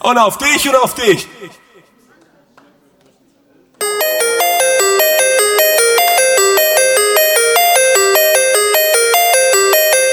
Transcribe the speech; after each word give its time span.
Und 0.00 0.18
auf 0.18 0.38
dich 0.38 0.68
und 0.68 0.76
auf 0.76 0.94
dich. 0.94 1.28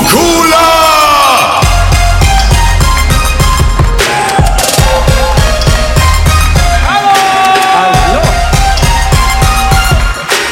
Nukula! 0.00 1.60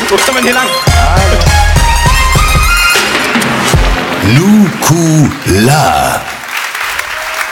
Wo 0.09 0.17
kommen 0.17 0.37
wir 0.37 0.43
hier 0.43 0.53
lang? 0.53 0.69
Nukula. 4.35 6.21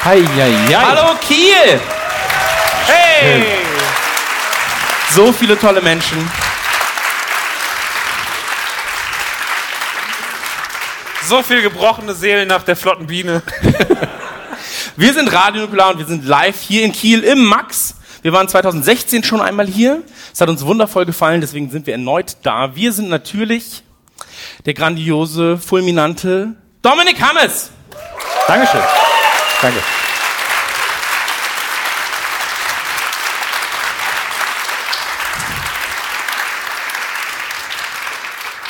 Hei, 0.04 0.22
hei, 0.36 0.54
hei. 0.68 0.74
Hallo 0.74 1.16
Kiel! 1.26 1.80
Hey! 2.86 3.64
So 5.14 5.32
viele 5.32 5.58
tolle 5.58 5.80
Menschen. 5.80 6.45
So 11.28 11.42
viel 11.42 11.60
gebrochene 11.60 12.14
Seelen 12.14 12.46
nach 12.46 12.62
der 12.62 12.76
flotten 12.76 13.08
Biene. 13.08 13.42
Wir 14.96 15.12
sind 15.12 15.32
Radio 15.32 15.62
Nukular 15.62 15.90
und 15.90 15.98
wir 15.98 16.06
sind 16.06 16.24
live 16.24 16.60
hier 16.60 16.84
in 16.84 16.92
Kiel 16.92 17.24
im 17.24 17.44
Max. 17.44 17.96
Wir 18.22 18.32
waren 18.32 18.48
2016 18.48 19.24
schon 19.24 19.40
einmal 19.40 19.66
hier. 19.66 20.02
Es 20.32 20.40
hat 20.40 20.48
uns 20.48 20.64
wundervoll 20.64 21.04
gefallen, 21.04 21.40
deswegen 21.40 21.68
sind 21.68 21.86
wir 21.86 21.94
erneut 21.94 22.36
da. 22.44 22.76
Wir 22.76 22.92
sind 22.92 23.08
natürlich 23.08 23.82
der 24.64 24.74
grandiose, 24.74 25.58
fulminante 25.58 26.54
Dominik 26.80 27.20
Hammes. 27.20 27.70
Dankeschön. 28.46 28.80
Danke. 29.60 29.80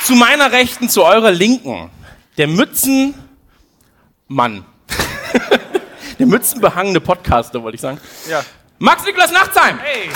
Zu 0.03 0.15
meiner 0.15 0.51
Rechten, 0.51 0.89
zu 0.89 1.03
eurer 1.03 1.31
Linken, 1.31 1.91
der 2.37 2.47
Mützenmann. 2.47 3.15
der 6.19 6.25
mützenbehangene 6.25 6.99
Podcaster, 6.99 7.61
wollte 7.61 7.75
ich 7.75 7.81
sagen. 7.81 7.99
Ja. 8.29 8.43
Max 8.79 9.03
Niklas 9.05 9.31
Nachtsheim. 9.31 9.79
Hey! 9.79 10.09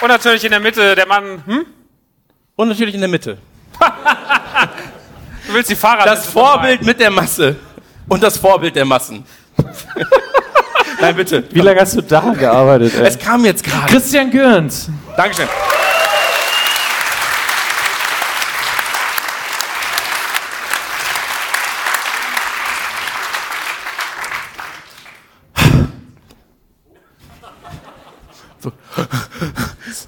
Und 0.00 0.08
natürlich 0.08 0.44
in 0.44 0.50
der 0.50 0.60
Mitte 0.60 0.94
der 0.94 1.06
Mann, 1.06 1.42
hm? 1.44 1.66
Und 2.54 2.68
natürlich 2.68 2.94
in 2.94 3.00
der 3.00 3.08
Mitte. 3.08 3.38
Du 5.46 5.54
willst 5.54 5.70
die 5.70 5.76
Fahrrad 5.76 6.04
Das 6.04 6.26
Vorbild 6.26 6.82
mit 6.82 7.00
der 7.00 7.10
Masse. 7.10 7.56
Und 8.06 8.22
das 8.22 8.36
Vorbild 8.36 8.76
der 8.76 8.84
Massen. 8.84 9.24
Nein, 11.00 11.14
bitte. 11.16 11.44
Wie 11.50 11.60
lange 11.60 11.80
hast 11.80 11.96
du 11.96 12.00
da 12.02 12.20
gearbeitet? 12.38 12.92
Ey? 12.94 13.06
Es 13.06 13.18
kam 13.18 13.44
jetzt 13.44 13.62
gerade. 13.62 13.86
Christian 13.86 14.30
Gürns. 14.30 14.88
Dankeschön. 15.16 15.46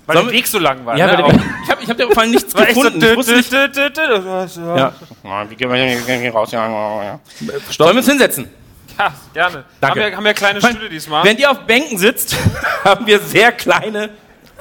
Weil 0.06 0.16
Sollen 0.16 0.26
der 0.26 0.26
wir- 0.26 0.32
Weg 0.32 0.46
so 0.46 0.58
lang 0.58 0.84
war. 0.84 0.96
Ja, 0.96 1.06
ne? 1.06 1.24
Auch- 1.24 1.32
ich 1.32 1.70
habe 1.70 1.82
ich 1.82 1.90
hab 1.90 1.96
dir 1.96 2.06
vor 2.10 2.18
allem 2.22 2.30
nichts 2.32 2.52
gefunden. 2.54 3.02
Ich 3.02 3.16
wusste 3.16 3.36
nicht. 3.36 3.52
Ja. 3.52 4.92
Ja. 5.24 5.50
Wie 5.50 5.54
gehen 5.54 5.70
wir 5.70 6.18
hier 6.18 6.32
raus? 6.32 6.50
Ja. 6.52 7.20
Sollen 7.70 7.94
wir 7.94 7.98
uns 7.98 8.08
hinsetzen? 8.08 8.48
Ja, 9.00 9.14
gerne. 9.32 9.64
Danke. 9.80 10.00
Haben 10.00 10.10
wir, 10.10 10.16
haben 10.16 10.24
wir 10.24 10.34
kleine 10.34 10.60
Stühle 10.60 10.88
diesmal? 10.88 11.24
Wenn 11.24 11.38
ihr 11.38 11.50
auf 11.50 11.60
Bänken 11.60 11.98
sitzt, 11.98 12.36
haben 12.84 13.06
wir 13.06 13.18
sehr 13.20 13.52
kleine, 13.52 14.10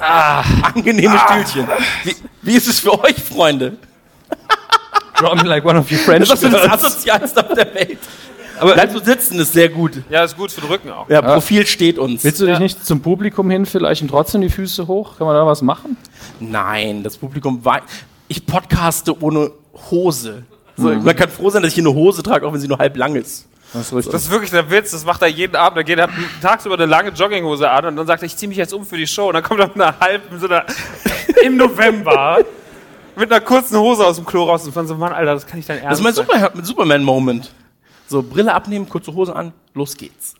Ah. 0.02 0.42
angenehme 0.62 1.18
Stühlchen. 1.18 1.68
Wie, 2.04 2.16
wie 2.42 2.54
ist 2.56 2.66
es 2.68 2.80
für 2.80 2.98
euch, 3.04 3.16
Freunde? 3.22 3.76
Draw 5.18 5.34
me 5.36 5.42
like 5.48 5.64
one 5.64 5.78
of 5.78 5.90
your 5.92 5.98
French 5.98 6.26
Das 6.28 6.42
ist 6.42 6.52
das. 6.52 6.66
Asozialste 6.68 7.46
auf 7.46 7.54
der 7.54 7.74
Welt. 7.74 7.98
Aber 8.58 8.74
Bleib 8.74 8.92
so 8.92 8.98
sitzen, 9.00 9.38
ist 9.38 9.52
sehr 9.52 9.68
gut. 9.68 10.02
ja, 10.10 10.24
ist 10.24 10.36
gut 10.36 10.50
für 10.52 10.60
den 10.62 10.70
Rücken 10.70 10.90
auch. 10.90 11.08
Ja, 11.08 11.20
Profil 11.22 11.66
steht 11.66 11.98
uns. 11.98 12.24
Willst 12.24 12.40
du 12.40 12.46
dich 12.46 12.58
nicht 12.58 12.84
zum 12.84 13.00
Publikum 13.02 13.50
hin 13.50 13.64
vielleicht 13.66 14.02
und 14.02 14.08
trotzdem 14.08 14.40
die 14.42 14.48
Füße 14.50 14.86
hoch? 14.86 15.16
Kann 15.18 15.26
man 15.26 15.34
da 15.36 15.46
was 15.46 15.60
machen? 15.62 15.96
Nein, 16.40 17.02
das 17.02 17.16
Publikum 17.18 17.62
wei 17.64 17.80
Ich 18.28 18.46
podcaste 18.46 19.22
ohne 19.22 19.50
Hose. 19.90 20.44
So, 20.76 20.88
Man 20.88 21.14
kann 21.16 21.28
froh 21.28 21.50
sein, 21.50 21.62
dass 21.62 21.70
ich 21.70 21.74
hier 21.74 21.84
eine 21.86 21.94
Hose 21.94 22.22
trage, 22.22 22.46
auch 22.46 22.52
wenn 22.54 22.60
sie 22.60 22.68
nur 22.68 22.78
halb 22.78 22.96
lang 22.96 23.14
ist. 23.16 23.46
Das 23.72 23.92
ist. 23.92 24.12
Das 24.12 24.22
ist 24.22 24.30
wirklich 24.30 24.50
der 24.50 24.70
Witz, 24.70 24.90
das 24.90 25.04
macht 25.04 25.22
er 25.22 25.28
jeden 25.28 25.54
Abend. 25.54 25.78
Er 25.78 25.84
geht 25.84 25.98
er 25.98 26.08
hat 26.08 26.10
tagsüber 26.42 26.74
eine 26.74 26.86
lange 26.86 27.10
Jogginghose 27.10 27.70
an 27.70 27.86
und 27.86 27.96
dann 27.96 28.06
sagt 28.06 28.22
er, 28.22 28.26
ich 28.26 28.36
ziehe 28.36 28.48
mich 28.48 28.58
jetzt 28.58 28.72
um 28.72 28.84
für 28.84 28.96
die 28.96 29.06
Show. 29.06 29.28
Und 29.28 29.34
dann 29.34 29.42
kommt 29.42 29.60
er 29.60 29.68
mit 29.68 29.76
einer 29.76 29.98
halben, 30.00 30.38
so 30.40 30.46
einer, 30.46 30.64
im 31.44 31.56
November, 31.56 32.38
mit 33.16 33.30
einer 33.30 33.40
kurzen 33.40 33.78
Hose 33.78 34.04
aus 34.04 34.16
dem 34.16 34.26
Klo 34.26 34.44
raus 34.44 34.66
und 34.66 34.76
dann 34.76 34.86
so, 34.86 34.96
Mann, 34.96 35.12
Alter, 35.12 35.34
das 35.34 35.46
kann 35.46 35.60
ich 35.60 35.66
Das 35.66 35.78
Ernst 35.78 36.00
ist 36.00 36.28
mein 36.28 36.64
Superman-Moment. 36.64 37.52
So, 38.08 38.22
Brille 38.22 38.52
abnehmen, 38.52 38.88
kurze 38.88 39.14
Hose 39.14 39.36
an, 39.36 39.52
los 39.74 39.96
geht's. 39.96 40.34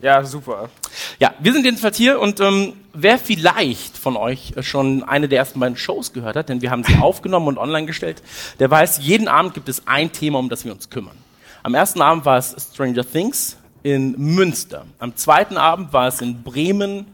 Ja, 0.00 0.24
super. 0.24 0.68
Ja, 1.18 1.34
wir 1.38 1.52
sind 1.52 1.64
jedenfalls 1.64 1.96
hier 1.96 2.20
und 2.20 2.40
ähm, 2.40 2.74
wer 2.92 3.18
vielleicht 3.18 3.96
von 3.96 4.16
euch 4.16 4.52
äh, 4.56 4.62
schon 4.62 5.02
eine 5.02 5.28
der 5.28 5.38
ersten 5.38 5.58
beiden 5.60 5.76
Shows 5.76 6.12
gehört 6.12 6.36
hat, 6.36 6.48
denn 6.48 6.62
wir 6.62 6.70
haben 6.70 6.84
sie 6.84 6.96
aufgenommen 7.00 7.48
und 7.48 7.58
online 7.58 7.86
gestellt, 7.86 8.22
der 8.58 8.70
weiß, 8.70 8.98
jeden 9.02 9.28
Abend 9.28 9.54
gibt 9.54 9.68
es 9.68 9.86
ein 9.86 10.12
Thema, 10.12 10.38
um 10.38 10.48
das 10.48 10.64
wir 10.64 10.72
uns 10.72 10.90
kümmern. 10.90 11.16
Am 11.68 11.74
ersten 11.74 12.00
Abend 12.00 12.24
war 12.24 12.38
es 12.38 12.56
Stranger 12.72 13.04
Things 13.04 13.58
in 13.82 14.14
Münster. 14.16 14.86
Am 15.00 15.14
zweiten 15.16 15.58
Abend 15.58 15.92
war 15.92 16.08
es 16.08 16.22
in 16.22 16.42
Bremen 16.42 17.04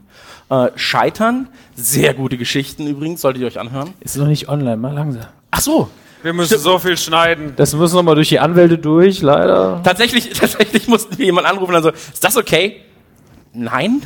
äh, 0.48 0.68
Scheitern. 0.76 1.48
Sehr 1.74 2.14
gute 2.14 2.38
Geschichten 2.38 2.86
übrigens, 2.86 3.20
solltet 3.22 3.42
ihr 3.42 3.48
euch 3.48 3.58
anhören. 3.58 3.94
Ist 3.98 4.16
noch 4.16 4.28
nicht 4.28 4.48
online, 4.48 4.76
mal 4.76 4.94
langsam. 4.94 5.24
Ach 5.50 5.60
so, 5.60 5.90
Wir 6.22 6.32
müssen 6.32 6.56
so 6.56 6.78
viel 6.78 6.96
schneiden. 6.96 7.54
Das 7.56 7.74
müssen 7.74 7.96
noch 7.96 8.04
mal 8.04 8.14
durch 8.14 8.28
die 8.28 8.38
Anwälte 8.38 8.78
durch, 8.78 9.22
leider. 9.22 9.82
Tatsächlich, 9.82 10.30
tatsächlich 10.38 10.86
mussten 10.86 11.18
wir 11.18 11.24
jemanden 11.24 11.50
anrufen 11.50 11.74
und 11.74 11.82
dann 11.82 11.92
so, 11.92 12.12
ist 12.12 12.22
das 12.22 12.36
okay? 12.36 12.80
Nein. 13.52 14.02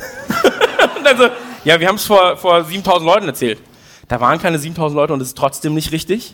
und 0.97 1.03
dann 1.05 1.15
so, 1.15 1.27
ja, 1.63 1.79
wir 1.79 1.87
haben 1.87 1.97
es 1.97 2.07
vor, 2.07 2.37
vor 2.37 2.63
7000 2.63 3.05
Leuten 3.05 3.27
erzählt. 3.27 3.59
Da 4.07 4.19
waren 4.19 4.39
keine 4.39 4.57
7000 4.57 4.95
Leute 4.95 5.13
und 5.13 5.21
es 5.21 5.27
ist 5.27 5.37
trotzdem 5.37 5.75
nicht 5.75 5.91
richtig. 5.91 6.33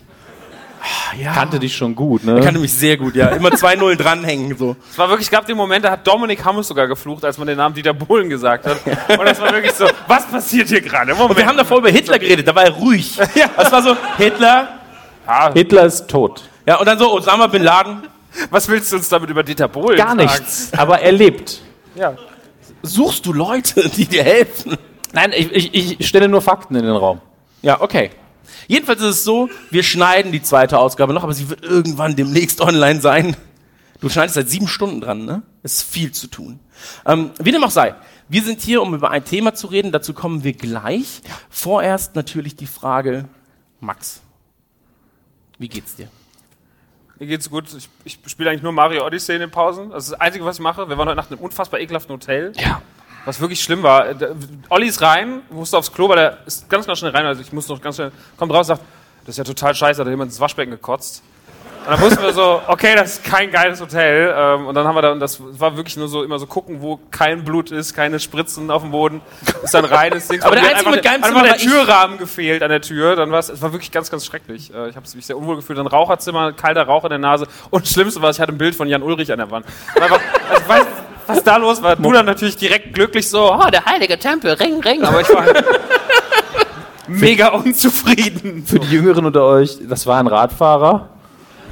Ja. 1.20 1.34
Kannte 1.34 1.60
dich 1.60 1.76
schon 1.76 1.96
gut, 1.96 2.24
ne? 2.24 2.36
Er 2.38 2.42
kannte 2.44 2.60
mich 2.60 2.74
sehr 2.74 2.98
gut, 2.98 3.16
ja. 3.16 3.30
Immer 3.30 3.52
zwei 3.54 3.76
Nullen 3.76 3.98
dranhängen, 3.98 4.56
so. 4.58 4.76
Es 4.92 4.98
war 4.98 5.08
wirklich, 5.10 5.28
es 5.28 5.32
gab 5.32 5.46
den 5.46 5.56
Moment, 5.58 5.86
da 5.86 5.92
hat 5.92 6.06
Dominik 6.06 6.44
Hammes 6.44 6.68
sogar 6.68 6.88
geflucht, 6.88 7.24
als 7.26 7.38
man 7.38 7.48
den 7.48 7.58
Namen 7.58 7.74
Dieter 7.74 7.94
Bohlen 7.94 8.30
gesagt 8.30 8.66
hat. 8.68 8.78
Und 8.86 9.26
das 9.26 9.40
war 9.42 9.52
wirklich 9.52 9.72
so, 9.74 9.88
was 10.08 10.26
passiert 10.28 10.68
hier 10.68 10.82
gerade? 10.82 11.16
Und 11.16 11.38
wir 11.38 11.46
haben 11.46 11.58
davor 11.58 11.78
über 11.80 11.90
Hitler 11.90 12.20
geredet, 12.20 12.48
da 12.48 12.54
war 12.56 12.64
er 12.66 12.72
ruhig. 12.72 13.18
Ja. 13.36 13.50
Das 13.58 13.72
war 13.72 13.82
so, 13.82 13.96
Hitler, 14.18 14.80
Hitler 15.54 15.86
ist 15.86 16.08
tot. 16.08 16.44
ja, 16.66 16.78
und 16.78 16.86
dann 16.86 16.98
so, 17.00 17.12
Osama 17.14 17.48
Bin 17.48 17.64
Laden. 17.64 18.04
was 18.52 18.68
willst 18.68 18.92
du 18.92 18.98
uns 18.98 19.10
damit 19.10 19.30
über 19.30 19.44
Dieter 19.44 19.68
Bohlen 19.68 19.98
Gar 19.98 20.08
sagen? 20.10 20.18
nichts. 20.20 20.72
Aber 20.78 21.00
er 21.00 21.12
lebt. 21.12 21.62
Ja. 21.96 22.14
Suchst 22.82 23.26
du 23.26 23.34
Leute, 23.34 23.90
die 23.90 24.06
dir 24.06 24.24
helfen? 24.24 24.78
Nein, 25.14 25.32
ich, 25.36 25.52
ich, 25.74 26.00
ich 26.00 26.08
stelle 26.08 26.28
nur 26.28 26.42
Fakten 26.42 26.76
in 26.76 26.84
den 26.86 26.96
Raum. 26.96 27.20
Ja, 27.62 27.82
okay. 27.82 28.12
Jedenfalls 28.68 29.02
ist 29.02 29.08
es 29.08 29.24
so, 29.24 29.50
wir 29.72 29.84
schneiden 29.84 30.32
die 30.32 30.42
zweite 30.42 30.80
Ausgabe 30.80 31.14
noch, 31.14 31.24
aber 31.24 31.34
sie 31.34 31.50
wird 31.50 31.64
irgendwann 31.64 32.16
demnächst 32.16 32.62
online 32.62 33.02
sein. 33.02 33.36
Du 34.02 34.10
schneidest 34.10 34.36
seit 34.36 34.50
sieben 34.50 34.68
Stunden 34.68 35.02
dran, 35.02 35.26
ne? 35.26 35.42
Es 35.64 35.78
ist 35.78 35.84
viel 35.84 36.12
zu 36.12 36.28
tun. 36.28 36.60
Ähm, 37.06 37.32
wie 37.40 37.52
dem 37.52 37.64
auch 37.64 37.72
sei, 37.72 37.96
wir 38.28 38.44
sind 38.44 38.62
hier, 38.62 38.82
um 38.82 38.94
über 38.94 39.12
ein 39.12 39.24
Thema 39.24 39.54
zu 39.54 39.68
reden. 39.68 39.92
Dazu 39.92 40.14
kommen 40.14 40.44
wir 40.44 40.54
gleich. 40.54 41.22
Vorerst 41.50 42.16
natürlich 42.16 42.56
die 42.56 42.68
Frage, 42.68 43.26
Max, 43.80 44.22
wie 45.58 45.70
geht's 45.70 45.96
dir? 45.96 46.08
Mir 47.20 47.28
geht's 47.28 47.50
gut. 47.50 47.66
Ich, 47.74 47.90
ich 48.04 48.20
spiele 48.28 48.50
eigentlich 48.50 48.64
nur 48.64 48.74
Mario 48.74 49.06
Odyssey 49.06 49.36
in 49.36 49.42
den 49.42 49.52
Pausen. 49.52 49.92
Das 49.92 50.06
ist 50.06 50.12
das 50.12 50.20
Einzige, 50.20 50.44
was 50.44 50.58
ich 50.58 50.62
mache. 50.62 50.90
Wir 50.90 50.98
waren 50.98 51.08
heute 51.08 51.16
Nacht 51.16 51.32
in 51.32 51.38
einem 51.38 51.46
unfassbar 51.46 51.80
ekelhaften 51.80 52.14
Hotel. 52.14 52.52
Ja. 52.58 52.82
Was 53.26 53.40
wirklich 53.40 53.62
schlimm 53.62 53.84
war. 53.84 54.08
äh, 54.08 54.16
Olli 54.70 54.88
ist 54.88 55.02
rein, 55.02 55.42
musste 55.50 55.78
aufs 55.78 55.92
Klo, 55.92 56.08
weil 56.10 56.20
er 56.20 56.38
ist 56.46 56.70
ganz, 56.70 56.86
ganz 56.86 57.00
schnell 57.00 57.12
rein. 57.12 57.26
Also 57.26 57.42
ich 57.42 57.52
muss 57.52 57.68
noch 57.68 57.82
ganz 57.82 57.96
schnell, 57.96 58.12
kommt 58.38 58.54
raus 58.54 58.70
und 58.70 58.78
sagt, 58.78 58.82
das 59.26 59.34
ist 59.34 59.38
ja 59.38 59.44
total 59.44 59.74
scheiße, 59.74 60.02
hat 60.02 60.08
jemand 60.08 60.32
ins 60.32 60.40
Waschbecken 60.40 60.72
gekotzt. 60.72 61.24
Und 61.86 61.92
dann 61.92 62.02
wussten 62.02 62.24
wir 62.24 62.34
so, 62.34 62.62
okay, 62.68 62.96
das 62.96 63.14
ist 63.14 63.24
kein 63.24 63.52
geiles 63.52 63.80
Hotel. 63.80 64.34
Ähm, 64.36 64.68
und 64.68 64.76
dann 64.76 64.88
haben 64.88 64.96
wir 64.96 65.02
dann, 65.02 65.20
das 65.20 65.40
war 65.40 65.78
wirklich 65.78 65.98
nur 65.98 66.08
so, 66.08 66.24
immer 66.24 66.40
so 66.40 66.48
gucken, 66.48 66.82
wo 66.82 67.00
kein 67.12 67.44
Blut 67.44 67.72
ist, 67.72 67.94
keine 67.94 68.20
Spritzen 68.20 68.72
auf 68.72 68.82
dem 68.82 68.92
Boden. 68.92 69.22
Ist 69.64 69.74
dann 69.74 69.86
reines 69.86 70.28
Ding. 70.28 70.42
Aber 70.44 70.56
der 70.56 70.70
Einzige 70.70 70.90
mit 70.90 71.04
geilem 71.04 71.24
Zimmer 71.24 71.44
der. 71.44 71.58
Türrahmen 71.58 72.18
gefehlt 72.18 72.64
an 72.64 72.70
der 72.70 72.82
Tür. 72.82 73.16
Dann 73.16 73.32
war 73.32 73.40
es, 73.40 73.50
es 73.50 73.62
war 73.62 73.72
wirklich 73.72 73.92
ganz, 73.92 74.10
ganz 74.10 74.26
schrecklich. 74.26 74.74
Äh, 74.74 74.90
ich 74.90 74.96
habe 74.96 75.08
mich 75.14 75.26
sehr 75.26 75.38
unwohl 75.38 75.58
gefühlt. 75.58 75.78
Ein 75.78 75.88
Raucherzimmer, 75.88 76.54
kalter 76.54 76.84
Rauch 76.84 77.04
in 77.04 77.10
der 77.10 77.20
Nase. 77.20 77.48
Und 77.70 77.86
das 77.86 77.92
Schlimmste 77.92 78.22
war, 78.22 78.32
ich 78.32 78.40
hatte 78.40 78.52
ein 78.52 78.58
Bild 78.58 78.76
von 78.76 78.88
Jan 78.88 79.04
Ulrich 79.04 79.32
an 79.32 79.38
der 79.38 79.52
Wand. 79.52 79.66
Einfach, 79.96 80.20
also 80.50 80.62
ich 80.62 80.68
weiß, 80.70 80.86
was 81.28 81.44
da 81.44 81.58
los 81.58 81.82
war. 81.82 81.96
Du 81.96 82.12
dann 82.12 82.26
natürlich 82.26 82.58
direkt 82.58 82.94
glücklich 82.94 83.30
so, 83.30 83.54
oh, 83.54 83.70
der 83.72 83.86
heilige 83.86 84.18
Tempel, 84.20 84.54
Ring, 84.54 84.80
Ring. 84.82 85.04
Aber 85.04 85.22
ich 85.22 85.30
war 85.30 85.44
halt 85.46 85.64
mega 87.08 87.50
unzufrieden. 87.50 88.64
Für 88.66 88.80
die 88.80 88.88
Jüngeren 88.92 89.26
unter 89.26 89.44
euch, 89.44 89.78
das 89.88 90.06
war 90.08 90.20
ein 90.20 90.28
Radfahrer. 90.28 91.10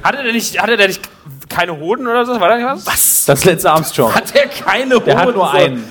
Hatte 0.02 0.22
der 0.22 0.32
nicht, 0.32 0.60
hatte 0.60 0.76
der 0.76 0.88
nicht 0.88 1.00
keine 1.48 1.78
Hoden 1.78 2.06
oder 2.06 2.26
so? 2.26 2.38
War 2.38 2.48
da 2.48 2.56
nicht 2.56 2.66
was? 2.66 2.86
Was? 2.86 3.24
Das 3.26 3.44
letzte 3.44 3.70
Armstrong. 3.70 4.14
Hat 4.14 4.34
er 4.34 4.46
keine 4.48 5.00
Der 5.00 5.16
hat 5.16 5.26
Hoden? 5.26 5.36
nur 5.36 5.52
einen. 5.52 5.84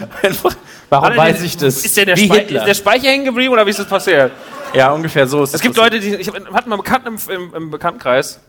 Warum 0.89 1.07
der- 1.09 1.17
weiß 1.17 1.41
ich 1.41 1.57
das? 1.57 1.83
Ist 1.83 1.97
der, 1.97 2.05
der, 2.05 2.17
Wie 2.17 2.25
Spei 2.27 2.39
Hitler. 2.39 2.59
ist 2.59 2.67
der 2.67 2.73
Speicher 2.75 3.07
hängen 3.09 3.25
geblieben 3.25 3.53
oder 3.53 3.65
wie 3.65 3.71
ist 3.71 3.79
das 3.79 3.87
passiert? 3.87 4.31
Ja, 4.75 4.91
ungefähr 4.91 5.25
so 5.27 5.43
ist 5.43 5.53
Es 5.55 5.61
gibt 5.61 5.75
Leute, 5.77 5.99
die, 5.99 6.15
ich 6.15 6.27
hatte 6.27 6.41
mal 6.51 6.61
einen 6.63 6.77
Bekannten 6.77 7.07
im, 7.07 7.17
im, 7.29 7.55
im 7.55 7.71
Bekanntenkreis, 7.71 8.39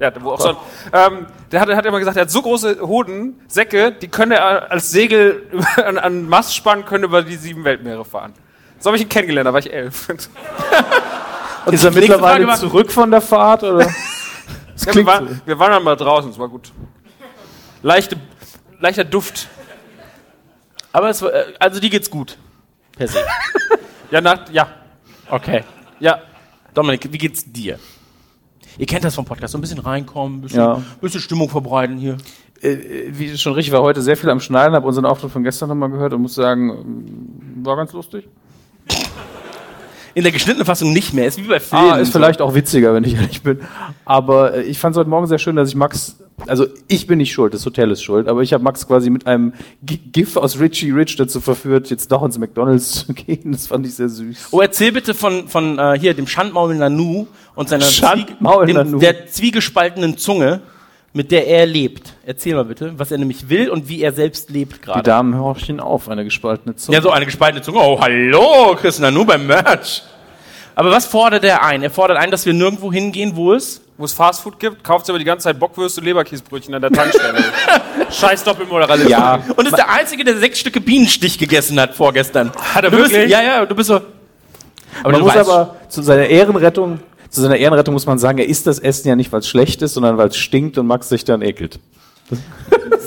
ja, 0.00 0.12
wo 0.22 0.32
auch 0.32 0.40
so, 0.40 0.48
ein- 0.48 0.56
ähm, 0.92 1.26
der 1.52 1.60
hat, 1.60 1.68
hat 1.68 1.86
immer 1.86 1.98
gesagt, 1.98 2.16
er 2.16 2.22
hat 2.22 2.30
so 2.30 2.42
große 2.42 2.80
Hoden, 2.80 3.40
Säcke, 3.48 3.92
die 3.92 4.08
könnte 4.08 4.36
er 4.36 4.70
als 4.70 4.90
Segel 4.90 5.46
an, 5.76 5.98
an 5.98 6.28
Mast 6.28 6.54
spannen, 6.56 6.84
können 6.84 7.04
über 7.04 7.22
die 7.22 7.36
sieben 7.36 7.64
Weltmeere 7.64 8.04
fahren. 8.04 8.32
So 8.80 8.88
habe 8.88 8.96
ich 8.96 9.02
ihn 9.02 9.08
kennengelernt, 9.08 9.46
da 9.46 9.52
war 9.52 9.60
ich 9.60 9.72
elf. 9.72 10.08
Ist 11.70 11.84
er 11.84 11.90
mittlerweile 11.92 12.18
Frage 12.18 12.46
war- 12.46 12.56
zurück 12.58 12.92
von 12.92 13.10
der 13.10 13.20
Fahrt? 13.20 13.62
Oder? 13.62 13.88
Das 14.74 14.86
Ja, 14.86 14.94
wir, 14.96 15.06
waren, 15.06 15.28
so. 15.28 15.34
wir 15.46 15.58
waren 15.60 15.70
dann 15.70 15.84
mal 15.84 15.94
draußen, 15.94 16.30
es 16.32 16.38
war 16.38 16.48
gut. 16.48 16.72
Leichte, 17.82 18.16
leichter 18.80 19.04
Duft. 19.04 19.46
Aber 20.92 21.10
es, 21.10 21.22
war- 21.22 21.32
äh, 21.32 21.54
also 21.60 21.78
die 21.78 21.88
geht's 21.90 22.10
gut. 22.10 22.36
Per 22.98 23.06
se. 23.06 23.20
Ja, 24.10 24.20
nach, 24.20 24.48
ja, 24.50 24.66
Okay. 25.30 25.62
ja. 26.00 26.18
Dominik, 26.74 27.06
wie 27.12 27.18
geht's 27.18 27.44
dir? 27.46 27.78
Ihr 28.78 28.86
kennt 28.86 29.04
das 29.04 29.14
vom 29.14 29.24
Podcast, 29.24 29.52
so 29.52 29.58
ein 29.58 29.60
bisschen 29.60 29.78
reinkommen, 29.78 30.38
ein 30.38 30.40
bisschen, 30.42 30.60
Ja. 30.60 30.82
bisschen 31.00 31.20
Stimmung 31.20 31.48
verbreiten 31.48 31.96
hier. 31.96 32.16
Äh, 32.60 32.76
Wie 33.10 33.36
schon 33.38 33.52
richtig 33.52 33.72
war, 33.72 33.82
heute 33.82 34.02
sehr 34.02 34.16
viel 34.16 34.30
am 34.30 34.40
Schneiden, 34.40 34.74
habe 34.74 34.86
unseren 34.86 35.04
Auftritt 35.04 35.30
von 35.30 35.42
gestern 35.44 35.68
nochmal 35.68 35.90
gehört 35.90 36.12
und 36.12 36.22
muss 36.22 36.34
sagen, 36.34 37.60
war 37.62 37.76
ganz 37.76 37.92
lustig. 37.92 38.28
In 40.14 40.22
der 40.22 40.32
geschnittenen 40.32 40.64
Fassung 40.64 40.92
nicht 40.92 41.12
mehr, 41.12 41.26
ist 41.26 41.38
wie 41.38 41.48
bei 41.48 41.58
Filmen. 41.58 41.90
Ah, 41.90 41.96
ist 41.96 42.12
vielleicht 42.12 42.40
auch 42.40 42.54
witziger, 42.54 42.94
wenn 42.94 43.04
ich 43.04 43.14
ehrlich 43.20 43.42
bin. 43.42 43.60
Aber 44.04 44.54
äh, 44.54 44.62
ich 44.62 44.78
fand 44.78 44.94
es 44.94 44.98
heute 44.98 45.10
Morgen 45.10 45.26
sehr 45.26 45.38
schön, 45.38 45.56
dass 45.56 45.68
ich 45.68 45.74
Max, 45.74 46.16
also 46.46 46.66
ich 46.86 47.06
bin 47.06 47.18
nicht 47.18 47.32
schuld, 47.32 47.52
das 47.52 47.66
Hotel 47.66 47.90
ist 47.90 48.02
schuld, 48.02 48.28
aber 48.28 48.42
ich 48.42 48.52
habe 48.52 48.62
Max 48.62 48.86
quasi 48.86 49.10
mit 49.10 49.26
einem 49.26 49.54
GIF 49.82 50.36
aus 50.36 50.60
Richie 50.60 50.92
Rich 50.92 51.16
dazu 51.16 51.40
verführt, 51.40 51.90
jetzt 51.90 52.12
doch 52.12 52.22
ins 52.22 52.38
McDonalds 52.38 52.92
zu 53.06 53.12
gehen. 53.12 53.52
Das 53.52 53.66
fand 53.66 53.86
ich 53.86 53.94
sehr 53.94 54.08
süß. 54.08 54.48
Oh, 54.52 54.60
erzähl 54.60 54.92
bitte 54.92 55.14
von, 55.14 55.48
von 55.48 55.78
äh, 55.78 55.98
hier 55.98 56.14
dem 56.14 56.26
Schandmaul 56.26 56.74
Nanu 56.74 57.26
und 57.56 57.68
seiner 57.68 57.84
Schandmaul 57.84 58.66
dem, 58.66 58.76
Nanu. 58.76 58.98
der 58.98 59.26
zwiegespaltenen 59.26 60.16
Zunge, 60.16 60.60
mit 61.14 61.30
der 61.30 61.46
er 61.46 61.64
lebt. 61.64 62.12
Erzähl 62.26 62.54
mal 62.54 62.64
bitte, 62.64 62.92
was 62.98 63.10
er 63.10 63.18
nämlich 63.18 63.48
will 63.48 63.70
und 63.70 63.88
wie 63.88 64.02
er 64.02 64.12
selbst 64.12 64.50
lebt 64.50 64.78
Die 64.78 64.80
gerade. 64.82 65.02
Damen 65.04 65.38
horchen 65.38 65.80
auf, 65.80 66.08
eine 66.08 66.24
gespaltene 66.24 66.74
Zunge. 66.76 66.96
Ja, 66.96 67.02
so 67.02 67.10
eine 67.10 67.24
gespaltene 67.24 67.62
Zunge. 67.62 67.78
Oh, 67.78 67.98
hallo, 68.00 68.76
Chris 68.78 68.98
Nanu 68.98 69.24
beim 69.24 69.46
Merch. 69.46 70.02
Aber 70.74 70.90
was 70.90 71.06
fordert 71.06 71.44
er 71.44 71.62
ein? 71.62 71.84
Er 71.84 71.90
fordert 71.90 72.18
ein, 72.18 72.32
dass 72.32 72.44
wir 72.46 72.52
nirgendwo 72.52 72.92
hingehen, 72.92 73.36
wo 73.36 73.52
es 73.54 73.80
Wo 73.96 74.04
es 74.04 74.12
Fastfood 74.12 74.58
gibt, 74.58 74.82
kauft 74.82 75.08
aber 75.08 75.20
die 75.20 75.24
ganze 75.24 75.44
Zeit 75.44 75.60
Bockwürste 75.60 76.00
und 76.00 76.06
Leberkäsebrötchen 76.06 76.74
an 76.74 76.82
der 76.82 76.90
Tankstelle. 76.90 77.44
Scheiß 78.10 78.42
Doppelmoralismus. 78.42 79.08
ja, 79.08 79.40
Und 79.54 79.66
ist 79.68 79.76
der 79.76 79.88
Einzige, 79.88 80.24
der 80.24 80.36
sechs 80.38 80.58
Stücke 80.58 80.80
Bienenstich 80.80 81.38
gegessen 81.38 81.78
hat 81.78 81.94
vorgestern. 81.94 82.50
Hat 82.74 82.82
er 82.82 82.90
du 82.90 82.96
bist, 82.96 83.12
wirklich? 83.12 83.30
Ja, 83.30 83.40
ja, 83.40 83.64
du 83.64 83.74
bist 83.76 83.86
so. 83.86 83.94
Aber 83.94 85.12
man 85.12 85.20
du 85.20 85.26
muss 85.26 85.34
weißt, 85.36 85.48
aber 85.48 85.76
zu 85.88 86.02
seiner 86.02 86.26
Ehrenrettung, 86.26 86.98
zu 87.34 87.40
seiner 87.40 87.56
Ehrenrettung 87.56 87.94
muss 87.94 88.06
man 88.06 88.18
sagen, 88.18 88.38
er 88.38 88.48
isst 88.48 88.66
das 88.66 88.78
Essen 88.78 89.08
ja 89.08 89.16
nicht, 89.16 89.32
weil 89.32 89.40
es 89.40 89.48
schlecht 89.48 89.82
ist, 89.82 89.94
sondern 89.94 90.16
weil 90.16 90.28
es 90.28 90.36
stinkt 90.36 90.78
und 90.78 90.86
Max 90.86 91.08
sich 91.08 91.24
dann 91.24 91.42
ekelt. 91.42 91.80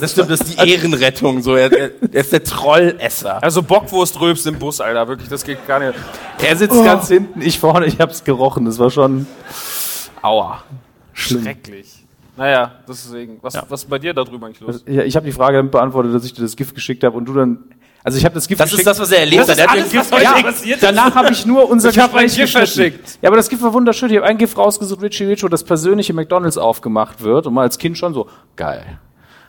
das 0.00 0.12
stimmt, 0.12 0.30
das 0.30 0.42
ist 0.42 0.62
die 0.62 0.70
Ehrenrettung. 0.70 1.42
So, 1.42 1.56
er, 1.56 1.72
er, 1.72 1.90
er 2.12 2.20
ist 2.20 2.32
der 2.32 2.44
Trollesser. 2.44 3.42
Also 3.42 3.62
Bockwurst 3.62 4.20
rülpst 4.20 4.46
im 4.46 4.58
Bus, 4.58 4.80
Alter. 4.80 5.08
Wirklich, 5.08 5.28
das 5.28 5.44
geht 5.44 5.66
gar 5.66 5.80
nicht. 5.80 5.98
Er 6.40 6.56
sitzt 6.56 6.84
ganz 6.84 7.08
hinten, 7.08 7.40
ich 7.40 7.58
vorne, 7.58 7.86
ich 7.86 7.98
hab's 7.98 8.22
gerochen. 8.22 8.66
Das 8.66 8.78
war 8.78 8.90
schon. 8.90 9.26
Aua. 10.20 10.62
Schrecklich. 11.14 12.04
Naja, 12.36 12.72
deswegen. 12.86 13.38
Was, 13.40 13.54
was 13.68 13.82
ist 13.82 13.90
bei 13.90 13.98
dir 13.98 14.14
da 14.14 14.22
drüben 14.24 14.44
eigentlich 14.44 14.60
los? 14.60 14.84
Ja, 14.86 15.02
ich 15.02 15.16
habe 15.16 15.26
die 15.26 15.32
Frage 15.32 15.56
damit 15.56 15.72
beantwortet, 15.72 16.14
dass 16.14 16.24
ich 16.24 16.34
dir 16.34 16.42
das 16.42 16.54
Gift 16.54 16.74
geschickt 16.74 17.02
habe 17.02 17.16
und 17.16 17.24
du 17.24 17.32
dann. 17.34 17.64
Also 18.08 18.18
ich 18.18 18.24
habe 18.24 18.34
das 18.34 18.48
Gift 18.48 18.58
Das 18.58 18.72
ist 18.72 18.86
das, 18.86 18.98
was 18.98 19.12
er 19.12 19.18
erlebt 19.20 19.42
Das 19.42 19.48
hat. 19.50 19.56
ist 19.56 19.60
Er 19.60 19.66
hat 19.68 19.76
alles, 19.78 19.94
was 19.94 20.06
verschickt. 20.08 20.42
passiert 20.46 20.76
ist. 20.78 20.82
Danach 20.82 21.14
habe 21.14 21.30
ich 21.32 21.44
nur 21.44 21.68
unser 21.68 21.90
Ich 21.90 21.98
hab 21.98 22.14
ein 22.14 22.24
Gespräch 22.24 22.40
Gift 22.44 22.52
verschickt. 22.56 23.18
Ja, 23.20 23.28
aber 23.28 23.36
das 23.36 23.50
Gift 23.50 23.62
war 23.62 23.72
wunderschön. 23.74 24.08
Ich 24.10 24.16
habe 24.16 24.26
ein 24.26 24.38
Gift 24.38 24.56
rausgesucht, 24.56 25.02
Richie 25.02 25.24
Rich, 25.26 25.42
wo 25.42 25.48
das 25.48 25.62
persönliche 25.62 26.14
McDonalds 26.14 26.56
aufgemacht 26.56 27.22
wird 27.22 27.46
und 27.46 27.52
mal 27.52 27.62
als 27.62 27.76
Kind 27.76 27.98
schon 27.98 28.14
so 28.14 28.28
geil. 28.56 28.98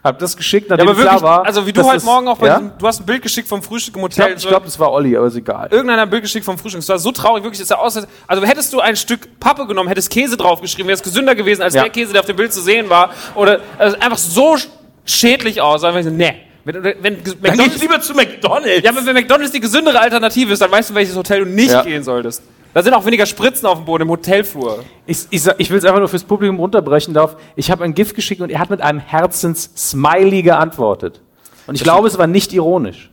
Hab 0.04 0.20
das 0.20 0.36
geschickt, 0.36 0.70
Ja, 0.70 0.76
nachdem 0.76 0.90
aber 0.90 0.98
wirklich, 0.98 1.18
klar 1.20 1.38
war. 1.40 1.46
also 1.46 1.66
wie 1.66 1.72
du 1.74 1.80
dass 1.82 1.88
heute 1.88 1.96
das- 1.98 2.04
Morgen 2.04 2.28
auch 2.28 2.38
bei 2.38 2.48
ja? 2.48 2.58
diesem, 2.60 2.72
du 2.78 2.88
hast 2.88 3.00
ein 3.02 3.06
Bild 3.06 3.22
geschickt 3.22 3.48
vom 3.48 3.62
Frühstück 3.64 3.96
im 3.98 4.06
Ich 4.08 4.16
glaube, 4.16 4.32
Hotel. 4.32 4.50
glaub, 4.50 4.66
das 4.66 4.78
war 4.80 4.92
Olli, 4.92 5.16
aber 5.16 5.28
ist 5.28 5.36
egal. 5.36 5.68
Irgendeiner 5.72 6.02
hat 6.02 6.08
ein 6.08 6.10
Bild 6.10 6.24
geschickt 6.24 6.46
vom 6.46 6.58
Frühstück. 6.58 6.82
Es 6.82 6.90
war 6.90 7.00
so 7.00 7.12
traurig, 7.14 7.44
wirklich, 7.44 7.62
ist 7.62 7.70
ja 7.70 7.78
aus. 7.78 7.98
Also 8.28 8.44
hättest 8.46 8.72
du 8.74 8.80
ein 8.82 8.96
Stück 8.96 9.40
Pappe 9.40 9.66
genommen, 9.68 9.88
hättest 9.90 10.10
Käse 10.10 10.36
draufgeschrieben, 10.38 10.88
wäre 10.88 10.96
es 10.96 11.04
gesünder 11.04 11.36
gewesen 11.36 11.62
als 11.62 11.74
Ja. 11.76 11.84
der 11.84 11.92
Käse, 11.92 12.12
der 12.14 12.22
auf 12.22 12.26
dem 12.28 12.36
Bild 12.36 12.52
zu 12.54 12.62
sehen 12.62 12.90
war. 12.90 13.12
Oder 13.36 13.62
also 13.78 13.98
einfach 14.00 14.18
so 14.18 14.54
sch- 14.56 14.68
schädlich 15.06 15.62
aus. 15.62 15.84
Einfach 15.84 16.04
so, 16.04 16.10
nee. 16.10 16.34
Wenn, 16.66 16.84
wenn 16.84 16.94
Dann 17.02 17.24
geh 17.24 17.30
ich 17.32 17.42
McDonald's, 17.42 17.82
lieber 17.82 18.02
zu 18.02 18.14
McDonalds. 18.14 18.84
ja, 18.84 18.92
aber 18.92 19.06
wenn 19.06 19.14
McDonald's 19.16 19.52
die 19.52 19.60
gesündere 19.60 20.00
Alternative 20.00 20.52
ist, 20.54 20.62
dann 20.62 20.72
weißt 20.72 20.90
du, 20.92 20.96
welches 20.96 21.16
Hotel 21.16 21.46
du 21.46 21.50
nicht 21.50 21.72
Ja. 21.72 21.84
gehen 21.84 22.04
solltest. 22.04 22.44
Da 22.74 22.84
sind 22.84 22.94
auch 22.94 23.04
weniger 23.06 23.26
Spritzen 23.26 23.66
auf 23.68 23.80
dem 23.80 23.86
Boden 23.86 24.04
im 24.04 24.10
Hotelflur. 24.10 24.84
Ich, 25.08 25.26
ich, 25.32 25.48
ich 25.58 25.70
will 25.72 25.78
es 25.80 25.86
einfach 25.86 26.00
nur 26.00 26.08
fürs 26.08 26.24
Publikum 26.24 26.60
runterbrechen 26.60 27.14
darf. 27.16 27.36
Ich 27.56 27.72
habe 27.72 27.84
ein 27.84 27.96
Gift 27.96 28.16
geschickt 28.16 28.42
und 28.42 28.52
er 28.52 28.60
hat 28.60 28.70
mit 28.70 28.82
einem 28.82 29.00
Herzens-Smiley 29.00 30.44
geantwortet. 30.44 31.22
Und 31.66 31.76
ich 31.76 31.84
glaube, 31.84 32.08
es 32.08 32.18
war 32.20 32.28
nicht 32.28 32.54
ironisch. 32.54 33.10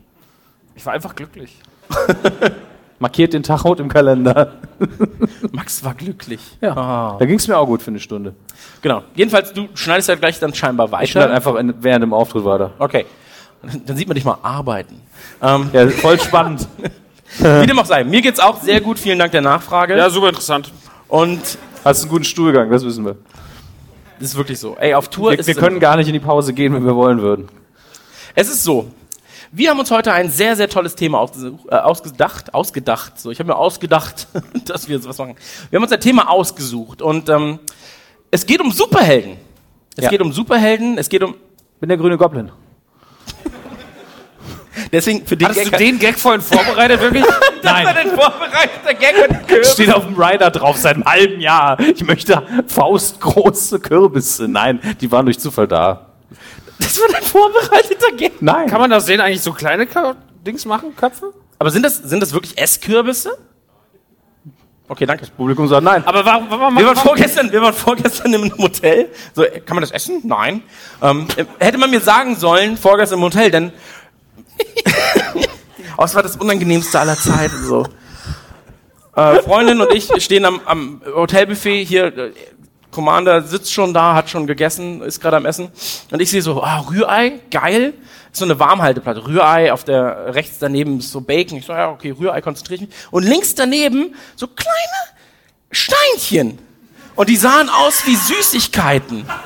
Ich 0.74 0.84
war 0.84 0.92
einfach 0.92 1.14
glücklich. 1.14 1.56
Markiert 2.98 3.32
den 3.34 3.42
Tag 3.42 3.64
rot 3.64 3.78
im 3.80 3.88
Kalender. 3.88 4.52
Max 5.52 5.84
war 5.84 5.94
glücklich. 5.94 6.40
Ja. 6.60 7.16
Da 7.18 7.24
ging 7.26 7.36
es 7.38 7.46
mir 7.46 7.56
auch 7.58 7.66
gut 7.66 7.82
für 7.82 7.90
eine 7.90 8.00
Stunde. 8.00 8.34
Genau. 8.82 9.02
Jedenfalls, 9.14 9.52
du 9.52 9.68
schneidest 9.74 10.08
ja 10.08 10.14
gleich 10.14 10.38
dann 10.38 10.54
scheinbar 10.54 10.86
Ich 11.02 11.10
schneide 11.10 11.26
weiter. 11.28 11.34
einfach 11.36 11.54
in, 11.56 11.74
während 11.80 12.02
dem 12.02 12.12
Auftritt 12.14 12.44
weiter. 12.44 12.72
Okay. 12.78 13.04
Dann 13.86 13.96
sieht 13.96 14.06
man 14.08 14.14
dich 14.14 14.24
mal 14.24 14.38
arbeiten. 14.42 15.00
Ähm, 15.42 15.70
Ja, 15.72 15.88
voll 15.88 16.20
spannend. 16.20 16.66
wie 17.38 17.66
dem 17.66 17.78
auch 17.78 17.86
sei. 17.86 18.04
Mir 18.04 18.22
geht's 18.22 18.40
auch 18.40 18.60
sehr 18.62 18.80
gut. 18.80 18.98
Vielen 18.98 19.18
Dank 19.18 19.32
der 19.32 19.40
Nachfrage. 19.40 19.96
Ja, 19.96 20.08
super 20.10 20.28
interessant. 20.28 20.72
Und 21.08 21.40
Hast 21.84 22.02
einen 22.02 22.10
guten 22.10 22.24
Stuhlgang, 22.24 22.70
das 22.70 22.84
wissen 22.84 23.04
wir. 23.04 23.16
das 24.18 24.30
ist 24.30 24.36
wirklich 24.36 24.58
so. 24.58 24.76
Ey, 24.76 24.94
auf 24.94 25.08
Tour 25.08 25.30
Wir, 25.32 25.38
ist 25.38 25.46
wir 25.46 25.54
können 25.54 25.78
gar 25.80 25.96
nicht 25.96 26.06
in 26.08 26.12
die 26.14 26.20
Pause 26.20 26.52
gehen, 26.52 26.74
wenn 26.74 26.84
wir 26.84 26.96
wollen 26.96 27.20
würden. 27.22 27.48
Es 28.34 28.48
ist 28.48 28.64
so. 28.64 28.90
Wir 29.52 29.70
haben 29.70 29.78
uns 29.78 29.90
heute 29.90 30.12
ein 30.12 30.28
sehr, 30.28 30.56
sehr 30.56 30.68
tolles 30.68 30.96
Thema 30.96 31.24
äh, 31.70 31.74
ausgedacht, 31.76 32.52
ausgedacht. 32.52 33.18
So, 33.20 33.30
ich 33.30 33.38
habe 33.38 33.48
mir 33.48 33.56
ausgedacht, 33.56 34.26
dass 34.64 34.88
wir 34.88 34.98
sowas 35.00 35.18
machen. 35.18 35.36
Wir 35.70 35.78
haben 35.78 35.84
uns 35.84 35.92
ein 35.92 36.00
Thema 36.00 36.28
ausgesucht 36.28 37.00
und 37.00 37.28
ähm, 37.28 37.60
es 38.30 38.44
geht 38.46 38.60
um 38.60 38.72
Superhelden. 38.72 39.36
Es 39.96 40.04
Ja. 40.04 40.10
geht 40.10 40.20
um 40.20 40.32
Superhelden. 40.32 40.98
Es 40.98 41.08
geht 41.08 41.22
um 41.22 41.34
Bin 41.80 41.88
der 41.88 41.96
grüne 41.98 42.18
Goblin. 42.18 42.50
Deswegen 44.96 45.26
für 45.26 45.36
den 45.36 45.48
Hattest 45.48 45.66
du 45.66 45.70
Gag- 45.70 45.78
den 45.78 45.98
Gag 45.98 46.18
vorhin 46.18 46.40
vorbereitet, 46.40 47.00
wirklich? 47.00 47.24
Das 47.62 47.84
war 47.84 47.94
dein 47.94 48.08
vorbereiteter 48.10 48.94
Gag 48.94 49.28
mit 49.30 49.48
Kürbis. 49.48 49.72
Steht 49.72 49.92
auf 49.92 50.04
dem 50.04 50.14
Rider 50.14 50.50
drauf 50.50 50.76
seit 50.76 50.94
einem 50.94 51.04
halben 51.04 51.40
Jahr. 51.40 51.80
Ich 51.80 52.04
möchte 52.04 52.40
faustgroße 52.68 53.80
Kürbisse. 53.80 54.46
Nein, 54.46 54.78
die 55.00 55.10
waren 55.10 55.24
durch 55.26 55.40
Zufall 55.40 55.66
da. 55.66 56.06
Das 56.78 57.00
war 57.00 57.08
dein 57.10 57.22
vorbereiteter 57.22 58.12
Gag. 58.16 58.40
Nein. 58.40 58.68
Kann 58.68 58.80
man 58.80 58.90
das 58.90 59.06
sehen, 59.06 59.20
eigentlich 59.20 59.40
so 59.42 59.52
kleine 59.52 59.88
Dings 60.46 60.64
machen, 60.64 60.94
Köpfe? 60.94 61.32
Aber 61.58 61.70
sind 61.70 61.82
das, 61.82 61.96
sind 61.96 62.20
das 62.20 62.32
wirklich 62.32 62.56
Esskürbisse? 62.56 63.36
Okay, 64.88 65.04
danke. 65.06 65.26
Publikum 65.36 65.66
sagt 65.66 65.82
nein. 65.82 66.06
Aber 66.06 66.24
warum, 66.24 66.46
warum, 66.48 66.78
Wir 66.78 66.86
waren 66.86 66.94
warum 66.96 67.08
vorgestern, 67.08 67.50
wir 67.50 67.60
waren 67.60 67.74
vorgestern 67.74 68.32
im 68.32 68.56
Hotel. 68.58 69.08
So, 69.34 69.42
kann 69.64 69.74
man 69.74 69.80
das 69.80 69.90
essen? 69.90 70.20
Nein. 70.22 70.62
Ähm, 71.02 71.26
äh, 71.36 71.44
hätte 71.58 71.78
man 71.78 71.90
mir 71.90 72.00
sagen 72.00 72.36
sollen, 72.36 72.76
vorgestern 72.76 73.18
im 73.18 73.24
Hotel, 73.24 73.50
denn. 73.50 73.72
es 76.04 76.14
war 76.14 76.22
das 76.22 76.36
unangenehmste 76.36 76.98
aller 76.98 77.16
Zeiten. 77.16 77.64
So. 77.64 77.86
Äh, 79.14 79.42
Freundin 79.42 79.80
und 79.80 79.92
ich 79.92 80.10
stehen 80.22 80.44
am, 80.44 80.60
am 80.64 81.02
Hotelbuffet 81.14 81.84
hier. 81.84 82.16
Äh, 82.16 82.32
Commander 82.90 83.42
sitzt 83.42 83.74
schon 83.74 83.92
da, 83.92 84.14
hat 84.14 84.30
schon 84.30 84.46
gegessen, 84.46 85.02
ist 85.02 85.20
gerade 85.20 85.36
am 85.36 85.44
Essen. 85.44 85.70
Und 86.10 86.22
ich 86.22 86.30
sehe 86.30 86.40
so, 86.40 86.62
ah, 86.62 86.86
Rührei, 86.90 87.40
geil. 87.50 87.92
Ist 88.32 88.38
so 88.38 88.46
eine 88.46 88.58
Warmhalteplatte. 88.58 89.26
Rührei, 89.26 89.70
auf 89.70 89.84
der 89.84 90.34
rechts 90.34 90.58
daneben 90.58 91.00
ist 91.00 91.12
so 91.12 91.20
Bacon. 91.20 91.58
Ich 91.58 91.66
so, 91.66 91.74
ja, 91.74 91.90
okay, 91.90 92.12
Rührei 92.12 92.40
konzentriere 92.40 92.76
ich 92.76 92.88
mich. 92.88 92.96
Und 93.10 93.24
links 93.24 93.54
daneben 93.54 94.14
so 94.34 94.46
kleine 94.46 94.70
Steinchen. 95.70 96.58
Und 97.16 97.28
die 97.28 97.36
sahen 97.36 97.68
aus 97.68 98.06
wie 98.06 98.16
Süßigkeiten. 98.16 99.26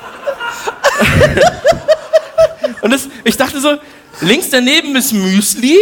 Und 2.81 2.91
das, 2.91 3.07
ich 3.23 3.37
dachte 3.37 3.59
so, 3.59 3.77
links 4.19 4.49
daneben 4.49 4.95
ist 4.95 5.13
Müsli. 5.13 5.77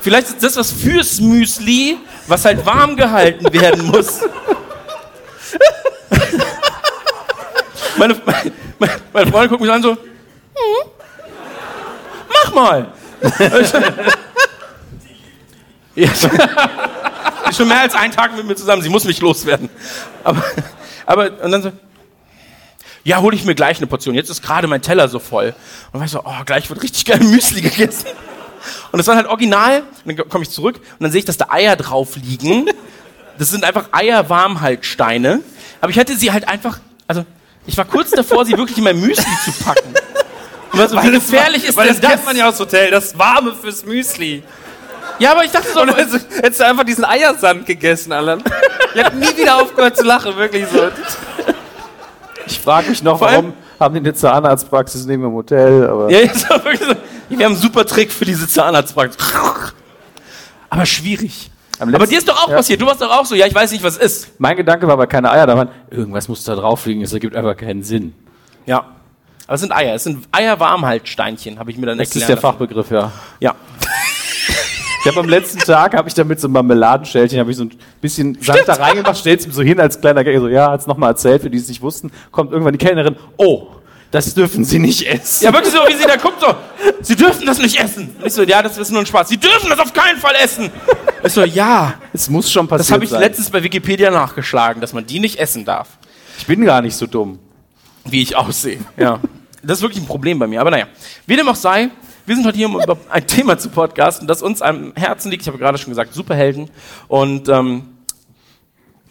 Vielleicht 0.00 0.28
ist 0.28 0.42
das 0.42 0.56
was 0.56 0.72
fürs 0.72 1.20
Müsli, 1.20 1.98
was 2.26 2.44
halt 2.44 2.64
warm 2.64 2.96
gehalten 2.96 3.52
werden 3.52 3.86
muss. 3.86 4.20
Meine, 7.98 8.14
meine, 8.78 8.92
meine 9.10 9.30
Freundin 9.30 9.48
guckt 9.48 9.62
mich 9.62 9.70
an 9.70 9.82
so, 9.82 9.92
hm, 9.92 10.90
mach 12.28 12.52
mal. 12.52 12.92
Ja, 15.96 16.10
ist 16.10 17.56
schon 17.56 17.68
mehr 17.68 17.80
als 17.80 17.94
einen 17.94 18.12
Tag 18.12 18.36
mit 18.36 18.46
mir 18.46 18.54
zusammen, 18.54 18.82
sie 18.82 18.90
muss 18.90 19.04
mich 19.04 19.18
loswerden. 19.18 19.70
Aber, 20.22 20.44
aber 21.06 21.30
und 21.42 21.50
dann 21.50 21.62
so, 21.62 21.72
ja, 23.06 23.20
hole 23.20 23.36
ich 23.36 23.44
mir 23.44 23.54
gleich 23.54 23.76
eine 23.76 23.86
Portion. 23.86 24.16
Jetzt 24.16 24.30
ist 24.30 24.42
gerade 24.42 24.66
mein 24.66 24.82
Teller 24.82 25.06
so 25.06 25.20
voll. 25.20 25.54
Und 25.92 26.02
ich 26.02 26.10
so, 26.10 26.22
oh, 26.24 26.44
gleich 26.44 26.68
wird 26.68 26.82
richtig 26.82 27.04
geil 27.04 27.20
Müsli 27.20 27.60
gegessen. 27.60 28.06
Und 28.90 28.98
das 28.98 29.06
war 29.06 29.14
halt 29.14 29.28
original. 29.28 29.84
Und 30.04 30.18
dann 30.18 30.28
komme 30.28 30.42
ich 30.42 30.50
zurück 30.50 30.80
und 30.98 31.04
dann 31.04 31.12
sehe 31.12 31.20
ich, 31.20 31.24
dass 31.24 31.36
da 31.36 31.46
Eier 31.50 31.76
drauf 31.76 32.16
liegen. 32.16 32.68
Das 33.38 33.50
sind 33.50 33.62
einfach 33.62 33.90
Eierwarmhaltsteine. 33.92 35.40
Aber 35.80 35.90
ich 35.90 35.96
hätte 35.96 36.16
sie 36.16 36.32
halt 36.32 36.48
einfach, 36.48 36.80
also 37.06 37.24
ich 37.64 37.76
war 37.76 37.84
kurz 37.84 38.10
davor, 38.10 38.44
sie 38.44 38.58
wirklich 38.58 38.78
in 38.78 38.82
mein 38.82 39.00
Müsli 39.00 39.24
zu 39.44 39.52
packen. 39.64 39.94
Und 40.72 40.80
was, 40.80 40.92
wie 40.92 41.10
gefährlich 41.12 41.64
ist 41.64 41.76
Weil 41.76 41.86
denn 41.86 42.00
das 42.00 42.10
kennt 42.10 42.24
man 42.24 42.36
ja 42.36 42.48
aus 42.48 42.58
Hotel, 42.58 42.90
das 42.90 43.16
Warme 43.16 43.54
fürs 43.54 43.84
Müsli. 43.84 44.42
Ja, 45.20 45.30
aber 45.30 45.44
ich 45.44 45.52
dachte 45.52 45.68
so, 45.72 45.82
Und 45.82 45.96
dann 45.96 45.96
hättest 45.96 46.58
du 46.58 46.66
einfach 46.66 46.82
diesen 46.82 47.04
Eiersand 47.04 47.66
gegessen, 47.66 48.10
Alan. 48.10 48.42
Ich 48.96 49.04
hab 49.04 49.14
nie 49.14 49.36
wieder 49.36 49.62
aufgehört 49.62 49.96
zu 49.96 50.02
lachen, 50.02 50.36
wirklich 50.36 50.64
so. 50.72 50.90
Ich 52.46 52.60
frage 52.60 52.90
mich 52.90 53.02
noch, 53.02 53.18
Vor 53.18 53.28
allem- 53.28 53.52
warum 53.78 53.80
haben 53.80 53.94
die 53.94 54.00
eine 54.00 54.14
Zahnarztpraxis 54.14 55.06
neben 55.06 55.22
dem 55.22 55.32
Hotel? 55.32 55.88
Aber 55.88 56.10
Ja. 56.10 56.20
Wir 57.28 57.44
haben 57.44 57.52
einen 57.54 57.56
super 57.56 57.84
Trick 57.84 58.12
für 58.12 58.24
diese 58.24 58.48
Zahnarztpraxis. 58.48 59.18
Aber 60.70 60.86
schwierig. 60.86 61.50
Aber 61.78 62.06
dir 62.06 62.18
ist 62.18 62.28
doch 62.28 62.42
auch 62.44 62.48
Ja. 62.48 62.56
passiert. 62.56 62.80
Du 62.80 62.86
warst 62.86 63.02
doch 63.02 63.10
auch 63.10 63.26
so, 63.26 63.34
ja, 63.34 63.46
ich 63.46 63.54
weiß 63.54 63.70
nicht, 63.72 63.82
was 63.84 63.96
ist. 63.96 64.28
mein 64.38 64.56
Gedanke 64.56 64.86
war 64.86 64.94
aber 64.94 65.06
keine 65.06 65.30
Eier, 65.30 65.46
da 65.46 65.56
waren, 65.56 65.68
irgendwas 65.90 66.26
muss 66.28 66.42
da 66.44 66.54
drauf 66.54 66.86
liegen, 66.86 67.02
es 67.02 67.12
ergibt 67.12 67.36
einfach 67.36 67.56
keinen 67.56 67.82
Sinn. 67.82 68.14
Ja. 68.64 68.86
Aber 69.46 69.54
es 69.54 69.60
sind 69.60 69.72
Eier. 69.72 69.94
Es 69.94 70.04
sind 70.04 70.26
Eierwarmhaltsteinchen, 70.32 71.58
habe 71.58 71.70
ich 71.70 71.76
mir 71.78 71.86
dann 71.86 71.98
Das 71.98 72.08
ist 72.08 72.14
erklären 72.16 72.26
der 72.28 72.36
lassen. 72.36 72.58
Fachbegriff, 72.58 72.90
ja. 72.90 73.12
Ja. 73.40 73.54
Ich 75.06 75.12
habe 75.12 75.20
am 75.20 75.28
letzten 75.28 75.60
Tag, 75.60 75.94
habe 75.94 76.08
ich 76.08 76.14
da 76.14 76.24
mit 76.24 76.40
so 76.40 76.48
einem 76.48 76.54
Marmeladenschälchen, 76.54 77.38
habe 77.38 77.52
ich 77.52 77.56
so 77.56 77.62
ein 77.62 77.70
bisschen 78.00 78.36
Sand 78.42 78.62
da 78.66 78.72
reingemacht, 78.72 79.16
stell's 79.16 79.46
ihm 79.46 79.52
so 79.52 79.62
hin 79.62 79.78
als 79.78 80.00
kleiner 80.00 80.24
Gag, 80.24 80.36
so, 80.36 80.48
ja, 80.48 80.72
hat's 80.72 80.88
nochmal 80.88 81.10
erzählt, 81.10 81.42
für 81.42 81.48
die 81.48 81.58
es 81.58 81.68
nicht 81.68 81.80
wussten, 81.80 82.10
kommt 82.32 82.50
irgendwann 82.50 82.72
die 82.76 82.84
Kellnerin, 82.84 83.14
oh, 83.36 83.68
das 84.10 84.34
dürfen 84.34 84.64
Sie 84.64 84.80
nicht 84.80 85.06
essen. 85.06 85.44
Ja, 85.44 85.52
wirklich 85.52 85.72
so, 85.72 85.78
wie 85.86 85.94
sie 85.94 86.08
da 86.08 86.16
guckt, 86.16 86.40
so, 86.40 86.48
Sie 87.02 87.14
dürfen 87.14 87.46
das 87.46 87.58
nicht 87.58 87.78
essen. 87.78 88.16
Ich 88.24 88.32
so, 88.32 88.42
ja, 88.42 88.62
das 88.62 88.78
ist 88.78 88.90
nur 88.90 88.98
ein 89.00 89.06
Spaß. 89.06 89.28
Sie 89.28 89.36
dürfen 89.36 89.70
das 89.70 89.78
auf 89.78 89.92
keinen 89.92 90.18
Fall 90.18 90.34
essen. 90.42 90.70
Ich 91.22 91.32
so, 91.32 91.44
ja. 91.44 91.94
Es 92.12 92.28
muss 92.28 92.50
schon 92.50 92.66
passieren 92.66 92.78
Das 92.86 92.90
habe 92.92 93.04
ich 93.04 93.10
sein. 93.10 93.20
letztens 93.20 93.50
bei 93.50 93.62
Wikipedia 93.62 94.10
nachgeschlagen, 94.10 94.80
dass 94.80 94.92
man 94.92 95.06
die 95.06 95.20
nicht 95.20 95.38
essen 95.38 95.64
darf. 95.64 95.98
Ich 96.38 96.46
bin 96.46 96.64
gar 96.64 96.82
nicht 96.82 96.96
so 96.96 97.06
dumm. 97.06 97.38
wie 98.04 98.22
ich 98.22 98.36
aussehe. 98.36 98.78
Ja. 98.96 99.20
Das 99.62 99.78
ist 99.78 99.82
wirklich 99.82 100.02
ein 100.02 100.06
Problem 100.06 100.38
bei 100.40 100.48
mir. 100.48 100.60
Aber 100.60 100.70
naja, 100.72 100.86
wie 101.26 101.36
dem 101.36 101.48
auch 101.48 101.56
sei, 101.56 101.90
wir 102.26 102.34
sind 102.34 102.44
heute 102.44 102.56
hier, 102.56 102.68
um 102.68 102.80
über 102.80 102.98
ein 103.08 103.26
Thema 103.26 103.56
zu 103.56 103.68
podcasten, 103.68 104.26
das 104.26 104.42
uns 104.42 104.60
am 104.60 104.92
Herzen 104.96 105.30
liegt. 105.30 105.42
Ich 105.42 105.48
habe 105.48 105.58
gerade 105.58 105.78
schon 105.78 105.92
gesagt, 105.92 106.12
Superhelden. 106.12 106.68
Und 107.06 107.48
ähm, 107.48 107.84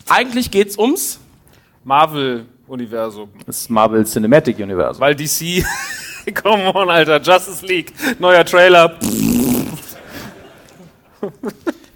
eigentlich 0.10 0.52
geht's 0.52 0.78
ums. 0.78 1.20
Marvel-Universum. 1.86 3.30
Das 3.46 3.70
Marvel 3.70 4.06
Cinematic 4.06 4.60
Universum. 4.60 5.00
Weil 5.00 5.16
DC. 5.16 5.64
Come 6.44 6.74
on, 6.74 6.90
Alter. 6.90 7.22
Justice 7.22 7.66
League. 7.66 7.94
Neuer 8.20 8.44
Trailer. 8.44 8.98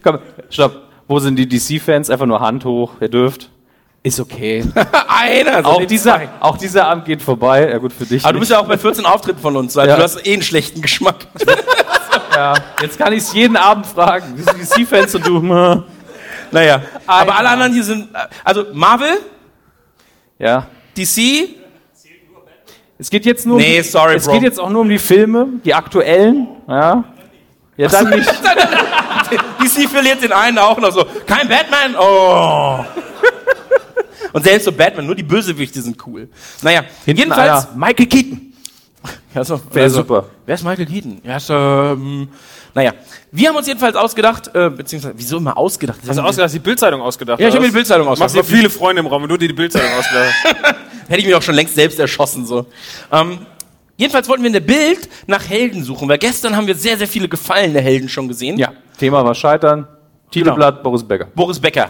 Komm, 0.02 0.20
stopp. 0.50 0.84
Wo 1.08 1.20
sind 1.20 1.36
die 1.36 1.50
DC-Fans? 1.50 2.10
Einfach 2.10 2.28
nur 2.28 2.40
Hand 2.40 2.64
hoch, 2.64 2.94
ihr 3.02 3.10
dürft. 3.10 3.50
Ist 4.02 4.20
okay. 4.20 4.64
Einer. 5.08 5.66
auch, 5.66 5.84
dieser, 5.86 6.22
auch 6.40 6.58
dieser 6.58 6.88
Abend 6.88 7.06
geht 7.06 7.22
vorbei. 7.22 7.70
Ja 7.70 7.78
gut, 7.80 7.92
für 7.92 8.06
dich 8.06 8.24
Aber 8.24 8.34
du 8.34 8.40
bist 8.40 8.52
ja 8.52 8.60
auch 8.60 8.68
bei 8.68 8.78
14 8.78 9.06
Auftritten 9.06 9.40
von 9.42 9.56
uns, 9.58 9.78
also 9.78 9.90
Ja. 9.90 9.98
du 9.98 10.04
hast 10.04 10.26
eh 10.26 10.34
einen 10.34 10.42
schlechten 10.42 10.82
Geschmack. 10.82 11.28
ja. 12.36 12.54
Jetzt 12.82 12.98
kann 12.98 13.12
ich 13.12 13.20
es 13.24 13.34
jeden 13.34 13.58
Abend 13.58 13.86
fragen. 13.86 14.34
Wie 14.38 14.42
sind 14.42 14.58
die 14.78 14.84
DC-Fans 14.86 15.16
und 15.16 15.28
du? 15.28 15.42
hm. 15.42 15.84
Naja, 16.52 16.82
aber 17.06 17.38
alle 17.38 17.50
anderen 17.50 17.74
hier 17.74 17.84
sind, 17.84 18.08
also 18.44 18.66
Marvel, 18.74 19.20
Ja. 20.40 20.66
DC, 20.98 21.50
Es 22.98 23.10
geht 23.10 23.26
jetzt 23.26 23.46
nur 23.46 23.58
Nee, 23.58 23.78
um 23.78 23.84
die, 23.84 23.90
sorry, 23.90 24.16
Es 24.16 24.26
Bro. 24.26 24.34
geht 24.34 24.44
jetzt 24.44 24.60
auch 24.60 24.70
nur 24.70 24.82
um 24.82 24.90
die 24.90 24.98
Filme, 24.98 25.48
die 25.64 25.74
aktuellen. 25.74 26.48
Ja. 26.68 27.04
Ja, 27.78 27.88
dann 27.88 28.10
nicht. 28.10 28.30
DC 29.62 29.90
verliert 29.90 30.22
den 30.24 30.32
einen 30.34 30.58
auch 30.58 30.78
noch 30.80 30.92
so. 30.92 31.06
Kein 31.28 31.48
Batman, 31.48 31.96
oh. 32.00 32.84
Und 34.34 34.44
selbst 34.44 34.66
so 34.66 34.72
Batman, 34.72 35.06
nur 35.06 35.16
die 35.16 35.24
Bösewichte 35.24 35.82
sind 35.82 35.98
cool. 36.08 36.30
Naja, 36.62 36.84
jedenfalls, 37.06 37.68
einer. 37.68 37.78
Michael 37.78 38.06
Keaton. 38.08 38.42
Ja, 39.34 39.44
so, 39.46 39.62
Wär 39.72 39.90
super. 39.90 40.26
Wer 40.46 40.56
ist 40.56 40.64
Michael 40.64 40.86
Keaton? 40.88 41.22
Ja, 41.24 41.38
ist, 41.38 41.50
ähm, 41.52 42.28
naja, 42.74 42.94
wir 43.32 43.48
haben 43.48 43.56
uns 43.56 43.68
jedenfalls 43.68 43.96
ausgedacht, 43.96 44.50
äh, 44.54 44.70
beziehungsweise, 44.70 45.14
wieso 45.18 45.38
immer 45.38 45.56
ausgedacht? 45.56 46.00
Hast 46.06 46.18
du 46.18 46.22
ausgedacht, 46.24 46.54
die 46.54 46.60
Bildzeitung 46.60 47.00
ausgedacht? 47.02 47.40
Ja, 47.40 47.48
ich 47.48 47.54
habe 47.54 47.62
mir 47.62 47.70
die? 47.70 47.76
Bildzeitung 47.76 48.06
Du 48.08 48.12
ausgedacht. 48.12 48.36
machst 48.36 48.50
noch 48.52 48.58
viele 48.58 48.70
Freunde 48.70 49.02
im 49.02 49.06
Raum, 49.08 49.22
wenn 49.22 49.30
du 49.30 49.38
dir 49.38 49.48
die 49.48 49.54
Bildzeitung 49.54 49.90
ausgedacht. 50.00 50.34
Hätte 51.08 51.20
ich 51.20 51.26
mich 51.28 51.36
auch 51.36 51.42
schon 51.42 51.56
längst 51.56 51.76
selbst 51.76 52.00
erschossen, 52.00 52.46
so. 52.46 52.66
Ähm, 53.12 53.38
jedenfalls 53.98 54.28
wollten 54.28 54.42
wir 54.44 54.48
in 54.48 54.54
der 54.54 54.60
Bild 54.62 55.08
nach 55.28 55.48
Helden 55.48 55.84
suchen, 55.84 56.10
weil 56.10 56.18
gestern 56.18 56.56
haben 56.56 56.68
wir 56.68 56.76
sehr, 56.76 56.98
sehr 56.98 57.08
viele 57.08 57.30
gefallene 57.30 57.80
Helden 57.82 58.10
schon 58.10 58.28
gesehen. 58.28 58.58
Ja. 58.58 58.74
Thema 59.00 59.24
war 59.24 59.36
Scheitern. 59.36 59.88
Titelblatt 60.32 60.84
Boris 60.84 61.04
Becker. 61.04 61.26
Boris 61.36 61.60
Becker. 61.60 61.90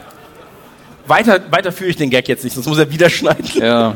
Weiter, 1.10 1.42
weiter 1.52 1.72
führe 1.72 1.90
ich 1.90 1.98
den 1.98 2.10
Gag 2.10 2.28
jetzt 2.28 2.44
nicht, 2.44 2.54
sonst 2.54 2.68
muss 2.68 2.78
er 2.78 2.92
wieder 2.92 3.10
schneiden. 3.10 3.50
Ja. 3.56 3.96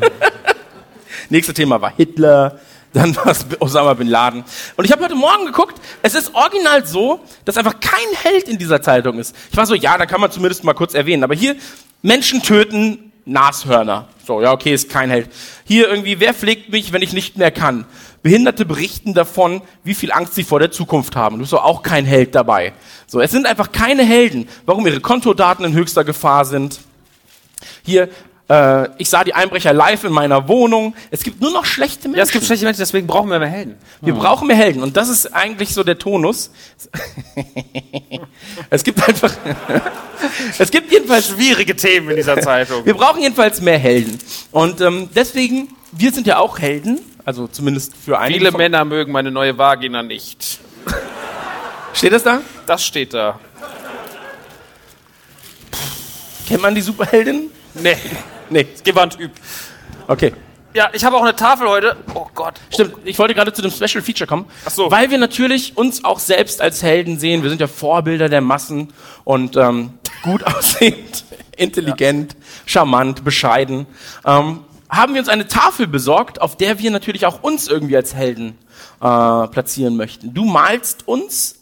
Nächstes 1.30 1.54
Thema 1.54 1.80
war 1.80 1.92
Hitler, 1.96 2.58
dann 2.92 3.14
war 3.16 3.28
es 3.28 3.46
Osama 3.60 3.94
Bin 3.94 4.08
Laden. 4.08 4.44
Und 4.76 4.84
ich 4.84 4.92
habe 4.92 5.04
heute 5.04 5.14
Morgen 5.14 5.46
geguckt, 5.46 5.80
es 6.02 6.14
ist 6.14 6.34
original 6.34 6.84
so, 6.84 7.20
dass 7.44 7.56
einfach 7.56 7.80
kein 7.80 8.16
Held 8.22 8.48
in 8.48 8.58
dieser 8.58 8.82
Zeitung 8.82 9.18
ist. 9.18 9.34
Ich 9.50 9.56
war 9.56 9.64
so, 9.64 9.74
ja, 9.74 9.96
da 9.96 10.06
kann 10.06 10.20
man 10.20 10.30
zumindest 10.30 10.64
mal 10.64 10.74
kurz 10.74 10.94
erwähnen. 10.94 11.24
Aber 11.24 11.34
hier, 11.34 11.56
Menschen 12.02 12.42
töten 12.42 13.12
Nashörner. 13.24 14.08
So, 14.26 14.42
ja, 14.42 14.52
okay, 14.52 14.74
ist 14.74 14.90
kein 14.90 15.10
Held. 15.10 15.28
Hier 15.64 15.88
irgendwie, 15.88 16.20
wer 16.20 16.34
pflegt 16.34 16.70
mich, 16.70 16.92
wenn 16.92 17.02
ich 17.02 17.12
nicht 17.12 17.36
mehr 17.36 17.50
kann? 17.50 17.84
Behinderte 18.22 18.64
berichten 18.64 19.14
davon, 19.14 19.62
wie 19.82 19.94
viel 19.94 20.12
Angst 20.12 20.34
sie 20.34 20.44
vor 20.44 20.58
der 20.58 20.70
Zukunft 20.70 21.14
haben. 21.14 21.36
Du 21.36 21.40
bist 21.40 21.50
so 21.50 21.60
auch 21.60 21.82
kein 21.82 22.06
Held 22.06 22.34
dabei. 22.34 22.72
So, 23.06 23.20
es 23.20 23.30
sind 23.30 23.46
einfach 23.46 23.70
keine 23.72 24.02
Helden. 24.02 24.48
Warum 24.66 24.86
ihre 24.86 25.00
Kontodaten 25.00 25.64
in 25.64 25.74
höchster 25.74 26.04
Gefahr 26.04 26.44
sind. 26.44 26.80
Hier, 27.84 28.08
äh, 28.48 28.88
ich 28.98 29.08
sah 29.08 29.24
die 29.24 29.34
Einbrecher 29.34 29.72
live 29.72 30.04
in 30.04 30.12
meiner 30.12 30.48
Wohnung. 30.48 30.94
Es 31.10 31.22
gibt 31.22 31.40
nur 31.40 31.50
noch 31.50 31.64
schlechte 31.64 32.08
Menschen. 32.08 32.18
Ja, 32.18 32.24
es 32.24 32.30
gibt 32.30 32.44
schlechte 32.44 32.64
Menschen, 32.64 32.80
deswegen 32.80 33.06
brauchen 33.06 33.30
wir 33.30 33.38
mehr 33.38 33.48
Helden. 33.48 33.76
Wir 34.02 34.14
brauchen 34.14 34.46
mehr 34.46 34.56
Helden. 34.56 34.82
Und 34.82 34.96
das 34.96 35.08
ist 35.08 35.34
eigentlich 35.34 35.72
so 35.72 35.82
der 35.82 35.98
Tonus. 35.98 36.50
es 38.70 38.84
gibt 38.84 39.06
einfach, 39.06 39.32
es 40.58 40.70
gibt 40.70 40.92
jedenfalls, 40.92 41.28
Schwierige 41.28 41.74
Themen 41.74 42.10
in 42.10 42.16
dieser 42.16 42.40
Zeitung. 42.40 42.84
wir 42.84 42.94
brauchen 42.94 43.22
jedenfalls 43.22 43.60
mehr 43.60 43.78
Helden. 43.78 44.18
Und 44.50 44.80
ähm, 44.80 45.08
deswegen, 45.14 45.68
wir 45.92 46.12
sind 46.12 46.26
ja 46.26 46.38
auch 46.38 46.58
Helden. 46.58 47.00
Also 47.24 47.46
zumindest 47.46 47.94
für 47.96 48.18
einige. 48.18 48.40
Viele 48.40 48.52
Männer 48.52 48.84
mögen 48.84 49.10
meine 49.10 49.30
neue 49.30 49.56
Vagina 49.56 50.02
nicht. 50.02 50.58
Steht 51.94 52.12
das 52.12 52.22
da? 52.22 52.42
Das 52.66 52.84
steht 52.84 53.14
da. 53.14 53.40
Kennt 56.46 56.62
man 56.62 56.74
die 56.74 56.80
Superheldin? 56.80 57.50
Nee, 57.74 57.96
Nee. 58.50 58.66
geh 58.84 58.92
mal 58.92 59.02
ein 59.04 59.10
Typ. 59.10 59.30
Okay. 60.06 60.32
Ja, 60.74 60.90
ich 60.92 61.04
habe 61.04 61.16
auch 61.16 61.22
eine 61.22 61.36
Tafel 61.36 61.68
heute. 61.68 61.96
Oh 62.14 62.26
Gott. 62.34 62.54
Stimmt, 62.72 62.96
ich 63.04 63.18
wollte 63.18 63.34
gerade 63.34 63.52
zu 63.52 63.62
dem 63.62 63.70
Special 63.70 64.02
Feature 64.02 64.26
kommen. 64.26 64.46
Ach 64.66 64.70
so. 64.70 64.90
Weil 64.90 65.10
wir 65.10 65.18
natürlich 65.18 65.76
uns 65.76 66.04
auch 66.04 66.18
selbst 66.18 66.60
als 66.60 66.82
Helden 66.82 67.18
sehen. 67.18 67.42
Wir 67.42 67.50
sind 67.50 67.60
ja 67.60 67.68
Vorbilder 67.68 68.28
der 68.28 68.40
Massen 68.40 68.92
und 69.22 69.56
ähm, 69.56 69.94
gut 70.22 70.44
aussehend, 70.46 71.24
intelligent, 71.56 72.36
charmant, 72.66 73.24
bescheiden. 73.24 73.86
Ähm, 74.26 74.60
haben 74.90 75.14
wir 75.14 75.20
uns 75.20 75.28
eine 75.28 75.46
Tafel 75.48 75.86
besorgt, 75.86 76.40
auf 76.42 76.56
der 76.56 76.78
wir 76.80 76.90
natürlich 76.90 77.24
auch 77.24 77.42
uns 77.42 77.68
irgendwie 77.68 77.96
als 77.96 78.14
Helden 78.14 78.58
äh, 79.00 79.46
platzieren 79.48 79.96
möchten. 79.96 80.34
Du 80.34 80.44
malst 80.44 81.06
uns. 81.08 81.60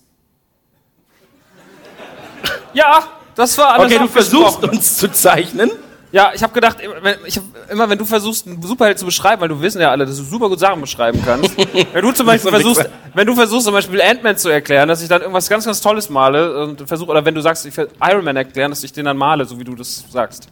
Ja, 2.73 3.05
das 3.35 3.57
war 3.59 3.75
alles 3.75 3.93
Okay, 3.93 3.99
du 3.99 4.09
versuchst 4.09 4.63
uns 4.65 4.97
zu 4.97 5.11
zeichnen. 5.11 5.71
Ja, 6.13 6.33
ich 6.35 6.43
habe 6.43 6.53
gedacht, 6.53 6.79
immer 6.81 7.03
wenn, 7.03 7.17
ich 7.25 7.39
hab, 7.39 7.45
immer 7.71 7.89
wenn 7.89 7.97
du 7.97 8.05
versuchst, 8.05 8.47
einen 8.47 8.63
Superheld 8.63 8.99
zu 8.99 9.07
beschreiben, 9.07 9.41
weil 9.41 9.49
du 9.49 9.59
wissen 9.63 9.81
ja 9.81 9.91
alle, 9.91 10.05
dass 10.05 10.19
du 10.19 10.23
super 10.23 10.51
gut 10.51 10.61
Sachen 10.61 10.83
beschreiben 10.83 11.23
kannst. 11.25 11.57
wenn 11.93 12.05
du 12.05 12.13
zum 12.13 12.27
Beispiel 12.27 12.51
versuchst, 12.51 12.91
wenn 13.15 13.27
du 13.27 13.35
versuchst 13.35 13.65
zum 13.65 13.73
Beispiel 13.73 14.03
Ant-Man 14.03 14.37
zu 14.37 14.51
erklären, 14.51 14.89
dass 14.89 15.01
ich 15.01 15.09
dann 15.09 15.23
irgendwas 15.23 15.49
ganz, 15.49 15.65
ganz 15.65 15.81
Tolles 15.81 16.11
male 16.11 16.65
und 16.65 16.87
versuche, 16.87 17.11
oder 17.11 17.25
wenn 17.25 17.35
du 17.35 17.41
sagst, 17.41 17.65
ich 17.65 17.75
will 17.79 17.89
Iron 18.03 18.25
Man 18.25 18.37
erklären, 18.37 18.71
dass 18.71 18.85
ich 18.85 18.93
den 18.93 19.07
dann 19.07 19.17
male, 19.17 19.47
so 19.47 19.59
wie 19.59 19.65
du 19.65 19.75
das 19.75 20.05
sagst. 20.11 20.49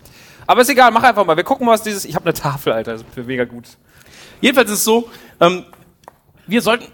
Aber 0.46 0.62
ist 0.62 0.70
egal, 0.70 0.90
mach 0.92 1.02
einfach 1.02 1.26
mal. 1.26 1.37
Wir 1.37 1.44
gucken 1.44 1.66
mal, 1.66 1.72
was 1.72 1.82
dieses. 1.82 2.06
Ich 2.06 2.14
habe 2.14 2.25
eine 2.25 2.32
Tafel, 2.32 2.72
Alter, 2.72 2.92
das 2.92 3.02
ist 3.02 3.26
mega 3.26 3.44
gut. 3.44 3.64
Jedenfalls 4.40 4.70
ist 4.70 4.78
es 4.78 4.84
so, 4.84 5.10
ähm, 5.40 5.64
wir 6.46 6.62
sollten. 6.62 6.87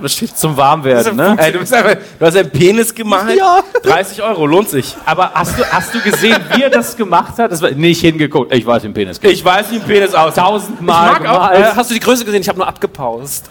Das 0.00 0.12
steht 0.12 0.36
zum 0.38 0.56
Warmwerden, 0.56 1.16
ne? 1.16 1.36
Ey, 1.38 1.52
du, 1.52 1.58
bist 1.58 1.74
einfach, 1.74 1.96
du 2.18 2.26
hast 2.26 2.36
einen 2.36 2.50
Penis 2.50 2.94
gemalt. 2.94 3.36
Ja. 3.36 3.62
30 3.82 4.22
Euro, 4.22 4.46
lohnt 4.46 4.68
sich. 4.68 4.96
Aber 5.04 5.32
hast 5.34 5.58
du, 5.58 5.64
hast 5.64 5.92
du 5.92 6.00
gesehen, 6.00 6.36
wie 6.54 6.62
er 6.62 6.70
das 6.70 6.96
gemacht 6.96 7.36
hat? 7.38 7.50
Das 7.50 7.60
war 7.60 7.70
nicht 7.72 8.00
hingeguckt. 8.00 8.54
Ich 8.54 8.64
weiß 8.64 8.82
den 8.82 8.94
Penis. 8.94 9.18
Ich 9.22 9.44
weiß, 9.44 9.70
wie 9.72 9.76
ein 9.76 9.82
Penis 9.82 10.14
aussieht. 10.14 10.42
Tausendmal 10.42 11.14
Ich 11.14 11.20
mag 11.20 11.28
auch, 11.30 11.50
gemalt. 11.50 11.72
Äh, 11.72 11.76
hast 11.76 11.90
du 11.90 11.94
die 11.94 12.00
Größe 12.00 12.24
gesehen? 12.24 12.42
Ich 12.42 12.48
habe 12.48 12.58
nur 12.58 12.68
abgepaust. 12.68 13.50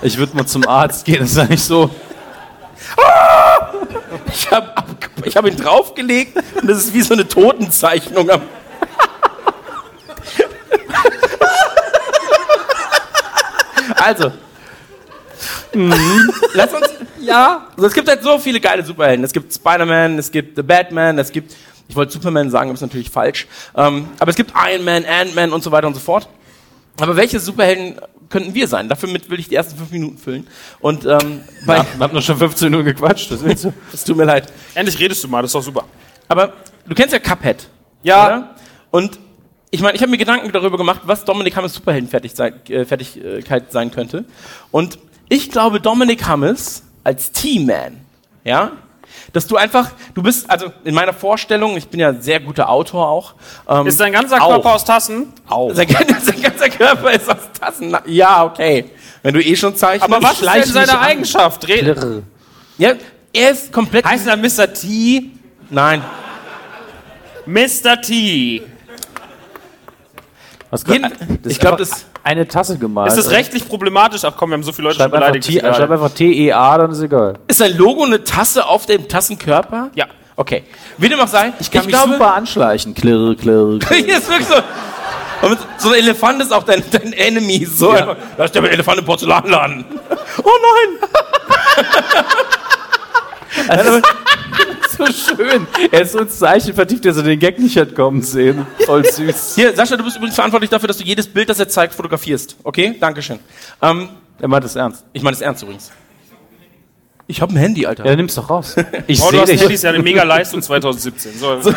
Ich 0.00 0.16
würde 0.16 0.36
mal 0.36 0.46
zum 0.46 0.66
Arzt 0.66 1.04
gehen, 1.04 1.18
das 1.20 1.32
ist 1.32 1.38
eigentlich 1.38 1.62
so. 1.62 1.90
Ich 4.32 4.50
habe 4.50 4.72
ich 5.24 5.36
hab 5.36 5.46
ihn 5.46 5.56
draufgelegt 5.56 6.36
und 6.60 6.68
das 6.70 6.78
ist 6.78 6.94
wie 6.94 7.02
so 7.02 7.14
eine 7.14 7.26
Totenzeichnung. 7.26 8.30
Am 8.30 8.42
also. 13.96 14.32
Lass 16.54 16.72
uns. 16.72 16.88
Ja. 17.20 17.66
Also 17.76 17.86
es 17.86 17.94
gibt 17.94 18.08
halt 18.08 18.22
so 18.22 18.38
viele 18.38 18.60
geile 18.60 18.84
Superhelden. 18.84 19.24
Es 19.24 19.32
gibt 19.32 19.52
Spider-Man, 19.52 20.18
es 20.18 20.30
gibt 20.30 20.56
The 20.56 20.62
Batman, 20.62 21.18
es 21.18 21.32
gibt. 21.32 21.54
Ich 21.88 21.96
wollte 21.96 22.12
Superman 22.12 22.50
sagen, 22.50 22.68
aber 22.68 22.74
ist 22.74 22.82
natürlich 22.82 23.10
falsch. 23.10 23.46
Ähm, 23.74 24.08
aber 24.18 24.30
es 24.30 24.36
gibt 24.36 24.52
Iron 24.54 24.84
Man, 24.84 25.04
Ant-Man 25.06 25.52
und 25.52 25.62
so 25.62 25.70
weiter 25.72 25.86
und 25.86 25.94
so 25.94 26.00
fort. 26.00 26.28
Aber 27.00 27.16
welche 27.16 27.40
Superhelden 27.40 27.98
könnten 28.28 28.54
wir 28.54 28.68
sein? 28.68 28.88
Dafür 28.88 29.08
mit 29.08 29.30
will 29.30 29.40
ich 29.40 29.48
die 29.48 29.54
ersten 29.54 29.76
fünf 29.76 29.90
Minuten 29.90 30.18
füllen. 30.18 30.46
Und 30.80 31.06
ähm, 31.06 31.40
bei, 31.64 31.78
Ja, 31.78 31.86
wir 31.96 32.04
haben 32.04 32.14
noch 32.14 32.22
schon 32.22 32.36
15 32.36 32.70
Minuten 32.70 32.86
gequatscht. 32.86 33.30
Das 33.30 33.42
willst 33.42 33.64
du? 33.64 33.72
es 33.92 34.04
tut 34.04 34.16
mir 34.16 34.24
leid. 34.24 34.52
Endlich 34.74 34.98
redest 34.98 35.24
du 35.24 35.28
mal, 35.28 35.40
das 35.42 35.50
ist 35.50 35.54
doch 35.54 35.62
super. 35.62 35.84
Aber 36.28 36.52
du 36.86 36.94
kennst 36.94 37.12
ja 37.12 37.18
Cuphead. 37.18 37.68
Ja. 38.02 38.26
Oder? 38.26 38.54
Und 38.90 39.18
ich 39.70 39.80
meine, 39.80 39.94
ich 39.94 40.02
habe 40.02 40.10
mir 40.10 40.18
Gedanken 40.18 40.50
darüber 40.52 40.76
gemacht, 40.76 41.02
was 41.04 41.24
Dominik 41.24 41.56
Hammes 41.56 41.74
Superheldenfertigkeit 41.74 42.70
äh, 42.70 43.60
sein 43.70 43.90
könnte. 43.90 44.24
Und 44.70 44.98
ich 45.28 45.50
glaube, 45.50 45.80
Dominik 45.80 46.26
Hammes 46.26 46.82
als 47.04 47.32
Team-Man, 47.32 48.00
ja, 48.44 48.72
dass 49.32 49.46
du 49.46 49.56
einfach, 49.56 49.90
du 50.14 50.22
bist, 50.22 50.48
also 50.48 50.72
in 50.84 50.94
meiner 50.94 51.12
Vorstellung, 51.12 51.76
ich 51.76 51.88
bin 51.88 52.00
ja 52.00 52.10
ein 52.10 52.22
sehr 52.22 52.40
guter 52.40 52.68
Autor 52.68 53.08
auch. 53.08 53.34
Ähm, 53.68 53.86
Ist 53.86 54.00
dein 54.00 54.12
ganzer 54.12 54.40
Auch. 54.40 54.48
Körper 54.48 54.74
aus 54.74 54.84
Tassen? 54.84 55.32
auch. 55.48 55.72
Sein, 55.74 55.88
sein 56.22 56.42
ganzer 56.42 56.70
Körper 56.70 57.12
ist 57.12 57.28
aus 57.28 57.36
Tassen. 57.58 57.96
Ja, 58.06 58.44
okay. 58.44 58.90
Wenn 59.22 59.34
du 59.34 59.42
eh 59.42 59.56
schon 59.56 59.76
zeichnest. 59.76 60.04
Aber 60.04 60.22
was 60.22 60.40
ist 60.40 60.74
denn 60.74 60.86
seine. 60.86 61.00
Eigenschaft? 61.00 61.66
Ja, 62.78 62.92
er 63.32 63.50
ist 63.50 63.72
komplett. 63.72 64.04
heißt 64.04 64.26
er 64.26 64.36
Mr. 64.36 64.72
T? 64.72 65.30
Nein. 65.70 66.02
Mr. 67.46 68.00
T. 68.00 68.62
Was 70.70 70.84
Jeden, 70.86 71.12
ich 71.46 71.58
glaube, 71.58 71.78
das. 71.78 72.04
Eine 72.28 72.46
Tasse 72.46 72.78
gemalt. 72.78 73.08
Ist 73.08 73.16
das 73.16 73.30
rechtlich 73.30 73.66
problematisch? 73.66 74.24
Ach 74.24 74.34
komm, 74.36 74.50
wir 74.50 74.54
haben 74.54 74.62
so 74.62 74.72
viele 74.72 74.88
Leute 74.88 74.98
Schreib 74.98 75.10
schon 75.10 75.22
einfach, 75.22 75.32
beleidigt. 75.32 75.48
T, 75.48 75.60
schreib 75.60 75.90
einfach 75.90 76.10
T-E-A, 76.10 76.78
dann 76.78 76.90
ist 76.92 77.00
egal. 77.00 77.34
Ist 77.48 77.58
sein 77.58 77.76
Logo 77.76 78.04
eine 78.04 78.22
Tasse 78.22 78.66
auf 78.66 78.86
dem 78.86 79.08
Tassenkörper? 79.08 79.90
Ja. 79.94 80.06
Okay. 80.36 80.64
Wie 80.98 81.08
dem 81.08 81.18
auch 81.18 81.28
sei, 81.28 81.52
ich, 81.58 81.70
Kann 81.70 81.86
mich 81.86 81.94
glaube, 81.94 82.12
super 82.12 82.34
anschleichen. 82.34 82.94
Klirr, 82.94 83.34
klirr. 83.34 83.78
hier 83.88 84.18
ist 84.18 84.28
wirklich 84.28 84.46
so. 84.46 84.54
Und 85.40 85.58
so 85.78 85.88
ein 85.90 85.94
Elefant 85.94 86.42
ist 86.42 86.52
auch 86.52 86.64
dein, 86.64 86.82
dein 86.90 87.12
Enemy. 87.12 87.64
So 87.64 87.90
einfach, 87.90 88.16
da 88.36 88.44
ist 88.44 88.54
der 88.54 88.62
Elefant 88.64 88.98
im 88.98 89.04
Porzellanladen. 89.04 89.84
Oh 90.42 90.50
nein! 91.00 91.08
Also, 93.68 94.00
so 94.98 95.06
schön. 95.06 95.66
Er 95.90 96.02
ist 96.02 96.12
so 96.12 96.18
ins 96.18 96.38
Zeichen 96.38 96.74
vertieft, 96.74 97.04
dass 97.04 97.16
er 97.16 97.22
den 97.22 97.38
Gag 97.38 97.58
nicht 97.58 97.76
hat 97.76 97.94
kommen 97.94 98.20
sehen. 98.22 98.66
Voll 98.84 99.04
süß. 99.04 99.54
Hier, 99.54 99.74
Sascha, 99.74 99.96
du 99.96 100.04
bist 100.04 100.16
übrigens 100.16 100.34
verantwortlich 100.34 100.70
dafür, 100.70 100.88
dass 100.88 100.98
du 100.98 101.04
jedes 101.04 101.26
Bild, 101.26 101.48
das 101.48 101.58
er 101.58 101.68
zeigt, 101.68 101.94
fotografierst. 101.94 102.56
Okay? 102.64 102.94
Dankeschön. 103.00 103.38
Ähm, 103.80 104.08
Er 104.40 104.48
meint 104.48 104.64
das 104.64 104.76
ernst. 104.76 105.04
ich 105.12 105.22
meine 105.22 105.34
das 105.34 105.40
ernst 105.42 105.62
übrigens. 105.62 105.90
Ich 107.26 107.40
habe 107.42 107.52
ein 107.52 107.56
Handy, 107.56 107.86
Alter. 107.86 108.04
Ja, 108.06 108.16
nimm's 108.16 108.34
doch 108.34 108.48
raus. 108.50 108.74
Ich 109.06 109.20
Oh, 109.22 109.26
du 109.26 109.30
sehe 109.32 109.40
hast 109.42 109.48
dich. 109.52 109.60
Handys 109.62 109.82
ja 109.82 109.90
eine 109.90 110.02
mega 110.02 110.22
Leistung 110.24 110.60
2017. 110.62 111.32
So. 111.38 111.60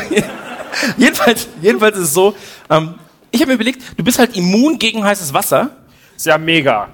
jedenfalls, 0.97 1.47
jedenfalls 1.61 1.97
ist 1.97 2.03
es 2.05 2.13
so, 2.13 2.35
ähm, 2.69 2.95
ich 3.31 3.39
habe 3.41 3.49
mir 3.49 3.55
überlegt, 3.55 3.81
du 3.97 4.03
bist 4.03 4.19
halt 4.19 4.35
immun 4.35 4.77
gegen 4.77 5.03
heißes 5.03 5.33
Wasser. 5.33 5.69
Ist 6.15 6.25
ja 6.25 6.37
mega. 6.37 6.89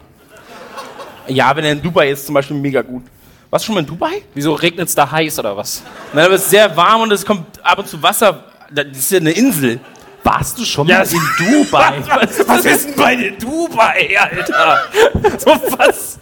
Ja, 1.28 1.56
wenn 1.56 1.66
er 1.66 1.74
in 1.74 1.82
Dubai 1.82 2.10
ist, 2.12 2.26
zum 2.26 2.34
Beispiel 2.36 2.58
mega 2.58 2.82
gut. 2.82 3.04
Warst 3.50 3.64
du 3.64 3.68
schon 3.68 3.76
mal 3.76 3.82
in 3.82 3.86
Dubai? 3.88 4.22
Wieso 4.34 4.54
regnet's 4.54 4.94
da 4.96 5.10
heiß 5.10 5.40
oder 5.40 5.56
was? 5.56 5.82
Nein, 6.14 6.26
aber 6.26 6.36
es 6.36 6.44
ist 6.44 6.50
sehr 6.50 6.76
warm 6.76 7.02
und 7.02 7.12
es 7.12 7.26
kommt 7.26 7.64
ab 7.64 7.80
und 7.80 7.88
zu 7.88 8.02
Wasser. 8.04 8.44
Das 8.72 8.86
ist 8.92 9.12
ja 9.12 9.20
eine 9.20 9.32
Insel. 9.32 9.80
Warst 10.24 10.60
du 10.60 10.66
schon 10.66 10.88
Ja, 10.88 10.98
mal 11.00 11.08
in 11.08 11.64
Dubai? 11.64 12.02
Was 12.48 12.66
ist 12.66 12.90
denn 12.90 12.96
bei 12.98 13.16
dir 13.16 13.32
Dubai, 13.38 14.18
Alter? 14.20 14.80
So 15.40 15.52
was? 15.78 16.20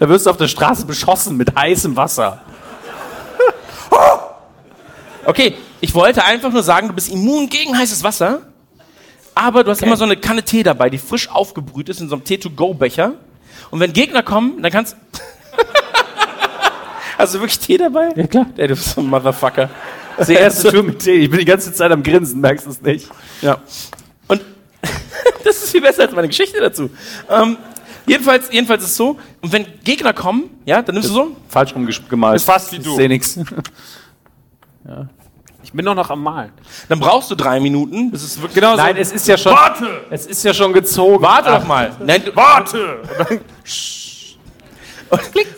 Da 0.00 0.08
wirst 0.08 0.26
du 0.26 0.30
auf 0.30 0.36
der 0.36 0.48
Straße 0.48 0.84
beschossen 0.86 1.36
mit 1.36 1.54
heißem 1.54 1.94
Wasser. 1.96 2.40
Okay, 5.26 5.54
ich 5.80 5.94
wollte 5.94 6.22
einfach 6.24 6.52
nur 6.52 6.62
sagen, 6.62 6.88
du 6.88 6.94
bist 6.94 7.08
immun 7.10 7.48
gegen 7.48 7.78
heißes 7.78 8.04
Wasser, 8.04 8.42
aber 9.34 9.64
du 9.64 9.70
hast 9.70 9.82
immer 9.82 9.96
so 9.96 10.04
eine 10.04 10.18
Kanne 10.18 10.42
Tee 10.42 10.62
dabei, 10.62 10.90
die 10.90 10.98
frisch 10.98 11.30
aufgebrüht 11.30 11.88
ist 11.88 12.02
in 12.02 12.10
so 12.10 12.16
einem 12.16 12.24
Tee-to-go-Becher. 12.24 13.12
Und 13.70 13.80
wenn 13.80 13.94
Gegner 13.94 14.22
kommen, 14.22 14.60
dann 14.62 14.70
kannst 14.70 14.96
Hast 17.18 17.34
du 17.34 17.38
wirklich 17.40 17.58
Tee 17.58 17.76
dabei? 17.76 18.10
Ja, 18.16 18.26
klar. 18.26 18.46
Ey, 18.56 18.68
du 18.68 18.74
bist 18.74 18.90
so 18.90 19.00
ein 19.00 19.06
Motherfucker. 19.06 19.70
Das 20.16 20.28
ist 20.28 20.34
die 20.36 20.40
erste 20.40 20.72
Tour 20.72 20.82
mit 20.82 20.98
Tee. 21.00 21.12
Ich 21.14 21.30
bin 21.30 21.38
die 21.38 21.44
ganze 21.44 21.72
Zeit 21.72 21.90
am 21.90 22.02
Grinsen, 22.02 22.40
merkst 22.40 22.66
du 22.66 22.70
es 22.70 22.80
nicht. 22.82 23.08
Ja. 23.42 23.58
Und 24.28 24.42
das 25.44 25.56
ist 25.56 25.70
viel 25.70 25.80
besser 25.80 26.02
als 26.02 26.12
meine 26.12 26.28
Geschichte 26.28 26.60
dazu. 26.60 26.90
Ähm, 27.28 27.56
jedenfalls, 28.06 28.48
jedenfalls 28.50 28.84
ist 28.84 28.90
es 28.90 28.96
so, 28.96 29.18
und 29.40 29.52
wenn 29.52 29.66
Gegner 29.82 30.12
kommen, 30.12 30.50
ja, 30.64 30.82
dann 30.82 30.94
nimmst 30.94 31.10
du 31.10 31.14
so, 31.14 31.36
Falsch 31.48 31.74
rumgemalt. 31.74 32.36
Ist 32.36 32.44
fast 32.44 32.72
wie 32.72 32.78
du. 32.78 32.90
Ich 32.90 32.96
sehe 32.96 33.08
nichts. 33.08 33.38
Ich 35.62 35.72
bin 35.72 35.86
doch 35.86 35.94
noch 35.94 36.10
am 36.10 36.22
Malen. 36.22 36.52
dann 36.90 37.00
brauchst 37.00 37.30
du 37.30 37.34
drei 37.34 37.58
Minuten, 37.58 38.10
bis 38.10 38.22
es 38.22 38.36
wirklich 38.36 38.54
Genau 38.54 38.76
Nein, 38.76 38.98
es 38.98 39.12
ist 39.12 39.26
ja 39.26 39.38
schon. 39.38 39.52
Warte! 39.52 40.04
Es 40.10 40.26
ist 40.26 40.44
ja 40.44 40.52
schon 40.52 40.74
gezogen. 40.74 41.22
Warte 41.22 41.48
doch 41.48 41.66
mal. 41.66 41.90
Nein, 42.04 42.22
du, 42.22 42.36
Warte! 42.36 43.00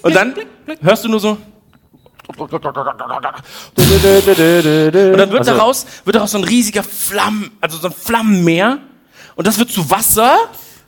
und 0.03 0.14
dann 0.14 0.35
hörst 0.83 1.05
du 1.05 1.09
nur 1.09 1.21
so. 1.21 1.37
Und 2.38 2.38
dann 5.19 5.31
wird 5.31 5.40
Also- 5.40 5.53
daraus, 5.53 5.87
wird 6.05 6.16
daraus 6.16 6.31
so 6.33 6.38
ein 6.38 6.45
riesiger 6.45 6.83
Flammen, 6.83 7.51
also 7.61 7.79
so 7.79 7.88
ein 7.88 7.95
Flammenmeer. 7.95 8.79
Und 9.37 9.47
das 9.47 9.59
wird 9.59 9.71
zu 9.71 9.88
Wasser. 9.90 10.37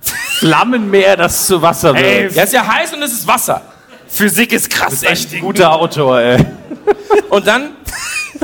Flammenmeer, 0.01 1.17
das 1.17 1.47
zu 1.47 1.61
Wasser 1.61 1.95
wird. 1.95 2.05
Ey, 2.05 2.29
Ja, 2.33 2.43
ist 2.45 2.53
ja 2.53 2.67
heiß 2.67 2.93
und 2.95 3.03
es 3.03 3.13
ist 3.13 3.27
Wasser. 3.27 3.63
Physik 4.09 4.53
ist 4.53 4.71
krass, 4.71 5.03
echt. 5.03 5.33
Ein 5.35 5.41
guter 5.41 5.73
Autor, 5.73 6.21
ey. 6.21 6.45
Und 7.29 7.47
dann 7.47 7.73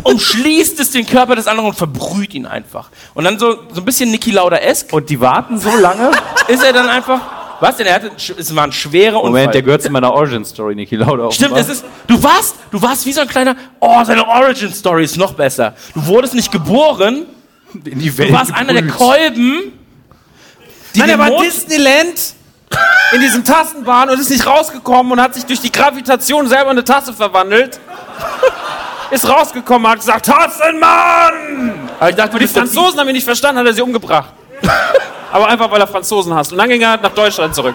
umschließt 0.02 0.78
es 0.80 0.90
den 0.90 1.06
Körper 1.06 1.36
des 1.36 1.46
anderen 1.46 1.70
und 1.70 1.76
verbrüht 1.76 2.34
ihn 2.34 2.46
einfach. 2.46 2.90
Und 3.14 3.24
dann 3.24 3.38
so, 3.38 3.62
so 3.72 3.80
ein 3.80 3.84
bisschen 3.84 4.10
Niki 4.10 4.30
Lauda-esk 4.32 4.92
Und 4.92 5.08
die 5.08 5.20
warten 5.20 5.58
so 5.58 5.74
lange? 5.76 6.10
ist 6.48 6.62
er 6.62 6.72
dann 6.72 6.88
einfach. 6.88 7.20
Was 7.64 7.78
denn? 7.78 7.86
Er 7.86 7.94
hatte, 7.94 8.10
es 8.16 8.54
war 8.54 8.64
ein 8.64 8.72
schwerer 8.72 9.16
Unfall. 9.16 9.30
Moment, 9.30 9.54
der 9.54 9.62
gehört 9.62 9.82
zu 9.82 9.88
meiner 9.88 10.12
Origin-Story, 10.12 10.74
Niki 10.74 10.96
Lauda. 10.96 11.30
Stimmt, 11.30 11.56
es 11.56 11.70
ist. 11.70 11.84
Du 12.06 12.22
warst, 12.22 12.56
du 12.70 12.82
warst 12.82 13.06
wie 13.06 13.12
so 13.12 13.22
ein 13.22 13.28
kleiner. 13.28 13.56
Oh, 13.80 14.04
seine 14.04 14.28
Origin 14.28 14.70
Story 14.70 15.04
ist 15.04 15.16
noch 15.16 15.32
besser. 15.32 15.74
Du 15.94 16.06
wurdest 16.06 16.34
nicht 16.34 16.52
geboren. 16.52 17.24
in 17.72 17.98
die 17.98 18.18
Welt 18.18 18.28
Du 18.28 18.34
warst 18.34 18.52
einer 18.52 18.74
der. 18.74 18.86
Kolben. 18.86 19.72
Die 20.94 20.98
Nein, 20.98 21.08
er 21.08 21.18
war 21.18 21.30
Disneyland 21.40 22.34
in 23.12 23.20
diesem 23.22 23.42
Tassenbahn 23.42 24.10
und 24.10 24.20
ist 24.20 24.28
nicht 24.28 24.46
rausgekommen 24.46 25.12
und 25.12 25.20
hat 25.22 25.32
sich 25.32 25.46
durch 25.46 25.60
die 25.60 25.72
Gravitation 25.72 26.46
selber 26.46 26.64
in 26.70 26.76
eine 26.76 26.84
Tasse 26.84 27.14
verwandelt. 27.14 27.80
Ist 29.10 29.28
rausgekommen, 29.28 29.90
hat 29.90 30.00
gesagt, 30.00 30.26
Tassenmann! 30.26 31.88
Aber 32.00 32.10
ich 32.10 32.16
dachte, 32.16 32.38
Die 32.38 32.46
Franzosen 32.46 32.98
haben 32.98 33.08
ihn 33.08 33.14
nicht 33.14 33.24
verstanden, 33.24 33.60
hat 33.60 33.66
er 33.66 33.72
sie 33.74 33.82
umgebracht. 33.82 34.32
Aber 35.34 35.48
einfach, 35.48 35.68
weil 35.68 35.80
er 35.80 35.88
Franzosen 35.88 36.32
hasst. 36.32 36.52
Und 36.52 36.58
dann 36.58 36.68
ging 36.68 36.80
er 36.80 36.96
nach 36.96 37.10
Deutschland 37.10 37.56
zurück. 37.56 37.74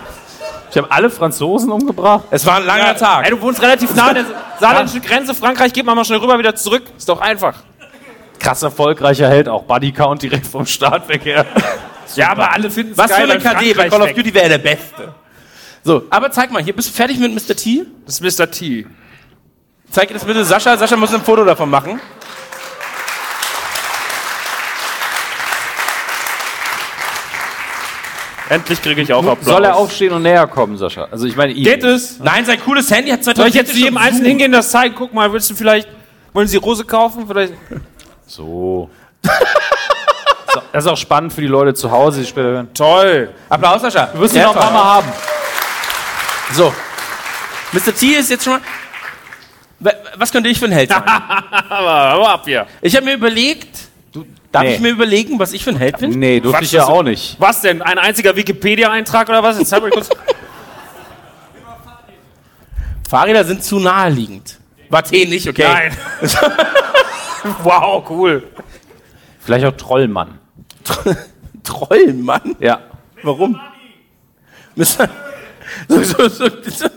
Ich 0.72 0.78
habe 0.78 0.90
alle 0.90 1.10
Franzosen 1.10 1.70
umgebracht. 1.70 2.24
Es 2.32 2.46
war 2.46 2.56
ein 2.56 2.66
langer 2.66 2.96
Tag. 2.96 3.26
Ey, 3.26 3.32
du 3.32 3.42
wohnst 3.42 3.62
relativ 3.62 3.94
nah 3.96 4.08
an 4.08 4.16
der 4.16 4.26
saarländischen 4.62 5.02
Grenze. 5.02 5.34
Frankreich, 5.34 5.74
geht 5.74 5.86
man 5.86 5.94
mal 5.98 6.06
schnell 6.06 6.20
rüber, 6.20 6.40
wieder 6.40 6.56
zurück. 6.56 6.84
Ist 6.98 7.10
doch 7.10 7.20
einfach. 7.20 7.56
Krass 8.40 8.64
erfolgreicher 8.64 9.28
Held, 9.28 9.50
auch 9.50 9.64
Bodycount 9.64 10.22
direkt 10.22 10.48
vom 10.48 10.66
Startverkehr. 10.66 11.46
Ja, 12.16 12.32
aber 12.32 12.52
alle 12.52 12.72
finden 12.72 12.94
es 12.94 12.98
Was 12.98 13.12
für 13.12 13.18
geil, 13.20 13.30
eine 13.30 13.44
weil 13.46 13.54
KD 13.56 13.74
bei 13.76 13.88
Call 13.88 14.02
of 14.02 14.08
weg. 14.08 14.16
Duty 14.16 14.34
wäre 14.34 14.50
der 14.50 14.58
Beste. 14.58 15.14
So, 15.84 16.06
aber 16.10 16.32
zeig 16.32 16.50
mal, 16.50 16.64
hier 16.64 16.76
bist 16.76 16.90
du 16.90 16.94
fertig 16.94 17.20
mit 17.20 17.32
Mr. 17.36 17.56
T? 17.56 17.86
Das 18.08 18.20
ist 18.20 18.40
Mr. 18.40 18.50
T. 18.50 18.88
Zeig 19.92 20.12
das 20.12 20.26
bitte 20.26 20.44
Sascha. 20.44 20.76
Sascha 20.76 20.96
muss 20.96 21.14
ein 21.14 21.22
Foto 21.22 21.46
davon 21.46 21.70
machen. 21.70 22.02
Endlich 28.50 28.82
kriege 28.82 29.02
ich 29.02 29.14
auch 29.14 29.26
Applaus. 29.26 29.46
Soll 29.46 29.64
er 29.64 29.76
aufstehen 29.76 30.12
und 30.12 30.24
näher 30.24 30.48
kommen, 30.48 30.78
Sascha? 30.78 31.08
Also 31.12 31.26
ich 31.28 31.36
meine. 31.36 31.54
Geht 31.54 31.84
es? 31.84 32.20
Nein, 32.20 32.46
sein 32.46 32.60
cooles 32.60 32.90
Handy 32.90 33.12
hat 33.12 33.24
2000 33.24 33.38
Soll 33.38 33.48
ich 33.48 33.54
jetzt 33.54 33.72
zu 33.74 33.78
jedem 33.80 33.98
Einzelnen 33.98 34.26
hingehen, 34.28 34.52
das 34.52 34.72
zeigen? 34.72 34.96
Guck 34.98 35.14
mal, 35.14 35.32
willst 35.32 35.50
du 35.52 35.56
vielleicht, 35.56 35.88
wollen 36.34 36.48
Sie 36.48 36.58
Rose 36.58 36.84
kaufen? 36.84 37.26
Vielleicht. 37.28 37.54
So. 38.26 38.90
Das 40.72 40.84
ist 40.84 40.90
auch 40.92 40.98
spannend 40.98 41.32
für 41.32 41.42
die 41.42 41.48
Leute 41.48 41.74
zu 41.76 41.92
Hause, 41.92 42.22
die 42.22 42.26
später 42.28 42.48
hören. 42.50 42.74
Toll. 42.74 43.30
Applaus, 43.50 43.82
Sascha. 43.82 44.08
Du 44.08 44.20
wirst 44.20 44.36
ihn 44.36 44.42
noch 44.42 44.56
ein 44.56 44.60
paar 44.62 44.72
Mal 44.72 44.84
haben. 44.84 45.08
So. 46.54 46.74
Mr. 47.72 47.94
T 47.96 48.08
ist 48.08 48.30
jetzt 48.32 48.44
schon 48.44 48.54
mal. 48.54 48.62
Wa- 49.80 49.94
Was 50.18 50.32
könnte 50.32 50.50
ich 50.50 50.58
für 50.60 50.66
ein 50.66 50.72
Held 50.72 50.90
sein? 50.90 51.04
Aber, 51.70 52.30
ab 52.34 52.42
hier. 52.46 52.66
Ich 52.82 52.96
habe 52.96 53.06
mir 53.06 53.14
überlegt, 53.14 53.89
darf 54.52 54.64
Nee. 54.64 54.76
ich 54.76 54.80
mir 54.80 54.90
überlegen, 54.90 55.40
was 55.40 55.54
ich 55.54 55.64
für 55.64 55.72
ein 55.72 55.78
Held 55.78 55.98
bin? 56.00 56.12
Nee, 56.12 56.40
durfte 56.40 56.64
ich 56.64 56.72
ja 56.72 56.86
auch 56.86 57.04
nicht. 57.04 57.36
Was 57.40 57.62
denn? 57.62 57.82
Ein 57.82 57.98
einziger 57.98 58.36
Wikipedia-Eintrag 58.36 59.30
oder 59.30 59.44
was? 59.44 59.60
Jetzt 59.60 59.74
kurz. 59.92 60.10
Fahrräder 63.10 63.44
sind 63.44 63.64
zu 63.64 63.80
naheliegend. 63.80 64.60
War 64.90 65.04
T 65.04 65.26
nicht, 65.26 65.48
okay. 65.48 65.64
Nein. 65.64 65.98
wow, 67.64 68.04
cool. 68.10 68.44
Vielleicht 69.40 69.66
auch 69.66 69.76
Trollmann. 69.78 70.40
Trollmann? 71.64 72.56
Ja. 72.60 72.82
Warum? 73.24 73.60
Mr. 74.76 75.10
So, 75.88 76.04
so, 76.04 76.28
so, 76.28 76.48
so. 76.68 76.88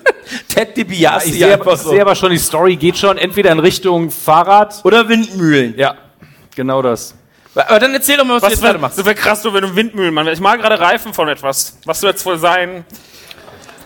Ted 0.48 0.74
DiBiase 0.76 1.26
Ich 1.28 1.34
sehe, 1.34 1.52
einfach 1.52 1.74
ich 1.74 1.80
sehe 1.80 2.00
aber 2.00 2.14
schon, 2.14 2.30
die 2.30 2.38
Story 2.38 2.76
geht 2.76 2.96
schon 2.96 3.18
entweder 3.18 3.52
in 3.52 3.58
Richtung 3.58 4.10
Fahrrad. 4.10 4.80
Oder 4.84 5.08
Windmühlen. 5.10 5.74
Ja, 5.76 5.94
genau 6.56 6.80
das. 6.80 7.14
Aber 7.54 7.78
dann 7.78 7.92
erzähl 7.92 8.16
doch 8.16 8.24
mal, 8.24 8.34
was, 8.34 8.40
du 8.42 8.46
Was 8.46 8.52
jetzt 8.52 8.62
wär, 8.62 8.70
gerade 8.70 8.80
machst. 8.80 8.98
das 8.98 9.04
wäre 9.04 9.14
krass, 9.14 9.42
so 9.42 9.52
wenn 9.52 9.62
du 9.62 9.76
Windmühlen 9.76 10.14
machst. 10.14 10.30
Ich 10.32 10.40
mal 10.40 10.56
gerade 10.56 10.80
Reifen 10.80 11.12
von 11.12 11.28
etwas. 11.28 11.78
Was 11.84 12.00
soll 12.00 12.10
jetzt 12.10 12.24
wohl 12.24 12.38
sein? 12.38 12.84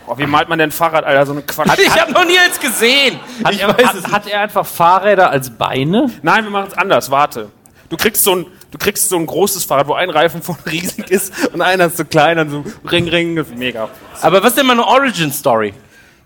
Oh, 0.06 0.16
wie 0.16 0.26
malt 0.26 0.48
man 0.48 0.58
denn 0.58 0.70
Fahrrad, 0.70 1.04
Alter? 1.04 1.26
So 1.26 1.32
eine 1.32 1.42
Quatsch. 1.42 1.78
Ich 1.78 2.00
habe 2.00 2.12
noch 2.12 2.24
nie 2.24 2.38
eins 2.38 2.60
gesehen. 2.60 3.18
Hat, 3.44 3.52
ich 3.54 3.60
er, 3.60 3.68
weiß 3.76 3.86
hat, 3.86 3.94
es 3.96 4.06
hat 4.12 4.26
er 4.28 4.40
einfach 4.40 4.64
Fahrräder 4.64 5.30
als 5.30 5.50
Beine? 5.50 6.08
Nein, 6.22 6.44
wir 6.44 6.50
machen 6.50 6.68
es 6.70 6.78
anders. 6.78 7.10
Warte. 7.10 7.50
Du 7.88 7.96
kriegst 7.96 8.22
so 8.22 8.36
ein, 8.36 8.46
du 8.70 8.78
kriegst 8.78 9.08
so 9.08 9.16
ein 9.16 9.26
großes 9.26 9.64
Fahrrad, 9.64 9.88
wo 9.88 9.94
ein 9.94 10.10
Reifen 10.10 10.42
von 10.42 10.56
riesig 10.70 11.10
ist 11.10 11.48
und 11.52 11.60
einer 11.60 11.86
ist 11.86 11.96
so 11.96 12.04
klein, 12.04 12.36
dann 12.36 12.50
so 12.50 12.64
Ring, 12.88 13.08
Ring. 13.08 13.34
Das 13.34 13.48
ist 13.48 13.56
mega. 13.58 13.88
Aber 14.22 14.42
was 14.42 14.50
ist 14.50 14.58
denn 14.58 14.66
meine 14.66 14.86
Origin-Story? 14.86 15.74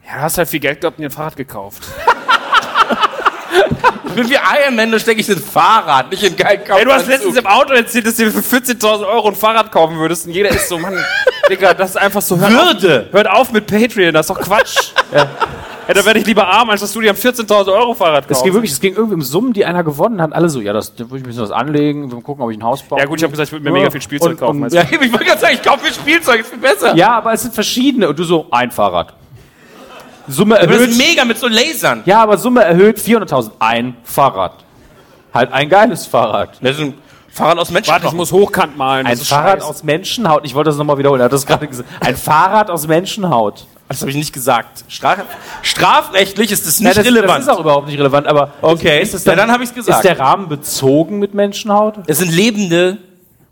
Ja, 0.06 0.16
du 0.16 0.22
hast 0.22 0.36
halt 0.38 0.48
viel 0.48 0.60
Geld 0.60 0.80
gehabt 0.80 0.98
und 0.98 1.02
dir 1.02 1.08
ein 1.08 1.12
Fahrrad 1.12 1.36
gekauft. 1.36 1.82
Ich 4.06 4.14
bin 4.14 4.28
wie 4.28 4.34
Iron 4.34 4.74
Man, 4.74 4.90
da 4.90 4.98
stecke 4.98 5.20
ich 5.20 5.28
in 5.28 5.36
ein 5.36 5.42
Fahrrad, 5.42 6.10
nicht 6.10 6.22
in 6.22 6.36
geilen 6.36 6.62
Ey, 6.68 6.84
du 6.84 6.92
hast 6.92 7.06
letztens 7.06 7.36
im 7.36 7.46
Auto 7.46 7.72
erzählt, 7.72 8.06
dass 8.06 8.16
du 8.16 8.30
für 8.30 8.56
14.000 8.56 9.06
Euro 9.06 9.28
ein 9.28 9.36
Fahrrad 9.36 9.70
kaufen 9.70 9.96
würdest 9.98 10.26
und 10.26 10.32
jeder 10.32 10.50
ist 10.50 10.68
so, 10.68 10.78
Mann, 10.78 10.98
Digga, 11.48 11.74
das 11.74 11.90
ist 11.90 11.96
einfach 11.96 12.20
so, 12.20 12.38
hört 12.38 12.50
Würde. 12.52 13.06
Auf, 13.06 13.12
hört 13.12 13.30
auf 13.30 13.52
mit 13.52 13.66
Patreon, 13.66 14.12
das 14.12 14.28
ist 14.28 14.30
doch 14.36 14.40
Quatsch. 14.40 14.92
ja. 15.14 15.28
da 15.86 16.04
werde 16.04 16.18
ich 16.18 16.26
lieber 16.26 16.46
arm, 16.48 16.70
als 16.70 16.80
dass 16.80 16.92
du 16.92 17.00
dir 17.00 17.10
ein 17.10 17.16
14.000 17.16 17.72
Euro 17.72 17.94
Fahrrad 17.94 18.26
kaufst. 18.26 18.40
Es 18.40 18.44
ging 18.44 18.52
wirklich, 18.52 18.72
es 18.72 18.80
ging 18.80 18.94
irgendwie 18.94 19.14
um 19.14 19.22
Summen, 19.22 19.52
die 19.52 19.64
einer 19.64 19.84
gewonnen 19.84 20.20
hat. 20.20 20.32
Alle 20.32 20.48
so, 20.48 20.60
ja, 20.60 20.72
das 20.72 20.94
da 20.94 21.04
würde 21.04 21.18
ich 21.18 21.22
ein 21.22 21.26
bisschen 21.26 21.42
was 21.42 21.52
anlegen, 21.52 22.10
wir 22.10 22.20
gucken, 22.20 22.42
ob 22.42 22.50
ich 22.50 22.58
ein 22.58 22.64
Haus 22.64 22.82
baue. 22.82 22.98
ja 22.98 23.04
gut, 23.04 23.18
ich 23.18 23.22
habe 23.22 23.30
gesagt, 23.30 23.48
ich 23.48 23.52
würde 23.52 23.64
mir 23.64 23.72
mega 23.72 23.90
viel 23.90 24.02
Spielzeug 24.02 24.32
Und- 24.32 24.40
kaufen. 24.40 24.62
und-. 24.64 24.72
Ja, 24.72 24.82
ich 24.90 25.12
wollte 25.12 25.24
gerade 25.24 25.40
sagen, 25.40 25.54
ich 25.54 25.62
kaufe 25.62 25.84
mir 25.84 25.92
Spielzeug, 25.92 26.40
ist 26.40 26.50
viel 26.50 26.58
besser. 26.58 26.94
Ja, 26.96 27.12
aber 27.12 27.32
es 27.32 27.42
sind 27.42 27.54
verschiedene. 27.54 28.08
Und 28.08 28.18
du 28.18 28.24
so, 28.24 28.48
ein 28.50 28.70
Fahrrad. 28.70 29.14
Summe 30.30 30.56
Aber 30.58 30.66
das 30.66 30.76
erhöht. 30.76 30.90
ist 30.90 30.98
mega 30.98 31.24
mit 31.24 31.38
so 31.38 31.48
Lasern. 31.48 32.02
Ja, 32.06 32.22
aber 32.22 32.38
Summe 32.38 32.62
erhöht 32.64 32.98
400.000. 32.98 33.50
Ein 33.58 33.96
Fahrrad. 34.04 34.64
Halt 35.34 35.52
ein 35.52 35.68
geiles 35.68 36.06
Fahrrad. 36.06 36.58
Das 36.60 36.76
ist 36.76 36.80
ein 36.82 36.94
Fahrrad 37.32 37.58
aus 37.58 37.70
Menschen. 37.70 37.90
Warte, 37.92 38.06
ich 38.06 38.12
muss 38.12 38.32
hochkant 38.32 38.76
malen. 38.76 39.06
Ein 39.06 39.12
ist 39.14 39.28
Fahrrad 39.28 39.58
scheiße. 39.60 39.66
aus 39.66 39.82
Menschenhaut. 39.84 40.44
Ich 40.44 40.54
wollte 40.54 40.70
das 40.70 40.76
nochmal 40.76 40.98
wiederholen. 40.98 41.20
Er 41.20 41.26
hat 41.26 41.32
das 41.32 41.46
gerade 41.46 41.66
gesagt. 41.66 41.88
Ein 42.00 42.16
Fahrrad 42.16 42.70
aus 42.70 42.86
Menschenhaut. 42.86 43.66
Das 43.88 44.00
habe 44.00 44.10
ich 44.10 44.16
nicht 44.16 44.32
gesagt. 44.32 44.84
Straf 44.88 45.18
strafrechtlich 45.62 46.52
ist 46.52 46.66
das 46.66 46.78
Ja, 46.78 46.86
nicht 46.88 46.98
das, 46.98 47.06
relevant. 47.06 47.38
das 47.38 47.46
ist 47.46 47.48
auch 47.48 47.60
überhaupt 47.60 47.86
nicht 47.88 47.98
relevant. 47.98 48.26
Aber 48.26 48.52
okay, 48.62 49.00
ist 49.02 49.14
es 49.14 49.24
ja, 49.24 49.34
dann 49.34 49.50
habe 49.50 49.62
ich 49.64 49.70
es 49.70 49.74
gesagt. 49.74 49.98
Ist 50.04 50.08
der 50.08 50.18
Rahmen 50.18 50.48
bezogen 50.48 51.18
mit 51.18 51.34
Menschenhaut? 51.34 51.96
es 52.06 52.18
sind 52.18 52.30
lebende 52.32 52.98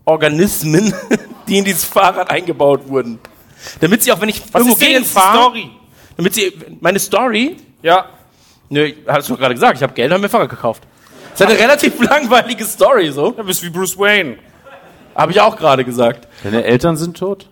Organismen, 0.05 0.95
die 1.49 1.59
in 1.59 1.65
dieses 1.65 1.85
Fahrrad 1.85 2.31
eingebaut 2.31 2.89
wurden. 2.89 3.19
Damit 3.81 4.03
sie 4.03 4.13
auch, 4.13 4.21
wenn 4.21 4.29
ich 4.29 4.41
Was 4.53 4.61
irgendwo 4.61 4.75
ist 4.75 4.83
denn 4.83 4.91
jetzt 4.93 5.11
die 5.11 5.15
gegenfahre, 5.15 5.39
Story? 5.39 5.71
Damit 6.19 6.35
sie, 6.35 6.53
meine 6.81 6.99
Story, 6.99 7.57
Ja, 7.81 8.07
ne, 8.69 8.95
hast 9.07 9.31
du 9.31 9.37
gerade 9.37 9.55
gesagt, 9.55 9.77
ich 9.77 9.83
habe 9.83 9.95
Geld, 9.95 10.11
habe 10.11 10.21
mir 10.21 10.27
ein 10.27 10.31
Fahrrad 10.31 10.51
gekauft. 10.51 10.83
Das 11.33 11.41
ist 11.43 11.47
eine 11.47 11.59
relativ 11.59 11.99
langweilige 12.11 12.65
Story, 12.65 13.11
so. 13.13 13.31
du 13.31 13.45
bist 13.45 13.63
wie 13.63 13.71
Bruce 13.71 13.97
Wayne. 13.99 14.37
Habe 15.15 15.33
ich 15.33 15.41
auch 15.41 15.57
gerade 15.57 15.85
gesagt. 15.85 16.29
Deine 16.45 16.65
Eltern 16.65 16.97
sind 16.97 17.17
tot? 17.17 17.49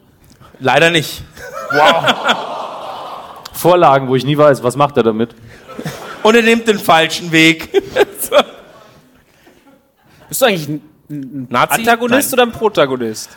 Leider 0.60 0.90
nicht. 0.90 1.22
Vorlagen, 3.52 4.08
wo 4.08 4.16
ich 4.16 4.24
nie 4.24 4.36
weiß, 4.36 4.62
was 4.62 4.76
macht 4.76 4.96
er 4.96 5.02
damit? 5.02 5.34
Und 6.22 6.34
er 6.34 6.42
nimmt 6.42 6.66
den 6.68 6.78
falschen 6.78 7.32
Weg. 7.32 7.70
so. 8.20 8.36
Bist 10.28 10.42
du 10.42 10.46
eigentlich 10.46 10.68
ein 10.68 11.46
Nazi? 11.50 11.80
Antagonist 11.80 12.32
Nein. 12.32 12.40
oder 12.40 12.52
ein 12.52 12.58
Protagonist? 12.58 13.30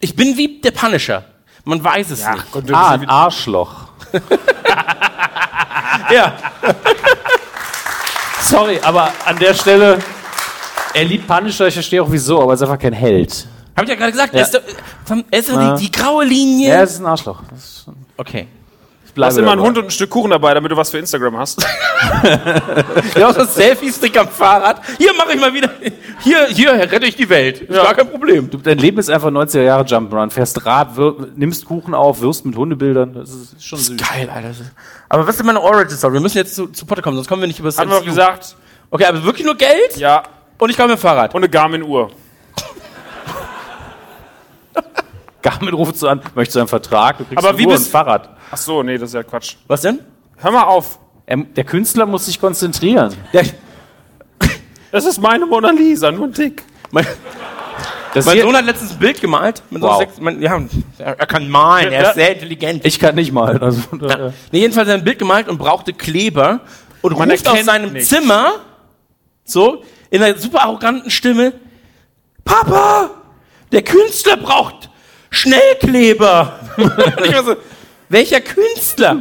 Ich 0.00 0.16
bin 0.16 0.36
wie 0.36 0.60
der 0.60 0.70
Punisher. 0.70 1.24
Man 1.64 1.82
weiß 1.84 2.10
es 2.10 2.26
nicht. 2.26 2.52
Gott, 2.52 2.64
Ah, 2.72 2.90
ein 2.92 3.08
Arschloch. 3.08 3.88
Ja. 6.12 6.32
Sorry, 8.40 8.78
aber 8.82 9.10
an 9.24 9.38
der 9.38 9.54
Stelle, 9.54 9.98
er 10.92 11.04
liebt 11.04 11.26
Punisher, 11.26 11.66
ich 11.66 11.74
verstehe 11.74 12.02
auch 12.02 12.10
wieso, 12.10 12.40
aber 12.42 12.52
er 12.52 12.54
ist 12.54 12.62
einfach 12.62 12.78
kein 12.78 12.92
Held. 12.92 13.46
Habe 13.76 13.84
ich 13.84 13.90
ja 13.90 13.94
gerade 13.96 14.12
gesagt. 14.12 14.32
Ja. 14.34 14.40
Er 14.40 14.44
ist, 14.44 14.54
doch- 14.54 14.60
vom- 15.04 15.24
er 15.30 15.38
ist 15.40 15.48
doch 15.50 15.54
Ja. 15.60 15.74
die, 15.76 15.84
die 15.86 15.90
graue 15.90 16.24
Linie. 16.24 16.70
Er 16.72 16.84
ist 16.84 16.98
ein 17.00 17.06
Arschloch. 17.06 17.40
Das 17.50 17.58
ist 17.58 17.86
Okay. 18.16 18.46
Bleibe 19.14 19.32
hast 19.32 19.38
immer 19.38 19.52
einen. 19.52 19.60
Hund 19.60 19.78
und 19.78 19.84
ein 19.84 19.90
Stück 19.90 20.10
Kuchen 20.10 20.30
dabei, 20.30 20.54
damit 20.54 20.70
du 20.72 20.76
was 20.76 20.90
für 20.90 20.98
Instagram 20.98 21.36
hast. 21.38 21.66
Ja, 23.16 23.28
auch 23.28 23.34
so 23.34 23.40
ein 23.40 23.48
Selfie-Stick 23.48 24.18
am 24.18 24.28
Fahrrad. 24.28 24.80
Hier 24.98 25.12
mache 25.14 25.32
ich 25.34 25.40
mal 25.40 25.52
wieder. 25.52 25.70
Hier, 26.20 26.46
hier 26.46 26.72
rette 26.72 27.06
ich 27.06 27.16
die 27.16 27.28
Welt. 27.28 27.60
Ist 27.60 27.70
gar 27.74 27.94
kein 27.94 28.10
Problem. 28.10 28.50
Du, 28.50 28.58
dein 28.58 28.78
Leben 28.78 28.98
ist 28.98 29.08
einfach 29.10 29.28
90er 29.28 29.62
Jahre 29.62 29.84
Jump'n'Run. 29.84 30.30
Fährst 30.30 30.64
Rad, 30.66 30.96
wir, 30.96 31.14
nimmst 31.36 31.64
Kuchen 31.64 31.94
auf, 31.94 32.20
wirst 32.20 32.44
mit 32.44 32.56
Hundebildern. 32.56 33.14
Das 33.14 33.30
ist, 33.30 33.52
ist 33.54 33.66
schon 33.66 33.78
süß. 33.78 33.96
Geil, 33.96 34.28
Alter. 34.30 34.50
Aber 35.08 35.22
was 35.24 35.34
ist 35.34 35.38
denn 35.38 35.46
meine 35.46 35.60
Origin-Story? 35.60 36.14
Wir 36.14 36.20
müssen 36.20 36.38
jetzt 36.38 36.54
zu, 36.54 36.66
zu 36.68 36.84
Potte 36.86 37.02
kommen, 37.02 37.16
sonst 37.16 37.28
kommen 37.28 37.42
wir 37.42 37.46
nicht 37.48 37.58
über 37.60 37.68
das 37.68 37.78
Haben 37.78 37.90
wir 37.90 38.02
gesagt, 38.02 38.56
Okay, 38.90 39.06
aber 39.06 39.24
wirklich 39.24 39.44
nur 39.44 39.56
Geld? 39.56 39.96
ja. 39.96 40.22
Und 40.56 40.70
ich 40.70 40.76
kaufe 40.76 40.88
mir 40.88 40.94
ein 40.94 40.98
Fahrrad. 41.00 41.34
Und 41.34 41.42
eine 41.42 41.48
Garmin-Uhr. 41.48 42.10
Garmin 45.44 45.74
ruft 45.74 45.96
so 45.96 46.08
an, 46.08 46.20
möchtest 46.34 46.56
du 46.56 46.60
einen 46.60 46.68
Vertrag? 46.68 47.18
Du 47.18 47.24
kriegst 47.24 47.38
Aber 47.38 47.56
wie 47.58 47.62
ein 47.64 47.68
bist- 47.68 47.90
Fahrrad. 47.90 48.30
Ach 48.50 48.56
so, 48.56 48.82
nee, 48.82 48.98
das 48.98 49.10
ist 49.10 49.14
ja 49.14 49.22
Quatsch. 49.22 49.56
Was 49.68 49.82
denn? 49.82 50.00
Hör 50.38 50.50
mal 50.50 50.62
auf. 50.64 50.98
Er, 51.26 51.36
der 51.36 51.64
Künstler 51.64 52.06
muss 52.06 52.26
sich 52.26 52.40
konzentrieren. 52.40 53.14
Der, 53.32 53.44
Das 54.90 55.04
ist 55.04 55.20
meine 55.20 55.44
Mona 55.46 55.70
Lisa, 55.70 56.10
nur 56.10 56.26
ein 56.26 56.32
Tick. 56.32 56.62
mein 56.90 57.06
Das 58.14 58.26
mein 58.26 58.34
hier- 58.36 58.44
Sohn 58.44 58.56
hat 58.56 58.64
letztens 58.64 58.92
ein 58.92 58.98
Bild 58.98 59.20
gemalt. 59.20 59.62
Wow. 59.70 59.98
sechs, 59.98 60.20
mein, 60.20 60.40
ja, 60.40 60.60
er, 60.98 61.14
kann 61.26 61.48
malen, 61.48 61.92
er 61.92 62.02
Ja. 62.02 62.08
ist 62.10 62.14
sehr 62.14 62.32
intelligent. 62.32 62.84
ich 62.86 62.98
kann 62.98 63.14
nicht 63.16 63.32
mal. 63.32 63.58
Also, 63.58 63.80
daher- 63.96 64.32
Nee, 64.52 64.60
jedenfalls 64.60 64.88
hat 64.88 64.94
er 64.94 64.98
ein 65.00 65.04
Bild 65.04 65.18
gemalt 65.18 65.48
und 65.48 65.58
brauchte 65.58 65.92
Kleber 65.92 66.60
und 67.02 67.18
Man 67.18 67.30
ruft 67.30 67.46
aus 67.48 67.64
seinem 67.64 67.92
nichts. 67.92 68.08
Zimmer 68.08 68.52
so 69.44 69.82
in 70.10 70.22
einer 70.22 70.38
super 70.38 70.62
arroganten 70.62 71.10
Stimme: 71.10 71.52
Papa, 72.44 73.10
der 73.72 73.82
Künstler 73.82 74.36
braucht 74.36 74.88
Schnellkleber. 75.34 76.60
und 76.76 77.26
ich 77.26 77.34
war 77.34 77.44
so: 77.44 77.56
Welcher 78.08 78.40
Künstler? 78.40 79.16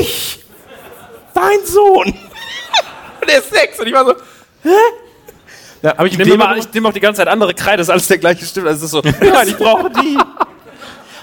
Ich, 0.00 0.40
dein 1.34 1.64
Sohn. 1.64 2.06
und 3.20 3.30
er 3.30 3.38
ist 3.38 3.50
sechs 3.50 3.78
und 3.78 3.86
ich 3.86 3.92
war 3.92 4.04
so: 4.04 4.14
Hä? 4.62 4.68
Da 5.82 5.98
habe 5.98 6.08
ich 6.08 6.16
Nimm, 6.16 6.26
Kleber 6.28 6.44
mal, 6.46 6.56
ich 6.56 6.72
nehme 6.72 6.88
auch 6.88 6.94
die 6.94 7.00
ganze 7.00 7.18
Zeit 7.18 7.28
andere 7.28 7.52
Kreide, 7.52 7.76
das 7.76 7.88
ist 7.88 7.90
alles 7.90 8.08
der 8.08 8.16
gleiche 8.16 8.46
Stift. 8.46 8.66
Also 8.66 8.78
es 8.78 8.84
ist 8.84 8.90
so, 8.90 9.02
nein, 9.02 9.48
ich 9.48 9.56
brauche 9.58 9.90
die. 9.90 10.16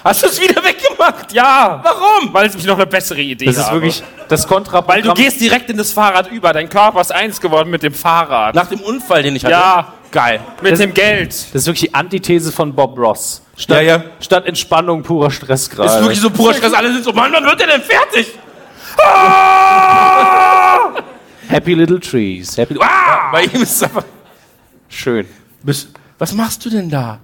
Hast 0.04 0.22
du 0.22 0.26
es 0.26 0.40
wieder 0.40 0.62
weggemacht? 0.64 1.32
Ja. 1.32 1.80
Warum? 1.82 2.32
Weil 2.34 2.46
ich 2.54 2.64
noch 2.64 2.76
eine 2.76 2.86
bessere 2.86 3.20
Idee 3.20 3.44
Das 3.46 3.56
ist 3.56 3.66
habe. 3.66 3.76
wirklich 3.76 4.02
das 4.28 4.46
Kontra. 4.46 4.86
Weil 4.86 5.02
du 5.02 5.14
gehst 5.14 5.40
direkt 5.40 5.70
in 5.70 5.76
das 5.76 5.92
Fahrrad 5.92 6.30
über. 6.30 6.52
Dein 6.52 6.68
Körper 6.68 7.00
ist 7.00 7.12
eins 7.12 7.40
geworden 7.40 7.70
mit 7.70 7.82
dem 7.82 7.94
Fahrrad. 7.94 8.54
Nach 8.54 8.66
dem 8.66 8.80
Unfall, 8.80 9.22
den 9.22 9.36
ich 9.36 9.44
hatte. 9.44 9.52
ja, 9.52 9.92
Geil. 10.10 10.40
mit 10.60 10.78
dem 10.78 10.92
Geld. 10.92 11.30
Das 11.30 11.62
ist 11.62 11.66
wirklich 11.66 11.88
die 11.90 11.94
Antithese 11.94 12.50
von 12.50 12.74
Bob 12.74 12.98
Ross. 12.98 13.42
Statt, 13.56 13.76
Ja, 13.78 13.82
ja. 13.98 14.04
statt 14.20 14.46
Entspannung, 14.46 15.02
purer 15.02 15.30
Stress 15.30 15.70
gerade. 15.70 15.84
Das 15.88 15.96
ist 15.96 16.02
wirklich 16.02 16.20
so 16.20 16.30
purer 16.30 16.54
Stress. 16.54 16.72
Alle 16.72 16.92
sind 16.92 17.04
so, 17.04 17.12
Mann, 17.12 17.32
wann 17.32 17.44
wird 17.44 17.60
der 17.60 17.66
denn 17.68 17.82
fertig? 17.82 18.26
Happy 21.48 21.74
Little 21.74 22.00
Trees. 22.00 22.56
Happy 22.56 22.76
Ah! 22.80 23.30
Bei 23.30 23.44
ihm 23.44 23.62
ist 23.62 23.72
es 23.76 23.82
einfach. 23.82 24.04
Schön. 24.88 25.26
Was 26.18 26.32
machst 26.32 26.64
du 26.64 26.70
denn 26.70 26.88
da? 26.90 27.18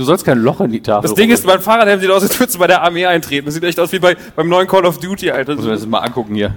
Du 0.00 0.04
sollst 0.06 0.24
kein 0.24 0.38
Loch 0.38 0.62
in 0.62 0.72
die 0.72 0.80
Tafel 0.80 1.02
Das 1.10 1.14
Ding 1.14 1.28
ist, 1.28 1.44
mein 1.44 1.60
Fahrradhelm 1.60 2.00
sieht 2.00 2.10
aus, 2.10 2.22
als 2.22 2.40
würdest 2.40 2.54
du 2.54 2.58
bei 2.58 2.66
der 2.66 2.80
Armee 2.80 3.04
eintreten. 3.04 3.44
Das 3.44 3.52
sieht 3.52 3.64
echt 3.64 3.78
aus 3.78 3.92
wie 3.92 3.98
bei, 3.98 4.16
beim 4.34 4.48
neuen 4.48 4.66
Call 4.66 4.86
of 4.86 4.98
Duty, 4.98 5.30
Alter. 5.30 5.56
Muss 5.56 5.66
man 5.66 5.74
das 5.74 5.84
mal 5.84 5.98
angucken 5.98 6.34
hier. 6.34 6.54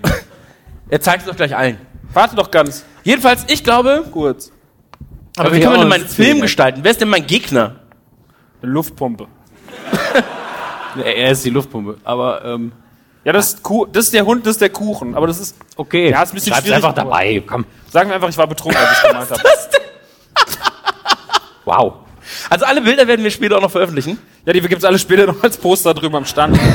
Er 0.87 1.01
zeigt 1.01 1.23
es 1.23 1.27
doch 1.27 1.35
gleich 1.35 1.53
allen. 1.53 1.77
Warte 2.13 2.37
doch 2.37 2.49
ganz 2.51 2.85
Jedenfalls, 3.03 3.43
ich 3.49 3.61
glaube, 3.61 4.05
kurz. 4.13 4.49
aber 5.35 5.47
Aber 5.47 5.51
wie 5.51 5.57
wir 5.57 5.63
kann 5.65 5.71
man 5.73 5.81
denn 5.81 5.89
meinen 5.89 6.07
Film 6.07 6.39
gestalten? 6.39 6.85
Wer 6.85 6.91
ist 6.91 7.01
denn 7.01 7.09
mein 7.09 7.27
Gegner? 7.27 7.81
Eine 8.61 8.71
Luftpumpe. 8.71 9.27
Er 11.03 11.31
ist 11.31 11.43
die 11.43 11.49
Luftpumpe. 11.49 11.97
Aber, 12.05 12.45
ähm, 12.45 12.71
Ja, 13.25 13.33
das 13.33 13.55
ist, 13.55 13.61
das 13.91 14.05
ist 14.05 14.13
der 14.13 14.25
Hund, 14.25 14.45
das 14.45 14.51
ist 14.51 14.61
der 14.61 14.69
Kuchen. 14.69 15.15
Aber 15.15 15.27
das 15.27 15.41
ist. 15.41 15.57
okay. 15.75 16.11
Ja, 16.11 16.23
ist 16.23 16.31
ein 16.31 16.35
bisschen 16.35 16.55
schwierig, 16.55 16.75
einfach 16.75 16.93
dabei. 16.93 17.43
Komm. 17.45 17.65
Sagen 17.91 18.09
wir 18.09 18.15
einfach, 18.15 18.29
ich 18.29 18.37
war 18.37 18.47
betrunken, 18.47 18.79
als 18.79 18.99
ich 18.99 19.09
gemalt 19.09 19.31
habe. 19.31 19.41
Wow. 21.65 21.93
Also 22.49 22.65
alle 22.65 22.81
Bilder 22.81 23.07
werden 23.07 23.23
wir 23.23 23.31
später 23.31 23.57
auch 23.57 23.61
noch 23.61 23.71
veröffentlichen. 23.71 24.17
Ja, 24.45 24.53
die 24.53 24.61
gibt's 24.61 24.85
alle 24.85 24.99
später 24.99 25.25
noch 25.27 25.41
als 25.43 25.57
Poster 25.57 25.93
drüben 25.93 26.15
am 26.15 26.25
Stand. 26.25 26.57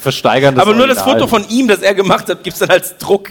Versteigern 0.00 0.54
das 0.54 0.62
Aber 0.62 0.74
nur 0.74 0.86
das. 0.86 1.02
Foto 1.02 1.26
von 1.26 1.46
ihm, 1.48 1.68
das 1.68 1.80
er 1.80 1.94
gemacht 1.94 2.28
hat, 2.28 2.42
gibt's 2.44 2.60
dann 2.60 2.70
als 2.70 2.96
Druck. 2.98 3.30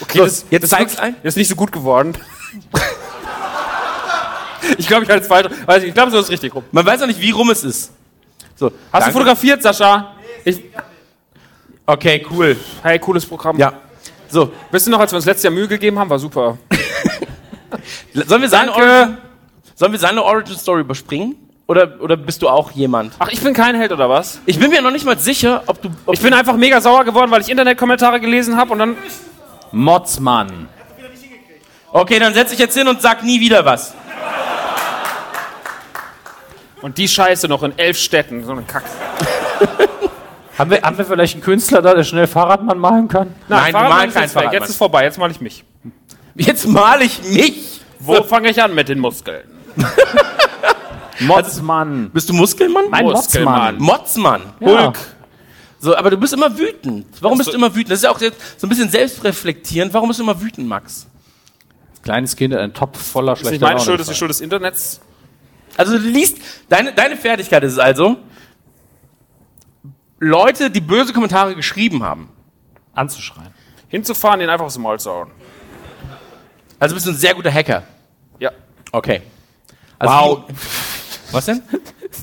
Okay, 0.00 0.18
So, 0.18 0.24
das, 0.24 0.44
jetzt 0.50 0.62
das 0.64 0.70
zeig's 0.70 0.92
ist, 0.94 1.00
ein. 1.00 1.14
Das 1.22 1.34
ist 1.34 1.36
nicht 1.36 1.48
so 1.48 1.54
gut 1.56 1.72
geworden. 1.72 2.14
ich 4.78 4.86
glaube, 4.86 5.04
ich 5.04 5.10
halte 5.10 5.22
es 5.22 5.28
falsch. 5.28 5.48
Weiß 5.66 5.82
ich, 5.82 5.88
ich 5.88 5.94
glaube, 5.94 6.10
so 6.10 6.18
ist 6.18 6.24
es 6.24 6.30
richtig 6.30 6.54
rum. 6.54 6.64
Man 6.72 6.84
weiß 6.84 7.02
auch 7.02 7.06
nicht, 7.06 7.20
wie 7.20 7.30
rum 7.30 7.50
es 7.50 7.64
ist. 7.64 7.92
So, 8.56 8.66
Hast 8.66 8.74
danke. 8.92 9.06
du 9.06 9.12
fotografiert, 9.12 9.62
Sascha? 9.62 10.14
Ich, 10.44 10.60
Okay, 11.86 12.26
cool. 12.30 12.56
hey, 12.82 12.98
cooles 12.98 13.24
Programm. 13.24 13.56
Ja. 13.58 13.72
So, 14.28 14.52
Wisst 14.70 14.86
ihr 14.86 14.90
noch, 14.90 15.00
als 15.00 15.10
wir 15.12 15.16
uns 15.16 15.24
letztes 15.24 15.44
Jahr 15.44 15.52
Mühe 15.54 15.68
gegeben 15.68 15.98
haben, 15.98 16.10
war 16.10 16.18
super. 16.18 16.58
sollen 18.12 18.42
wir 18.42 18.48
seine 18.48 18.72
Danke. 18.72 19.18
Sollen 19.78 19.92
wir 19.92 20.00
seine 20.00 20.24
Origin 20.24 20.56
Story 20.56 20.80
überspringen? 20.80 21.36
Oder, 21.68 22.00
oder 22.00 22.16
bist 22.16 22.42
du 22.42 22.48
auch 22.48 22.72
jemand? 22.72 23.12
Ach, 23.20 23.28
ich 23.28 23.40
bin 23.40 23.54
kein 23.54 23.76
Held 23.76 23.92
oder 23.92 24.10
was? 24.10 24.40
Ich 24.44 24.58
bin 24.58 24.70
mir 24.70 24.82
noch 24.82 24.90
nicht 24.90 25.04
mal 25.04 25.16
sicher, 25.16 25.62
ob 25.66 25.80
du. 25.80 25.90
Ob 26.04 26.14
Ich 26.14 26.20
bin 26.20 26.34
einfach 26.34 26.56
mega 26.56 26.80
sauer 26.80 27.04
geworden, 27.04 27.30
weil 27.30 27.42
ich 27.42 27.48
Internetkommentare 27.48 28.18
gelesen 28.18 28.56
habe 28.56 28.72
und 28.72 28.80
dann. 28.80 28.96
Motzmann. 29.70 30.68
okay, 31.92 32.18
dann 32.18 32.34
setz 32.34 32.50
dich 32.50 32.58
jetzt 32.58 32.76
hin 32.76 32.88
und 32.88 33.00
sag 33.00 33.22
nie 33.22 33.38
wieder 33.38 33.64
was. 33.64 33.94
Und 36.82 36.98
die 36.98 37.06
Scheiße 37.06 37.46
noch 37.46 37.62
in 37.62 37.78
elf 37.78 37.98
Städten. 37.98 38.44
So 38.44 38.50
eine 38.52 38.62
Kack. 38.62 38.82
Haben 40.58 40.72
wir, 40.72 40.82
haben 40.82 40.98
wir 40.98 41.04
vielleicht 41.04 41.34
einen 41.34 41.44
Künstler 41.44 41.80
da, 41.82 41.94
der 41.94 42.02
schnell 42.02 42.26
Fahrradmann 42.26 42.78
malen 42.78 43.06
kann? 43.06 43.32
Nein, 43.46 43.66
wir 43.66 43.72
Fahrradmann 43.72 43.88
malen 43.90 44.08
ist 44.08 44.14
keinen. 44.16 44.28
Fahrradmann. 44.28 44.60
Jetzt 44.60 44.70
ist 44.70 44.76
vorbei, 44.76 45.04
jetzt 45.04 45.16
male 45.16 45.30
ich 45.30 45.40
mich. 45.40 45.64
Jetzt 46.34 46.66
mal 46.66 47.00
ich 47.00 47.22
mich. 47.22 47.80
Wo 48.00 48.24
fange 48.24 48.50
ich 48.50 48.60
an 48.60 48.74
mit 48.74 48.88
den 48.88 48.98
Muskeln? 48.98 49.57
Motzmann. 51.20 52.10
Bist 52.10 52.28
du 52.28 52.32
Muskelmann? 52.34 52.90
Mein 52.90 53.04
Muskelmann. 53.06 53.78
Motzmann. 53.78 54.42
Ja. 54.60 54.66
Hulk. 54.66 54.98
So, 55.80 55.96
aber 55.96 56.10
du 56.10 56.16
bist 56.16 56.32
immer 56.32 56.56
wütend. 56.58 57.06
Warum 57.20 57.38
bist 57.38 57.52
du 57.52 57.56
immer 57.56 57.72
wütend? 57.74 57.90
Das 57.90 57.98
ist 57.98 58.04
ja 58.04 58.10
auch 58.10 58.20
jetzt 58.20 58.60
so 58.60 58.66
ein 58.66 58.70
bisschen 58.70 58.90
selbstreflektierend. 58.90 59.94
Warum 59.94 60.08
bist 60.08 60.18
du 60.18 60.24
immer 60.24 60.40
wütend, 60.40 60.66
Max? 60.66 61.06
Kleines 62.02 62.34
Kind, 62.36 62.54
ein 62.54 62.74
Topf 62.74 63.00
voller 63.00 63.32
Das 63.32 63.40
ist 63.40 63.44
nicht 63.44 63.58
schlechter 63.58 63.66
meine 63.66 63.80
Schuld, 63.80 64.00
das 64.00 64.08
ist 64.08 64.14
die. 64.14 64.18
Schuld 64.18 64.30
des 64.30 64.40
Internets. 64.40 65.00
Also 65.76 65.96
du 65.96 66.04
liest, 66.04 66.38
deine, 66.68 66.92
deine 66.92 67.16
Fertigkeit 67.16 67.62
ist 67.62 67.74
es 67.74 67.78
also, 67.78 68.16
Leute, 70.18 70.70
die 70.70 70.80
böse 70.80 71.12
Kommentare 71.12 71.54
geschrieben 71.54 72.02
haben. 72.02 72.28
Anzuschreien. 72.94 73.54
Hinzufahren, 73.88 74.40
den 74.40 74.50
einfach 74.50 74.66
aufs 74.66 74.78
Maul 74.78 74.98
zu 74.98 75.10
hauen. 75.10 75.30
Also 76.80 76.94
bist 76.94 77.06
du 77.06 77.10
ein 77.10 77.16
sehr 77.16 77.34
guter 77.34 77.52
Hacker. 77.52 77.84
Ja. 78.40 78.50
Okay. 78.90 79.22
Also 79.98 80.14
Wow. 80.14 80.44
die- 80.48 80.54
Was 81.32 81.44
denn? 81.46 81.62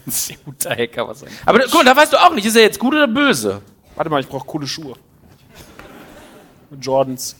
Ein 0.08 0.12
sehr 0.12 0.38
guter 0.44 0.72
Hacker, 0.72 1.08
was 1.08 1.22
eigentlich. 1.24 1.40
Aber 1.46 1.60
guck 1.60 1.74
mal, 1.76 1.86
da 1.86 1.96
weißt 1.96 2.12
du 2.14 2.18
auch 2.18 2.34
nicht, 2.34 2.46
ist 2.46 2.56
er 2.56 2.64
jetzt 2.64 2.80
gut 2.80 2.94
oder 2.96 3.08
böse? 3.08 3.62
Warte 3.96 4.10
mal, 4.10 4.20
ich 4.20 4.28
brauche 4.28 4.46
coole 4.46 4.66
Schuhe. 4.68 4.96
Jordans. 6.82 7.36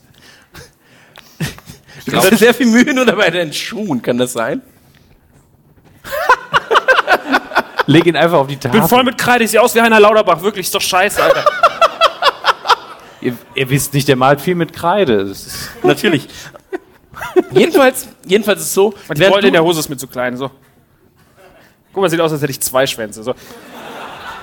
Du 2.06 2.16
hast 2.16 2.38
sehr 2.38 2.54
viel 2.54 2.68
Mühe 2.68 2.94
nur 2.94 3.06
dabei 3.06 3.32
deinen 3.32 3.52
Schuhen, 3.52 4.00
kann 4.02 4.18
das 4.20 4.34
sein? 4.34 4.62
Leg 7.88 8.06
ihn 8.06 8.16
einfach 8.16 8.38
auf 8.40 8.48
die 8.48 8.56
Bin 8.56 8.72
Tafel. 8.72 8.88
voll 8.88 9.04
mit 9.04 9.18
Kreide, 9.18 9.44
ich 9.44 9.52
sehe 9.52 9.62
aus 9.62 9.76
wie 9.76 9.82
Heiner 9.82 10.00
Lauterbach. 10.00 10.42
Wirklich, 10.42 10.66
ist 10.68 10.74
doch 10.76 10.82
scheiße, 10.82 11.22
Alter. 11.22 11.46
Ihr, 13.22 13.36
ihr 13.56 13.70
wisst 13.70 13.94
nicht, 13.94 14.08
der 14.08 14.16
malt 14.16 14.40
viel 14.42 14.56
mit 14.56 14.72
Kreide. 14.74 15.26
Das 15.26 15.46
ist 15.48 15.70
Natürlich. 15.84 16.28
Jedenfalls, 17.52 18.08
jedenfalls 18.26 18.62
ist 18.62 18.68
es 18.68 18.74
so, 18.74 18.94
Und 19.08 19.18
die 19.18 19.24
Beule 19.24 19.40
in 19.40 19.46
du- 19.48 19.52
der 19.52 19.64
Hose 19.64 19.80
ist 19.80 19.90
mir 19.90 19.98
zu 19.98 20.08
klein, 20.08 20.36
so. 20.38 20.50
Guck 21.94 22.02
mal, 22.02 22.10
sieht 22.10 22.20
aus, 22.20 22.32
als 22.32 22.42
hätte 22.42 22.52
ich 22.52 22.60
zwei 22.62 22.86
Schwänze, 22.86 23.24
so. 23.24 23.34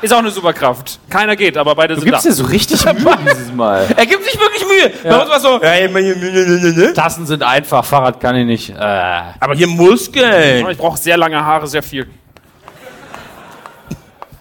Ist 0.01 0.13
auch 0.13 0.19
eine 0.19 0.31
Superkraft. 0.33 0.99
Keiner 1.09 1.37
geht, 1.37 1.57
aber 1.57 1.77
beide 1.77 1.95
Du 1.95 2.01
sind 2.01 2.11
da. 2.11 2.17
gibst 2.19 2.27
dir 2.27 2.33
so 2.33 2.45
richtig 2.47 2.85
Mühe 3.05 3.17
dieses 3.25 3.53
Mal. 3.53 3.87
er 3.97 4.05
gibt 4.07 4.25
sich 4.25 4.35
wirklich 4.39 4.65
Mühe. 4.67 4.93
Bei 5.05 5.21
uns 5.21 5.29
war 5.31 5.37
es 5.37 5.43
so, 5.43 5.63
ja, 5.63 5.75
immer 5.75 6.01
hier. 6.01 6.93
Tassen 6.95 7.25
sind 7.25 7.43
einfach, 7.45 7.85
Fahrrad 7.85 8.19
kann 8.19 8.35
ich 8.35 8.47
nicht. 8.47 8.71
Äh. 8.71 8.75
aber 8.79 9.55
hier 9.55 9.69
Muskeln. 9.69 10.69
Ich 10.71 10.79
brauche 10.79 10.99
sehr 10.99 11.17
lange 11.17 11.45
Haare, 11.45 11.69
sehr 11.69 11.85
viel. 11.85 12.09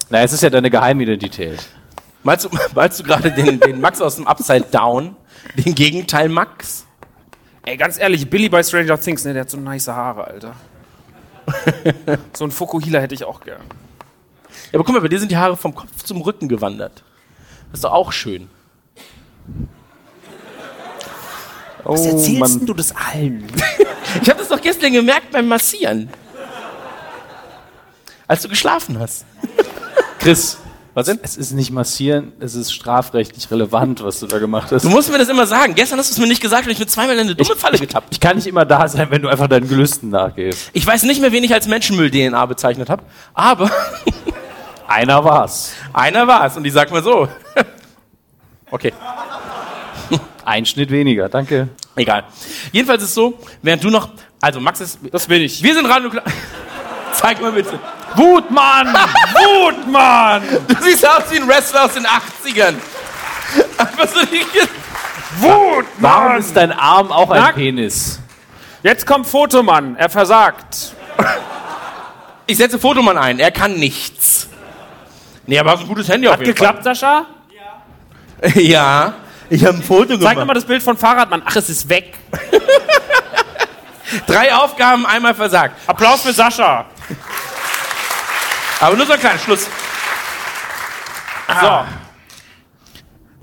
Na, 0.10 0.22
es 0.24 0.34
ist 0.34 0.42
ja 0.42 0.50
deine 0.50 0.70
Geheimidentität. 0.70 1.60
Meinst 2.24 2.46
du, 2.46 2.50
du 3.00 3.04
gerade 3.04 3.32
den, 3.32 3.60
den 3.60 3.80
Max 3.80 4.02
aus 4.02 4.16
dem 4.16 4.28
Upside 4.28 4.66
Down? 4.72 5.16
Den 5.64 5.76
Gegenteil 5.76 6.28
Max? 6.30 6.86
Ey, 7.64 7.78
ganz 7.78 8.00
ehrlich, 8.00 8.30
Billy 8.30 8.50
bei 8.50 8.64
Stranger 8.64 9.00
Things, 9.00 9.24
ne, 9.24 9.34
der 9.34 9.42
hat 9.42 9.50
so 9.50 9.58
nice 9.58 9.88
Haare, 9.88 10.26
Alter. 10.26 10.56
so 12.34 12.46
ein 12.46 12.52
Fokuhila 12.52 13.00
hätte 13.00 13.14
ich 13.14 13.24
auch 13.24 13.42
gern. 13.42 13.62
Ja, 14.72 14.80
aber 14.80 14.84
guck 14.84 14.94
mal, 14.94 15.02
bei 15.02 15.08
dir 15.08 15.20
sind 15.20 15.32
die 15.32 15.38
Haare 15.38 15.58
vom 15.58 15.76
Kopf 15.76 16.04
zum 16.04 16.22
Rücken 16.22 16.48
gewandert. 16.48 17.04
Das 17.72 17.80
ist 17.80 17.84
doch 17.84 17.94
auch 17.94 18.12
schön. 18.12 18.50
Oh, 21.84 21.96
du 21.96 22.74
das 22.74 22.96
allen? 22.96 23.48
ich 24.22 24.30
habe 24.30 24.40
das 24.40 24.50
doch 24.50 24.62
gestern 24.62 24.94
gemerkt 24.94 25.32
beim 25.32 25.48
Massieren. 25.48 26.10
Als 28.28 28.44
du 28.44 28.50
geschlafen 28.50 29.00
hast. 29.00 29.26
Chris, 30.20 30.58
was 30.94 31.06
denn? 31.06 31.20
Es 31.24 31.38
ist 31.38 31.52
nicht 31.54 31.72
massieren, 31.72 32.34
es 32.40 32.54
ist 32.56 32.74
strafrechtlich 32.74 33.50
relevant, 33.50 34.04
was 34.04 34.20
du 34.20 34.28
da 34.28 34.40
gemacht 34.40 34.72
hast. 34.72 34.84
Du 34.84 34.90
musst 34.90 35.10
mir 35.12 35.18
das 35.18 35.30
immer 35.30 35.46
sagen. 35.48 35.74
Gestern 35.76 35.98
hast 36.00 36.10
du 36.10 36.14
es 36.14 36.20
mir 36.20 36.28
nicht 36.28 36.42
gesagt 36.42 36.66
und 36.66 36.72
ich 36.72 36.78
bin 36.80 36.88
zweimal 36.88 37.16
in 37.16 37.22
eine 37.22 37.36
dumme 37.36 37.56
Falle 37.56 37.78
getappt. 37.78 38.08
Ich 38.12 38.20
kann 38.20 38.36
nicht 38.36 38.48
immer 38.48 38.66
da 38.66 38.88
sein, 38.88 39.08
wenn 39.10 39.22
du 39.22 39.30
einfach 39.30 39.48
deinen 39.48 39.70
Gelüsten 39.70 40.10
nachgehst. 40.10 40.70
Ich 40.74 40.86
weiß 40.86 41.04
nicht 41.04 41.22
mehr, 41.22 41.32
wen 41.32 41.44
ich 41.44 41.54
als 41.54 41.68
Menschenmüll-DNA 41.68 42.46
bezeichnet 42.46 42.90
habe, 42.90 43.04
aber 43.34 43.70
Einer 44.88 45.24
war's. 45.24 45.72
einer 45.94 46.28
war 46.28 46.46
es 46.46 46.58
und 46.58 46.66
ich 46.66 46.74
sag 46.74 46.92
mal 46.92 47.02
so. 47.02 47.30
okay, 48.72 48.92
Ein 50.44 50.66
Schnitt 50.66 50.92
weniger, 50.92 51.30
danke. 51.30 51.70
egal. 51.96 52.26
Jedenfalls 52.74 53.04
ist 53.04 53.10
es 53.10 53.16
so, 53.16 53.40
während 53.62 53.82
du 53.84 53.90
noch, 53.90 54.10
also 54.42 54.60
Max 54.60 54.82
ist, 54.82 55.00
Das 55.12 55.28
bin 55.28 55.42
ich. 55.42 55.64
wir 55.64 55.74
sind 55.74 55.86
Radio 55.86 56.10
Zeig 57.14 57.40
mal 57.42 57.52
bitte. 57.54 57.80
Wutmann! 58.16 58.88
Gut, 59.34 59.88
Mann! 59.92 60.44
Du 60.68 60.76
siehst 60.82 61.08
aus 61.08 61.24
wie 61.32 61.38
ein 61.38 61.48
Wrestler 61.48 61.86
aus 61.86 61.94
den 61.94 62.06
80ern. 62.06 62.76
Einfach 63.78 64.08
so 64.08 64.26
die, 64.26 64.42
Wut, 65.40 65.86
Warum 65.98 66.38
ist 66.38 66.56
dein 66.56 66.72
Arm 66.72 67.12
auch 67.12 67.30
ein 67.32 67.42
Nackt. 67.42 67.56
Penis? 67.56 68.20
Jetzt 68.84 69.06
kommt 69.06 69.28
Fotomann, 69.28 69.96
er 69.96 70.10
versagt. 70.10 70.94
ich 72.48 72.58
setze 72.58 72.80
Fotomann 72.80 73.18
ein, 73.18 73.40
er 73.40 73.52
kann 73.52 73.76
nichts. 73.76 74.48
Nee, 75.48 75.60
aber 75.60 75.72
hast 75.72 75.82
ein 75.82 75.88
gutes 75.88 76.08
Handy 76.10 76.28
auf 76.28 76.34
Hat 76.36 76.44
geklappt, 76.44 76.84
Sascha? 76.84 77.26
Fall. 78.42 78.52
Ja, 78.64 79.14
ich 79.52 79.64
habe 79.66 79.78
ein 79.78 79.84
Foto 79.84 80.08
Zeig 80.14 80.20
gemacht. 80.20 80.38
nochmal 80.38 80.56
das 80.56 80.66
Bild 80.66 80.82
von 80.82 80.98
Fahrradmann. 80.98 81.44
Ach, 81.46 81.56
es 81.56 81.70
ist 81.70 81.88
weg. 81.90 82.14
Drei 84.28 84.54
Aufgaben, 84.56 85.06
einmal 85.06 85.36
versagt. 85.36 85.76
Applaus 85.88 86.22
für 86.24 86.34
Sascha. 86.34 86.86
Aber 88.82 88.98
nur 88.98 89.06
so 89.06 89.14
ein 89.14 89.20
kleiner 89.20 89.38
Schluss. 89.40 89.68
So. 91.48 91.86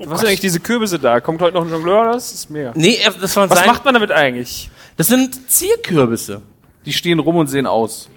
Was 0.07 0.21
sind 0.21 0.29
eigentlich 0.29 0.41
diese 0.41 0.61
Kürbisse 0.61 0.99
da? 0.99 1.21
Kommt 1.21 1.41
heute 1.41 1.55
noch 1.55 1.65
ein 1.65 1.71
Jongleur? 1.71 2.13
Das 2.13 2.33
ist 2.33 2.51
mega. 2.51 2.73
Nee, 2.75 2.99
das 3.21 3.37
war 3.37 3.49
Was 3.49 3.59
sein, 3.59 3.69
macht 3.69 3.85
man 3.85 3.95
damit 3.95 4.11
eigentlich? 4.11 4.71
Das 4.97 5.07
sind 5.07 5.51
Zierkürbisse. 5.51 6.43
Die 6.85 6.93
stehen 6.93 7.19
rum 7.19 7.37
und 7.37 7.47
sehen 7.47 7.67
aus. 7.67 8.09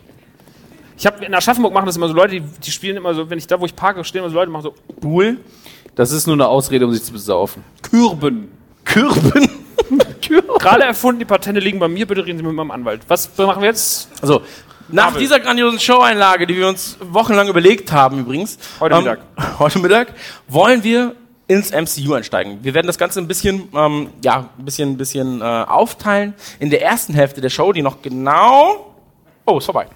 Ich 0.98 1.06
habe 1.06 1.24
in 1.26 1.34
Aschaffenburg 1.34 1.74
machen 1.74 1.86
das 1.86 1.96
immer 1.96 2.08
so 2.08 2.14
Leute, 2.14 2.40
die, 2.40 2.42
die 2.42 2.72
spielen 2.72 2.98
immer 2.98 3.14
so, 3.14 3.30
wenn 3.30 3.38
ich 3.38 3.48
da, 3.48 3.60
wo 3.60 3.66
ich 3.66 3.76
parke, 3.76 4.04
stehen 4.04 4.20
immer 4.20 4.30
so 4.30 4.36
Leute, 4.36 4.52
machen 4.52 4.64
so 4.64 4.76
Cool. 5.04 5.40
Das 5.96 6.12
ist 6.12 6.26
nur 6.28 6.36
eine 6.36 6.48
Ausrede, 6.48 6.86
um 6.86 6.94
sich 6.94 7.04
zu 7.04 7.12
besaufen. 7.12 7.64
Kürben. 7.82 8.52
Kürben. 8.86 9.50
Gerade 10.60 10.84
erfunden, 10.84 11.20
die 11.20 11.26
Patente 11.26 11.60
liegen 11.60 11.80
bei 11.80 11.88
mir, 11.88 12.08
bitte 12.08 12.26
reden 12.26 12.38
Sie 12.38 12.44
mit 12.44 12.54
meinem 12.54 12.72
Anwalt. 12.72 13.02
Was 13.08 13.36
machen 13.38 13.62
wir 13.62 13.70
jetzt? 13.70 14.10
Also, 14.22 14.42
nach 14.92 15.18
dieser 15.18 15.40
grandiosen 15.40 15.80
Show-Einlage, 15.80 16.48
die 16.48 16.56
wir 16.56 16.68
uns 16.68 16.98
wochenlang 17.00 17.48
überlegt 17.48 17.92
haben 17.92 18.20
übrigens. 18.20 18.58
Heute 18.80 18.96
Mittag. 18.98 19.20
Heute 19.60 19.80
Mittag. 19.80 20.14
Wollen 20.48 20.84
wir 20.84 21.16
ins 21.48 21.72
MCU 21.72 22.14
einsteigen. 22.14 22.60
Wir 22.64 22.74
werden 22.74 22.88
das 22.88 22.98
Ganze 22.98 23.20
ein 23.20 23.28
bisschen, 23.28 23.68
ähm, 23.76 24.10
ja, 24.24 24.50
ein 24.58 24.66
bisschen, 24.66 24.92
ein 24.92 24.98
bisschen 24.98 25.42
äh, 25.42 25.44
aufteilen. 25.44 26.34
In 26.60 26.70
der 26.70 26.82
ersten 26.82 27.14
Hälfte 27.14 27.42
der 27.42 27.50
Show, 27.50 27.74
die 27.74 27.82
noch 27.82 28.02
genau, 28.02 28.96
oh, 29.46 29.58
ist 29.58 29.66
vorbei, 29.66 29.88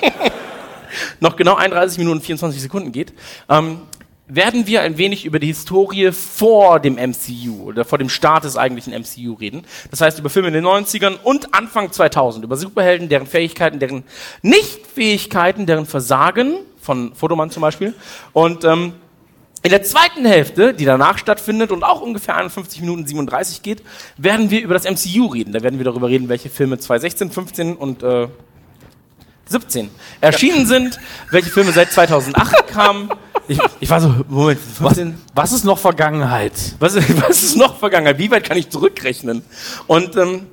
noch 1.20 1.34
genau 1.34 1.56
31 1.56 1.98
Minuten 1.98 2.20
24 2.20 2.62
Sekunden 2.62 2.92
geht, 2.92 3.12
ähm, 3.48 3.80
werden 4.26 4.66
wir 4.66 4.80
ein 4.82 4.96
wenig 4.96 5.26
über 5.26 5.38
die 5.38 5.48
Historie 5.48 6.10
vor 6.12 6.80
dem 6.80 6.94
MCU 6.94 7.64
oder 7.64 7.84
vor 7.84 7.98
dem 7.98 8.08
Start 8.08 8.44
des 8.44 8.56
eigentlichen 8.56 8.94
MCU 8.94 9.34
reden. 9.34 9.64
Das 9.90 10.00
heißt 10.00 10.18
über 10.18 10.30
Filme 10.30 10.48
in 10.48 10.54
den 10.54 10.64
90ern 10.64 11.16
und 11.22 11.54
Anfang 11.54 11.92
2000, 11.92 12.44
über 12.44 12.56
Superhelden, 12.56 13.08
deren 13.08 13.26
Fähigkeiten, 13.26 13.78
deren 13.78 14.04
Nichtfähigkeiten, 14.42 15.66
deren 15.66 15.86
Versagen, 15.86 16.56
von 16.80 17.14
Fotomann 17.14 17.50
zum 17.50 17.62
Beispiel. 17.62 17.94
Und 18.32 18.64
ähm, 18.64 18.94
in 19.62 19.70
der 19.70 19.82
zweiten 19.82 20.26
Hälfte, 20.26 20.74
die 20.74 20.84
danach 20.84 21.16
stattfindet 21.16 21.72
und 21.72 21.82
auch 21.82 22.02
ungefähr 22.02 22.36
51 22.36 22.82
Minuten 22.82 23.06
37 23.06 23.62
geht, 23.62 23.82
werden 24.18 24.50
wir 24.50 24.62
über 24.62 24.74
das 24.74 24.84
MCU 24.84 25.26
reden. 25.26 25.52
Da 25.52 25.62
werden 25.62 25.78
wir 25.78 25.84
darüber 25.84 26.08
reden, 26.08 26.28
welche 26.28 26.50
Filme 26.50 26.78
2016, 26.78 27.30
15 27.30 27.76
und 27.76 28.02
äh, 28.02 28.28
17 29.46 29.90
erschienen 30.20 30.66
sind, 30.66 31.00
welche 31.30 31.50
Filme 31.50 31.72
seit 31.72 31.92
2008 31.92 32.68
kamen. 32.68 33.08
Ich, 33.46 33.58
ich 33.80 33.90
war 33.90 34.00
so, 34.00 34.14
Moment, 34.28 34.58
15, 34.58 35.14
Was 35.34 35.52
ist 35.52 35.64
noch 35.64 35.78
Vergangenheit? 35.78 36.52
was, 36.78 36.96
was 36.96 37.42
ist 37.42 37.56
noch 37.56 37.76
Vergangenheit? 37.76 38.18
Wie 38.18 38.30
weit 38.30 38.44
kann 38.44 38.56
ich 38.56 38.70
zurückrechnen? 38.70 39.42
Und 39.86 40.16
ähm, 40.16 40.46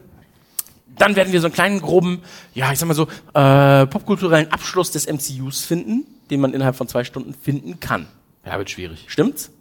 dann 0.97 1.15
werden 1.15 1.32
wir 1.32 1.39
so 1.41 1.47
einen 1.47 1.54
kleinen, 1.54 1.82
groben, 1.82 2.21
ja, 2.54 2.71
ich 2.71 2.80
sag 2.80 2.88
mal 2.88 2.93
so, 2.93 3.08
äh, 3.34 3.88
popkulturellen 3.88 4.51
Abschluss 4.51 4.91
des 4.91 5.08
MCUs 5.08 5.62
finden, 5.62 6.06
den 6.30 6.41
man 6.41 6.54
innerhalb 6.54 6.75
von 6.75 6.88
zwei 6.88 7.04
Stunden 7.04 7.34
finden 7.34 7.80
kann. 7.80 8.08
Ja, 8.45 8.58
wird 8.58 8.69
schwierig. 8.69 9.06
Stimmt's? 9.08 9.51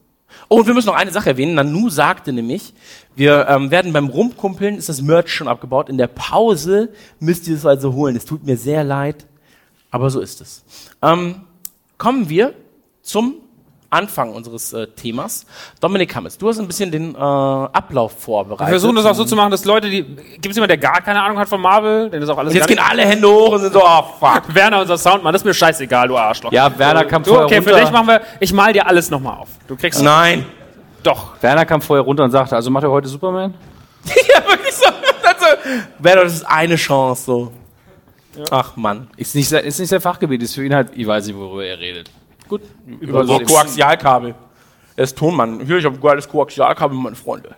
Oh, 0.48 0.58
und 0.58 0.66
wir 0.66 0.74
müssen 0.74 0.86
noch 0.86 0.94
eine 0.94 1.10
Sache 1.10 1.30
erwähnen. 1.30 1.54
Nanu 1.54 1.88
sagte 1.88 2.32
nämlich, 2.32 2.72
wir 3.16 3.46
ähm, 3.48 3.70
werden 3.70 3.92
beim 3.92 4.08
Rumkumpeln, 4.08 4.76
ist 4.76 4.88
das 4.88 5.02
Merch 5.02 5.28
schon 5.28 5.48
abgebaut. 5.48 5.88
In 5.88 5.98
der 5.98 6.06
Pause 6.06 6.90
müsst 7.18 7.48
ihr 7.48 7.56
es 7.56 7.66
also 7.66 7.94
holen. 7.94 8.16
Es 8.16 8.24
tut 8.24 8.44
mir 8.44 8.56
sehr 8.56 8.84
leid, 8.84 9.26
aber 9.90 10.10
so 10.10 10.20
ist 10.20 10.40
es. 10.40 10.64
Ähm, 11.02 11.42
kommen 11.98 12.28
wir 12.28 12.54
zum 13.10 13.34
Anfang 13.92 14.32
unseres 14.32 14.72
äh, 14.72 14.86
Themas. 14.86 15.44
Dominik 15.80 16.14
Hammes, 16.14 16.38
du 16.38 16.48
hast 16.48 16.60
ein 16.60 16.68
bisschen 16.68 16.92
den 16.92 17.16
äh, 17.16 17.18
Ablauf 17.18 18.14
Wir 18.14 18.20
vorbereitet. 18.20 18.68
versuchen 18.68 18.94
das 18.94 19.04
auch 19.04 19.16
so 19.16 19.24
zu 19.24 19.34
machen, 19.34 19.50
dass 19.50 19.64
Leute, 19.64 19.90
die. 19.90 20.04
Gibt 20.04 20.46
es 20.46 20.54
jemanden, 20.54 20.68
der 20.68 20.78
gar 20.78 21.00
keine 21.00 21.20
Ahnung 21.20 21.38
hat 21.38 21.48
von 21.48 21.60
Marvel? 21.60 22.08
Denn 22.08 22.20
das 22.20 22.30
auch 22.30 22.38
alles 22.38 22.54
Jetzt 22.54 22.68
gehen 22.68 22.78
alle 22.78 23.02
Hände 23.04 23.26
hoch 23.28 23.50
und 23.52 23.60
sind 23.60 23.72
so, 23.72 23.82
oh 23.84 24.04
fuck. 24.20 24.42
Werner, 24.54 24.80
unser 24.80 24.96
Soundmann, 24.96 25.32
das 25.32 25.42
ist 25.42 25.46
mir 25.46 25.54
scheißegal, 25.54 26.06
du 26.06 26.16
Arschloch. 26.16 26.52
Ja, 26.52 26.78
Werner 26.78 27.04
kam 27.04 27.24
du, 27.24 27.30
vorher 27.30 27.46
okay, 27.46 27.60
für 27.62 27.70
runter. 27.70 27.84
dich 27.84 27.90
machen 27.92 28.06
wir. 28.06 28.20
Ich 28.38 28.52
mal 28.52 28.72
dir 28.72 28.86
alles 28.86 29.10
nochmal 29.10 29.38
auf. 29.38 29.48
Du 29.66 29.74
kriegst. 29.74 30.00
Nein. 30.02 30.46
Doch. 31.02 31.32
Werner 31.42 31.66
kam 31.66 31.80
vorher 31.82 32.04
runter 32.04 32.22
und 32.22 32.30
sagte, 32.30 32.54
also 32.54 32.70
macht 32.70 32.84
er 32.84 32.90
heute 32.92 33.08
Superman? 33.08 33.54
ja, 34.04 34.48
wirklich 34.48 34.72
so. 34.74 34.86
Also, 34.86 35.46
doch 35.98 36.22
das 36.22 36.34
ist 36.34 36.44
eine 36.44 36.76
Chance 36.76 37.24
so. 37.24 37.52
Ach 38.52 38.76
Mann. 38.76 39.08
Ist 39.16 39.34
nicht, 39.34 39.48
sein- 39.48 39.64
ist 39.64 39.80
nicht 39.80 39.88
sein 39.88 40.00
Fachgebiet, 40.00 40.40
ist 40.42 40.54
für 40.54 40.64
ihn 40.64 40.74
halt, 40.74 40.90
ich 40.94 41.06
weiß 41.06 41.26
nicht, 41.26 41.36
worüber 41.36 41.64
er 41.64 41.78
redet. 41.80 42.08
Gut. 42.50 42.62
Über 43.00 43.24
so 43.24 43.38
so- 43.38 43.44
Koaxialkabel. 43.44 44.34
Er 44.96 45.04
ist 45.04 45.16
Tonmann. 45.16 45.60
Hier, 45.64 45.76
ich 45.78 45.84
habe 45.84 45.94
ein 45.94 46.00
geiles 46.00 46.28
Koaxialkabel, 46.28 46.96
meine 46.98 47.14
Freunde. 47.14 47.50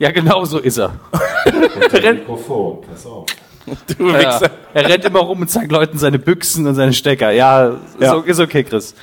Ja, 0.00 0.10
genau 0.10 0.44
so 0.44 0.58
ist 0.58 0.76
er. 0.78 0.92
Mikrofon, 2.02 2.78
pass 2.90 3.06
auf. 3.06 3.26
Du 3.96 4.08
Ja. 4.08 4.18
Wichser. 4.18 4.50
Er 4.74 4.88
rennt 4.88 5.04
immer 5.04 5.20
rum 5.20 5.40
und 5.42 5.48
zeigt 5.48 5.70
Leuten 5.70 5.96
seine 5.98 6.18
Büchsen 6.18 6.66
und 6.66 6.74
seine 6.74 6.92
Stecker. 6.92 7.30
Ja, 7.30 7.76
Ja. 8.00 8.10
So, 8.10 8.20
ist 8.22 8.40
okay, 8.40 8.64
Chris. 8.64 8.94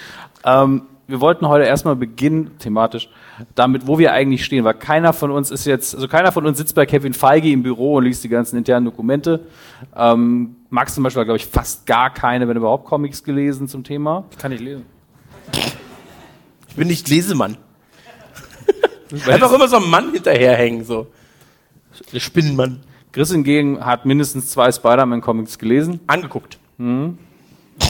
Ähm, 0.44 0.82
wir 1.08 1.22
wollten 1.22 1.48
heute 1.48 1.64
erstmal 1.64 1.96
beginnen, 1.96 2.52
thematisch, 2.60 3.10
damit, 3.56 3.88
wo 3.88 3.98
wir 3.98 4.12
eigentlich 4.12 4.44
stehen, 4.44 4.66
weil 4.66 4.74
keiner 4.74 5.14
von 5.14 5.32
uns 5.32 5.50
ist 5.50 5.66
jetzt, 5.66 5.96
also 5.96 6.10
keiner 6.10 6.34
von 6.34 6.46
uns 6.46 6.58
sitzt 6.58 6.76
bei 6.76 6.86
Kevin 6.86 7.14
Feige 7.14 7.50
im 7.50 7.64
Büro 7.64 7.96
und 7.96 8.04
liest 8.04 8.24
die 8.26 8.30
ganzen 8.30 8.58
internen 8.58 8.86
Dokumente. 8.86 9.40
Ähm, 9.96 10.58
Max 10.69 10.93
zum 10.93 11.03
Beispiel 11.03 11.21
hat, 11.21 11.27
glaube 11.27 11.38
ich, 11.38 11.45
fast 11.45 11.86
gar 11.86 12.13
keine, 12.13 12.47
wenn 12.47 12.58
überhaupt, 12.58 12.86
Comics 12.86 13.23
gelesen 13.23 13.67
zum 13.67 13.84
Thema. 13.84 14.25
Kann 14.38 14.51
ich 14.51 14.60
lesen. 14.60 14.86
Ich 16.67 16.75
bin 16.75 16.88
nicht 16.88 17.10
Lesemann. 17.10 17.58
Einfach 19.27 19.51
immer 19.51 19.67
so 19.67 19.77
ein 19.77 19.89
Mann 19.89 20.12
hinterherhängen, 20.12 20.86
so. 20.86 21.08
Der 22.13 22.19
Spinnenmann. 22.19 22.82
Chris 23.12 23.32
hingegen 23.32 23.84
hat 23.84 24.05
mindestens 24.05 24.51
zwei 24.51 24.71
Spider-Man-Comics 24.71 25.58
gelesen. 25.58 25.99
Angeguckt. 26.05 26.60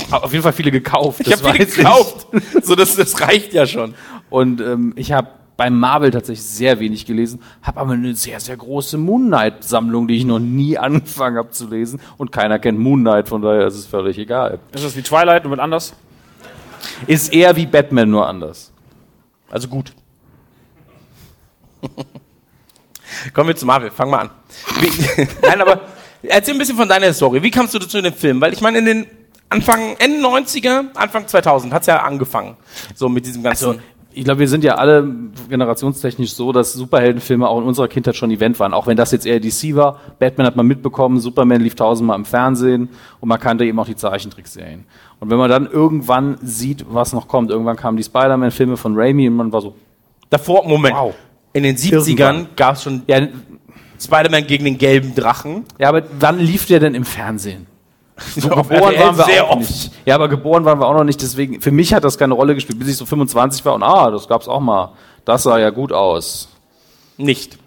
Hat 0.10 0.24
Auf 0.24 0.32
jeden 0.32 0.44
Fall 0.44 0.54
viele 0.54 0.72
gekauft. 0.72 1.20
Ich 1.20 1.34
habe 1.34 1.52
viele 1.52 1.66
gekauft. 1.66 2.28
so, 2.64 2.76
das, 2.76 2.96
das 2.96 3.20
reicht 3.20 3.54
ja 3.54 3.68
schon. 3.68 3.94
Und 4.30 4.62
ähm, 4.62 4.94
ich 4.96 5.12
habe 5.12 5.28
bei 5.60 5.70
Marvel 5.70 6.10
tatsächlich 6.10 6.46
sehr 6.46 6.80
wenig 6.80 7.06
gelesen, 7.06 7.44
habe 7.62 7.82
aber 7.82 7.92
eine 7.92 8.16
sehr, 8.16 8.40
sehr 8.40 8.56
große 8.56 8.98
Moon 8.98 9.28
Knight-Sammlung, 9.28 10.08
die 10.08 10.16
ich 10.16 10.24
noch 10.24 10.40
nie 10.40 10.78
angefangen 10.88 11.36
habe 11.38 11.50
zu 11.50 11.68
lesen. 11.68 12.00
Und 12.18 12.32
keiner 12.32 12.60
kennt 12.60 12.80
Moon 12.80 13.02
Knight, 13.02 13.28
von 13.28 13.42
daher 13.42 13.68
ist 13.68 13.76
es 13.76 13.86
völlig 13.86 14.18
egal. 14.18 14.60
Ist 14.72 14.86
das 14.86 14.96
wie 14.96 15.02
Twilight 15.02 15.44
nur 15.44 15.52
mit 15.52 15.60
anders? 15.60 15.94
Ist 17.08 17.34
eher 17.34 17.58
wie 17.58 17.66
Batman, 17.66 18.10
nur 18.10 18.26
anders. 18.26 18.72
Also 19.50 19.68
gut. 19.68 19.92
Kommen 23.34 23.50
wir 23.50 23.56
zu 23.58 23.66
Marvel, 23.66 23.92
fang 23.92 24.12
mal 24.12 24.20
an. 24.20 24.30
Wie, 24.80 25.28
Nein, 25.42 25.60
aber 25.60 25.82
erzähl 26.24 26.56
ein 26.56 26.58
bisschen 26.58 26.78
von 26.78 26.88
deiner 26.88 27.12
Story. 27.12 27.44
Wie 27.44 27.52
kamst 27.52 27.74
du 27.74 27.80
zu 27.80 28.02
dem 28.02 28.14
Film? 28.14 28.40
Weil 28.40 28.54
ich 28.54 28.62
meine, 28.62 28.78
in 28.78 28.86
den 28.86 29.08
Anfang, 29.50 29.98
Ende 30.00 30.26
90er, 30.26 30.96
Anfang 30.96 31.28
2000 31.28 31.74
hat's 31.74 31.88
ja 31.88 31.98
angefangen. 31.98 32.56
So 32.96 33.10
mit 33.10 33.26
diesem 33.26 33.44
ganzen. 33.44 33.82
Ich 34.12 34.24
glaube, 34.24 34.40
wir 34.40 34.48
sind 34.48 34.64
ja 34.64 34.76
alle 34.76 35.08
generationstechnisch 35.50 36.34
so, 36.34 36.52
dass 36.52 36.74
Superheldenfilme 36.74 37.48
auch 37.48 37.60
in 37.60 37.64
unserer 37.66 37.88
Kindheit 37.88 38.16
schon 38.16 38.32
Event 38.32 38.60
waren. 38.60 38.74
Auch 38.74 38.88
wenn 38.88 38.98
das 38.98 39.12
jetzt 39.12 39.26
eher 39.26 39.40
DC 39.40 39.76
war. 39.76 40.00
Batman 40.18 40.48
hat 40.48 40.56
man 40.56 40.66
mitbekommen, 40.66 41.20
Superman 41.20 41.62
lief 41.62 41.76
tausendmal 41.76 42.18
im 42.18 42.26
Fernsehen 42.26 42.90
und 43.20 43.30
man 43.30 43.40
kannte 43.40 43.66
eben 43.66 43.80
auch 43.80 43.86
die 43.86 43.96
Zeichentrickserien. 43.96 44.86
Und 45.20 45.30
wenn 45.30 45.38
man 45.38 45.50
dann 45.50 45.68
irgendwann 45.68 46.38
sieht, 46.42 46.86
was 46.90 47.14
noch 47.14 47.28
kommt, 47.28 47.52
irgendwann 47.52 47.76
kamen 47.76 47.98
die 47.98 48.04
Spider-Man-Filme 48.04 48.78
von 48.78 48.94
Raimi 48.96 49.28
und 49.28 49.36
man 49.36 49.52
war 49.52 49.62
so, 49.62 49.76
davor, 50.30 50.68
Moment. 50.68 50.96
Wow. 50.96 51.14
In 51.54 51.64
den 51.64 51.76
70ern 51.76 52.08
Irgendwann. 52.08 52.48
gab's 52.56 52.84
schon 52.84 53.04
ja, 53.08 53.28
Spider-Man 54.00 54.48
gegen 54.48 54.66
den 54.66 54.78
gelben 54.78 55.14
Drachen. 55.16 55.66
Ja, 55.78 55.90
aber 55.90 56.04
wann 56.20 56.40
lief 56.40 56.66
der 56.66 56.80
denn 56.80 56.96
im 56.96 57.06
Fernsehen? 57.06 57.68
So 58.36 58.50
geboren 58.50 58.96
waren 58.98 59.18
wir 59.18 59.26
sehr 59.26 59.46
auch 59.46 59.52
oft. 59.52 59.60
nicht. 59.60 59.92
Ja, 60.06 60.16
aber 60.16 60.28
geboren 60.28 60.66
waren 60.66 60.80
wir 60.80 60.88
auch 60.88 60.94
noch 60.94 61.04
nicht. 61.04 61.22
Deswegen, 61.22 61.62
für 61.62 61.72
mich 61.72 61.94
hat 61.94 62.04
das 62.04 62.18
keine 62.18 62.34
Rolle 62.34 62.56
gespielt, 62.56 62.80
bis 62.80 62.90
ich 62.90 62.98
so 62.98 63.06
25 63.06 63.64
war 63.66 63.74
und 63.74 63.84
ah, 63.84 64.12
das 64.12 64.28
gab's 64.28 64.48
auch 64.48 64.60
mal. 64.60 64.94
Das 65.26 65.44
sah 65.44 65.58
ja 65.58 65.70
gut 65.70 65.92
aus. 65.92 66.50
Nicht. 67.18 67.58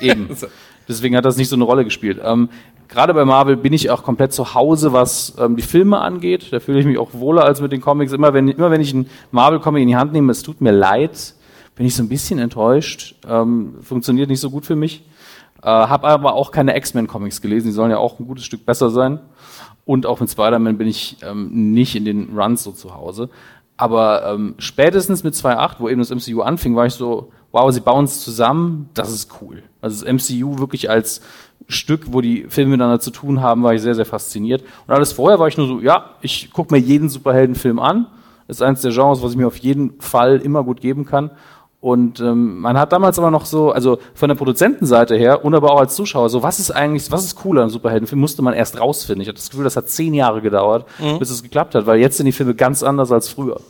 Eben. 0.00 0.28
Deswegen 0.88 1.16
hat 1.16 1.24
das 1.24 1.36
nicht 1.36 1.48
so 1.48 1.56
eine 1.56 1.64
Rolle 1.64 1.84
gespielt. 1.84 2.20
Ähm, 2.22 2.48
Gerade 2.88 3.14
bei 3.14 3.24
Marvel 3.24 3.56
bin 3.56 3.72
ich 3.72 3.88
auch 3.90 4.02
komplett 4.02 4.32
zu 4.32 4.54
Hause, 4.54 4.92
was 4.92 5.34
ähm, 5.38 5.54
die 5.54 5.62
Filme 5.62 6.00
angeht. 6.00 6.52
Da 6.52 6.58
fühle 6.58 6.80
ich 6.80 6.86
mich 6.86 6.98
auch 6.98 7.10
wohler 7.12 7.44
als 7.44 7.60
mit 7.60 7.70
den 7.70 7.80
Comics. 7.80 8.12
Immer 8.12 8.34
wenn, 8.34 8.48
immer 8.48 8.72
wenn 8.72 8.80
ich 8.80 8.92
einen 8.92 9.08
Marvel-Comic 9.30 9.82
in 9.82 9.88
die 9.88 9.96
Hand 9.96 10.12
nehme, 10.12 10.32
es 10.32 10.42
tut 10.42 10.60
mir 10.60 10.72
leid, 10.72 11.34
bin 11.76 11.86
ich 11.86 11.94
so 11.94 12.02
ein 12.02 12.08
bisschen 12.08 12.40
enttäuscht. 12.40 13.14
Ähm, 13.28 13.76
funktioniert 13.82 14.28
nicht 14.28 14.40
so 14.40 14.50
gut 14.50 14.66
für 14.66 14.74
mich. 14.74 15.04
Äh, 15.62 15.68
habe 15.68 16.08
aber 16.08 16.34
auch 16.34 16.50
keine 16.50 16.76
X-Men-Comics 16.76 17.40
gelesen. 17.40 17.68
Die 17.68 17.72
sollen 17.72 17.92
ja 17.92 17.98
auch 17.98 18.18
ein 18.18 18.26
gutes 18.26 18.44
Stück 18.44 18.66
besser 18.66 18.90
sein. 18.90 19.20
Und 19.90 20.06
auch 20.06 20.20
mit 20.20 20.30
Spider-Man 20.30 20.78
bin 20.78 20.86
ich 20.86 21.16
ähm, 21.20 21.72
nicht 21.72 21.96
in 21.96 22.04
den 22.04 22.38
Runs 22.38 22.62
so 22.62 22.70
zu 22.70 22.94
Hause. 22.94 23.28
Aber 23.76 24.24
ähm, 24.24 24.54
spätestens 24.58 25.24
mit 25.24 25.34
2.8, 25.34 25.80
wo 25.80 25.88
eben 25.88 25.98
das 25.98 26.10
MCU 26.10 26.42
anfing, 26.42 26.76
war 26.76 26.86
ich 26.86 26.94
so, 26.94 27.32
wow, 27.50 27.72
sie 27.72 27.80
bauen 27.80 28.04
es 28.04 28.20
zusammen, 28.20 28.88
das 28.94 29.10
ist 29.10 29.32
cool. 29.42 29.64
Also 29.80 30.04
das 30.04 30.12
MCU 30.12 30.60
wirklich 30.60 30.88
als 30.88 31.22
Stück, 31.66 32.12
wo 32.12 32.20
die 32.20 32.46
Filme 32.48 32.70
miteinander 32.70 33.00
zu 33.00 33.10
tun 33.10 33.40
haben, 33.40 33.64
war 33.64 33.74
ich 33.74 33.82
sehr, 33.82 33.96
sehr 33.96 34.06
fasziniert. 34.06 34.62
Und 34.86 34.94
alles 34.94 35.12
vorher 35.12 35.40
war 35.40 35.48
ich 35.48 35.56
nur 35.56 35.66
so, 35.66 35.80
ja, 35.80 36.10
ich 36.20 36.52
gucke 36.52 36.72
mir 36.72 36.80
jeden 36.80 37.08
Superheldenfilm 37.08 37.80
an. 37.80 38.06
Das 38.46 38.58
ist 38.58 38.62
eines 38.62 38.82
der 38.82 38.92
Genres, 38.92 39.24
was 39.24 39.32
ich 39.32 39.38
mir 39.38 39.48
auf 39.48 39.56
jeden 39.56 40.00
Fall 40.00 40.36
immer 40.36 40.62
gut 40.62 40.80
geben 40.80 41.04
kann. 41.04 41.32
Und 41.80 42.20
ähm, 42.20 42.60
man 42.60 42.78
hat 42.78 42.92
damals 42.92 43.18
aber 43.18 43.30
noch 43.30 43.46
so, 43.46 43.72
also 43.72 43.98
von 44.14 44.28
der 44.28 44.36
Produzentenseite 44.36 45.16
her 45.16 45.44
und 45.46 45.54
aber 45.54 45.72
auch 45.72 45.80
als 45.80 45.96
Zuschauer, 45.96 46.28
so 46.28 46.42
was 46.42 46.58
ist 46.58 46.70
eigentlich, 46.70 47.10
was 47.10 47.24
ist 47.24 47.42
cool 47.44 47.56
an 47.56 47.62
einem 47.62 47.70
Superheldenfilm, 47.70 48.20
musste 48.20 48.42
man 48.42 48.52
erst 48.52 48.78
rausfinden. 48.78 49.22
Ich 49.22 49.28
hatte 49.28 49.38
das 49.38 49.48
Gefühl, 49.48 49.64
das 49.64 49.76
hat 49.76 49.88
zehn 49.88 50.12
Jahre 50.12 50.42
gedauert, 50.42 50.84
bis 51.18 51.30
es 51.30 51.42
geklappt 51.42 51.74
hat, 51.74 51.86
weil 51.86 51.98
jetzt 51.98 52.18
sind 52.18 52.26
die 52.26 52.32
Filme 52.32 52.54
ganz 52.54 52.82
anders 52.82 53.10
als 53.10 53.30
früher. 53.30 53.60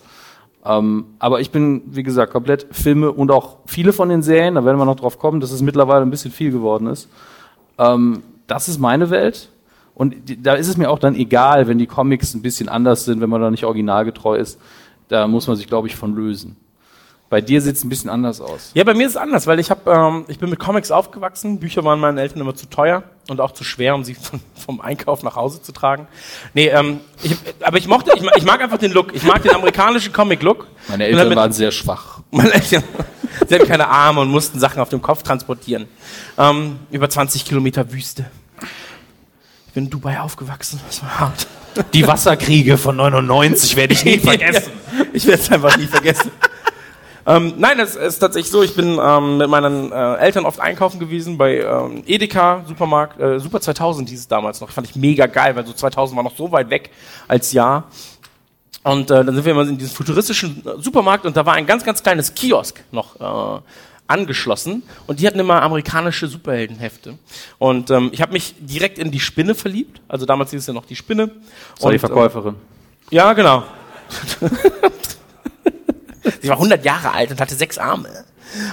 Ähm, 0.65 1.05
aber 1.21 1.41
ich 1.41 1.53
bin, 1.53 1.83
wie 1.87 2.03
gesagt, 2.03 2.33
komplett 2.33 2.67
Filme 2.73 3.13
und 3.13 3.31
auch 3.31 3.59
viele 3.67 3.93
von 3.93 4.09
den 4.09 4.23
Serien, 4.23 4.57
da 4.57 4.65
werden 4.65 4.79
wir 4.79 4.85
noch 4.85 4.97
drauf 4.97 5.19
kommen, 5.19 5.41
dass 5.41 5.53
es 5.53 5.63
mittlerweile 5.63 6.03
ein 6.03 6.11
bisschen 6.11 6.33
viel 6.33 6.51
geworden 6.51 6.89
ist. 6.89 7.09
Ähm, 7.79 8.23
das 8.49 8.69
ist 8.69 8.79
meine 8.79 9.11
Welt. 9.11 9.51
Und 9.95 10.29
die, 10.29 10.43
da 10.43 10.55
ist 10.55 10.69
es 10.69 10.77
mir 10.77 10.91
auch 10.91 10.99
dann 10.99 11.15
egal, 11.15 11.69
wenn 11.69 11.79
die 11.79 11.87
Comics 11.87 12.35
ein 12.35 12.43
bisschen 12.43 12.69
anders 12.69 13.05
sind, 13.05 13.21
wenn 13.21 13.31
man 13.31 13.41
da 13.41 13.51
nicht 13.51 13.65
originalgetreu 13.65 14.37
ist. 14.37 14.59
Da 15.09 15.29
muss 15.29 15.47
man 15.47 15.57
sich, 15.57 15.67
glaube 15.67 15.89
ich, 15.89 15.97
von 15.97 16.15
lösen. 16.15 16.57
Bei 17.31 17.41
dir 17.41 17.63
sieht 17.63 17.77
es 17.77 17.85
ein 17.85 17.89
bisschen 17.89 18.11
anders 18.11 18.41
aus. 18.41 18.73
Ja, 18.75 18.83
bei 18.83 18.93
mir 18.93 19.07
ist 19.07 19.13
es 19.13 19.17
anders, 19.17 19.47
weil 19.47 19.61
ich 19.61 19.71
habe, 19.71 19.89
ähm, 19.91 20.25
ich 20.27 20.41
bin 20.41 20.51
mit 20.51 20.59
Comics 20.59 20.91
aufgewachsen. 20.91 21.61
Bücher 21.61 21.85
waren 21.85 22.01
meinen 22.01 22.19
Eltern 22.19 22.41
immer 22.41 22.57
zu 22.57 22.67
teuer 22.69 23.05
und 23.29 23.41
auch 23.41 23.53
zu 23.53 23.63
schwer, 23.63 23.95
um 23.95 24.03
sie 24.03 24.15
von, 24.15 24.41
vom 24.57 24.81
Einkauf 24.81 25.23
nach 25.23 25.37
Hause 25.37 25.63
zu 25.63 25.71
tragen. 25.71 26.09
Nee, 26.55 26.67
ähm, 26.69 26.99
ich, 27.23 27.37
aber 27.63 27.79
ich 27.79 27.87
mochte, 27.87 28.11
ich, 28.17 28.23
mag- 28.23 28.37
ich 28.37 28.45
mag 28.45 28.61
einfach 28.61 28.79
den 28.79 28.91
Look. 28.91 29.15
Ich 29.15 29.23
mag 29.23 29.43
den 29.45 29.55
amerikanischen 29.55 30.13
Comic-Look. 30.13 30.67
Meine 30.89 31.05
Eltern 31.05 31.21
damit- 31.21 31.39
waren 31.39 31.53
sehr 31.53 31.71
schwach. 31.71 32.19
Meine 32.33 32.53
Eltern, 32.53 32.83
sie 33.49 33.55
hatten 33.55 33.69
keine 33.69 33.87
Arme 33.87 34.23
und 34.23 34.29
mussten 34.29 34.59
Sachen 34.59 34.81
auf 34.83 34.89
dem 34.89 35.01
Kopf 35.01 35.23
transportieren. 35.23 35.87
Ähm, 36.37 36.81
über 36.91 37.09
20 37.09 37.45
Kilometer 37.45 37.93
Wüste. 37.93 38.27
Ich 39.69 39.73
bin 39.75 39.85
in 39.85 39.91
Dubai 39.91 40.19
aufgewachsen. 40.19 40.81
Das 40.89 41.01
war 41.03 41.21
hart. 41.21 41.47
Die 41.95 42.05
Wasserkriege 42.09 42.77
von 42.77 42.97
99 42.97 43.77
werde 43.77 43.93
ich 43.95 44.05
nie 44.05 44.19
vergessen. 44.19 44.73
ich 45.13 45.25
werde 45.29 45.41
es 45.41 45.53
einfach 45.53 45.77
nie 45.77 45.87
vergessen. 45.87 46.33
Ähm, 47.37 47.55
nein, 47.59 47.79
es 47.79 47.97
ist 47.97 48.19
tatsächlich 48.19 48.51
so, 48.51 48.63
ich 48.63 48.75
bin 48.75 48.99
ähm, 49.03 49.37
mit 49.39 49.49
meinen 49.49 49.93
äh, 49.93 50.15
Eltern 50.17 50.45
oft 50.45 50.59
einkaufen 50.61 50.99
gewesen 50.99 51.39
bei 51.39 51.59
ähm, 51.61 52.03
Edeka, 52.07 52.65
Supermarkt, 52.67 53.21
äh, 53.21 53.39
Super 53.39 53.61
2000 53.61 54.09
hieß 54.09 54.21
es 54.21 54.29
damals 54.29 54.61
noch. 54.61 54.71
Fand 54.71 54.89
ich 54.89 54.97
mega 54.97 55.27
geil, 55.27 55.55
weil 55.55 55.67
so 55.67 55.73
2000 55.73 56.17
war 56.17 56.25
noch 56.25 56.37
so 56.37 56.51
weit 56.51 56.71
weg 56.71 56.91
als 57.29 57.53
Jahr. 57.53 57.85
Und 58.83 59.11
äh, 59.11 59.25
dann 59.25 59.35
sind 59.35 59.45
wir 59.45 59.53
immer 59.53 59.69
in 59.69 59.79
diesem 59.79 59.95
futuristischen 59.95 60.65
äh, 60.67 60.81
Supermarkt 60.81 61.27
und 61.27 61.37
da 61.37 61.45
war 61.45 61.55
ein 61.55 61.67
ganz, 61.67 61.85
ganz 61.85 62.03
kleines 62.03 62.35
Kiosk 62.35 62.83
noch 62.93 63.21
äh, 63.21 63.61
angeschlossen 64.07 64.83
und 65.07 65.21
die 65.21 65.27
hatten 65.27 65.39
immer 65.39 65.63
amerikanische 65.63 66.27
Superheldenhefte. 66.27 67.19
Und 67.59 67.91
ähm, 67.91 68.09
ich 68.13 68.23
habe 68.23 68.33
mich 68.33 68.55
direkt 68.59 68.99
in 68.99 69.11
die 69.11 69.21
Spinne 69.21 69.55
verliebt. 69.55 70.01
Also 70.09 70.27
damals 70.27 70.51
hieß 70.51 70.61
es 70.61 70.67
ja 70.67 70.73
noch 70.73 70.87
die 70.87 70.97
Spinne. 70.97 71.31
Das 71.75 71.85
war 71.85 71.91
die 71.91 71.97
Und, 71.97 72.01
Verkäuferin. 72.01 72.55
äh, 73.11 73.15
ja, 73.17 73.33
genau. 73.35 73.63
Sie 76.41 76.49
war 76.49 76.57
100 76.57 76.85
Jahre 76.85 77.13
alt 77.13 77.31
und 77.31 77.41
hatte 77.41 77.55
sechs 77.55 77.79
Arme. 77.79 78.25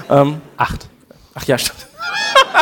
Ähm, 0.09 0.41
acht. 0.57 0.87
Ach 1.33 1.45
ja, 1.45 1.57
stimmt. 1.57 1.87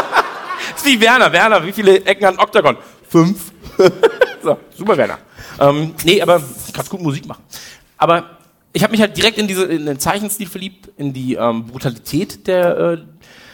ist 0.76 0.86
wie 0.86 1.00
Werner. 1.00 1.32
Werner, 1.32 1.66
wie 1.66 1.72
viele 1.72 2.04
Ecken 2.06 2.26
hat 2.26 2.34
ein 2.36 2.40
Oktagon? 2.40 2.78
Fünf. 3.10 3.52
so, 4.44 4.58
super 4.76 4.98
Werner. 4.98 5.18
Ähm, 5.60 5.96
nee, 6.04 6.22
aber 6.22 6.42
kannst 6.74 6.90
gut 6.90 7.02
Musik 7.02 7.26
machen. 7.26 7.44
Aber 7.98 8.38
ich 8.74 8.84
habe 8.84 8.92
mich 8.92 9.02
halt 9.02 9.16
direkt 9.16 9.38
in 9.38 9.48
diese 9.48 9.64
in 9.66 9.86
den 9.86 10.00
Zeichenstil 10.00 10.48
verliebt, 10.48 10.90
in 10.98 11.14
die 11.14 11.36
ähm, 11.36 11.66
Brutalität 11.66 12.46
der. 12.48 12.78
Äh, 12.78 12.98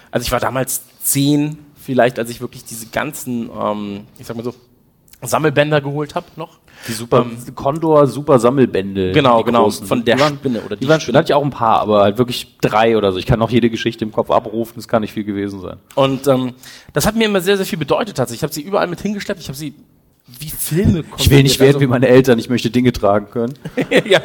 also 0.10 0.26
ich 0.26 0.32
war 0.32 0.40
damals 0.40 0.82
zehn, 1.02 1.58
vielleicht, 1.76 2.20
als 2.20 2.30
ich 2.30 2.42
wirklich 2.42 2.66
diese 2.66 2.88
ganzen, 2.88 3.50
ähm, 3.50 4.08
ich 4.18 4.28
sag 4.28 4.36
mal 4.36 4.44
so, 4.44 4.54
Sammelbänder 5.22 5.82
geholt 5.82 6.16
habe 6.16 6.26
noch. 6.36 6.60
Die 6.88 6.94
super 6.94 7.26
Condor 7.56 8.08
Super 8.08 8.40
Sammelbände. 8.40 9.12
Genau, 9.12 9.44
genau, 9.44 9.64
großen. 9.64 9.86
von 9.86 10.04
der 10.04 10.16
die 10.16 10.22
waren, 10.22 10.36
Spinne 10.36 10.62
oder 10.62 10.76
die 10.76 10.86
die 10.86 11.00
Spinne. 11.00 11.14
Da 11.14 11.20
hatte 11.20 11.32
ich 11.32 11.34
auch 11.36 11.44
ein 11.44 11.52
paar, 11.52 11.80
aber 11.80 12.02
halt 12.02 12.18
wirklich 12.18 12.58
drei 12.60 12.98
oder 12.98 13.12
so. 13.12 13.20
Ich 13.20 13.26
kann 13.26 13.40
noch 13.40 13.52
jede 13.52 13.70
Geschichte 13.70 14.04
im 14.04 14.12
Kopf 14.12 14.32
abrufen, 14.32 14.74
das 14.78 14.88
kann 14.88 15.02
nicht 15.02 15.14
viel 15.14 15.24
gewesen 15.24 15.62
sein. 15.62 15.78
Und 15.96 16.28
ähm, 16.28 16.54
das 16.94 17.06
hat 17.06 17.16
mir 17.16 17.26
immer 17.26 17.42
sehr, 17.42 17.58
sehr 17.58 17.66
viel 17.66 17.78
bedeutet. 17.80 18.18
tatsächlich. 18.18 18.40
Ich 18.40 18.44
habe 18.44 18.54
sie 18.54 18.62
überall 18.62 18.88
mit 18.88 19.02
hingeschleppt. 19.02 19.40
Ich 19.40 19.48
habe 19.48 19.58
sie 19.58 19.76
wie 20.40 20.50
Filme 20.50 21.04
Ich 21.18 21.30
will 21.30 21.44
nicht 21.44 21.60
werden 21.60 21.70
wie 21.70 21.86
konsumiert. 21.86 21.90
meine 21.90 22.08
Eltern, 22.08 22.40
ich 22.40 22.50
möchte 22.50 22.70
Dinge 22.70 22.92
tragen 22.92 23.30
können. 23.30 23.54
Also, 23.76 24.06
ja. 24.08 24.22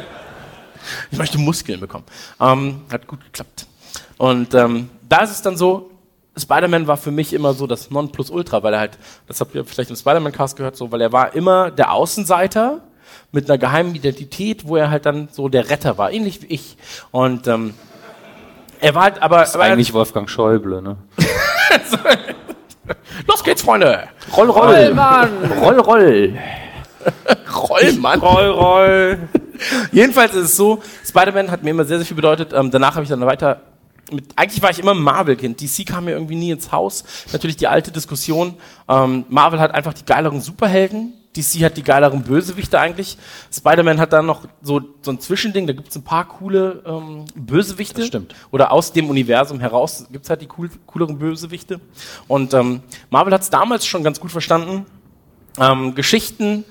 Ich 1.11 1.17
möchte 1.17 1.37
Muskeln 1.37 1.79
bekommen. 1.79 2.05
Ähm, 2.39 2.81
hat 2.91 3.07
gut 3.07 3.23
geklappt. 3.23 3.67
Und 4.17 4.53
ähm, 4.53 4.89
da 5.07 5.23
ist 5.23 5.31
es 5.31 5.41
dann 5.41 5.57
so, 5.57 5.91
Spider-Man 6.37 6.87
war 6.87 6.97
für 6.97 7.11
mich 7.11 7.33
immer 7.33 7.53
so 7.53 7.67
das 7.67 7.89
Nonplusultra, 7.89 8.63
weil 8.63 8.73
er 8.73 8.79
halt, 8.79 8.97
das 9.27 9.41
habt 9.41 9.55
ihr 9.55 9.65
vielleicht 9.65 9.89
im 9.89 9.95
Spider-Man-Cast 9.95 10.57
gehört, 10.57 10.75
so, 10.75 10.91
weil 10.91 11.01
er 11.01 11.11
war 11.11 11.33
immer 11.35 11.71
der 11.71 11.91
Außenseiter 11.91 12.81
mit 13.31 13.49
einer 13.49 13.57
geheimen 13.57 13.95
Identität, 13.95 14.67
wo 14.67 14.75
er 14.75 14.89
halt 14.89 15.05
dann 15.05 15.29
so 15.31 15.49
der 15.49 15.69
Retter 15.69 15.97
war, 15.97 16.11
ähnlich 16.11 16.41
wie 16.41 16.47
ich. 16.47 16.77
Und 17.11 17.47
ähm, 17.47 17.73
er 18.79 18.95
war 18.95 19.03
halt 19.03 19.21
aber, 19.21 19.39
Das 19.39 19.49
ist 19.49 19.55
aber 19.55 19.65
eigentlich 19.65 19.93
Wolfgang 19.93 20.29
Schäuble, 20.29 20.81
ne? 20.81 20.97
los 23.27 23.43
geht's, 23.43 23.61
Freunde! 23.61 24.07
Roll, 24.35 24.49
roll, 24.49 24.93
Mann! 24.93 25.29
Roll, 25.61 25.79
roll! 25.79 26.37
Rollmann! 27.53 28.19
Roll, 28.19 28.49
roll. 28.49 29.17
Jedenfalls 29.91 30.33
ist 30.35 30.45
es 30.45 30.57
so, 30.57 30.81
Spider-Man 31.05 31.51
hat 31.51 31.63
mir 31.63 31.71
immer 31.71 31.85
sehr, 31.85 31.97
sehr 31.97 32.05
viel 32.05 32.15
bedeutet. 32.15 32.53
Ähm, 32.53 32.71
danach 32.71 32.95
habe 32.95 33.03
ich 33.03 33.09
dann 33.09 33.25
weiter 33.25 33.61
mit, 34.11 34.25
eigentlich 34.35 34.61
war 34.61 34.69
ich 34.69 34.79
immer 34.79 34.91
ein 34.91 35.01
Marvel-Kind. 35.01 35.61
DC 35.61 35.85
kam 35.85 36.05
mir 36.05 36.11
irgendwie 36.11 36.35
nie 36.35 36.51
ins 36.51 36.71
Haus. 36.71 37.03
Natürlich 37.31 37.57
die 37.57 37.67
alte 37.67 37.91
Diskussion. 37.91 38.55
Ähm, 38.87 39.25
Marvel 39.29 39.59
hat 39.59 39.73
einfach 39.73 39.93
die 39.93 40.05
geileren 40.05 40.41
Superhelden. 40.41 41.13
DC 41.35 41.63
hat 41.63 41.77
die 41.77 41.83
geileren 41.83 42.23
Bösewichte 42.23 42.79
eigentlich. 42.79 43.17
Spider-Man 43.51 43.99
hat 43.99 44.13
dann 44.13 44.25
noch 44.25 44.47
so, 44.61 44.81
so 45.01 45.11
ein 45.11 45.19
Zwischending, 45.19 45.67
da 45.67 45.73
gibt's 45.73 45.95
ein 45.95 46.03
paar 46.03 46.27
coole 46.27 46.83
ähm, 46.85 47.25
Bösewichte. 47.35 48.01
Das 48.01 48.07
stimmt. 48.07 48.33
Oder 48.51 48.71
aus 48.71 48.91
dem 48.91 49.09
Universum 49.09 49.59
heraus 49.59 50.07
gibt's 50.11 50.29
halt 50.29 50.41
die 50.41 50.47
cool, 50.57 50.69
cooleren 50.87 51.19
Bösewichte. 51.19 51.79
Und 52.27 52.53
ähm, 52.53 52.81
Marvel 53.09 53.33
hat's 53.33 53.49
damals 53.49 53.85
schon 53.85 54.03
ganz 54.03 54.19
gut 54.19 54.31
verstanden, 54.31 54.85
ähm, 55.59 55.95
Geschichten 55.95 56.65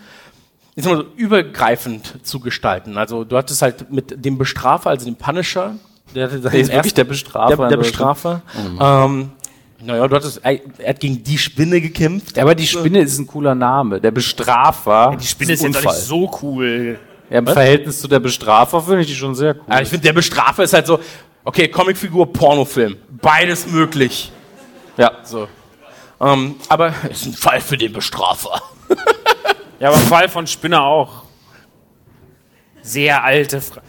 ich 0.76 0.84
sag 0.84 0.92
mal 0.92 1.04
so, 1.04 1.10
übergreifend 1.16 2.26
zu 2.26 2.38
gestalten. 2.38 2.98
Also 2.98 3.24
du 3.24 3.38
hattest 3.38 3.62
halt 3.62 3.90
mit 3.90 4.24
dem 4.24 4.36
Bestrafer, 4.36 4.90
also 4.90 5.06
dem 5.06 5.16
Punisher, 5.16 5.76
der, 6.14 6.24
hatte 6.30 6.40
Der 6.40 6.54
ist 6.54 6.72
wirklich 6.72 6.94
der 6.94 7.04
Bestrafer. 7.04 7.56
der, 7.56 7.68
der. 7.68 7.76
Bestrafer. 7.76 8.42
ähm, 8.80 9.30
naja, 9.80 10.08
du 10.08 10.16
hattest, 10.16 10.40
er, 10.42 10.58
er 10.78 10.88
hat 10.90 11.00
gegen 11.00 11.22
die 11.22 11.38
Spinne 11.38 11.80
gekämpft. 11.80 12.36
Ja, 12.36 12.42
aber 12.44 12.54
die 12.54 12.66
Spinne 12.66 13.00
ist 13.00 13.18
ein 13.18 13.26
cooler 13.26 13.54
Name. 13.54 14.00
Der 14.00 14.10
Bestrafer. 14.10 15.16
Die 15.20 15.26
Spinne 15.26 15.52
ist 15.52 15.62
jetzt 15.62 15.76
doch 15.76 15.82
nicht 15.82 15.94
so 15.94 16.30
cool. 16.42 16.98
Ja, 17.28 17.38
Im 17.40 17.46
Verhältnis 17.46 18.00
zu 18.00 18.08
der 18.08 18.20
Bestrafer 18.20 18.80
finde 18.80 19.00
ich 19.02 19.08
die 19.08 19.14
schon 19.14 19.34
sehr 19.34 19.54
cool. 19.56 19.64
Ja, 19.68 19.80
ich 19.80 19.88
finde, 19.88 20.04
der 20.04 20.12
Bestrafer 20.12 20.62
ist 20.62 20.72
halt 20.72 20.86
so, 20.86 21.00
okay, 21.44 21.68
Comicfigur, 21.68 22.32
Pornofilm. 22.32 22.96
Beides 23.20 23.66
möglich. 23.66 24.30
ja. 24.96 25.10
So. 25.24 25.48
Ähm, 26.18 26.54
aber 26.70 26.94
ist 27.10 27.26
ein 27.26 27.32
Fall 27.34 27.60
für 27.60 27.76
den 27.76 27.92
Bestrafer. 27.92 28.62
Ja, 29.78 29.88
aber 29.88 29.98
Fall 29.98 30.28
von 30.30 30.46
Spinner 30.46 30.82
auch. 30.82 31.24
Sehr 32.80 33.22
alte 33.22 33.60
Frage. 33.60 33.84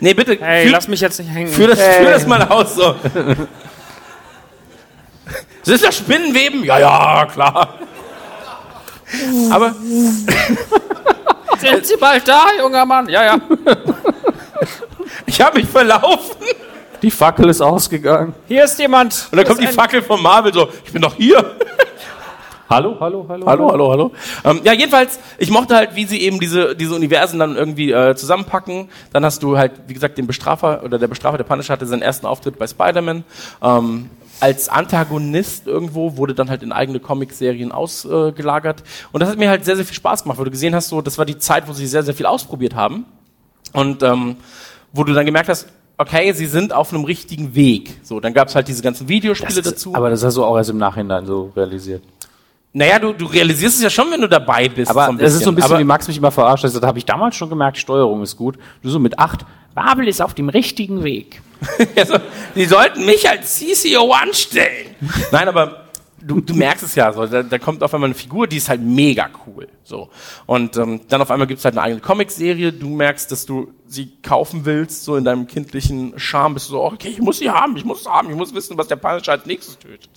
Nee, 0.00 0.14
bitte, 0.14 0.38
Hey, 0.40 0.64
führ, 0.64 0.72
lass 0.72 0.88
mich 0.88 1.00
jetzt 1.00 1.18
nicht 1.18 1.30
hängen. 1.30 1.48
führ, 1.48 1.68
das, 1.68 1.80
führ 1.80 2.10
das 2.10 2.26
mal 2.26 2.42
aus. 2.42 2.74
So. 2.74 2.94
Sind 5.62 5.82
das 5.84 5.96
Spinnenweben? 5.96 6.64
Ja, 6.64 6.78
ja, 6.78 7.26
klar. 7.26 7.74
Aber 9.50 9.74
Sind 11.58 11.86
Sie 11.86 11.96
bald 11.96 12.28
da, 12.28 12.46
junger 12.58 12.84
Mann? 12.86 13.08
Ja, 13.08 13.24
ja. 13.24 13.38
ich 15.26 15.40
habe 15.40 15.58
mich 15.58 15.68
verlaufen. 15.68 16.36
Die 17.02 17.10
Fackel 17.10 17.48
ist 17.48 17.60
ausgegangen. 17.60 18.34
Hier 18.46 18.64
ist 18.64 18.78
jemand. 18.78 19.28
Und 19.30 19.38
dann 19.38 19.46
kommt 19.46 19.60
die 19.60 19.66
Fackel 19.68 20.02
von 20.02 20.22
Marvel 20.22 20.52
so, 20.52 20.68
ich 20.84 20.92
bin 20.92 21.02
doch 21.02 21.14
hier. 21.14 21.56
Hallo, 22.68 22.96
hallo, 23.00 23.24
hallo. 23.26 23.46
Hallo, 23.46 23.70
hallo, 23.72 23.90
hallo. 23.90 24.12
Ähm, 24.44 24.60
ja, 24.62 24.74
jedenfalls, 24.74 25.18
ich 25.38 25.50
mochte 25.50 25.74
halt, 25.74 25.94
wie 25.94 26.04
sie 26.04 26.20
eben 26.20 26.38
diese, 26.38 26.76
diese 26.76 26.94
Universen 26.94 27.38
dann 27.38 27.56
irgendwie 27.56 27.92
äh, 27.92 28.14
zusammenpacken. 28.14 28.90
Dann 29.10 29.24
hast 29.24 29.42
du 29.42 29.56
halt, 29.56 29.72
wie 29.86 29.94
gesagt, 29.94 30.18
den 30.18 30.26
Bestrafer, 30.26 30.82
oder 30.84 30.98
der 30.98 31.08
Bestrafer, 31.08 31.38
der 31.38 31.44
Punisher, 31.44 31.72
hatte 31.72 31.86
seinen 31.86 32.02
ersten 32.02 32.26
Auftritt 32.26 32.58
bei 32.58 32.66
Spider-Man. 32.66 33.24
Ähm, 33.62 34.10
als 34.40 34.68
Antagonist 34.68 35.66
irgendwo 35.66 36.18
wurde 36.18 36.34
dann 36.34 36.50
halt 36.50 36.62
in 36.62 36.70
eigene 36.70 37.00
Comicserien 37.00 37.72
ausgelagert. 37.72 38.82
Und 39.12 39.20
das 39.20 39.30
hat 39.30 39.38
mir 39.38 39.48
halt 39.48 39.64
sehr, 39.64 39.76
sehr 39.76 39.86
viel 39.86 39.96
Spaß 39.96 40.24
gemacht, 40.24 40.36
weil 40.36 40.44
du 40.44 40.50
gesehen 40.50 40.74
hast, 40.74 40.88
so, 40.88 41.00
das 41.00 41.16
war 41.16 41.24
die 41.24 41.38
Zeit, 41.38 41.68
wo 41.68 41.72
sie 41.72 41.86
sehr, 41.86 42.02
sehr 42.02 42.14
viel 42.14 42.26
ausprobiert 42.26 42.74
haben. 42.74 43.06
Und 43.72 44.02
ähm, 44.02 44.36
wo 44.92 45.04
du 45.04 45.14
dann 45.14 45.24
gemerkt 45.24 45.48
hast, 45.48 45.68
okay, 45.96 46.32
sie 46.32 46.46
sind 46.46 46.74
auf 46.74 46.92
einem 46.92 47.04
richtigen 47.04 47.54
Weg. 47.54 47.98
So, 48.02 48.20
dann 48.20 48.34
gab's 48.34 48.54
halt 48.54 48.68
diese 48.68 48.82
ganzen 48.82 49.08
Videospiele 49.08 49.62
dazu. 49.62 49.94
Aber 49.94 50.10
das 50.10 50.22
hast 50.22 50.36
du 50.36 50.44
auch 50.44 50.56
erst 50.56 50.70
im 50.70 50.78
Nachhinein 50.78 51.24
so 51.24 51.50
realisiert. 51.56 52.02
Naja, 52.72 52.98
du, 52.98 53.12
du 53.12 53.26
realisierst 53.26 53.76
es 53.76 53.82
ja 53.82 53.90
schon, 53.90 54.10
wenn 54.10 54.20
du 54.20 54.28
dabei 54.28 54.68
bist. 54.68 54.90
Aber 54.90 55.06
so 55.06 55.24
es 55.24 55.34
ist 55.34 55.44
so 55.44 55.50
ein 55.50 55.54
bisschen 55.54 55.70
Aber- 55.72 55.80
wie 55.80 55.84
Max 55.84 56.06
mich 56.08 56.16
immer 56.18 56.30
verarscht. 56.30 56.64
Also, 56.64 56.78
da 56.80 56.86
habe 56.86 56.98
ich 56.98 57.04
damals 57.06 57.34
schon 57.36 57.48
gemerkt, 57.48 57.78
Steuerung 57.78 58.22
ist 58.22 58.36
gut. 58.36 58.56
Du 58.82 58.90
so 58.90 58.98
mit 58.98 59.18
acht. 59.18 59.44
Marvel 59.74 60.08
ist 60.08 60.20
auf 60.20 60.34
dem 60.34 60.48
richtigen 60.48 61.02
Weg. 61.04 61.40
Also, 61.96 62.18
die 62.54 62.66
sollten 62.66 63.04
mich 63.04 63.28
als 63.28 63.56
CCO 63.58 64.12
anstellen. 64.12 64.94
Nein, 65.32 65.48
aber 65.48 65.87
du, 66.20 66.40
du 66.40 66.54
merkst 66.54 66.84
es 66.84 66.94
ja 66.94 67.12
so. 67.12 67.26
Da, 67.26 67.42
da 67.42 67.58
kommt 67.58 67.82
auf 67.82 67.94
einmal 67.94 68.08
eine 68.08 68.14
Figur, 68.14 68.46
die 68.46 68.56
ist 68.56 68.68
halt 68.68 68.80
mega 68.80 69.28
cool. 69.46 69.68
So. 69.84 70.08
Und 70.46 70.76
ähm, 70.76 71.00
dann 71.08 71.22
auf 71.22 71.30
einmal 71.30 71.46
gibt's 71.46 71.64
halt 71.64 71.74
eine 71.74 71.82
eigene 71.82 72.00
Comicserie. 72.00 72.72
Du 72.72 72.88
merkst, 72.88 73.30
dass 73.30 73.46
du 73.46 73.72
sie 73.86 74.12
kaufen 74.22 74.64
willst, 74.64 75.04
so 75.04 75.16
in 75.16 75.24
deinem 75.24 75.46
kindlichen 75.46 76.18
Charme 76.18 76.54
bist 76.54 76.68
du 76.68 76.72
so, 76.72 76.84
okay, 76.84 77.08
ich 77.08 77.20
muss 77.20 77.38
sie 77.38 77.50
haben, 77.50 77.76
ich 77.76 77.84
muss 77.84 78.04
sie 78.04 78.10
haben, 78.10 78.30
ich 78.30 78.36
muss 78.36 78.54
wissen, 78.54 78.76
was 78.76 78.88
der 78.88 78.96
Punisher 78.96 79.32
als 79.32 79.46
nächstes 79.46 79.78
tötet. 79.78 80.10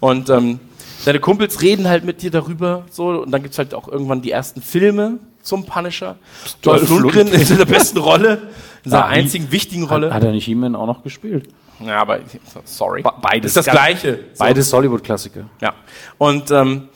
Und 0.00 0.28
ähm, 0.28 0.58
deine 1.04 1.20
Kumpels 1.20 1.62
reden 1.62 1.88
halt 1.88 2.04
mit 2.04 2.22
dir 2.22 2.30
darüber, 2.30 2.84
so, 2.90 3.22
und 3.22 3.30
dann 3.30 3.42
gibt's 3.42 3.58
halt 3.58 3.74
auch 3.74 3.88
irgendwann 3.88 4.22
die 4.22 4.30
ersten 4.32 4.60
Filme 4.60 5.18
zum 5.42 5.66
Punisher. 5.66 6.16
Dolph 6.62 6.88
Lundgren 6.88 7.28
ist 7.28 7.50
in 7.50 7.58
der 7.58 7.64
besten 7.64 7.98
Rolle, 7.98 8.50
in 8.84 8.90
seiner 8.90 9.04
Ja, 9.04 9.08
einzigen 9.08 9.52
wichtigen 9.52 9.84
Rolle. 9.84 10.12
Hat 10.12 10.24
er 10.24 10.32
nicht 10.32 10.44
He-Man 10.46 10.74
auch 10.74 10.86
noch 10.86 11.02
gespielt? 11.02 11.48
Ja, 11.86 12.00
aber 12.00 12.20
sorry. 12.64 13.02
Beides. 13.22 13.50
ist 13.50 13.56
das 13.56 13.66
Ganz- 13.66 13.78
Gleiche. 13.78 14.18
So, 14.32 14.38
Beides 14.44 14.72
Hollywood-Klassiker. 14.72 15.48
Ja. 15.60 15.74
Und 16.18 16.50
ähm, 16.50 16.88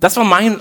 das 0.00 0.16
war 0.16 0.24
mein 0.24 0.60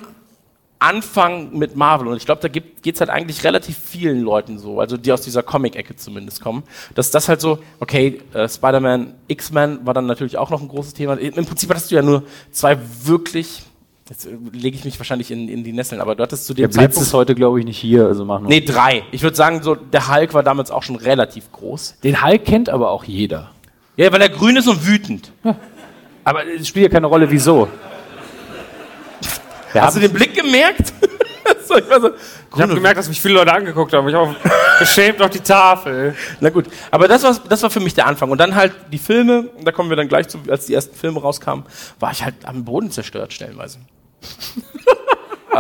Anfang 0.80 1.58
mit 1.58 1.76
Marvel. 1.76 2.08
Und 2.08 2.18
ich 2.18 2.26
glaube, 2.26 2.42
da 2.42 2.48
gibt, 2.48 2.84
geht's 2.84 3.00
halt 3.00 3.10
eigentlich 3.10 3.44
relativ 3.44 3.78
vielen 3.78 4.22
Leuten 4.22 4.60
so, 4.60 4.80
also 4.80 4.96
die 4.96 5.12
aus 5.12 5.22
dieser 5.22 5.42
Comic-Ecke 5.42 5.96
zumindest 5.96 6.42
kommen, 6.42 6.64
dass 6.94 7.10
das 7.10 7.28
halt 7.28 7.42
so, 7.42 7.60
okay, 7.80 8.22
äh, 8.34 8.48
Spider-Man, 8.48 9.16
X-Men 9.28 9.86
war 9.86 9.94
dann 9.96 10.06
natürlich 10.06 10.38
auch 10.38 10.52
noch 10.52 10.62
ein 10.62 10.68
großes 10.68 10.94
Thema. 10.94 11.16
Im 11.16 11.46
Prinzip 11.46 11.70
hattest 11.72 11.90
du 11.90 11.96
ja 11.96 12.04
nur 12.04 12.24
zwei 12.52 12.78
wirklich, 13.04 13.64
jetzt 14.08 14.28
äh, 14.28 14.38
lege 14.54 14.78
ich 14.78 14.86
mich 14.86 15.00
wahrscheinlich 15.00 15.32
in, 15.32 15.50
in 15.50 15.64
die 15.64 15.74
Nesseln, 15.74 16.00
aber 16.00 16.14
du 16.14 16.22
hattest 16.22 16.46
zu 16.46 16.54
dem 16.54 16.62
Der 16.62 16.68
Blitz 16.68 16.76
Zeitpunkt... 16.76 17.08
ist 17.08 17.14
heute, 17.14 17.34
glaube 17.34 17.60
ich, 17.60 17.66
nicht 17.66 17.80
hier. 17.80 18.06
Also 18.06 18.24
machen 18.24 18.44
wir. 18.44 18.50
Nee, 18.50 18.62
drei. 18.62 19.02
Ich 19.12 19.24
würde 19.24 19.36
sagen, 19.36 19.64
so 19.64 19.74
der 19.74 20.14
Hulk 20.14 20.36
war 20.36 20.44
damals 20.44 20.70
auch 20.70 20.84
schon 20.84 20.98
relativ 20.98 21.52
groß. 21.54 21.96
Den 22.04 22.24
Hulk 22.24 22.46
kennt 22.46 22.70
aber 22.70 22.92
auch 22.92 23.04
jeder. 23.04 23.50
Ja, 23.98 24.12
weil 24.12 24.22
er 24.22 24.30
grün 24.30 24.56
ist 24.56 24.68
und 24.68 24.86
wütend. 24.86 25.32
Aber 26.24 26.46
es 26.46 26.68
spielt 26.68 26.84
ja 26.84 26.90
keine 26.90 27.08
Rolle, 27.08 27.30
wieso. 27.30 27.68
Wir 29.74 29.82
Hast 29.82 29.98
du 29.98 30.00
den 30.00 30.14
Blick 30.14 30.36
gemerkt? 30.36 30.94
so, 31.68 31.78
ich 31.78 31.84
so, 31.86 32.12
Ich 32.56 32.62
habe 32.62 32.76
gemerkt, 32.76 33.00
dass 33.00 33.10
mich 33.10 33.20
viele 33.20 33.34
Leute 33.34 33.52
angeguckt 33.52 33.92
haben. 33.94 34.08
Ich 34.08 34.14
habe 34.14 34.36
geschämt 34.80 35.20
auf 35.22 35.32
die 35.32 35.40
Tafel. 35.40 36.16
Na 36.40 36.52
gut, 36.52 36.66
aber 36.92 37.08
das 37.08 37.24
war, 37.24 37.36
das 37.50 37.64
war 37.64 37.72
für 37.72 37.80
mich 37.80 37.96
der 37.96 38.06
Anfang. 38.06 38.30
Und 38.30 38.38
dann 38.38 38.54
halt 38.54 38.74
die 38.92 39.00
Filme, 39.00 39.50
da 39.64 39.72
kommen 39.72 39.90
wir 39.90 39.98
dann 39.98 40.08
gleich 40.08 40.28
zu, 40.28 40.40
als 40.48 40.68
die 40.68 40.76
ersten 40.76 40.96
Filme 40.96 41.20
rauskamen, 41.20 41.66
war 42.00 42.12
ich 42.12 42.24
halt 42.24 42.36
am 42.44 42.66
Boden 42.66 42.92
zerstört 42.92 43.34
stellenweise. 43.34 43.80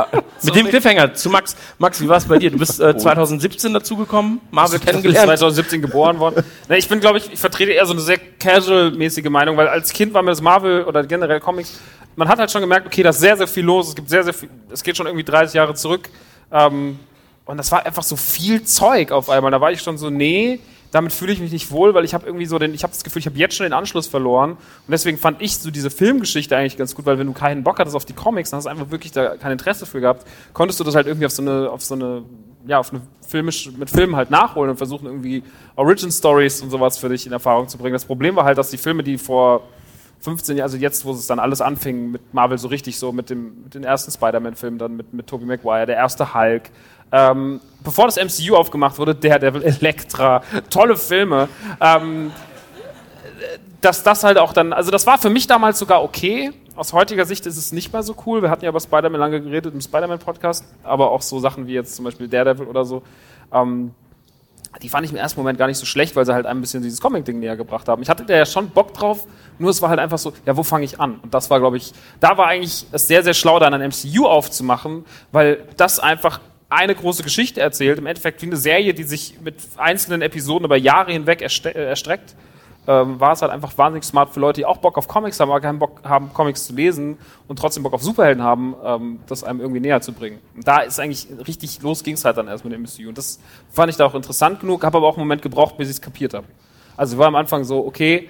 Mit 0.44 0.56
dem 0.56 0.68
Cliffhanger 0.68 1.14
zu 1.14 1.30
Max. 1.30 1.56
Max, 1.78 2.02
wie 2.02 2.08
war 2.08 2.18
es 2.18 2.26
bei 2.26 2.38
dir? 2.38 2.52
Du 2.52 2.58
bist 2.58 2.80
äh, 2.80 2.96
2017 2.98 3.74
dazugekommen, 3.74 4.42
Marvel 4.52 4.80
kennengelernt. 4.80 5.26
2017 5.26 5.82
geboren 5.82 6.20
worden. 6.20 6.44
Ne, 6.70 6.78
ich 6.78 6.90
bin, 6.90 7.00
glaube 7.00 7.18
ich, 7.18 7.32
ich 7.32 7.40
vertrete 7.40 7.72
eher 7.72 7.86
so 7.86 7.94
eine 7.94 8.02
sehr 8.02 8.18
casual-mäßige 8.18 9.30
Meinung, 9.30 9.56
weil 9.56 9.70
als 9.70 9.94
Kind 9.94 10.14
war 10.14 10.22
mir 10.22 10.32
das 10.32 10.42
Marvel 10.42 10.84
oder 10.84 11.02
generell 11.04 11.40
Comics, 11.40 11.80
man 12.18 12.28
hat 12.28 12.40
halt 12.40 12.52
schon 12.52 12.62
gemerkt, 12.62 12.88
okay, 12.88 13.04
da 13.04 13.10
ist 13.10 13.20
sehr, 13.20 13.38
sehr 13.38 13.48
viel 13.48 13.64
los, 13.64 13.90
es 13.90 13.96
gibt 13.96 14.10
sehr, 14.10 14.24
sehr 14.24 14.34
viel, 14.34 14.50
es 14.70 14.84
geht 14.84 14.98
schon 14.98 15.06
irgendwie 15.06 15.24
30 15.24 15.54
Jahre 15.54 15.74
zurück. 15.76 16.10
Ähm, 16.52 17.00
und 17.46 17.58
das 17.58 17.72
war 17.72 17.86
einfach 17.86 18.04
so 18.04 18.18
viel 18.18 18.64
Zeug 18.64 19.12
auf 19.12 19.30
einmal. 19.30 19.52
Da 19.52 19.62
war 19.62 19.72
ich 19.72 19.82
schon 19.82 19.98
so, 19.98 20.10
nee, 20.10 20.60
damit 20.92 21.14
fühle 21.14 21.34
ich 21.34 21.40
mich 21.40 21.52
nicht 21.52 21.72
wohl, 21.72 21.94
weil 21.94 22.06
ich 22.06 22.14
habe 22.14 22.26
irgendwie 22.26 22.46
so 22.46 22.58
den, 22.60 22.74
ich 22.74 22.84
habe 22.84 22.94
das 22.94 23.04
Gefühl, 23.04 23.20
ich 23.20 23.26
habe 23.26 23.38
jetzt 23.38 23.56
schon 23.56 23.66
den 23.66 23.74
Anschluss 23.74 24.08
verloren. 24.08 24.52
Und 24.52 24.92
deswegen 24.92 25.18
fand 25.18 25.42
ich 25.42 25.58
so 25.58 25.72
diese 25.72 25.90
Filmgeschichte 25.90 26.56
eigentlich 26.56 26.78
ganz 26.78 26.96
gut, 26.96 27.06
weil 27.06 27.20
wenn 27.20 27.28
du 27.28 27.34
keinen 27.34 27.64
Bock 27.64 27.80
hattest 27.80 27.96
auf 27.96 28.06
die 28.06 28.14
Comics, 28.14 28.50
dann 28.50 28.58
hast 28.58 28.66
du 28.66 28.70
einfach 28.70 28.90
wirklich 28.90 29.12
da 29.12 29.36
kein 29.36 29.52
Interesse 29.52 29.86
für 29.86 30.02
gehabt, 30.02 30.26
konntest 30.54 30.80
du 30.80 30.84
das 30.84 30.96
halt 30.96 31.08
irgendwie 31.08 31.26
auf 31.26 31.32
so 31.32 31.42
eine, 31.42 31.70
auf 31.70 31.84
so 31.84 31.96
eine, 31.96 32.24
ja, 32.66 32.80
auf 32.80 32.92
eine 32.92 33.02
filmisch, 33.28 33.72
mit 33.78 33.90
Filmen 33.90 34.16
halt 34.16 34.30
nachholen 34.30 34.70
und 34.70 34.78
versuchen 34.78 35.06
irgendwie 35.06 35.44
Origin 35.76 36.12
Stories 36.12 36.62
und 36.62 36.70
sowas 36.70 36.98
für 36.98 37.10
dich 37.10 37.26
in 37.26 37.34
Erfahrung 37.34 37.68
zu 37.68 37.78
bringen. 37.78 37.94
Das 37.94 38.06
Problem 38.06 38.36
war 38.36 38.46
halt, 38.46 38.58
dass 38.58 38.70
die 38.70 38.78
Filme, 38.78 39.04
die 39.04 39.18
vor 39.18 39.64
15 40.20 40.58
Jahren, 40.58 40.66
also 40.66 40.78
jetzt, 40.78 41.06
wo 41.06 41.12
es 41.12 41.28
dann 41.28 41.40
alles 41.40 41.62
anfing 41.62 42.12
mit 42.12 42.34
Marvel 42.34 42.58
so 42.58 42.68
richtig 42.68 42.98
so, 42.98 43.12
mit, 43.12 43.30
dem, 43.30 43.64
mit 43.64 43.76
den 43.76 43.84
ersten 43.84 44.12
Spider-Man-Filmen, 44.12 44.80
dann 44.80 44.96
mit, 44.96 45.14
mit 45.14 45.28
Tobey 45.28 45.46
Maguire, 45.46 45.86
der 45.86 45.96
erste 45.96 46.34
Hulk, 46.34 46.70
ähm, 47.12 47.62
bevor 47.84 48.08
das 48.08 48.18
MCU 48.18 48.56
aufgemacht 48.56 48.98
wurde, 48.98 49.16
Daredevil, 49.16 49.64
Elektra, 49.64 50.42
tolle 50.70 50.98
Filme, 50.98 51.48
ähm, 51.80 52.32
dass 53.82 54.04
das 54.04 54.24
halt 54.24 54.38
auch 54.38 54.54
dann, 54.54 54.74
also 54.74 54.92
das 54.92 55.06
war 55.08 55.18
für 55.18 55.30
mich 55.30 55.48
damals 55.48 55.80
sogar 55.80 56.04
okay. 56.04 56.52
Aus 56.76 56.94
heutiger 56.94 57.26
Sicht 57.26 57.46
ist 57.46 57.58
es 57.58 57.72
nicht 57.72 57.92
mehr 57.92 58.04
so 58.04 58.16
cool. 58.26 58.42
Wir 58.42 58.52
hatten 58.52 58.64
ja 58.64 58.70
über 58.70 58.80
Spider-Man 58.80 59.20
lange 59.20 59.42
geredet 59.42 59.74
im 59.74 59.82
Spider-Man-Podcast, 59.82 60.66
aber 60.84 61.12
auch 61.12 61.22
so 61.22 61.40
Sachen 61.40 61.66
wie 61.66 61.74
jetzt 61.74 61.96
zum 61.96 62.06
Beispiel 62.06 62.28
Daredevil 62.28 62.68
oder 62.68 62.86
so. 62.86 63.02
Ähm, 63.52 63.92
die 64.82 64.90
fand 64.90 65.06
ich 65.06 65.12
im 65.12 65.18
ersten 65.18 65.40
Moment 65.40 65.58
gar 65.58 65.68
nicht 65.68 65.78
so 65.78 65.86
schlecht, 65.86 66.16
weil 66.16 66.26
sie 66.26 66.34
halt 66.34 66.46
ein 66.46 66.62
bisschen 66.62 66.84
dieses 66.84 67.02
Comic-Ding 67.02 67.40
näher 67.40 67.56
gebracht 67.56 67.88
haben. 67.88 68.02
Ich 68.02 68.10
hatte 68.10 68.26
da 68.26 68.36
ja 68.36 68.46
schon 68.46 68.70
Bock 68.70 68.94
drauf, 68.94 69.26
nur 69.58 69.72
es 69.72 69.82
war 69.82 69.90
halt 69.90 70.00
einfach 70.00 70.18
so, 70.18 70.34
ja, 70.46 70.56
wo 70.56 70.64
fange 70.64 70.86
ich 70.86 71.00
an? 71.00 71.20
Und 71.24 71.34
das 71.34 71.50
war, 71.50 71.60
glaube 71.60 71.78
ich, 71.78 71.94
da 72.20 72.38
war 72.38 72.48
eigentlich 72.48 72.86
es 72.92 73.08
sehr, 73.08 73.24
sehr 73.24 73.34
schlau, 73.34 73.60
dann 73.60 73.74
ein 73.74 73.90
MCU 73.90 74.28
aufzumachen, 74.28 75.06
weil 75.32 75.64
das 75.78 76.00
einfach 76.00 76.42
eine 76.70 76.96
große 76.96 77.24
Geschichte 77.24 77.62
erzählt. 77.62 77.98
Im 77.98 78.06
Endeffekt 78.06 78.42
wie 78.42 78.48
eine 78.48 78.58
Serie, 78.58 78.94
die 78.94 79.04
sich 79.04 79.40
mit 79.42 79.56
einzelnen 79.78 80.22
Episoden 80.22 80.66
über 80.66 80.78
Jahre 80.78 81.12
hinweg 81.12 81.42
äh, 81.42 81.70
erstreckt. 81.70 82.36
Ähm, 82.90 83.20
war 83.20 83.34
es 83.34 83.42
halt 83.42 83.52
einfach 83.52 83.78
wahnsinnig 83.78 84.06
smart 84.06 84.30
für 84.30 84.40
Leute, 84.40 84.62
die 84.62 84.66
auch 84.66 84.78
Bock 84.78 84.98
auf 84.98 85.10
Comics 85.10 85.38
haben, 85.42 85.52
aber 85.52 85.60
keinen 85.60 85.78
Bock 85.78 86.00
haben, 86.06 86.32
Comics 86.34 86.68
zu 86.68 86.74
lesen 86.74 87.18
und 87.50 87.60
trotzdem 87.60 87.84
Bock 87.84 87.92
auf 87.92 88.02
Superhelden 88.02 88.42
haben, 88.42 88.76
ähm, 88.82 89.20
das 89.28 89.44
einem 89.44 89.60
irgendwie 89.60 89.82
näher 89.82 90.00
zu 90.00 90.14
bringen. 90.14 90.40
Und 90.56 90.66
da 90.66 90.80
ist 90.80 90.98
eigentlich 90.98 91.28
richtig 91.46 91.82
los, 91.82 92.02
ging 92.02 92.14
es 92.14 92.24
halt 92.24 92.38
dann 92.38 92.48
erst 92.48 92.64
mit 92.64 92.74
dem 92.74 92.84
MCU. 92.84 93.10
Und 93.10 93.18
das 93.18 93.42
fand 93.70 93.90
ich 93.90 93.98
da 93.98 94.06
auch 94.06 94.16
interessant 94.16 94.62
genug, 94.62 94.86
habe 94.86 94.98
aber 94.98 95.08
auch 95.08 95.18
einen 95.18 95.26
Moment 95.26 95.42
gebraucht, 95.42 95.76
bis 95.78 95.90
ich 95.90 95.96
es 95.96 96.02
kapiert 96.02 96.34
habe. 96.34 96.48
Also 96.96 97.16
ich 97.16 97.20
war 97.20 97.28
am 97.28 97.36
Anfang 97.36 97.66
so, 97.66 97.86
okay, 97.86 98.30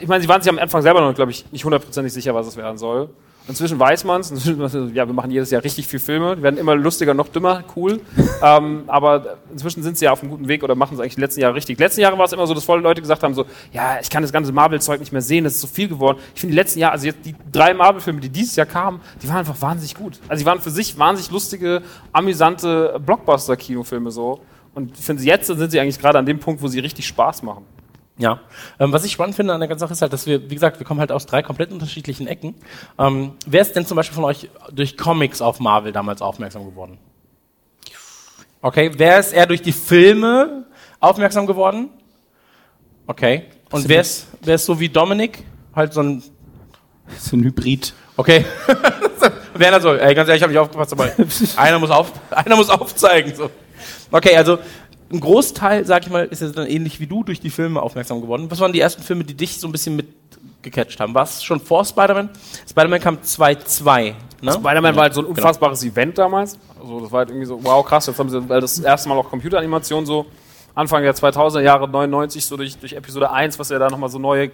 ich 0.00 0.08
meine, 0.08 0.22
sie 0.22 0.28
waren 0.28 0.40
sich 0.40 0.50
am 0.50 0.58
Anfang 0.58 0.80
selber 0.80 1.02
noch, 1.02 1.14
glaube 1.14 1.30
ich, 1.30 1.50
nicht 1.52 1.64
hundertprozentig 1.64 2.14
sicher, 2.14 2.34
was 2.34 2.46
es 2.46 2.56
werden 2.56 2.78
soll. 2.78 3.10
Inzwischen 3.48 3.78
weiß 3.78 4.04
man 4.04 4.20
es. 4.20 4.30
Ja, 4.46 5.06
wir 5.06 5.12
machen 5.12 5.30
jedes 5.30 5.50
Jahr 5.50 5.64
richtig 5.64 5.88
viel 5.88 5.98
Filme. 5.98 6.36
Die 6.36 6.42
werden 6.42 6.58
immer 6.58 6.76
lustiger, 6.76 7.12
noch 7.12 7.28
dümmer, 7.28 7.64
cool. 7.74 8.00
ähm, 8.42 8.84
aber 8.86 9.38
inzwischen 9.50 9.82
sind 9.82 9.98
sie 9.98 10.04
ja 10.04 10.12
auf 10.12 10.22
einem 10.22 10.30
guten 10.30 10.46
Weg 10.46 10.62
oder 10.62 10.74
machen 10.74 10.94
es 10.94 11.00
eigentlich 11.00 11.16
die 11.16 11.20
letzten 11.20 11.40
Jahre 11.40 11.54
richtig. 11.54 11.76
Die 11.76 11.82
letzten 11.82 12.00
Jahre 12.00 12.16
war 12.16 12.24
es 12.24 12.32
immer 12.32 12.46
so, 12.46 12.54
dass 12.54 12.64
voll 12.64 12.80
Leute 12.80 13.00
gesagt 13.00 13.22
haben, 13.22 13.34
so, 13.34 13.44
ja, 13.72 13.98
ich 14.00 14.10
kann 14.10 14.22
das 14.22 14.32
ganze 14.32 14.52
Marvel-Zeug 14.52 15.00
nicht 15.00 15.12
mehr 15.12 15.22
sehen, 15.22 15.44
das 15.44 15.54
ist 15.54 15.60
so 15.60 15.66
viel 15.66 15.88
geworden. 15.88 16.18
Ich 16.34 16.40
finde 16.40 16.52
die 16.52 16.58
letzten 16.58 16.78
Jahre, 16.78 16.92
also 16.92 17.06
jetzt 17.06 17.24
die 17.24 17.34
drei 17.50 17.74
Marvel-Filme, 17.74 18.20
die 18.20 18.28
dieses 18.28 18.54
Jahr 18.54 18.66
kamen, 18.66 19.00
die 19.22 19.28
waren 19.28 19.38
einfach 19.38 19.60
wahnsinnig 19.60 19.94
gut. 19.94 20.20
Also 20.28 20.42
die 20.42 20.46
waren 20.46 20.60
für 20.60 20.70
sich 20.70 20.96
wahnsinnig 20.96 21.30
lustige, 21.32 21.82
amüsante 22.12 23.00
Blockbuster-Kinofilme 23.04 24.10
so. 24.12 24.40
Und 24.74 24.98
ich 24.98 25.04
finde, 25.04 25.22
jetzt 25.24 25.48
sind 25.48 25.70
sie 25.70 25.80
eigentlich 25.80 25.98
gerade 25.98 26.18
an 26.18 26.26
dem 26.26 26.38
Punkt, 26.38 26.62
wo 26.62 26.68
sie 26.68 26.78
richtig 26.78 27.06
Spaß 27.06 27.42
machen. 27.42 27.66
Ja, 28.18 28.40
ähm, 28.78 28.92
was 28.92 29.04
ich 29.04 29.12
spannend 29.12 29.34
finde 29.34 29.54
an 29.54 29.60
der 29.60 29.68
ganzen 29.68 29.80
Sache 29.80 29.92
ist 29.94 30.02
halt, 30.02 30.12
dass 30.12 30.26
wir, 30.26 30.50
wie 30.50 30.54
gesagt, 30.54 30.78
wir 30.78 30.86
kommen 30.86 31.00
halt 31.00 31.10
aus 31.10 31.24
drei 31.24 31.42
komplett 31.42 31.72
unterschiedlichen 31.72 32.26
Ecken. 32.26 32.54
Ähm, 32.98 33.32
wer 33.46 33.62
ist 33.62 33.74
denn 33.74 33.86
zum 33.86 33.96
Beispiel 33.96 34.14
von 34.14 34.24
euch 34.24 34.50
durch 34.70 34.98
Comics 34.98 35.40
auf 35.40 35.60
Marvel 35.60 35.92
damals 35.92 36.20
aufmerksam 36.20 36.64
geworden? 36.66 36.98
Okay, 38.60 38.90
wer 38.96 39.18
ist 39.18 39.32
eher 39.32 39.46
durch 39.46 39.62
die 39.62 39.72
Filme 39.72 40.66
aufmerksam 41.00 41.46
geworden? 41.46 41.88
Okay. 43.06 43.46
Und 43.70 43.88
wer 43.88 44.02
ist, 44.02 44.28
wer 44.42 44.54
ist 44.56 44.66
so 44.66 44.78
wie 44.78 44.88
Dominik? 44.88 45.44
Halt 45.74 45.94
so 45.94 46.02
ein, 46.02 46.22
So 47.18 47.36
ein 47.36 47.44
Hybrid. 47.44 47.94
okay. 48.16 48.44
Werner 49.54 49.80
so, 49.80 49.94
ey, 49.94 50.14
ganz 50.14 50.28
ehrlich, 50.28 50.40
ich 50.40 50.42
habe 50.42 50.52
nicht 50.52 50.60
aufgepasst, 50.60 50.92
aber 50.92 51.10
einer 51.56 51.78
muss, 51.78 51.90
auf, 51.90 52.12
einer 52.30 52.56
muss 52.56 52.70
aufzeigen. 52.70 53.34
So. 53.34 53.50
Okay, 54.10 54.36
also 54.36 54.58
ein 55.12 55.20
Großteil, 55.20 55.84
sag 55.84 56.04
ich 56.04 56.10
mal, 56.10 56.24
ist 56.24 56.42
jetzt 56.42 56.56
dann 56.56 56.66
ähnlich 56.66 57.00
wie 57.00 57.06
du 57.06 57.22
durch 57.22 57.40
die 57.40 57.50
Filme 57.50 57.82
aufmerksam 57.82 58.20
geworden. 58.20 58.46
Was 58.50 58.60
waren 58.60 58.72
die 58.72 58.80
ersten 58.80 59.02
Filme, 59.02 59.24
die 59.24 59.34
dich 59.34 59.58
so 59.58 59.68
ein 59.68 59.72
bisschen 59.72 59.96
mitgecatcht 59.96 60.98
haben? 61.00 61.14
War 61.14 61.24
es 61.24 61.42
schon 61.42 61.60
vor 61.60 61.84
Spider-Man? 61.84 62.30
Spider-Man 62.68 63.00
kam 63.00 63.16
2-2, 63.16 64.14
ne? 64.40 64.52
Spider-Man 64.52 64.96
war 64.96 65.02
halt 65.02 65.14
so 65.14 65.20
ein 65.20 65.26
unfassbares 65.26 65.84
Event 65.84 66.18
damals. 66.18 66.58
Also 66.80 67.00
das 67.00 67.12
war 67.12 67.18
halt 67.18 67.30
irgendwie 67.30 67.46
so, 67.46 67.62
wow, 67.62 67.84
krass, 67.84 68.06
jetzt 68.06 68.18
haben 68.18 68.30
sie 68.30 68.48
weil 68.48 68.60
das 68.60 68.78
erste 68.78 69.08
Mal 69.08 69.16
auch 69.18 69.28
Computeranimation 69.28 70.06
so 70.06 70.26
Anfang 70.74 71.02
der 71.02 71.14
2000er 71.14 71.60
Jahre, 71.60 71.88
99, 71.88 72.44
so 72.44 72.56
durch, 72.56 72.78
durch 72.78 72.94
Episode 72.94 73.30
1, 73.30 73.58
was 73.58 73.68
ja 73.68 73.78
da 73.78 73.90
nochmal 73.90 74.08
so 74.08 74.18
neue 74.18 74.50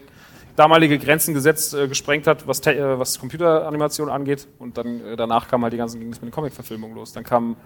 damalige 0.57 0.99
Grenzen 0.99 1.35
gesetzt, 1.35 1.73
äh, 1.75 1.87
gesprengt 1.87 2.27
hat, 2.27 2.49
was, 2.49 2.67
äh, 2.67 2.99
was 2.99 3.21
Computeranimation 3.21 4.09
angeht. 4.09 4.49
Und 4.59 4.77
dann 4.77 5.05
äh, 5.05 5.17
danach 5.17 5.47
kam 5.47 5.63
halt 5.63 5.73
die 5.73 5.77
ganzen, 5.77 6.01
ging 6.01 6.11
es 6.11 6.21
mit 6.21 6.31
den 6.31 6.35
Comic-Verfilmungen 6.35 6.97
los. 6.97 7.13
Dann 7.13 7.23
kam 7.23 7.57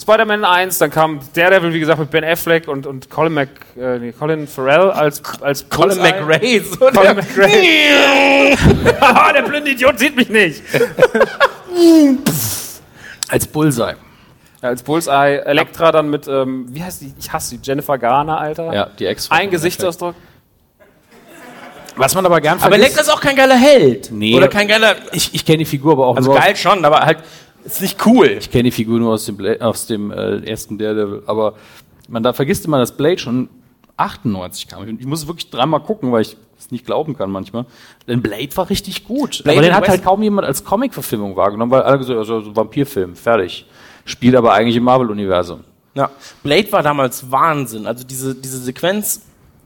Spider-Man 0.00 0.44
1, 0.44 0.78
dann 0.78 0.90
kam 0.90 1.20
Daredevil, 1.34 1.72
wie 1.72 1.80
gesagt, 1.80 1.98
mit 2.00 2.10
Ben 2.10 2.24
Affleck 2.24 2.66
und, 2.68 2.86
und 2.86 3.08
Colin, 3.10 3.32
Mac, 3.32 3.48
äh, 3.78 3.98
nee, 3.98 4.12
Colin 4.12 4.46
Farrell 4.48 4.90
als, 4.90 5.22
als 5.40 5.68
Colin. 5.68 5.98
McRae. 5.98 6.60
So 6.60 6.76
Colin 6.78 6.94
der- 6.94 7.14
McRae. 7.14 8.56
Haha, 9.00 9.32
der 9.34 9.42
blinde 9.42 9.70
Idiot 9.70 9.98
sieht 9.98 10.16
mich 10.16 10.28
nicht. 10.28 10.62
Als 13.28 13.46
Bullseye. 13.46 13.94
Ja, 14.62 14.68
als 14.68 14.82
Bullseye, 14.82 15.38
Elektra 15.44 15.90
dann 15.92 16.08
mit, 16.08 16.28
ähm, 16.28 16.66
wie 16.68 16.82
heißt 16.82 17.00
die? 17.02 17.12
Ich 17.18 17.32
hasse 17.32 17.56
die, 17.56 17.66
Jennifer 17.66 17.98
Garner, 17.98 18.38
Alter. 18.38 18.72
Ja, 18.72 18.86
die 18.98 19.06
Ex. 19.06 19.30
Ein 19.30 19.50
Gesichtsausdruck. 19.50 20.14
Was 21.96 22.14
man 22.14 22.26
aber 22.26 22.40
gern 22.40 22.54
Aber 22.58 22.70
vergisst. 22.70 22.80
Elektra 22.82 23.02
ist 23.02 23.08
auch 23.10 23.20
kein 23.20 23.36
geiler 23.36 23.56
Held. 23.56 24.10
Nee. 24.10 24.34
Oder 24.36 24.48
kein 24.48 24.66
geiler. 24.68 24.96
ich 25.12 25.34
ich 25.34 25.44
kenne 25.44 25.58
die 25.58 25.64
Figur 25.64 25.92
aber 25.92 26.06
auch 26.06 26.16
Also 26.16 26.32
nur. 26.32 26.40
geil 26.40 26.56
schon, 26.56 26.84
aber 26.84 27.00
halt 27.00 27.18
ist 27.64 27.80
nicht 27.80 28.04
cool. 28.06 28.26
Ich 28.38 28.50
kenne 28.50 28.64
die 28.64 28.70
Figur 28.70 28.98
nur 28.98 29.12
aus 29.14 29.24
dem, 29.26 29.36
Bla 29.36 29.54
aus 29.60 29.86
dem 29.86 30.10
äh, 30.10 30.38
ersten 30.48 30.78
Daredevil. 30.78 31.22
Aber 31.26 31.54
man 32.08 32.22
da 32.22 32.32
vergisst 32.32 32.64
immer, 32.66 32.78
dass 32.78 32.92
Blade 32.96 33.18
schon 33.18 33.48
98 33.96 34.68
kam. 34.68 34.86
Ich 34.98 35.06
muss 35.06 35.26
wirklich 35.26 35.50
dreimal 35.50 35.80
gucken, 35.80 36.12
weil 36.12 36.22
ich 36.22 36.36
es 36.58 36.70
nicht 36.70 36.84
glauben 36.86 37.16
kann 37.16 37.30
manchmal. 37.30 37.66
Denn 38.08 38.22
Blade 38.22 38.56
war 38.56 38.68
richtig 38.70 39.04
gut. 39.04 39.42
Blade 39.44 39.58
aber 39.58 39.66
den 39.66 39.74
hat 39.74 39.82
West- 39.82 39.90
halt 39.90 40.04
kaum 40.04 40.22
jemand 40.22 40.46
als 40.46 40.64
Comic-Verfilmung 40.64 41.36
wahrgenommen, 41.36 41.70
weil 41.72 41.82
alle 41.82 41.98
gesagt 41.98 42.18
also 42.18 42.40
so 42.40 42.56
Vampirfilm, 42.56 43.16
fertig. 43.16 43.66
Spielt 44.04 44.34
aber 44.36 44.52
eigentlich 44.52 44.76
im 44.76 44.84
Marvel-Universum. 44.84 45.60
Ja. 45.94 46.10
Blade 46.42 46.70
war 46.72 46.82
damals 46.82 47.30
Wahnsinn. 47.30 47.86
Also 47.86 48.04
diese, 48.04 48.34
diese 48.34 48.58
Sequenz 48.58 49.22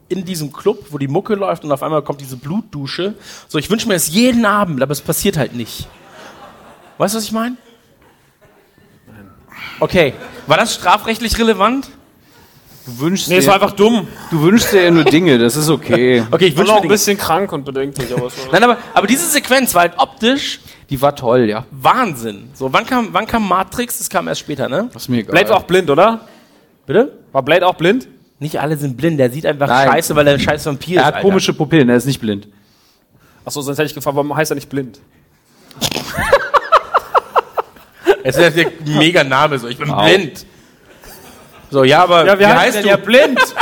in 0.09 0.25
diesem 0.25 0.53
Club, 0.53 0.87
wo 0.91 0.99
die 0.99 1.09
Mucke 1.09 1.35
läuft 1.35 1.65
und 1.65 1.73
auf 1.73 1.83
einmal 1.83 2.03
kommt 2.03 2.21
diese 2.21 2.37
Blutdusche. 2.37 3.15
So, 3.49 3.59
ich 3.59 3.69
wünsche 3.71 3.89
mir 3.89 3.95
das 3.95 4.09
jeden 4.09 4.45
Abend, 4.47 4.83
aber 4.83 4.93
es 4.93 5.01
passiert 5.01 5.37
halt 5.37 5.55
nicht. 5.55 5.89
Weißt 6.99 7.15
du, 7.15 7.19
was 7.19 7.25
ich 7.25 7.33
meine? 7.33 7.57
Okay. 9.81 10.15
War 10.47 10.57
das 10.57 10.75
strafrechtlich 10.75 11.39
relevant? 11.39 11.89
Du 12.87 13.01
wünschst, 13.01 13.29
Nee, 13.29 13.37
es 13.37 13.45
dir, 13.45 13.49
war 13.49 13.57
einfach 13.57 13.73
dumm. 13.73 14.09
du 14.31 14.41
wünschst 14.41 14.73
dir 14.73 14.83
ja 14.85 14.91
nur 14.91 15.05
Dinge, 15.05 15.39
das 15.39 15.57
ist 15.57 15.69
okay. 15.69 16.25
Okay, 16.31 16.47
ich 16.47 16.55
Ich 16.55 16.59
noch 16.67 16.77
mir 16.77 16.83
ein 16.83 16.89
bisschen 16.89 17.19
krank 17.19 17.53
und 17.53 17.65
bedenklich, 17.65 18.11
aber 18.15 18.27
es 18.29 18.39
war 18.39 18.53
Nein, 18.53 18.65
aber, 18.65 18.79
aber 18.95 19.07
diese 19.07 19.27
Sequenz 19.27 19.75
war 19.75 19.83
halt 19.83 19.93
optisch 19.99 20.61
Die 20.89 21.01
war 21.03 21.15
toll, 21.15 21.49
ja. 21.51 21.67
Wahnsinn. 21.71 22.49
So, 22.55 22.73
wann 22.73 22.87
kam, 22.87 23.09
wann 23.13 23.27
kam 23.27 23.47
Matrix? 23.47 23.99
Das 23.99 24.09
kam 24.09 24.27
erst 24.27 24.41
später, 24.41 24.69
ne? 24.71 24.89
Das 24.93 25.03
ist 25.03 25.09
mir 25.11 25.19
egal. 25.19 25.33
Blade 25.33 25.51
war 25.51 25.57
auch 25.59 25.65
blind, 25.65 25.91
oder? 25.91 26.21
Bitte? 26.87 27.19
War 27.33 27.43
Blade 27.43 27.67
auch 27.67 27.75
blind? 27.75 28.09
Nicht 28.39 28.59
alle 28.59 28.77
sind 28.79 28.97
blind. 28.97 29.21
Der 29.21 29.31
sieht 29.31 29.45
einfach 29.45 29.69
Nein. 29.69 29.89
scheiße, 29.91 30.17
weil 30.17 30.27
er 30.27 30.35
ein 30.35 30.41
scheiß 30.41 30.65
Vampir 30.65 30.97
er 30.97 31.01
ist. 31.03 31.07
hat 31.09 31.15
Alter. 31.17 31.29
komische 31.29 31.53
Pupillen, 31.53 31.91
er 31.91 31.97
ist 31.97 32.07
nicht 32.07 32.21
blind. 32.21 32.49
Achso, 33.45 33.61
sonst 33.61 33.77
hätte 33.79 33.89
ich 33.89 33.95
gefragt, 33.95 34.17
warum 34.17 34.35
heißt 34.35 34.51
er 34.51 34.55
nicht 34.55 34.71
blind? 34.71 34.99
Es 38.23 38.37
ist 38.37 38.57
der 38.57 38.73
mega 38.85 39.25
Name 39.25 39.59
so. 39.59 39.69
Ich 39.69 39.79
bin 39.79 39.89
blind. 39.89 40.47
So, 41.71 41.85
ja, 41.85 42.03
aber 42.03 42.39
wie, 42.39 42.47
heißt 42.47 42.85
du? 42.85 42.99
blind. 42.99 43.41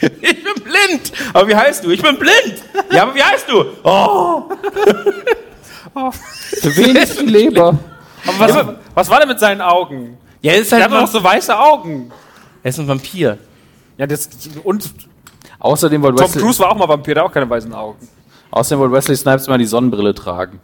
Ich 0.00 0.44
bin 0.44 0.54
blind. 0.62 1.12
Aber 1.32 1.48
wie 1.48 1.54
heißt 1.54 1.84
du? 1.84 1.90
Ich 1.90 2.02
bin 2.02 2.18
blind. 2.18 2.62
Ja, 2.90 3.04
aber 3.04 3.14
wie 3.14 3.22
heißt 3.22 3.48
du? 3.48 3.64
Oh. 3.84 4.42
Für 6.60 6.76
wen 6.76 6.96
ist 6.96 7.18
die 7.18 7.26
Leber? 7.26 7.78
Aber 8.26 8.38
was, 8.38 8.66
was 8.92 9.08
war 9.08 9.20
denn 9.20 9.28
mit 9.28 9.40
seinen 9.40 9.62
Augen? 9.62 10.18
Ja, 10.42 10.52
er 10.52 10.58
ist 10.58 10.72
halt 10.72 10.84
hat 10.84 10.92
doch 10.92 11.06
so 11.06 11.22
weiße 11.22 11.56
Augen. 11.58 12.12
er 12.62 12.68
ist 12.68 12.78
ein 12.80 12.88
Vampir. 12.88 13.38
Ja, 13.96 14.06
das, 14.06 14.28
und 14.64 14.90
Außerdem 15.64 16.02
wollte 16.02 16.16
Tom 16.16 16.26
Wesley, 16.26 16.42
Cruise 16.42 16.58
war 16.58 16.72
auch 16.72 16.76
mal 16.76 16.88
Vampir, 16.88 17.14
der 17.14 17.24
hat 17.24 17.30
auch 17.30 17.32
keine 17.32 17.48
weißen 17.48 17.72
Augen. 17.72 18.06
außerdem 18.50 18.80
wollte 18.80 18.94
Wesley 18.94 19.16
Snipes 19.16 19.46
immer 19.46 19.56
die 19.56 19.64
Sonnenbrille 19.64 20.14
tragen. 20.14 20.60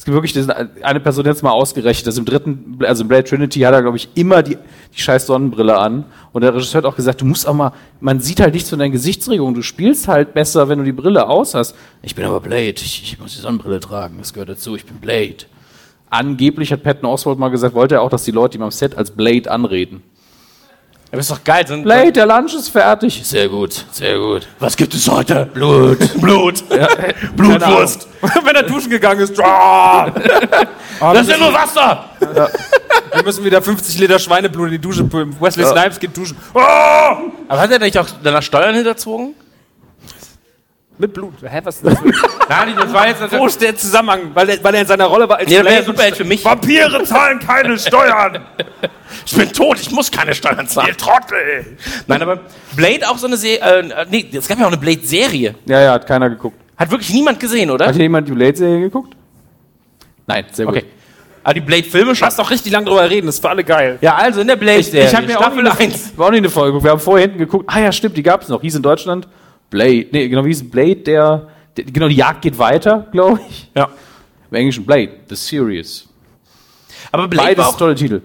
Es 0.00 0.06
gibt 0.06 0.14
wirklich 0.14 0.32
diesen, 0.32 0.50
eine 0.50 0.98
Person, 0.98 1.26
es 1.26 1.42
mal 1.42 1.50
ausgerechnet, 1.50 2.06
dass 2.06 2.16
im 2.16 2.24
dritten, 2.24 2.78
also 2.86 3.02
im 3.02 3.08
Blade 3.08 3.24
Trinity 3.24 3.60
hat 3.60 3.74
er, 3.74 3.82
glaube 3.82 3.98
ich, 3.98 4.08
immer 4.14 4.42
die, 4.42 4.56
die 4.96 4.98
scheiß 4.98 5.26
Sonnenbrille 5.26 5.76
an. 5.76 6.06
Und 6.32 6.40
der 6.40 6.54
Regisseur 6.54 6.78
hat 6.78 6.86
auch 6.86 6.96
gesagt, 6.96 7.20
du 7.20 7.26
musst 7.26 7.46
auch 7.46 7.52
mal, 7.52 7.72
man 8.00 8.18
sieht 8.18 8.40
halt 8.40 8.54
nichts 8.54 8.70
von 8.70 8.78
deinen 8.78 8.92
Gesichtsregungen, 8.92 9.54
du 9.54 9.60
spielst 9.60 10.08
halt 10.08 10.32
besser, 10.32 10.70
wenn 10.70 10.78
du 10.78 10.86
die 10.86 10.92
Brille 10.92 11.28
aus 11.28 11.54
hast. 11.54 11.74
Ich 12.00 12.14
bin 12.14 12.24
aber 12.24 12.40
Blade, 12.40 12.76
ich, 12.76 13.02
ich 13.02 13.20
muss 13.20 13.34
die 13.34 13.42
Sonnenbrille 13.42 13.78
tragen, 13.78 14.16
das 14.16 14.32
gehört 14.32 14.48
dazu, 14.48 14.74
ich 14.74 14.86
bin 14.86 14.96
Blade. 14.96 15.44
Angeblich 16.08 16.72
hat 16.72 16.82
Patton 16.82 17.04
Oswald 17.04 17.38
mal 17.38 17.50
gesagt, 17.50 17.74
wollte 17.74 17.96
er 17.96 18.00
auch, 18.00 18.08
dass 18.08 18.24
die 18.24 18.30
Leute 18.30 18.56
ihm 18.56 18.62
am 18.62 18.70
Set 18.70 18.96
als 18.96 19.10
Blade 19.10 19.50
anreden. 19.50 20.02
Aber 21.12 21.20
ist 21.20 21.30
doch 21.30 21.42
geil. 21.42 21.66
So 21.66 21.74
ein- 21.74 21.82
Blade, 21.82 22.12
der 22.12 22.26
Lunch 22.26 22.54
ist 22.54 22.68
fertig. 22.68 23.20
Sehr 23.24 23.48
gut, 23.48 23.84
sehr 23.90 24.16
gut. 24.18 24.46
Was 24.60 24.76
gibt 24.76 24.94
es 24.94 25.08
heute? 25.08 25.46
Blut. 25.52 25.98
Blut. 26.20 26.62
Blutwurst. 27.34 28.06
Wenn 28.44 28.54
er 28.54 28.62
duschen 28.62 28.90
gegangen 28.90 29.20
ist. 29.20 29.38
ah, 29.42 30.08
Das 31.00 31.22
ist 31.22 31.30
ja 31.30 31.38
nur 31.38 31.52
Wasser. 31.52 32.04
Wir 33.12 33.24
müssen 33.24 33.44
wieder 33.44 33.60
50 33.60 33.98
Liter 33.98 34.18
Schweineblut 34.20 34.66
in 34.66 34.72
die 34.72 34.78
Dusche 34.78 35.02
pumpen. 35.02 35.36
Wesley 35.40 35.64
Snipes 35.66 35.98
geht 35.98 36.16
duschen. 36.16 36.36
Aber 36.54 37.60
hat 37.60 37.70
er 37.72 37.78
nicht 37.80 37.98
auch 37.98 38.06
danach 38.22 38.42
Steuern 38.42 38.74
hinterzogen? 38.74 39.34
Mit 41.00 41.14
Blut. 41.14 41.32
Hä, 41.42 41.60
was 41.64 41.76
ist 41.76 41.86
das? 41.86 41.98
Nein, 42.48 42.74
das 42.76 42.92
war 42.92 43.08
jetzt... 43.08 43.22
Wo 43.32 43.46
ist 43.46 43.58
der 43.58 43.74
Zusammenhang? 43.74 44.32
Weil 44.34 44.50
er, 44.50 44.62
weil 44.62 44.74
er 44.74 44.82
in 44.82 44.86
seiner 44.86 45.06
Rolle 45.06 45.26
war 45.26 45.38
als 45.38 45.48
Nee, 45.48 45.56
das 45.56 45.64
wäre 45.64 45.74
Blade 45.76 45.86
Superheld 45.86 46.16
für 46.16 46.24
mich. 46.24 46.44
Vampire 46.44 47.02
zahlen 47.04 47.38
keine 47.38 47.78
Steuern. 47.78 48.44
Ich 49.24 49.34
bin 49.34 49.50
tot, 49.50 49.80
ich 49.80 49.90
muss 49.90 50.10
keine 50.10 50.34
Steuern 50.34 50.68
zahlen. 50.68 50.88
Ihr 50.88 50.96
Trottel. 50.98 51.78
Nein, 52.06 52.20
aber 52.20 52.40
Blade 52.76 53.08
auch 53.08 53.16
so 53.16 53.26
eine 53.26 53.38
Serie... 53.38 53.60
Äh, 53.60 54.06
nee, 54.10 54.28
es 54.30 54.46
gab 54.46 54.58
ja 54.58 54.64
auch 54.64 54.68
eine 54.68 54.76
Blade-Serie. 54.76 55.54
Ja, 55.64 55.80
ja, 55.80 55.92
hat 55.92 56.06
keiner 56.06 56.28
geguckt. 56.28 56.58
Hat 56.76 56.90
wirklich 56.90 57.10
niemand 57.14 57.40
gesehen, 57.40 57.70
oder? 57.70 57.86
Hat 57.86 57.94
hier 57.94 58.02
jemand 58.02 58.28
die 58.28 58.32
Blade-Serie 58.32 58.80
geguckt? 58.80 59.16
Nein, 60.26 60.44
sehr 60.52 60.66
gut. 60.66 60.76
Okay. 60.76 60.86
Aber 61.42 61.54
die 61.54 61.60
Blade-Filme 61.60 62.14
schon. 62.14 62.26
Lass 62.26 62.36
doch 62.36 62.50
richtig 62.50 62.72
lang 62.72 62.84
drüber 62.84 63.08
reden, 63.08 63.24
das 63.24 63.36
ist 63.36 63.40
für 63.40 63.48
alle 63.48 63.64
geil. 63.64 63.96
Ja, 64.02 64.16
also 64.16 64.42
in 64.42 64.48
der 64.48 64.56
Blade-Serie. 64.56 65.08
Ich 65.08 65.14
habe 65.14 65.26
mir 65.26 65.38
auch 65.38 65.44
Staffel 65.44 65.62
nie, 65.62 65.70
eine, 65.70 65.80
1. 65.80 66.18
war 66.18 66.26
auch 66.26 66.30
nie 66.30 66.36
eine 66.36 66.50
Folge. 66.50 66.72
geguckt. 66.72 66.84
Wir 66.84 66.90
haben 66.90 67.00
vorher 67.00 67.26
hinten 67.26 67.38
geguckt. 67.38 67.64
Ah 67.68 67.80
ja, 67.80 67.90
stimmt, 67.90 68.18
die 68.18 68.22
gab 68.22 68.42
es 68.42 68.48
noch. 68.48 68.60
Hieß 68.60 68.74
in 68.74 68.82
Deutschland 68.82 69.26
Blade. 69.70 70.06
Nee, 70.10 70.28
genau, 70.28 70.44
wie 70.44 70.48
hieß 70.48 70.68
Blade, 70.68 70.96
der, 70.96 71.48
der 71.76 71.84
genau, 71.84 72.08
die 72.08 72.16
Jagd 72.16 72.42
geht 72.42 72.58
weiter, 72.58 73.06
glaube 73.12 73.40
ich. 73.48 73.70
Ja. 73.74 73.88
Im 74.50 74.56
Englischen 74.56 74.84
Blade, 74.84 75.10
The 75.28 75.36
Series. 75.36 76.08
Aber 77.12 77.28
Blade 77.28 77.48
Beides 77.48 77.58
war 77.64 77.68
auch, 77.70 77.76
tolle 77.78 77.94
Titel. 77.94 78.20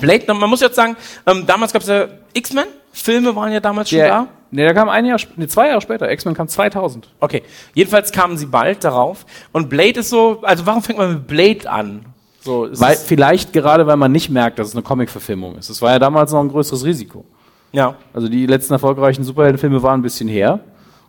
Blade, 0.00 0.32
man 0.34 0.48
muss 0.48 0.60
jetzt 0.60 0.76
sagen, 0.76 0.96
ähm, 1.26 1.44
damals 1.46 1.72
gab 1.72 1.82
es 1.82 1.88
ja 1.88 2.06
X-Men. 2.32 2.66
Filme 2.92 3.34
waren 3.36 3.52
ja 3.52 3.60
damals 3.60 3.90
schon 3.90 3.98
Der, 3.98 4.08
da. 4.08 4.28
nee, 4.50 4.62
der 4.62 4.74
kam 4.74 4.88
ein 4.88 5.04
Jahr, 5.04 5.18
nee, 5.36 5.46
zwei 5.46 5.68
Jahre 5.68 5.80
später. 5.80 6.10
X-Men 6.10 6.34
kam 6.34 6.48
2000. 6.48 7.08
Okay. 7.20 7.42
Jedenfalls 7.74 8.12
kamen 8.12 8.36
sie 8.36 8.46
bald 8.46 8.82
darauf. 8.84 9.24
Und 9.52 9.68
Blade 9.68 10.00
ist 10.00 10.10
so, 10.10 10.40
also 10.42 10.66
warum 10.66 10.82
fängt 10.82 10.98
man 10.98 11.12
mit 11.12 11.26
Blade 11.26 11.68
an? 11.70 12.04
So, 12.40 12.64
ist 12.66 12.80
Weil, 12.80 12.96
vielleicht 12.96 13.52
gerade, 13.52 13.86
weil 13.86 13.96
man 13.96 14.12
nicht 14.12 14.30
merkt, 14.30 14.58
dass 14.58 14.68
es 14.68 14.74
eine 14.74 14.82
Comic-Verfilmung 14.82 15.56
ist. 15.56 15.70
Das 15.70 15.82
war 15.82 15.92
ja 15.92 15.98
damals 15.98 16.32
noch 16.32 16.40
ein 16.40 16.48
größeres 16.48 16.84
Risiko. 16.84 17.24
Ja. 17.72 17.94
Also 18.14 18.28
die 18.28 18.46
letzten 18.46 18.72
erfolgreichen 18.74 19.24
Superheldenfilme 19.24 19.82
waren 19.82 20.00
ein 20.00 20.02
bisschen 20.02 20.28
her. 20.28 20.60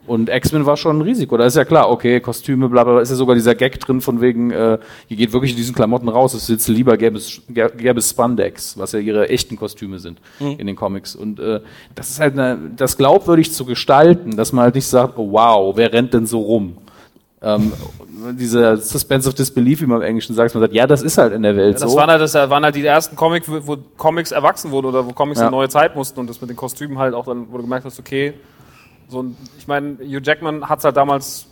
Und 0.07 0.27
X-Men 0.27 0.65
war 0.65 0.75
schon 0.75 0.97
ein 0.97 1.01
Risiko. 1.01 1.37
Da 1.37 1.45
ist 1.45 1.55
ja 1.55 1.65
klar, 1.65 1.87
okay, 1.91 2.19
Kostüme, 2.19 2.67
bla 2.67 2.83
bla, 2.83 2.93
bla, 2.93 3.01
ist 3.01 3.11
ja 3.11 3.15
sogar 3.15 3.35
dieser 3.35 3.53
Gag 3.53 3.79
drin 3.79 4.01
von 4.01 4.21
wegen, 4.21 4.49
äh, 4.49 4.79
ihr 5.07 5.17
geht 5.17 5.33
wirklich 5.33 5.51
in 5.51 5.57
diesen 5.57 5.75
Klamotten 5.75 6.09
raus, 6.09 6.33
es 6.33 6.47
sitzt 6.47 6.67
lieber 6.67 6.97
gäbe 6.97 7.17
es, 7.17 7.41
gä- 7.53 7.69
gäbe 7.75 7.99
es 7.99 8.09
Spandex, 8.09 8.75
was 8.75 8.93
ja 8.93 8.99
ihre 8.99 9.29
echten 9.29 9.55
Kostüme 9.55 9.99
sind 9.99 10.19
in 10.57 10.65
den 10.65 10.75
Comics. 10.75 11.15
Und 11.15 11.39
äh, 11.39 11.59
das 11.93 12.09
ist 12.09 12.19
halt 12.19 12.33
eine, 12.33 12.57
das 12.75 12.97
glaubwürdig 12.97 13.51
zu 13.53 13.65
gestalten, 13.65 14.35
dass 14.35 14.51
man 14.51 14.63
halt 14.63 14.75
nicht 14.75 14.87
sagt, 14.87 15.13
oh, 15.19 15.31
wow, 15.33 15.75
wer 15.77 15.93
rennt 15.93 16.13
denn 16.15 16.25
so 16.25 16.39
rum? 16.39 16.77
Ähm, 17.41 17.71
dieser 18.37 18.75
Suspense 18.77 19.29
of 19.29 19.33
Disbelief, 19.35 19.79
wie 19.81 19.85
man 19.85 20.01
im 20.01 20.07
Englischen 20.07 20.35
sagt, 20.35 20.53
man 20.53 20.61
sagt, 20.61 20.73
ja, 20.73 20.85
das 20.87 21.01
ist 21.01 21.17
halt 21.17 21.31
in 21.31 21.41
der 21.41 21.55
Welt 21.55 21.75
Das 21.81 21.89
so. 21.91 21.97
waren 21.97 22.09
halt, 22.09 22.21
das 22.21 22.33
waren 22.33 22.63
halt 22.63 22.75
die 22.75 22.85
ersten 22.85 23.15
Comics, 23.15 23.47
wo, 23.49 23.77
Comics 23.95 24.31
erwachsen 24.31 24.71
wurden 24.71 24.87
oder 24.87 25.05
wo 25.05 25.13
Comics 25.13 25.39
Ja. 25.39 25.47
eine 25.47 25.55
neue 25.55 25.69
Zeit 25.69 25.95
mussten 25.95 26.19
und 26.19 26.27
das 26.29 26.41
mit 26.41 26.49
den 26.49 26.57
Kostümen 26.57 26.97
halt 26.97 27.13
auch 27.13 27.25
dann, 27.25 27.49
wo 27.49 27.55
du 27.57 27.63
gemerkt 27.63 27.85
hast, 27.85 27.97
okay, 27.97 28.33
so 29.07 29.23
ein, 29.23 29.37
ich 29.57 29.67
meine, 29.67 29.97
Hugh 29.99 30.19
Jackman 30.21 30.67
hat 30.67 30.83
halt 30.83 30.97
damals, 30.97 31.47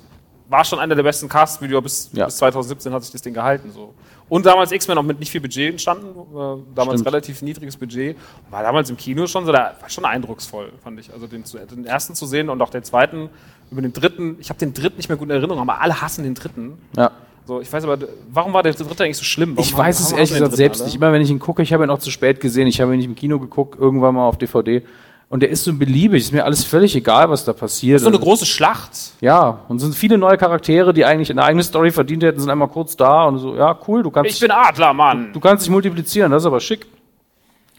war 0.49 0.65
schon 0.65 0.79
einer 0.79 0.93
der 0.95 1.03
besten 1.03 1.29
Cast-Video 1.29 1.81
bis, 1.81 2.09
Ja. 2.13 2.25
bis 2.25 2.35
2017 2.37 2.91
hat 2.91 3.03
sich 3.03 3.11
das 3.13 3.21
Ding 3.21 3.33
gehalten, 3.33 3.71
so. 3.73 3.93
Und 4.29 4.45
damals 4.45 4.73
X-Men 4.73 4.97
auch 4.97 5.03
mit 5.03 5.19
nicht 5.21 5.31
viel 5.31 5.39
Budget 5.39 5.71
entstanden, 5.71 6.07
äh, 6.09 6.63
damals 6.75 6.99
Stimmt. 6.99 7.07
relativ 7.07 7.41
niedriges 7.41 7.77
Budget, 7.77 8.17
war 8.49 8.61
damals 8.61 8.89
im 8.89 8.97
Kino 8.97 9.25
schon 9.25 9.45
so, 9.45 9.53
da 9.53 9.73
war 9.79 9.89
schon 9.89 10.03
eindrucksvoll, 10.03 10.73
fand 10.83 10.99
ich. 10.99 11.13
Also 11.13 11.27
den, 11.27 11.45
den 11.71 11.85
ersten 11.85 12.13
zu 12.13 12.25
sehen 12.25 12.49
und 12.49 12.61
auch 12.61 12.69
den 12.69 12.83
zweiten, 12.83 13.29
über 13.71 13.81
den 13.81 13.93
dritten, 13.93 14.37
ich 14.39 14.49
habe 14.49 14.59
den 14.59 14.73
dritten 14.73 14.97
nicht 14.97 15.09
mehr 15.09 15.17
gut 15.17 15.27
in 15.29 15.35
Erinnerung, 15.35 15.61
aber 15.61 15.81
alle 15.81 16.01
hassen 16.01 16.23
den 16.23 16.33
dritten. 16.35 16.77
ja. 16.95 17.11
So, 17.45 17.61
ich 17.61 17.71
weiß 17.71 17.85
aber, 17.85 17.97
warum 18.33 18.51
war 18.51 18.61
der 18.61 18.73
dritte 18.73 19.05
eigentlich 19.05 19.15
so 19.15 19.23
schlimm? 19.23 19.51
Warum 19.55 19.63
Ich 19.65 19.71
haben- 19.71 19.79
weiß 19.79 20.01
es 20.01 20.11
ehrlich 20.11 20.33
gesagt 20.33 20.53
selbst 20.57 20.81
alle? 20.81 20.87
nicht. 20.89 20.95
Immer 20.97 21.13
wenn 21.13 21.21
ich 21.21 21.29
ihn 21.29 21.39
gucke, 21.39 21.61
ich 21.63 21.71
habe 21.71 21.85
ihn 21.85 21.89
auch 21.89 21.99
zu 21.99 22.11
spät 22.11 22.41
gesehen. 22.41 22.67
Ich 22.67 22.81
habe 22.81 22.91
ihn 22.93 22.97
nicht 22.97 23.05
im 23.05 23.15
Kino 23.15 23.39
geguckt, 23.39 23.79
irgendwann 23.79 24.15
mal 24.15 24.27
auf 24.27 24.37
DVD. 24.37 24.83
Und 25.29 25.39
der 25.39 25.49
ist 25.49 25.63
so 25.63 25.73
beliebig. 25.73 26.23
Ist 26.23 26.33
mir 26.33 26.43
alles 26.43 26.65
völlig 26.65 26.93
egal, 26.93 27.29
was 27.29 27.45
da 27.45 27.53
passiert. 27.53 28.01
so 28.01 28.07
eine 28.09 28.19
große 28.19 28.45
Schlacht. 28.45 28.91
ja, 29.21 29.59
und 29.69 29.77
es 29.77 29.83
sind 29.83 29.95
viele 29.95 30.17
neue 30.17 30.37
Charaktere, 30.37 30.93
die 30.93 31.05
eigentlich 31.05 31.31
eine 31.31 31.41
eigene 31.41 31.63
Story 31.63 31.91
verdient 31.91 32.23
hätten, 32.23 32.41
sind 32.41 32.49
einmal 32.49 32.67
kurz 32.67 32.97
da 32.97 33.23
und 33.23 33.37
so, 33.39 33.55
ja, 33.55 33.79
cool, 33.87 34.03
du 34.03 34.11
kannst, 34.11 34.29
Ich 34.29 34.41
bin 34.41 34.51
Adler, 34.51 34.93
Mann. 34.93 35.31
du 35.31 35.39
kannst 35.39 35.63
dich 35.63 35.71
multiplizieren, 35.71 36.29
das 36.33 36.43
ist 36.43 36.47
aber 36.47 36.59
schick. 36.59 36.85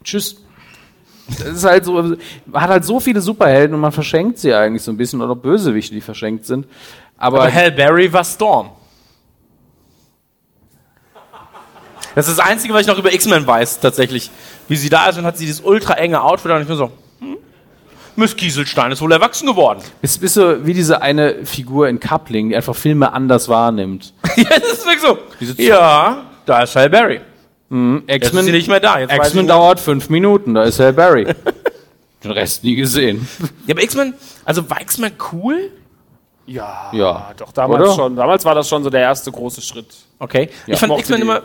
Tschüss. 0.02 0.36
Das 1.28 1.48
ist 1.48 1.64
halt 1.64 1.84
so, 1.84 1.92
man 1.92 2.18
hat 2.54 2.70
halt 2.70 2.84
so 2.84 3.00
viele 3.00 3.20
Superhelden 3.20 3.74
und 3.74 3.80
man 3.80 3.92
verschenkt 3.92 4.38
sie 4.38 4.54
eigentlich 4.54 4.82
so 4.82 4.90
ein 4.90 4.96
bisschen 4.96 5.20
oder 5.20 5.36
Bösewichte, 5.36 5.94
die 5.94 6.00
verschenkt 6.00 6.46
sind. 6.46 6.66
Aber, 7.18 7.42
Aber 7.42 7.52
Hal 7.52 7.72
Berry 7.72 8.10
war 8.12 8.24
Storm. 8.24 8.70
Das 12.14 12.28
ist 12.28 12.38
das 12.38 12.46
Einzige, 12.46 12.72
was 12.74 12.80
ich 12.82 12.86
noch 12.86 12.98
über 12.98 13.12
X-Men 13.12 13.46
weiß, 13.46 13.80
tatsächlich. 13.80 14.30
Wie 14.66 14.76
sie 14.76 14.88
da 14.88 15.08
ist 15.08 15.18
und 15.18 15.24
hat 15.24 15.36
sie 15.36 15.46
dieses 15.46 15.60
ultra 15.60 15.94
enge 15.94 16.22
Outfit 16.22 16.50
und 16.50 16.62
ich 16.62 16.66
bin 16.66 16.76
so, 16.76 16.90
hm, 17.20 17.36
Miss 18.16 18.34
Kieselstein 18.34 18.90
ist 18.90 19.00
wohl 19.00 19.12
erwachsen 19.12 19.46
geworden. 19.46 19.80
bist, 20.00 20.20
bist 20.20 20.36
du 20.36 20.66
wie 20.66 20.74
diese 20.74 21.00
eine 21.02 21.44
Figur 21.44 21.88
in 21.88 22.00
Coupling, 22.00 22.48
die 22.48 22.56
einfach 22.56 22.74
Filme 22.74 23.12
anders 23.12 23.48
wahrnimmt. 23.48 24.14
ja, 24.36 24.44
das 24.48 24.72
ist 24.72 24.86
wirklich 24.86 25.56
so. 25.56 25.62
Ja, 25.62 26.26
da 26.44 26.62
ist 26.62 26.74
Hal 26.74 26.90
Berry. 27.68 28.02
Jetzt 28.08 28.32
ist 28.34 28.44
nicht 28.46 28.68
mehr 28.68 28.80
da. 28.80 29.00
X-Men 29.00 29.46
dauert 29.46 29.80
fünf 29.80 30.08
Minuten, 30.08 30.54
da 30.54 30.64
ist 30.64 30.80
Hal 30.80 30.92
Barry. 30.92 31.26
Den 32.24 32.30
Rest 32.32 32.64
nie 32.64 32.74
gesehen. 32.74 33.28
Ja, 33.66 33.74
aber 33.74 33.82
X-Men, 33.82 34.14
also 34.44 34.68
war 34.68 34.80
X-Men 34.80 35.12
cool? 35.32 35.70
Ja, 36.46 36.90
Ja. 36.92 37.32
doch, 37.36 37.52
damals 37.52 37.82
Oder? 37.84 37.94
schon. 37.94 38.16
Damals 38.16 38.44
war 38.44 38.54
das 38.54 38.68
schon 38.68 38.82
so 38.82 38.90
der 38.90 39.02
erste 39.02 39.30
große 39.30 39.60
Schritt. 39.60 39.86
Okay. 40.18 40.48
Ja, 40.66 40.74
ich 40.74 40.80
fand 40.80 40.98
X-Men 40.98 41.22
immer. 41.22 41.42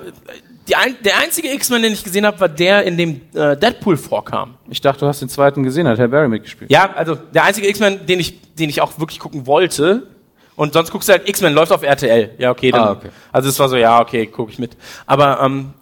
Die 0.67 0.75
ein, 0.77 0.95
der 1.03 1.17
einzige 1.19 1.51
X-Men, 1.53 1.81
den 1.83 1.91
ich 1.91 2.05
gesehen 2.05 2.25
habe, 2.25 2.39
war 2.39 2.47
der, 2.47 2.83
in 2.83 2.97
dem 2.97 3.19
äh, 3.35 3.57
Deadpool 3.57 3.97
vorkam. 3.97 4.55
Ich 4.69 4.79
dachte, 4.79 5.01
du 5.01 5.07
hast 5.07 5.21
den 5.21 5.27
zweiten 5.27 5.61
gesehen, 5.61 5.87
hat 5.89 5.99
Hal 5.99 6.07
Barry 6.07 6.29
mitgespielt. 6.29 6.71
Ja, 6.71 6.89
also 6.95 7.15
der 7.15 7.43
einzige 7.43 7.67
X-Men, 7.67 8.05
den 8.05 8.21
ich, 8.21 8.39
den 8.55 8.69
ich 8.69 8.79
auch 8.81 8.97
wirklich 8.97 9.19
gucken 9.19 9.45
wollte. 9.45 10.07
Und 10.55 10.71
sonst 10.73 10.91
guckst 10.91 11.09
du 11.09 11.13
halt, 11.13 11.27
X-Men 11.27 11.53
läuft 11.53 11.73
auf 11.73 11.83
RTL. 11.83 12.31
Ja, 12.37 12.51
okay, 12.51 12.71
dann. 12.71 12.81
Ah, 12.81 12.91
okay. 12.93 13.09
Also 13.33 13.49
es 13.49 13.59
war 13.59 13.67
so, 13.67 13.75
ja, 13.75 13.99
okay, 13.99 14.25
gucke 14.27 14.51
ich 14.53 14.59
mit. 14.59 14.77
Aber 15.05 15.41
ähm, 15.41 15.73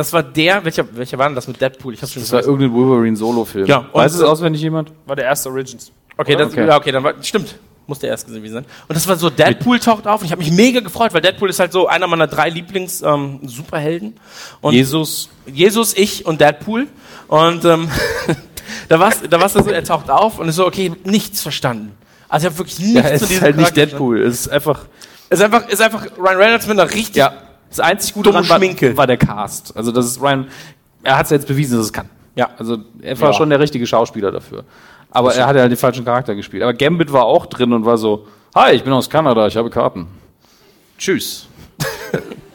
das 0.00 0.12
war 0.14 0.22
der, 0.22 0.64
welcher, 0.64 0.84
welcher 0.96 1.18
war 1.18 1.28
denn 1.28 1.34
das 1.34 1.46
mit 1.46 1.60
Deadpool? 1.60 1.92
Ich 1.92 2.00
hab's 2.00 2.12
schon 2.12 2.22
Das 2.22 2.32
war 2.32 2.42
irgendein 2.42 2.72
Wolverine-Solo-Film. 2.72 3.66
Ja, 3.66 3.86
Weiß 3.92 4.14
es 4.14 4.22
auswendig 4.22 4.62
jemand? 4.62 4.92
War 5.04 5.14
der 5.14 5.26
erste 5.26 5.50
Origins. 5.50 5.92
Okay, 6.16 6.36
das, 6.36 6.52
Okay. 6.52 6.66
Ja, 6.66 6.78
okay, 6.78 6.90
dann 6.90 7.04
war, 7.04 7.14
stimmt. 7.20 7.54
Muss 7.86 7.98
der 7.98 8.08
erst 8.08 8.26
gesehen 8.26 8.50
sein. 8.50 8.64
Und 8.88 8.94
das 8.96 9.06
war 9.06 9.16
so, 9.16 9.28
Deadpool 9.28 9.78
taucht 9.78 10.06
auf 10.06 10.20
und 10.20 10.26
ich 10.26 10.32
habe 10.32 10.40
mich 10.40 10.52
mega 10.52 10.80
gefreut, 10.80 11.12
weil 11.12 11.20
Deadpool 11.20 11.50
ist 11.50 11.60
halt 11.60 11.72
so 11.72 11.86
einer 11.86 12.06
meiner 12.06 12.28
drei 12.28 12.48
Lieblings-Superhelden. 12.48 14.14
und 14.62 14.72
Jesus. 14.72 15.28
Jesus, 15.46 15.94
ich 15.94 16.24
und 16.24 16.40
Deadpool. 16.40 16.86
Und 17.28 17.64
ähm, 17.66 17.90
da 18.88 19.00
war 19.00 19.08
es 19.10 19.20
da 19.28 19.38
war's 19.38 19.52
so, 19.52 19.68
er 19.68 19.84
taucht 19.84 20.08
auf 20.08 20.38
und 20.38 20.48
ist 20.48 20.56
so, 20.56 20.66
okay, 20.66 20.92
nichts 21.04 21.42
verstanden. 21.42 21.92
Also 22.28 22.46
ich 22.46 22.52
habe 22.52 22.58
wirklich 22.58 22.78
nichts 22.78 23.02
Ja, 23.02 23.10
es 23.10 23.22
ist 23.22 23.30
diesem 23.30 23.42
halt 23.42 23.56
nicht 23.56 23.74
Charakter 23.74 23.86
Deadpool. 23.86 24.22
Es 24.22 24.40
ist 24.40 24.48
einfach. 24.48 24.86
Es 25.28 25.38
ist 25.38 25.44
einfach, 25.44 25.68
ist 25.68 25.82
einfach 25.82 26.06
Ryan 26.16 26.36
Reynolds 26.38 26.66
mit 26.66 26.80
einer 26.80 26.90
richtig 26.90 27.16
ja, 27.16 27.32
das 27.70 27.80
einzig 27.80 28.12
Gute 28.14 28.30
Dumme 28.30 28.46
daran 28.46 28.62
war, 28.62 28.96
war 28.96 29.06
der 29.06 29.16
Cast. 29.16 29.74
Also 29.76 29.90
das 29.92 30.04
ist 30.06 30.20
Ryan, 30.20 30.48
er 31.02 31.16
hat 31.16 31.24
es 31.24 31.30
jetzt 31.30 31.46
bewiesen, 31.48 31.76
dass 31.78 31.86
es 31.86 31.92
kann. 31.92 32.08
Ja. 32.34 32.50
Also 32.58 32.76
er 33.00 33.18
war 33.20 33.30
Ja. 33.30 33.34
schon 33.34 33.48
der 33.50 33.58
richtige 33.60 33.86
Schauspieler 33.86 34.30
dafür. 34.30 34.64
Aber 35.10 35.34
er 35.34 35.46
hat 35.46 35.56
ja 35.56 35.66
den 35.66 35.76
falschen 35.76 36.04
Charakter 36.04 36.34
gespielt. 36.34 36.62
Aber 36.62 36.74
Gambit 36.74 37.12
war 37.12 37.24
auch 37.24 37.46
drin 37.46 37.72
und 37.72 37.84
war 37.84 37.96
so, 37.98 38.26
hi, 38.54 38.72
ich 38.72 38.84
bin 38.84 38.92
aus 38.92 39.08
Kanada, 39.10 39.46
ich 39.46 39.56
habe 39.56 39.70
Karten. 39.70 40.06
Tschüss. 40.98 41.46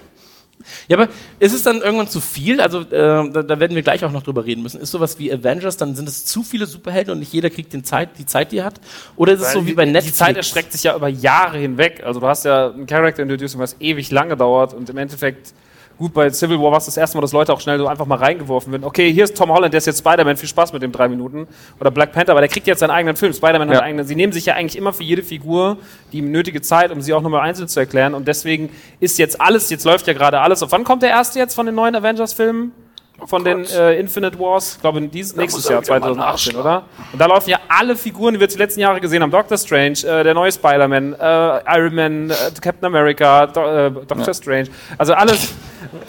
Ja, 0.87 0.97
aber 0.97 1.09
ist 1.39 1.53
es 1.53 1.63
dann 1.63 1.81
irgendwann 1.81 2.07
zu 2.07 2.21
viel? 2.21 2.61
Also, 2.61 2.81
äh, 2.81 2.87
da, 2.89 3.43
da 3.43 3.59
werden 3.59 3.75
wir 3.75 3.81
gleich 3.81 4.03
auch 4.05 4.11
noch 4.11 4.23
drüber 4.23 4.45
reden 4.45 4.61
müssen. 4.63 4.79
Ist 4.79 4.91
sowas 4.91 5.17
wie 5.19 5.31
Avengers, 5.31 5.77
dann 5.77 5.95
sind 5.95 6.07
es 6.07 6.25
zu 6.25 6.43
viele 6.43 6.65
Superhelden 6.65 7.13
und 7.13 7.19
nicht 7.19 7.33
jeder 7.33 7.49
kriegt 7.49 7.73
den 7.73 7.83
Zeit, 7.83 8.17
die 8.17 8.25
Zeit, 8.25 8.51
die 8.51 8.57
er 8.57 8.65
hat? 8.65 8.79
Oder 9.15 9.33
ist 9.33 9.41
es 9.41 9.53
so 9.53 9.65
wie 9.65 9.73
bei 9.73 9.85
Netflix? 9.85 10.17
Die 10.17 10.23
Zeit 10.23 10.37
erstreckt 10.37 10.71
sich 10.71 10.83
ja 10.83 10.95
über 10.95 11.07
Jahre 11.07 11.57
hinweg. 11.57 12.03
Also 12.05 12.19
du 12.19 12.27
hast 12.27 12.45
ja 12.45 12.71
einen 12.71 12.85
Character 12.85 13.23
Introducing, 13.23 13.59
was 13.59 13.75
ewig 13.79 14.11
lange 14.11 14.37
dauert 14.37 14.73
und 14.73 14.89
im 14.89 14.97
Endeffekt 14.97 15.53
Gut, 15.97 16.13
bei 16.13 16.29
Civil 16.29 16.59
War 16.59 16.71
war 16.71 16.77
es 16.77 16.85
das 16.85 16.97
erste 16.97 17.15
Mal, 17.17 17.21
dass 17.21 17.31
Leute 17.31 17.53
auch 17.53 17.61
schnell 17.61 17.77
so 17.77 17.87
einfach 17.87 18.05
mal 18.05 18.17
reingeworfen 18.17 18.71
werden. 18.73 18.83
Okay, 18.83 19.13
hier 19.13 19.23
ist 19.23 19.37
Tom 19.37 19.49
Holland, 19.49 19.73
der 19.73 19.77
ist 19.77 19.85
jetzt 19.85 19.99
Spider-Man, 19.99 20.35
viel 20.35 20.49
Spaß 20.49 20.73
mit 20.73 20.81
dem 20.81 20.91
drei 20.91 21.07
Minuten. 21.07 21.47
Oder 21.79 21.89
Black 21.89 22.11
Panther, 22.11 22.31
aber 22.33 22.41
der 22.41 22.49
kriegt 22.49 22.67
jetzt 22.67 22.79
seinen 22.79 22.89
eigenen 22.91 23.15
Film. 23.15 23.31
Spider-Man 23.31 23.69
hat 23.69 23.75
Ja. 23.75 23.79
einen 23.79 23.87
eigenen. 23.91 24.05
Sie 24.05 24.15
nehmen 24.15 24.33
sich 24.33 24.45
ja 24.45 24.55
eigentlich 24.55 24.77
immer 24.77 24.91
für 24.91 25.03
jede 25.03 25.23
Figur 25.23 25.77
die 26.11 26.21
nötige 26.21 26.61
Zeit, 26.61 26.91
um 26.91 27.01
sie 27.01 27.13
auch 27.13 27.21
nochmal 27.21 27.41
einzeln 27.41 27.69
zu 27.69 27.79
erklären. 27.79 28.13
Und 28.13 28.27
deswegen 28.27 28.69
ist 28.99 29.17
jetzt 29.19 29.39
alles, 29.39 29.69
jetzt 29.69 29.85
läuft 29.85 30.05
ja 30.07 30.13
gerade 30.13 30.41
alles. 30.41 30.61
Auf 30.63 30.71
wann 30.73 30.83
kommt 30.83 31.01
der 31.01 31.11
erste 31.11 31.39
jetzt 31.39 31.55
von 31.55 31.65
den 31.65 31.75
neuen 31.75 31.95
Avengers-Filmen? 31.95 32.73
Von 33.23 33.45
den 33.45 33.65
äh, 33.65 33.97
Infinite 33.97 34.37
Wars? 34.37 34.73
Ich 34.75 34.81
glaube, 34.81 35.01
dieses, 35.01 35.35
nächstes 35.35 35.67
Jahr, 35.69 35.81
wieder 35.81 35.99
mal 35.99 36.15
2018, 36.15 36.55
oder? 36.57 36.83
Und 37.13 37.19
da 37.19 37.25
laufen 37.27 37.49
ja 37.49 37.59
alle 37.69 37.95
Figuren, 37.95 38.33
die 38.33 38.39
wir 38.39 38.47
die 38.47 38.57
letzten 38.57 38.81
Jahre 38.81 38.99
gesehen 38.99 39.23
haben. 39.23 39.31
Doctor 39.31 39.57
Strange, 39.57 39.99
äh, 40.03 40.23
der 40.23 40.33
neue 40.33 40.51
Spider-Man, 40.51 41.13
äh, 41.13 41.77
Iron 41.77 41.95
Man, 41.95 42.29
äh, 42.29 42.33
Captain 42.61 42.85
America, 42.85 43.47
Do 43.47 43.61
äh, 43.65 43.91
Doctor 43.91 44.33
Strange. 44.33 44.67
Also 44.97 45.13
alles. 45.13 45.53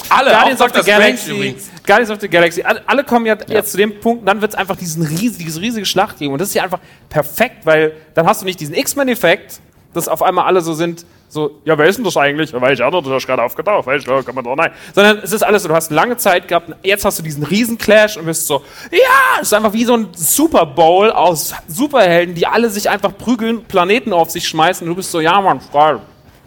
Alle, 0.08 0.30
Guardians 0.30 0.60
of 0.60 0.72
the 0.74 0.82
Galaxy. 0.82 1.30
übrigens. 1.30 1.70
Guardians 1.86 2.10
of 2.10 2.20
the 2.20 2.28
Galaxy. 2.28 2.62
Alle, 2.62 2.82
alle 2.86 3.04
kommen 3.04 3.26
ja, 3.26 3.36
jetzt 3.46 3.70
zu 3.70 3.76
dem 3.76 4.00
Punkt, 4.00 4.26
dann 4.26 4.40
wird 4.40 4.52
es 4.52 4.58
einfach 4.58 4.76
diesen 4.76 5.04
riesen, 5.04 5.38
diese 5.38 5.60
riesige 5.60 5.86
Schlacht 5.86 6.18
geben. 6.18 6.32
Und 6.32 6.40
das 6.40 6.48
ist 6.48 6.54
ja 6.54 6.64
einfach 6.64 6.80
perfekt, 7.08 7.64
weil 7.64 7.92
dann 8.14 8.26
hast 8.26 8.42
du 8.42 8.46
nicht 8.46 8.58
diesen 8.58 8.74
X-Men-Effekt, 8.74 9.60
dass 9.94 10.08
auf 10.08 10.22
einmal 10.22 10.46
alle 10.46 10.60
so 10.60 10.74
sind, 10.74 11.06
so, 11.28 11.60
ja, 11.64 11.76
wer 11.76 11.86
ist 11.86 11.96
denn 11.96 12.04
das 12.04 12.16
eigentlich? 12.16 12.52
Ja, 12.52 12.60
Welcher 12.60 12.86
andere, 12.86 13.02
der 13.02 13.16
ist 13.16 13.26
gerade 13.26 13.42
aufgetaucht, 13.42 13.86
welcher, 13.86 14.22
kann 14.22 14.34
man 14.34 14.44
doch, 14.44 14.56
nein. 14.56 14.70
Sondern 14.94 15.18
es 15.18 15.32
ist 15.32 15.42
alles 15.42 15.62
so, 15.62 15.68
du 15.68 15.74
hast 15.74 15.90
lange 15.90 16.16
Zeit 16.16 16.48
gehabt, 16.48 16.70
jetzt 16.82 17.04
hast 17.04 17.18
du 17.18 17.22
diesen 17.22 17.42
riesen 17.42 17.78
Clash 17.78 18.16
und 18.16 18.26
bist 18.26 18.46
so, 18.46 18.62
ja, 18.90 19.40
es 19.40 19.48
ist 19.48 19.52
einfach 19.52 19.72
wie 19.72 19.84
so 19.84 19.94
ein 19.94 20.08
Super 20.14 20.66
Bowl 20.66 21.10
aus 21.10 21.52
Superhelden, 21.66 22.34
die 22.34 22.46
alle 22.46 22.70
sich 22.70 22.88
einfach 22.88 23.16
prügeln, 23.16 23.64
Planeten 23.64 24.12
auf 24.12 24.30
sich 24.30 24.46
schmeißen 24.46 24.86
und 24.86 24.90
du 24.90 24.96
bist 24.96 25.10
so, 25.10 25.20
ja, 25.20 25.40
Mann, 25.40 25.60
geil. 25.72 26.00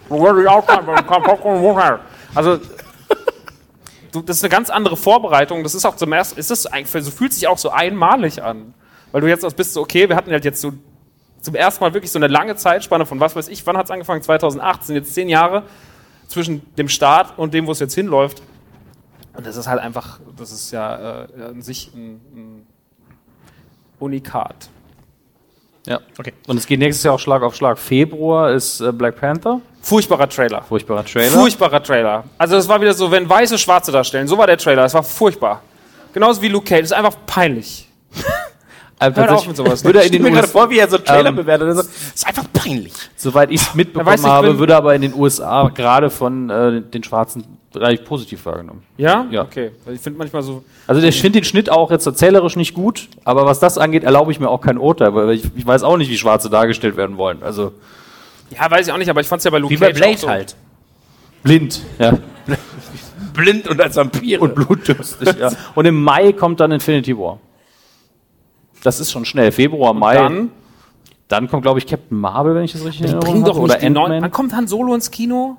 Wo 0.08 0.20
würde 0.20 0.42
ich 0.42 0.48
auch 0.48 0.66
sein, 0.66 0.80
ich? 0.88 2.36
Also, 2.36 2.58
du, 4.12 4.22
das 4.22 4.38
ist 4.38 4.44
eine 4.44 4.50
ganz 4.50 4.70
andere 4.70 4.96
Vorbereitung. 4.96 5.62
Das 5.62 5.74
ist 5.74 5.84
auch 5.84 5.96
zum 5.96 6.12
ersten, 6.12 6.38
ist 6.38 6.50
das 6.50 6.66
eigentlich, 6.66 7.04
so 7.04 7.10
fühlt 7.10 7.32
sich 7.32 7.46
auch 7.46 7.58
so 7.58 7.70
einmalig 7.70 8.42
an. 8.42 8.74
Weil 9.12 9.20
du 9.20 9.28
jetzt 9.28 9.44
auch 9.44 9.52
bist 9.52 9.74
so, 9.74 9.82
okay, 9.82 10.08
wir 10.08 10.16
hatten 10.16 10.30
halt 10.30 10.44
jetzt 10.44 10.60
so 10.60 10.72
zum 11.42 11.54
ersten 11.54 11.82
Mal 11.82 11.94
wirklich 11.94 12.10
so 12.10 12.18
eine 12.18 12.26
lange 12.26 12.56
Zeitspanne 12.56 13.06
von 13.06 13.20
was 13.20 13.34
weiß 13.36 13.48
ich, 13.48 13.66
wann 13.66 13.76
hat 13.76 13.86
es 13.86 13.90
angefangen? 13.90 14.22
2018, 14.22 14.94
jetzt 14.94 15.14
zehn 15.14 15.28
Jahre 15.28 15.64
zwischen 16.28 16.62
dem 16.76 16.88
Start 16.88 17.38
und 17.38 17.54
dem, 17.54 17.66
wo 17.66 17.72
es 17.72 17.80
jetzt 17.80 17.94
hinläuft. 17.94 18.42
Und 19.34 19.46
das 19.46 19.56
ist 19.56 19.66
halt 19.66 19.80
einfach, 19.80 20.20
das 20.36 20.52
ist 20.52 20.70
ja 20.70 21.24
äh, 21.24 21.42
an 21.50 21.62
sich 21.62 21.92
ein, 21.94 22.20
ein 22.34 22.66
Unikat. 23.98 24.68
Ja. 25.86 26.00
Okay. 26.18 26.34
Und 26.46 26.56
es 26.56 26.66
geht 26.66 26.78
nächstes 26.78 27.04
Jahr 27.04 27.14
auch 27.14 27.18
Schlag 27.18 27.42
auf 27.42 27.54
Schlag. 27.54 27.78
Februar 27.78 28.52
ist 28.52 28.80
äh, 28.80 28.92
Black 28.92 29.16
Panther. 29.16 29.60
Furchtbarer 29.80 30.28
Trailer. 30.28 30.62
Furchtbarer 30.62 31.04
Trailer. 31.04 31.30
Furchtbarer 31.30 31.82
Trailer. 31.82 32.24
Also 32.36 32.56
das 32.56 32.68
war 32.68 32.80
wieder 32.80 32.92
so, 32.92 33.10
wenn 33.10 33.28
Weiße 33.28 33.56
Schwarze 33.56 33.90
darstellen. 33.90 34.28
So 34.28 34.36
war 34.36 34.46
der 34.46 34.58
Trailer. 34.58 34.84
Es 34.84 34.94
war 34.94 35.02
furchtbar. 35.02 35.62
Genauso 36.12 36.42
wie 36.42 36.48
Luke 36.48 36.66
Cage. 36.66 36.82
Das 36.82 36.90
ist 36.90 36.96
einfach 36.96 37.16
peinlich. 37.26 37.88
Äh, 39.00 39.04
Hört 39.06 39.16
tatsächlich 39.16 39.38
auf 39.40 39.46
mit 39.48 39.56
sowas. 39.56 39.84
Würde 39.84 40.00
in 40.02 40.12
den 40.12 40.22
mir 40.22 40.30
gerade 40.30 40.46
vor, 40.48 40.68
wie 40.70 40.78
er 40.78 40.88
so 40.88 40.96
einen 40.96 41.04
Trailer 41.06 41.28
Ähm, 41.30 41.36
bewertet. 41.36 41.70
so, 41.74 41.82
Das 41.82 41.88
ist 42.14 42.26
einfach 42.26 42.44
peinlich. 42.52 42.92
soweit 43.16 43.50
ich 43.50 43.60
es 43.62 43.74
mitbekommen 43.74 44.14
ich 44.14 44.24
habe, 44.24 44.58
würde 44.58 44.76
aber 44.76 44.94
in 44.94 45.02
den 45.02 45.14
USA 45.14 45.68
gerade 45.74 46.10
von 46.10 46.50
äh, 46.50 46.82
den 46.82 47.02
Schwarzen 47.02 47.44
relativ 47.74 48.04
positiv 48.04 48.44
wahrgenommen. 48.46 48.82
Ja? 48.98 49.26
Ja. 49.30 49.42
Okay. 49.42 49.70
Weil 49.84 49.94
Ich 49.94 50.00
finde 50.00 50.18
manchmal 50.18 50.42
so, 50.42 50.62
Also 50.86 51.00
ich 51.02 51.20
finde 51.20 51.40
den 51.40 51.44
Schnitt 51.44 51.70
auch 51.70 51.90
jetzt 51.90 52.04
erzählerisch 52.04 52.56
nicht 52.56 52.74
gut, 52.74 53.08
aber 53.24 53.46
was 53.46 53.58
das 53.60 53.78
angeht, 53.78 54.04
erlaube 54.04 54.32
ich 54.32 54.40
mir 54.40 54.48
auch 54.50 54.60
kein 54.60 54.76
Urteil, 54.76 55.14
weil 55.14 55.30
ich, 55.30 55.44
ich 55.56 55.66
weiß 55.66 55.82
auch 55.82 55.96
nicht, 55.96 56.10
wie 56.10 56.18
Schwarze 56.18 56.50
dargestellt 56.50 56.96
werden 56.96 57.16
wollen. 57.16 57.42
Also 57.42 57.72
ja, 58.50 58.68
weiß 58.70 58.86
ich 58.88 58.92
auch 58.92 58.98
nicht, 58.98 59.08
aber 59.08 59.20
ich 59.20 59.28
fand 59.28 59.38
es 59.40 59.44
ja 59.44 59.50
bei 59.52 59.58
Luke 59.58 59.72
Wie 59.72 59.78
bei 59.78 59.92
Blade 59.92 60.18
so. 60.18 60.28
halt. 60.28 60.56
blind, 61.42 61.80
ja. 61.98 62.18
Blind 63.32 63.68
und 63.68 63.80
als 63.80 63.94
Vampir. 63.96 64.42
Und 64.42 64.54
blutdürstig, 64.56 65.36
ja. 65.38 65.50
Und 65.76 65.86
im 65.86 66.02
Mai 66.02 66.32
kommt 66.32 66.58
dann 66.60 66.72
Infinity 66.72 67.16
War. 67.16 67.38
Das 68.82 69.00
ist 69.00 69.10
schon 69.12 69.24
schnell. 69.24 69.52
Februar, 69.52 69.92
Mai. 69.94 70.14
Dann 70.14 70.50
Dann 71.28 71.48
kommt, 71.48 71.62
glaube 71.62 71.78
ich, 71.78 71.86
Captain 71.86 72.18
Marvel, 72.18 72.54
wenn 72.54 72.64
ich 72.64 72.72
das 72.72 72.84
richtig 72.84 73.12
bring 73.18 73.44
doch 73.44 73.56
Oder 73.56 73.76
die 73.76 73.88
neuen. 73.90 74.04
Ant-Man. 74.12 74.22
Wann 74.22 74.30
kommt 74.32 74.54
Han 74.54 74.66
Solo 74.66 74.94
ins 74.94 75.10
Kino? 75.10 75.56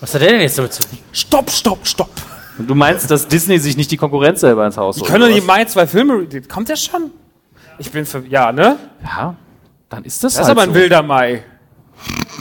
Was 0.00 0.14
hat 0.14 0.20
der 0.22 0.30
denn 0.32 0.40
jetzt 0.40 0.58
damit 0.58 0.72
zu 0.72 0.82
tun? 0.82 0.98
Stopp, 1.12 1.50
stopp, 1.50 1.86
stopp. 1.86 2.10
Und 2.58 2.68
Du 2.68 2.74
meinst, 2.74 3.10
dass 3.10 3.26
Disney 3.26 3.58
sich 3.58 3.76
nicht 3.76 3.90
die 3.90 3.96
Konkurrenz 3.96 4.40
selber 4.40 4.64
ins 4.66 4.76
Haus 4.76 4.96
Ich 4.96 5.02
holt, 5.02 5.10
kann 5.10 5.20
doch 5.20 5.28
nicht 5.28 5.46
Mai 5.46 5.64
zwei 5.64 5.86
Filme. 5.86 6.26
Kommt 6.48 6.68
der 6.68 6.76
schon? 6.76 7.10
Ich 7.78 7.90
bin 7.90 8.04
für. 8.06 8.22
Ja, 8.28 8.52
ne? 8.52 8.76
Ja, 9.02 9.34
dann 9.88 10.04
ist 10.04 10.22
das, 10.24 10.34
Das 10.34 10.42
ist 10.42 10.48
halt 10.48 10.58
aber 10.58 10.62
ein 10.62 10.74
so. 10.74 10.80
wilder 10.80 11.02
Mai. 11.02 11.42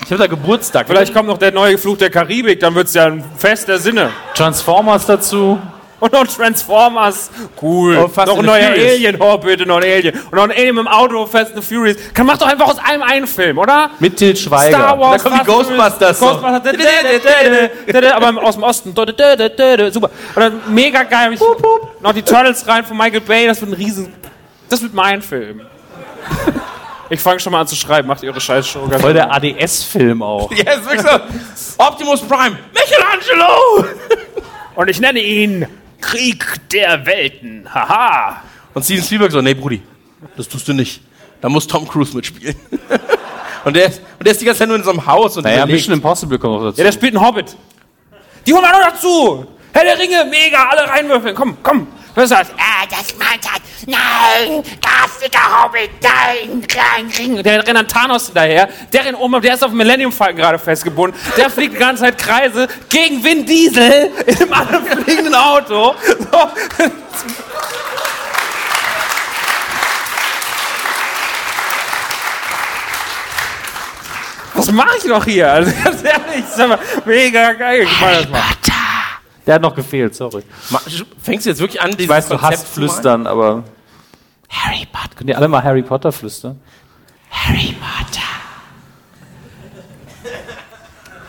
Ich 0.03 0.11
habe 0.11 0.17
da 0.17 0.27
Geburtstag. 0.27 0.87
Vielleicht 0.87 1.13
kommt 1.13 1.27
noch 1.27 1.37
der 1.37 1.51
neue 1.51 1.77
Fluch 1.77 1.97
der 1.97 2.09
Karibik, 2.09 2.59
dann 2.59 2.75
wird 2.75 2.87
es 2.87 2.93
ja 2.93 3.05
ein 3.07 3.23
Fest 3.37 3.67
der 3.67 3.79
Sinne. 3.79 4.11
Transformers 4.35 5.05
dazu. 5.05 5.57
Und 5.99 6.11
noch 6.11 6.27
Transformers. 6.27 7.31
Cool. 7.61 7.95
Und 7.95 8.13
Fast 8.13 8.27
noch 8.27 8.39
ein 8.39 8.45
neuer 8.45 8.73
Furious. 8.73 8.91
Alien. 8.91 9.17
Oh, 9.21 9.37
bitte 9.37 9.65
noch 9.65 9.77
ein 9.77 9.83
Alien. 9.83 10.13
Und 10.19 10.33
noch 10.33 10.43
ein 10.43 10.51
Alien 10.51 10.75
mit 10.75 10.85
dem 10.85 10.87
Auto, 10.87 11.25
Fast 11.25 11.55
and 11.55 11.63
Furious. 11.63 11.95
Kann, 12.13 12.25
mach 12.25 12.37
doch 12.37 12.47
einfach 12.47 12.67
aus 12.67 12.77
allem 12.79 13.01
einen 13.01 13.27
Film, 13.27 13.57
oder? 13.57 13.91
Mit 13.99 14.17
Til 14.17 14.35
Schweiger. 14.35 14.77
Star 14.77 14.99
Wars. 14.99 15.23
Da 15.23 15.29
kommen 15.29 15.41
die 15.41 15.51
Ghostbusters 15.51 16.19
Ghostbusters. 16.19 16.53
Aber 18.13 18.43
aus 18.43 18.55
dem 18.55 18.63
Osten. 18.63 18.93
Super. 18.93 20.09
Und 20.35 20.41
dann 20.41 20.61
mega 20.67 21.03
geil. 21.03 21.33
Ich, 21.33 21.39
noch 22.01 22.13
die 22.13 22.21
Turtles 22.21 22.67
rein 22.67 22.83
von 22.83 22.97
Michael 22.97 23.21
Bay. 23.21 23.47
Das 23.47 23.61
wird 23.61 23.71
ein 23.71 23.75
riesen... 23.75 24.13
Das 24.67 24.81
wird 24.81 24.93
mein 24.93 25.21
Film. 25.21 25.61
Ich 27.09 27.21
fange 27.21 27.39
schon 27.39 27.53
mal 27.53 27.61
an 27.61 27.67
zu 27.67 27.75
schreiben. 27.75 28.07
Macht 28.07 28.23
eure 28.23 28.41
Scheißshow. 28.41 28.89
Voll 28.99 29.13
der 29.13 29.31
ADS-Film 29.31 30.21
auch. 30.23 30.51
Ja, 30.51 30.73
ist 30.73 30.89
wirklich 30.89 31.01
so. 31.01 31.19
Optimus 31.77 32.21
Prime. 32.21 32.57
Michelangelo! 32.73 33.85
Und 34.75 34.89
ich 34.89 34.99
nenne 34.99 35.19
ihn 35.19 35.67
Krieg 36.05 36.45
der 36.71 37.05
Welten. 37.05 37.67
Haha. 37.73 38.41
Und 38.73 38.83
Steven 38.83 39.03
Spielberg 39.03 39.31
so, 39.31 39.41
nee, 39.41 39.53
Brudi, 39.53 39.81
das 40.37 40.47
tust 40.47 40.67
du 40.67 40.73
nicht. 40.73 41.01
Da 41.41 41.49
muss 41.49 41.67
Tom 41.67 41.87
Cruise 41.87 42.15
mitspielen. 42.15 42.55
und, 43.65 43.75
der 43.75 43.87
ist, 43.87 44.01
und 44.19 44.25
der 44.25 44.31
ist 44.31 44.41
die 44.41 44.45
ganze 44.45 44.59
Zeit 44.59 44.67
nur 44.67 44.77
in 44.77 44.83
so 44.83 44.91
einem 44.91 45.05
Haus 45.05 45.37
und 45.37 45.43
Naja, 45.43 45.57
überlegt. 45.57 45.77
Mission 45.77 45.93
Impossible 45.95 46.37
kommt 46.37 46.53
noch 46.55 46.63
dazu. 46.69 46.77
Ja, 46.77 46.83
der 46.85 46.91
spielt 46.91 47.15
einen 47.15 47.25
Hobbit. 47.25 47.55
Die 48.45 48.53
holen 48.53 48.63
wir 48.63 48.71
noch 48.71 48.91
dazu. 48.91 49.47
Herr 49.73 49.83
der 49.83 49.99
Ringe, 49.99 50.25
mega, 50.29 50.69
alle 50.69 50.87
reinwürfeln. 50.87 51.35
Komm, 51.35 51.57
komm. 51.63 51.87
Was 52.13 52.25
ist 52.25 52.31
das? 52.31 52.49
Ah, 52.51 52.85
das 52.89 53.17
meint 53.17 53.51
hat. 53.51 53.61
Nein, 53.87 54.63
garstiger 54.81 55.63
Hobbit, 55.63 55.91
nein, 56.01 56.65
klein 56.67 57.11
Ring. 57.17 57.43
Der 57.43 57.65
rennt 57.65 57.77
an 57.77 57.87
Thanos 57.87 58.25
hinterher. 58.25 58.67
Der 58.91 59.05
rennt 59.05 59.19
oben, 59.19 59.39
der 59.41 59.53
ist 59.53 59.63
auf 59.63 59.69
dem 59.69 59.77
Millennium 59.77 60.11
Falcon 60.11 60.37
gerade 60.37 60.57
festgebunden. 60.57 61.19
Der 61.37 61.49
fliegt 61.49 61.75
die 61.75 61.77
ganze 61.77 62.03
Zeit 62.03 62.17
Kreise 62.17 62.67
gegen 62.89 63.23
Vin 63.23 63.45
Diesel 63.45 64.11
in 64.25 64.35
einem 64.37 64.53
anderen 64.53 65.03
fliegenden 65.03 65.35
Auto. 65.35 65.93
So. 66.31 66.51
Was 74.55 74.71
mache 74.71 74.97
ich 74.97 75.05
noch 75.05 75.25
hier? 75.25 75.51
Also, 75.51 75.71
ganz 75.83 76.03
ehrlich, 76.03 76.45
sag 76.55 76.69
mal, 76.69 76.79
mega 77.05 77.53
geil. 77.53 77.83
Ich 77.83 78.01
mach 78.01 78.11
das 78.11 78.29
mal. 78.29 78.41
Der 79.45 79.55
hat 79.55 79.61
noch 79.61 79.75
gefehlt, 79.75 80.15
sorry. 80.15 80.43
Fängst 81.21 81.45
du 81.45 81.51
jetzt 81.51 81.59
wirklich 81.59 81.79
an, 81.79 81.91
dieses 81.91 82.03
Ich 82.03 82.09
weiß, 82.09 82.29
du 82.29 82.37
Konzept 82.37 82.63
hast 82.63 82.73
flüstern, 82.73 83.27
aber. 83.27 83.63
Harry 84.49 84.85
Potter, 84.91 85.15
Könnt 85.15 85.29
ihr 85.29 85.37
alle 85.37 85.47
mal 85.47 85.63
Harry 85.63 85.81
Potter 85.83 86.11
flüstern? 86.11 86.59
Harry 87.29 87.75
Potter. 87.79 88.21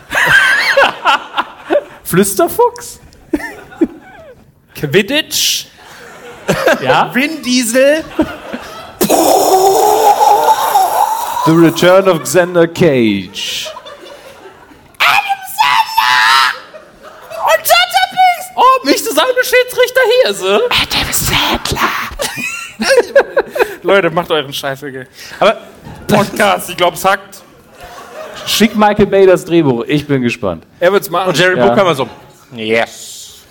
Flüsterfuchs? 2.03 2.99
Quidditch. 4.75 5.67
Ja? 6.81 7.09
Vin 7.15 7.41
Diesel. 7.43 8.03
The 11.45 11.53
Return 11.53 12.07
of 12.09 12.23
Xander 12.23 12.67
Cage. 12.67 13.71
Und 17.39 17.65
Jar 17.65 18.07
Binks. 18.11 18.51
Oh, 18.55 18.85
mich 18.85 19.03
zu 19.03 19.13
seine 19.13 19.43
Schiedsrichter 19.43 20.01
hier 20.23 20.33
so. 20.33 20.55
Adam 20.69 21.11
Sandler. 21.11 21.89
Leute, 23.83 24.09
macht 24.11 24.31
euren 24.31 24.53
Scheiß, 24.53 24.83
okay. 24.83 25.05
Aber 25.39 25.57
Podcast, 26.07 26.69
ich 26.69 26.77
glaube, 26.77 26.95
es 26.95 27.05
hackt. 27.05 27.41
Schick 28.45 28.75
Michael 28.75 29.07
Bay 29.07 29.25
das 29.25 29.43
Drehbuch. 29.43 29.83
Ich 29.87 30.05
bin 30.07 30.21
gespannt. 30.21 30.65
Er 30.79 30.91
wird's 30.93 31.09
machen. 31.09 31.29
Und 31.29 31.37
Jerry 31.37 31.57
Ja. 31.57 31.67
Bruckheimer 31.67 31.95
so, 31.95 32.07
yes. 32.55 33.45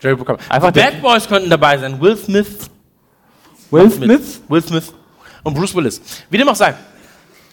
Jerry 0.00 0.16
Bruckheimer. 0.16 0.38
Einfach 0.48 0.72
Die 0.72 0.80
Bad 0.80 1.00
Boys 1.00 1.28
könnten 1.28 1.50
dabei 1.50 1.78
sein. 1.78 2.00
Will 2.00 2.16
Smith. 2.16 2.70
Will 3.70 3.90
Smith? 3.90 4.40
Will 4.48 4.62
Smith 4.62 4.92
und 5.42 5.54
Bruce 5.54 5.74
Willis. 5.74 6.00
Wie 6.30 6.38
dem 6.38 6.48
auch 6.48 6.54
sei. 6.54 6.74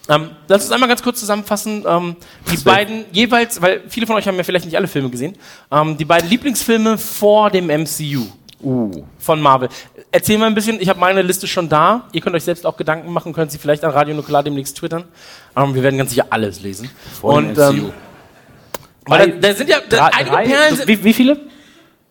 Ähm, 0.08 0.30
lass 0.46 0.62
uns 0.62 0.72
einmal 0.72 0.88
ganz 0.88 1.02
kurz 1.02 1.18
zusammenfassen. 1.18 1.84
Ähm, 1.86 2.16
die 2.50 2.56
beiden 2.58 3.04
jeweils, 3.10 3.60
weil 3.60 3.82
viele 3.88 4.06
von 4.06 4.14
euch 4.16 4.26
haben 4.28 4.36
ja 4.36 4.44
vielleicht 4.44 4.64
nicht 4.64 4.76
alle 4.76 4.86
Filme 4.86 5.10
gesehen, 5.10 5.36
ähm, 5.70 5.96
die 5.96 6.04
beiden 6.04 6.30
Lieblingsfilme 6.30 6.96
vor 6.96 7.50
dem 7.50 7.66
MCU 7.66 8.26
Uh. 8.62 9.04
von 9.18 9.40
Marvel. 9.40 9.68
Erzähl 10.10 10.38
mal 10.38 10.46
ein 10.46 10.54
bisschen, 10.54 10.80
ich 10.80 10.88
habe 10.88 10.98
meine 10.98 11.22
Liste 11.22 11.46
schon 11.46 11.68
da. 11.68 12.08
Ihr 12.12 12.20
könnt 12.20 12.34
euch 12.34 12.44
selbst 12.44 12.64
auch 12.64 12.76
Gedanken 12.76 13.12
machen, 13.12 13.32
könnt 13.32 13.50
sie 13.50 13.58
vielleicht 13.58 13.84
an 13.84 13.90
Radio 13.90 14.14
Nukular 14.14 14.42
demnächst 14.42 14.76
twittern. 14.76 15.04
Ähm, 15.56 15.74
wir 15.74 15.82
werden 15.82 15.98
ganz 15.98 16.10
sicher 16.10 16.26
alles 16.30 16.62
lesen. 16.62 16.90
Vor 17.20 17.34
und 17.34 17.58
ähm, 17.58 17.92
Weil 19.04 19.32
da, 19.32 19.48
da 19.48 19.54
sind 19.54 19.68
ja 19.68 19.78
da, 19.88 19.96
Drei, 19.96 20.18
einige 20.18 20.30
drei, 20.30 20.44
Perlen 20.46 20.76
sind 20.76 20.88
wie, 20.88 21.04
wie 21.04 21.12
viele? 21.12 21.34
Machen 21.34 21.48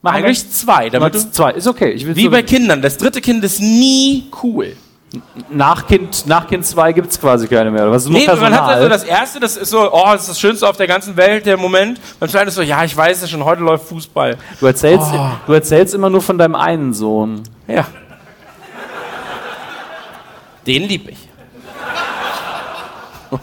wir? 0.02 0.12
eigentlich 0.26 0.52
zwei. 0.52 0.90
Damit 0.90 1.16
zwei. 1.34 1.52
Ist 1.52 1.68
okay. 1.68 1.92
Ich 1.92 2.06
will 2.06 2.16
wie 2.16 2.30
bei 2.30 2.44
Kindern. 2.44 2.82
Das 2.82 2.98
dritte 2.98 3.22
Kind 3.22 3.44
ist 3.44 3.60
nie 3.60 4.30
cool. 4.44 4.76
Nach 5.50 5.88
Kind, 5.88 6.26
nach 6.28 6.48
Kind 6.48 6.66
2 6.66 6.94
gibt 6.94 7.10
es 7.12 7.20
quasi 7.20 7.48
keine 7.48 7.72
mehr. 7.72 7.90
Was 7.92 8.04
ist 8.04 8.10
nur 8.10 8.20
Nee, 8.20 8.26
man 8.28 8.38
Personal? 8.38 8.62
hat 8.62 8.70
also 8.76 8.90
das 8.90 9.04
erste, 9.04 9.40
das 9.40 9.58
ist 9.58 9.70
so, 9.70 9.92
oh, 9.92 10.04
das 10.12 10.22
ist 10.24 10.30
das 10.30 10.40
Schönste 10.40 10.68
auf 10.68 10.78
der 10.78 10.88
ganzen 10.88 11.16
Welt, 11.18 11.46
der 11.46 11.58
Moment. 11.58 12.00
Zweiten 12.28 12.48
ist 12.48 12.56
so, 12.56 12.62
ja, 12.62 12.84
ich 12.84 12.96
weiß 12.96 13.22
es 13.24 13.30
schon, 13.30 13.44
heute 13.46 13.62
läuft 13.62 13.88
Fußball. 13.88 14.38
du, 14.60 14.66
erzählst, 14.66 15.08
Oh. 15.14 15.30
du 15.48 15.54
erzählst 15.54 15.94
immer 15.94 16.10
nur 16.10 16.22
von 16.22 16.38
deinem 16.38 16.56
einen 16.56 16.94
Sohn. 16.94 17.44
Ja. 17.68 17.86
Den 20.66 20.84
lieb 20.84 21.10
ich. 21.10 21.18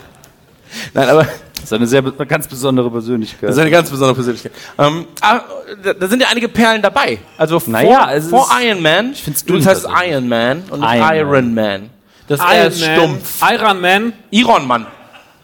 Nein, 0.94 1.08
aber 1.08 1.26
Das 1.62 1.70
ist 1.70 1.76
eine 1.76 1.86
sehr 1.86 2.02
be- 2.02 2.26
ganz 2.26 2.48
besondere 2.48 2.90
Persönlichkeit. 2.90 3.48
das 3.48 3.54
ist 3.56 3.60
eine 3.60 3.70
ganz 3.70 3.88
besondere 3.88 4.14
Persönlichkeit. 4.16 4.50
Ähm, 4.78 5.06
aber 5.20 5.44
da, 5.82 5.92
da 5.94 6.08
sind 6.08 6.20
ja 6.20 6.26
einige 6.28 6.48
Perlen 6.48 6.82
dabei. 6.82 7.18
Also 7.38 7.60
vor, 7.60 7.72
Naja, 7.72 8.12
es 8.12 8.28
vor 8.28 8.48
ist- 8.50 8.64
Iron 8.64 8.82
Man. 8.82 9.14
find's 9.14 9.44
das 9.44 9.46
dünn 9.46 9.64
heißt. 9.64 9.86
Iron 10.08 10.28
Man 10.28 10.62
und 10.70 10.80
nicht 10.80 10.92
Iron 10.94 11.14
Iron, 11.16 11.54
Man. 11.54 11.90
Das 12.26 12.40
ist 12.40 12.46
eher 12.46 12.66
Iron 12.66 12.80
Man, 12.80 12.96
stumpf. 12.98 13.42
Iron 13.50 13.80
Man. 13.80 14.12
Iron 14.32 14.66
Man. 14.66 14.86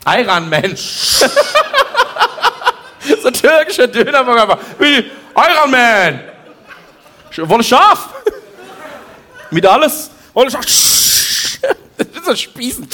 Iron 0.06 0.48
Man. 0.50 0.76
so 3.22 3.28
ein 3.28 3.32
türkischer 3.34 3.86
Dönerburger. 3.86 4.42
aber 4.42 4.58
Wie 4.78 4.96
Iron 5.36 5.70
Man. 5.70 6.20
Wolle 7.48 7.62
scharf. 7.62 8.08
Mit 9.50 9.64
alles. 9.66 10.10
Wolle 10.34 10.50
scharf. 10.50 10.64
Das 11.96 12.06
ist 12.08 12.24
so 12.26 12.34
Spießen. 12.36 12.88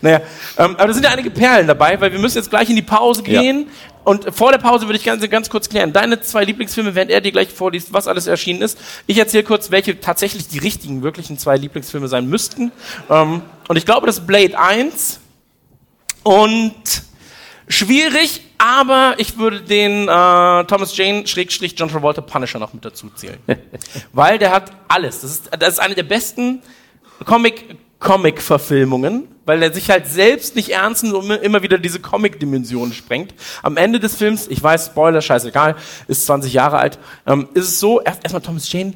Naja, 0.00 0.20
ähm, 0.56 0.76
aber 0.76 0.88
da 0.88 0.92
sind 0.92 1.04
ja 1.04 1.10
einige 1.10 1.30
Perlen 1.30 1.66
dabei, 1.66 2.00
weil 2.00 2.12
wir 2.12 2.18
müssen 2.18 2.38
jetzt 2.38 2.50
gleich 2.50 2.68
in 2.70 2.76
die 2.76 2.82
Pause 2.82 3.22
gehen. 3.22 3.68
Und 4.04 4.34
vor 4.34 4.52
der 4.52 4.58
Pause 4.58 4.86
würde 4.86 4.96
ich 4.98 5.04
ganz, 5.04 5.28
ganz 5.28 5.50
kurz 5.50 5.68
klären. 5.68 5.92
Deine 5.92 6.20
zwei 6.22 6.42
Lieblingsfilme, 6.44 6.94
während 6.94 7.10
er 7.10 7.20
dir 7.20 7.30
gleich 7.30 7.50
vorliest, 7.50 7.92
was 7.92 8.06
alles 8.06 8.26
erschienen 8.26 8.62
ist. 8.62 8.78
Ich 9.06 9.18
erzähle 9.18 9.44
kurz, 9.44 9.70
welche 9.70 10.00
tatsächlich 10.00 10.48
die 10.48 10.58
richtigen, 10.58 11.02
wirklichen 11.02 11.36
zwei 11.36 11.56
Lieblingsfilme 11.56 12.08
sein 12.08 12.26
müssten. 12.26 12.72
Ähm, 13.10 13.42
und 13.68 13.76
ich 13.76 13.84
glaube, 13.84 14.06
das 14.06 14.20
ist 14.20 14.26
Blade 14.26 14.58
1 14.58 15.20
und 16.22 17.02
schwierig, 17.68 18.40
aber 18.56 19.14
ich 19.18 19.36
würde 19.36 19.60
den 19.60 20.04
äh, 20.04 20.64
Thomas 20.64 20.96
Jane 20.96 21.26
Schrägstrich 21.26 21.74
John 21.76 21.90
Travolta 21.90 22.22
Punisher 22.22 22.58
noch 22.58 22.72
mit 22.72 22.84
dazu 22.84 23.10
zählen. 23.10 23.38
Weil 24.12 24.38
der 24.38 24.52
hat 24.52 24.72
alles. 24.88 25.20
Das 25.20 25.30
ist, 25.30 25.50
das 25.58 25.74
ist 25.74 25.78
eine 25.80 25.94
der 25.94 26.02
besten 26.04 26.62
Comic 27.24 27.76
Comic-Verfilmungen, 28.00 29.26
weil 29.44 29.62
er 29.62 29.72
sich 29.72 29.90
halt 29.90 30.06
selbst 30.06 30.54
nicht 30.56 30.70
ernst 30.70 31.02
nimmt 31.02 31.14
und 31.16 31.30
immer- 31.30 31.62
wieder 31.62 31.78
diese 31.78 32.00
Comic-Dimension 32.00 32.92
sprengt. 32.92 33.34
Am 33.62 33.76
Ende 33.76 33.98
des 34.00 34.14
Films, 34.16 34.46
ich 34.48 34.62
weiß, 34.62 34.86
Spoiler, 34.86 35.20
scheißegal, 35.20 35.76
ist 36.06 36.26
20 36.26 36.52
Jahre 36.52 36.78
alt, 36.78 36.98
ähm, 37.26 37.48
ist 37.54 37.68
es 37.68 37.80
so, 37.80 38.00
erst- 38.00 38.22
erstmal 38.22 38.42
Thomas 38.42 38.70
Jane, 38.70 38.94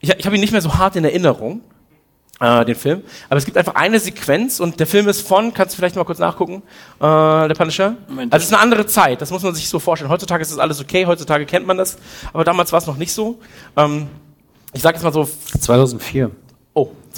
ich, 0.00 0.10
ich 0.10 0.24
habe 0.26 0.36
ihn 0.36 0.40
nicht 0.40 0.52
mehr 0.52 0.62
so 0.62 0.74
hart 0.74 0.96
in 0.96 1.04
Erinnerung, 1.04 1.60
äh, 2.40 2.64
den 2.64 2.76
Film. 2.76 3.02
Aber 3.28 3.36
es 3.38 3.44
gibt 3.44 3.56
einfach 3.58 3.74
eine 3.74 3.98
Sequenz 3.98 4.60
und 4.60 4.78
der 4.78 4.86
Film 4.86 5.08
ist 5.08 5.26
von, 5.26 5.52
kannst 5.52 5.74
du 5.74 5.76
vielleicht 5.78 5.96
mal 5.96 6.04
kurz 6.04 6.20
nachgucken, 6.20 6.62
äh, 7.00 7.00
der 7.48 7.54
Punisher? 7.54 7.96
Also 8.30 8.36
es 8.36 8.44
ist 8.44 8.52
eine 8.54 8.62
andere 8.62 8.86
Zeit, 8.86 9.20
das 9.20 9.30
muss 9.32 9.42
man 9.42 9.54
sich 9.56 9.68
so 9.68 9.78
vorstellen. 9.80 10.10
Heutzutage 10.10 10.40
ist 10.42 10.52
das 10.52 10.58
alles 10.60 10.80
okay, 10.80 11.04
heutzutage 11.06 11.44
kennt 11.46 11.66
man 11.66 11.76
das, 11.76 11.96
aber 12.32 12.44
damals 12.44 12.70
war 12.72 12.78
es 12.78 12.86
noch 12.86 12.96
nicht 12.96 13.12
so. 13.12 13.40
Ähm, 13.76 14.06
ich 14.72 14.82
sage 14.82 14.96
jetzt 14.96 15.02
mal 15.04 15.12
so, 15.12 15.28
2004. 15.60 16.30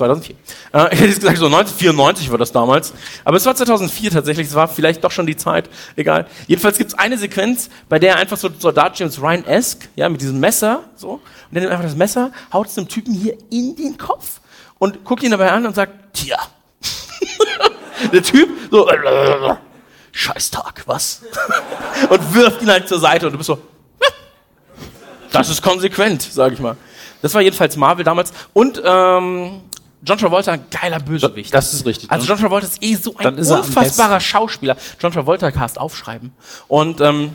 oh, 0.02 0.06
2004. 0.06 0.36
Äh, 0.72 0.88
ich 0.94 1.00
hätte 1.00 1.20
gesagt, 1.20 1.38
so 1.38 1.46
1994 1.46 2.30
war 2.30 2.38
das 2.38 2.52
damals. 2.52 2.92
Aber 3.24 3.36
es 3.36 3.46
war 3.46 3.54
2004 3.54 4.10
tatsächlich, 4.10 4.48
es 4.48 4.54
war 4.54 4.68
vielleicht 4.68 5.04
doch 5.04 5.10
schon 5.10 5.26
die 5.26 5.36
Zeit, 5.36 5.68
egal. 5.96 6.26
Jedenfalls 6.46 6.78
gibt 6.78 6.92
es 6.92 6.98
eine 6.98 7.18
Sequenz, 7.18 7.70
bei 7.88 7.98
der 7.98 8.16
einfach 8.16 8.36
so 8.36 8.50
Soldat 8.58 8.98
James 8.98 9.20
Ryan-esque, 9.20 9.88
ja, 9.96 10.08
mit 10.08 10.20
diesem 10.20 10.40
Messer, 10.40 10.84
so, 10.96 11.12
und 11.12 11.22
der 11.52 11.62
nimmt 11.62 11.72
einfach 11.72 11.84
das 11.84 11.96
Messer, 11.96 12.32
haut 12.52 12.68
es 12.68 12.74
dem 12.74 12.88
Typen 12.88 13.14
hier 13.14 13.36
in 13.50 13.76
den 13.76 13.98
Kopf 13.98 14.40
und 14.78 15.04
guckt 15.04 15.22
ihn 15.22 15.30
dabei 15.30 15.52
an 15.52 15.66
und 15.66 15.74
sagt, 15.74 16.14
Tja. 16.14 16.38
Der 18.12 18.22
Typ 18.22 18.48
so, 18.70 18.88
Scheißtag, 20.12 20.82
was? 20.86 21.22
und 22.08 22.34
wirft 22.34 22.62
ihn 22.62 22.70
halt 22.70 22.88
zur 22.88 22.98
Seite 22.98 23.26
und 23.26 23.32
du 23.32 23.38
bist 23.38 23.46
so, 23.46 23.58
das 25.30 25.48
ist 25.48 25.62
konsequent, 25.62 26.22
sag 26.22 26.52
ich 26.52 26.58
mal. 26.58 26.76
Das 27.22 27.34
war 27.34 27.42
jedenfalls 27.42 27.76
Marvel 27.76 28.04
damals. 28.04 28.32
Und 28.52 28.80
ähm, 28.84 29.62
John 30.02 30.16
Travolta, 30.18 30.52
ein 30.52 30.64
geiler 30.70 30.98
Bösewicht. 30.98 31.52
Das 31.52 31.74
ist 31.74 31.84
richtig. 31.84 32.10
Also 32.10 32.26
John 32.26 32.38
Travolta 32.38 32.66
ist 32.66 32.82
eh 32.82 32.94
so 32.94 33.14
ein 33.16 33.36
er 33.38 33.58
unfassbarer 33.58 34.18
Schauspieler. 34.20 34.76
John 34.98 35.12
Travolta 35.12 35.50
Cast 35.50 35.78
aufschreiben. 35.78 36.32
Und 36.68 37.00
ähm, 37.00 37.32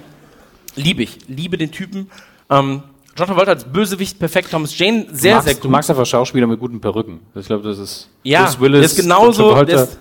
liebe 0.76 1.04
ich, 1.04 1.20
liebe 1.28 1.58
den 1.58 1.72
Typen. 1.72 2.10
Ähm, 2.50 2.82
John 3.16 3.28
Travolta 3.28 3.52
als 3.52 3.64
Bösewicht 3.66 4.18
perfekt. 4.20 4.50
Thomas 4.52 4.78
Jane 4.78 5.06
sehr, 5.12 5.36
magst, 5.36 5.46
sehr 5.46 5.56
gut. 5.56 5.64
Du 5.66 5.70
magst 5.70 5.90
einfach 5.90 6.06
Schauspieler 6.06 6.48
mit 6.48 6.60
guten 6.60 6.82
Perücken. 6.82 7.20
Ich 7.36 7.46
glaube, 7.46 7.64
das 7.68 7.78
ist 7.78 8.10
Ja, 8.24 8.44
Bruce 8.46 8.60
Willis, 8.60 8.86
ist 8.94 8.96
genauso. 9.02 9.42
John 9.44 9.50
Travolta. 9.52 9.72
der 9.76 9.84
ist- 9.84 10.00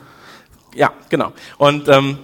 ja, 0.75 0.93
genau. 1.09 1.33
Und 1.59 1.89
ähm, 1.89 2.19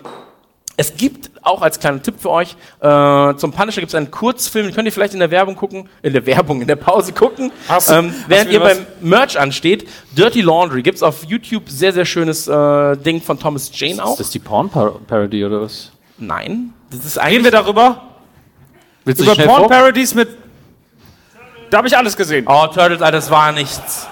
es 0.77 0.97
gibt 0.97 1.30
auch 1.43 1.63
als 1.63 1.79
kleiner 1.81 2.03
Tipp 2.03 2.17
für 2.19 2.31
euch, 2.31 2.57
äh, 2.81 3.35
zum 3.37 3.53
Punisher 3.53 3.81
gibt 3.81 3.91
es 3.91 3.95
einen 3.95 4.11
Kurzfilm, 4.11 4.67
den 4.67 4.75
könnt 4.75 4.87
ihr 4.87 4.93
vielleicht 4.93 5.15
in 5.15 5.21
der 5.21 5.31
Werbung 5.31 5.57
gucken, 5.57 5.89
in 6.03 6.13
der 6.13 6.25
Werbung, 6.27 6.61
in 6.61 6.67
der 6.67 6.77
Pause 6.77 7.13
gucken, 7.13 7.51
Hast 7.69 7.91
ähm, 7.91 8.11
hast 8.11 8.29
während 8.29 8.51
du 8.51 8.55
ihr 8.55 8.61
was? 8.61 8.77
beim 8.77 8.87
Merch 9.01 9.39
ansteht. 9.39 9.89
Dirty 10.17 10.41
Laundry 10.43 10.83
gibt's 10.83 11.03
auf 11.03 11.25
YouTube, 11.25 11.69
sehr, 11.69 11.93
sehr 11.93 12.05
schönes 12.05 12.49
äh, 12.49 12.97
Ding 12.97 13.23
von 13.23 13.39
Thomas 13.39 13.71
Jane 13.73 14.05
auch. 14.05 14.13
Ist 14.13 14.21
das 14.21 14.31
die 14.31 14.39
Porn-Parody 14.39 15.45
oder 15.45 15.63
was? 15.63 15.93
Nein, 16.19 16.73
das 16.91 17.05
ist 17.05 17.19
Reden 17.23 17.45
wir 17.45 17.51
darüber? 17.51 18.03
Willst 19.05 19.21
du 19.21 19.25
Über? 19.25 19.35
Porn-Parodies 19.45 20.15
mit... 20.15 20.29
Da 21.71 21.79
habe 21.79 21.89
ich 21.89 21.97
alles 21.97 22.17
gesehen. 22.17 22.47
Oh, 22.49 22.67
Turtles, 22.67 22.99
das 22.99 23.31
war 23.31 23.53
nichts. 23.53 24.09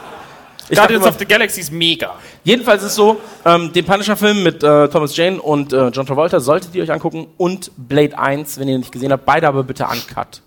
Ich 0.70 0.76
Guardians 0.76 1.02
immer- 1.04 1.10
of 1.14 1.18
the 1.18 1.24
Galaxy 1.26 1.60
ist 1.60 1.72
mega. 1.72 2.14
Jedenfalls 2.44 2.82
ist 2.82 2.90
es 2.90 2.94
so, 2.96 3.20
ähm, 3.44 3.72
den 3.72 3.84
Punisher-Film 3.84 4.42
mit 4.42 4.62
äh, 4.62 4.88
Thomas 4.88 5.16
Jane 5.16 5.40
und 5.40 5.72
äh, 5.72 5.88
John 5.88 6.04
Travolta 6.06 6.40
solltet 6.40 6.74
ihr 6.74 6.82
euch 6.82 6.92
angucken 6.92 7.26
und 7.38 7.70
Blade 7.76 8.18
1, 8.18 8.58
wenn 8.58 8.68
ihr 8.68 8.74
ihn 8.74 8.80
nicht 8.80 8.92
gesehen 8.92 9.12
habt. 9.12 9.24
Beide 9.24 9.48
aber 9.48 9.64
bitte 9.64 9.84
uncut, 9.86 10.42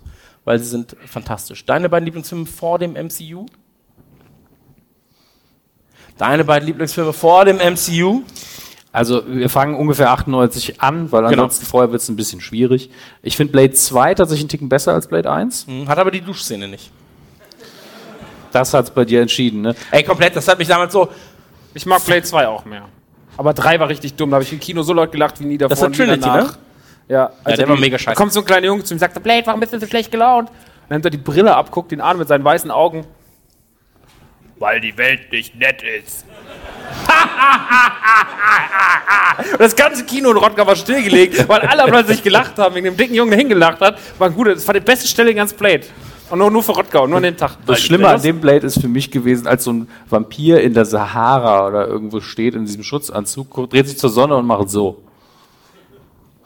weil 0.45 0.59
sie 0.59 0.65
sind 0.65 0.95
fantastisch. 1.07 1.65
Deine 1.65 1.89
beiden 1.89 2.05
Lieblingsfilme 2.05 2.45
vor 2.45 2.77
dem 2.77 2.93
MCU? 2.93 3.45
Deine 6.17 6.43
beiden 6.45 6.67
Lieblingsfilme 6.67 7.13
vor 7.13 7.45
dem 7.45 7.57
MCU? 7.57 8.21
Also 8.91 9.23
wir 9.25 9.49
fangen 9.49 9.75
ungefähr 9.75 10.11
98 10.11 10.81
an, 10.81 11.11
weil 11.11 11.21
Genau. 11.23 11.43
ansonsten 11.43 11.65
vorher 11.65 11.91
wird 11.91 12.01
es 12.01 12.09
ein 12.09 12.17
bisschen 12.17 12.41
schwierig. 12.41 12.89
Ich 13.23 13.37
finde 13.37 13.53
Blade 13.53 13.71
2 13.71 14.15
tatsächlich 14.15 14.43
einen 14.43 14.49
Ticken 14.49 14.69
besser 14.69 14.93
als 14.93 15.07
Blade 15.07 15.31
1. 15.31 15.65
Hm, 15.67 15.87
Hat 15.87 15.97
aber 15.97 16.11
die 16.11 16.21
Duschszene 16.21 16.67
nicht. 16.67 16.91
Das 18.51 18.73
hat's 18.73 18.91
bei 18.91 19.05
dir 19.05 19.21
entschieden, 19.21 19.61
ne? 19.61 19.75
Ey, 19.91 20.03
komplett, 20.03 20.35
das 20.35 20.47
hat 20.47 20.59
mich 20.59 20.67
damals 20.67 20.93
so. 20.93 21.09
Ich 21.73 21.85
mag 21.85 22.03
Blade 22.05 22.23
2 22.23 22.47
auch 22.47 22.65
mehr. 22.65 22.83
Aber 23.37 23.53
3 23.53 23.79
war 23.79 23.87
richtig 23.89 24.13
dumm. 24.15 24.29
Da 24.29 24.35
habe 24.35 24.43
ich 24.43 24.51
im 24.51 24.59
Kino 24.59 24.83
so 24.83 24.93
laut 24.93 25.11
gelacht 25.11 25.39
wie 25.39 25.45
nie 25.45 25.57
davor. 25.57 25.69
Das 25.69 25.81
war 25.81 25.87
und 25.87 25.95
Trinity, 25.95 26.29
ne? 26.29 26.49
Ja, 27.07 27.31
also 27.43 27.57
der 27.57 27.67
war 27.69 27.77
mega 27.77 27.97
Da 27.97 28.03
scheiße. 28.03 28.15
kommt 28.17 28.33
so 28.33 28.39
ein 28.41 28.45
kleiner 28.45 28.67
Junge 28.67 28.83
zu 28.83 28.93
ihm 28.93 28.95
und 28.95 28.99
sagt, 28.99 29.21
Blade, 29.23 29.45
warum 29.45 29.59
bist 29.59 29.73
du 29.73 29.79
so 29.79 29.87
schlecht 29.87 30.11
gelaunt? 30.11 30.49
Dann 30.87 30.97
nimmt 30.97 31.05
er 31.05 31.11
die 31.11 31.17
Brille 31.17 31.55
ab, 31.55 31.71
guckt 31.71 31.91
ihn 31.91 32.01
an 32.01 32.17
mit 32.17 32.27
seinen 32.27 32.43
weißen 32.43 32.69
Augen. 32.71 33.05
Weil 34.59 34.79
die 34.79 34.95
Welt 34.97 35.31
nicht 35.31 35.55
nett 35.55 35.81
ist. 35.81 36.25
Und 39.53 39.59
das 39.59 39.75
ganze 39.75 40.05
Kino 40.05 40.31
in 40.31 40.37
Rottgau 40.37 40.67
war 40.67 40.75
stillgelegt, 40.75 41.47
weil 41.49 41.61
alle 41.61 41.89
plötzlich 41.89 42.21
gelacht 42.21 42.57
haben, 42.59 42.75
wegen 42.75 42.85
dem 42.85 42.97
dicken 42.97 43.15
Jungen, 43.15 43.31
der 43.31 43.39
hingelacht 43.39 43.81
hat. 43.81 43.97
War 44.19 44.29
gut, 44.29 44.47
das 44.47 44.67
war 44.67 44.73
die 44.73 44.79
beste 44.81 45.07
Stelle 45.07 45.31
in 45.31 45.37
ganz 45.37 45.53
Blade. 45.53 45.85
Und 46.31 46.39
nur, 46.39 46.49
nur 46.49 46.63
für 46.63 46.71
Rottgau, 46.71 47.05
nur 47.07 47.17
an 47.17 47.23
dem 47.23 47.37
Tag. 47.37 47.57
Das 47.65 47.79
Schlimme 47.81 48.07
an 48.07 48.21
dem 48.21 48.39
Blade 48.39 48.65
ist 48.65 48.79
für 48.81 48.87
mich 48.87 49.11
gewesen, 49.11 49.47
als 49.47 49.65
so 49.65 49.73
ein 49.73 49.87
Vampir 50.09 50.61
in 50.61 50.73
der 50.73 50.85
Sahara 50.85 51.67
oder 51.67 51.87
irgendwo 51.87 52.21
steht 52.21 52.55
in 52.55 52.65
diesem 52.65 52.83
Schutzanzug, 52.83 53.49
guckt- 53.49 53.73
dreht 53.73 53.87
sich 53.87 53.97
zur 53.97 54.09
Sonne 54.09 54.35
und 54.37 54.45
macht 54.47 54.69
so. 54.69 55.01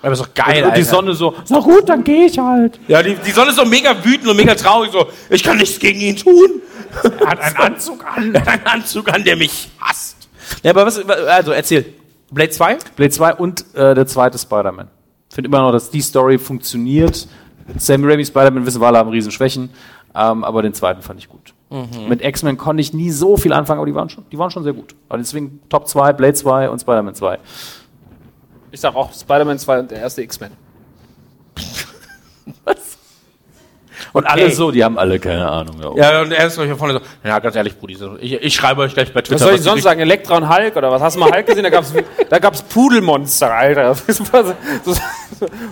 Aber 0.01 0.11
ist 0.13 0.19
doch 0.21 0.33
geil, 0.33 0.63
und 0.63 0.71
die 0.75 0.79
Alter. 0.81 0.83
Sonne 0.83 1.13
so, 1.13 1.33
na 1.49 1.59
gut, 1.59 1.87
dann 1.89 2.03
gehe 2.03 2.25
ich 2.25 2.37
halt. 2.37 2.79
Ja, 2.87 3.01
die, 3.01 3.15
die 3.15 3.31
Sonne 3.31 3.49
ist 3.51 3.55
so 3.57 3.65
mega 3.65 3.95
wütend 4.03 4.27
und 4.27 4.37
mega 4.37 4.53
traurig, 4.53 4.91
so, 4.91 5.05
ich 5.29 5.41
kann 5.43 5.57
nichts 5.57 5.79
gegen 5.79 5.99
ihn 5.99 6.15
tun. 6.15 6.61
Er 7.19 7.27
hat 7.29 7.39
einen 7.41 7.55
Anzug 7.57 8.05
an. 8.05 8.33
Er 8.35 8.41
hat 8.41 8.47
einen 8.49 8.65
Anzug 8.67 9.11
an, 9.11 9.23
der 9.23 9.35
mich 9.35 9.69
hasst. 9.79 10.15
Ja, 10.63 10.71
aber 10.71 10.85
was, 10.85 10.97
also 11.07 11.51
erzähl. 11.51 11.85
Blade 12.31 12.49
2? 12.51 12.77
Blade 12.95 13.11
2 13.11 13.33
und 13.35 13.65
äh, 13.75 13.93
der 13.95 14.05
zweite 14.07 14.37
Spider-Man. 14.37 14.87
Ich 15.29 15.35
finde 15.35 15.47
immer 15.49 15.59
noch, 15.61 15.71
dass 15.71 15.89
die 15.89 16.01
Story 16.01 16.37
funktioniert. 16.37 17.27
Sam 17.77 18.03
Raimi 18.05 18.25
Spider-Man 18.25 18.65
wissen 18.65 18.81
wir 18.81 18.87
alle 18.87 18.99
haben 18.99 19.09
riesen 19.09 19.31
Schwächen, 19.31 19.69
ähm, 20.13 20.43
aber 20.43 20.61
den 20.61 20.73
zweiten 20.73 21.01
fand 21.01 21.19
ich 21.19 21.29
gut. 21.29 21.53
Mit 22.07 22.23
X-Men 22.23 22.57
konnte 22.57 22.79
ich 22.81 22.93
nie 22.93 23.09
so 23.09 23.35
viel 23.37 23.51
anfangen, 23.51 23.79
aber 23.79 23.87
die 23.87 23.95
waren 23.95 24.07
schon, 24.07 24.23
die 24.31 24.37
waren 24.37 24.51
schon 24.51 24.63
sehr 24.63 24.73
gut. 24.73 24.95
Aber 25.09 25.17
deswegen 25.17 25.59
Top 25.67 25.87
2, 25.87 26.13
Blade 26.13 26.33
2 26.33 26.69
und 26.69 26.79
Spider-Man 26.79 27.15
2. 27.15 27.39
Ich 28.71 28.79
sag 28.79 28.95
auch 28.95 29.11
Spider-Man 29.11 29.59
2 29.59 29.79
und 29.79 29.91
der 29.91 29.99
erste 29.99 30.21
X-Men. 30.21 30.51
Und 34.13 34.25
alle 34.25 34.51
so, 34.51 34.71
die 34.71 34.83
haben 34.83 34.97
alle 34.97 35.19
keine 35.19 35.49
Ahnung. 35.49 35.75
Ja. 35.95 36.11
Ja, 36.11 36.21
und 36.21 36.31
er 36.31 36.47
ist 36.47 36.59
hier 36.59 36.75
vorne 36.75 36.93
so, 36.95 36.99
ja, 37.23 37.39
ganz 37.39 37.55
ehrlich, 37.55 37.77
Brudi, 37.77 37.97
ich, 38.19 38.33
ich 38.33 38.55
schreibe 38.55 38.81
euch 38.81 38.93
gleich 38.93 39.13
bei 39.13 39.21
Twitter. 39.21 39.35
Was 39.35 39.41
soll 39.41 39.55
ich 39.55 39.61
sonst 39.61 39.83
sagen? 39.83 39.99
Elektra 39.99 40.37
und 40.37 40.49
Hulk 40.49 40.75
oder 40.75 40.91
was? 40.91 41.01
Hast 41.01 41.15
du 41.15 41.19
mal 41.19 41.31
Hulk 41.31 41.45
gesehen? 41.45 41.63
Da 41.63 41.69
gab's, 41.69 41.93
da 42.29 42.39
gab's 42.39 42.61
Pudelmonster, 42.63 43.53
Alter. 43.53 43.95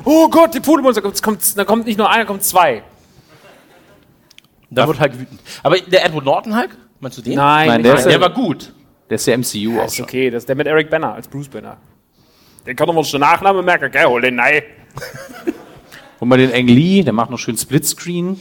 Oh 0.05 0.29
Gott, 0.29 0.53
die 0.53 0.59
Pudelmonster. 0.59 1.01
Kommt, 1.01 1.57
da 1.57 1.65
kommt 1.65 1.85
nicht 1.85 1.97
nur 1.97 2.09
einer, 2.09 2.25
kommt 2.25 2.43
zwei. 2.43 2.83
Da 4.69 4.87
wird 4.87 4.99
Hulk 4.99 5.19
wütend. 5.19 5.39
Aber 5.61 5.77
der 5.79 6.05
Edward 6.05 6.25
Norton 6.25 6.57
Hulk, 6.57 6.71
meinst 6.99 7.17
du 7.17 7.21
den? 7.21 7.35
Nein, 7.35 7.67
Nein, 7.67 7.83
der 7.83 7.95
ist 7.95 8.05
Der 8.05 8.19
war 8.19 8.31
gut. 8.31 8.73
Der 9.09 9.15
ist 9.15 9.27
ja 9.27 9.37
MCU 9.37 9.79
auch 9.79 9.85
ist 9.85 9.95
schon. 9.97 10.05
okay, 10.05 10.29
das 10.29 10.43
ist 10.43 10.49
der 10.49 10.55
mit 10.55 10.65
Eric 10.65 10.89
Banner 10.89 11.13
als 11.13 11.27
Bruce 11.27 11.49
Banner. 11.49 11.77
Den 12.65 12.75
kann 12.75 12.87
man 12.87 13.03
schon 13.03 13.19
Nachname 13.19 13.61
merken, 13.61 13.91
gell? 13.91 14.05
Hol 14.05 14.21
den 14.21 14.35
nein. 14.35 14.63
Und 16.23 16.29
mal 16.29 16.37
den 16.37 16.53
Ang 16.53 16.67
Lee, 16.67 17.03
der 17.03 17.11
macht 17.11 17.31
noch 17.31 17.37
schön 17.37 17.57
Splitscreen. 17.57 18.39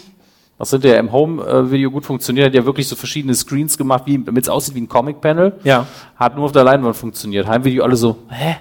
Was 0.57 0.71
sind 0.71 0.85
der 0.85 1.01
im 1.01 1.11
Home-Video 1.11 1.91
gut 1.91 2.07
funktioniert, 2.07 2.47
hat 2.47 2.55
ja 2.55 2.65
wirklich 2.65 2.87
so 2.87 2.95
verschiedene 2.95 3.35
Screens 3.35 3.77
gemacht, 3.77 4.05
wie- 4.07 4.23
damit 4.23 4.45
es 4.45 4.49
aussieht 4.49 4.77
wie 4.77 4.83
ein 4.83 4.89
Comic-Panel. 4.89 5.55
Ja. 5.65 5.89
Hat 6.15 6.37
nur 6.37 6.45
auf 6.45 6.53
der 6.53 6.63
Leinwand 6.63 6.95
funktioniert. 6.95 7.49
Heimvideo 7.49 7.83
alle 7.83 7.97
so, 7.97 8.19
hä? 8.31 8.55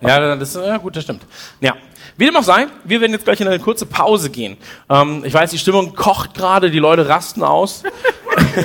Ja, 0.00 0.36
das 0.36 0.54
ja 0.54 0.78
gut, 0.78 0.96
das 0.96 1.04
stimmt. 1.04 1.20
Ja. 1.60 1.74
Wie 2.16 2.24
dem 2.24 2.34
auch 2.34 2.42
sei, 2.42 2.66
wir 2.84 3.02
werden 3.02 3.12
jetzt 3.12 3.26
gleich 3.26 3.38
in 3.42 3.46
eine 3.46 3.58
kurze 3.58 3.84
Pause 3.84 4.30
gehen. 4.30 4.56
Ähm, 4.88 5.20
ich 5.26 5.34
weiß, 5.34 5.50
die 5.50 5.58
Stimmung 5.58 5.94
kocht 5.94 6.32
gerade, 6.32 6.70
die 6.70 6.78
Leute 6.78 7.06
rasten 7.10 7.42
aus. 7.42 7.82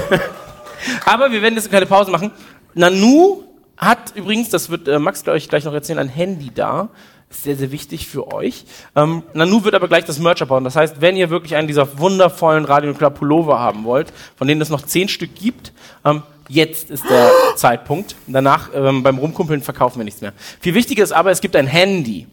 Aber 1.06 1.34
wir 1.34 1.42
werden 1.42 1.56
jetzt 1.56 1.66
eine 1.66 1.72
kleine 1.72 1.86
Pause 1.86 2.12
machen. 2.12 2.32
Nanu 2.76 3.44
hat 3.76 4.14
übrigens, 4.16 4.48
das 4.48 4.70
wird 4.70 4.88
äh, 4.88 5.00
Max 5.00 5.28
euch 5.28 5.50
gleich 5.50 5.66
noch 5.66 5.74
erzählen, 5.74 6.00
ein 6.00 6.08
Handy 6.08 6.50
da. 6.56 6.88
Ist 7.32 7.44
sehr, 7.44 7.56
sehr 7.56 7.72
wichtig 7.72 8.08
für 8.08 8.34
euch. 8.34 8.66
Ähm, 8.94 9.24
Nanu 9.34 9.64
wird 9.64 9.74
aber 9.74 9.88
gleich 9.88 10.04
das 10.04 10.20
Merch 10.20 10.42
abbauen. 10.42 10.66
Das 10.66 10.76
heißt, 10.76 11.00
wenn 11.00 11.16
ihr 11.16 11.30
wirklich 11.30 11.56
einen 11.56 11.66
dieser 11.66 11.98
wundervollen 11.98 12.66
Radio 12.66 12.94
Club 12.94 13.20
Pullover 13.20 13.58
haben 13.58 13.86
wollt, 13.86 14.12
von 14.36 14.50
denen 14.50 14.60
es 14.60 14.70
noch 14.70 14.82
zehn 14.82 15.08
Stück 15.08 15.34
gibt, 15.34 15.72
ähm, 16.04 16.24
jetzt 16.50 16.92
ist 16.92 17.10
der 17.10 17.32
Zeitpunkt. 17.56 18.18
Danach 18.28 18.70
ähm, 18.76 19.02
beim 19.02 19.18
Rumkumpeln 19.18 19.62
verkaufen 19.62 20.00
wir 20.00 20.04
nichts 20.04 20.20
mehr. 20.20 20.34
Viel 20.60 20.74
wichtiger 20.74 21.04
ist 21.04 21.14
aber, 21.14 21.32
es 21.32 21.40
gibt 21.40 21.56
ein 21.56 21.68
Handy. 21.68 22.28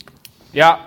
Ja. 0.53 0.81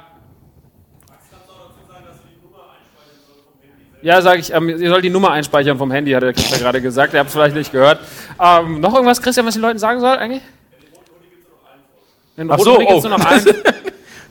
Ja, 4.01 4.21
sage 4.21 4.41
ich, 4.41 4.51
ähm, 4.51 4.67
ihr 4.67 4.89
sollt 4.89 5.05
die 5.05 5.09
Nummer 5.09 5.31
einspeichern 5.31 5.77
vom 5.77 5.89
Handy, 5.89 6.11
hat 6.11 6.23
der 6.23 6.33
Christian 6.33 6.59
gerade 6.59 6.81
gesagt. 6.81 7.13
Ihr 7.13 7.19
habt 7.19 7.29
es 7.29 7.33
vielleicht 7.33 7.55
nicht 7.55 7.71
gehört. 7.71 8.01
Ähm, 8.41 8.81
noch 8.81 8.93
irgendwas, 8.93 9.21
Christian, 9.21 9.45
was 9.45 9.55
ich 9.55 9.61
den 9.61 9.67
Leuten 9.67 9.79
sagen 9.79 10.01
soll 10.01 10.17
eigentlich? 10.17 10.41
In 12.35 12.51
Ach 12.51 12.59
so, 12.59 12.77
oh. 12.77 12.99
nur 12.99 13.09
noch 13.09 13.25
einen. 13.25 13.45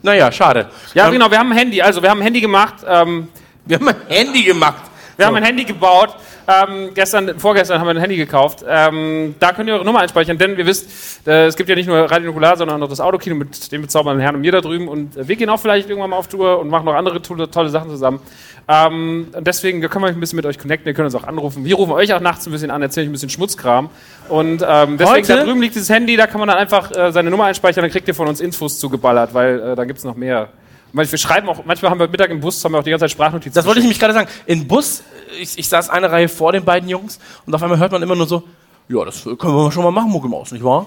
Naja, 0.03 0.31
schade. 0.33 0.69
Ja, 0.95 1.07
Ähm, 1.07 1.13
genau, 1.13 1.31
wir 1.31 1.39
haben 1.39 1.51
ein 1.53 1.59
Handy. 1.59 1.83
Also, 1.83 2.03
wir 2.03 2.11
haben 2.11 2.19
ein 2.21 2.25
Handy 2.25 2.41
gemacht. 2.41 2.75
Ähm, 2.87 3.29
Wir 3.67 3.79
haben 3.79 3.89
ein 3.89 3.97
Handy 4.09 4.43
gemacht. 4.43 4.83
wir 5.17 5.27
haben 5.27 5.37
ein 5.37 5.45
Handy 5.45 5.65
gebaut. 5.65 6.17
Ähm, 6.49 6.91
gestern, 6.95 7.39
vorgestern 7.39 7.79
haben 7.81 7.87
wir 7.87 7.95
ein 7.95 8.01
Handy 8.01 8.17
gekauft. 8.17 8.65
Ähm, 8.69 9.35
da 9.39 9.53
könnt 9.53 9.69
ihr 9.69 9.75
eure 9.75 9.85
Nummer 9.85 10.01
einspeichern, 10.01 10.37
denn 10.39 10.59
ihr 10.59 10.67
wisst, 10.67 11.27
äh, 11.27 11.47
es 11.47 11.57
gibt 11.57 11.69
ja 11.69 11.75
nicht 11.77 11.87
nur 11.87 11.99
Radio 12.11 12.27
Nukular, 12.29 12.57
sondern 12.57 12.77
auch 12.77 12.81
noch 12.81 12.89
das 12.89 13.01
Autokino 13.01 13.37
mit 13.37 13.71
dem 13.71 13.83
bezaubernden 13.83 14.21
Herrn 14.21 14.35
und 14.35 14.41
mir 14.41 14.53
da 14.53 14.61
drüben. 14.61 14.89
Und 14.89 15.17
äh, 15.17 15.29
wir 15.29 15.37
gehen 15.37 15.49
auch 15.51 15.61
vielleicht 15.61 15.89
irgendwann 15.89 16.11
mal 16.11 16.17
auf 16.17 16.29
Tour 16.29 16.59
und 16.59 16.69
machen 16.69 16.85
noch 16.87 16.95
andere 16.95 17.23
tolle, 17.23 17.51
tolle 17.51 17.69
Sachen 17.69 17.91
zusammen. 17.91 18.21
Ähm, 18.69 19.29
und 19.33 19.47
deswegen 19.47 19.81
können 19.81 20.05
wir 20.05 20.09
ein 20.09 20.21
bisschen 20.21 20.37
mit 20.37 20.47
euch 20.47 20.59
connecten. 20.59 20.87
Ihr 20.89 20.95
könnt 20.95 21.07
uns 21.07 21.15
auch 21.15 21.27
anrufen. 21.27 21.65
Wir 21.65 21.75
rufen 21.77 21.93
euch 21.93 22.13
auch 22.15 22.21
nachts 22.21 22.47
ein 22.47 22.53
bisschen 22.53 22.71
an, 22.71 22.83
erzählen 22.83 23.07
euch 23.07 23.11
ein 23.11 23.13
bisschen 23.13 23.31
Schmutzkram. 23.31 23.91
Und 24.29 24.65
ähm, 24.67 24.97
deswegen, 24.97 25.07
Heute? 25.09 25.37
da 25.37 25.45
drüben 25.45 25.61
liegt 25.61 25.75
dieses 25.75 25.89
Handy, 25.91 26.17
da 26.17 26.27
kann 26.27 26.39
man 26.41 26.49
dann 26.49 26.59
einfach 26.59 26.91
äh, 26.97 27.11
seine 27.13 27.31
Nummer 27.31 27.45
einspeichern, 27.45 27.83
dann 27.83 27.91
kriegt 27.91 28.07
ihr 28.09 28.15
von 28.15 28.29
uns 28.29 28.41
Infos 28.41 28.79
zugeballert, 28.79 29.35
weil 29.35 29.61
äh, 29.61 29.77
da 29.77 29.85
gibt's 29.85 30.05
noch 30.05 30.15
mehr. 30.17 30.49
Manchmal- 30.93 31.13
Wir 31.13 31.19
schreiben 31.19 31.49
auch, 31.49 31.65
manchmal 31.65 31.91
haben 31.91 31.99
wir 32.01 32.09
Mittag 32.09 32.31
im 32.31 32.41
Bus, 32.41 32.65
haben 32.65 32.73
wir 32.73 32.79
auch 32.79 32.83
die 32.85 32.91
ganze 32.91 33.05
Zeit 33.05 33.11
Sprachnotizen. 33.13 33.55
Das 33.55 33.65
wollte 33.67 33.79
ich 33.81 33.85
nämlich 33.85 33.99
gerade 34.01 34.15
sagen. 34.15 34.29
In 34.47 34.67
Bus, 34.69 35.03
ich, 35.39 35.59
ich 35.59 35.69
saß 35.69 35.91
eine 35.91 36.11
Reihe 36.11 36.29
vor 36.29 36.53
den 36.53 36.65
beiden 36.65 36.89
Jungs 36.89 37.19
und 37.47 37.55
auf 37.55 37.63
einmal 37.63 37.79
hört 37.79 37.93
man 37.93 38.03
immer 38.03 38.15
nur 38.17 38.27
so, 38.27 38.43
ja, 38.89 39.05
das 39.05 39.23
können 39.25 39.55
wir 39.55 39.71
schon 39.73 39.85
mal 39.85 39.91
machen, 39.91 40.11
Muckelmaus, 40.11 40.53
nicht 40.53 40.65
wahr? 40.65 40.87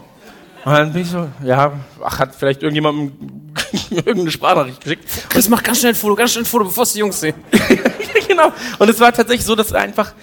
Und 0.66 0.72
dann 0.72 0.94
bin 0.94 1.02
ich 1.02 1.10
so, 1.10 1.28
ja, 1.44 1.74
ach, 2.04 2.20
hat 2.20 2.36
vielleicht 2.36 2.64
irgendjemandem 2.64 3.12
irgendeine 3.89 4.32
Sprachnachricht 4.32 4.82
geschickt. 4.82 5.04
Chris, 5.30 5.50
mach 5.50 5.62
ganz 5.62 5.80
schnell 5.80 5.91
ein 5.91 5.96
Foto, 5.96 6.16
ganz 6.16 6.32
schnell 6.32 6.44
ein 6.44 6.48
Foto, 6.48 6.66
bevor 6.66 6.84
es 6.84 6.94
die 6.94 7.00
Jungs 7.00 7.20
sehen. 7.20 7.36
genau. 8.28 8.52
Und 8.80 8.89
es 8.89 9.00
war 9.00 9.12
tatsächlich 9.12 9.46
so, 9.46 9.56
dass 9.56 9.74
einfach 9.74 10.14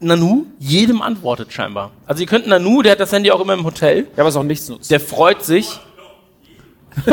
Nanu 0.00 0.46
jedem 0.58 1.02
antwortet 1.02 1.52
scheinbar. 1.52 1.92
Also 2.06 2.22
ihr 2.22 2.26
könnt 2.26 2.46
Nanu, 2.48 2.82
der 2.82 2.92
hat 2.92 3.00
das 3.00 3.12
Handy 3.12 3.30
auch 3.30 3.40
immer 3.40 3.54
im 3.54 3.64
Hotel, 3.64 4.08
Ja, 4.16 4.22
aber 4.22 4.28
es 4.30 4.36
auch 4.36 4.42
nichts 4.42 4.68
nutzt. 4.68 4.90
der 4.90 4.98
freut 4.98 5.44
sich. 5.44 5.78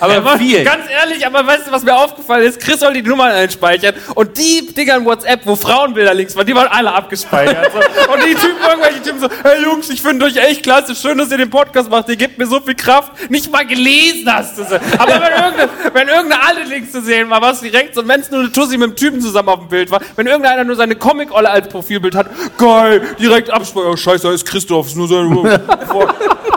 aber 0.00 0.38
viel. 0.38 0.64
Ganz 0.64 0.84
ehrlich, 0.90 1.26
aber 1.26 1.46
weißt 1.46 1.66
du, 1.66 1.72
was 1.72 1.82
mir 1.82 1.96
aufgefallen 1.96 2.46
ist? 2.46 2.60
Chris 2.60 2.80
soll 2.80 2.94
die 2.94 3.02
Nummern 3.02 3.30
einspeichern 3.30 3.94
und 4.14 4.36
die 4.38 4.72
Dinger 4.74 4.96
in 4.96 5.04
WhatsApp, 5.04 5.40
wo 5.44 5.56
Frauenbilder 5.56 6.14
links 6.14 6.34
waren, 6.36 6.46
die 6.46 6.54
waren 6.54 6.68
alle 6.68 6.92
abgespeichert. 6.92 7.70
So. 7.80 8.12
Und 8.12 8.24
die 8.24 8.34
Typen, 8.34 8.58
irgendwelche 8.68 9.02
Typen 9.02 9.20
so, 9.20 9.28
hey 9.42 9.62
Jungs, 9.62 9.88
ich 9.90 10.02
finde 10.02 10.26
euch 10.26 10.36
echt 10.36 10.62
klasse, 10.62 10.94
schön, 10.94 11.18
dass 11.18 11.30
ihr 11.30 11.38
den 11.38 11.50
Podcast 11.50 11.90
macht, 11.90 12.08
ihr 12.08 12.16
gebt 12.16 12.38
mir 12.38 12.46
so 12.46 12.60
viel 12.60 12.74
Kraft. 12.74 13.30
Nicht 13.30 13.50
mal 13.50 13.64
gelesen 13.64 14.32
hast 14.32 14.58
du 14.58 14.64
sie. 14.64 14.80
Aber 14.98 15.12
wenn 15.12 15.32
irgendeine, 15.32 15.68
wenn 15.92 16.08
irgendeine 16.08 16.42
alle 16.42 16.64
links 16.64 16.92
zu 16.92 17.02
sehen 17.02 17.30
war, 17.30 17.40
war 17.40 17.52
es 17.52 17.60
direkt 17.60 17.94
so, 17.94 18.00
und 18.00 18.08
wenn 18.08 18.20
es 18.20 18.30
nur 18.30 18.40
eine 18.40 18.52
Tussi 18.52 18.76
mit 18.76 18.88
einem 18.88 18.96
Typen 18.96 19.20
zusammen 19.20 19.48
auf 19.50 19.60
dem 19.60 19.68
Bild 19.68 19.90
war, 19.90 20.00
wenn 20.16 20.26
irgendeiner 20.26 20.64
nur 20.64 20.76
seine 20.76 20.96
Comic-Olle 20.96 21.48
als 21.48 21.68
Profilbild 21.68 22.14
hat, 22.14 22.28
geil, 22.58 23.02
direkt 23.20 23.50
abspeichern, 23.50 23.92
oh, 23.92 23.96
scheiße, 23.96 24.26
da 24.26 24.32
ist 24.32 24.46
Christoph, 24.46 24.86
ist 24.86 24.96
nur 24.96 25.08
sein... 25.08 25.60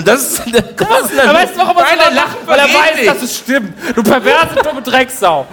Und 0.00 0.08
das 0.08 0.22
ist, 0.22 0.38
das 0.38 0.46
ist 1.12 1.20
Aber 1.20 1.34
weißt 1.34 1.54
du, 1.54 1.58
warum 1.58 1.76
er 1.76 2.04
so 2.08 2.14
lacht? 2.14 2.36
Weil 2.46 2.58
er 2.58 2.64
weiß, 2.64 3.04
dass 3.04 3.22
es 3.22 3.36
stimmt. 3.36 3.74
Du 3.94 4.02
perverse, 4.02 4.54
dumme 4.64 4.80
Drecksau. 4.80 5.46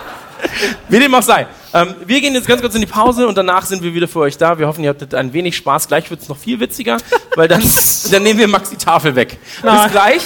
Wie 0.90 0.98
dem 0.98 1.14
auch 1.14 1.22
sei. 1.22 1.46
Ähm, 1.72 1.94
wir 2.04 2.20
gehen 2.20 2.34
jetzt 2.34 2.46
ganz 2.46 2.60
kurz 2.60 2.74
in 2.74 2.82
die 2.82 2.86
Pause 2.86 3.26
und 3.26 3.38
danach 3.38 3.64
sind 3.64 3.82
wir 3.82 3.94
wieder 3.94 4.06
für 4.06 4.20
euch 4.20 4.36
da. 4.36 4.58
Wir 4.58 4.66
hoffen, 4.66 4.84
ihr 4.84 4.90
hattet 4.90 5.14
ein 5.14 5.32
wenig 5.32 5.56
Spaß. 5.56 5.88
Gleich 5.88 6.10
wird 6.10 6.20
es 6.20 6.28
noch 6.28 6.36
viel 6.36 6.60
witziger, 6.60 6.98
weil 7.34 7.48
dann, 7.48 7.62
dann 8.10 8.22
nehmen 8.22 8.38
wir 8.38 8.48
Max 8.48 8.68
die 8.68 8.76
Tafel 8.76 9.14
weg. 9.16 9.38
Bis 9.62 9.90
gleich 9.90 10.22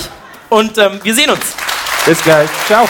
und 0.48 0.76
ähm, 0.78 0.98
wir 1.04 1.14
sehen 1.14 1.30
uns. 1.30 1.54
Bis 2.04 2.20
gleich. 2.20 2.50
Ciao. 2.66 2.88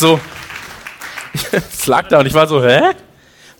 So. 0.00 0.18
Es 1.52 1.86
lag 1.86 2.08
da 2.08 2.18
und 2.18 2.26
ich 2.26 2.34
war 2.34 2.46
so, 2.48 2.62
hä? 2.62 2.80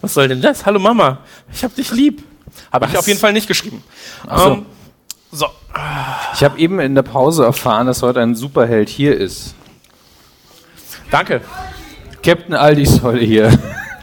Was 0.01 0.14
soll 0.14 0.26
denn 0.26 0.41
das? 0.43 0.66
Hallo 0.66 0.80
Mama, 0.80 1.18
ich 1.53 1.62
hab 1.62 1.74
dich 1.74 1.93
lieb. 1.93 2.24
Habe 2.72 2.86
ich 2.86 2.99
auf 2.99 3.07
jeden 3.07 3.20
Fall 3.20 3.32
nicht 3.32 3.47
geschrieben. 3.47 3.84
so. 4.28 4.47
Ähm, 4.47 4.66
so. 5.30 5.47
Ich 6.34 6.43
habe 6.43 6.59
eben 6.59 6.80
in 6.80 6.97
der 6.97 7.03
Pause 7.03 7.45
erfahren, 7.45 7.86
dass 7.86 8.03
heute 8.03 8.20
ein 8.20 8.34
Superheld 8.34 8.88
hier 8.88 9.16
ist. 9.16 9.55
Danke. 11.11 11.43
Captain 12.24 12.55
Aldi 12.55 12.82
ist 12.82 13.03
heute 13.03 13.24
hier. 13.24 13.57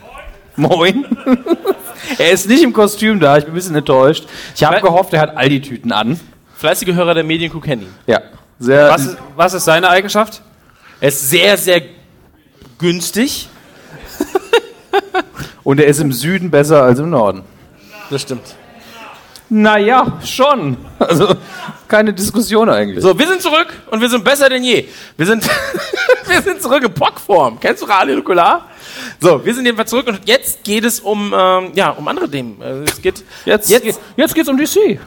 Moin. 0.55 1.05
er 2.17 2.31
ist 2.31 2.47
nicht 2.47 2.63
im 2.63 2.71
Kostüm 2.71 3.19
da, 3.19 3.37
ich 3.37 3.43
bin 3.43 3.53
ein 3.53 3.55
bisschen 3.55 3.75
enttäuscht. 3.75 4.25
Ich 4.55 4.63
habe 4.63 4.79
gehofft, 4.79 5.13
er 5.13 5.21
hat 5.21 5.35
Aldi-Tüten 5.35 5.91
an. 5.91 6.19
Fleißige 6.55 6.93
Hörer 6.93 7.15
der 7.15 7.23
Medienkuh 7.25 7.59
kennen 7.59 7.83
ihn. 7.83 7.95
Ja. 8.05 8.21
Sehr, 8.59 8.89
Was 8.89 9.05
ist, 9.05 9.17
was 9.35 9.53
ist 9.53 9.65
seine 9.65 9.89
Eigenschaft? 9.89 10.41
Er 10.99 11.09
ist 11.09 11.29
sehr, 11.29 11.57
sehr 11.57 11.81
günstig. 12.77 13.49
Und 15.63 15.79
er 15.79 15.87
ist 15.87 15.99
im 15.99 16.11
Süden 16.11 16.49
besser 16.51 16.83
als 16.83 16.99
im 16.99 17.09
Norden. 17.09 17.43
Das 18.09 18.21
stimmt. 18.21 18.55
Naja, 19.49 20.19
schon. 20.25 20.77
Also, 20.99 21.35
keine 21.87 22.13
Diskussion 22.13 22.69
eigentlich. 22.69 23.01
So, 23.01 23.17
wir 23.17 23.27
sind 23.27 23.41
zurück 23.41 23.67
und 23.89 24.01
wir 24.01 24.09
sind 24.09 24.23
besser 24.25 24.49
denn 24.49 24.61
je. 24.63 24.87
Wir 25.15 25.25
sind, 25.25 25.49
wir 26.27 26.41
sind 26.41 26.61
zurück 26.61 26.83
in 26.83 26.93
Pockform. 26.93 27.57
Kennst 27.59 27.81
du 27.81 27.85
Radio 27.85 28.15
Nukular? 28.17 28.67
So, 29.21 29.43
wir 29.45 29.53
sind 29.55 29.65
jedenfalls 29.65 29.89
zurück 29.89 30.07
und 30.07 30.19
jetzt 30.25 30.65
geht 30.65 30.83
es 30.83 30.99
um, 30.99 31.33
ähm, 31.37 31.71
ja, 31.75 31.91
um 31.91 32.05
andere 32.09 32.29
Themen. 32.29 32.61
Äh, 32.61 32.83
Es 32.83 33.01
geht 33.01 33.23
Jetzt, 33.45 33.69
jetzt, 33.69 33.85
jetzt, 33.85 33.99
jetzt 34.17 34.35
geht's 34.35 34.49
um 34.49 34.57
DC. 34.57 34.99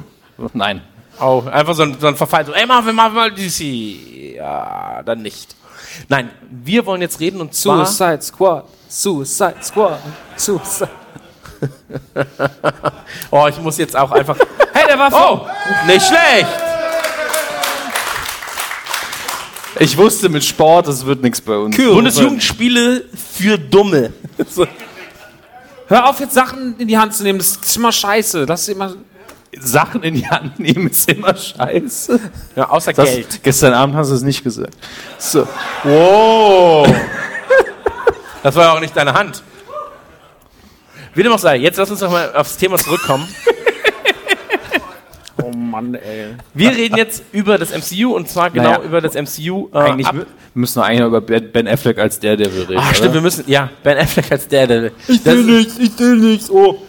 Nein. 0.55 0.81
Oh, 1.21 1.43
einfach 1.51 1.75
so 1.75 1.83
ein, 1.83 1.97
so 2.01 2.07
ein 2.07 2.17
Verfall. 2.17 2.47
So, 2.47 2.53
ey, 2.55 2.65
machen 2.65 2.87
wir 2.87 2.93
mal, 2.95 3.11
mal 3.11 3.31
DC. 3.31 4.37
Ja, 4.37 5.03
dann 5.05 5.21
nicht. 5.21 5.55
Nein, 6.09 6.31
wir 6.51 6.85
wollen 6.87 7.03
jetzt 7.03 7.21
reden 7.21 7.41
und 7.41 7.55
zwar... 7.55 7.87
Suicide 7.87 8.23
Squad. 8.23 8.65
Suicide 8.89 9.57
Squad. 9.63 9.99
Suicide. 10.37 10.91
Oh, 13.31 13.47
ich 13.49 13.59
muss 13.61 13.77
jetzt 13.77 13.95
auch 13.97 14.11
einfach... 14.13 14.37
Hey, 14.73 14.87
der 14.89 14.99
war 14.99 15.13
Oh, 15.13 15.47
nicht 15.87 16.07
schlecht. 16.07 16.49
Ich 19.79 19.97
wusste 19.97 20.29
mit 20.29 20.45
Sport, 20.45 20.89
das 20.89 21.05
wird 21.05 21.23
nichts 21.23 21.41
bei 21.41 21.57
uns. 21.57 21.77
Bundesjugendspiele 21.77 23.05
für 23.35 23.57
Dumme. 23.59 24.13
Hör 25.89 26.09
auf, 26.09 26.21
jetzt 26.21 26.35
Sachen 26.35 26.77
in 26.79 26.89
die 26.89 26.99
Hand 26.99 27.15
zu 27.15 27.23
nehmen. 27.23 27.39
Das 27.39 27.57
ist 27.57 27.77
immer 27.77 27.93
scheiße. 27.93 28.45
Lass 28.49 28.67
sie 28.67 28.73
immer. 28.73 28.95
Sachen 29.59 30.03
in 30.03 30.15
die 30.15 30.27
Hand 30.29 30.59
nehmen 30.61 30.89
ist 30.89 31.11
immer 31.11 31.35
scheiße. 31.37 32.21
Ja, 32.57 32.71
außer 32.71 32.93
Das, 32.93 33.09
Geld. 33.11 33.43
Gestern 33.43 33.75
Abend 33.75 33.97
hast 33.97 34.11
du 34.11 34.15
es 34.15 34.23
nicht 34.23 34.45
gesagt. 34.45 34.75
So. 35.19 35.47
Wow. 35.83 36.89
Das 38.43 38.55
war 38.55 38.65
ja 38.65 38.73
auch 38.73 38.81
nicht 38.81 38.97
deine 38.97 39.13
Hand. 39.13 39.43
Wie 41.15 41.23
dem 41.25 41.33
auch 41.33 41.39
sei, 41.39 41.57
jetzt 41.57 41.77
lass 41.77 41.91
uns 41.91 42.01
doch 42.01 42.11
mal 42.11 42.33
aufs 42.35 42.57
Thema 42.57 42.79
zurückkommen. 42.79 43.27
Oh 45.43 45.57
Mann, 45.57 45.95
ey. 45.95 46.35
Wir 46.53 46.71
reden 46.71 46.97
jetzt 46.99 47.23
über 47.33 47.57
das 47.57 47.71
MCU 47.71 48.15
und 48.15 48.29
zwar 48.29 48.51
genau 48.51 48.73
Naja, 48.73 48.83
über 48.85 49.01
das 49.01 49.15
MCU. 49.15 49.69
Äh, 49.73 49.79
Eigentlich 49.79 50.07
ab- 50.07 50.15
mü- 50.17 50.27
müssen 50.53 50.81
wir 50.81 50.85
eigentlich 50.85 51.01
noch 51.01 51.07
über 51.09 51.21
Ben 51.23 51.51
Ben 51.51 51.67
Affleck 51.67 51.99
als 51.99 52.21
Daredevil 52.21 52.65
reden. 52.65 52.77
Ach, 52.79 52.95
stimmt, 52.95 53.15
wir 53.15 53.21
müssen, 53.23 53.45
ja, 53.47 53.71
Ben 53.83 53.97
Affleck 53.97 54.31
als 54.31 54.47
Daredevil. 54.49 54.93
Ich 55.09 55.23
Das- 55.23 55.35
will 55.35 55.45
nichts, 55.45 55.79
ich 55.79 55.99
will 55.99 56.17
nichts. 56.17 56.51
Oh. 56.51 56.83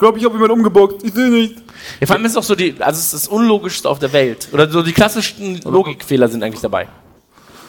Ich 0.00 0.02
glaube, 0.02 0.18
ich 0.18 0.24
habe 0.24 0.32
jemanden 0.32 0.54
umgeboxt. 0.54 1.04
Ich 1.04 1.14
will 1.14 1.28
nichts. 1.28 1.62
Ja, 2.00 2.06
vor 2.06 2.16
allem 2.16 2.24
ist 2.24 2.30
es 2.30 2.38
auch 2.38 2.42
so 2.42 2.54
die, 2.54 2.74
also 2.80 2.98
es 2.98 3.12
ist 3.12 3.12
das 3.12 3.28
Unlogischste 3.28 3.86
auf 3.86 3.98
der 3.98 4.10
Welt. 4.14 4.48
Oder 4.50 4.66
so 4.70 4.82
die 4.82 4.94
klassischsten 4.94 5.60
Logikfehler 5.60 6.26
sind 6.26 6.42
eigentlich 6.42 6.62
dabei. 6.62 6.88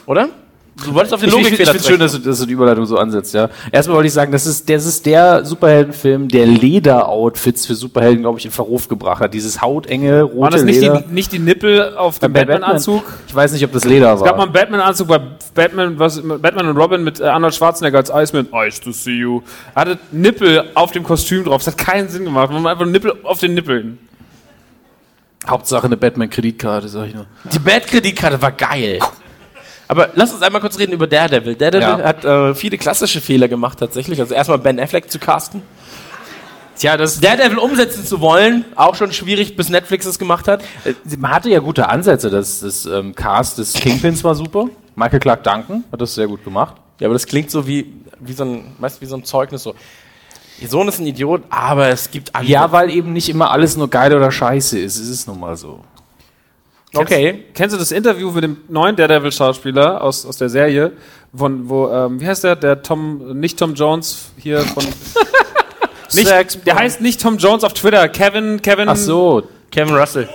Oder? 0.06 0.30
Du 0.74 0.94
wolltest 0.94 1.12
auf 1.12 1.20
den 1.20 1.28
Ich, 1.28 1.34
ich, 1.34 1.40
ich 1.40 1.44
Logikfehler 1.44 1.70
finde 1.72 1.78
es 1.80 1.86
schön, 1.86 2.00
dass 2.00 2.12
du, 2.12 2.18
dass 2.18 2.40
du 2.40 2.46
die 2.46 2.54
Überleitung 2.54 2.86
so 2.86 2.96
ansetzt, 2.96 3.34
ja. 3.34 3.50
Erstmal 3.70 3.96
wollte 3.96 4.06
ich 4.06 4.12
sagen, 4.14 4.32
das 4.32 4.46
ist, 4.46 4.68
das 4.70 4.86
ist 4.86 5.04
der 5.04 5.44
Superheldenfilm, 5.44 6.28
der 6.28 6.46
Lederoutfits 6.46 7.66
für 7.66 7.74
Superhelden, 7.74 8.22
glaube 8.22 8.38
ich, 8.38 8.46
in 8.46 8.50
Verruf 8.50 8.88
gebracht 8.88 9.20
hat. 9.20 9.34
Dieses 9.34 9.60
hautenge, 9.60 10.22
rote 10.22 10.40
Waren 10.40 10.52
das 10.52 10.62
nicht 10.62 10.80
Leder. 10.80 11.04
die, 11.06 11.12
nicht 11.12 11.30
die 11.32 11.38
Nippel 11.38 11.94
auf 11.96 12.18
dem 12.20 12.32
Batman-Anzug? 12.32 13.04
Ich 13.28 13.34
weiß 13.34 13.52
nicht, 13.52 13.64
ob 13.64 13.72
das 13.72 13.84
Leder 13.84 14.14
Es 14.14 14.20
gab 14.20 14.32
mal 14.32 14.38
war. 14.38 14.44
einen 14.44 14.52
Batman-Anzug 14.54 15.08
bei 15.08 15.20
Batman, 15.54 15.98
was, 15.98 16.22
Batman 16.22 16.66
und 16.68 16.76
Robin 16.78 17.04
mit 17.04 17.20
äh, 17.20 17.24
Arnold 17.24 17.54
Schwarzenegger 17.54 17.98
als 17.98 18.10
Iceman. 18.10 18.48
Ice 18.66 18.80
to 18.80 18.92
see 18.92 19.18
you. 19.18 19.42
Er 19.74 19.82
hatte 19.82 19.98
Nippel 20.10 20.64
auf 20.74 20.90
dem 20.92 21.02
Kostüm 21.04 21.44
drauf. 21.44 21.62
Das 21.62 21.74
hat 21.74 21.78
keinen 21.78 22.08
Sinn 22.08 22.24
gemacht. 22.24 22.50
Man 22.50 22.64
hat 22.64 22.72
einfach 22.72 22.86
Nippel 22.86 23.12
auf 23.24 23.38
den 23.40 23.52
Nippeln. 23.54 23.98
Hauptsache 25.46 25.86
eine 25.86 25.96
Batman-Kreditkarte, 25.96 26.88
sag 26.88 27.08
ich 27.08 27.14
nur. 27.14 27.26
Die 27.52 27.58
Bad-Kreditkarte 27.58 28.40
war 28.40 28.52
geil. 28.52 29.00
Aber 29.92 30.08
lass 30.14 30.32
uns 30.32 30.40
einmal 30.40 30.62
kurz 30.62 30.78
reden 30.78 30.92
über 30.92 31.06
Daredevil. 31.06 31.54
Daredevil 31.54 31.98
Ja. 31.98 32.02
hat 32.02 32.24
äh, 32.24 32.54
viele 32.54 32.78
klassische 32.78 33.20
Fehler 33.20 33.46
gemacht 33.46 33.78
tatsächlich. 33.78 34.18
Also 34.18 34.32
erstmal 34.32 34.56
Ben 34.58 34.80
Affleck 34.80 35.10
zu 35.10 35.18
casten. 35.18 35.60
Tja, 36.78 36.96
das, 36.96 37.20
Daredevil 37.20 37.58
umsetzen 37.58 38.06
zu 38.06 38.22
wollen, 38.22 38.64
auch 38.74 38.94
schon 38.94 39.12
schwierig, 39.12 39.54
bis 39.54 39.68
Netflix 39.68 40.06
es 40.06 40.18
gemacht 40.18 40.48
hat. 40.48 40.62
äh, 40.86 40.94
man 41.18 41.30
hatte 41.32 41.50
ja 41.50 41.58
gute 41.58 41.90
Ansätze. 41.90 42.30
Das, 42.30 42.60
das 42.60 42.86
ähm, 42.86 43.14
Cast 43.14 43.58
des 43.58 43.74
Kingpins 43.74 44.24
war 44.24 44.34
super. 44.34 44.68
Michael 44.96 45.20
Clark 45.20 45.44
Duncan 45.44 45.84
hat 45.92 46.00
das 46.00 46.14
sehr 46.14 46.26
gut 46.26 46.42
gemacht. 46.42 46.76
Ja, 46.98 47.08
aber 47.08 47.12
das 47.14 47.26
klingt 47.26 47.50
so 47.50 47.66
wie, 47.66 47.92
wie 48.18 48.32
so 48.32 48.44
ein, 48.44 48.72
weißt, 48.78 49.02
wie 49.02 49.06
so 49.06 49.16
ein 49.16 49.24
Zeugnis 49.24 49.62
so. 49.62 49.74
Ihr 50.58 50.68
Sohn 50.68 50.88
ist 50.88 51.00
ein 51.00 51.06
Idiot, 51.06 51.42
aber 51.50 51.88
es 51.88 52.10
gibt 52.10 52.34
andere. 52.34 52.50
Ja, 52.50 52.72
weil 52.72 52.88
eben 52.90 53.12
nicht 53.12 53.28
immer 53.28 53.50
alles 53.50 53.76
nur 53.76 53.90
geil 53.90 54.14
oder 54.16 54.32
scheiße 54.32 54.78
ist. 54.78 54.96
Es 54.98 55.08
ist 55.10 55.28
nun 55.28 55.38
mal 55.38 55.54
so. 55.56 55.80
Okay. 56.94 57.44
Kennst 57.54 57.74
du 57.74 57.78
das 57.78 57.92
Interview 57.92 58.30
mit 58.30 58.44
dem 58.44 58.58
neuen 58.68 58.96
Daredevil-Schauspieler 58.96 60.02
aus, 60.02 60.26
aus 60.26 60.36
der 60.36 60.48
Serie? 60.48 60.92
Von, 61.34 61.68
wo, 61.68 61.88
ähm, 61.88 62.20
wie 62.20 62.26
heißt 62.26 62.44
der? 62.44 62.56
Der 62.56 62.82
Tom, 62.82 63.38
nicht 63.38 63.58
Tom 63.58 63.74
Jones 63.74 64.32
hier 64.36 64.60
von. 64.60 64.84
nicht, 66.12 66.66
der 66.66 66.76
heißt 66.76 67.00
nicht 67.00 67.20
Tom 67.20 67.38
Jones 67.38 67.64
auf 67.64 67.72
Twitter. 67.72 68.08
Kevin, 68.08 68.60
Kevin. 68.60 68.88
Ach 68.88 68.96
so. 68.96 69.42
Kevin 69.70 69.94
Russell. 69.94 70.28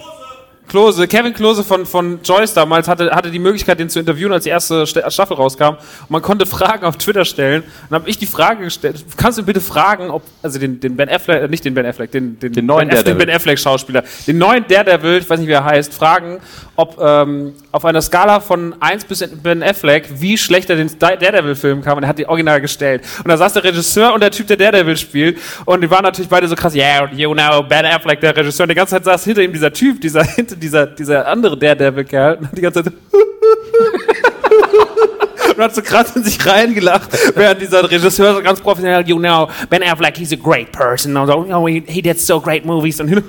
Klose, 0.67 1.07
Kevin 1.07 1.33
Klose 1.33 1.63
von, 1.63 1.85
von 1.85 2.19
Joyce 2.23 2.53
damals 2.53 2.87
hatte, 2.87 3.11
hatte 3.11 3.31
die 3.31 3.39
Möglichkeit, 3.39 3.79
den 3.79 3.89
zu 3.89 3.99
interviewen, 3.99 4.33
als 4.33 4.43
die 4.43 4.49
erste 4.49 4.85
Sta- 4.85 5.09
Staffel 5.09 5.35
rauskam. 5.37 5.69
Und 5.75 6.09
man 6.09 6.21
konnte 6.21 6.45
Fragen 6.45 6.83
auf 6.85 6.97
Twitter 6.97 7.25
stellen. 7.25 7.61
Und 7.63 7.69
dann 7.89 7.99
habe 8.01 8.09
ich 8.09 8.17
die 8.17 8.25
Frage 8.25 8.63
gestellt, 8.65 9.03
kannst 9.15 9.37
du 9.37 9.43
bitte 9.43 9.61
fragen, 9.61 10.09
ob, 10.09 10.23
also 10.43 10.59
den, 10.59 10.79
den 10.79 10.95
Ben 10.95 11.09
Affleck, 11.09 11.43
äh, 11.43 11.47
nicht 11.47 11.63
den 11.65 11.73
Ben 11.73 11.85
Affleck, 11.85 12.11
den, 12.11 12.39
den, 12.39 12.51
Den 12.53 12.65
neuen 12.65 12.89
ben, 12.89 12.97
Aff- 12.97 13.03
den 13.03 13.05
Daredevil. 13.13 13.25
Ben 13.27 13.35
Affleck 13.35 13.59
Schauspieler, 13.59 14.03
den 14.27 14.37
neuen 14.37 14.65
Daredevil, 14.67 15.17
ich 15.19 15.29
weiß 15.29 15.39
nicht, 15.39 15.47
wie 15.47 15.53
er 15.53 15.63
heißt, 15.63 15.93
fragen, 15.93 16.39
ob 16.75 16.99
ähm, 17.01 17.53
auf 17.71 17.85
einer 17.85 18.01
Skala 18.01 18.39
von 18.39 18.75
1 18.79 19.05
bis 19.05 19.27
Ben 19.41 19.63
Affleck, 19.63 20.05
wie 20.19 20.37
schlecht 20.37 20.69
er 20.69 20.75
den 20.75 20.89
Da- 20.99 21.15
Daredevil-Film 21.15 21.81
kam. 21.81 21.97
Und 21.97 22.03
er 22.03 22.09
hat 22.09 22.19
die 22.19 22.27
original 22.27 22.61
gestellt. 22.61 23.03
Und 23.23 23.29
da 23.29 23.37
saß 23.37 23.53
der 23.53 23.63
Regisseur 23.63 24.13
und 24.13 24.21
der 24.21 24.31
Typ, 24.31 24.47
der 24.47 24.57
Daredevil 24.57 24.97
spielt. 24.97 25.37
Und 25.65 25.81
die 25.81 25.89
waren 25.89 26.03
natürlich 26.03 26.29
beide 26.29 26.47
so 26.47 26.55
krass, 26.55 26.75
yeah, 26.75 27.09
you 27.13 27.31
know, 27.33 27.63
Ben 27.63 27.85
Affleck, 27.85 28.19
der 28.21 28.35
Regisseur. 28.35 28.65
Und 28.65 28.69
die 28.69 28.75
ganze 28.75 28.91
Zeit 28.95 29.05
saß 29.05 29.23
hinter 29.23 29.41
ihm 29.41 29.53
dieser 29.53 29.71
Typ, 29.73 30.01
dieser, 30.01 30.23
hinter 30.23 30.55
dieser, 30.57 30.87
dieser 30.87 31.27
andere 31.27 31.57
Daredevil-Kerl. 31.57 32.39
Hat 32.41 32.49
die 32.57 32.61
ganze 32.61 32.83
Zeit 32.83 32.93
und 35.57 35.63
hat 35.63 35.75
so 35.75 35.81
krass 35.81 36.15
in 36.15 36.23
sich 36.23 36.43
reingelacht, 36.45 37.09
während 37.35 37.61
dieser 37.61 37.89
Regisseur 37.89 38.35
so 38.35 38.41
ganz 38.41 38.61
professionell, 38.61 39.07
you 39.07 39.17
know, 39.17 39.47
Ben 39.69 39.83
Affleck, 39.83 40.17
he's 40.17 40.31
a 40.31 40.35
great 40.35 40.71
person. 40.71 41.17
Und 41.17 41.27
so, 41.27 41.45
oh, 41.49 41.67
he, 41.67 41.83
he 41.87 42.01
did 42.01 42.19
so 42.19 42.39
great 42.39 42.65
movies. 42.65 42.99
Und 42.99 43.11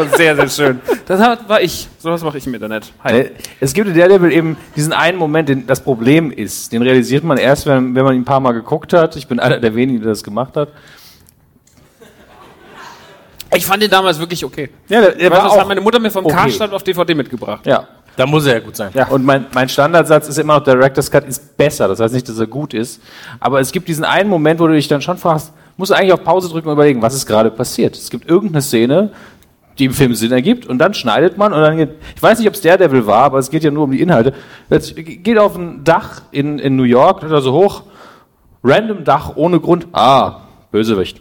war 0.00 0.16
sehr, 0.16 0.36
sehr 0.36 0.48
schön. 0.48 0.80
Das 1.06 1.20
war 1.48 1.60
ich. 1.60 1.88
So 1.98 2.10
was 2.10 2.22
mache 2.22 2.38
ich 2.38 2.46
im 2.46 2.54
Internet. 2.54 2.92
Hi. 3.04 3.30
Es 3.60 3.72
gibt 3.72 3.88
in 3.88 3.96
Daredevil 3.96 4.32
eben 4.32 4.56
diesen 4.76 4.92
einen 4.92 5.18
Moment, 5.18 5.48
den 5.48 5.66
das 5.66 5.80
Problem 5.80 6.30
ist. 6.30 6.72
Den 6.72 6.82
realisiert 6.82 7.24
man 7.24 7.38
erst, 7.38 7.66
wenn, 7.66 7.94
wenn 7.94 8.04
man 8.04 8.14
ihn 8.14 8.22
ein 8.22 8.24
paar 8.24 8.40
Mal 8.40 8.52
geguckt 8.52 8.92
hat. 8.92 9.16
Ich 9.16 9.26
bin 9.26 9.40
einer 9.40 9.58
der 9.58 9.74
wenigen, 9.74 10.00
der 10.00 10.10
das 10.10 10.24
gemacht 10.24 10.56
hat. 10.56 10.70
Ich 13.54 13.66
fand 13.66 13.82
den 13.82 13.90
damals 13.90 14.18
wirklich 14.18 14.44
okay. 14.44 14.70
Ja, 14.88 15.00
der, 15.00 15.12
der 15.12 15.30
war 15.30 15.42
das 15.42 15.52
auch 15.52 15.60
hat 15.60 15.68
meine 15.68 15.80
Mutter 15.80 15.98
mir 15.98 16.10
vom 16.10 16.24
okay. 16.24 16.34
Karstadt 16.34 16.72
auf 16.72 16.82
DVD 16.82 17.14
mitgebracht. 17.14 17.66
Ja. 17.66 17.86
Da 18.16 18.26
muss 18.26 18.46
er 18.46 18.54
ja 18.54 18.60
gut 18.60 18.76
sein. 18.76 18.90
Ja. 18.94 19.08
Und 19.08 19.24
mein, 19.24 19.46
mein 19.54 19.68
Standardsatz 19.68 20.28
ist 20.28 20.38
immer 20.38 20.58
noch, 20.58 20.64
Director's 20.64 21.10
Cut 21.10 21.26
ist 21.26 21.56
besser. 21.56 21.88
Das 21.88 22.00
heißt 22.00 22.12
nicht, 22.12 22.28
dass 22.28 22.38
er 22.38 22.46
gut 22.46 22.74
ist. 22.74 23.00
Aber 23.38 23.60
es 23.60 23.72
gibt 23.72 23.88
diesen 23.88 24.04
einen 24.04 24.28
Moment, 24.28 24.60
wo 24.60 24.66
du 24.66 24.74
dich 24.74 24.88
dann 24.88 25.00
schon 25.00 25.16
fragst, 25.16 25.52
musst 25.76 25.90
du 25.90 25.94
eigentlich 25.96 26.12
auf 26.12 26.22
Pause 26.22 26.48
drücken 26.48 26.68
und 26.68 26.74
überlegen, 26.74 27.02
was 27.02 27.14
ist 27.14 27.26
gerade 27.26 27.50
passiert. 27.50 27.96
Es 27.96 28.10
gibt 28.10 28.28
irgendeine 28.28 28.62
Szene, 28.62 29.12
die 29.78 29.86
im 29.86 29.94
Film 29.94 30.14
Sinn 30.14 30.32
ergibt 30.32 30.66
und 30.66 30.78
dann 30.78 30.92
schneidet 30.94 31.38
man 31.38 31.52
und 31.52 31.60
dann 31.60 31.76
geht, 31.76 31.90
ich 32.14 32.22
weiß 32.22 32.38
nicht, 32.38 32.48
ob 32.48 32.54
es 32.54 32.60
Daredevil 32.60 33.06
war, 33.06 33.24
aber 33.24 33.38
es 33.38 33.50
geht 33.50 33.64
ja 33.64 33.70
nur 33.70 33.84
um 33.84 33.90
die 33.90 34.00
Inhalte. 34.00 34.34
Jetzt 34.68 34.94
geht 34.94 35.38
auf 35.38 35.56
ein 35.56 35.82
Dach 35.84 36.22
in, 36.30 36.58
in 36.58 36.76
New 36.76 36.82
York, 36.82 37.22
da 37.22 37.40
so 37.40 37.52
hoch, 37.52 37.84
random 38.62 39.04
Dach 39.04 39.32
ohne 39.36 39.58
Grund, 39.58 39.88
ah, 39.92 40.42
Bösewicht. 40.70 41.20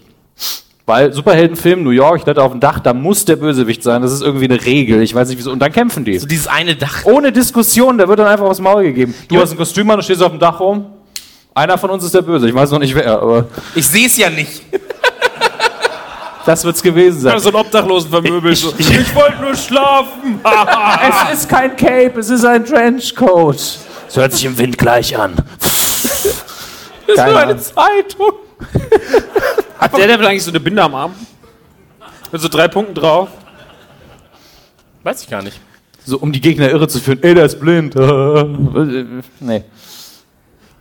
Weil 0.89 1.13
Superheldenfilm, 1.13 1.83
New 1.83 1.91
York, 1.91 2.17
ich 2.17 2.23
dachte 2.23 2.41
auf 2.41 2.49
dem 2.51 2.59
Dach, 2.59 2.79
da 2.79 2.95
muss 2.95 3.23
der 3.23 3.35
Bösewicht 3.35 3.83
sein. 3.83 4.01
Das 4.01 4.11
ist 4.11 4.23
irgendwie 4.23 4.45
eine 4.45 4.65
Regel. 4.65 5.03
Ich 5.03 5.13
weiß 5.13 5.29
nicht 5.29 5.37
wieso. 5.37 5.51
Und 5.51 5.59
dann 5.59 5.71
kämpfen 5.71 6.03
die. 6.03 6.17
So 6.17 6.25
dieses 6.25 6.47
eine 6.47 6.75
Dach. 6.75 7.05
Ohne 7.05 7.31
Diskussion, 7.31 7.99
da 7.99 8.07
wird 8.07 8.17
dann 8.17 8.25
einfach 8.25 8.47
aufs 8.47 8.59
Maul 8.59 8.81
gegeben. 8.81 9.13
Du 9.27 9.39
hast 9.39 9.51
ein 9.51 9.57
Kostüm 9.57 9.87
an, 9.91 9.97
du 9.97 10.03
stehst 10.03 10.23
auf 10.23 10.31
dem 10.31 10.39
Dach 10.39 10.59
rum. 10.59 10.87
Einer 11.53 11.77
von 11.77 11.91
uns 11.91 12.03
ist 12.03 12.15
der 12.15 12.23
Böse. 12.23 12.49
Ich 12.49 12.55
weiß 12.55 12.71
noch 12.71 12.79
nicht 12.79 12.95
wer, 12.95 13.21
aber 13.21 13.45
Ich 13.75 13.85
sehe 13.85 14.07
es 14.07 14.17
ja 14.17 14.31
nicht. 14.31 14.63
das 16.47 16.65
wird's 16.65 16.81
gewesen 16.81 17.19
sein. 17.19 17.37
So 17.37 17.49
ein 17.49 17.55
Obdachlosen 17.55 18.09
vermöbelt. 18.09 18.57
so. 18.57 18.73
Ich, 18.75 19.13
wollte 19.13 19.43
nur 19.43 19.53
schlafen. 19.53 20.41
es 21.29 21.41
ist 21.41 21.49
kein 21.49 21.75
Cape, 21.75 22.19
es 22.19 22.31
ist 22.31 22.43
ein 22.43 22.65
Trenchcoat. 22.65 23.57
Es 24.07 24.17
hört 24.17 24.33
sich 24.33 24.43
im 24.43 24.57
Wind 24.57 24.75
gleich 24.75 25.15
an. 25.15 25.35
Das 25.59 26.15
ist 27.05 27.27
nur 27.27 27.37
eine. 27.37 27.57
Zeitung. 27.59 28.33
Hat 29.79 29.97
der 29.97 30.07
Devil 30.07 30.27
eigentlich 30.27 30.43
so 30.43 30.51
eine 30.51 30.59
Binde 30.59 30.83
am 30.83 30.93
Arm? 30.93 31.15
Mit 32.31 32.41
so 32.41 32.49
drei 32.49 32.67
Punkten 32.67 32.93
drauf? 32.93 33.29
Weiß 35.03 35.23
ich 35.23 35.29
gar 35.29 35.41
nicht. 35.41 35.59
So, 36.05 36.17
um 36.17 36.31
die 36.31 36.41
Gegner 36.41 36.69
irre 36.69 36.87
zu 36.87 36.99
führen. 36.99 37.23
Ey, 37.23 37.33
der 37.33 37.45
ist 37.45 37.59
blind. 37.59 37.95
nee. 39.39 39.63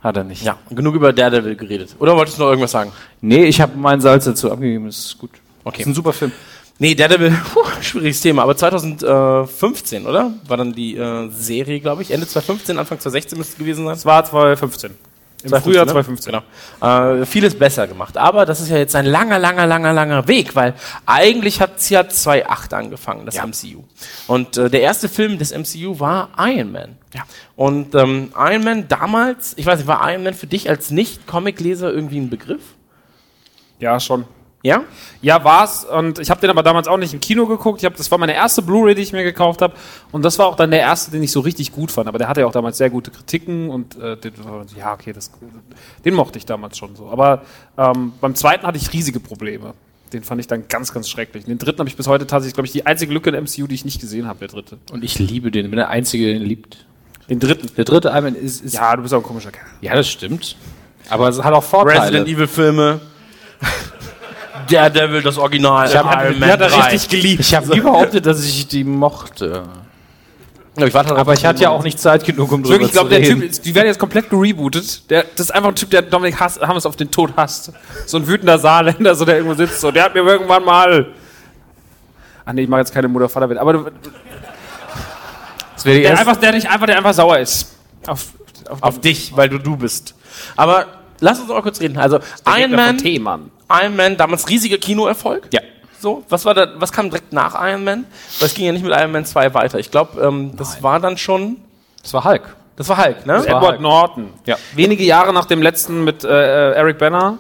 Hat 0.03 0.17
er 0.17 0.25
nicht. 0.25 0.43
Ja, 0.43 0.59
genug 0.71 0.95
über 0.95 1.13
Daredevil 1.13 1.57
geredet. 1.57 1.97
Oder 1.99 2.17
wolltest 2.17 2.39
du 2.39 2.43
noch 2.43 2.49
irgendwas 2.51 2.73
sagen? 2.73 2.93
Nee, 3.21 3.45
ich 3.45 3.61
habe 3.61 3.77
meinen 3.77 4.01
Salz 4.01 4.25
dazu 4.25 4.51
abgegeben. 4.51 4.87
Das 4.87 4.99
ist 4.99 5.19
gut. 5.19 5.31
Okay. 5.65 5.79
Das 5.79 5.81
ist 5.81 5.87
ein 5.87 5.95
super 5.95 6.13
Film. 6.13 6.33
Nee, 6.79 6.95
Daredevil, 6.95 7.31
puh, 7.55 7.65
schwieriges 7.81 8.21
Thema. 8.21 8.43
Aber 8.43 8.57
2015, 8.57 10.07
oder? 10.07 10.33
War 10.47 10.57
dann 10.57 10.73
die 10.73 10.97
äh, 10.97 11.29
Serie, 11.31 11.81
glaube 11.81 12.03
ich. 12.03 12.11
Ende 12.11 12.27
2015, 12.27 12.79
Anfang 12.79 12.99
2016 12.99 13.39
müsste 13.39 13.53
es 13.53 13.59
gewesen 13.59 13.85
sein. 13.85 13.95
Das 13.95 14.07
war 14.07 14.25
2015. 14.25 14.93
Im 15.45 15.51
2015, 15.51 15.63
Frühjahr 15.63 15.87
ne? 15.87 15.93
2015. 15.93 16.43
Genau. 16.81 17.21
Äh, 17.21 17.27
vieles 17.27 17.57
besser 17.57 17.87
gemacht. 17.87 18.17
Aber 18.17 18.45
das 18.45 18.61
ist 18.61 18.71
ja 18.71 18.77
jetzt 18.77 18.97
ein 18.97 19.07
langer, 19.07 19.39
langer, 19.39 19.67
langer, 19.67 19.93
langer 19.93 20.27
Weg, 20.27 20.57
weil 20.57 20.75
eigentlich 21.07 21.61
hat 21.61 21.79
es 21.79 21.89
ja 21.91 22.09
2008 22.09 22.75
angefangen, 22.75 23.25
das 23.25 23.37
MCU. 23.37 23.85
Und 24.27 24.57
äh, 24.57 24.69
der 24.69 24.81
erste 24.81 25.09
Film 25.09 25.39
des 25.39 25.53
MCU 25.57 26.01
war 26.01 26.31
Iron 26.39 26.73
Man. 26.73 26.97
Ja. 27.15 27.23
Und 27.55 27.95
ähm, 27.95 28.33
Iron 28.37 28.65
Man 28.65 28.89
damals, 28.89 29.55
ich 29.57 29.65
weiß 29.65 29.79
nicht, 29.79 29.87
war 29.87 30.11
Iron 30.11 30.25
Man 30.25 30.35
für 30.35 30.49
dich 30.49 30.69
als 30.69 30.91
Nicht-Comic-Leser 30.91 31.93
irgendwie 31.93 32.19
ein 32.19 32.31
Begriff? 32.31 32.63
Ja, 33.79 34.01
schon. 34.01 34.25
Ja? 34.63 34.83
Ja, 35.23 35.45
war's. 35.45 35.85
Und 35.85 36.19
ich 36.19 36.31
habe 36.31 36.41
den 36.41 36.51
aber 36.51 36.63
damals 36.63 36.89
auch 36.89 36.97
nicht 36.97 37.15
im 37.15 37.21
Kino 37.21 37.47
geguckt. 37.47 37.81
Ich 37.81 37.85
hab, 37.85 37.97
das 37.97 38.11
war 38.11 38.19
meine 38.19 38.35
erste 38.35 38.61
Blu-ray, 38.61 38.95
die 38.95 39.03
ich 39.03 39.13
mir 39.13 39.23
gekauft 39.23 39.63
habe. 39.63 39.75
Und 40.11 40.25
das 40.25 40.39
war 40.39 40.47
auch 40.47 40.57
dann 40.57 40.71
der 40.71 40.81
erste, 40.81 41.11
den 41.13 41.23
ich 41.23 41.31
so 41.31 41.41
richtig 41.41 41.73
gut 41.73 41.93
fand. 41.93 42.09
Aber 42.09 42.19
der 42.19 42.29
hatte 42.29 42.41
ja 42.41 42.47
auch 42.47 42.53
damals 42.53 42.77
sehr 42.79 42.91
gute 42.91 43.11
Kritiken 43.11 43.71
und 43.71 43.97
äh, 44.01 44.17
den, 44.17 44.33
ja, 44.77 44.93
okay, 44.93 45.13
das, 45.13 45.31
den 46.05 46.15
mochte 46.15 46.39
ich 46.39 46.47
damals 46.47 46.77
schon 46.77 46.97
so. 46.97 47.09
Aber 47.09 47.43
ähm, 47.77 48.13
beim 48.21 48.35
zweiten 48.35 48.67
hatte 48.67 48.79
ich 48.79 48.93
riesige 48.93 49.21
Probleme. 49.21 49.75
Den 50.13 50.25
fand 50.25 50.41
ich 50.41 50.47
dann 50.47 50.67
ganz, 50.69 50.93
ganz 50.93 51.09
schrecklich. 51.09 51.45
Den 51.45 51.59
dritten 51.59 51.79
habe 51.81 51.89
ich 51.89 51.97
bis 51.97 52.07
heute 52.09 52.27
tatsächlich, 52.27 52.55
glaube 52.55 52.67
ich, 52.67 52.73
die 52.73 52.87
einzige 52.87 53.13
Lücke 53.13 53.31
in 53.31 53.37
MCU, 53.37 53.67
die 53.67 53.75
ich 53.75 53.85
nicht 53.85 54.01
gesehen 54.01 54.27
habe, 54.27 54.39
der 54.41 54.49
dritte. 54.49 54.79
Und 54.91 55.05
ich 55.05 55.19
liebe 55.19 55.51
den. 55.51 55.67
Ich 55.67 55.71
bin 55.71 55.77
der 55.77 55.91
Einzige, 55.91 56.27
der 56.27 56.37
ihn 56.37 56.43
liebt. 56.43 56.87
Den 57.29 57.41
dritten. 57.41 57.69
Der 57.77 57.85
dritte 57.85 58.09
Iron 58.09 58.25
Man 58.25 58.35
ist, 58.35 58.65
ist 58.65 58.75
Ja, 58.75 58.97
du 58.97 59.03
bist 59.03 59.13
auch 59.13 59.19
ein 59.19 59.23
komischer 59.23 59.51
Kerl. 59.53 59.67
ja, 59.83 59.95
das 59.95 60.09
stimmt. 60.09 60.57
Aber 61.11 61.29
es 61.29 61.43
hat 61.43 61.53
auch 61.53 61.63
Vorteile. 61.63 62.01
Resident 62.01 62.29
Evil 62.29 62.47
Filme. 62.47 63.01
Daredevil, 64.71 65.23
das 65.23 65.39
Original. 65.39 65.93
hab- 65.95 66.23
Iron 66.25 66.35
Die 66.35 66.41
Man 66.41 66.51
hat 66.51 66.61
er 66.61 66.69
3. 66.69 66.77
richtig 66.91 67.09
geliebt. 67.09 67.41
Ich 67.41 67.55
habe 67.55 67.69
nie 67.69 67.81
behauptet, 67.81 68.27
dass 68.27 68.45
ich 68.45 68.67
die 68.69 68.85
mochte. 68.85 69.65
Ja, 70.79 70.87
ich 70.87 70.95
warte 70.95 71.09
darauf, 71.09 71.23
Aber 71.23 71.33
ich 71.35 71.45
hatte 71.45 71.61
ja 71.63 71.71
auch 71.71 71.83
nicht 71.83 71.99
Zeit 71.99 72.25
genug, 72.25 72.53
um 72.53 72.63
drüber 72.63 72.75
Wirklich, 72.75 72.89
ich 72.91 72.93
glaube, 72.93 73.11
zu 73.11 73.21
der. 73.21 73.29
Typ, 73.29 73.43
ist- 73.43 73.65
die 73.65 73.75
werden 73.75 73.87
jetzt 73.89 73.99
komplett 73.99 74.31
gerebootet. 74.31 75.11
Der, 75.11 75.25
das 75.37 75.47
ist 75.47 75.51
einfach 75.51 75.71
ein 75.71 75.75
Typ, 75.75 75.91
der 75.91 76.03
Dominik 76.03 76.39
Hass, 76.39 76.61
Hammes 76.61 76.87
auf 76.87 76.95
den 76.95 77.11
Tod 77.11 77.33
hasst. 77.37 77.73
So 78.07 78.17
ein 78.19 78.27
wütender 78.29 78.59
Saarländer, 78.59 79.15
so 79.17 79.25
der 79.25 79.39
irgendwo 79.39 79.55
sitzt. 79.57 79.81
So, 79.81 79.91
der 79.91 80.05
hat 80.05 80.15
mir 80.15 80.21
irgendwann 80.21 80.65
mal. 80.65 81.07
Ach 82.45 82.53
nee, 82.53 82.63
ich 82.63 82.69
mache 82.69 82.81
jetzt 82.81 82.95
keine 82.95 83.09
Mutter 83.09 83.29
vater 83.29 83.61
aber 83.61 83.73
du, 83.73 83.91
Das 85.75 85.85
wäre 85.85 86.01
der 86.01 86.19
einfach, 86.19 86.37
der 86.37 86.53
nicht 86.53 86.71
einfach, 86.71 86.87
der 86.87 86.97
einfach 86.97 87.13
sauer 87.15 87.39
ist. 87.39 87.75
Auf, 88.07 88.27
auf, 88.71 88.83
auf 88.83 89.01
dich, 89.01 89.37
weil 89.37 89.49
du 89.49 89.59
du 89.59 89.77
bist. 89.77 90.15
Aber 90.57 90.87
lass 91.21 91.41
uns 91.41 91.51
auch 91.51 91.63
kurz 91.63 91.81
reden. 91.81 91.99
Also 91.99 92.21
Iron 92.57 92.71
Man, 92.71 92.99
Tee, 92.99 93.19
Mann. 93.19 93.51
Iron 93.71 93.97
Man, 93.97 94.17
damals 94.17 94.49
riesiger 94.49 94.79
Kinoerfolg. 94.79 95.49
Ja. 95.53 95.61
So, 96.01 96.25
was 96.29 96.45
war 96.45 96.55
da, 96.55 96.69
was 96.77 96.93
kam 96.93 97.11
direkt 97.11 97.33
nach 97.33 97.55
Iron 97.61 97.83
Man? 97.85 98.05
Weil 98.39 98.47
es 98.47 98.55
ging 98.55 98.67
ja 98.67 98.73
nicht 98.73 98.85
mit 98.85 98.93
Iron 98.93 99.11
Man 99.13 99.25
2 99.25 99.53
weiter. 99.55 99.79
Ich 99.79 99.91
glaube, 99.91 100.21
ähm, 100.21 100.53
das 100.57 100.83
war 100.83 101.01
dann 101.01 101.17
schon, 101.19 101.57
Das 102.03 102.15
war 102.15 102.25
Hulk. 102.25 102.43
das 102.77 102.89
war 102.89 103.05
Hulk, 103.05 103.27
ne? 103.27 103.35
war 103.35 103.45
Edward 103.47 103.63
Hulk. 103.73 103.81
Norton. 103.81 104.29
Ja. 104.47 104.57
Wenige 104.75 105.03
Jahre 105.03 105.33
nach 105.33 105.47
dem 105.47 105.61
letzten 105.61 106.05
mit 106.05 106.23
äh, 106.23 106.29
äh, 106.29 106.75
Eric 106.75 106.99
Banner, 106.99 107.39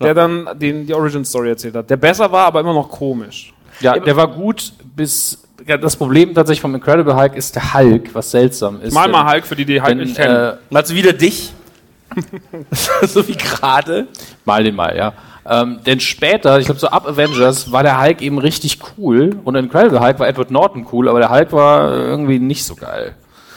der 0.00 0.14
dann 0.14 0.48
den, 0.54 0.86
die 0.86 0.94
Origin 0.94 1.24
Story 1.24 1.48
erzählt 1.50 1.74
hat. 1.74 1.90
Der 1.90 1.96
besser 1.96 2.30
war, 2.30 2.46
aber 2.46 2.60
immer 2.60 2.74
noch 2.74 2.88
komisch. 2.88 3.52
Ja, 3.80 3.98
der 3.98 4.16
war 4.16 4.28
gut 4.28 4.72
bis. 4.94 5.42
Ja, 5.66 5.76
das 5.76 5.96
Problem 5.96 6.34
tatsächlich 6.34 6.60
vom 6.60 6.74
Incredible 6.74 7.16
Hulk 7.16 7.34
ist 7.34 7.56
der 7.56 7.74
Hulk, 7.74 8.14
was 8.14 8.30
seltsam 8.30 8.80
ist. 8.80 8.94
Mal 8.94 9.08
mal 9.08 9.28
Hulk 9.32 9.44
für 9.44 9.56
die, 9.56 9.64
die 9.64 9.80
Hulk 9.80 9.88
denn, 9.88 9.98
nicht 9.98 10.14
kennen. 10.16 10.58
äh, 10.70 10.82
du 10.82 10.94
wieder 10.94 11.12
dich? 11.12 11.52
so 13.02 13.26
wie 13.28 13.36
gerade. 13.36 14.08
Mal 14.44 14.64
den 14.64 14.74
mal, 14.74 14.96
ja. 14.96 15.12
Ähm, 15.48 15.80
denn 15.84 16.00
später, 16.00 16.58
ich 16.58 16.66
glaube 16.66 16.80
so 16.80 16.88
ab 16.88 17.06
Avengers, 17.06 17.70
war 17.70 17.82
der 17.82 18.00
Hulk 18.00 18.20
eben 18.22 18.38
richtig 18.38 18.78
cool. 18.96 19.38
Und 19.44 19.54
in 19.54 19.64
Incredible 19.64 20.00
Hulk 20.00 20.18
war 20.18 20.28
Edward 20.28 20.50
Norton 20.50 20.86
cool, 20.92 21.08
aber 21.08 21.20
der 21.20 21.30
Hulk 21.30 21.52
war 21.52 21.92
irgendwie 21.92 22.38
nicht 22.38 22.64
so 22.64 22.74
geil. 22.74 23.14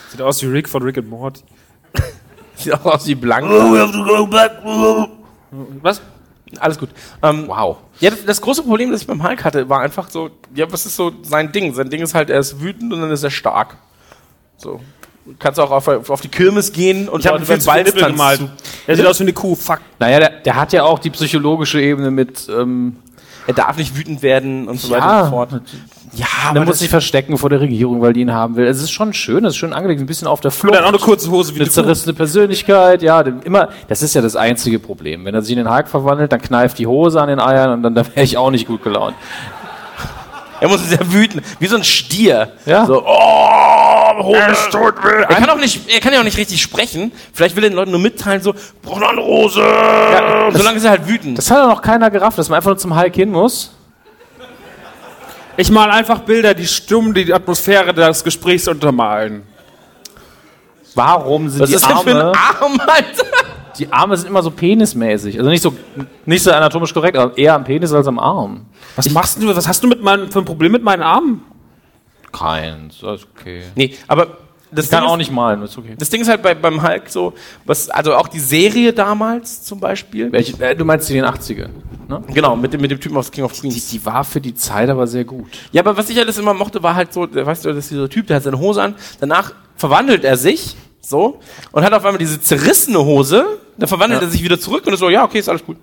Sieht 0.09 0.21
aus 0.21 0.41
wie 0.41 0.47
Rick 0.47 0.69
von 0.69 0.83
Rick 0.83 0.97
and 0.97 1.09
Morty. 1.09 1.41
Sieht 2.55 2.73
auch 2.73 2.85
aus 2.85 3.07
wie 3.07 3.15
blank. 3.15 3.49
Was? 5.81 6.01
Alles 6.59 6.79
gut. 6.79 6.89
Ähm, 7.21 7.47
Wow. 7.47 7.77
Ja, 7.99 8.09
das, 8.09 8.25
das 8.25 8.41
große 8.41 8.63
Problem, 8.63 8.91
das 8.91 9.01
ich 9.01 9.07
beim 9.07 9.21
Hulk 9.23 9.43
hatte, 9.43 9.67
war 9.69 9.81
einfach 9.81 10.09
so, 10.09 10.29
ja, 10.55 10.71
was 10.71 10.85
ist 10.85 10.95
so 10.95 11.11
sein 11.21 11.51
Ding? 11.51 11.73
Sein 11.73 11.89
Ding 11.89 12.01
ist 12.01 12.15
halt, 12.15 12.29
er 12.29 12.39
ist 12.39 12.61
wütend 12.61 12.93
und 12.93 13.01
dann 13.01 13.11
ist 13.11 13.23
er 13.23 13.29
stark. 13.29 13.77
So. 14.57 14.79
Du 15.29 15.35
kannst 15.37 15.59
auch 15.59 15.71
auf, 15.71 16.09
auf 16.09 16.21
die 16.21 16.27
Kirmes 16.27 16.71
gehen 16.73 17.07
und 17.07 17.19
Ich 17.19 17.27
habe 17.27 17.37
Leute 17.37 17.47
beim 17.51 17.63
Balztanz 17.63 18.05
gemalt. 18.07 18.41
Der 18.87 18.95
sieht 18.95 19.05
aus 19.05 19.19
wie 19.19 19.23
eine 19.23 19.33
Kuh. 19.33 19.55
Fuck. 19.55 19.79
Naja, 19.99 20.19
der, 20.19 20.29
der 20.41 20.55
hat 20.55 20.73
ja 20.73 20.83
auch 20.83 20.97
die 20.99 21.11
psychologische 21.11 21.79
Ebene 21.81 22.09
mit. 22.11 22.47
Ähm, 22.49 22.95
Er 23.45 23.53
darf 23.53 23.77
nicht 23.77 23.95
wütend 23.95 24.21
werden 24.23 24.67
und 24.67 24.79
so 24.79 24.89
weiter 24.89 25.05
Ja. 25.05 25.19
und 25.19 25.25
so 25.25 25.29
fort. 25.31 25.49
Ja, 26.13 26.25
er 26.45 26.49
aber 26.49 26.59
muss 26.61 26.69
das, 26.69 26.79
sich 26.79 26.89
verstecken 26.89 27.37
vor 27.37 27.51
der 27.51 27.61
Regierung, 27.61 28.01
weil 28.01 28.13
die 28.13 28.21
ihn 28.21 28.33
haben 28.33 28.55
will. 28.55 28.65
Es 28.65 28.81
ist 28.81 28.89
schon 28.91 29.13
schön, 29.13 29.45
es 29.45 29.53
ist 29.53 29.57
schön 29.57 29.73
angelegt, 29.73 30.01
ein 30.01 30.07
bisschen 30.07 30.27
auf 30.27 30.41
der 30.41 30.49
Und 30.49 30.57
Flucht. 30.57 30.75
dann 30.75 30.83
auch 30.83 30.89
eine 30.89 30.97
kurze 30.97 31.29
Hose 31.29 31.53
wie 31.53 31.59
eine 31.61 31.69
zerrissene 31.69 32.13
Persönlichkeit, 32.15 33.03
ja, 33.03 33.21
immer, 33.21 33.69
das 33.87 34.01
ist 34.01 34.15
ja 34.15 34.21
das 34.23 34.35
einzige 34.35 34.79
Problem. 34.79 35.23
Wenn 35.25 35.35
er 35.35 35.43
sich 35.43 35.51
in 35.55 35.59
den 35.63 35.71
Hulk 35.71 35.87
verwandelt, 35.87 36.31
dann 36.31 36.41
kneift 36.41 36.79
die 36.79 36.87
Hose 36.87 37.21
an 37.21 37.29
den 37.29 37.39
Eiern 37.39 37.71
und 37.73 37.83
dann, 37.83 37.93
dann 37.93 38.07
wäre 38.07 38.23
ich 38.23 38.37
auch 38.37 38.49
nicht 38.49 38.65
gut 38.65 38.83
gelaunt. 38.83 39.15
er 40.59 40.67
muss 40.67 40.81
sehr 40.89 41.13
wütend, 41.13 41.43
wie 41.59 41.67
so 41.67 41.75
ein 41.75 41.83
Stier. 41.83 42.53
Ja. 42.65 42.85
So, 42.87 43.03
oh, 43.05 43.78
Hose. 44.23 44.39
Er 44.39 45.25
kann 45.35 45.49
auch 45.49 45.57
nicht, 45.57 45.89
er 45.91 45.99
kann 45.99 46.13
ja 46.13 46.19
auch 46.19 46.23
nicht 46.23 46.37
richtig 46.37 46.61
sprechen. 46.61 47.11
Vielleicht 47.33 47.55
will 47.55 47.63
er 47.63 47.69
den 47.69 47.75
Leuten 47.75 47.91
nur 47.91 47.99
mitteilen, 47.99 48.41
so, 48.41 48.53
brauch 48.81 48.99
noch 48.99 49.09
eine 49.09 49.21
Hose. 49.23 49.61
das- 49.61 50.57
Solange 50.57 50.77
ist 50.77 50.83
er 50.83 50.91
halt 50.91 51.07
wütend. 51.07 51.37
Das 51.37 51.49
hat 51.51 51.57
ja 51.57 51.67
noch 51.67 51.81
keiner 51.81 52.09
gerafft, 52.11 52.37
dass 52.37 52.49
man 52.49 52.57
einfach 52.57 52.69
nur 52.71 52.77
zum 52.77 52.97
Hulk 52.99 53.15
hin 53.15 53.31
muss. 53.31 53.73
Ich 55.57 55.69
mal 55.71 55.91
einfach 55.91 56.19
Bilder, 56.19 56.53
die 56.53 56.65
stumm 56.67 57.13
die 57.13 57.33
Atmosphäre 57.33 57.93
des 57.93 58.23
Gesprächs 58.23 58.67
untermalen. 58.67 59.43
Warum 60.95 61.49
sind 61.49 61.61
Was 61.61 61.69
die 61.69 61.75
ist 61.75 61.87
denn 61.87 61.97
für 61.97 62.09
ein 62.11 62.17
Arme, 62.17 62.33
Arm, 62.61 62.79
Alter? 62.87 63.25
die 63.77 63.91
Arme 63.91 64.17
sind 64.17 64.27
immer 64.29 64.41
so 64.41 64.51
penismäßig. 64.51 65.37
Also 65.37 65.49
nicht 65.49 65.61
so, 65.61 65.75
nicht 66.25 66.43
so 66.43 66.51
anatomisch 66.51 66.93
korrekt, 66.93 67.17
aber 67.17 67.37
eher 67.37 67.53
am 67.55 67.63
Penis 67.63 67.93
als 67.93 68.07
am 68.07 68.19
Arm. 68.19 68.65
Was 68.95 69.09
machst 69.11 69.41
du? 69.41 69.53
Was 69.55 69.67
hast 69.67 69.83
du 69.83 69.87
mit 69.87 70.01
meinem, 70.01 70.31
für 70.31 70.39
ein 70.39 70.45
Problem 70.45 70.71
mit 70.71 70.83
meinen 70.83 71.03
Armen? 71.03 71.43
Keins, 72.31 72.99
das 73.01 73.21
ist 73.21 73.27
okay. 73.37 73.63
Nee, 73.75 73.95
aber 74.07 74.37
das 74.71 74.85
Ich 74.85 74.91
kann 74.91 75.01
Ding 75.01 75.09
auch 75.09 75.13
ist, 75.13 75.17
nicht 75.19 75.31
malen, 75.31 75.61
das 75.61 75.71
ist 75.71 75.77
okay. 75.79 75.95
Das 75.97 76.09
Ding 76.11 76.21
ist 76.21 76.27
halt 76.29 76.43
bei, 76.43 76.53
beim 76.53 76.81
Hulk 76.83 77.09
so, 77.09 77.33
was, 77.65 77.89
also 77.89 78.13
auch 78.15 78.27
die 78.27 78.39
Serie 78.39 78.93
damals 78.93 79.63
zum 79.63 79.79
Beispiel. 79.79 80.31
Welche, 80.31 80.61
äh, 80.63 80.75
du 80.75 80.85
meinst 80.85 81.09
die 81.09 81.17
in 81.17 81.23
den 81.23 81.31
80ern, 81.33 81.69
ne? 82.07 82.21
Genau, 82.33 82.55
mit 82.55 82.71
dem, 82.73 82.81
mit 82.81 82.91
dem 82.91 82.99
Typen 82.99 83.17
aus 83.17 83.31
King 83.31 83.45
of 83.45 83.53
Die, 83.53 83.61
Queens. 83.61 83.89
die 83.89 84.05
war 84.05 84.23
für 84.23 84.39
die 84.39 84.53
Zeit 84.53 84.89
aber 84.89 85.07
sehr 85.07 85.25
gut. 85.25 85.47
Ja, 85.71 85.81
aber 85.81 85.97
was 85.97 86.07
ich 86.09 86.19
alles 86.19 86.37
immer 86.37 86.53
mochte, 86.53 86.83
war 86.83 86.93
halt 86.95 87.11
so, 87.13 87.27
weißt 87.31 87.65
du, 87.65 87.73
dass 87.73 87.89
dieser 87.89 88.07
Typ, 88.09 88.27
der 88.27 88.35
hat 88.35 88.43
seine 88.43 88.59
Hose 88.59 88.81
an, 88.83 88.93
danach 89.19 89.53
verwandelt 89.75 90.23
er 90.23 90.37
sich, 90.37 90.75
so, 91.01 91.39
und 91.71 91.83
hat 91.83 91.93
auf 91.93 92.05
einmal 92.05 92.19
diese 92.19 92.39
zerrissene 92.39 92.99
Hose, 92.99 93.45
dann 93.77 93.87
verwandelt 93.87 94.21
Ja. 94.21 94.27
er 94.27 94.31
sich 94.31 94.43
wieder 94.43 94.59
zurück 94.59 94.85
und 94.85 94.93
ist 94.93 94.99
so, 94.99 95.09
ja, 95.09 95.23
okay, 95.23 95.39
ist 95.39 95.49
alles 95.49 95.65
gut. 95.65 95.77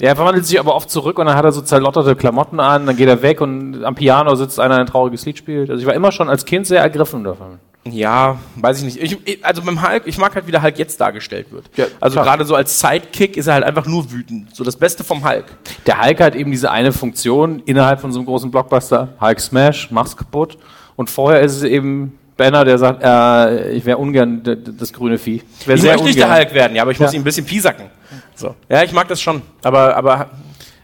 Ja, 0.00 0.08
er 0.08 0.16
verwandelt 0.16 0.44
sich 0.44 0.58
aber 0.58 0.74
oft 0.74 0.90
zurück 0.90 1.18
und 1.18 1.26
dann 1.26 1.36
hat 1.36 1.44
er 1.44 1.52
so 1.52 1.60
zerlotterte 1.60 2.16
Klamotten 2.16 2.58
an, 2.58 2.86
dann 2.86 2.96
geht 2.96 3.08
er 3.08 3.22
weg 3.22 3.40
und 3.40 3.84
am 3.84 3.94
Piano 3.94 4.34
sitzt 4.34 4.58
einer, 4.58 4.78
ein 4.78 4.86
trauriges 4.86 5.24
Lied 5.24 5.38
spielt. 5.38 5.70
Also 5.70 5.80
ich 5.80 5.86
war 5.86 5.94
immer 5.94 6.10
schon 6.10 6.28
als 6.28 6.44
Kind 6.44 6.66
sehr 6.66 6.80
ergriffen 6.80 7.22
davon. 7.22 7.58
Ja, 7.86 8.38
weiß 8.56 8.78
ich 8.82 8.84
nicht. 8.84 9.22
Ich, 9.26 9.44
also 9.44 9.62
beim 9.62 9.86
Hulk, 9.86 10.04
ich 10.06 10.16
mag 10.16 10.34
halt, 10.34 10.46
wie 10.46 10.50
der 10.50 10.62
Hulk 10.62 10.78
jetzt 10.78 11.00
dargestellt 11.00 11.52
wird. 11.52 11.66
Ja, 11.76 11.84
also 12.00 12.20
gerade 12.20 12.44
so 12.46 12.54
als 12.54 12.80
Sidekick 12.80 13.36
ist 13.36 13.46
er 13.46 13.54
halt 13.54 13.64
einfach 13.64 13.86
nur 13.86 14.10
wütend. 14.10 14.56
So 14.56 14.64
das 14.64 14.76
Beste 14.76 15.04
vom 15.04 15.28
Hulk. 15.28 15.44
Der 15.86 16.02
Hulk 16.02 16.20
hat 16.20 16.34
eben 16.34 16.50
diese 16.50 16.70
eine 16.70 16.92
Funktion 16.92 17.62
innerhalb 17.66 18.00
von 18.00 18.10
so 18.10 18.18
einem 18.18 18.26
großen 18.26 18.50
Blockbuster. 18.50 19.08
Hulk 19.20 19.38
Smash, 19.38 19.90
mach's 19.90 20.16
kaputt. 20.16 20.56
Und 20.96 21.10
vorher 21.10 21.42
ist 21.42 21.56
es 21.56 21.62
eben 21.62 22.18
Banner, 22.36 22.64
der 22.64 22.78
sagt, 22.78 23.02
äh, 23.02 23.70
ich 23.72 23.84
wäre 23.84 23.98
ungern 23.98 24.42
das 24.78 24.92
grüne 24.92 25.18
Vieh. 25.18 25.36
Ich, 25.60 25.68
Ich 25.68 25.80
sehr 25.80 25.92
möchte 25.92 26.06
nicht 26.06 26.18
der. 26.18 26.34
Hulk 26.34 26.52
werden, 26.54 26.74
ja, 26.76 26.82
aber 26.82 26.90
ich 26.90 26.98
muss 26.98 27.12
Ja. 27.12 27.16
ihn 27.16 27.20
ein 27.22 27.24
bisschen 27.24 27.46
piesacken. 27.46 27.86
So. 28.34 28.54
Ja, 28.68 28.82
ich 28.82 28.92
mag 28.92 29.06
das 29.08 29.20
schon. 29.20 29.42
Aber, 29.62 29.96
aber 29.96 30.30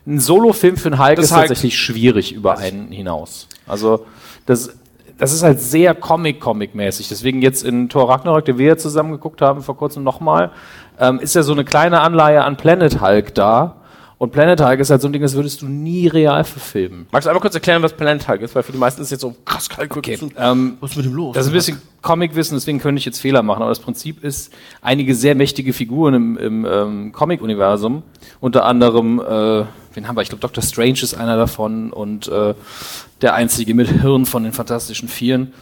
Ein 0.07 0.19
Solo-Film 0.19 0.77
für 0.77 0.89
einen 0.91 0.99
Hulk 1.05 1.17
Das 1.17 1.27
ist 1.27 1.33
Hulk- 1.33 1.43
tatsächlich 1.49 1.79
schwierig 1.79 2.33
über 2.33 2.57
einen 2.59 2.91
hinaus. 2.91 3.49
Also 3.67 4.07
das, 4.47 4.73
das 5.19 5.33
ist 5.33 5.43
halt 5.43 5.61
sehr 5.61 5.95
Comic-Comic-mäßig. 5.95 7.09
Deswegen 7.09 7.43
jetzt 7.43 7.63
in 7.65 7.89
Thor 7.89 8.09
Ragnarök, 8.09 8.45
den 8.47 8.57
wir 8.59 8.67
ja 8.67 8.77
zusammen 8.77 9.13
geguckt 9.13 9.43
haben 9.43 9.63
vor 9.63 9.77
kurzem 9.77 10.03
nochmal, 10.03 10.53
ähm, 10.99 11.19
ist 11.21 11.35
ja 11.35 11.43
so 11.43 11.53
eine 11.53 11.65
kleine 11.65 12.01
Anleihe 12.01 12.43
an 12.45 12.57
Planet 12.57 13.01
Hulk 13.03 13.35
da. 13.35 13.77
Und 14.21 14.33
Planet 14.33 14.61
Hulk 14.61 14.81
ist 14.81 14.91
halt 14.91 15.01
so 15.01 15.09
ein 15.09 15.15
Ding, 15.15 15.23
das 15.23 15.33
würdest 15.33 15.63
du 15.63 15.67
nie 15.67 16.07
real 16.07 16.45
verfilmen. 16.45 17.07
magst 17.11 17.25
du 17.25 17.31
einmal 17.31 17.41
kurz 17.41 17.55
erklären, 17.55 17.83
was 17.83 17.95
Planet 17.95 18.29
Hulk 18.29 18.43
ist? 18.43 18.55
Weil 18.55 18.63
für 18.63 18.73
die 18.73 18.77
meisten 18.77 19.01
ist 19.01 19.07
es 19.07 19.13
jetzt 19.13 19.23
so 19.23 19.35
krass 19.47 19.71
Hulk. 19.75 19.97
Okay. 19.97 20.19
Ähm, 20.37 20.77
Was 20.79 20.91
ist 20.91 20.97
mit 20.99 21.07
dem 21.07 21.15
los? 21.15 21.35
Das 21.35 21.47
ist 21.47 21.53
ein 21.53 21.55
bisschen 21.55 21.81
Comic-Wissen, 22.03 22.55
deswegen 22.55 22.81
könnte 22.81 22.99
ich 22.99 23.07
jetzt 23.07 23.19
Fehler 23.19 23.43
machen. 23.43 23.63
Aber 23.63 23.71
das 23.71 23.79
Prinzip 23.79 24.23
ist, 24.23 24.53
einige 24.83 25.15
sehr 25.15 25.35
mächtige 25.35 25.73
Figuren 25.73 26.13
im, 26.13 26.37
im 26.37 26.67
ähm, 26.71 27.13
Comic-Universum, 27.13 28.03
unter 28.41 28.67
anderem, 28.67 29.21
äh, 29.21 29.65
wen 29.95 30.07
haben 30.07 30.17
wir? 30.17 30.21
Ich 30.21 30.29
glaube, 30.29 30.43
Doctor 30.43 30.63
Strange 30.63 31.01
ist 31.01 31.15
einer 31.15 31.39
davon 31.39 31.91
und 31.91 32.29
äh, 32.29 32.53
der 33.23 33.33
einzige 33.33 33.73
mit 33.73 33.89
Hirn 33.89 34.27
von 34.27 34.43
den 34.43 34.53
Fantastischen 34.53 35.09
Vieren. 35.09 35.55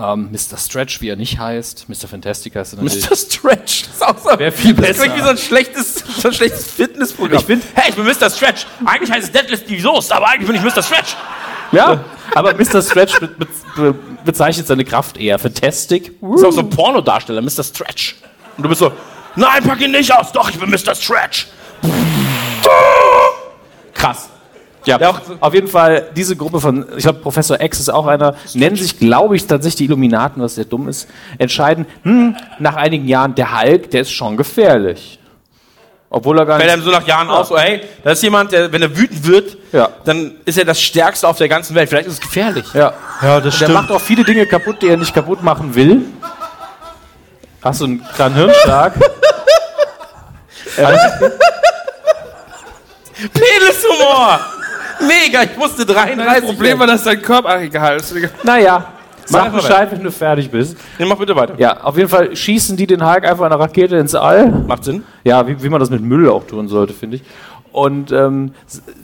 Ähm, 0.00 0.30
Mr. 0.30 0.56
Stretch, 0.56 1.00
wie 1.00 1.08
er 1.08 1.16
nicht 1.16 1.38
heißt. 1.40 1.88
Mr. 1.88 2.06
Fantastic 2.08 2.54
heißt 2.54 2.74
er 2.74 2.82
natürlich. 2.82 3.10
Mr. 3.10 3.16
Stretch. 3.16 3.82
Das 3.86 3.94
ist 3.96 4.02
auch 4.06 4.18
so. 4.32 4.38
Wär 4.38 4.52
viel 4.52 4.72
Das 4.74 4.86
besser. 4.86 5.02
klingt 5.02 5.16
wie 5.18 5.22
so 5.22 5.28
ein 5.30 5.38
schlechtes, 5.38 5.94
so 6.20 6.28
ein 6.28 6.34
schlechtes 6.34 6.70
Fitnessprogramm. 6.70 7.38
Ich 7.40 7.44
find- 7.46 7.64
hey, 7.74 7.90
ich 7.90 7.96
bin 7.96 8.04
Mr. 8.04 8.30
Stretch. 8.30 8.64
Eigentlich 8.84 9.10
heißt 9.10 9.26
es 9.26 9.32
Deadlift 9.32 9.68
die 9.68 9.80
Soße, 9.80 10.14
aber 10.14 10.28
eigentlich 10.28 10.46
bin 10.46 10.54
ich 10.56 10.62
Mr. 10.62 10.82
Stretch. 10.84 11.16
Ja, 11.72 12.04
aber 12.34 12.54
Mr. 12.54 12.80
Stretch 12.80 13.18
be 13.18 13.26
be 13.26 13.46
be 13.76 13.94
bezeichnet 14.24 14.66
seine 14.68 14.84
Kraft 14.84 15.16
eher. 15.18 15.38
Fantastic. 15.38 16.12
Das 16.20 16.40
ist 16.40 16.46
auch 16.46 16.52
so 16.52 16.60
ein 16.60 16.70
Pornodarsteller, 16.70 17.42
Mr. 17.42 17.64
Stretch. 17.64 18.14
Und 18.56 18.62
du 18.62 18.68
bist 18.68 18.78
so, 18.78 18.92
nein, 19.36 19.62
pack 19.64 19.80
ihn 19.80 19.90
nicht 19.90 20.12
aus. 20.14 20.30
Doch, 20.32 20.48
ich 20.48 20.58
bin 20.58 20.70
Mr. 20.70 20.94
Stretch. 20.94 21.48
Krass. 23.94 24.28
Ja, 24.84 24.98
Ja, 25.00 25.10
auch- 25.10 25.20
auf 25.40 25.54
jeden 25.54 25.68
Fall, 25.68 26.08
diese 26.16 26.36
Gruppe 26.36 26.60
von, 26.60 26.86
ich 26.96 27.02
glaube, 27.02 27.18
Professor 27.20 27.60
X 27.60 27.80
ist 27.80 27.88
auch 27.88 28.06
einer, 28.06 28.34
nennen 28.54 28.76
sich, 28.76 28.98
glaube 28.98 29.36
ich, 29.36 29.46
tatsächlich 29.46 29.76
die 29.76 29.84
Illuminaten, 29.84 30.42
was 30.42 30.54
sehr 30.54 30.64
dumm 30.64 30.88
ist, 30.88 31.08
entscheiden, 31.38 31.86
hm, 32.04 32.36
nach 32.58 32.76
einigen 32.76 33.06
Jahren, 33.08 33.34
der 33.34 33.60
Hulk, 33.60 33.90
der 33.90 34.02
ist 34.02 34.12
schon 34.12 34.36
gefährlich. 34.36 35.18
Obwohl 36.10 36.38
er 36.38 36.46
gar 36.46 36.56
Fällt 36.58 36.68
nicht. 36.68 36.74
einem 36.74 36.84
so 36.84 36.90
nach 36.90 37.06
Jahren 37.06 37.28
auf, 37.28 37.48
so, 37.48 37.58
hey, 37.58 37.82
da 38.02 38.12
ist 38.12 38.22
jemand, 38.22 38.52
der, 38.52 38.72
wenn 38.72 38.80
er 38.80 38.96
wütend 38.96 39.26
wird, 39.26 39.58
Ja. 39.72 39.90
dann 40.04 40.36
ist 40.46 40.56
er 40.56 40.64
das 40.64 40.80
Stärkste 40.80 41.28
auf 41.28 41.36
der 41.36 41.48
ganzen 41.48 41.74
Welt. 41.74 41.88
Vielleicht 41.90 42.06
ist 42.06 42.14
es 42.14 42.20
gefährlich. 42.20 42.64
Ja. 42.72 42.94
Ja, 43.20 43.40
das 43.40 43.58
Der 43.58 43.68
macht 43.68 43.90
auch 43.90 44.00
viele 44.00 44.24
Dinge 44.24 44.46
kaputt, 44.46 44.80
die 44.80 44.88
er 44.88 44.96
nicht 44.96 45.12
kaputt 45.12 45.42
machen 45.42 45.74
will. 45.74 46.06
Hast 47.62 47.80
du 47.82 47.84
einen 47.84 48.02
kleinen 48.14 48.36
Hirnschlag? 48.36 48.94
Penishumor! 53.34 54.40
Mega, 55.00 55.42
ich 55.42 55.56
musste 55.56 55.84
33 55.86 56.42
Das 56.42 56.50
Problem 56.50 56.78
war, 56.78 56.86
dass 56.86 57.04
dein 57.04 57.22
Körper. 57.22 57.48
Ach, 57.50 57.60
egal. 57.60 57.96
ist 57.96 58.14
naja, 58.42 58.92
sag 59.24 59.52
Bescheid, 59.52 59.90
wenn 59.92 60.02
du 60.02 60.10
fertig 60.10 60.50
bist. 60.50 60.76
Nee, 60.98 61.04
mach 61.06 61.16
bitte 61.16 61.36
weiter. 61.36 61.54
Ja, 61.58 61.80
auf 61.82 61.96
jeden 61.96 62.08
Fall 62.08 62.34
schießen 62.34 62.76
die 62.76 62.86
den 62.86 63.04
Hulk 63.04 63.24
einfach 63.24 63.44
eine 63.44 63.58
Rakete 63.58 63.96
ins 63.96 64.14
All. 64.14 64.48
Macht 64.66 64.84
Sinn. 64.84 65.04
Ja, 65.24 65.46
wie, 65.46 65.62
wie 65.62 65.68
man 65.68 65.80
das 65.80 65.90
mit 65.90 66.02
Müll 66.02 66.28
auch 66.28 66.44
tun 66.44 66.68
sollte, 66.68 66.94
finde 66.94 67.16
ich. 67.16 67.22
Und 67.72 68.12
ähm, 68.12 68.52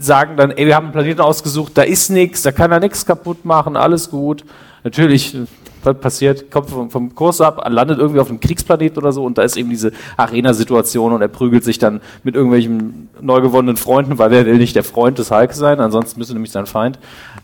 sagen 0.01 0.37
dann, 0.37 0.51
ey, 0.51 0.67
wir 0.67 0.75
haben 0.75 0.85
einen 0.85 0.93
Planeten 0.93 1.21
ausgesucht, 1.21 1.73
da 1.77 1.83
ist 1.83 2.11
nichts, 2.11 2.43
da 2.43 2.51
kann 2.51 2.73
er 2.73 2.81
nichts 2.81 3.05
kaputt 3.05 3.45
machen, 3.45 3.77
alles 3.77 4.11
gut. 4.11 4.45
Natürlich 4.83 5.37
was 5.85 5.99
passiert, 5.99 6.51
kommt 6.51 6.71
vom, 6.71 6.91
vom 6.91 7.15
Kurs 7.15 7.41
ab, 7.41 7.65
landet 7.69 7.99
irgendwie 7.99 8.21
auf 8.21 8.29
einem 8.29 8.41
Kriegsplanet 8.41 8.97
oder 8.99 9.13
so 9.13 9.25
und 9.25 9.39
da 9.39 9.43
ist 9.43 9.57
eben 9.57 9.71
diese 9.71 9.93
Arena-Situation 10.17 11.13
und 11.13 11.23
er 11.23 11.29
prügelt 11.29 11.65
sich 11.65 11.79
dann 11.79 12.01
mit 12.23 12.35
irgendwelchen 12.35 13.09
neu 13.21 13.41
gewonnenen 13.41 13.77
Freunden, 13.77 14.19
weil 14.19 14.31
wer 14.31 14.47
will 14.47 14.57
nicht 14.59 14.77
der 14.77 14.85
Freund 14.85 15.19
des 15.19 15.31
Hulk 15.31 15.53
sein, 15.53 15.81
ansonsten 15.81 16.19
müsste 16.19 16.35
nämlich 16.35 16.53
sein 16.53 16.67
Feind, 16.67 16.99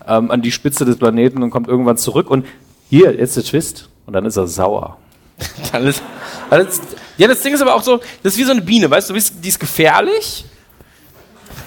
ähm, 0.07 0.31
an 0.31 0.43
die 0.43 0.53
Spitze 0.53 0.85
des 0.85 0.97
Planeten 0.97 1.43
und 1.43 1.51
kommt 1.51 1.69
irgendwann 1.69 1.97
zurück 1.97 2.31
und 2.31 2.47
hier, 2.89 3.15
jetzt 3.15 3.37
der 3.37 3.45
Twist 3.45 3.89
und 4.07 4.13
dann 4.15 4.25
ist 4.27 4.37
er 4.37 4.47
sauer. 4.47 4.97
Alles, 5.73 6.03
alles, 6.51 6.81
ja, 7.17 7.27
das 7.27 7.41
Ding 7.41 7.55
ist 7.55 7.63
aber 7.63 7.75
auch 7.75 7.83
so, 7.83 7.99
das 8.23 8.35
ist 8.35 8.39
wie 8.39 8.45
so 8.45 8.51
eine 8.53 8.61
Biene, 8.61 8.91
weißt 8.91 9.09
du, 9.09 9.15
die 9.15 9.19
ist- 9.21 9.35
die 9.43 9.49
ist 9.49 9.59
gefährlich. 9.59 10.45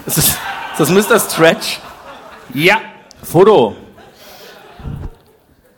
Das 0.05 0.17
ist, 0.17 0.27
ist 0.27 0.37
das 0.77 0.89
Mr. 0.91 1.19
Stretch. 1.19 1.79
Ja. 2.53 2.77
Foto. 3.23 3.75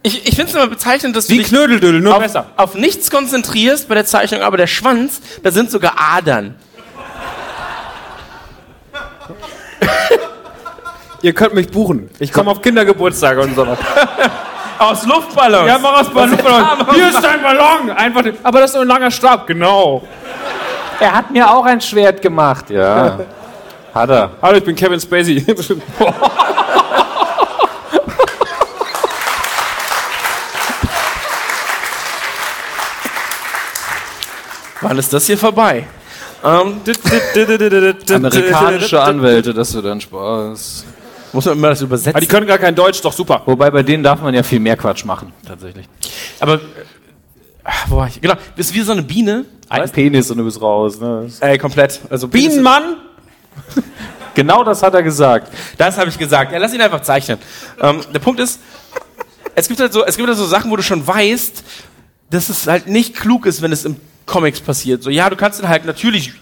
Ich, 0.06 0.27
ich 0.27 0.36
finde 0.36 0.52
es 0.52 0.56
immer 0.56 0.68
bezeichnend, 0.68 1.15
dass 1.15 1.26
du 1.26 1.34
Wie 1.34 1.40
dich 1.40 1.48
Knödeldödel, 1.48 1.99
nur 1.99 2.14
auf, 2.15 2.22
besser. 2.22 2.45
auf 2.57 2.76
nichts 2.76 3.10
konzentrierst 3.10 3.88
bei 3.88 3.95
der 3.95 4.06
Zeichnung, 4.06 4.44
aber 4.44 4.56
der 4.56 4.68
Schwanz, 4.68 5.19
da 5.41 5.49
sind 5.49 5.72
sogar 5.72 5.94
Adern. 5.98 6.53
Ihr 11.23 11.34
könnt 11.34 11.56
mich 11.56 11.69
buchen. 11.72 12.11
Ich 12.19 12.32
komme 12.32 12.52
auf 12.52 12.61
Kindergeburtstage 12.61 13.41
und 13.41 13.56
sowas. 13.56 13.80
Aus 14.77 15.06
Luftballons. 15.07 15.68
Ja, 15.69 15.80
mach 15.80 16.02
aus 16.02 16.10
Ballon. 16.14 16.38
Hier 16.94 17.07
ist 17.07 17.23
dein 17.23 17.41
Ballon. 17.41 17.90
Einfach, 17.91 18.22
den- 18.23 18.36
aber 18.44 18.60
das 18.60 18.72
ist 18.72 18.76
nur 18.76 18.84
ein 18.84 18.90
langer 18.90 19.10
Stab. 19.10 19.48
Genau. 19.48 20.06
Er 20.99 21.14
hat 21.14 21.32
mir 21.32 21.49
auch 21.49 21.64
ein 21.65 21.80
Schwert 21.82 22.22
gemacht, 22.22 22.69
ja. 22.69 23.18
Hat 23.94 24.10
er. 24.10 24.32
Hallo, 24.41 24.57
ich 24.57 24.64
bin 24.65 24.76
Kevin 24.76 24.99
Spacey. 24.99 25.45
Wann 34.88 34.99
ist 34.99 35.12
das 35.12 35.26
hier 35.26 35.38
vorbei? 35.38 35.88
Ähm, 36.44 36.80
Amerikanische 38.07 39.02
Anwälte, 39.02 39.52
das 39.52 39.74
wird 39.74 39.86
dann 39.86 39.99
Spaß. 39.99 40.86
muss 41.34 41.45
man 41.45 41.57
immer 41.57 41.70
das 41.70 41.82
übersetzen. 41.82 42.12
Aber 42.12 42.20
die 42.20 42.28
können 42.28 42.45
gar 42.45 42.60
kein 42.60 42.76
Deutsch, 42.76 43.02
doch 43.02 43.12
super. 43.12 43.41
Wobei 43.48 43.72
bei 43.72 43.82
denen 43.82 44.03
darf 44.03 44.22
man 44.22 44.32
ja 44.36 44.44
viel 44.44 44.60
mehr 44.60 44.78
Quatsch 44.78 45.03
machen, 45.03 45.34
tatsächlich. 45.48 45.88
Aber, 46.40 46.53
äh, 46.53 46.60
ach, 47.64 47.86
wo 47.90 47.95
war 47.95 48.07
ich? 48.10 48.22
Genau, 48.22 48.36
bist 48.56 48.76
wie 48.76 48.82
so 48.82 48.91
eine 48.91 49.02
Biene. 49.02 49.45
Ein 49.70 49.82
weißt? 49.82 49.94
Penis 49.94 50.30
und 50.30 50.38
du 50.38 50.45
bist 50.45 50.62
raus. 50.62 50.99
Ne? 50.99 51.32
Ey, 51.40 51.57
komplett. 51.57 52.02
Also 52.12 52.28
Bienenmann? 52.28 52.98
Genau 54.36 54.64
das 54.64 54.84
hat 54.84 54.94
er 54.94 55.02
gesagt. 55.02 55.52
Das 55.80 55.98
habe 55.98 56.10
ich 56.10 56.18
gesagt. 56.20 56.52
Ja, 56.52 56.60
lass 56.60 56.74
ihn 56.76 56.82
einfach 56.82 57.02
zeichnen. 57.02 57.40
Ähm, 57.82 58.02
der 58.14 58.20
Punkt 58.20 58.40
ist, 58.40 58.60
es 59.56 59.68
gibt 59.68 59.80
halt 59.80 59.94
so, 59.94 60.06
es 60.06 60.16
gibt 60.16 60.28
halt 60.28 60.38
so 60.38 60.45
Sachen, 60.45 60.70
wo 60.70 60.76
du 60.76 60.84
schon 60.84 61.07
weißt, 61.07 61.64
dass 62.30 62.49
es 62.49 62.68
halt 62.68 62.86
nicht 62.88 63.16
klug 63.16 63.48
ist, 63.48 63.64
wenn 63.64 63.72
es 63.72 63.86
im 63.86 63.95
Comics 64.26 64.60
passiert. 64.61 65.03
So, 65.03 65.10
ja, 65.10 65.30
du 65.30 65.35
kannst 65.35 65.61
ihn 65.61 65.68
halt 65.68 65.85
natürlich 65.85 66.34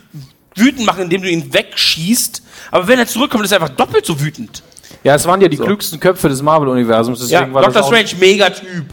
wütend 0.55 0.85
machen, 0.85 1.03
indem 1.03 1.21
du 1.23 1.29
ihn 1.29 1.53
wegschießt, 1.53 2.43
aber 2.71 2.87
wenn 2.87 2.99
er 2.99 3.07
zurückkommt, 3.07 3.43
ist 3.43 3.51
er 3.51 3.61
einfach 3.61 3.75
doppelt 3.75 4.05
so 4.05 4.19
wütend. 4.21 4.63
Ja, 5.03 5.15
es 5.15 5.25
waren 5.25 5.41
ja 5.41 5.47
die 5.47 5.57
klügsten 5.57 5.99
Köpfe 5.99 6.29
des 6.29 6.41
Marvel-Universums. 6.41 7.29
Ja, 7.29 7.39
Deswegen 7.39 7.53
war 7.53 7.63
Doctor 7.63 7.81
das 7.81 7.89
auch- 7.91 7.95
Strange, 7.95 8.19
Megatyp. 8.19 8.85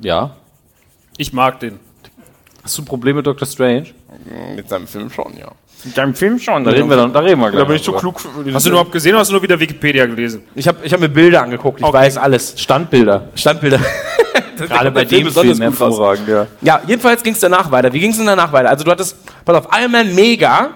Ja. 0.00 0.36
Ich 1.18 1.32
mag 1.32 1.60
den. 1.60 1.78
Hast 2.64 2.78
du 2.78 2.82
ein 2.82 2.84
Problem 2.86 3.16
mit 3.16 3.26
Doctor 3.26 3.46
Strange? 3.46 3.86
Mit 4.56 4.68
seinem 4.68 4.86
Film 4.86 5.10
schon, 5.10 5.36
ja. 5.38 5.50
Mit 5.84 5.96
deinem 5.98 6.14
Film 6.14 6.38
schon. 6.38 6.64
Da 6.64 6.70
reden 6.70 6.88
wir, 6.88 6.96
dann, 6.96 7.12
da 7.12 7.18
reden 7.20 7.40
wir 7.40 7.50
gleich. 7.50 7.60
Da 7.62 7.64
bin 7.66 7.76
ich 7.76 7.82
zu 7.82 7.90
drüber. 7.90 8.00
klug. 8.00 8.20
Hast 8.54 8.66
du 8.66 8.70
überhaupt 8.70 8.92
gesehen 8.92 9.12
oder 9.12 9.20
hast 9.20 9.28
du 9.28 9.32
nur 9.34 9.42
wieder 9.42 9.58
Wikipedia 9.58 10.06
gelesen? 10.06 10.42
ich 10.54 10.66
habe 10.68 10.78
ich 10.84 10.92
hab 10.92 11.00
mir 11.00 11.08
Bilder 11.08 11.42
angeguckt, 11.42 11.80
ich 11.80 11.84
Okay. 11.84 11.92
weiß 11.96 12.16
alles. 12.18 12.54
Standbilder. 12.56 13.28
Standbilder. 13.34 13.80
Gerade 14.68 14.90
bei 14.90 15.04
dem 15.04 15.24
besonders 15.24 15.58
Film 15.58 15.70
hervorragend, 15.72 16.28
ja. 16.28 16.46
Ja, 16.60 16.80
jedenfalls 16.86 17.22
ging 17.22 17.32
es 17.34 17.40
danach 17.40 17.70
weiter. 17.70 17.92
Wie 17.92 18.00
ging 18.00 18.10
es 18.10 18.16
denn 18.16 18.26
danach 18.26 18.52
weiter? 18.52 18.68
Also 18.70 18.84
du 18.84 18.90
hattest, 18.90 19.16
pass 19.44 19.56
auf, 19.56 19.68
Iron 19.80 19.92
Man 19.92 20.14
mega, 20.14 20.70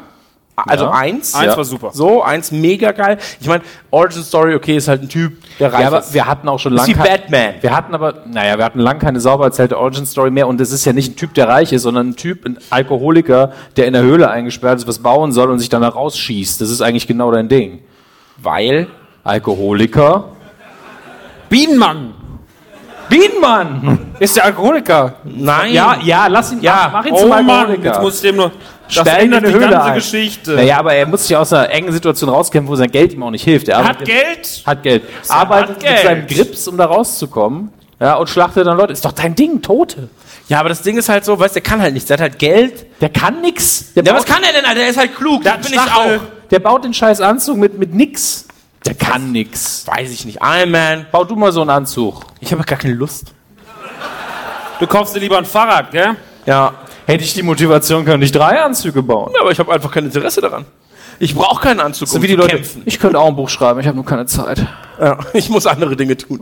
also 0.57 0.85
Ja. 0.87 0.91
eins. 0.93 1.35
Eins 1.35 1.53
Ja. 1.53 1.57
war 1.57 1.65
super. 1.65 1.91
So, 1.93 2.23
eins 2.23 2.51
mega 2.51 2.93
geil. 2.93 3.19
Ich 3.41 3.47
meine, 3.47 3.63
Origin 3.91 4.23
Story, 4.23 4.55
okay, 4.55 4.77
ist 4.79 4.89
halt 4.89 5.03
ein 5.03 5.09
Typ, 5.11 5.35
der 5.61 5.71
reich 5.73 5.83
Ja, 5.83 5.87
aber 5.89 5.99
ist. 6.01 6.15
wir 6.15 6.27
hatten 6.27 6.49
auch 6.49 6.59
schon 6.59 6.73
ist 6.75 6.81
lange. 6.89 6.95
wie 6.95 7.09
Batman. 7.09 7.55
Wir 7.61 7.77
hatten 7.77 7.95
aber, 7.95 8.15
naja, 8.27 8.57
wir 8.57 8.65
hatten 8.65 8.79
lang 8.79 8.99
keine 8.99 9.21
sauber 9.21 9.45
erzählte 9.45 9.79
Origin-Story 9.79 10.31
mehr 10.31 10.49
und 10.49 10.59
es 10.61 10.73
ist 10.73 10.85
ja 10.87 10.95
nicht 10.95 11.13
ein 11.13 11.17
Typ, 11.17 11.35
der 11.35 11.49
reich 11.49 11.73
ist, 11.75 11.83
sondern 11.83 12.09
ein 12.11 12.17
Typ, 12.17 12.47
ein 12.47 12.57
Alkoholiker, 12.71 13.53
der 13.77 13.87
in 13.87 13.93
der 13.93 14.03
Höhle 14.03 14.31
eingesperrt 14.31 14.79
ist, 14.79 14.89
was 14.89 14.99
bauen 15.01 15.33
soll 15.33 15.51
und 15.51 15.59
sich 15.59 15.69
dann 15.69 15.83
da 15.83 15.89
rausschießt. 15.89 16.59
Das 16.61 16.71
ist 16.71 16.81
eigentlich 16.81 17.07
genau 17.07 17.31
dein 17.31 17.49
Ding. 17.51 17.81
Weil 18.39 18.87
Alkoholiker. 19.25 20.25
Bienenmann! 21.49 22.15
Bienenmann! 23.09 24.15
Ist 24.19 24.37
der 24.37 24.45
Alkoholiker? 24.47 25.15
Nein. 25.25 25.73
Ja, 25.73 25.97
ja, 26.03 26.27
lass 26.27 26.53
ihn, 26.53 26.61
Ja. 26.61 26.91
mach 26.93 27.05
ihn 27.05 27.13
Oh 27.13 27.21
zum 27.21 27.29
Mann, 27.29 27.49
Alkoholiker. 27.49 27.85
jetzt 27.85 28.01
muss 28.03 28.15
ich 28.17 28.21
dem 28.23 28.37
nur... 28.37 28.53
Das 28.95 29.07
ändert 29.09 29.43
in 29.43 29.49
die 29.51 29.55
eine 29.55 29.65
Höhle 29.65 29.71
ganze 29.73 29.87
ein. 29.89 29.95
Geschichte. 29.97 30.53
Naja, 30.53 30.79
aber 30.79 30.95
er 30.95 31.07
muss 31.07 31.27
sich 31.27 31.37
aus 31.37 31.53
einer 31.53 31.71
engen 31.71 31.91
Situation 31.93 32.31
rauskämpfen, 32.31 32.71
wo 32.71 32.77
sein 32.77 32.91
Geld 32.91 33.13
ihm 33.15 33.23
auch 33.25 33.33
nicht 33.33 33.43
hilft. 33.43 33.69
Er 33.69 33.83
Hat 33.85 34.05
Geld? 34.05 34.63
Hat 34.65 34.83
Geld. 34.85 35.03
Arbeitet 35.29 35.81
Geld. 35.81 35.93
mit 35.95 36.03
seinem 36.05 36.27
Grips, 36.29 36.69
um 36.69 36.77
da 36.77 36.85
rauszukommen. 36.87 37.71
Ja, 37.99 38.15
und 38.15 38.29
schlachtet 38.29 38.65
dann 38.67 38.77
Leute. 38.77 38.93
Ist 38.93 39.05
doch 39.05 39.11
dein 39.13 39.35
Ding, 39.35 39.61
Tote. 39.61 40.09
Ja, 40.49 40.61
aber 40.61 40.69
das 40.69 40.83
Ding 40.83 40.97
ist 40.99 41.09
halt 41.09 41.25
so, 41.25 41.37
weißt 41.37 41.57
du, 41.57 41.61
der 41.61 41.69
kann 41.69 41.81
halt 41.81 41.95
nichts. 41.95 42.07
Der 42.07 42.15
hat 42.19 42.21
halt 42.21 42.39
Geld. 42.39 42.87
Der 43.01 43.09
kann 43.09 43.41
nix. 43.41 43.93
Der 43.95 44.05
Ja, 44.05 44.15
was 44.15 44.25
kann 44.25 44.43
er 44.45 44.53
denn, 44.53 44.65
Alter? 44.65 44.79
Der 44.81 44.89
ist 44.91 44.99
halt 44.99 45.17
klug. 45.17 45.43
Das 45.43 45.59
bin 45.69 45.73
ich 45.73 45.81
auch. 45.81 46.21
Der 46.53 46.61
baut 46.61 46.85
den 46.85 46.95
scheiß 46.95 47.21
Anzug 47.21 47.57
mit, 47.57 47.77
mit 47.79 47.93
nix. 47.93 48.46
Der 48.87 48.95
kann 48.95 49.33
nix. 49.33 49.87
Weiß 49.87 50.11
ich 50.13 50.25
nicht. 50.25 50.39
Iron 50.41 50.71
Man. 50.71 51.07
Bau 51.11 51.25
du 51.25 51.35
mal 51.37 51.53
so 51.53 51.61
einen 51.61 51.71
Anzug. 51.71 52.25
Ich 52.41 52.53
habe 52.53 52.63
gar 52.65 52.79
keine 52.79 52.95
Lust. 52.95 53.33
Du 54.79 54.87
kaufst 54.87 55.15
dir 55.17 55.21
lieber 55.21 55.39
ein 55.39 55.45
Fahrrad, 55.45 55.91
gell? 55.91 56.17
Ja. 56.45 56.73
Hätte 57.07 57.25
ich 57.25 57.35
die 57.35 57.43
Motivation, 57.43 58.05
könnte 58.05 58.25
ich 58.25 58.33
drei 58.33 58.61
Anzüge 58.61 59.03
bauen. 59.03 59.33
Aber 59.41 59.51
ich 59.51 59.59
habe 59.59 59.73
einfach 59.73 59.91
kein 59.91 60.05
Interesse 60.05 60.41
daran. 60.41 60.65
Ich 61.19 61.35
brauche 61.35 61.63
keinen 61.63 61.81
Anzug, 61.81 62.09
So 62.09 62.17
um 62.17 62.23
wie 62.23 62.27
die 62.27 62.35
zu 62.35 62.41
Leute. 62.41 62.57
kämpfen. 62.57 62.83
Ich 62.85 62.99
könnte 62.99 63.19
auch 63.19 63.29
ein 63.29 63.37
Buch 63.37 63.49
schreiben, 63.49 63.81
ich 63.81 63.87
habe 63.87 63.97
nur 63.97 64.05
keine 64.05 64.27
Zeit. 64.27 64.65
Ja, 65.01 65.19
ich 65.33 65.49
muss 65.49 65.67
andere 65.67 65.97
Dinge 65.97 66.17
tun. 66.17 66.41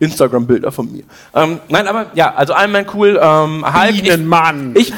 Instagram-Bilder 0.00 0.70
von 0.72 0.90
mir. 0.92 1.04
Ähm, 1.34 1.60
nein, 1.68 1.86
aber 1.86 2.06
ja, 2.14 2.34
also 2.34 2.52
Iron 2.52 2.72
Man 2.72 2.86
cool. 2.94 3.18
Ähm, 3.22 3.64
Hulk, 3.64 3.90
ich, 3.94 4.02
Bienenmann! 4.02 4.74
ich, 4.76 4.92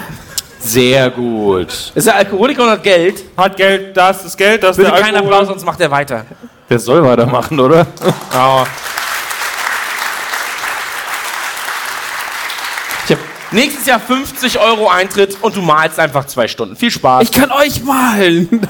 Sehr 0.58 1.10
gut. 1.10 1.92
ist 1.94 2.06
der 2.06 2.16
Alkoholiker 2.16 2.64
und 2.64 2.70
hat 2.70 2.82
Geld. 2.82 3.22
Hat 3.36 3.56
Geld, 3.56 3.96
das 3.96 4.24
ist 4.24 4.36
Geld, 4.36 4.62
das 4.62 4.72
ist 4.72 4.76
Bitte 4.78 4.90
der 4.90 5.00
keinen 5.00 5.14
Alkohol. 5.16 5.32
Applaus, 5.34 5.48
sonst 5.48 5.64
macht 5.64 5.80
er 5.80 5.90
weiter. 5.90 6.24
Der 6.68 6.78
soll 6.78 7.04
weitermachen, 7.04 7.60
oder? 7.60 7.86
Ja. 8.32 8.66
Ich 13.04 13.12
hab 13.12 13.18
nächstes 13.52 13.86
Jahr 13.86 14.00
50 14.00 14.58
Euro 14.58 14.88
Eintritt 14.88 15.36
und 15.42 15.54
du 15.56 15.60
malst 15.62 15.98
einfach 16.00 16.24
zwei 16.26 16.48
Stunden. 16.48 16.74
Viel 16.76 16.90
Spaß. 16.90 17.24
Ich 17.24 17.32
kann 17.32 17.52
euch 17.52 17.82
malen. 17.82 18.66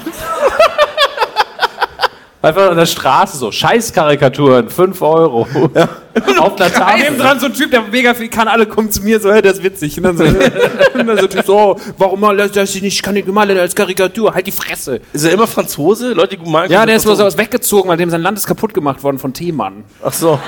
Einfach 2.44 2.70
an 2.70 2.76
der 2.76 2.84
Straße 2.84 3.38
so. 3.38 3.50
Scheißkarikaturen, 3.50 4.68
5 4.68 5.00
Euro. 5.00 5.40
Auf 6.38 6.60
einer 6.60 6.68
Neben 6.68 6.74
Tafel. 6.74 7.16
dran 7.16 7.40
so 7.40 7.46
ein 7.46 7.54
Typ, 7.54 7.70
der 7.70 7.80
mega 7.82 8.12
viel 8.12 8.28
kann, 8.28 8.48
alle 8.48 8.66
kommen 8.66 8.90
zu 8.90 9.00
mir 9.00 9.18
so, 9.18 9.32
hey, 9.32 9.40
das 9.40 9.54
ist 9.54 9.64
witzig. 9.64 9.96
Und 9.96 10.02
dann 10.02 10.18
so, 10.18 10.24
und 10.94 11.06
dann 11.06 11.18
so, 11.18 11.26
Typ 11.26 11.46
so 11.46 11.58
oh, 11.58 11.80
warum 11.96 12.20
mal 12.20 12.36
lässt 12.36 12.54
er 12.54 12.66
sich 12.66 12.82
nicht, 12.82 12.96
ich 12.96 13.02
kann 13.02 13.14
nicht 13.14 13.26
malen 13.28 13.56
als 13.56 13.74
Karikatur, 13.74 14.34
halt 14.34 14.46
die 14.46 14.52
Fresse. 14.52 15.00
ist 15.14 15.24
er 15.24 15.32
immer 15.32 15.46
Franzose? 15.46 16.12
Leute, 16.12 16.36
die 16.36 16.36
gut 16.36 16.48
malen 16.48 16.70
Ja, 16.70 16.84
der 16.84 16.96
ist 16.96 17.06
mal 17.06 17.16
so 17.16 17.24
weggezogen, 17.38 17.88
weil 17.88 17.96
dem 17.96 18.10
sein 18.10 18.20
Land 18.20 18.36
ist 18.36 18.46
kaputt 18.46 18.74
gemacht 18.74 19.02
worden 19.02 19.18
von 19.18 19.32
Themann. 19.32 19.84
Ach 20.04 20.12
so. 20.12 20.38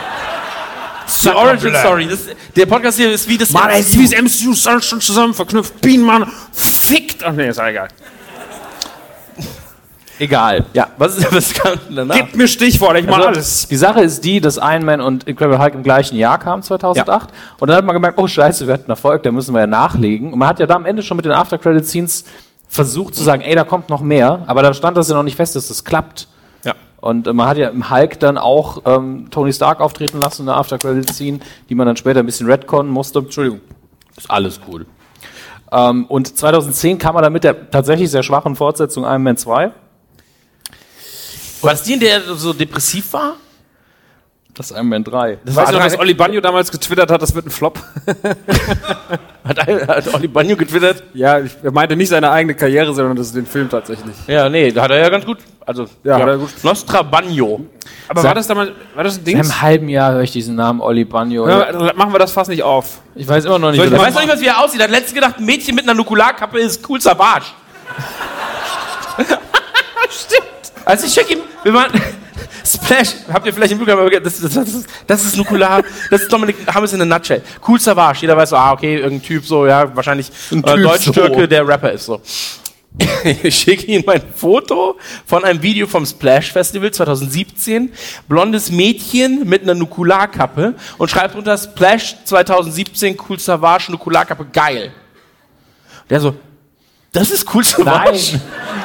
Die 1.23 1.28
Origin 1.28 1.74
Story. 1.77 2.09
Das, 2.10 2.18
der 2.55 2.66
Podcast 2.66 2.98
hier 2.98 3.10
ist 3.10 3.27
wie 3.27 3.39
das. 3.39 3.52
Mann, 3.52 3.70
ey, 3.70 3.81
ist 3.81 3.98
wie 3.98 4.06
das 4.06 4.20
MCU 4.20 4.55
schon 4.82 5.01
zusammen 5.01 5.32
verknüpft. 5.32 5.81
Bienenmann, 5.81 6.31
fickt. 6.52 7.24
Ach 7.24 7.32
nee, 7.32 7.48
ist 7.48 7.56
ja 7.56 7.68
egal. 7.68 7.89
Egal. 10.19 10.65
ja, 10.73 10.89
was 10.99 11.17
ist 11.19 11.33
was 11.35 11.53
kam 11.55 11.79
danach? 11.91 12.17
Gib 12.17 12.37
mir 12.37 12.49
Stichwort, 12.49 12.97
ich 12.97 13.07
mach 13.07 13.17
Also, 13.17 13.29
alles. 13.29 13.69
Die 13.69 13.77
Sache 13.77 14.01
ist 14.01 14.25
die, 14.25 14.41
dass 14.41 14.57
Iron 14.57 14.85
Man 14.85 15.01
und 15.01 15.25
Incredible 15.25 15.59
Hulk 15.59 15.75
im 15.75 15.83
gleichen 15.83 16.17
Jahr 16.17 16.39
kamen, 16.39 16.63
2008. 16.63 17.31
Und 17.59 17.69
dann 17.69 17.77
hat 17.77 17.85
man 17.85 17.95
gemerkt, 17.95 18.19
oh 18.19 18.27
scheiße, 18.27 18.67
wir 18.67 18.75
hatten 18.75 18.91
Erfolg, 18.91 19.23
da 19.23 19.31
müssen 19.33 19.55
wir 19.55 19.61
ja 19.61 19.67
nachlegen. 19.67 20.33
Und 20.33 20.39
man 20.39 20.49
hat 20.49 20.59
ja 20.59 20.67
da 20.67 20.75
am 20.75 20.87
Ende 20.87 21.03
schon 21.03 21.17
mit 21.17 21.27
den 21.27 21.33
After-Credit-Scenes 21.33 22.25
versucht 22.69 23.15
zu 23.15 23.23
sagen, 23.23 23.43
ey, 23.43 23.55
da 23.55 23.65
kommt 23.65 23.89
noch 23.91 24.01
mehr. 24.01 24.43
Aber 24.47 24.63
da 24.63 24.73
stand 24.75 24.97
das 24.97 25.09
ja 25.09 25.15
noch 25.15 25.23
nicht 25.23 25.37
fest, 25.37 25.55
dass 25.57 25.69
das 25.69 25.85
klappt. 25.85 26.29
Ja. 26.65 26.75
Und 27.01 27.27
äh, 27.27 27.33
man 27.33 27.49
hat 27.49 27.59
ja 27.59 27.69
im 27.69 27.91
Hulk 27.91 28.19
dann 28.21 28.39
auch 28.39 28.83
ähm, 28.87 29.29
Tony 29.31 29.53
Stark 29.53 29.81
auftreten 29.81 30.19
lassen 30.21 30.43
in 30.43 30.47
der 30.47 30.57
After-Credit-Scene, 30.57 31.41
die 31.69 31.75
man 31.75 31.87
dann 31.87 31.97
später 31.97 32.21
ein 32.21 32.27
bisschen 32.27 32.47
retconnen 32.51 32.91
musste. 32.91 33.19
Entschuldigung. 33.21 33.61
Ist 34.17 34.31
alles 34.31 34.61
cool. 34.69 34.87
Ähm, 35.73 36.07
und 36.07 36.37
2010 36.39 36.99
kam 36.99 37.17
er 37.17 37.23
dann 37.23 37.33
mit 37.33 37.45
der 37.45 37.71
tatsächlich 37.71 38.11
sehr 38.11 38.23
schwachen 38.23 38.57
Fortsetzung 38.57 39.05
Iron 39.05 39.23
Man 39.23 39.37
2. 39.37 39.73
War 41.67 41.73
das 41.73 41.83
die, 41.83 41.95
in 41.95 42.01
der 42.01 42.25
er 42.25 42.35
so 42.35 42.53
depressiv 42.53 43.13
war? 43.13 43.35
Das 44.55 44.71
ist 44.71 44.77
Iron 44.77 44.89
Man 44.89 45.05
3. 45.05 45.39
Das 45.45 45.55
Weißt 45.55 45.69
du 45.69 45.73
noch, 45.75 45.81
war 45.83 45.89
dass 45.91 45.99
Oli 45.99 46.15
Banjo 46.15 46.41
damals 46.41 46.71
getwittert 46.73 47.11
hat, 47.11 47.21
das 47.21 47.35
wird 47.35 47.45
ein 47.45 47.51
Flop? 47.51 47.79
hat, 49.45 49.67
hat 49.67 50.15
Oli 50.15 50.29
Banjo 50.29 50.57
getwittert? 50.57 51.03
Ja, 51.13 51.41
ich, 51.41 51.53
er 51.63 51.73
meinte 51.73 51.95
nicht 51.95 52.09
seine 52.09 52.31
eigene 52.31 52.55
Karriere, 52.55 52.95
sondern 52.95 53.17
das 53.17 53.27
ist 53.27 53.37
den 53.37 53.45
Film 53.45 53.69
tatsächlich. 53.69 54.15
Ja, 54.27 54.49
nee, 54.49 54.71
da 54.73 54.85
hat 54.85 54.93
er 54.93 54.99
ja 54.99 55.11
ganz 55.11 55.27
gut 55.27 55.39
Also, 55.67 55.87
Ja, 56.05 56.19
ja, 56.21 56.25
na 56.25 56.37
gut. 56.37 56.49
Nostra 56.63 57.03
Bagno. 57.03 57.67
Aber 58.09 58.23
war 58.23 58.35
das 58.35 58.47
damals, 58.47 58.71
war 58.95 59.05
das 59.05 59.17
ein 59.17 59.19
In 59.19 59.25
Ding? 59.27 59.41
einem 59.41 59.61
halben 59.61 59.89
Jahr 59.91 60.13
höre 60.13 60.23
ich 60.23 60.33
diesen 60.33 60.55
Namen 60.55 60.81
Olli 60.81 61.05
Bagno. 61.05 61.47
Ja, 61.47 61.93
machen 61.95 62.15
wir 62.15 62.19
das 62.19 62.33
fast 62.33 62.49
nicht 62.49 62.63
auf. 62.63 63.01
Ich 63.15 63.29
weiß 63.29 63.45
immer 63.45 63.59
noch 63.59 63.73
nicht, 63.73 63.85
ich 63.85 63.93
weiß 63.93 64.15
noch 64.15 64.23
nicht, 64.23 64.33
was 64.33 64.41
wie 64.41 64.47
er 64.47 64.65
aussieht. 64.65 64.81
Er 64.81 64.85
hat 64.85 64.91
letztens 64.91 65.15
gedacht, 65.15 65.35
ein 65.37 65.45
Mädchen 65.45 65.75
mit 65.75 65.85
einer 65.85 65.93
Nukularkappe 65.95 66.59
ist 66.61 66.89
cool 66.89 66.99
Savage. 66.99 67.45
Stimmt. 70.09 70.47
Also 70.87 71.07
ich 71.07 71.13
check 71.13 71.31
ihm, 71.31 71.41
wir 71.67 71.75
waren, 71.75 71.91
Splash, 72.65 73.09
habt 73.33 73.45
ihr 73.45 73.53
vielleicht 73.53 73.73
im 73.73 73.79
Programm, 73.79 73.99
aber 73.99 74.11
das, 74.21 74.41
das, 74.41 74.55
das, 74.55 74.69
ist, 74.69 74.89
das 75.07 75.25
ist 75.25 75.37
Nukular, 75.37 75.83
das 76.11 76.23
ist 76.23 76.33
Dominik 76.33 76.57
Hammes 76.73 76.93
in 76.93 77.03
a 77.03 77.05
nutshell. 77.05 77.43
Cool 77.67 77.81
Savage, 77.81 78.21
jeder 78.21 78.37
weiß 78.37 78.51
so, 78.51 78.57
ah, 78.57 78.73
okay, 78.73 78.97
irgendein 78.97 79.23
Typ 79.23 79.45
so, 79.45 79.67
ja, 79.67 79.95
wahrscheinlich 79.95 80.31
äh, 80.53 80.61
Deutsch-Türke, 80.61 81.41
so. 81.41 81.47
der 81.47 81.67
Rapper 81.67 81.93
ist 81.93 82.07
so. 82.07 82.21
Ich 83.43 83.59
schicke 83.59 83.87
ihm 83.87 84.09
ein 84.09 84.23
Foto 84.35 84.97
von 85.27 85.45
einem 85.45 85.61
Video 85.61 85.87
vom 85.87 86.07
Splash 86.07 86.53
Festival 86.53 86.91
2017. 86.91 87.93
Blondes 88.29 88.71
Mädchen 88.71 89.47
mit 89.47 89.63
einer 89.63 89.75
Nukularkappe 89.75 90.75
und 90.97 91.11
schreibt 91.11 91.35
unter 91.35 91.59
Splash 91.59 92.17
2017 92.25 93.19
Cool 93.29 93.39
Savage 93.39 93.91
Nukularkappe 93.91 94.47
geil. 94.51 94.93
Der 96.09 96.21
so, 96.21 96.37
das 97.17 97.31
ist 97.31 97.53
Cool 97.55 97.65
Savage. 97.65 98.11
Nein. 98.33 98.41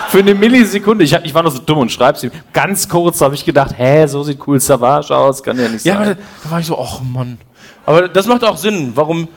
Für 0.09 0.19
eine 0.19 0.33
Millisekunde. 0.33 1.03
Ich, 1.03 1.13
hab, 1.13 1.23
ich 1.25 1.33
war 1.33 1.43
noch 1.43 1.51
so 1.51 1.59
dumm 1.59 1.79
und 1.79 1.91
schreib's 1.91 2.23
ihm. 2.23 2.31
Ganz 2.53 2.87
kurz 2.87 3.21
habe 3.21 3.35
ich 3.35 3.45
gedacht, 3.45 3.73
hä, 3.77 4.05
so 4.07 4.23
sieht 4.23 4.39
cool 4.47 4.59
Savage 4.59 5.15
aus. 5.15 5.41
Kann 5.43 5.59
ja 5.59 5.67
nicht 5.67 5.85
Ja, 5.85 5.95
aber 5.95 6.05
sein. 6.05 6.17
da, 6.17 6.23
da 6.45 6.51
war 6.51 6.59
ich 6.59 6.65
so, 6.65 6.79
ach 6.79 7.01
Mann. 7.01 7.37
Aber 7.85 8.07
das 8.07 8.25
macht 8.27 8.43
auch 8.43 8.57
Sinn. 8.57 8.91
Warum? 8.95 9.27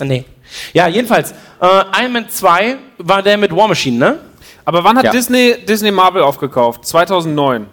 Nee. 0.00 0.24
Ja, 0.72 0.88
jedenfalls, 0.88 1.32
äh, 1.60 1.66
Iron 2.02 2.12
Man 2.12 2.28
2 2.28 2.76
war 2.98 3.22
der 3.22 3.36
mit 3.38 3.54
War 3.54 3.68
Machine, 3.68 3.98
ne? 3.98 4.18
Aber 4.64 4.82
wann 4.84 4.96
hat 4.96 5.04
Ja. 5.04 5.10
Disney, 5.10 5.56
Disney 5.66 5.90
Marvel 5.90 6.22
aufgekauft? 6.22 6.86
2009. 6.86 7.66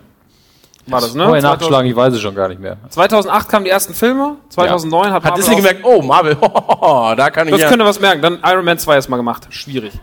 War 0.88 1.00
das, 1.02 1.14
ne? 1.14 1.24
Vorher 1.26 1.42
2000 1.42 1.44
nachgeschlagen, 1.44 1.90
ich 1.90 1.96
weiß 1.96 2.14
es 2.14 2.22
schon 2.22 2.36
gar 2.36 2.48
nicht 2.48 2.60
mehr. 2.60 2.78
2008 2.90 3.50
kamen 3.50 3.66
die 3.66 3.72
ersten 3.72 3.94
Filme, 3.94 4.38
2009 4.50 5.06
hat 5.06 5.14
Hat 5.14 5.24
Marvel 5.24 5.38
Disney 5.38 5.56
gemerkt, 5.56 5.82
oh, 5.84 6.02
Marvel, 6.02 6.36
da 7.16 7.30
kann 7.30 7.48
ich 7.48 7.54
Das 7.54 7.62
ja. 7.62 7.70
könnte 7.70 7.86
was 7.86 8.00
merken. 8.00 8.22
Dann 8.22 8.40
Iron 8.44 8.66
Man 8.66 8.78
2 8.78 8.96
erstmal 8.96 9.18
gemacht. 9.18 9.48
Schwierig. 9.52 9.94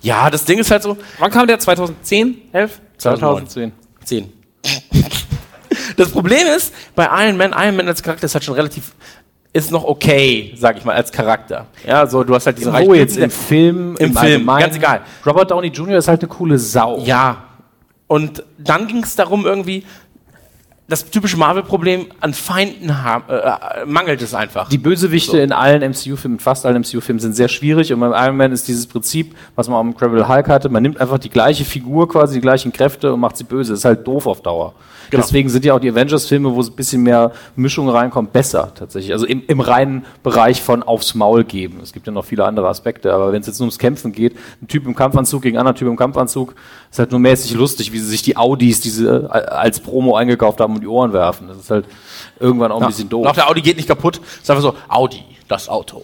Ja, 0.00 0.30
das 0.30 0.44
Ding 0.44 0.58
ist 0.58 0.70
halt 0.70 0.82
so, 0.82 0.96
Wann 1.18 1.30
kam 1.30 1.46
der? 1.46 1.58
2010? 1.58 2.42
11? 2.52 2.80
2010. 2.98 3.72
10. 4.04 4.32
Das 5.96 6.10
Problem 6.10 6.46
ist, 6.56 6.72
bei 6.94 7.08
Iron 7.24 7.36
Man, 7.36 7.52
Iron 7.56 7.76
Man 7.76 7.88
als 7.88 8.02
Charakter 8.02 8.26
ist 8.26 8.34
halt 8.34 8.44
schon 8.44 8.54
relativ, 8.54 8.92
ist 9.52 9.70
noch 9.70 9.84
okay, 9.84 10.52
sag 10.56 10.76
ich 10.78 10.84
mal, 10.84 10.94
als 10.94 11.12
Charakter. 11.12 11.66
Ja, 11.86 12.06
so, 12.06 12.24
du 12.24 12.34
hast 12.34 12.46
halt 12.46 12.58
diesen 12.58 12.72
Wo 12.72 12.76
reichen 12.76 12.94
jetzt 12.94 13.16
im 13.16 13.30
Film, 13.30 13.96
Im 13.98 14.12
Film, 14.12 14.16
Allgemeinen. 14.16 14.60
ganz 14.60 14.76
egal. 14.76 15.00
Robert 15.26 15.50
Downey 15.50 15.68
Jr. 15.68 15.98
ist 15.98 16.08
halt 16.08 16.20
eine 16.20 16.28
coole 16.28 16.58
Sau. 16.58 16.98
Ja. 17.04 17.44
Und 18.12 18.44
dann 18.58 18.88
ging 18.88 19.02
es 19.02 19.16
darum, 19.16 19.46
irgendwie, 19.46 19.84
das 20.86 21.08
typische 21.08 21.38
Marvel-Problem 21.38 22.08
an 22.20 22.34
Feinden 22.34 23.02
haben, 23.02 23.24
äh, 23.30 23.36
äh, 23.36 23.86
mangelt 23.86 24.20
es 24.20 24.34
einfach. 24.34 24.68
Die 24.68 24.76
Bösewichte 24.76 25.38
in 25.38 25.50
allen 25.50 25.80
MCU-Filmen, 25.80 26.38
fast 26.38 26.66
allen 26.66 26.82
MCU-Filmen 26.82 27.20
sind 27.20 27.34
sehr 27.34 27.48
schwierig 27.48 27.90
und 27.90 28.00
beim 28.00 28.12
Iron 28.12 28.36
Man 28.36 28.52
ist 28.52 28.68
dieses 28.68 28.86
Prinzip, 28.86 29.34
was 29.54 29.66
man 29.66 29.78
auch 29.78 29.80
im 29.80 29.92
Incredible 29.92 30.28
Hulk 30.28 30.46
hatte, 30.50 30.68
man 30.68 30.82
nimmt 30.82 31.00
einfach 31.00 31.16
die 31.16 31.30
gleiche 31.30 31.64
Figur, 31.64 32.06
quasi 32.06 32.34
die 32.34 32.42
gleichen 32.42 32.70
Kräfte 32.70 33.14
und 33.14 33.20
macht 33.20 33.38
sie 33.38 33.44
böse. 33.44 33.72
Ist 33.72 33.86
halt 33.86 34.06
doof 34.06 34.26
auf 34.26 34.42
Dauer. 34.42 34.74
Genau. 35.12 35.24
Deswegen 35.24 35.50
sind 35.50 35.62
ja 35.66 35.74
auch 35.74 35.78
die 35.78 35.90
Avengers-Filme, 35.90 36.54
wo 36.54 36.60
es 36.62 36.70
ein 36.70 36.74
bisschen 36.74 37.02
mehr 37.02 37.32
Mischung 37.54 37.86
reinkommt, 37.90 38.32
besser 38.32 38.72
tatsächlich. 38.74 39.12
Also 39.12 39.26
im, 39.26 39.42
im 39.46 39.60
reinen 39.60 40.06
Bereich 40.22 40.62
von 40.62 40.82
aufs 40.82 41.14
Maul 41.14 41.44
geben. 41.44 41.80
Es 41.82 41.92
gibt 41.92 42.06
ja 42.06 42.14
noch 42.14 42.24
viele 42.24 42.46
andere 42.46 42.66
Aspekte, 42.66 43.12
aber 43.12 43.30
wenn 43.30 43.42
es 43.42 43.46
jetzt 43.46 43.58
nur 43.58 43.66
ums 43.66 43.78
Kämpfen 43.78 44.12
geht, 44.12 44.34
ein 44.62 44.68
Typ 44.68 44.86
im 44.86 44.94
Kampfanzug 44.94 45.42
gegen 45.42 45.58
einen 45.58 45.66
anderen 45.66 45.76
Typ 45.76 45.88
im 45.88 45.98
Kampfanzug, 45.98 46.54
ist 46.90 46.98
halt 46.98 47.10
nur 47.10 47.20
mäßig 47.20 47.52
lustig, 47.52 47.92
wie 47.92 47.98
sie 47.98 48.06
sich 48.06 48.22
die 48.22 48.38
Audis, 48.38 48.80
die 48.80 48.88
sie 48.88 49.04
äh, 49.04 49.26
als 49.26 49.80
Promo 49.80 50.16
eingekauft 50.16 50.60
haben, 50.60 50.76
um 50.76 50.80
die 50.80 50.86
Ohren 50.86 51.12
werfen. 51.12 51.46
Das 51.46 51.58
ist 51.58 51.70
halt 51.70 51.84
irgendwann 52.40 52.72
auch 52.72 52.80
ein 52.80 52.86
bisschen 52.88 53.10
doof. 53.10 53.26
Auch 53.26 53.34
der 53.34 53.50
Audi 53.50 53.60
geht 53.60 53.76
nicht 53.76 53.88
kaputt. 53.88 54.18
Ist 54.40 54.50
einfach 54.50 54.62
so, 54.62 54.74
Audi, 54.88 55.22
das 55.46 55.68
Auto. 55.68 56.02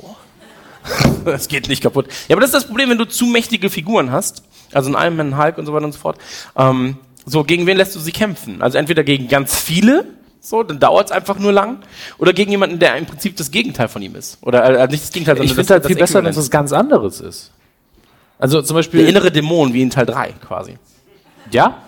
Es 1.24 1.48
geht 1.48 1.68
nicht 1.68 1.82
kaputt. 1.82 2.08
Ja, 2.28 2.36
aber 2.36 2.42
das 2.42 2.50
ist 2.50 2.56
das 2.56 2.66
Problem, 2.66 2.90
wenn 2.90 2.98
du 2.98 3.06
zu 3.06 3.24
mächtige 3.24 3.70
Figuren 3.70 4.12
hast, 4.12 4.42
also 4.72 4.94
ein 4.94 5.02
Iron 5.02 5.16
Man, 5.16 5.42
Hulk 5.42 5.56
und 5.56 5.64
so 5.64 5.72
weiter 5.72 5.86
und 5.86 5.92
so 5.92 5.98
fort. 5.98 6.18
Ähm, 6.56 6.98
so, 7.28 7.44
gegen 7.44 7.66
wen 7.66 7.76
lässt 7.76 7.94
du 7.94 8.00
sie 8.00 8.12
kämpfen? 8.12 8.62
Also 8.62 8.78
entweder 8.78 9.04
gegen 9.04 9.28
ganz 9.28 9.56
viele, 9.58 10.04
so, 10.40 10.62
dann 10.62 10.78
dauert 10.78 11.06
es 11.06 11.12
einfach 11.12 11.38
nur 11.38 11.52
lang, 11.52 11.78
oder 12.18 12.32
gegen 12.32 12.50
jemanden, 12.50 12.78
der 12.78 12.96
im 12.96 13.06
Prinzip 13.06 13.36
das 13.36 13.50
Gegenteil 13.50 13.88
von 13.88 14.02
ihm 14.02 14.14
ist. 14.14 14.38
Oder 14.42 14.64
äh, 14.64 14.86
nicht 14.88 15.02
das 15.02 15.12
Gegenteil, 15.12 15.34
Ich 15.36 15.48
sondern 15.50 15.54
finde 15.54 15.62
das, 15.62 15.70
halt 15.70 15.86
viel 15.86 15.96
besser, 15.96 16.22
wenn 16.22 16.30
es 16.30 16.36
was 16.36 16.50
ganz 16.50 16.72
anderes 16.72 17.20
ist. 17.20 17.50
Also 18.38 18.62
zum 18.62 18.76
Beispiel. 18.76 19.00
der 19.00 19.08
innere 19.08 19.30
Dämon, 19.30 19.72
wie 19.74 19.82
in 19.82 19.90
Teil 19.90 20.06
3 20.06 20.34
quasi. 20.46 20.78
ja? 21.50 21.82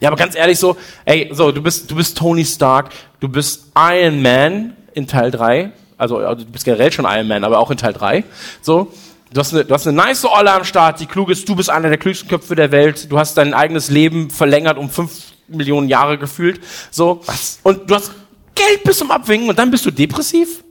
Ja, 0.00 0.10
aber 0.10 0.16
ganz 0.16 0.34
ehrlich 0.36 0.58
so, 0.58 0.76
ey, 1.06 1.30
so, 1.32 1.50
du 1.50 1.62
bist, 1.62 1.90
du 1.90 1.94
bist 1.94 2.18
Tony 2.18 2.44
Stark, 2.44 2.90
du 3.20 3.28
bist 3.28 3.70
Iron 3.74 4.20
Man 4.20 4.76
in 4.92 5.06
Teil 5.06 5.30
3, 5.30 5.72
also, 5.96 6.18
also 6.18 6.44
du 6.44 6.50
bist 6.50 6.64
generell 6.64 6.92
schon 6.92 7.06
Iron 7.08 7.26
Man, 7.26 7.42
aber 7.42 7.58
auch 7.58 7.70
in 7.70 7.78
Teil 7.78 7.94
3, 7.94 8.24
so. 8.60 8.92
Du 9.34 9.40
hast, 9.40 9.52
eine, 9.52 9.64
du 9.64 9.74
hast 9.74 9.84
eine 9.88 9.96
nice 9.96 10.24
Olle 10.24 10.52
am 10.52 10.62
Start, 10.62 11.00
die 11.00 11.06
klug 11.06 11.28
ist, 11.28 11.48
du 11.48 11.56
bist 11.56 11.68
einer 11.68 11.88
der 11.88 11.98
klügsten 11.98 12.28
Köpfe 12.28 12.54
der 12.54 12.70
Welt, 12.70 13.10
du 13.10 13.18
hast 13.18 13.36
dein 13.36 13.52
eigenes 13.52 13.90
Leben 13.90 14.30
verlängert 14.30 14.78
um 14.78 14.88
fünf 14.88 15.10
Millionen 15.48 15.88
Jahre 15.88 16.18
gefühlt, 16.18 16.60
so. 16.92 17.20
Was? 17.26 17.58
Und 17.64 17.90
du 17.90 17.96
hast 17.96 18.12
Geld 18.54 18.84
bis 18.84 18.98
zum 18.98 19.10
Abwinken 19.10 19.48
und 19.48 19.58
dann 19.58 19.72
bist 19.72 19.84
du 19.84 19.90
depressiv? 19.90 20.62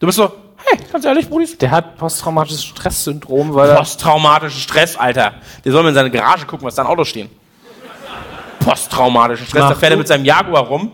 Du 0.00 0.06
bist 0.06 0.16
so, 0.16 0.32
hey, 0.64 0.80
ganz 0.92 1.04
ehrlich, 1.04 1.28
Brudis, 1.28 1.56
Der 1.58 1.70
hat 1.70 1.96
posttraumatisches 1.96 2.64
Stresssyndrom, 2.64 3.54
weil 3.54 3.70
er. 3.70 3.76
Posttraumatischen 3.76 4.58
Stress, 4.58 4.96
Alter. 4.96 5.34
Der 5.64 5.70
soll 5.70 5.84
mal 5.84 5.90
in 5.90 5.94
seine 5.94 6.10
Garage 6.10 6.44
gucken, 6.44 6.66
was 6.66 6.74
da 6.74 6.82
in 6.82 6.88
Autos 6.88 7.06
stehen. 7.06 7.30
Posttraumatischen 8.58 9.46
Stress, 9.46 9.68
da 9.68 9.74
fährt 9.76 9.92
er 9.92 9.98
mit 9.98 10.08
seinem 10.08 10.24
Jaguar 10.24 10.64
rum. 10.64 10.90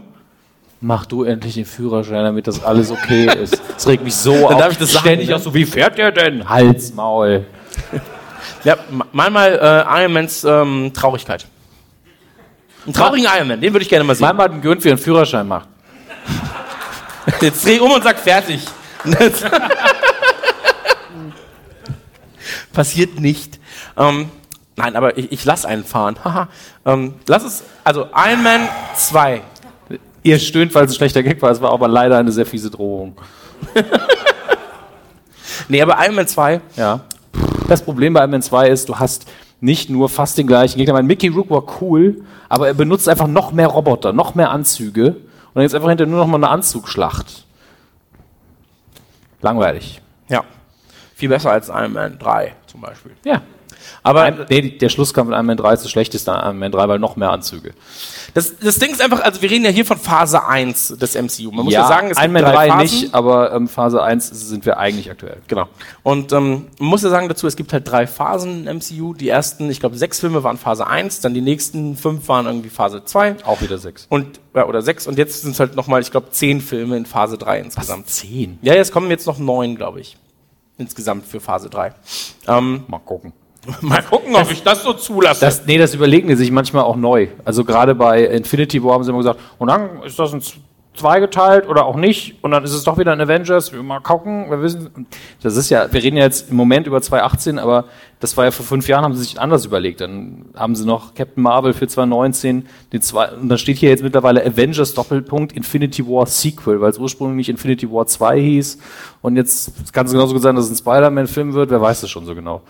Mach 0.80 1.06
du 1.06 1.24
endlich 1.24 1.54
den 1.54 1.64
Führerschein, 1.64 2.22
damit 2.24 2.46
das 2.46 2.62
alles 2.62 2.90
okay 2.90 3.26
ist. 3.42 3.60
Das 3.74 3.86
regt 3.88 4.04
mich 4.04 4.14
so 4.14 4.46
auf. 4.48 4.56
darf 4.58 4.70
ich 4.72 4.78
das 4.78 4.92
sagen, 4.92 5.06
Ständig 5.06 5.28
ne? 5.28 5.36
auch 5.36 5.40
so, 5.40 5.52
wie 5.52 5.64
fährt 5.64 5.98
der 5.98 6.12
denn? 6.12 6.48
Hals, 6.48 6.92
Maul. 6.94 7.44
Ja, 8.64 8.74
m- 8.90 9.02
mal 9.12 9.30
mal 9.30 9.52
äh, 9.88 10.02
Iron 10.02 10.12
Mans 10.12 10.44
ähm, 10.44 10.92
Traurigkeit. 10.94 11.46
Einen 12.84 12.94
traurigen 12.94 13.28
Iron 13.36 13.48
Man, 13.48 13.60
den 13.60 13.72
würde 13.72 13.82
ich 13.82 13.88
gerne 13.88 14.04
mal 14.04 14.14
sehen. 14.14 14.26
Meinmal 14.26 14.44
hat 14.44 14.52
einen 14.52 14.62
Gönnt, 14.62 14.84
wie 14.84 14.88
einen 14.90 14.98
Führerschein 14.98 15.46
macht. 15.48 15.68
Jetzt 17.40 17.64
dreh 17.66 17.78
um 17.80 17.90
und 17.90 18.02
sag 18.04 18.18
fertig. 18.18 18.64
Passiert 22.72 23.18
nicht. 23.20 23.58
Ähm, 23.96 24.30
nein, 24.76 24.96
aber 24.96 25.18
ich, 25.18 25.32
ich 25.32 25.44
lass 25.44 25.64
einen 25.64 25.84
fahren. 25.84 26.16
Ähm, 26.86 27.14
lass 27.26 27.44
es, 27.44 27.62
also 27.84 28.08
Iron 28.14 28.42
Man 28.42 28.68
2. 28.94 29.42
Ihr 30.22 30.38
stöhnt, 30.38 30.74
weil 30.74 30.84
es 30.84 30.92
ein 30.92 30.94
schlechter 30.94 31.22
Gag 31.22 31.40
war. 31.42 31.50
Es 31.50 31.60
war 31.60 31.72
aber 31.72 31.88
leider 31.88 32.18
eine 32.18 32.32
sehr 32.32 32.46
fiese 32.46 32.70
Drohung. 32.70 33.16
Nee, 35.68 35.82
aber 35.82 35.96
Iron 36.04 36.14
Man 36.14 36.26
2, 36.26 36.60
Ja. 36.76 37.00
Das 37.68 37.82
Problem 37.82 38.14
bei 38.14 38.20
Iron 38.20 38.30
Man 38.30 38.42
2 38.42 38.68
ist, 38.68 38.88
du 38.88 38.96
hast 38.98 39.26
nicht 39.60 39.90
nur 39.90 40.08
fast 40.08 40.38
den 40.38 40.46
gleichen 40.46 40.78
Gegner. 40.78 40.94
Mein 40.94 41.06
Mickey 41.06 41.28
Rook 41.28 41.50
war 41.50 41.64
cool, 41.80 42.22
aber 42.48 42.68
er 42.68 42.74
benutzt 42.74 43.08
einfach 43.08 43.26
noch 43.26 43.52
mehr 43.52 43.66
Roboter, 43.66 44.12
noch 44.12 44.34
mehr 44.34 44.50
Anzüge. 44.50 45.08
Und 45.08 45.54
dann 45.54 45.62
jetzt 45.64 45.74
einfach 45.74 45.88
hinterher 45.88 46.10
nur 46.10 46.20
noch 46.20 46.26
mal 46.26 46.36
eine 46.36 46.48
Anzugschlacht. 46.48 47.44
Langweilig. 49.40 50.00
ja, 50.28 50.44
viel 51.14 51.28
besser 51.28 51.50
als 51.52 51.68
Iron 51.68 51.92
Man 51.92 52.18
3 52.18 52.54
zum 52.66 52.80
Beispiel. 52.80 53.12
Ja. 53.24 53.42
Aber 54.02 54.22
Ein, 54.22 54.46
nee, 54.48 54.62
der 54.62 54.88
Schlusskampf 54.88 55.28
in 55.28 55.34
Iron 55.34 55.46
Man 55.46 55.56
3 55.56 55.74
ist 55.74 55.84
das 55.84 55.90
schlechteste 55.90 56.32
an 56.32 56.44
Iron 56.44 56.58
Man 56.58 56.72
3, 56.72 56.88
weil 56.88 56.98
noch 56.98 57.16
mehr 57.16 57.30
Anzüge. 57.30 57.72
das, 58.34 58.58
das 58.58 58.78
Ding 58.78 58.90
ist 58.90 59.02
einfach, 59.02 59.20
also 59.20 59.42
wir 59.42 59.50
reden 59.50 59.64
ja 59.64 59.70
hier 59.70 59.84
von 59.84 59.98
Phase 59.98 60.46
1 60.46 60.96
des 60.98 61.14
MCU. 61.14 61.50
Man 61.50 61.64
muss 61.64 61.74
ja, 61.74 61.86
sagen, 61.86 62.10
es 62.10 62.18
Iron 62.18 62.32
Man 62.32 62.42
drei 62.42 62.52
3 62.52 62.68
Phasen. 62.68 62.82
nicht, 63.00 63.14
aber 63.14 63.52
ähm, 63.52 63.68
Phase 63.68 64.02
1 64.02 64.28
sind 64.48 64.66
wir 64.66 64.78
eigentlich 64.78 65.10
aktuell. 65.10 65.38
Genau. 65.48 65.68
Und 66.02 66.32
ähm, 66.32 66.66
man 66.78 66.88
muss 66.88 67.02
ja 67.02 67.10
sagen 67.10 67.28
dazu, 67.28 67.46
es 67.46 67.56
gibt 67.56 67.72
halt 67.72 67.88
drei 67.88 68.06
Phasen 68.06 68.66
im 68.66 68.78
MCU. 68.78 69.14
Die 69.14 69.28
ersten, 69.28 69.70
ich 69.70 69.80
glaube, 69.80 69.96
sechs 69.96 70.20
Filme 70.20 70.42
waren 70.42 70.56
Phase 70.58 70.86
1, 70.86 71.20
dann 71.20 71.34
die 71.34 71.40
nächsten 71.40 71.96
fünf 71.96 72.28
waren 72.28 72.46
irgendwie 72.46 72.70
Phase 72.70 73.04
2 73.04 73.36
Auch 73.44 73.60
wieder 73.60 73.78
6. 73.78 74.06
und 74.08 74.40
ja, 74.54 74.66
oder 74.66 74.82
sechs 74.82 75.06
und 75.06 75.18
jetzt 75.18 75.42
sind 75.42 75.52
es 75.52 75.60
halt 75.60 75.76
nochmal, 75.76 76.00
ich 76.00 76.10
glaube, 76.10 76.30
zehn 76.30 76.60
Filme 76.60 76.96
in 76.96 77.06
Phase 77.06 77.38
3 77.38 77.60
insgesamt. 77.60 78.08
10? 78.08 78.58
Ja, 78.62 78.74
jetzt 78.74 78.92
kommen 78.92 79.10
jetzt 79.10 79.26
noch 79.26 79.38
neun, 79.38 79.76
glaube 79.76 80.00
ich. 80.00 80.16
Insgesamt 80.78 81.26
für 81.26 81.40
Phase 81.40 81.68
3. 81.70 81.92
Ähm, 82.46 82.84
Mal 82.88 82.98
gucken. 83.00 83.32
Mal 83.80 84.02
gucken, 84.02 84.34
ob 84.34 84.50
ich 84.50 84.62
das 84.62 84.82
so 84.82 84.92
zulasse. 84.92 85.40
Das, 85.40 85.66
nee, 85.66 85.78
das 85.78 85.94
überlegen 85.94 86.28
die 86.28 86.36
sich 86.36 86.50
manchmal 86.50 86.84
auch 86.84 86.96
neu. 86.96 87.28
Also 87.44 87.64
gerade 87.64 87.94
bei 87.94 88.24
Infinity 88.24 88.82
War 88.82 88.94
haben 88.94 89.04
sie 89.04 89.10
immer 89.10 89.18
gesagt, 89.18 89.40
und 89.58 89.68
dann 89.68 90.02
ist 90.02 90.18
das 90.18 90.32
ein 90.32 90.42
zweigeteilt 90.98 91.68
oder 91.68 91.86
auch 91.86 91.96
nicht 91.96 92.42
und 92.42 92.50
dann 92.50 92.64
ist 92.64 92.72
es 92.72 92.84
doch 92.84 92.98
wieder 92.98 93.12
ein 93.12 93.20
Avengers. 93.20 93.72
Wir 93.72 93.82
mal 93.82 94.00
gucken, 94.00 94.50
wir 94.50 94.60
wissen. 94.60 95.06
Das 95.42 95.56
ist 95.56 95.70
ja, 95.70 95.90
wir 95.92 96.02
reden 96.02 96.16
ja 96.16 96.24
jetzt 96.24 96.50
im 96.50 96.56
Moment 96.56 96.86
über 96.86 97.00
2018, 97.00 97.58
aber 97.58 97.84
das 98.20 98.36
war 98.36 98.44
ja 98.44 98.50
vor 98.50 98.66
fünf 98.66 98.88
Jahren, 98.88 99.04
haben 99.04 99.14
sie 99.14 99.22
sich 99.22 99.40
anders 99.40 99.64
überlegt. 99.64 100.00
Dann 100.00 100.46
haben 100.56 100.74
sie 100.74 100.84
noch 100.84 101.14
Captain 101.14 101.42
Marvel 101.42 101.72
für 101.72 101.86
2019, 101.86 102.66
den 102.92 103.02
zwei, 103.02 103.30
und 103.30 103.48
dann 103.48 103.58
steht 103.58 103.78
hier 103.78 103.90
jetzt 103.90 104.02
mittlerweile 104.02 104.44
Avengers 104.44 104.94
Doppelpunkt 104.94 105.52
Infinity 105.52 106.06
War 106.06 106.26
Sequel, 106.26 106.80
weil 106.80 106.90
es 106.90 106.98
ursprünglich 106.98 107.48
Infinity 107.48 107.90
War 107.90 108.06
2 108.06 108.40
hieß 108.40 108.78
und 109.22 109.36
jetzt 109.36 109.92
kann 109.92 110.06
es 110.06 110.12
genauso 110.12 110.34
gut 110.34 110.42
sein, 110.42 110.56
dass 110.56 110.66
es 110.66 110.72
ein 110.72 110.76
Spider-Man-Film 110.76 111.54
wird, 111.54 111.70
wer 111.70 111.80
weiß 111.80 112.00
das 112.00 112.10
schon 112.10 112.26
so 112.26 112.34
genau. 112.34 112.62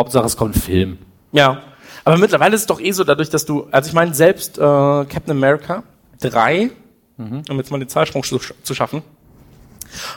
Hauptsache 0.00 0.26
es 0.26 0.36
kommt 0.36 0.56
ein 0.56 0.60
Film. 0.60 0.98
Ja. 1.32 1.62
Aber 2.04 2.16
mittlerweile 2.16 2.54
ist 2.54 2.62
es 2.62 2.66
doch 2.66 2.80
eh 2.80 2.92
so, 2.92 3.04
dadurch, 3.04 3.28
dass 3.30 3.44
du, 3.44 3.68
also 3.70 3.88
ich 3.88 3.94
meine, 3.94 4.14
selbst 4.14 4.56
äh, 4.58 4.60
Captain 4.60 5.30
America 5.30 5.82
3, 6.20 6.70
um 7.18 7.42
jetzt 7.58 7.70
mal 7.70 7.78
den 7.78 7.88
Zahlsprung 7.88 8.22
zu, 8.22 8.38
zu 8.38 8.74
schaffen, 8.74 9.02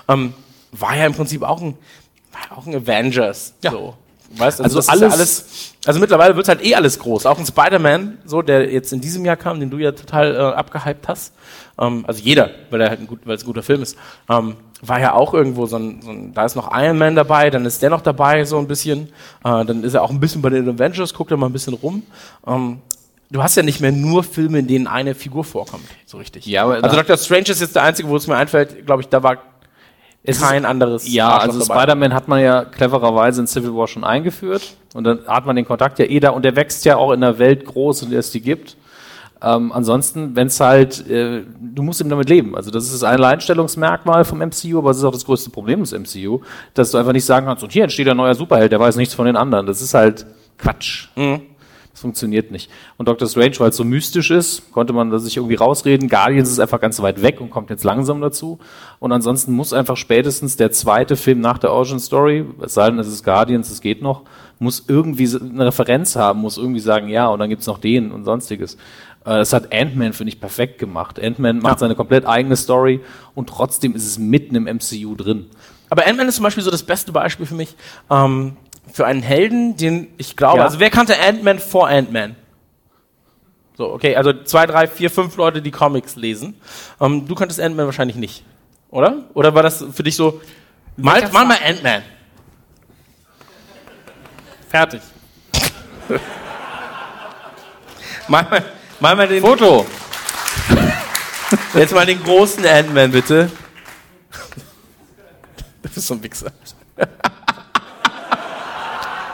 ähm, 0.07 0.33
war 0.71 0.95
ja 0.95 1.05
im 1.05 1.13
Prinzip 1.13 1.43
auch 1.43 1.61
ein, 1.61 1.77
war 2.31 2.57
auch 2.57 2.65
ein 2.65 2.75
Avengers. 2.75 3.53
Ja. 3.61 3.71
So. 3.71 3.95
Weißt, 4.35 4.61
Also 4.61 4.77
das 4.77 4.85
ist 4.87 4.91
ja 4.91 5.07
alles- 5.07 5.13
alles, 5.13 5.73
also 5.85 5.99
mittlerweile 5.99 6.35
wird 6.35 6.47
halt 6.47 6.65
eh 6.65 6.73
alles 6.75 6.97
groß. 6.97 7.25
Auch 7.27 7.37
ein 7.37 7.45
Spider-Man, 7.45 8.19
so, 8.25 8.41
der 8.41 8.71
jetzt 8.71 8.91
in 8.93 8.99
diesem 9.01 9.25
Jahr 9.25 9.35
kam, 9.35 9.59
den 9.59 9.69
du 9.69 9.77
ja 9.77 9.91
total 9.91 10.33
äh, 10.35 10.39
abgehypt 10.39 11.07
hast. 11.07 11.33
Ähm, 11.77 12.03
also 12.07 12.23
jeder, 12.23 12.49
weil 12.71 12.81
er 12.81 12.89
halt 12.89 13.01
ein, 13.01 13.07
gut, 13.07 13.19
weil 13.25 13.35
es 13.35 13.43
ein 13.43 13.45
guter 13.47 13.61
Film 13.63 13.81
ist. 13.83 13.95
Ähm, 14.29 14.55
war 14.87 14.99
ja 14.99 15.13
auch 15.13 15.33
irgendwo 15.33 15.65
so 15.65 15.77
ein, 15.77 16.01
so 16.01 16.11
ein, 16.11 16.33
da 16.33 16.45
ist 16.45 16.55
noch 16.55 16.69
Iron 16.75 16.97
Man 16.97 17.15
dabei, 17.15 17.49
dann 17.49 17.65
ist 17.65 17.81
der 17.81 17.89
noch 17.89 18.01
dabei, 18.01 18.43
so 18.45 18.57
ein 18.57 18.67
bisschen. 18.67 19.09
Äh, 19.43 19.65
dann 19.65 19.83
ist 19.83 19.93
er 19.93 20.01
auch 20.01 20.09
ein 20.09 20.19
bisschen 20.19 20.41
bei 20.41 20.49
den 20.49 20.67
Avengers, 20.67 21.13
guckt 21.13 21.31
er 21.31 21.37
mal 21.37 21.47
ein 21.47 21.53
bisschen 21.53 21.73
rum. 21.73 22.03
Ähm, 22.45 22.79
du 23.31 23.41
hast 23.41 23.55
ja 23.55 23.63
nicht 23.63 23.81
mehr 23.81 23.91
nur 23.91 24.23
Filme, 24.23 24.59
in 24.59 24.67
denen 24.67 24.87
eine 24.87 25.15
Figur 25.15 25.43
vorkommt, 25.43 25.85
so 26.05 26.17
richtig. 26.17 26.45
Ja, 26.45 26.63
aber 26.63 26.83
also 26.83 26.95
Doctor 26.95 27.17
Strange 27.17 27.49
ist 27.49 27.61
jetzt 27.61 27.75
der 27.75 27.83
einzige, 27.83 28.07
wo 28.09 28.15
es 28.15 28.27
mir 28.27 28.35
einfällt, 28.35 28.85
glaube 28.85 29.01
ich, 29.01 29.09
da 29.09 29.23
war 29.23 29.37
Es 30.23 30.39
kein 30.41 30.65
anderes. 30.65 31.11
Ja, 31.11 31.29
Arschloch 31.29 31.55
also. 31.55 31.73
Spider-Man 31.73 32.13
hat 32.13 32.27
man 32.27 32.41
ja 32.41 32.63
clevererweise 32.65 33.41
in 33.41 33.47
Civil 33.47 33.75
War 33.75 33.87
schon 33.87 34.03
eingeführt 34.03 34.75
und 34.93 35.03
dann 35.03 35.25
hat 35.27 35.45
man 35.45 35.55
den 35.55 35.65
Kontakt 35.65 35.99
ja 35.99 36.05
eh 36.05 36.19
da 36.19 36.29
und 36.29 36.43
der 36.43 36.55
wächst 36.55 36.85
ja 36.85 36.97
auch 36.97 37.11
in 37.11 37.21
der 37.21 37.39
Welt 37.39 37.65
groß, 37.65 38.03
in 38.03 38.09
der 38.11 38.19
es 38.19 38.31
die 38.31 38.41
gibt. 38.41 38.77
Ähm, 39.43 39.71
ansonsten, 39.73 40.35
wenn 40.35 40.47
es 40.47 40.59
halt, 40.59 41.05
äh, 41.09 41.43
du 41.59 41.83
musst 41.83 41.99
eben 41.99 42.09
damit 42.09 42.29
leben. 42.29 42.55
Also 42.55 42.71
das 42.71 42.93
ist 42.93 43.03
ein 43.03 43.15
Alleinstellungsmerkmal 43.15 44.23
vom 44.23 44.39
MCU, 44.39 44.77
aber 44.77 44.91
es 44.91 44.97
ist 44.97 45.03
auch 45.03 45.11
das 45.11 45.25
größte 45.25 45.49
Problem 45.49 45.81
des 45.81 45.91
MCU, 45.91 46.39
dass 46.73 46.91
du 46.91 46.97
einfach 46.97 47.11
nicht 47.11 47.25
sagen 47.25 47.45
kannst, 47.45 47.63
und 47.63 47.73
hier 47.73 47.83
entsteht 47.83 48.07
ein 48.07 48.17
neuer 48.17 48.35
Superheld, 48.35 48.71
der 48.71 48.79
weiß 48.79 48.95
nichts 48.95 49.13
von 49.13 49.25
den 49.25 49.35
anderen. 49.35 49.65
Das 49.65 49.81
ist 49.81 49.93
halt 49.93 50.25
Quatsch. 50.57 51.09
Das 51.91 52.01
funktioniert 52.01 52.49
nicht. 52.49 52.71
Und 52.97 53.07
Doctor 53.07 53.27
Strange, 53.27 53.59
weil 53.59 53.69
es 53.69 53.77
so 53.77 53.83
mystisch 53.83 54.31
ist, 54.31 54.71
konnte 54.71 54.93
man 54.93 55.11
das 55.11 55.25
sich 55.25 55.37
irgendwie 55.37 55.55
rausreden. 55.55 56.09
Guardians 56.09 56.49
ist 56.49 56.59
einfach 56.59 56.81
ganz 56.81 56.99
weit 57.01 57.21
weg 57.21 57.39
und 57.39 57.51
kommt 57.51 57.69
jetzt 57.69 57.83
langsam 57.83 58.19
dazu. 58.19 58.57
Und 58.97 59.11
ansonsten 59.11 59.51
muss 59.51 59.73
einfach 59.73 59.95
spätestens 59.95 60.55
der 60.55 60.71
zweite 60.71 61.15
Film 61.15 61.39
nach 61.39 61.59
der 61.59 61.71
Origin 61.71 61.99
Story, 61.99 62.45
es 62.61 62.73
sei 62.73 62.89
denn, 62.89 62.97
es 62.97 63.07
ist 63.07 63.23
Guardians, 63.23 63.69
es 63.69 63.79
geht 63.79 64.01
noch, 64.01 64.23
muss 64.57 64.85
irgendwie 64.87 65.29
eine 65.37 65.67
Referenz 65.67 66.15
haben, 66.15 66.41
muss 66.41 66.57
irgendwie 66.57 66.79
sagen, 66.79 67.09
ja, 67.09 67.27
und 67.27 67.37
dann 67.37 67.49
gibt's 67.49 67.67
noch 67.67 67.77
den 67.77 68.11
und 68.11 68.23
sonstiges. 68.23 68.77
Äh, 69.25 69.29
Das 69.39 69.53
hat 69.53 69.73
Ant-Man, 69.73 70.13
finde 70.13 70.31
ich, 70.33 70.39
perfekt 70.39 70.79
gemacht. 70.79 71.19
Ant-Man 71.21 71.59
macht 71.59 71.79
seine 71.79 71.95
komplett 71.95 72.25
eigene 72.25 72.55
Story 72.55 73.01
und 73.35 73.47
trotzdem 73.49 73.95
ist 73.95 74.05
es 74.05 74.17
mitten 74.17 74.55
im 74.55 74.63
MCU 74.65 75.15
drin. 75.15 75.49
Aber 75.89 76.05
Ant-Man 76.07 76.27
ist 76.27 76.35
zum 76.35 76.43
Beispiel 76.43 76.63
so 76.63 76.71
das 76.71 76.83
beste 76.83 77.11
Beispiel 77.11 77.45
für 77.45 77.55
mich, 77.55 77.75
ähm, 78.09 78.57
für 78.91 79.05
einen 79.05 79.21
Helden, 79.21 79.77
den 79.77 80.07
ich 80.17 80.35
glaube, 80.35 80.57
Ja. 80.59 80.65
also 80.65 80.79
wer 80.79 80.89
kannte 80.89 81.15
Ant-Man 81.19 81.59
vor 81.59 81.87
Ant-Man? 81.87 82.35
So, 83.77 83.91
okay, 83.91 84.15
also 84.15 84.33
zwei, 84.43 84.65
drei, 84.67 84.85
vier, 84.87 85.09
fünf 85.09 85.35
Leute, 85.35 85.61
die 85.61 85.71
Comics 85.71 86.15
lesen. 86.15 86.55
Ähm, 87.01 87.27
du 87.27 87.33
kanntest 87.35 87.59
Ant-Man 87.59 87.85
wahrscheinlich 87.87 88.17
nicht, 88.17 88.43
oder? 88.91 89.23
Oder 89.33 89.55
war 89.55 89.63
das 89.63 89.83
für 89.93 90.03
dich 90.03 90.15
so, 90.15 90.41
mal, 90.97 91.27
mal 91.31 91.45
mal 91.45 91.57
Ant-Man. 91.65 92.03
Fertig. 94.69 95.01
Mal, 98.27 98.43
mal, 98.49 98.63
mal 99.03 99.15
mal 99.17 99.27
den, 99.27 99.41
Foto! 99.41 99.85
jetzt 101.73 101.93
mal 101.93 102.05
den 102.05 102.23
großen 102.23 102.65
Ant-Man, 102.65 103.11
bitte. 103.11 103.51
Du 105.81 105.89
bist 105.89 106.07
so 106.07 106.13
ein 106.13 106.23
Wichser. 106.23 106.51
Das 106.95 107.11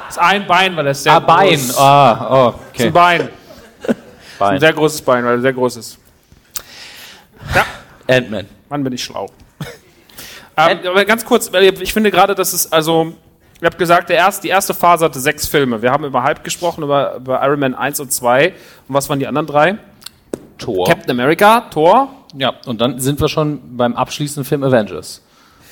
ist 0.10 0.18
ein 0.18 0.48
Bein, 0.48 0.76
weil 0.76 0.88
er 0.88 0.92
ist 0.92 1.04
sehr 1.04 1.14
Ah, 1.14 1.20
Bein. 1.20 1.50
groß. 1.50 1.78
Ah, 1.78 2.28
oh, 2.48 2.52
Das 2.52 2.56
ist 2.56 2.70
okay. 2.74 2.84
ein 2.88 2.94
Bein. 2.94 3.22
Ein 3.22 3.96
Bein. 4.40 4.60
sehr 4.60 4.74
großes 4.74 5.02
Bein, 5.04 5.24
weil 5.24 5.34
er 5.36 5.42
sehr 5.42 5.54
groß 5.54 5.76
ist. 5.78 6.00
Ja, 7.54 7.64
Ant-Man. 8.08 8.48
Mann, 8.70 8.84
bin 8.84 8.94
ich 8.94 9.04
schlau. 9.04 9.28
ähm, 10.58 10.80
aber 10.88 11.06
ganz 11.06 11.24
kurz, 11.24 11.52
weil 11.54 11.80
ich 11.80 11.94
finde 11.94 12.10
gerade, 12.10 12.34
dass 12.34 12.54
es, 12.54 12.72
also, 12.72 13.14
ihr 13.62 13.66
habt 13.66 13.78
gesagt, 13.78 14.10
erste, 14.10 14.44
die 14.44 14.50
erste 14.50 14.74
Phase 14.74 15.06
hatte 15.06 15.20
sechs 15.20 15.48
Filme. 15.48 15.82
Wir 15.82 15.92
haben 15.92 16.06
über 16.06 16.24
Hype 16.24 16.44
gesprochen, 16.44 16.84
über, 16.84 17.16
über 17.16 17.42
Iron 17.46 17.60
Man 17.60 17.76
1 17.76 18.00
und 18.00 18.12
2. 18.12 18.48
Und 18.48 18.54
was 18.88 19.10
waren 19.10 19.20
die 19.20 19.28
anderen 19.28 19.48
drei? 19.48 19.78
Tor. 20.58 20.88
Captain 20.88 21.12
America, 21.12 21.62
Thor. 21.72 22.10
Ja, 22.36 22.54
und 22.66 22.82
dann 22.82 23.00
sind 23.00 23.20
wir 23.20 23.30
schon 23.30 23.78
beim 23.78 23.96
abschließenden 23.96 24.46
Film 24.46 24.64
Avengers. 24.64 25.22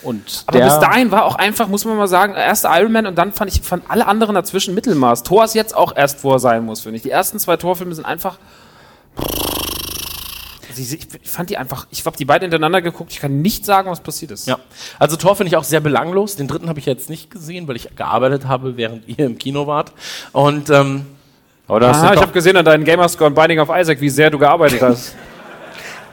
Und 0.04 0.44
Aber 0.46 0.60
bis 0.60 0.80
dahin 0.80 1.12
war 1.12 1.26
auch 1.26 1.36
einfach, 1.36 1.68
muss 1.68 1.84
man 1.84 1.98
mal 1.98 2.08
sagen, 2.08 2.34
der 2.34 2.46
erste 2.46 2.68
Iron 2.72 2.92
Man 2.92 3.08
und 3.08 3.18
dann 3.18 3.34
fand 3.34 3.52
ich 3.52 3.62
fand 3.62 3.84
alle 3.90 4.06
anderen 4.06 4.36
dazwischen 4.36 4.76
Mittelmaß. 4.76 5.24
Thor 5.24 5.44
ist 5.44 5.56
jetzt 5.56 5.76
auch 5.76 5.96
erst, 5.96 6.24
wo 6.24 6.32
er 6.34 6.40
sein 6.40 6.64
muss, 6.64 6.82
finde 6.82 6.98
ich. 6.98 7.04
Die 7.04 7.10
ersten 7.10 7.40
zwei 7.40 7.58
Torfilme 7.58 7.94
sind 7.96 8.06
einfach. 8.06 8.38
Ich, 10.80 10.94
ich 10.94 11.30
fand 11.30 11.50
die 11.50 11.58
einfach, 11.58 11.88
ich 11.92 12.06
habe 12.06 12.18
die 12.18 12.26
beide 12.26 12.44
hintereinander 12.44 12.82
geguckt, 12.82 13.12
ich 13.12 13.20
kann 13.20 13.42
nicht 13.42 13.66
sagen, 13.66 13.90
was 13.90 14.02
passiert 14.02 14.32
ist. 14.32 14.48
Ja, 14.48 14.60
also 15.00 15.16
Tor 15.16 15.36
finde 15.36 15.50
ich 15.50 15.58
auch 15.58 15.64
sehr 15.64 15.80
belanglos. 15.80 16.36
Den 16.36 16.48
dritten 16.48 16.70
habe 16.70 16.80
ich 16.80 16.86
jetzt 16.86 17.10
nicht 17.10 17.32
gesehen, 17.32 17.68
weil 17.68 17.76
ich 17.76 17.96
gearbeitet 17.96 18.48
habe, 18.48 18.78
während 18.78 19.08
ihr 19.08 19.26
im 19.26 19.38
Kino 19.38 19.68
wart. 19.68 19.94
Und 20.32 20.70
ähm, 20.70 21.06
hast 21.68 21.84
Aha, 21.84 22.10
du 22.10 22.16
ich 22.16 22.22
habe 22.22 22.32
gesehen 22.32 22.58
an 22.58 22.66
deinen 22.66 22.84
Gamerscore 22.84 23.30
und 23.30 23.36
Binding 23.36 23.60
of 23.60 23.70
Isaac, 23.74 24.02
wie 24.02 24.10
sehr 24.10 24.30
du 24.30 24.38
gearbeitet 24.38 24.82
hast. 24.84 25.16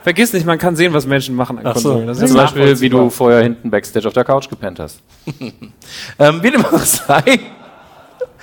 Vergiss 0.02 0.34
nicht, 0.34 0.44
man 0.44 0.58
kann 0.58 0.76
sehen, 0.76 0.92
was 0.92 1.06
Menschen 1.06 1.34
machen 1.34 1.58
an 1.58 1.66
Ach 1.66 1.76
so. 1.76 1.88
Konsolen. 1.88 2.06
Das 2.08 2.18
zum 2.18 2.34
Beispiel, 2.34 2.78
wie 2.78 2.90
du 2.90 3.08
vorher 3.08 3.42
hinten 3.42 3.70
Backstage 3.70 4.06
auf 4.06 4.12
der 4.12 4.24
Couch 4.24 4.50
gepennt 4.50 4.78
hast. 4.78 5.00
ähm, 6.18 6.42
wie 6.42 6.50
dem 6.50 6.62
auch 6.62 6.78
sei, 6.78 7.40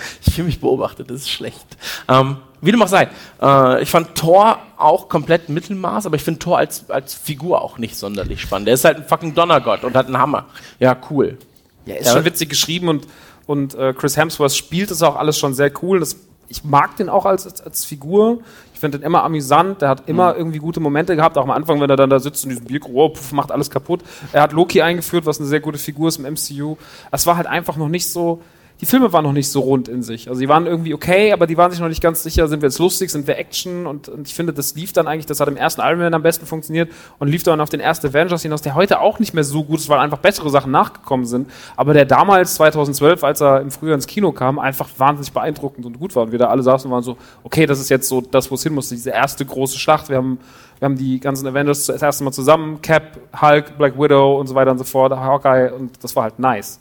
ich 0.26 0.34
fühle 0.34 0.48
mich 0.48 0.60
beobachtet, 0.60 1.10
das 1.10 1.22
ist 1.22 1.30
schlecht. 1.30 1.66
Ähm, 2.08 2.38
wie 2.62 2.72
dem 2.72 2.82
auch 2.82 2.88
sei, 2.88 3.10
äh, 3.42 3.82
ich 3.82 3.90
fand 3.90 4.16
Thor 4.16 4.60
auch 4.78 5.10
komplett 5.10 5.50
Mittelmaß, 5.50 6.06
aber 6.06 6.16
ich 6.16 6.24
finde 6.24 6.40
Thor 6.40 6.58
als, 6.58 6.90
als 6.90 7.14
Figur 7.14 7.62
auch 7.62 7.78
nicht 7.78 7.96
sonderlich 7.96 8.42
spannend. 8.42 8.68
Der 8.68 8.76
ist 8.76 8.86
halt 8.86 8.98
ein 8.98 9.06
fucking 9.06 9.34
Donnergott 9.34 9.84
und 9.84 9.96
hat 9.96 10.06
einen 10.06 10.18
Hammer. 10.18 10.46
Ja, 10.80 10.96
cool. 11.10 11.38
Ja, 11.86 11.96
ist 11.96 12.12
schon 12.12 12.26
witzig 12.26 12.50
geschrieben 12.50 12.88
und, 12.88 13.08
und 13.48 13.74
äh, 13.74 13.94
Chris 13.94 14.16
Hemsworth 14.16 14.54
spielt 14.54 14.92
das 14.92 15.02
auch 15.02 15.16
alles 15.16 15.40
schon 15.40 15.54
sehr 15.54 15.72
cool. 15.82 16.00
Das, 16.00 16.16
ich 16.48 16.64
mag 16.64 16.96
den 16.98 17.10
auch 17.10 17.26
als, 17.26 17.46
als, 17.46 17.62
als 17.62 17.86
Figur. 17.86 18.42
Ich 18.74 18.80
finde 18.80 19.00
den 19.00 19.06
immer 19.06 19.24
amüsant. 19.24 19.82
Der 19.82 19.90
hat 19.90 20.08
immer 20.08 20.36
irgendwie 20.36 20.60
gute 20.60 20.80
Momente 20.80 21.16
gehabt. 21.16 21.38
Auch 21.38 21.44
am 21.44 21.52
Anfang, 21.52 21.82
wenn 21.82 21.90
er 21.90 21.96
dann 21.96 22.10
da 22.10 22.20
sitzt 22.20 22.44
und 22.44 22.52
diesen 22.52 22.66
Bier, 22.66 22.82
oh, 22.94 23.14
macht 23.32 23.52
alles 23.52 23.72
kaputt. 23.72 24.02
Er 24.34 24.44
hat 24.44 24.52
Loki 24.52 24.82
eingeführt, 24.82 25.26
was 25.26 25.40
eine 25.40 25.48
sehr 25.48 25.60
gute 25.60 25.80
Figur 25.80 26.10
ist 26.10 26.20
im 26.20 26.32
MCU. 26.32 26.78
Es 27.12 27.26
war 27.26 27.38
halt 27.38 27.48
einfach 27.48 27.78
noch 27.78 27.90
nicht 27.90 28.08
so. 28.08 28.42
Die 28.82 28.88
Filme 28.88 29.14
waren 29.14 29.24
noch 29.24 29.32
nicht 29.32 29.50
so 29.50 29.60
rund 29.60 29.88
in 29.88 30.02
sich. 30.02 30.28
Also 30.28 30.42
die 30.42 30.50
waren 30.50 30.66
irgendwie 30.66 30.96
okay, 30.96 31.32
aber 31.34 31.46
die 31.46 31.56
waren 31.56 31.70
sich 31.70 31.80
noch 31.80 31.88
nicht 31.88 32.02
ganz 32.02 32.24
sicher, 32.24 32.48
sind 32.48 32.64
wir 32.64 32.68
jetzt 32.68 32.80
lustig, 32.80 33.12
sind 33.12 33.28
wir 33.28 33.38
Action 33.38 33.86
und, 33.86 34.10
und 34.10 34.28
ich 34.28 34.34
finde, 34.34 34.54
das 34.54 34.74
lief 34.74 34.92
dann 34.92 35.08
eigentlich, 35.08 35.28
das 35.28 35.40
hat 35.40 35.48
im 35.48 35.56
ersten 35.56 35.82
Iron 35.82 36.00
Man 36.00 36.16
am 36.16 36.24
besten 36.24 36.48
funktioniert 36.48 36.92
und 37.20 37.28
lief 37.28 37.44
dann 37.44 37.62
auf 37.62 37.70
den 37.70 37.80
ersten 37.80 38.08
Avengers 38.08 38.42
hinaus, 38.42 38.64
der 38.64 38.74
heute 38.74 39.00
auch 39.00 39.20
nicht 39.20 39.36
mehr 39.36 39.44
so 39.44 39.64
gut 39.64 39.80
ist, 39.80 39.90
weil 39.90 40.00
einfach 40.00 40.18
bessere 40.18 40.50
Sachen 40.50 40.72
nachgekommen 40.72 41.28
sind, 41.28 41.48
aber 41.78 41.94
der 41.94 42.06
damals 42.06 42.56
2012, 42.56 43.24
als 43.24 43.42
er 43.42 43.62
im 43.62 43.70
Frühjahr 43.70 43.94
ins 43.94 44.08
Kino 44.08 44.32
kam, 44.32 44.58
einfach 44.58 44.90
wahnsinnig 44.98 45.32
beeindruckend 45.32 45.86
und 45.86 46.00
gut 46.00 46.16
war 46.16 46.24
und 46.24 46.32
wir 46.32 46.40
da 46.40 46.48
alle 46.48 46.64
saßen 46.64 46.90
und 46.90 46.94
waren 46.94 47.04
so, 47.04 47.18
okay, 47.44 47.68
das 47.68 47.80
ist 47.80 47.90
jetzt 47.90 48.10
so 48.10 48.20
das, 48.22 48.50
wo 48.50 48.56
es 48.56 48.64
hin 48.64 48.74
muss, 48.74 48.90
diese 48.90 49.12
erste 49.12 49.46
große 49.46 49.78
Schlacht, 49.78 50.10
wir 50.10 50.18
haben 50.18 50.40
wir 50.80 50.88
haben 50.88 50.98
die 50.98 51.20
ganzen 51.20 51.46
Avengers 51.46 51.86
das 51.86 52.02
erste 52.02 52.24
Mal 52.24 52.32
zusammen, 52.32 52.82
Cap, 52.82 53.20
Hulk, 53.40 53.78
Black 53.78 54.00
Widow 54.00 54.40
und 54.40 54.48
so 54.48 54.56
weiter 54.56 54.72
und 54.72 54.80
so 54.80 54.84
fort, 54.84 55.14
Hawkeye 55.14 55.72
und 55.72 56.04
das 56.04 56.16
war 56.16 56.24
halt 56.24 56.40
nice. 56.40 56.80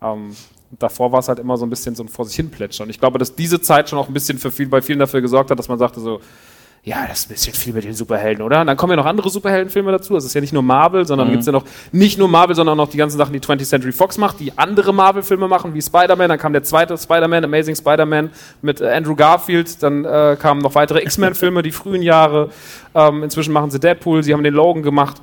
Ähm, 0.00 0.30
davor 0.78 1.12
war 1.12 1.20
es 1.20 1.28
halt 1.28 1.38
immer 1.38 1.56
so 1.56 1.66
ein 1.66 1.70
bisschen 1.70 1.94
so 1.94 2.02
ein 2.02 2.08
vor 2.08 2.24
sich 2.24 2.36
hin 2.36 2.50
plätschern. 2.50 2.86
Und 2.86 2.90
ich 2.90 3.00
glaube, 3.00 3.18
dass 3.18 3.34
diese 3.34 3.60
Zeit 3.60 3.88
schon 3.88 3.98
auch 3.98 4.08
ein 4.08 4.14
bisschen 4.14 4.38
für 4.38 4.50
viel, 4.50 4.68
bei 4.68 4.82
vielen 4.82 4.98
dafür 4.98 5.20
gesorgt 5.20 5.50
hat, 5.50 5.58
dass 5.58 5.68
man 5.68 5.78
sagte 5.78 6.00
so, 6.00 6.20
ja, 6.84 7.06
das 7.08 7.20
ist 7.20 7.30
ein 7.30 7.32
bisschen 7.32 7.54
viel 7.54 7.72
mit 7.72 7.84
den 7.84 7.94
Superhelden, 7.94 8.44
oder? 8.44 8.60
Und 8.60 8.66
dann 8.66 8.76
kommen 8.76 8.90
ja 8.90 8.96
noch 8.96 9.06
andere 9.06 9.30
Superheldenfilme 9.30 9.90
dazu. 9.90 10.16
Es 10.16 10.24
ist 10.26 10.34
ja 10.34 10.42
nicht 10.42 10.52
nur 10.52 10.62
Marvel, 10.62 11.06
sondern 11.06 11.30
gibt's 11.30 11.46
ja 11.46 11.52
noch 11.52 11.64
nicht 11.92 12.18
nur 12.18 12.28
Marvel, 12.28 12.54
sondern 12.54 12.78
auch 12.78 12.84
noch 12.84 12.90
die 12.90 12.98
ganzen 12.98 13.16
Sachen, 13.16 13.32
die 13.32 13.40
20th 13.40 13.64
Century 13.64 13.92
Fox 13.92 14.18
macht, 14.18 14.38
die 14.38 14.58
andere 14.58 14.92
Marvel-Filme 14.92 15.48
machen, 15.48 15.72
wie 15.72 15.80
Spider-Man. 15.80 16.28
Dann 16.28 16.38
kam 16.38 16.52
der 16.52 16.62
zweite 16.62 16.98
Spider-Man, 16.98 17.42
Amazing 17.44 17.74
Spider-Man 17.74 18.30
mit 18.60 18.82
äh, 18.82 18.90
Andrew 18.90 19.14
Garfield. 19.14 19.82
Dann 19.82 20.04
äh, 20.04 20.36
kamen 20.38 20.60
noch 20.60 20.74
weitere 20.74 21.00
X-Men-Filme, 21.00 21.62
die 21.62 21.72
frühen 21.72 22.02
Jahre. 22.02 22.50
Ähm, 22.94 23.22
inzwischen 23.22 23.54
machen 23.54 23.70
sie 23.70 23.80
Deadpool, 23.80 24.22
sie 24.22 24.34
haben 24.34 24.44
den 24.44 24.54
Logan 24.54 24.82
gemacht 24.82 25.22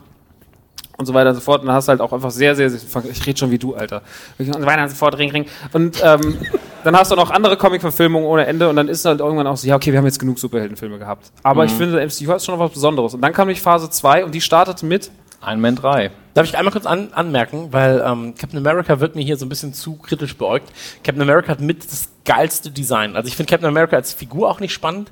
und 1.02 1.06
so 1.06 1.14
weiter 1.14 1.30
und 1.30 1.36
so 1.36 1.42
fort. 1.42 1.62
Und 1.62 1.68
dann 1.68 1.76
hast 1.76 1.88
du 1.88 1.92
halt 1.92 2.02
auch 2.02 2.14
einfach 2.14 2.32
sehr, 2.32 2.56
sehr, 2.56 2.70
sehr 2.70 3.04
ich 3.12 3.26
rede 3.26 3.38
schon 3.38 3.52
wie 3.52 3.58
du, 3.58 3.76
Alter. 3.76 4.02
Und 4.38 4.54
so 4.54 4.66
weiter 4.66 4.84
und 4.84 4.90
so 4.90 4.96
fort, 4.96 5.18
Ring, 5.18 5.32
Ring. 5.32 5.46
Und 5.74 6.02
ähm, 6.04 6.38
dann 6.84 6.96
hast 6.96 7.12
du 7.12 7.16
noch 7.16 7.30
andere 7.30 7.58
Comic-Verfilmungen 7.58 8.28
ohne 8.28 8.46
Ende 8.46 8.70
und 8.70 8.76
dann 8.76 8.88
ist 8.88 9.06
halt 9.06 9.20
irgendwann 9.20 9.48
auch 9.48 9.58
so, 9.58 9.68
ja, 9.68 9.76
okay, 9.76 9.92
wir 9.92 10.00
haben 10.00 10.06
jetzt 10.06 10.20
genug 10.20 10.40
Superheldenfilme 10.40 10.98
gehabt. 10.98 11.32
Aber 11.44 11.66
ich 11.66 11.72
finde, 11.72 11.98
MCU 11.98 12.34
ist 12.34 12.46
schon 12.46 12.56
noch 12.56 12.64
was 12.64 12.72
Besonderes. 12.72 13.14
Und 13.14 13.22
dann 13.22 13.34
kam 13.34 13.48
nämlich 13.48 13.62
Phase 13.62 13.90
2 13.90 14.26
und 14.26 14.34
die 14.34 14.42
startete 14.42 14.86
mit 14.86 15.12
Iron 15.44 15.60
Man 15.60 15.76
3. 15.76 16.12
Darf 16.34 16.46
ich 16.46 16.58
einmal 16.58 16.72
kurz 16.72 16.86
an, 16.86 17.10
anmerken, 17.14 17.68
weil 17.72 18.02
ähm, 18.06 18.36
Captain 18.38 18.58
America 18.58 19.00
wird 19.00 19.16
mir 19.16 19.24
hier 19.24 19.38
so 19.38 19.46
ein 19.46 19.50
bisschen 19.50 19.74
zu 19.74 19.96
kritisch 19.96 20.38
beäugt. 20.38 20.72
Captain 21.04 21.22
America 21.22 21.50
hat 21.50 21.60
mit 21.60 21.84
das 21.84 22.10
geilste 22.26 22.72
Design. 22.72 23.16
Also 23.16 23.28
ich 23.28 23.36
finde 23.36 23.50
Captain 23.50 23.68
America 23.68 23.96
als 23.96 24.14
Figur 24.14 24.50
auch 24.50 24.60
nicht 24.60 24.72
spannend, 24.72 25.12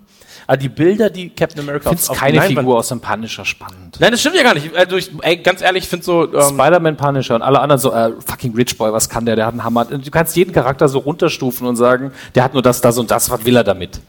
aber 0.50 0.58
die 0.58 0.70
Bilder, 0.70 1.12
die 1.12 1.30
Captain 1.30 1.62
America 1.62 1.92
Ich 1.92 2.00
finde 2.00 2.12
auf 2.12 2.18
keine 2.18 2.42
Figur 2.42 2.80
aus 2.80 2.88
dem 2.88 3.00
Punisher 3.00 3.46
spannend. 3.46 3.98
Nein, 4.00 4.10
das 4.10 4.20
stimmt 4.20 4.36
ja 4.36 4.42
gar 4.42 4.56
nicht. 4.56 4.76
Also 4.76 4.96
ich, 4.96 5.12
ey, 5.22 5.38
ganz 5.38 5.62
ehrlich, 5.62 5.84
ich 5.84 5.90
finde 5.90 6.04
so. 6.04 6.24
Ähm, 6.24 6.42
Spider-Man 6.42 6.98
Punisher 6.98 7.36
und 7.36 7.44
alle 7.44 7.60
anderen 7.60 7.80
so, 7.80 7.94
äh, 7.94 8.14
fucking 8.26 8.56
Rich 8.56 8.76
Boy, 8.76 8.92
was 8.92 9.08
kann 9.08 9.28
der? 9.28 9.36
Der 9.36 9.46
hat 9.46 9.54
einen 9.54 9.64
Hammer. 9.64 9.86
Du 9.86 10.10
kannst 10.10 10.36
jeden 10.36 10.52
Charakter 10.52 10.90
so 10.90 10.98
runterstufen 10.98 11.68
und 11.68 11.76
sagen, 11.76 12.12
der 12.34 12.44
hat 12.44 12.54
nur 12.54 12.64
das, 12.64 12.82
das 12.82 12.98
und 12.98 13.12
das, 13.12 13.30
was 13.30 13.46
will 13.46 13.56
er 13.58 13.64
damit? 13.64 14.02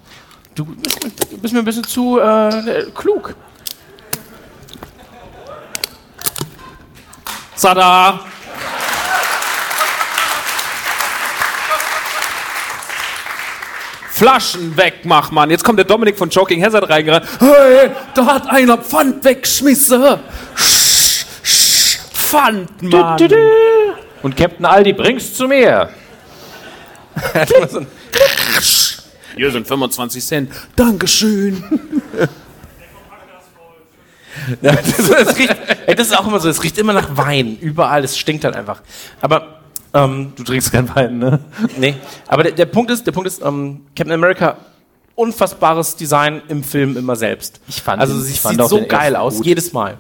du 0.54 0.64
bist, 0.64 1.30
du 1.30 1.36
bist 1.36 1.52
mir 1.52 1.60
ein 1.60 1.64
bisschen 1.66 1.84
zu 1.84 2.18
äh, 2.18 2.86
klug. 2.94 3.34
Tada! 7.60 8.20
Flaschen 14.20 14.76
wegmach, 14.76 15.30
Mann. 15.30 15.48
Jetzt 15.48 15.64
kommt 15.64 15.78
der 15.78 15.86
Dominik 15.86 16.18
von 16.18 16.28
Joking 16.28 16.62
Hazard 16.62 16.90
reingerannt. 16.90 17.24
Hey, 17.38 17.90
da 18.14 18.26
hat 18.26 18.50
einer 18.50 18.76
Pfand 18.76 19.24
weggeschmissen. 19.24 20.18
Sch, 20.54 21.24
sch, 21.42 21.98
Pfand, 22.12 22.82
Mann. 22.82 23.18
Und 24.22 24.36
Captain 24.36 24.66
Aldi, 24.66 24.92
bring's 24.92 25.32
zu 25.32 25.48
mir. 25.48 25.88
Hier 29.36 29.50
sind 29.52 29.66
25 29.66 30.22
Cent. 30.22 30.52
Dankeschön. 30.76 31.64
Ja, 34.60 34.72
das, 34.72 35.08
das, 35.08 35.38
riecht, 35.38 35.56
ey, 35.86 35.94
das 35.94 36.08
ist 36.08 36.18
auch 36.18 36.26
immer 36.26 36.40
so, 36.40 36.50
es 36.50 36.62
riecht 36.62 36.76
immer 36.76 36.92
nach 36.92 37.16
Wein. 37.16 37.56
Überall, 37.58 38.04
es 38.04 38.18
stinkt 38.18 38.44
halt 38.44 38.54
einfach. 38.54 38.82
Aber 39.22 39.59
ähm, 39.94 40.32
Du 40.36 40.42
trinkst 40.44 40.72
kein 40.72 40.94
Wein, 40.94 41.18
ne? 41.18 41.40
Nee, 41.78 41.94
aber 42.28 42.44
der, 42.44 42.52
der 42.52 42.66
Punkt 42.66 42.90
ist, 42.90 43.06
der 43.06 43.12
Punkt 43.12 43.26
ist, 43.26 43.42
ähm, 43.44 43.82
Captain 43.96 44.12
America 44.12 44.56
unfassbares 45.14 45.96
Design 45.96 46.40
im 46.48 46.62
Film 46.62 46.96
immer 46.96 47.16
selbst. 47.16 47.60
Ich 47.68 47.82
fand 47.82 48.00
also 48.00 48.14
ihn- 48.14 48.22
sie 48.22 48.32
ich 48.32 48.40
fand 48.40 48.54
sieht 48.54 48.62
auch 48.64 48.68
so 48.68 48.78
den 48.78 48.88
geil 48.88 49.16
aus 49.16 49.36
gut. 49.36 49.46
jedes 49.46 49.72
Mal. 49.72 49.96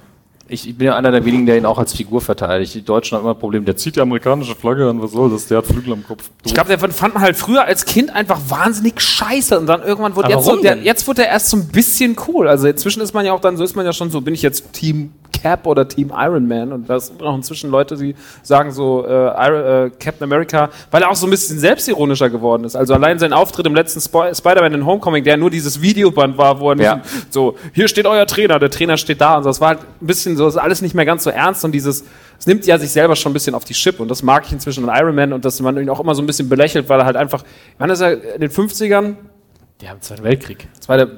Ich, 0.52 0.68
ich 0.68 0.76
bin 0.76 0.86
ja 0.88 0.96
einer 0.96 1.12
der 1.12 1.24
wenigen, 1.24 1.46
der 1.46 1.58
ihn 1.58 1.64
auch 1.66 1.78
als 1.78 1.92
Figur 1.94 2.20
verteidigt. 2.20 2.74
Die 2.74 2.82
Deutschen 2.82 3.16
haben 3.16 3.22
immer 3.24 3.34
ein 3.34 3.38
Problem, 3.38 3.64
der 3.64 3.76
zieht 3.76 3.94
die 3.94 4.00
amerikanische 4.00 4.56
Flagge 4.56 4.88
an, 4.90 5.00
was 5.00 5.12
soll 5.12 5.30
das? 5.30 5.46
Der 5.46 5.58
hat 5.58 5.66
Flügel 5.66 5.92
am 5.92 6.04
Kopf. 6.04 6.28
Ich 6.44 6.52
glaube, 6.54 6.68
der 6.68 6.78
fand 6.80 7.14
man 7.14 7.22
halt 7.22 7.36
früher 7.36 7.64
als 7.64 7.84
Kind 7.84 8.10
einfach 8.10 8.40
wahnsinnig 8.48 9.00
scheiße 9.00 9.56
und 9.60 9.66
dann 9.66 9.82
irgendwann 9.82 10.16
wurde 10.16 10.26
Aber 10.26 10.34
jetzt 10.36 10.44
so, 10.46 10.56
der, 10.56 10.78
jetzt 10.78 11.06
wurde 11.06 11.22
er 11.24 11.28
erst 11.28 11.50
so 11.50 11.56
ein 11.56 11.68
bisschen 11.68 12.16
cool. 12.26 12.48
Also 12.48 12.66
inzwischen 12.66 13.00
ist 13.00 13.14
man 13.14 13.24
ja 13.24 13.32
auch 13.32 13.40
dann, 13.40 13.56
so 13.56 13.62
ist 13.62 13.76
man 13.76 13.86
ja 13.86 13.92
schon 13.92 14.10
so, 14.10 14.22
bin 14.22 14.34
ich 14.34 14.42
jetzt 14.42 14.72
Team 14.72 15.12
Cap 15.40 15.66
oder 15.66 15.86
Team 15.88 16.12
Iron 16.16 16.46
Man 16.46 16.72
und 16.72 16.88
da 16.90 16.98
sind 17.00 17.22
auch 17.22 17.34
inzwischen 17.34 17.70
Leute, 17.70 17.96
die 17.96 18.14
sagen 18.42 18.70
so, 18.72 19.06
äh, 19.06 19.10
Iron, 19.10 19.86
äh, 19.86 19.90
Captain 19.98 20.24
America, 20.24 20.70
weil 20.90 21.02
er 21.02 21.10
auch 21.10 21.16
so 21.16 21.26
ein 21.26 21.30
bisschen 21.30 21.58
selbstironischer 21.58 22.30
geworden 22.30 22.64
ist. 22.64 22.76
Also 22.76 22.94
allein 22.94 23.18
sein 23.18 23.32
Auftritt 23.32 23.66
im 23.66 23.74
letzten 23.74 24.00
Spo 24.00 24.32
Spider-Man 24.34 24.74
in 24.74 24.86
Homecoming, 24.86 25.24
der 25.24 25.36
nur 25.36 25.50
dieses 25.50 25.80
Videoband 25.80 26.36
war, 26.38 26.60
wo 26.60 26.70
er 26.72 26.76
Ja. 26.80 27.00
so, 27.30 27.56
hier 27.72 27.88
steht 27.88 28.06
euer 28.06 28.26
Trainer, 28.26 28.58
der 28.58 28.70
Trainer 28.70 28.96
steht 28.96 29.20
da 29.20 29.36
und 29.36 29.44
so. 29.44 29.50
Das 29.50 29.60
war 29.60 29.68
halt 29.68 29.78
ein 30.00 30.06
bisschen 30.06 30.36
so, 30.36 30.46
ist 30.46 30.56
alles 30.56 30.82
nicht 30.82 30.94
mehr 30.94 31.04
ganz 31.04 31.24
so 31.24 31.30
ernst 31.30 31.64
und 31.64 31.72
dieses, 31.72 32.04
es 32.38 32.46
nimmt 32.46 32.66
ja 32.66 32.78
sich 32.78 32.90
selber 32.90 33.16
schon 33.16 33.30
ein 33.30 33.34
bisschen 33.34 33.54
auf 33.54 33.64
die 33.64 33.74
Schippe 33.74 34.02
und 34.02 34.08
das 34.10 34.22
mag 34.22 34.44
ich 34.46 34.52
inzwischen 34.52 34.88
an 34.88 34.96
Iron 35.00 35.14
Man 35.14 35.32
und 35.32 35.44
dass 35.44 35.60
man 35.60 35.76
ihn 35.78 35.88
auch 35.90 36.00
immer 36.00 36.14
so 36.14 36.22
ein 36.22 36.26
bisschen 36.26 36.48
belächelt, 36.48 36.88
weil 36.88 37.00
er 37.00 37.06
halt 37.06 37.16
einfach, 37.16 37.44
wann 37.78 37.90
ist 37.90 38.00
er, 38.00 38.34
in 38.34 38.40
den 38.40 38.50
50ern? 38.50 39.14
Die 39.80 39.88
haben 39.88 39.96
den 39.98 40.02
Zweiten 40.02 40.24
Weltkrieg. 40.24 40.68
Das 40.76 40.86
der, 40.86 41.08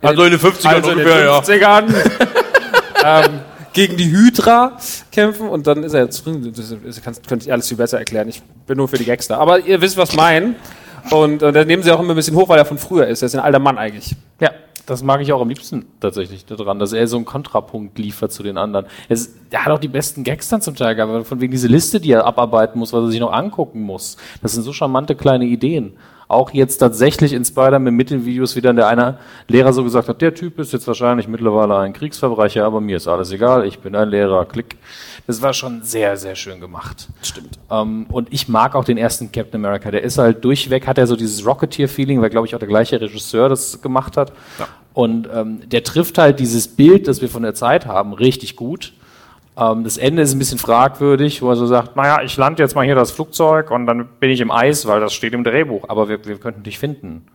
Also 0.00 0.24
in 0.24 0.30
den 0.30 0.40
50ern 0.40 0.66
also 0.66 0.90
in 0.90 0.98
den 0.98 1.06
50ern 1.06 1.84
ähm, 3.04 3.40
gegen 3.72 3.96
die 3.96 4.10
Hydra 4.10 4.76
kämpfen 5.10 5.48
und 5.48 5.66
dann 5.66 5.82
ist 5.82 5.94
er 5.94 6.04
jetzt, 6.04 6.24
das, 6.26 6.76
das 6.84 7.02
kann, 7.02 7.14
könnte 7.26 7.46
ich 7.46 7.52
alles 7.52 7.68
viel 7.68 7.76
besser 7.76 7.98
erklären. 7.98 8.28
Ich 8.28 8.42
bin 8.66 8.76
nur 8.76 8.88
für 8.88 8.98
die 8.98 9.04
Gags 9.04 9.28
da. 9.28 9.38
Aber 9.38 9.60
ihr 9.60 9.80
wisst, 9.80 9.96
was 9.96 10.10
ich 10.10 10.16
meine. 10.16 10.54
Und, 11.10 11.42
und 11.42 11.54
dann 11.54 11.66
nehmen 11.66 11.82
sie 11.82 11.90
auch 11.90 12.00
immer 12.00 12.12
ein 12.12 12.16
bisschen 12.16 12.36
hoch, 12.36 12.48
weil 12.48 12.58
er 12.58 12.64
von 12.64 12.78
früher 12.78 13.06
ist. 13.06 13.22
Er 13.22 13.26
ist 13.26 13.34
ein 13.34 13.40
alter 13.40 13.58
Mann 13.58 13.76
eigentlich. 13.76 14.14
Ja, 14.40 14.50
das 14.86 15.02
mag 15.02 15.20
ich 15.20 15.32
auch 15.32 15.40
am 15.40 15.48
liebsten 15.48 15.86
tatsächlich 16.00 16.44
daran, 16.44 16.78
dass 16.78 16.92
er 16.92 17.06
so 17.06 17.16
einen 17.16 17.24
Kontrapunkt 17.24 17.98
liefert 17.98 18.32
zu 18.32 18.42
den 18.42 18.58
anderen. 18.58 18.86
Er 19.08 19.64
hat 19.64 19.72
auch 19.72 19.78
die 19.78 19.88
besten 19.88 20.24
Gags 20.24 20.48
dann 20.48 20.60
zum 20.60 20.76
Teil, 20.76 21.00
aber 21.00 21.24
von 21.24 21.40
wegen 21.40 21.52
diese 21.52 21.68
Liste, 21.68 22.00
die 22.00 22.12
er 22.12 22.24
abarbeiten 22.24 22.78
muss, 22.78 22.92
was 22.92 23.04
er 23.04 23.10
sich 23.10 23.20
noch 23.20 23.32
angucken 23.32 23.82
muss. 23.82 24.16
Das 24.42 24.52
sind 24.52 24.62
so 24.62 24.72
charmante 24.72 25.14
kleine 25.14 25.44
Ideen. 25.44 25.94
Auch 26.32 26.50
jetzt 26.52 26.78
tatsächlich 26.78 27.34
in 27.34 27.44
Spider-Man 27.44 27.94
mit 27.94 28.10
den 28.10 28.24
Videos 28.24 28.56
wieder 28.56 28.72
der 28.72 28.88
einer 28.88 29.18
Lehrer 29.48 29.72
so 29.72 29.84
gesagt 29.84 30.08
hat, 30.08 30.22
der 30.22 30.34
Typ 30.34 30.58
ist 30.58 30.72
jetzt 30.72 30.86
wahrscheinlich 30.86 31.28
mittlerweile 31.28 31.76
ein 31.78 31.92
Kriegsverbrecher, 31.92 32.64
aber 32.64 32.80
mir 32.80 32.96
ist 32.96 33.06
alles 33.06 33.32
egal, 33.32 33.66
ich 33.66 33.80
bin 33.80 33.94
ein 33.94 34.08
Lehrer, 34.08 34.46
klick. 34.46 34.76
Das 35.26 35.42
war 35.42 35.52
schon 35.52 35.82
sehr, 35.82 36.16
sehr 36.16 36.34
schön 36.34 36.58
gemacht. 36.58 37.08
Stimmt. 37.20 37.58
Ähm, 37.70 38.06
und 38.10 38.28
ich 38.32 38.48
mag 38.48 38.74
auch 38.74 38.84
den 38.84 38.96
ersten 38.96 39.30
Captain 39.30 39.64
America. 39.64 39.90
Der 39.90 40.02
ist 40.02 40.16
halt 40.16 40.42
durchweg, 40.42 40.86
hat 40.86 40.96
er 40.96 41.06
so 41.06 41.16
dieses 41.16 41.46
Rocketeer-Feeling, 41.46 42.22
weil, 42.22 42.30
glaube 42.30 42.46
ich, 42.46 42.54
auch 42.54 42.58
der 42.58 42.68
gleiche 42.68 43.00
Regisseur 43.00 43.50
das 43.50 43.82
gemacht 43.82 44.16
hat. 44.16 44.32
Und 44.94 45.28
ähm, 45.32 45.68
der 45.68 45.84
trifft 45.84 46.18
halt 46.18 46.40
dieses 46.40 46.66
Bild, 46.66 47.08
das 47.08 47.20
wir 47.20 47.28
von 47.28 47.42
der 47.42 47.54
Zeit 47.54 47.86
haben, 47.86 48.14
richtig 48.14 48.56
gut. 48.56 48.94
Ähm, 49.56 49.84
das 49.84 49.98
Ende 49.98 50.22
ist 50.22 50.32
ein 50.32 50.38
bisschen 50.38 50.58
fragwürdig, 50.58 51.42
wo 51.42 51.50
er 51.50 51.56
so 51.56 51.66
sagt, 51.66 51.96
naja, 51.96 52.22
ich 52.22 52.36
lande 52.36 52.62
jetzt 52.62 52.74
mal 52.74 52.84
hier 52.84 52.94
das 52.94 53.10
Flugzeug 53.10 53.70
und 53.70 53.86
dann 53.86 54.08
bin 54.18 54.30
ich 54.30 54.40
im 54.40 54.50
Eis, 54.50 54.86
weil 54.86 55.00
das 55.00 55.12
steht 55.12 55.34
im 55.34 55.44
Drehbuch. 55.44 55.84
Aber 55.88 56.08
wir, 56.08 56.24
wir 56.24 56.38
könnten 56.38 56.62
dich 56.62 56.78
finden. 56.78 57.26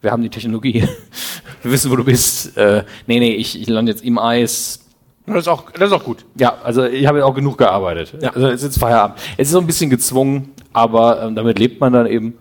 Wir 0.00 0.10
haben 0.10 0.22
die 0.22 0.30
Technologie. 0.30 0.86
wir 1.62 1.70
wissen, 1.70 1.90
wo 1.90 1.96
du 1.96 2.04
bist. 2.04 2.56
Äh, 2.56 2.84
nee, 3.06 3.18
nee, 3.18 3.34
ich, 3.34 3.60
ich 3.60 3.68
lande 3.68 3.92
jetzt 3.92 4.04
im 4.04 4.18
Eis. 4.18 4.80
Das 5.26 5.38
ist 5.38 5.48
auch, 5.48 5.70
das 5.70 5.90
ist 5.90 5.92
auch 5.92 6.04
gut. 6.04 6.24
Ja, 6.34 6.58
also 6.62 6.84
ich 6.84 7.06
habe 7.06 7.24
auch 7.24 7.34
genug 7.34 7.56
gearbeitet. 7.56 8.14
Ja. 8.20 8.30
Also 8.30 8.48
es 8.48 8.56
ist 8.56 8.64
jetzt 8.64 8.78
Feierabend. 8.78 9.18
Es 9.38 9.48
ist 9.48 9.52
so 9.52 9.60
ein 9.60 9.66
bisschen 9.66 9.88
gezwungen, 9.88 10.52
aber 10.72 11.22
ähm, 11.22 11.34
damit 11.34 11.58
lebt 11.58 11.80
man 11.80 11.92
dann 11.92 12.06
eben. 12.06 12.36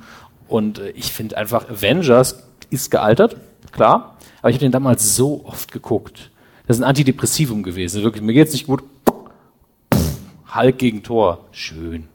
Und 0.47 0.79
äh, 0.79 0.89
ich 0.91 1.11
finde 1.11 1.37
einfach, 1.37 1.69
Avengers 1.69 2.43
ist 2.69 2.91
gealtert, 2.91 3.37
klar. 3.71 4.17
Aber 4.41 4.49
ich 4.49 4.57
habe 4.57 4.65
den 4.65 4.73
damals 4.73 5.15
so 5.15 5.45
oft 5.45 5.71
geguckt. 5.71 6.31
Das 6.67 6.77
ist 6.77 6.83
ein 6.83 6.87
Antidepressivum 6.89 7.63
gewesen. 7.63 8.03
Wirklich, 8.03 8.21
mir 8.21 8.33
geht's 8.33 8.51
nicht 8.53 8.67
gut. 8.67 8.83
Hulk 10.55 10.77
gegen 10.77 11.03
Thor. 11.03 11.45
Schön. 11.51 12.07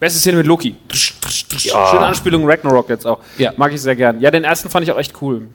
Beste 0.00 0.18
Szene 0.18 0.38
mit 0.38 0.46
Loki. 0.46 0.76
Schöne 0.92 2.00
Anspielung 2.00 2.48
Ragnarok 2.48 2.88
jetzt 2.88 3.06
auch. 3.06 3.20
Ja. 3.38 3.52
Mag 3.56 3.72
ich 3.72 3.80
sehr 3.80 3.96
gern. 3.96 4.20
Ja, 4.20 4.30
den 4.30 4.44
ersten 4.44 4.68
fand 4.68 4.84
ich 4.84 4.92
auch 4.92 4.98
echt 4.98 5.14
cool. 5.22 5.48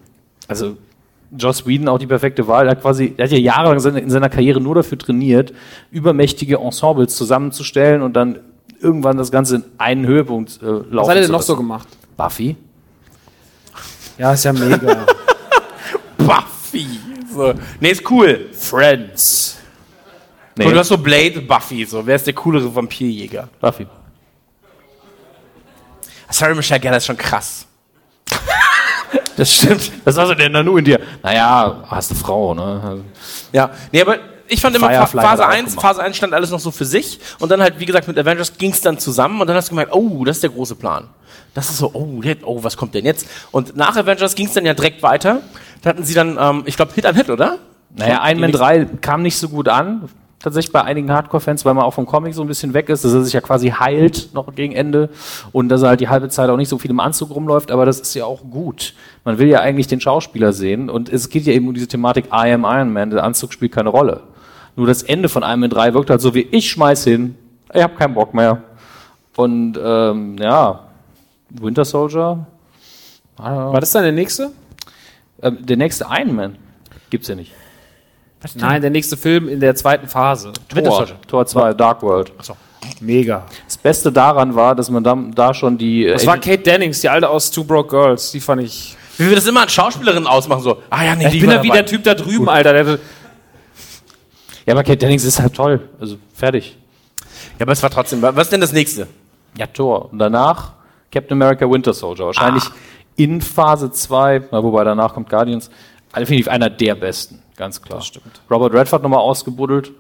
Also 0.47 0.77
Joss 1.37 1.67
Whedon 1.67 1.87
auch 1.87 1.99
die 1.99 2.07
perfekte 2.07 2.47
Wahl. 2.47 2.67
Er 2.67 2.71
hat 2.71 2.81
quasi, 2.81 3.13
er 3.17 3.25
hat 3.25 3.31
ja 3.31 3.37
jahrelang 3.37 3.97
in 3.97 4.09
seiner 4.09 4.29
Karriere 4.29 4.59
nur 4.59 4.75
dafür 4.75 4.97
trainiert, 4.97 5.53
übermächtige 5.91 6.57
Ensembles 6.57 7.15
zusammenzustellen 7.15 8.01
und 8.01 8.13
dann 8.13 8.39
irgendwann 8.81 9.17
das 9.17 9.31
Ganze 9.31 9.57
in 9.57 9.63
einen 9.77 10.07
Höhepunkt 10.07 10.59
äh, 10.61 10.65
laufen 10.65 10.95
Was 10.95 11.09
hat 11.09 11.15
er 11.17 11.21
denn 11.21 11.31
noch 11.31 11.41
so 11.41 11.55
gemacht? 11.55 11.87
Buffy? 12.17 12.55
Ja, 14.17 14.33
ist 14.33 14.43
ja 14.45 14.53
mega. 14.53 15.05
Buffy. 16.17 16.87
So. 17.31 17.53
Nee, 17.79 17.91
ist 17.91 18.09
cool. 18.09 18.47
Friends. 18.53 19.58
Nee, 20.59 20.65
Und 20.65 20.73
du 20.73 20.79
hast 20.79 20.89
so 20.89 20.97
Blade, 20.97 21.39
Buffy. 21.39 21.85
So. 21.85 22.05
Wer 22.05 22.17
ist 22.17 22.27
der 22.27 22.33
coolere 22.33 22.75
Vampirjäger? 22.75 23.47
Buffy. 23.61 23.87
Sorry, 26.29 26.53
Michelle 26.53 26.81
Geller 26.81 26.97
ist 26.97 27.05
schon 27.05 27.17
krass. 27.17 27.65
Das 29.37 29.55
stimmt. 29.55 29.89
Das 30.03 30.17
war 30.17 30.27
so 30.27 30.33
der 30.33 30.49
Nanu 30.49 30.75
in 30.75 30.83
dir. 30.83 30.99
Naja, 31.23 31.81
hast 31.87 32.11
eine 32.11 32.19
Frau, 32.19 32.53
ne? 32.53 33.05
Ja, 33.53 33.69
nee, 33.89 34.01
aber 34.01 34.17
ich 34.49 34.59
fand 34.59 34.75
immer 34.75 34.89
Firefly 34.89 35.21
Phase 35.21 35.43
er 35.43 35.47
auch 35.47 35.53
1, 35.53 35.69
gemacht. 35.69 35.81
Phase 35.81 36.03
1 36.03 36.17
stand 36.17 36.33
alles 36.33 36.51
noch 36.51 36.59
so 36.59 36.71
für 36.71 36.83
sich 36.83 37.21
und 37.39 37.49
dann 37.49 37.61
halt, 37.61 37.79
wie 37.79 37.85
gesagt, 37.85 38.09
mit 38.09 38.19
Avengers 38.19 38.57
ging 38.57 38.71
es 38.71 38.81
dann 38.81 38.99
zusammen 38.99 39.39
und 39.39 39.47
dann 39.47 39.55
hast 39.55 39.69
du 39.69 39.69
gemerkt, 39.69 39.93
oh, 39.93 40.25
das 40.25 40.37
ist 40.37 40.43
der 40.43 40.49
große 40.49 40.75
Plan. 40.75 41.07
Das 41.53 41.69
ist 41.69 41.77
so, 41.77 41.89
oh, 41.93 42.21
oh 42.43 42.63
was 42.65 42.75
kommt 42.75 42.95
denn 42.95 43.05
jetzt? 43.05 43.27
Und 43.51 43.77
nach 43.77 43.95
Avengers 43.95 44.35
ging 44.35 44.47
es 44.47 44.53
dann 44.53 44.65
ja 44.65 44.73
direkt 44.73 45.01
weiter. 45.03 45.41
Da 45.81 45.91
hatten 45.91 46.03
sie 46.03 46.15
dann, 46.15 46.37
ähm, 46.37 46.63
ich 46.65 46.75
glaube, 46.75 46.91
Hit 46.93 47.05
an 47.05 47.15
Hit, 47.15 47.29
oder? 47.29 47.59
Naja, 47.95 48.21
Iron 48.27 48.41
Man 48.41 48.51
3 48.51 48.85
kam 48.99 49.21
nicht 49.21 49.37
so 49.37 49.47
gut 49.47 49.69
an. 49.69 50.09
Tatsächlich 50.41 50.71
bei 50.71 50.81
einigen 50.83 51.11
Hardcore-Fans, 51.11 51.65
weil 51.65 51.73
man 51.73 51.83
auch 51.83 51.93
vom 51.93 52.05
Comic 52.05 52.33
so 52.33 52.41
ein 52.41 52.47
bisschen 52.47 52.73
weg 52.73 52.87
ist, 52.87 53.03
dass 53.03 53.13
er 53.13 53.23
sich 53.23 53.33
ja 53.33 53.41
quasi 53.41 53.71
heilt 53.71 54.29
noch 54.33 54.55
gegen 54.55 54.73
Ende 54.73 55.09
und 55.51 55.67
dass 55.67 55.81
er 55.81 55.89
halt 55.89 55.99
die 55.99 56.07
halbe 56.07 56.29
Zeit 56.29 56.49
auch 56.49 56.55
nicht 56.55 56.69
so 56.69 56.77
viel 56.77 56.91
im 56.91 57.01
Anzug 57.01 57.31
rumläuft, 57.31 57.71
aber 57.71 57.85
das 57.85 57.99
ist 57.99 58.13
ja 58.13 58.23
auch 58.23 58.41
gut. 58.49 58.93
Man 59.25 59.37
will 59.37 59.49
ja 59.49 59.59
eigentlich 59.59 59.87
den 59.87 59.99
Schauspieler 59.99 60.53
sehen 60.53 60.89
und 60.89 61.09
es 61.09 61.29
geht 61.29 61.43
ja 61.45 61.51
eben 61.51 61.67
um 61.67 61.73
diese 61.73 61.87
Thematik 61.87 62.27
I 62.27 62.53
am 62.53 62.63
Iron 62.63 62.93
Man, 62.93 63.09
der 63.09 63.23
Anzug 63.25 63.51
spielt 63.51 63.73
keine 63.73 63.89
Rolle. 63.89 64.21
Nur 64.77 64.87
das 64.87 65.03
Ende 65.03 65.27
von 65.27 65.43
Iron 65.43 65.59
Man 65.59 65.69
3 65.69 65.93
wirkt 65.93 66.09
halt 66.09 66.21
so 66.21 66.33
wie, 66.33 66.47
ich 66.51 66.69
schmeiß 66.69 67.03
hin, 67.03 67.35
ich 67.73 67.83
hab 67.83 67.97
keinen 67.97 68.13
Bock 68.13 68.33
mehr. 68.33 68.61
Und 69.35 69.77
ähm, 69.81 70.37
ja, 70.37 70.87
Winter 71.49 71.83
Soldier, 71.83 72.45
War 73.37 73.79
das 73.79 73.91
dann 73.91 74.03
der 74.03 74.11
nächste? 74.13 74.51
äh, 75.41 75.51
der 75.51 75.75
nächste 75.77 76.05
Iron 76.09 76.35
Man 76.35 76.55
gibt's 77.09 77.27
ja 77.27 77.35
nicht. 77.35 77.51
Nein, 78.55 78.81
der 78.81 78.89
nächste 78.89 79.17
Film 79.17 79.49
in 79.49 79.59
der 79.59 79.75
zweiten 79.75 80.07
Phase. 80.07 80.53
Winter 80.73 80.89
Tor, 80.89 80.97
Soldier. 80.97 81.15
Tor 81.27 81.45
2, 81.45 81.73
Dark 81.73 82.01
World. 82.01 82.31
Mega. 83.01 83.45
Das 83.65 83.77
Beste 83.77 84.11
daran 84.11 84.55
war, 84.55 84.75
dass 84.75 84.89
man 84.89 85.03
da, 85.03 85.17
da 85.35 85.53
schon 85.53 85.77
die. 85.77 86.05
Das 86.05 86.23
äh, 86.23 86.27
war 86.27 86.37
Kate 86.37 86.59
Dennings, 86.59 87.01
die 87.01 87.09
alte 87.09 87.29
aus 87.29 87.51
Two 87.51 87.63
Broke 87.63 87.89
Girls. 87.89 88.31
Die 88.31 88.39
fand 88.39 88.61
ich. 88.61 88.95
Wie 89.17 89.27
wir 89.27 89.35
das 89.35 89.45
immer 89.47 89.63
an 89.63 89.69
Schauspielerinnen 89.69 90.27
ausmachen, 90.27 90.63
so, 90.63 90.81
ah 90.89 91.03
ja, 91.03 91.15
nee, 91.15 91.25
Ich 91.25 91.31
die 91.33 91.39
bin 91.41 91.51
ja 91.51 91.61
wie 91.61 91.69
der 91.69 91.85
Typ 91.85 92.05
da 92.05 92.13
drüben, 92.13 92.47
Alter. 92.47 92.71
Der, 92.71 92.99
Ja, 94.65 94.73
aber 94.73 94.83
Kate 94.83 94.97
Dennings 94.97 95.25
ist 95.25 95.41
halt 95.41 95.53
toll. 95.53 95.89
Also 95.99 96.17
fertig. 96.33 96.77
Ja, 97.57 97.65
aber 97.65 97.73
es 97.73 97.83
war 97.83 97.89
trotzdem. 97.89 98.21
Was 98.21 98.35
ist 98.37 98.53
denn 98.53 98.61
das 98.61 98.71
nächste? 98.71 99.07
Ja, 99.57 99.67
Tor. 99.67 100.11
Und 100.11 100.19
danach 100.19 100.71
Captain 101.11 101.33
America 101.41 101.69
Winter 101.69 101.93
Soldier. 101.93 102.27
Wahrscheinlich 102.27 102.63
in 103.17 103.41
Phase 103.41 103.91
2, 103.91 104.43
na, 104.51 104.63
wobei 104.63 104.85
danach 104.85 105.13
kommt 105.13 105.29
Guardians. 105.29 105.69
Definitiv 106.15 106.47
einer 106.47 106.69
der 106.69 106.95
besten, 106.95 107.41
ganz 107.59 107.79
klar. 107.79 108.01
stimmt. 108.01 108.41
Robert 108.49 108.73
Redford 108.73 109.03
nochmal 109.03 109.19
ausgebuddelt. 109.19 109.91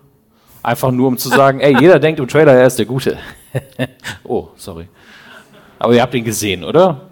Einfach 0.63 0.91
nur, 0.91 1.07
um 1.07 1.17
zu 1.17 1.29
sagen, 1.29 1.59
ey, 1.59 1.79
jeder 1.79 1.99
denkt 1.99 2.19
im 2.19 2.27
Trailer, 2.27 2.53
er 2.53 2.65
ist 2.65 2.79
der 2.79 2.85
Gute. 2.85 3.17
oh, 4.23 4.47
sorry. 4.55 4.87
Aber 5.77 5.93
ihr 5.93 6.01
habt 6.01 6.13
ihn 6.15 6.23
gesehen, 6.23 6.63
oder? 6.63 7.09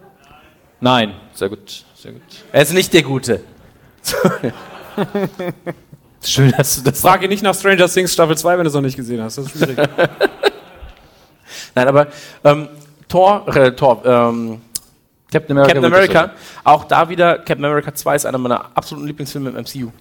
Nein, 0.79 1.13
sehr 1.33 1.49
gut, 1.49 1.85
sehr 1.95 2.13
gut. 2.13 2.21
Er 2.51 2.61
ist 2.63 2.73
nicht 2.73 2.93
der 2.93 3.03
Gute. 3.03 3.41
Schön, 6.23 6.51
dass 6.57 6.75
du 6.75 6.81
das 6.89 6.99
Frage 6.99 7.27
nicht 7.27 7.43
nach 7.43 7.55
Stranger 7.55 7.87
Things 7.87 8.13
Staffel 8.13 8.37
2, 8.37 8.57
wenn 8.57 8.63
du 8.63 8.69
es 8.69 8.73
noch 8.73 8.81
nicht 8.81 8.97
gesehen 8.97 9.21
hast. 9.21 9.37
Das 9.37 9.45
ist 9.45 9.63
schwierig. 9.63 9.77
Nein, 11.75 11.87
aber 11.87 12.07
ähm, 12.43 12.67
Thor, 13.07 13.47
äh, 13.55 13.71
Thor 13.71 14.03
ähm, 14.03 14.61
Captain 15.31 15.57
America. 15.57 15.73
Captain 15.73 15.93
America, 15.93 16.31
auch 16.63 16.83
da 16.85 17.07
wieder, 17.07 17.37
Captain 17.37 17.63
America 17.63 17.93
2 17.93 18.15
ist 18.15 18.25
einer 18.25 18.37
meiner 18.37 18.75
absoluten 18.75 19.07
Lieblingsfilme 19.07 19.49
im 19.49 19.55
MCU. 19.55 19.91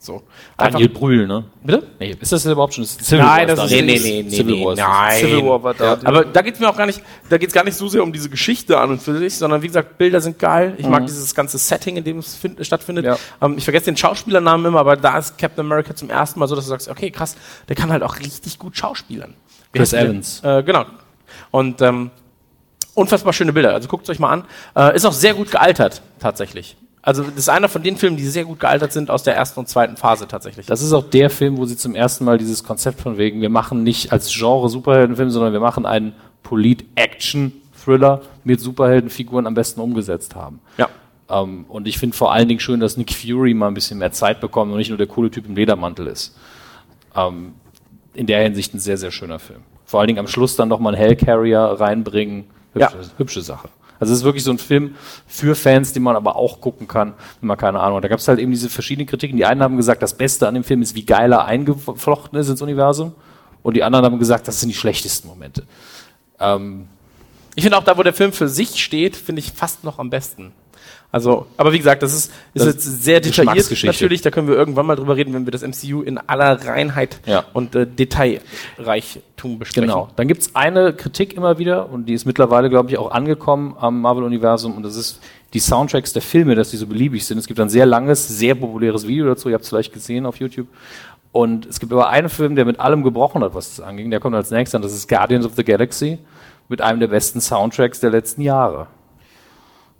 So. 0.00 0.22
Einfach, 0.56 0.74
Daniel 0.74 0.88
Brühl, 0.90 1.26
ne? 1.26 1.44
bitte? 1.62 1.82
Nee, 1.98 2.16
ist 2.20 2.30
das 2.30 2.46
überhaupt 2.46 2.72
schon? 2.72 2.84
Das 2.84 2.92
ist 2.92 3.04
Civil 3.04 3.24
Nein, 3.24 3.48
War 3.48 3.56
das 3.56 3.64
ist. 3.64 3.70
Nee, 3.72 3.82
nee, 3.82 3.98
nee, 3.98 4.22
nee, 4.22 4.30
Civil 4.30 4.54
nee, 4.54 4.64
War 4.64 4.76
nein. 4.76 5.16
Civil 5.18 5.44
War 5.44 5.62
war 5.64 5.74
da. 5.74 5.98
Aber 6.04 6.24
da 6.24 6.42
geht's 6.42 6.60
mir 6.60 6.68
auch 6.68 6.76
gar 6.76 6.86
nicht, 6.86 7.02
da 7.28 7.36
geht's 7.36 7.52
gar 7.52 7.64
nicht 7.64 7.74
so 7.74 7.88
sehr 7.88 8.04
um 8.04 8.12
diese 8.12 8.30
Geschichte 8.30 8.78
an 8.78 8.90
und 8.90 9.02
für 9.02 9.18
sich, 9.18 9.36
sondern 9.36 9.60
wie 9.60 9.66
gesagt, 9.66 9.98
Bilder 9.98 10.20
sind 10.20 10.38
geil. 10.38 10.74
Ich 10.78 10.86
mag 10.86 11.04
dieses 11.04 11.34
ganze 11.34 11.58
Setting, 11.58 11.96
in 11.96 12.04
dem 12.04 12.18
es 12.18 12.36
find, 12.36 12.64
stattfindet. 12.64 13.06
Ja. 13.06 13.18
Ähm, 13.42 13.58
ich 13.58 13.64
vergesse 13.64 13.86
den 13.86 13.96
Schauspielernamen 13.96 14.66
immer, 14.66 14.78
aber 14.78 14.96
da 14.96 15.18
ist 15.18 15.36
Captain 15.36 15.66
America 15.66 15.94
zum 15.96 16.10
ersten 16.10 16.38
Mal 16.38 16.46
so, 16.46 16.54
dass 16.54 16.64
du 16.64 16.70
sagst, 16.70 16.88
okay, 16.88 17.10
krass, 17.10 17.36
der 17.68 17.74
kann 17.74 17.90
halt 17.90 18.04
auch 18.04 18.20
richtig 18.20 18.60
gut 18.60 18.76
schauspielern. 18.76 19.34
Wie 19.72 19.78
Chris? 19.78 19.92
Evans. 19.92 20.40
Äh, 20.44 20.62
genau. 20.62 20.86
Und 21.50 21.82
ähm, 21.82 22.12
unfassbar 22.94 23.32
schöne 23.32 23.52
Bilder. 23.52 23.74
Also 23.74 23.88
guckt 23.88 24.04
es 24.04 24.10
euch 24.10 24.20
mal 24.20 24.30
an. 24.30 24.44
Äh, 24.76 24.94
ist 24.94 25.04
auch 25.04 25.12
sehr 25.12 25.34
gut 25.34 25.50
gealtert, 25.50 26.02
tatsächlich. 26.20 26.76
Also 27.02 27.22
das 27.22 27.34
ist 27.36 27.48
einer 27.48 27.68
von 27.68 27.82
den 27.82 27.96
Filmen, 27.96 28.16
die 28.16 28.26
sehr 28.26 28.44
gut 28.44 28.60
gealtert 28.60 28.92
sind 28.92 29.08
aus 29.10 29.22
der 29.22 29.34
ersten 29.36 29.60
und 29.60 29.68
zweiten 29.68 29.96
Phase 29.96 30.26
tatsächlich. 30.28 30.66
Das 30.66 30.82
ist 30.82 30.92
auch 30.92 31.08
der 31.08 31.30
Film, 31.30 31.56
wo 31.56 31.64
sie 31.64 31.76
zum 31.76 31.94
ersten 31.94 32.24
Mal 32.24 32.38
dieses 32.38 32.64
Konzept 32.64 33.00
von 33.00 33.16
wegen, 33.18 33.40
wir 33.40 33.48
machen 33.50 33.82
nicht 33.82 34.12
als 34.12 34.32
Genre 34.32 34.68
Superheldenfilm, 34.68 35.30
sondern 35.30 35.52
wir 35.52 35.60
machen 35.60 35.86
einen 35.86 36.12
Polit-Action-Thriller 36.42 38.22
mit 38.44 38.60
Superheldenfiguren 38.60 39.46
am 39.46 39.54
besten 39.54 39.80
umgesetzt 39.80 40.34
haben. 40.34 40.60
ja. 40.76 40.88
Ähm, 41.30 41.66
und 41.68 41.86
ich 41.86 41.98
finde 41.98 42.16
vor 42.16 42.32
allen 42.32 42.48
Dingen 42.48 42.58
schön, 42.60 42.80
dass 42.80 42.96
Nick 42.96 43.12
Fury 43.12 43.52
mal 43.52 43.68
ein 43.68 43.74
bisschen 43.74 43.98
mehr 43.98 44.12
Zeit 44.12 44.40
bekommt 44.40 44.72
und 44.72 44.78
nicht 44.78 44.88
nur 44.88 44.96
der 44.96 45.06
coole 45.06 45.30
Typ 45.30 45.46
im 45.46 45.54
Ledermantel 45.56 46.06
ist. 46.06 46.34
Ähm, 47.14 47.52
in 48.14 48.26
der 48.26 48.42
Hinsicht 48.42 48.72
ein 48.74 48.78
sehr, 48.78 48.96
sehr 48.96 49.10
schöner 49.10 49.38
Film. 49.38 49.60
Vor 49.84 50.00
allen 50.00 50.06
Dingen 50.06 50.20
am 50.20 50.26
Schluss 50.26 50.56
dann 50.56 50.68
nochmal 50.68 50.94
einen 50.94 51.02
Hellcarrier 51.04 51.60
reinbringen. 51.60 52.44
Hübsche, 52.72 52.96
Ja. 52.96 53.04
hübsche 53.18 53.42
Sache. 53.42 53.68
Also 54.00 54.12
es 54.12 54.20
ist 54.20 54.24
wirklich 54.24 54.44
so 54.44 54.50
ein 54.50 54.58
Film 54.58 54.94
für 55.26 55.54
Fans, 55.54 55.92
den 55.92 56.02
man 56.02 56.16
aber 56.16 56.36
auch 56.36 56.60
gucken 56.60 56.86
kann, 56.86 57.14
wenn 57.40 57.48
man 57.48 57.56
keine 57.56 57.80
Ahnung 57.80 57.96
hat. 57.96 58.04
Da 58.04 58.08
gab 58.08 58.20
es 58.20 58.28
halt 58.28 58.38
eben 58.38 58.50
diese 58.50 58.68
verschiedenen 58.70 59.06
Kritiken. 59.08 59.36
Die 59.36 59.44
einen 59.44 59.62
haben 59.62 59.76
gesagt, 59.76 60.02
das 60.02 60.16
Beste 60.16 60.46
an 60.46 60.54
dem 60.54 60.64
Film 60.64 60.82
ist, 60.82 60.94
wie 60.94 61.04
geil 61.04 61.32
er 61.32 61.44
eingeflochten 61.46 62.38
ist 62.38 62.48
ins 62.48 62.62
Universum. 62.62 63.14
Und 63.62 63.74
die 63.74 63.82
anderen 63.82 64.04
haben 64.04 64.18
gesagt, 64.18 64.46
das 64.46 64.60
sind 64.60 64.68
die 64.68 64.74
schlechtesten 64.74 65.28
Momente. 65.28 65.64
Ähm, 66.38 66.86
Ich 67.56 67.64
finde 67.64 67.76
auch 67.76 67.82
da, 67.82 67.98
wo 67.98 68.04
der 68.04 68.12
Film 68.14 68.32
für 68.32 68.48
sich 68.48 68.80
steht, 68.82 69.16
finde 69.16 69.40
ich 69.40 69.50
fast 69.52 69.82
noch 69.82 69.98
am 69.98 70.10
besten. 70.10 70.52
Also, 71.10 71.46
aber 71.56 71.72
wie 71.72 71.78
gesagt, 71.78 72.02
das 72.02 72.12
ist, 72.12 72.26
ist 72.52 72.66
Das 72.66 72.66
jetzt 72.66 73.02
sehr 73.02 73.20
detailliert 73.20 73.82
natürlich. 73.84 74.20
Da 74.20 74.30
können 74.30 74.46
wir 74.46 74.54
irgendwann 74.56 74.84
mal 74.84 74.94
drüber 74.94 75.16
reden, 75.16 75.32
wenn 75.32 75.46
wir 75.46 75.52
das 75.52 75.62
MCU 75.62 76.02
in 76.02 76.18
aller 76.18 76.66
Reinheit 76.66 77.20
Ja. 77.24 77.44
und 77.54 77.74
äh, 77.74 77.86
Detailreichtum 77.86 79.58
besprechen. 79.58 79.88
Genau. 79.88 80.08
Dann 80.16 80.28
gibt's 80.28 80.54
eine 80.54 80.92
Kritik 80.92 81.34
immer 81.34 81.58
wieder 81.58 81.90
und 81.90 82.06
die 82.06 82.14
ist 82.14 82.26
mittlerweile, 82.26 82.68
glaube 82.68 82.90
ich, 82.90 82.98
auch 82.98 83.10
angekommen 83.10 83.74
am 83.80 84.00
Marvel-Universum 84.02 84.76
und 84.76 84.82
das 84.82 84.96
ist 84.96 85.20
die 85.54 85.60
Soundtracks 85.60 86.12
der 86.12 86.22
Filme, 86.22 86.54
dass 86.54 86.70
die 86.70 86.76
so 86.76 86.86
beliebig 86.86 87.24
sind. 87.26 87.38
Es 87.38 87.46
gibt 87.46 87.58
ein 87.58 87.70
sehr 87.70 87.86
langes, 87.86 88.28
sehr 88.28 88.54
populäres 88.54 89.06
Video 89.06 89.26
dazu, 89.26 89.48
ihr 89.48 89.54
habt 89.54 89.64
es 89.64 89.70
vielleicht 89.70 89.92
gesehen 89.94 90.26
auf 90.26 90.36
YouTube. 90.36 90.68
Und 91.32 91.66
es 91.66 91.78
gibt 91.80 91.92
aber 91.92 92.08
einen 92.08 92.28
Film, 92.28 92.56
der 92.56 92.64
mit 92.64 92.80
allem 92.80 93.02
gebrochen 93.02 93.42
hat, 93.44 93.54
was 93.54 93.76
das 93.76 93.84
anging. 93.84 94.10
Der 94.10 94.18
kommt 94.20 94.34
als 94.34 94.50
nächstes 94.50 94.74
an, 94.74 94.82
das 94.82 94.92
ist 94.94 95.08
Guardians 95.08 95.46
of 95.46 95.52
the 95.56 95.64
Galaxy 95.64 96.18
mit 96.68 96.80
einem 96.82 97.00
der 97.00 97.06
besten 97.08 97.40
Soundtracks 97.40 98.00
der 98.00 98.10
letzten 98.10 98.42
Jahre. 98.42 98.88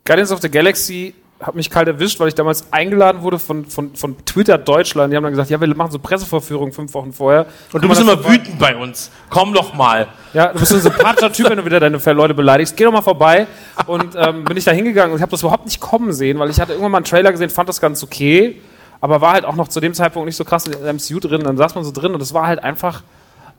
Guardians 0.09 0.33
of 0.33 0.41
the 0.41 0.51
Galaxy 0.51 1.13
hat 1.39 1.55
mich 1.55 1.69
kalt 1.69 1.87
erwischt, 1.87 2.19
weil 2.19 2.29
ich 2.29 2.35
damals 2.35 2.73
eingeladen 2.73 3.21
wurde 3.21 3.39
von, 3.39 3.67
von, 3.67 3.95
von 3.95 4.17
Twitter 4.25 4.57
Deutschland. 4.57 5.13
Die 5.13 5.17
haben 5.17 5.23
dann 5.23 5.33
gesagt, 5.33 5.51
ja, 5.51 5.61
wir 5.61 5.69
machen 5.77 5.93
so 5.93 5.99
Pressevorführungen 5.99 6.73
fünf 6.73 6.95
Wochen 6.95 7.13
vorher. 7.13 7.45
Und 7.75 7.85
du 7.85 7.89
bist 7.89 8.01
immer 8.01 8.25
wütend 8.25 8.59
bei 8.59 8.75
uns. 8.75 9.11
Komm 9.29 9.53
doch 9.53 9.75
mal. 9.75 10.09
Ja, 10.33 10.53
du 10.53 10.59
bist 10.59 10.73
ein 10.73 10.81
sympathischer 10.81 11.31
Typ, 11.31 11.51
wenn 11.51 11.59
du 11.59 11.65
wieder 11.67 11.79
deine 11.79 11.99
Leute 11.99 12.33
beleidigst. 12.33 12.75
Geh 12.75 12.85
doch 12.85 12.93
mal 12.93 13.03
vorbei. 13.03 13.47
Und 13.87 14.17
ähm, 14.17 14.45
bin 14.45 14.57
ich 14.57 14.65
da 14.65 14.73
hingegangen 14.73 15.13
und 15.13 15.19
ich 15.19 15.23
habe 15.23 15.31
das 15.31 15.43
überhaupt 15.43 15.67
nicht 15.67 15.79
kommen 15.79 16.15
sehen, 16.15 16.39
weil 16.39 16.49
ich 16.49 16.59
hatte 16.59 16.73
irgendwann 16.73 16.93
mal 16.93 16.99
einen 16.99 17.05
Trailer 17.05 17.31
gesehen, 17.31 17.51
fand 17.51 17.69
das 17.69 17.81
ganz 17.83 18.03
okay, 18.03 18.63
aber 19.03 19.21
war 19.21 19.35
halt 19.35 19.45
auch 19.45 19.57
noch 19.57 19.69
zu 19.69 19.79
dem 19.79 19.93
Zeitpunkt 19.93 20.25
nicht 20.27 20.37
so 20.37 20.45
krass 20.45 20.67
in 20.67 20.73
der 20.73 20.93
MCU 20.93 21.21
drin. 21.21 21.43
Dann 21.45 21.59
saß 21.59 21.75
man 21.75 21.85
so 21.85 21.93
drin 21.93 22.15
und 22.15 22.23
es 22.23 22.33
war 22.33 22.47
halt 22.47 22.65
einfach 22.65 23.03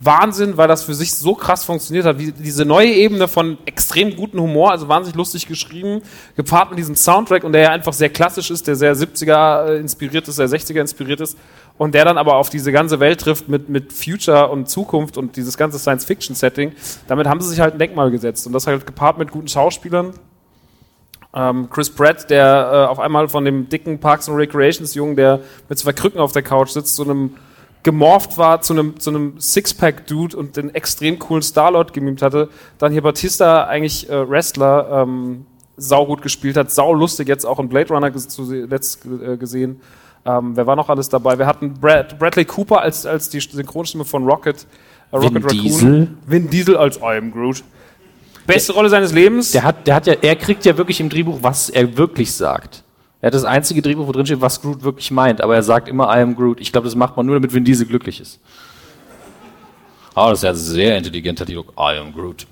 Wahnsinn, 0.02 0.56
weil 0.56 0.70
das 0.70 0.84
für 0.84 0.94
sich 0.94 1.14
so 1.14 1.36
krass 1.36 1.66
funktioniert 1.66 2.06
hat. 2.06 2.18
Wie 2.20 2.32
diese 2.32 2.64
neue 2.64 2.90
Ebene 2.90 3.28
von 3.28 3.58
extrem 3.66 4.16
guten 4.16 4.40
Humor, 4.40 4.72
also 4.72 4.88
wahnsinnig 4.88 5.18
lustig 5.18 5.46
geschrieben, 5.48 6.02
gepaart 6.38 6.70
mit 6.70 6.80
diesem 6.80 6.96
Soundtrack 6.96 7.44
und 7.44 7.52
der 7.52 7.64
ja 7.64 7.72
einfach 7.72 7.92
sehr 7.92 8.10
klassisch 8.10 8.50
ist, 8.50 8.68
der 8.68 8.76
sehr 8.76 8.96
70er 8.96 9.66
äh, 9.66 9.78
inspiriert 9.78 10.28
ist, 10.28 10.38
sehr 10.38 10.48
60er 10.48 10.80
inspiriert 10.80 11.20
ist 11.20 11.38
und 11.78 11.96
der 11.96 12.06
dann 12.06 12.18
aber 12.18 12.36
auf 12.36 12.50
diese 12.50 12.72
ganze 12.72 13.02
Welt 13.02 13.20
trifft 13.20 13.50
mit, 13.50 13.68
mit 13.68 13.92
Future 13.92 14.50
und 14.50 14.70
Zukunft 14.70 15.18
und 15.18 15.36
dieses 15.36 15.58
ganze 15.58 15.78
Science-Fiction-Setting. 15.80 16.74
Damit 17.08 17.28
haben 17.28 17.42
sie 17.42 17.50
sich 17.50 17.60
halt 17.60 17.76
ein 17.76 17.80
Denkmal 17.80 18.10
gesetzt 18.10 18.48
und 18.48 18.54
das 18.54 18.68
halt 18.68 18.86
gepaart 18.86 19.18
mit 19.18 19.32
guten 19.32 19.50
Schauspielern. 19.50 20.14
Ähm, 21.34 21.70
Chris 21.70 21.90
Pratt, 21.90 22.30
der 22.30 22.70
äh, 22.72 22.90
auf 22.90 23.00
einmal 23.00 23.28
von 23.28 23.44
dem 23.44 23.68
dicken 23.70 24.00
Parks 24.00 24.30
and 24.30 24.38
Recreations 24.38 24.94
Jungen, 24.94 25.16
der 25.16 25.42
mit 25.68 25.78
zwei 25.78 25.92
Krücken 25.92 26.20
auf 26.20 26.32
der 26.32 26.42
Couch 26.42 26.70
sitzt, 26.70 26.96
zu 26.96 27.04
einem 27.04 27.36
gemorpht 27.84 28.38
war 28.38 28.62
zu 28.62 28.74
einem, 28.74 29.00
zu 29.00 29.10
einem 29.10 29.40
Sixpack-Dude 29.40 30.36
und 30.36 30.58
den 30.58 30.74
extrem 30.76 31.20
coolen 31.20 31.42
Starlord 31.42 31.94
gemimt 31.94 32.22
hatte. 32.22 32.50
Dann 32.78 32.92
hier 32.92 33.02
Batista, 33.02 33.66
eigentlich 33.66 34.10
äh, 34.10 34.30
Wrestler, 34.30 35.04
ähm, 35.04 35.46
saugut 35.78 36.22
gespielt 36.22 36.58
hat, 36.58 36.72
sau 36.72 36.94
lustig 36.94 37.28
jetzt 37.28 37.46
auch 37.46 37.60
in 37.60 37.70
Blade 37.70 37.94
Runner 37.94 38.14
zuletzt 38.14 39.06
äh, 39.06 39.38
gesehen. 39.38 39.82
Ähm, 40.26 40.56
wer 40.56 40.68
war 40.68 40.76
noch 40.76 40.90
alles 40.90 41.08
dabei? 41.10 41.38
Wir 41.40 41.46
hatten 41.46 41.76
Brad, 41.76 42.20
Bradley 42.20 42.46
Cooper 42.46 42.82
als, 42.82 43.06
als 43.06 43.30
die 43.30 43.40
Synchronstimme 43.40 44.04
von 44.04 44.26
Rocket. 44.26 44.68
Äh, 45.12 45.18
Rocket 45.18 45.52
Diesel. 45.52 46.10
Vin 46.26 46.50
Diesel 46.50 46.76
als 46.76 46.98
I 46.98 47.18
am 47.18 47.32
Groot. 47.32 47.64
Beste 48.46 48.74
Rolle 48.74 48.90
seines 48.90 49.14
Lebens. 49.14 49.52
Der 49.52 49.64
hat, 49.64 49.88
der 49.88 49.96
hat 49.96 50.08
ja, 50.08 50.16
er 50.22 50.36
kriegt 50.36 50.66
ja 50.66 50.76
wirklich 50.78 51.00
im 51.00 51.10
Drehbuch, 51.10 51.40
was 51.42 51.70
er 51.70 51.98
wirklich 51.98 52.34
sagt. 52.34 52.84
Er 53.22 53.28
hat 53.28 53.34
das 53.34 53.44
einzige 53.44 53.82
Drehbuch, 53.82 54.08
wo 54.08 54.12
drin 54.12 54.26
steht, 54.26 54.42
was 54.42 54.62
Groot 54.62 54.84
wirklich 54.84 55.12
meint, 55.12 55.42
aber 55.42 55.56
er 55.56 55.64
sagt 55.64 55.88
immer 55.88 56.06
I 56.16 56.22
am 56.22 56.36
Groot. 56.36 56.62
Ich 56.62 56.72
glaube, 56.72 56.86
das 56.86 56.96
macht 56.96 57.18
man 57.18 57.26
nur, 57.26 57.36
damit 57.36 57.54
Vin 57.54 57.66
Diesel 57.66 57.86
glücklich 57.86 58.22
ist. 58.22 58.40
Aber 60.16 60.32
das 60.32 60.40
ist 60.40 60.44
ja 60.44 60.54
sehr 60.54 60.98
intelligenter 60.98 61.46
Dialog. 61.46 61.74
I 61.78 61.98
am 61.98 62.14
Groot. 62.14 62.48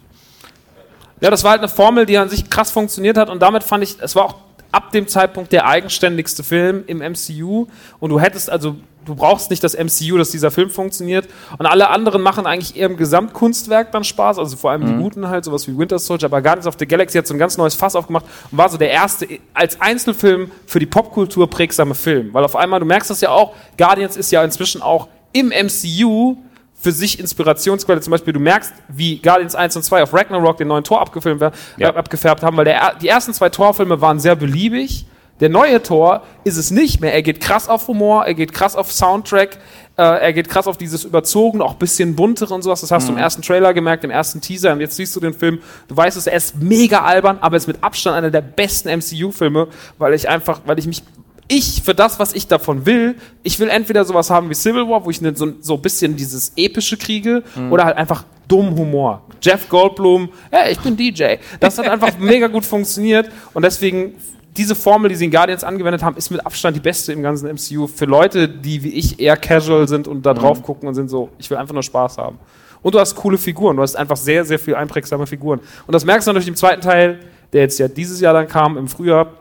Ja, 1.22 1.32
das 1.32 1.44
war 1.44 1.52
halt 1.52 1.62
eine 1.62 1.70
Formel, 1.70 2.06
die 2.06 2.18
an 2.18 2.30
sich 2.30 2.50
krass 2.50 2.70
funktioniert 2.70 3.18
hat 3.18 3.30
und 3.30 3.42
damit 3.42 3.64
fand 3.64 3.84
ich, 3.84 3.98
es 4.00 4.16
war 4.16 4.26
auch 4.26 4.36
ab 4.72 4.92
dem 4.92 5.08
Zeitpunkt 5.08 5.52
der 5.52 5.66
eigenständigste 5.66 6.44
Film 6.44 6.84
im 6.86 7.00
MCU 7.00 7.68
und 8.00 8.10
du 8.10 8.20
hättest 8.20 8.50
also, 8.50 8.76
du 9.08 9.16
brauchst 9.16 9.50
nicht 9.50 9.64
das 9.64 9.74
MCU, 9.76 10.18
dass 10.18 10.30
dieser 10.32 10.52
Film 10.52 10.70
funktioniert 10.70 11.28
und 11.58 11.66
alle 11.66 11.90
anderen 11.90 12.22
machen 12.22 12.46
eigentlich 12.46 12.76
eher 12.76 12.86
im 12.88 12.98
Gesamtkunstwerk 12.98 13.92
dann 13.92 14.04
Spaß, 14.04 14.38
also 14.38 14.56
vor 14.58 14.72
allem 14.72 14.86
die 14.86 15.02
guten 15.02 15.28
halt, 15.30 15.46
sowas 15.46 15.68
wie 15.68 15.78
Winter 15.78 15.98
Soldier, 16.00 16.28
aber 16.28 16.42
Guardians 16.42 16.68
of 16.68 16.76
the 16.78 16.86
Galaxy 16.86 17.18
hat 17.18 17.26
so 17.26 17.34
ein 17.34 17.40
ganz 17.40 17.58
neues 17.58 17.74
Fass 17.76 17.96
aufgemacht 17.96 18.26
und 18.52 18.58
war 18.58 18.70
so 18.70 18.78
der 18.78 18.92
erste 18.92 19.28
als 19.54 19.82
Einzelfilm 19.82 20.52
für 20.66 20.80
die 20.80 20.86
Popkultur 20.86 21.50
prägsame 21.50 21.96
Film, 21.96 22.34
weil 22.34 22.44
auf 22.44 22.56
einmal, 22.56 22.80
du 22.80 22.86
merkst 22.86 23.10
das 23.10 23.22
ja 23.22 23.30
auch, 23.30 23.54
Guardians 23.78 24.16
ist 24.18 24.32
ja 24.32 24.44
inzwischen 24.44 24.82
auch 24.82 25.08
im 25.34 25.50
MCU 25.50 26.38
für 26.80 26.92
sich 26.92 27.20
Inspirationsquelle. 27.20 28.00
Zum 28.02 28.12
Beispiel, 28.12 28.34
du 28.34 28.40
merkst, 28.40 28.72
wie 28.88 29.18
Guardians 29.20 29.56
1 29.56 29.76
und 29.78 29.84
2 29.84 30.04
auf 30.04 30.14
Ragnarok 30.14 30.58
den 30.58 30.68
neuen 30.68 30.84
Tor 30.84 31.02
abgefilmt, 31.02 31.42
Ja. 31.78 31.96
abgefärbt 31.96 32.44
haben, 32.44 32.56
weil 32.56 32.66
der, 32.66 32.94
die 33.02 33.08
ersten 33.08 33.34
zwei 33.34 33.50
Torfilme 33.50 34.00
waren 34.00 34.20
sehr 34.20 34.36
beliebig. 34.36 35.06
Der 35.40 35.50
neue 35.50 35.84
Tor 35.84 36.24
ist 36.44 36.58
es 36.58 36.72
nicht 36.72 37.00
mehr. 37.02 37.14
Er 37.14 37.22
geht 37.22 37.40
krass 37.40 37.70
auf 37.70 37.88
Humor, 37.88 38.26
er 38.26 38.34
geht 38.34 38.54
krass 38.54 38.76
auf 38.76 38.92
Soundtrack, 38.92 39.58
äh, 39.98 40.02
er 40.02 40.34
geht 40.34 40.50
krass 40.50 40.66
auf 40.68 40.78
dieses 40.78 41.04
Überzogene, 41.04 41.64
auch 41.64 41.76
bisschen 41.76 42.16
buntere 42.16 42.54
und 42.54 42.64
sowas. 42.64 42.82
Das 42.82 42.92
hast 42.92 43.08
du 43.08 43.12
im 43.14 43.18
ersten 43.20 43.42
Trailer 43.44 43.74
gemerkt, 43.74 44.04
im 44.04 44.10
ersten 44.12 44.42
Teaser. 44.42 44.74
Und 44.74 44.82
jetzt 44.82 44.96
siehst 44.96 45.16
du 45.16 45.20
den 45.20 45.34
Film. 45.34 45.60
Du 45.88 45.96
weißt 45.96 46.18
es, 46.18 46.26
er 46.28 46.38
ist 46.38 46.56
mega 46.56 47.04
albern, 47.04 47.38
aber 47.42 47.56
er 47.56 47.58
ist 47.58 47.68
mit 47.68 47.84
Abstand 47.84 48.16
einer 48.16 48.32
der 48.32 48.42
besten 48.42 48.90
MCU-Filme, 48.90 49.68
weil 49.98 50.14
ich 50.14 50.28
einfach, 50.28 50.62
weil 50.66 50.80
ich 50.80 50.88
mich 50.88 51.04
ich, 51.50 51.82
für 51.82 51.96
das, 51.96 52.20
was 52.20 52.34
ich 52.34 52.48
davon 52.48 52.86
will, 52.86 53.16
ich 53.42 53.58
will 53.60 53.70
entweder 53.70 54.04
sowas 54.04 54.30
haben 54.30 54.50
wie 54.50 54.54
Civil 54.54 54.90
War, 54.90 55.06
wo 55.06 55.10
ich 55.10 55.22
ne- 55.22 55.34
so, 55.34 55.54
so 55.62 55.76
ein 55.76 55.82
bisschen 55.82 56.18
dieses 56.18 56.52
Epische 56.58 56.98
kriege, 56.98 57.42
oder 57.72 57.86
halt 57.86 57.96
einfach 57.96 58.26
dumm 58.50 58.76
Humor. 58.78 59.22
Jeff 59.42 59.70
Goldblum, 59.70 60.28
hey, 60.52 60.74
ich 60.74 60.80
bin 60.80 60.98
DJ. 60.98 61.36
Das 61.62 61.78
hat 61.78 61.88
einfach 61.90 62.18
mega 62.18 62.48
gut 62.48 62.66
funktioniert 62.66 63.30
und 63.54 63.64
deswegen 63.64 64.16
diese 64.58 64.76
Formel, 64.76 65.10
die 65.10 65.16
sie 65.16 65.26
in 65.26 65.32
Guardians 65.32 65.64
angewendet 65.64 66.04
haben, 66.04 66.18
ist 66.18 66.32
mit 66.32 66.46
Abstand 66.46 66.76
die 66.76 66.82
beste 66.82 67.14
im 67.14 67.22
ganzen 67.22 67.48
MCU 67.50 67.88
für 67.88 68.06
Leute, 68.06 68.50
die 68.50 68.84
wie 68.84 68.90
ich 68.90 69.20
eher 69.20 69.38
casual 69.38 69.88
sind 69.88 70.08
und 70.08 70.26
da 70.26 70.34
drauf 70.34 70.64
gucken 70.64 70.90
und 70.90 70.96
sind 70.96 71.10
so, 71.10 71.30
ich 71.38 71.50
will 71.50 71.58
einfach 71.58 71.74
nur 71.74 71.84
Spaß 71.84 72.18
haben. 72.18 72.40
Und 72.82 72.96
du 72.96 73.00
hast 73.00 73.16
coole 73.16 73.38
Figuren, 73.38 73.76
du 73.76 73.82
hast 73.82 73.96
einfach 73.96 74.18
sehr, 74.18 74.46
sehr 74.46 74.60
viel 74.60 74.76
einprägsame 74.76 75.28
Figuren. 75.28 75.60
Und 75.86 75.94
das 75.94 76.06
merkst 76.06 76.28
du 76.28 76.32
natürlich 76.32 76.48
im 76.48 76.56
zweiten 76.56 76.82
Teil, 76.82 77.20
der 77.54 77.62
jetzt 77.62 77.78
ja 77.80 77.88
dieses 77.88 78.20
Jahr 78.20 78.34
dann 78.34 78.48
kam, 78.48 78.78
im 78.78 78.88
Frühjahr. 78.88 79.32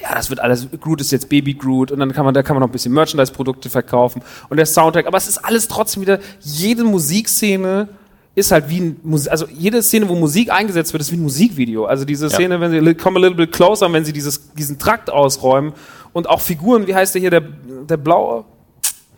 Ja, 0.00 0.14
das 0.14 0.30
wird 0.30 0.40
alles, 0.40 0.68
Groot 0.80 1.00
ist 1.00 1.12
jetzt 1.12 1.28
Baby 1.28 1.54
Groot 1.54 1.92
und 1.92 2.00
dann 2.00 2.12
kann 2.12 2.24
man, 2.24 2.34
da 2.34 2.42
kann 2.42 2.56
man 2.56 2.60
noch 2.60 2.68
ein 2.68 2.72
bisschen 2.72 2.92
Merchandise-Produkte 2.92 3.70
verkaufen 3.70 4.22
und 4.48 4.56
der 4.56 4.66
Soundtrack, 4.66 5.06
aber 5.06 5.16
es 5.16 5.28
ist 5.28 5.38
alles 5.38 5.68
trotzdem 5.68 6.02
wieder, 6.02 6.18
jede 6.40 6.82
Musikszene 6.82 7.88
ist 8.34 8.50
halt 8.50 8.68
wie 8.68 8.80
ein, 8.80 9.00
Mus- 9.02 9.28
also 9.28 9.46
jede 9.46 9.82
Szene, 9.82 10.08
wo 10.08 10.14
Musik 10.14 10.50
eingesetzt 10.50 10.92
wird, 10.92 11.02
ist 11.02 11.12
wie 11.12 11.16
ein 11.16 11.22
Musikvideo. 11.22 11.84
Also 11.84 12.04
diese 12.04 12.30
Szene, 12.30 12.60
wenn 12.60 12.70
sie 12.70 12.94
come 12.94 13.18
a 13.18 13.22
little 13.22 13.36
bit 13.36 13.52
closer, 13.52 13.92
wenn 13.92 14.04
sie 14.04 14.12
dieses, 14.12 14.52
diesen 14.54 14.78
Trakt 14.78 15.10
ausräumen 15.10 15.74
und 16.12 16.28
auch 16.28 16.40
Figuren, 16.40 16.86
wie 16.86 16.94
heißt 16.94 17.14
der 17.14 17.20
hier, 17.20 17.30
der, 17.30 17.42
der 17.42 17.96
blaue, 17.98 18.44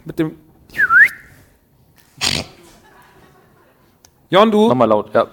mit 0.05 0.19
dem 0.19 0.33
Yondu, 4.31 4.69
Nochmal 4.69 4.89
laut, 4.89 5.15
ja. 5.15 5.29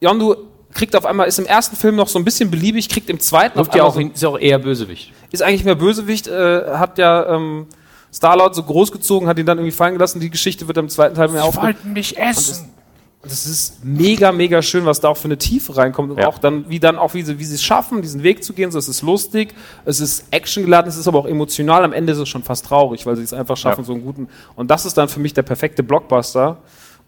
Yondu 0.00 0.34
kriegt 0.72 0.96
auf 0.96 1.04
einmal, 1.06 1.28
ist 1.28 1.38
im 1.38 1.46
ersten 1.46 1.76
Film 1.76 1.96
noch 1.96 2.08
so 2.08 2.18
ein 2.18 2.24
bisschen 2.24 2.50
beliebig, 2.50 2.88
kriegt 2.88 3.08
im 3.10 3.20
zweiten 3.20 3.56
Wirft 3.56 3.70
auf 3.70 3.76
ja 3.76 3.82
einmal 3.84 3.90
auch, 3.90 3.94
so, 3.94 4.14
ist 4.14 4.22
ja 4.22 4.28
auch 4.30 4.38
eher 4.38 4.58
Bösewicht. 4.58 5.12
ist 5.30 5.42
eigentlich 5.42 5.64
mehr 5.64 5.74
Bösewicht, 5.76 6.26
äh, 6.26 6.76
hat 6.76 6.98
ja 6.98 7.36
ähm, 7.36 7.66
Star-Lord 8.12 8.54
so 8.54 8.62
großgezogen, 8.62 9.28
hat 9.28 9.38
ihn 9.38 9.46
dann 9.46 9.58
irgendwie 9.58 9.76
fallen 9.76 9.94
gelassen. 9.94 10.18
Die 10.20 10.30
Geschichte 10.30 10.66
wird 10.66 10.76
im 10.78 10.88
zweiten 10.88 11.14
Teil 11.14 11.28
mehr 11.28 11.44
aufge... 11.44 11.76
mich 11.84 12.18
essen. 12.18 12.69
Das 13.22 13.44
ist 13.44 13.84
mega, 13.84 14.32
mega 14.32 14.62
schön, 14.62 14.86
was 14.86 15.00
da 15.00 15.08
auch 15.08 15.16
für 15.16 15.26
eine 15.26 15.36
Tiefe 15.36 15.76
reinkommt 15.76 16.10
und 16.10 16.18
Ja. 16.20 16.28
auch 16.28 16.38
dann, 16.38 16.70
wie 16.70 16.80
dann 16.80 16.96
auch, 16.96 17.12
wie 17.12 17.22
sie, 17.22 17.38
wie 17.38 17.44
sie 17.44 17.56
es 17.56 17.62
schaffen, 17.62 18.00
diesen 18.00 18.22
Weg 18.22 18.42
zu 18.42 18.54
gehen. 18.54 18.70
So, 18.70 18.78
es 18.78 18.88
ist 18.88 19.02
lustig, 19.02 19.54
es 19.84 20.00
ist 20.00 20.24
actiongeladen, 20.30 20.88
es 20.88 20.96
ist 20.96 21.06
aber 21.06 21.18
auch 21.18 21.26
emotional. 21.26 21.84
Am 21.84 21.92
Ende 21.92 22.12
ist 22.14 22.18
es 22.18 22.28
schon 22.30 22.42
fast 22.42 22.64
traurig, 22.64 23.04
weil 23.04 23.16
sie 23.16 23.22
es 23.22 23.34
einfach 23.34 23.58
schaffen, 23.58 23.82
Ja. 23.82 23.84
so 23.86 23.92
einen 23.92 24.04
guten. 24.04 24.28
Und 24.56 24.70
das 24.70 24.86
ist 24.86 24.96
dann 24.96 25.08
für 25.10 25.20
mich 25.20 25.34
der 25.34 25.42
perfekte 25.42 25.82
Blockbuster. 25.82 26.58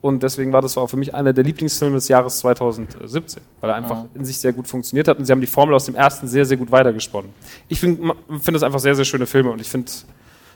Und 0.03 0.23
deswegen 0.25 0.53
war 0.53 0.61
das 0.61 0.77
auch 0.77 0.89
für 0.89 0.97
mich 0.97 1.15
einer 1.15 1.33
der 1.33 1.45
Lieblingsfilme 1.45 1.95
des 1.95 2.09
Jahres 2.09 2.39
2017, 2.41 3.41
weil 3.61 3.71
er 3.71 3.77
einfach 3.77 4.05
in 4.15 4.25
sich 4.25 4.37
sehr 4.37 4.53
gut 4.53 4.67
funktioniert 4.67 5.07
hat 5.09 5.17
und 5.19 5.25
sie 5.27 5.31
haben 5.33 5.41
die 5.41 5.47
Formel 5.47 5.75
aus 5.77 5.85
dem 5.85 5.95
ersten 5.95 6.27
sehr, 6.27 6.45
sehr 6.45 6.57
gut 6.57 6.73
weitergesponnen. 6.73 7.31
Ich 7.69 7.79
finde 7.81 8.13
find 8.41 8.55
das 8.57 8.65
einfach 8.65 8.81
sehr, 8.81 8.97
sehr 8.97 9.05
schöne 9.05 9.27
Filme 9.27 9.51
und 9.53 9.61
ich 9.61 9.69
finde 9.69 9.91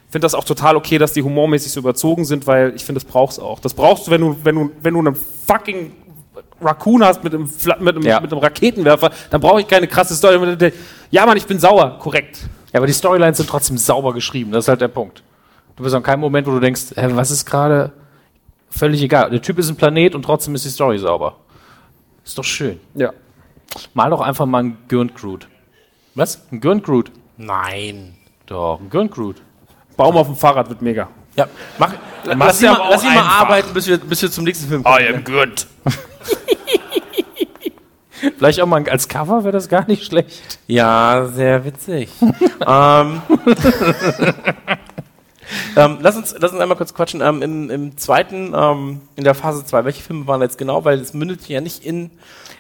finde 0.08 0.24
das 0.24 0.34
auch 0.34 0.44
total 0.44 0.76
okay, 0.76 0.98
dass 0.98 1.12
die 1.12 1.22
humormäßig 1.22 1.72
so 1.72 1.80
überzogen 1.80 2.24
sind, 2.24 2.46
weil 2.46 2.74
ich 2.76 2.84
finde, 2.84 3.00
das 3.00 3.10
brauchst 3.10 3.38
du 3.38 3.42
auch. 3.42 3.60
Das 3.60 3.74
brauchst 3.74 4.06
du, 4.06 4.10
wenn 4.10 4.20
du, 4.20 4.36
wenn 4.44 4.54
du, 4.54 4.70
wenn 4.82 4.94
du 4.94 5.00
einen 5.00 5.14
fucking 5.46 5.92
Raccoon 6.60 7.04
hast 7.04 7.22
mit 7.24 7.34
einem, 7.34 7.46
Fla- 7.46 7.78
mit 7.80 7.96
einem, 7.96 8.04
Ja. 8.04 8.20
mit 8.20 8.32
einem 8.32 8.40
Raketenwerfer, 8.40 9.10
dann 9.30 9.40
brauche 9.40 9.60
ich 9.60 9.68
keine 9.68 9.86
krasse 9.86 10.14
Story. 10.14 10.56
Ja, 11.10 11.26
Mann, 11.26 11.36
ich 11.36 11.46
bin 11.46 11.58
sauer, 11.58 11.98
korrekt. 11.98 12.38
Ja, 12.72 12.78
aber 12.80 12.86
die 12.86 12.92
Storylines 12.92 13.36
sind 13.38 13.48
trotzdem 13.48 13.76
sauber 13.78 14.12
geschrieben. 14.14 14.52
Das 14.52 14.64
ist 14.64 14.68
halt 14.68 14.80
der 14.80 14.88
Punkt. 14.88 15.22
Du 15.76 15.82
bist 15.82 15.94
an 15.94 16.02
keinem 16.02 16.20
Moment, 16.20 16.46
wo 16.46 16.52
du 16.52 16.60
denkst, 16.60 16.92
hä, 16.94 17.08
was 17.12 17.30
ist 17.30 17.44
gerade 17.44 17.92
völlig 18.70 19.02
egal. 19.02 19.30
Der 19.30 19.42
Typ 19.42 19.58
ist 19.58 19.68
ein 19.68 19.76
Planet 19.76 20.14
und 20.14 20.22
trotzdem 20.22 20.54
ist 20.54 20.64
die 20.64 20.70
Story 20.70 20.98
sauber. 20.98 21.36
Ist 22.24 22.38
doch 22.38 22.44
schön. 22.44 22.80
Ja. 22.94 23.12
Mal 23.92 24.10
doch 24.10 24.20
einfach 24.20 24.46
mal 24.46 24.62
ein 24.62 24.78
Gurnt-Groot. 24.88 25.48
Was? 26.14 26.40
Ein 26.50 26.60
Gurnt-Groot? 26.60 27.12
Nein. 27.36 28.14
Doch, 28.46 28.80
ein 28.80 28.88
Gurnt-Groot. 28.88 29.36
Baum 29.97 30.16
auf 30.16 30.27
dem 30.27 30.36
Fahrrad 30.36 30.68
wird 30.68 30.82
mega. 30.82 31.09
Ja, 31.36 31.47
mach, 31.78 31.93
lass 32.24 32.60
ihn 32.60 32.66
ja 32.66 32.73
mal, 32.73 32.81
aber 32.81 32.90
lass 32.90 33.02
auch 33.02 33.06
ihn 33.06 33.14
mal 33.14 33.23
arbeiten, 33.23 33.74
bis 33.74 33.86
wir, 33.86 33.98
bis 33.98 34.23
wir 34.23 34.31
zum 34.31 34.44
nächsten 34.44 34.68
Film 34.68 34.85
kommen. 34.85 35.14
am 35.14 35.24
good. 35.24 35.66
Vielleicht 38.39 38.60
auch 38.60 38.66
mal 38.66 38.89
als 38.89 39.09
Cover 39.09 39.44
wäre 39.44 39.52
das 39.52 39.68
gar 39.68 39.86
nicht 39.86 40.05
schlecht. 40.05 40.59
Ja, 40.66 41.28
sehr 41.32 41.64
witzig. 41.64 42.10
ähm, 42.66 42.66
ähm, 45.77 45.98
lass, 46.01 46.16
uns, 46.16 46.35
lass 46.39 46.52
uns 46.52 46.60
einmal 46.60 46.77
kurz 46.77 46.94
quatschen. 46.94 47.20
Ähm, 47.20 47.43
im, 47.43 47.70
Im 47.70 47.98
zweiten, 47.98 48.52
ähm, 48.55 49.02
in 49.16 49.24
der 49.24 49.35
Phase 49.35 49.64
2, 49.64 49.85
welche 49.85 50.02
Filme 50.02 50.27
waren 50.27 50.40
jetzt 50.40 50.59
genau? 50.59 50.85
Weil 50.85 51.01
es 51.01 51.14
mündet 51.14 51.47
ja 51.48 51.60
nicht 51.60 51.85
in 51.85 52.10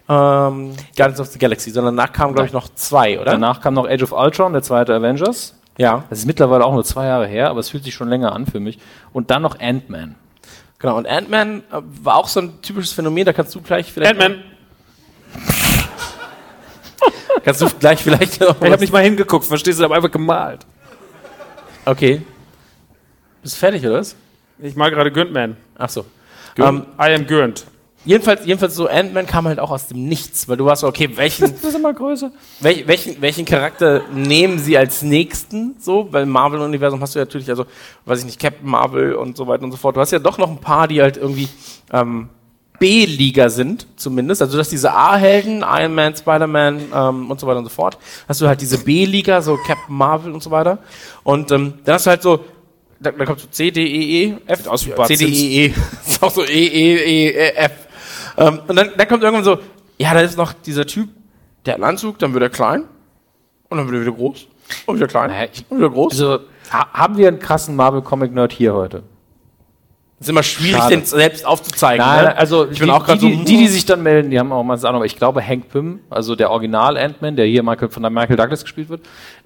ähm, 0.08 0.74
Guardians 0.96 1.20
of 1.20 1.28
the 1.28 1.38
Galaxy, 1.38 1.70
sondern 1.70 1.96
danach 1.96 2.12
kamen, 2.12 2.34
glaube 2.34 2.46
ich, 2.46 2.52
noch 2.52 2.68
zwei, 2.74 3.18
oder? 3.18 3.32
Danach 3.32 3.60
kam 3.60 3.74
noch 3.74 3.88
Age 3.88 4.02
of 4.02 4.12
Ultron, 4.12 4.52
der 4.52 4.62
zweite 4.62 4.94
Avengers. 4.94 5.55
Ja, 5.78 6.04
Das 6.08 6.20
ist 6.20 6.26
mittlerweile 6.26 6.64
auch 6.64 6.72
nur 6.72 6.84
zwei 6.84 7.06
Jahre 7.06 7.26
her, 7.26 7.50
aber 7.50 7.60
es 7.60 7.68
fühlt 7.70 7.84
sich 7.84 7.94
schon 7.94 8.08
länger 8.08 8.32
an 8.32 8.46
für 8.46 8.60
mich. 8.60 8.78
Und 9.12 9.30
dann 9.30 9.42
noch 9.42 9.60
Ant-Man. 9.60 10.14
genau. 10.78 10.96
Und 10.96 11.06
Ant-Man 11.06 11.62
äh, 11.70 11.82
war 12.02 12.16
auch 12.16 12.28
so 12.28 12.40
ein 12.40 12.62
typisches 12.62 12.92
Phänomen, 12.92 13.24
da 13.26 13.32
kannst 13.32 13.54
du 13.54 13.60
gleich 13.60 13.92
vielleicht. 13.92 14.10
Ant-Man. 14.12 14.42
Kannst 17.44 17.60
du 17.60 17.68
gleich 17.78 18.02
vielleicht. 18.02 18.40
noch 18.40 18.60
Ich 18.60 18.70
habe 18.72 18.80
nicht 18.80 18.92
mal 18.92 19.04
hingeguckt, 19.04 19.44
verstehst 19.44 19.78
du? 19.78 19.82
Ich 19.82 19.84
habe 19.84 19.94
einfach 19.94 20.10
gemalt. 20.10 20.66
Okay. 21.84 22.22
Bist 23.40 23.54
du 23.54 23.58
fertig, 23.60 23.86
oder 23.86 23.98
was? 24.00 24.16
Ich 24.58 24.74
mal 24.74 24.90
gerade 24.90 25.12
Güntman. 25.12 25.56
Ach 25.78 25.88
so. 25.88 26.06
Ähm, 26.58 26.86
I 26.98 27.14
am 27.14 27.26
Gürnt. 27.26 27.64
Jedenfalls, 28.06 28.46
jedenfalls 28.46 28.76
so 28.76 28.86
Ant-Man 28.86 29.26
kam 29.26 29.48
halt 29.48 29.58
auch 29.58 29.72
aus 29.72 29.88
dem 29.88 30.06
Nichts, 30.06 30.48
weil 30.48 30.56
du 30.56 30.64
warst 30.64 30.82
so, 30.82 30.86
okay, 30.86 31.10
welchen, 31.16 31.42
Das 31.52 31.64
ist 31.64 31.74
immer 31.74 31.92
größer. 31.92 32.30
Wel 32.60 32.86
welchen, 32.86 33.20
welchen 33.20 33.44
Charakter 33.44 34.02
nehmen 34.14 34.60
sie 34.60 34.78
als 34.78 35.02
nächsten? 35.02 35.74
So, 35.80 36.08
weil 36.12 36.22
im 36.22 36.30
Marvel-Universum 36.30 37.00
hast 37.00 37.16
du 37.16 37.18
ja 37.18 37.24
natürlich, 37.24 37.50
also, 37.50 37.66
weiß 38.04 38.20
ich 38.20 38.24
nicht, 38.24 38.40
Captain 38.40 38.68
Marvel 38.70 39.14
und 39.14 39.36
so 39.36 39.48
weiter 39.48 39.64
und 39.64 39.72
so 39.72 39.76
fort. 39.76 39.96
Du 39.96 40.00
hast 40.00 40.12
ja 40.12 40.20
doch 40.20 40.38
noch 40.38 40.48
ein 40.48 40.58
paar, 40.60 40.86
die 40.86 41.02
halt 41.02 41.16
irgendwie 41.16 41.48
ähm, 41.92 42.28
B-Liga 42.78 43.48
sind, 43.48 43.88
zumindest. 43.96 44.40
Also, 44.40 44.54
du 44.54 44.60
hast 44.60 44.70
diese 44.70 44.92
A-Helden, 44.92 45.64
Iron 45.68 45.94
Man, 45.94 46.14
Spider-Man 46.14 46.80
ähm, 46.94 47.30
und 47.30 47.40
so 47.40 47.48
weiter 47.48 47.58
und 47.58 47.64
so 47.64 47.70
fort. 47.70 47.98
Hast 48.28 48.40
du 48.40 48.46
halt 48.46 48.60
diese 48.60 48.78
B-Liga, 48.78 49.42
so 49.42 49.56
Captain 49.66 49.96
Marvel 49.96 50.32
und 50.32 50.44
so 50.44 50.52
weiter. 50.52 50.78
Und 51.24 51.50
ähm, 51.50 51.74
dann 51.84 51.94
hast 51.96 52.06
du 52.06 52.10
halt 52.10 52.22
so, 52.22 52.44
da, 53.00 53.10
da 53.10 53.24
kommt 53.24 53.40
so 53.40 53.48
C, 53.48 53.72
D, 53.72 53.84
E, 53.84 54.24
E, 54.24 54.36
F. 54.46 54.68
aus 54.68 54.86
wie 54.86 54.94
C, 55.06 55.16
D, 55.16 55.24
E, 55.24 55.66
E. 55.66 55.74
ist 56.06 56.22
auch 56.22 56.30
so 56.30 56.44
E, 56.44 56.46
E, 56.46 56.96
E, 56.96 57.30
E, 57.30 57.50
F. 57.56 57.85
Ähm, 58.36 58.60
und 58.66 58.76
dann, 58.76 58.90
dann 58.96 59.08
kommt 59.08 59.22
irgendwann 59.22 59.44
so, 59.44 59.58
ja, 59.98 60.12
da 60.14 60.20
ist 60.20 60.36
noch 60.36 60.52
dieser 60.52 60.86
Typ, 60.86 61.08
der 61.64 61.74
hat 61.74 61.80
einen 61.82 61.90
Anzug, 61.90 62.18
dann 62.18 62.32
wird 62.32 62.42
er 62.42 62.50
klein. 62.50 62.84
Und 63.68 63.78
dann 63.78 63.86
wird 63.88 63.96
er 63.96 64.00
wieder 64.02 64.12
groß. 64.16 64.46
Und 64.86 64.96
wieder 64.96 65.06
klein. 65.06 65.30
Naja, 65.30 65.48
ich- 65.52 65.64
und 65.68 65.78
wieder 65.78 65.90
groß. 65.90 66.12
Also, 66.12 66.40
ha 66.72 66.86
haben 66.92 67.16
wir 67.16 67.28
einen 67.28 67.38
krassen 67.38 67.76
Marvel-Comic-Nerd 67.76 68.52
hier 68.52 68.74
heute? 68.74 69.02
ist 70.18 70.30
immer 70.30 70.42
schwierig, 70.42 70.76
Schade. 70.78 70.96
den 70.96 71.04
selbst 71.04 71.44
aufzuzeigen. 71.44 72.04
Nein, 72.04 72.24
ne? 72.24 72.36
also 72.38 72.64
ich 72.70 72.78
bin 72.78 72.88
die, 72.88 72.92
auch 72.94 73.04
gerade 73.04 73.18
die, 73.20 73.32
so, 73.32 73.38
die, 73.40 73.44
die, 73.44 73.56
die 73.58 73.68
sich 73.68 73.84
dann 73.84 74.02
melden, 74.02 74.30
die 74.30 74.38
haben 74.38 74.50
auch 74.50 74.62
mal 74.62 74.74
eine 74.78 74.82
Ahnung, 74.88 74.96
aber 75.00 75.04
ich 75.04 75.16
glaube 75.16 75.46
Hank 75.46 75.68
Pym, 75.68 76.00
also 76.08 76.34
der 76.34 76.50
Original 76.50 76.96
Ant-Man, 76.96 77.36
der 77.36 77.44
hier 77.44 77.62
Michael, 77.62 77.90
von 77.90 78.02
der 78.02 78.08
Michael 78.08 78.36
Douglas 78.36 78.62
gespielt 78.62 78.88
wird, 78.88 79.02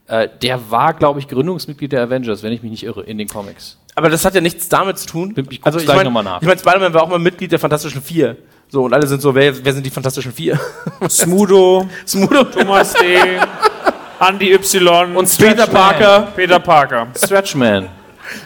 äh, 0.07 0.29
der 0.43 0.71
war, 0.71 0.95
glaube 0.95 1.19
ich, 1.19 1.27
Gründungsmitglied 1.27 1.91
der 1.91 2.05
Avengers, 2.05 2.45
wenn 2.45 2.53
ich 2.53 2.63
mich 2.63 2.71
nicht 2.71 2.85
irre, 2.85 3.03
in 3.03 3.19
den 3.19 3.27
Comics. 3.27 3.79
aber 3.97 4.11
das 4.11 4.25
hat 4.25 4.37
ja 4.37 4.41
nichts 4.41 4.69
damit 4.69 4.99
zu 4.99 5.09
tun. 5.09 5.35
Also 5.37 5.51
Ich 5.51 5.61
guck's 5.61 5.77
ich 5.79 5.85
gleich 5.87 5.97
mein- 5.97 6.05
noch 6.05 6.13
mal 6.13 6.23
nach. 6.23 6.41
Ich 6.41 6.47
meine, 6.47 6.61
Spider-Man 6.61 6.95
war 6.95 7.03
auch 7.03 7.09
mal 7.09 7.19
Mitglied 7.19 7.51
der 7.51 7.59
Fantastischen 7.59 8.01
Vier. 8.01 8.37
So, 8.71 8.85
und 8.85 8.95
alle 8.95 9.07
sind 9.07 9.21
so, 9.21 9.35
wer, 9.35 9.65
wer 9.65 9.73
sind 9.73 9.85
die 9.85 9.91
Fantastischen 9.91 10.33
Vier? 10.33 10.59
Smudo, 11.09 11.89
Smudo, 12.07 12.45
Thomas 12.45 12.93
D., 12.95 13.19
Andy 14.21 14.53
Y. 14.53 15.17
und 15.17 15.39
Peter 15.39 15.67
Parker. 15.67 16.29
Peter 16.37 16.61
Parker. 16.61 17.09
Stretchman. 17.17 17.89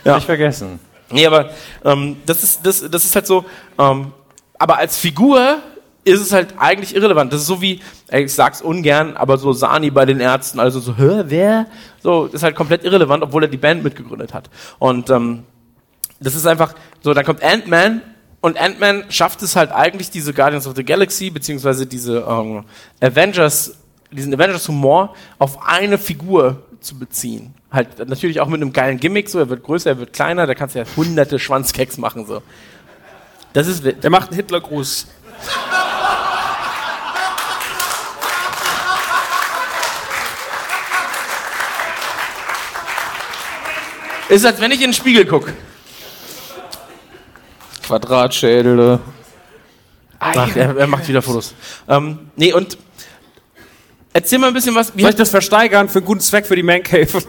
Ja. 0.02 0.14
Nicht 0.14 0.24
vergessen. 0.24 0.80
Nee, 1.10 1.26
aber 1.26 1.50
ähm, 1.84 2.16
das, 2.24 2.42
ist, 2.42 2.64
das, 2.64 2.88
das 2.90 3.04
ist 3.04 3.14
halt 3.14 3.26
so, 3.26 3.44
ähm, 3.78 4.12
aber 4.58 4.78
als 4.78 4.96
Figur 4.96 5.58
ist 6.04 6.20
es 6.20 6.32
halt 6.32 6.54
eigentlich 6.58 6.94
irrelevant. 6.94 7.32
Das 7.32 7.40
ist 7.40 7.46
so 7.46 7.60
wie, 7.60 7.80
ich 8.10 8.32
sag's 8.32 8.62
ungern, 8.62 9.16
aber 9.16 9.36
so 9.36 9.52
Sani 9.52 9.90
bei 9.90 10.06
den 10.06 10.20
Ärzten, 10.20 10.60
also 10.60 10.80
so, 10.80 10.96
hä, 10.96 11.24
wer? 11.26 11.66
So, 12.02 12.26
ist 12.26 12.42
halt 12.42 12.54
komplett 12.54 12.84
irrelevant, 12.84 13.22
obwohl 13.22 13.44
er 13.44 13.48
die 13.48 13.58
Band 13.58 13.84
mitgegründet 13.84 14.32
hat. 14.32 14.48
Und 14.78 15.10
ähm, 15.10 15.44
das 16.20 16.34
ist 16.34 16.46
einfach, 16.46 16.74
so, 17.02 17.12
dann 17.12 17.24
kommt 17.24 17.42
Ant-Man 17.42 18.00
und 18.44 18.60
Ant-Man 18.60 19.04
schafft 19.08 19.40
es 19.40 19.56
halt 19.56 19.72
eigentlich, 19.72 20.10
diese 20.10 20.34
Guardians 20.34 20.66
of 20.66 20.76
the 20.76 20.84
Galaxy, 20.84 21.30
beziehungsweise 21.30 21.86
diese 21.86 22.26
ähm, 22.28 22.66
Avengers, 23.00 23.74
diesen 24.10 24.34
Avengers-Humor 24.34 25.14
auf 25.38 25.66
eine 25.66 25.96
Figur 25.96 26.62
zu 26.78 26.98
beziehen. 26.98 27.54
Halt 27.72 28.06
natürlich 28.06 28.40
auch 28.40 28.48
mit 28.48 28.60
einem 28.60 28.74
geilen 28.74 29.00
Gimmick, 29.00 29.30
so, 29.30 29.38
er 29.38 29.48
wird 29.48 29.62
größer, 29.62 29.88
er 29.88 29.98
wird 29.98 30.12
kleiner, 30.12 30.46
da 30.46 30.54
kannst 30.54 30.74
du 30.74 30.80
ja 30.80 30.84
hunderte 30.94 31.38
Schwanzkeks 31.38 31.96
machen, 31.96 32.26
so. 32.26 32.42
Das 33.54 33.66
ist, 33.66 33.82
Der 33.82 34.10
macht 34.10 34.28
einen 34.28 34.36
Hitlergruß. 34.36 35.06
ist, 44.28 44.44
als 44.44 44.60
wenn 44.60 44.70
ich 44.70 44.82
in 44.82 44.88
den 44.88 44.92
Spiegel 44.92 45.24
gucke. 45.24 45.54
Quadratschädel. 47.86 48.98
Ach, 50.18 50.56
er, 50.56 50.76
er 50.76 50.86
macht 50.86 51.06
wieder 51.08 51.20
Fotos. 51.22 51.54
Ähm, 51.88 52.30
nee, 52.36 52.52
und 52.52 52.78
erzähl 54.12 54.38
mal 54.38 54.48
ein 54.48 54.54
bisschen 54.54 54.74
was. 54.74 54.96
Wie 54.96 55.02
Soll 55.02 55.10
ich 55.10 55.16
das 55.16 55.30
versteigern 55.30 55.88
für 55.88 55.98
einen 55.98 56.06
guten 56.06 56.20
Zweck 56.20 56.46
für 56.46 56.56
die 56.56 56.62
Man 56.62 56.82
Cave? 56.82 57.08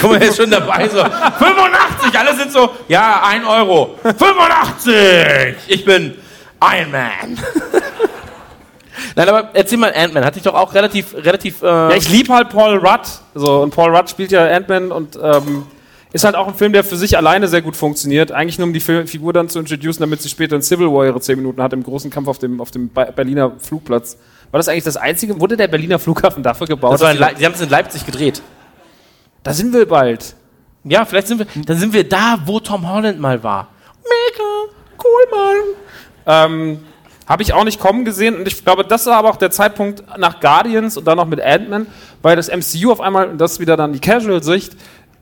Guck 0.00 0.10
mal, 0.10 0.20
er 0.22 0.28
ist 0.28 0.36
schon 0.36 0.50
dabei, 0.50 0.88
so 0.88 0.98
85, 1.02 2.18
alle 2.18 2.36
sind 2.36 2.52
so, 2.52 2.70
ja, 2.88 3.22
1 3.24 3.44
Euro. 3.46 3.98
85! 4.02 5.56
Ich 5.66 5.84
bin 5.84 6.14
Iron 6.62 6.90
Man. 6.92 7.38
Nein, 9.16 9.28
aber 9.28 9.50
erzähl 9.54 9.78
mal, 9.78 9.92
Ant-Man 9.94 10.24
hat 10.24 10.36
dich 10.36 10.42
doch 10.42 10.54
auch 10.54 10.72
relativ, 10.74 11.14
relativ. 11.14 11.62
Äh, 11.62 11.66
Ja, 11.66 11.90
ich 11.92 12.08
liebe 12.08 12.32
halt 12.32 12.48
Paul 12.50 12.76
Rudd. 12.78 13.02
So, 13.34 13.60
und 13.62 13.74
Paul 13.74 13.94
Rudd 13.94 14.08
spielt 14.10 14.30
ja 14.32 14.44
Ant-Man 14.46 14.92
und 14.92 15.18
ähm, 15.20 15.66
ist 16.14 16.24
halt 16.24 16.34
auch 16.36 16.48
ein 16.48 16.54
Film, 16.54 16.72
der 16.72 16.84
für 16.84 16.96
sich 16.96 17.16
alleine 17.18 17.48
sehr 17.48 17.60
gut 17.60 17.76
funktioniert. 17.76 18.32
Eigentlich 18.32 18.58
nur 18.58 18.66
um 18.68 18.72
die 18.72 18.80
Fi- 18.80 19.06
Figur 19.06 19.32
dann 19.32 19.48
zu 19.50 19.58
introducen, 19.58 20.00
damit 20.00 20.22
sie 20.22 20.28
später 20.30 20.56
in 20.56 20.62
Civil 20.62 20.86
War 20.90 21.04
ihre 21.04 21.20
10 21.20 21.36
Minuten 21.36 21.60
hat 21.62 21.72
im 21.72 21.82
großen 21.82 22.10
Kampf 22.10 22.28
auf 22.28 22.38
dem, 22.38 22.60
auf 22.60 22.70
dem 22.70 22.88
Berliner 22.88 23.52
Flugplatz. 23.58 24.16
War 24.50 24.58
das 24.58 24.68
eigentlich 24.68 24.84
das 24.84 24.96
einzige? 24.96 25.38
Wurde 25.40 25.56
der 25.56 25.68
Berliner 25.68 25.98
Flughafen 25.98 26.42
dafür 26.42 26.66
gebaut? 26.68 26.98
sie 27.00 27.06
haben 27.06 27.52
es 27.54 27.60
in 27.60 27.68
Leipzig 27.68 28.06
gedreht. 28.06 28.40
da 29.42 29.52
sind 29.52 29.72
wir 29.74 29.86
bald. 29.86 30.36
Ja, 30.84 31.04
vielleicht 31.04 31.26
sind 31.26 31.38
wir. 31.40 31.46
Dann 31.66 31.78
sind 31.78 31.92
wir 31.92 32.08
da, 32.08 32.38
wo 32.46 32.60
Tom 32.60 32.88
Holland 32.88 33.18
mal 33.20 33.42
war. 33.42 33.68
Mega, 34.04 34.72
cool, 35.02 35.22
Mann. 35.32 36.50
Ähm, 36.52 36.78
Habe 37.26 37.42
ich 37.42 37.52
auch 37.54 37.64
nicht 37.64 37.80
kommen 37.80 38.04
gesehen 38.04 38.36
und 38.36 38.46
ich 38.46 38.64
glaube, 38.64 38.84
das 38.84 39.06
war 39.06 39.16
aber 39.16 39.30
auch 39.30 39.36
der 39.36 39.50
Zeitpunkt 39.50 40.04
nach 40.18 40.40
Guardians 40.40 40.96
und 40.96 41.06
dann 41.06 41.16
noch 41.16 41.26
mit 41.26 41.40
Ant-Man, 41.40 41.86
weil 42.22 42.36
das 42.36 42.48
MCU 42.48 42.92
auf 42.92 43.00
einmal, 43.00 43.28
und 43.30 43.38
das 43.38 43.52
ist 43.52 43.60
wieder 43.60 43.76
dann 43.78 43.92
die 43.94 43.98
Casual-Sicht, 44.00 44.76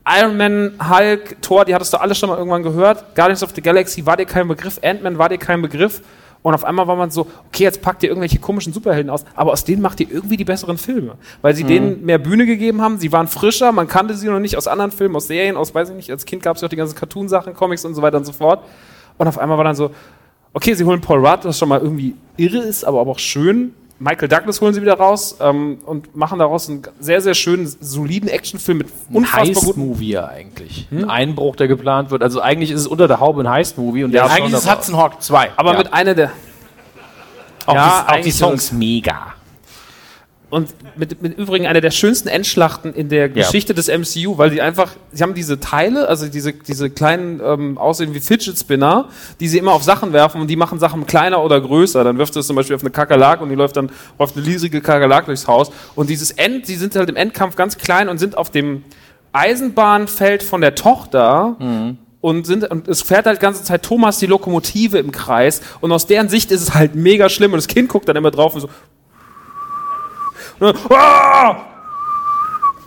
Iron 0.05 0.35
Man, 0.35 0.73
Hulk, 0.89 1.41
Thor, 1.41 1.65
die 1.65 1.73
hattest 1.73 1.93
du 1.93 1.97
alle 1.99 2.13
schon 2.13 2.29
mal 2.29 2.37
irgendwann 2.37 2.63
gehört. 2.63 3.15
Guardians 3.15 3.41
of 3.43 3.51
the 3.55 3.61
Galaxy 3.61 4.05
war 4.05 4.17
dir 4.17 4.25
kein 4.25 4.47
Begriff, 4.47 4.79
Ant-Man 4.83 5.17
war 5.17 5.29
dir 5.29 5.37
kein 5.37 5.61
Begriff. 5.61 6.01
Und 6.41 6.53
auf 6.53 6.65
einmal 6.65 6.85
war 6.87 6.97
man 6.97 7.09
so, 7.09 7.27
okay, 7.47 7.63
jetzt 7.63 7.81
packt 7.81 8.03
ihr 8.03 8.09
irgendwelche 8.09 8.37
komischen 8.37 8.73
Superhelden 8.73 9.09
aus, 9.09 9.23
aber 9.33 9.53
aus 9.53 9.63
denen 9.63 9.81
macht 9.81 10.01
ihr 10.01 10.11
irgendwie 10.11 10.35
die 10.35 10.43
besseren 10.43 10.77
Filme. 10.77 11.15
Weil 11.41 11.55
sie 11.55 11.63
denen 11.63 12.03
mehr 12.03 12.17
Bühne 12.17 12.45
gegeben 12.45 12.81
haben, 12.81 12.97
sie 12.97 13.13
waren 13.13 13.29
frischer, 13.29 13.71
man 13.71 13.87
kannte 13.87 14.13
sie 14.13 14.27
noch 14.27 14.39
nicht 14.41 14.57
aus 14.57 14.67
anderen 14.67 14.91
Filmen, 14.91 15.15
aus 15.15 15.27
Serien, 15.27 15.55
aus, 15.55 15.73
weiß 15.73 15.91
ich 15.91 15.95
nicht, 15.95 16.11
als 16.11 16.25
Kind 16.25 16.43
gab 16.43 16.57
es 16.57 16.61
ja 16.61 16.65
auch 16.65 16.69
die 16.69 16.75
ganzen 16.75 16.95
Cartoon-Sachen, 16.95 17.53
Comics 17.53 17.85
und 17.85 17.95
so 17.95 18.01
weiter 18.01 18.17
und 18.17 18.25
so 18.25 18.33
fort. 18.33 18.65
Und 19.17 19.27
auf 19.29 19.39
einmal 19.39 19.57
war 19.57 19.63
dann 19.63 19.75
so, 19.75 19.91
okay, 20.51 20.73
sie 20.73 20.83
holen 20.83 20.99
Paul 20.99 21.25
Rudd, 21.25 21.45
was 21.45 21.57
schon 21.57 21.69
mal 21.69 21.79
irgendwie 21.79 22.13
irre 22.35 22.57
ist, 22.57 22.83
aber 22.83 22.99
auch 22.99 23.19
schön. 23.19 23.73
Michael 24.03 24.27
Douglas 24.27 24.59
holen 24.59 24.73
sie 24.73 24.81
wieder 24.81 24.95
raus 24.95 25.37
ähm, 25.39 25.77
und 25.85 26.13
machen 26.13 26.37
daraus 26.39 26.69
einen 26.69 26.81
sehr, 26.99 27.21
sehr 27.21 27.33
schönen, 27.33 27.65
soliden 27.79 28.27
Actionfilm 28.27 28.79
mit 28.79 28.87
Ein 29.09 29.15
unfassbar 29.15 29.45
guten. 29.45 29.65
Heist-Movie 29.67 30.09
ja 30.09 30.25
eigentlich. 30.27 30.87
Ein 30.91 31.09
Einbruch, 31.09 31.55
der 31.55 31.69
geplant 31.69 32.11
wird. 32.11 32.21
Also 32.21 32.41
eigentlich 32.41 32.71
ist 32.71 32.81
es 32.81 32.87
unter 32.87 33.07
der 33.07 33.21
Haube 33.21 33.41
ein 33.43 33.49
Heist-Movie. 33.49 34.03
und 34.03 34.11
der 34.11 34.25
ist 34.25 34.31
Eigentlich 34.31 34.53
ist 34.53 34.65
es. 34.65 34.71
Hudson 34.71 34.97
Hawk 34.97 35.21
2. 35.21 35.51
Aber 35.55 35.71
Ja. 35.71 35.77
mit 35.77 35.93
einer 35.93 36.15
der. 36.15 36.31
auch, 37.65 37.75
ja, 37.75 38.05
die, 38.09 38.13
auch 38.13 38.21
die 38.23 38.31
Songs 38.31 38.71
mega. 38.73 39.32
Und 40.53 40.69
mit, 40.95 41.19
mit 41.19 41.35
übrigens 41.35 41.67
einer 41.67 41.81
der 41.81 41.89
schönsten 41.89 42.27
Endschlachten 42.27 42.93
in 42.93 43.09
der 43.09 43.27
Geschichte 43.27 43.73
des 43.73 43.87
MCU, 43.87 44.37
weil 44.37 44.51
die 44.51 44.61
einfach, 44.61 44.91
sie 45.11 45.23
haben 45.23 45.33
diese 45.33 45.59
Teile, 45.59 46.07
also 46.07 46.27
diese, 46.27 46.53
diese 46.53 46.91
kleinen 46.91 47.41
ähm, 47.43 47.79
aussehen 47.79 48.13
wie 48.13 48.19
Fidget 48.19 48.59
Spinner, 48.59 49.09
die 49.39 49.47
sie 49.47 49.57
immer 49.57 49.71
auf 49.71 49.81
Sachen 49.81 50.13
werfen 50.13 50.39
und 50.39 50.47
die 50.47 50.55
machen 50.55 50.77
Sachen 50.77 51.07
kleiner 51.07 51.43
oder 51.43 51.59
größer. 51.59 52.03
Dann 52.03 52.19
wirft 52.19 52.35
du 52.35 52.39
es 52.39 52.45
zum 52.45 52.55
Beispiel 52.55 52.75
auf 52.75 52.83
eine 52.83 52.91
Kakerlak 52.91 53.41
und 53.41 53.49
die 53.49 53.55
läuft 53.55 53.77
dann 53.77 53.89
auf 54.19 54.37
eine 54.37 54.45
riesige 54.45 54.79
Kakerlak 54.79 55.25
durchs 55.25 55.47
Haus. 55.47 55.71
Und 55.95 56.11
dieses 56.11 56.29
End, 56.29 56.67
die 56.67 56.75
sind 56.75 56.95
halt 56.95 57.09
im 57.09 57.15
Endkampf 57.15 57.55
ganz 57.55 57.79
klein 57.79 58.07
und 58.07 58.19
sind 58.19 58.37
auf 58.37 58.51
dem 58.51 58.83
Eisenbahnfeld 59.31 60.43
von 60.43 60.61
der 60.61 60.75
Tochter 60.75 61.57
und 62.21 62.45
sind 62.45 62.69
und 62.69 62.87
es 62.87 63.01
fährt 63.01 63.25
halt 63.25 63.39
die 63.39 63.41
ganze 63.41 63.63
Zeit 63.63 63.81
Thomas 63.81 64.19
die 64.19 64.27
Lokomotive 64.27 64.99
im 64.99 65.11
Kreis 65.11 65.61
und 65.81 65.91
aus 65.91 66.05
deren 66.05 66.29
Sicht 66.29 66.51
ist 66.51 66.61
es 66.61 66.75
halt 66.75 66.93
mega 66.93 67.27
schlimm 67.27 67.53
und 67.53 67.57
das 67.57 67.67
Kind 67.67 67.89
guckt 67.89 68.07
dann 68.07 68.15
immer 68.15 68.29
drauf 68.29 68.53
und 68.53 68.61
so 68.61 68.69
und, 70.63 70.75
dann, 70.89 70.97
"Ah!" 70.97 71.55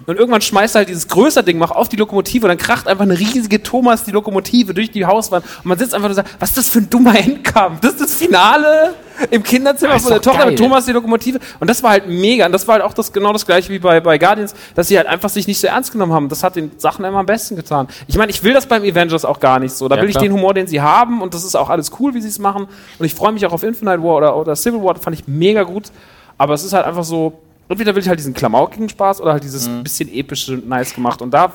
und 0.09 0.16
irgendwann 0.19 0.40
schmeißt 0.40 0.77
er 0.77 0.81
halt 0.81 0.89
dieses 0.89 1.09
größere 1.09 1.43
Ding 1.43 1.59
mach 1.59 1.73
auf 1.73 1.89
die 1.89 1.97
Lokomotive 1.97 2.47
und 2.47 2.51
dann 2.51 2.59
kracht 2.59 2.86
einfach 2.86 3.03
eine 3.03 3.19
riesige 3.19 3.61
Thomas 3.62 4.05
die 4.05 4.12
Lokomotive 4.12 4.73
durch 4.73 4.93
die 4.93 5.05
Hauswand 5.05 5.44
und 5.59 5.66
man 5.66 5.77
sitzt 5.78 5.94
einfach 5.94 6.09
und 6.09 6.15
sagt, 6.15 6.36
was 6.39 6.51
ist 6.51 6.59
das 6.59 6.69
für 6.69 6.78
ein 6.78 6.89
dummer 6.89 7.19
Endkampf? 7.19 7.81
Das 7.81 7.93
ist 7.94 8.01
das 8.03 8.15
Finale 8.15 8.94
im 9.32 9.43
Kinderzimmer 9.43 9.94
Das 9.94 10.03
von 10.03 10.12
der 10.12 10.20
Tochter 10.23 10.47
mit 10.47 10.57
geil. 10.59 10.69
Thomas 10.69 10.85
die 10.85 10.93
Lokomotive 10.93 11.40
und 11.59 11.69
das 11.69 11.82
war 11.82 11.90
halt 11.90 12.07
mega 12.07 12.47
und 12.47 12.53
das 12.53 12.69
war 12.69 12.74
halt 12.74 12.85
auch 12.85 12.94
das 12.94 13.12
genau 13.12 13.32
das 13.32 13.47
gleiche 13.47 13.73
wie 13.73 13.81
bei, 13.81 13.98
bei 13.98 14.16
Guardians, 14.19 14.55
dass 14.77 14.86
sie 14.86 14.97
halt 14.97 15.09
einfach 15.09 15.28
sich 15.28 15.48
nicht 15.48 15.59
so 15.59 15.66
ernst 15.66 15.90
genommen 15.90 16.12
haben. 16.12 16.28
Das 16.28 16.44
hat 16.44 16.55
den 16.55 16.70
Sachen 16.78 17.05
immer 17.05 17.19
am 17.19 17.27
besten 17.27 17.57
getan. 17.57 17.89
Ich 18.07 18.16
meine, 18.16 18.31
ich 18.31 18.44
will 18.44 18.53
das 18.53 18.66
beim 18.66 18.82
Avengers 18.85 19.24
auch 19.24 19.40
gar 19.40 19.59
nicht 19.59 19.73
so. 19.74 19.89
Da 19.89 19.97
Ja, 19.97 20.03
will 20.03 20.09
ich 20.09 20.15
klar. 20.15 20.23
den 20.24 20.32
Humor, 20.35 20.55
den 20.55 20.69
sie 20.69 20.81
haben 20.81 21.20
und 21.20 21.35
das 21.35 21.43
ist 21.43 21.57
auch 21.57 21.69
alles 21.69 21.90
cool, 21.98 22.15
wie 22.15 22.20
sie 22.20 22.28
es 22.28 22.39
machen 22.39 22.69
und 23.01 23.07
ich 23.07 23.15
freue 23.15 23.32
mich 23.32 23.44
auch 23.44 23.53
auf 23.53 23.65
Infinite 23.65 24.01
War 24.05 24.16
oder, 24.19 24.36
oder 24.36 24.55
Civil 24.55 24.85
War, 24.85 24.94
das 24.94 25.03
fand 25.03 25.19
ich 25.19 25.27
mega 25.27 25.65
gut, 25.65 25.90
aber 26.39 26.55
es 26.55 26.62
ist 26.62 26.74
halt 26.74 26.86
einfach 26.86 27.03
so, 27.05 27.40
entweder 27.69 27.95
will 27.95 28.03
ich 28.03 28.09
halt 28.09 28.19
diesen 28.19 28.35
klamaukigen 28.35 28.89
Spaß 28.89 29.21
oder 29.21 29.33
halt 29.33 29.45
dieses 29.45 29.69
Mhm. 29.69 29.83
bisschen 29.83 30.13
epische 30.13 30.53
nice 30.55 30.95
gemacht 30.95 31.23
und 31.23 31.33
da 31.33 31.53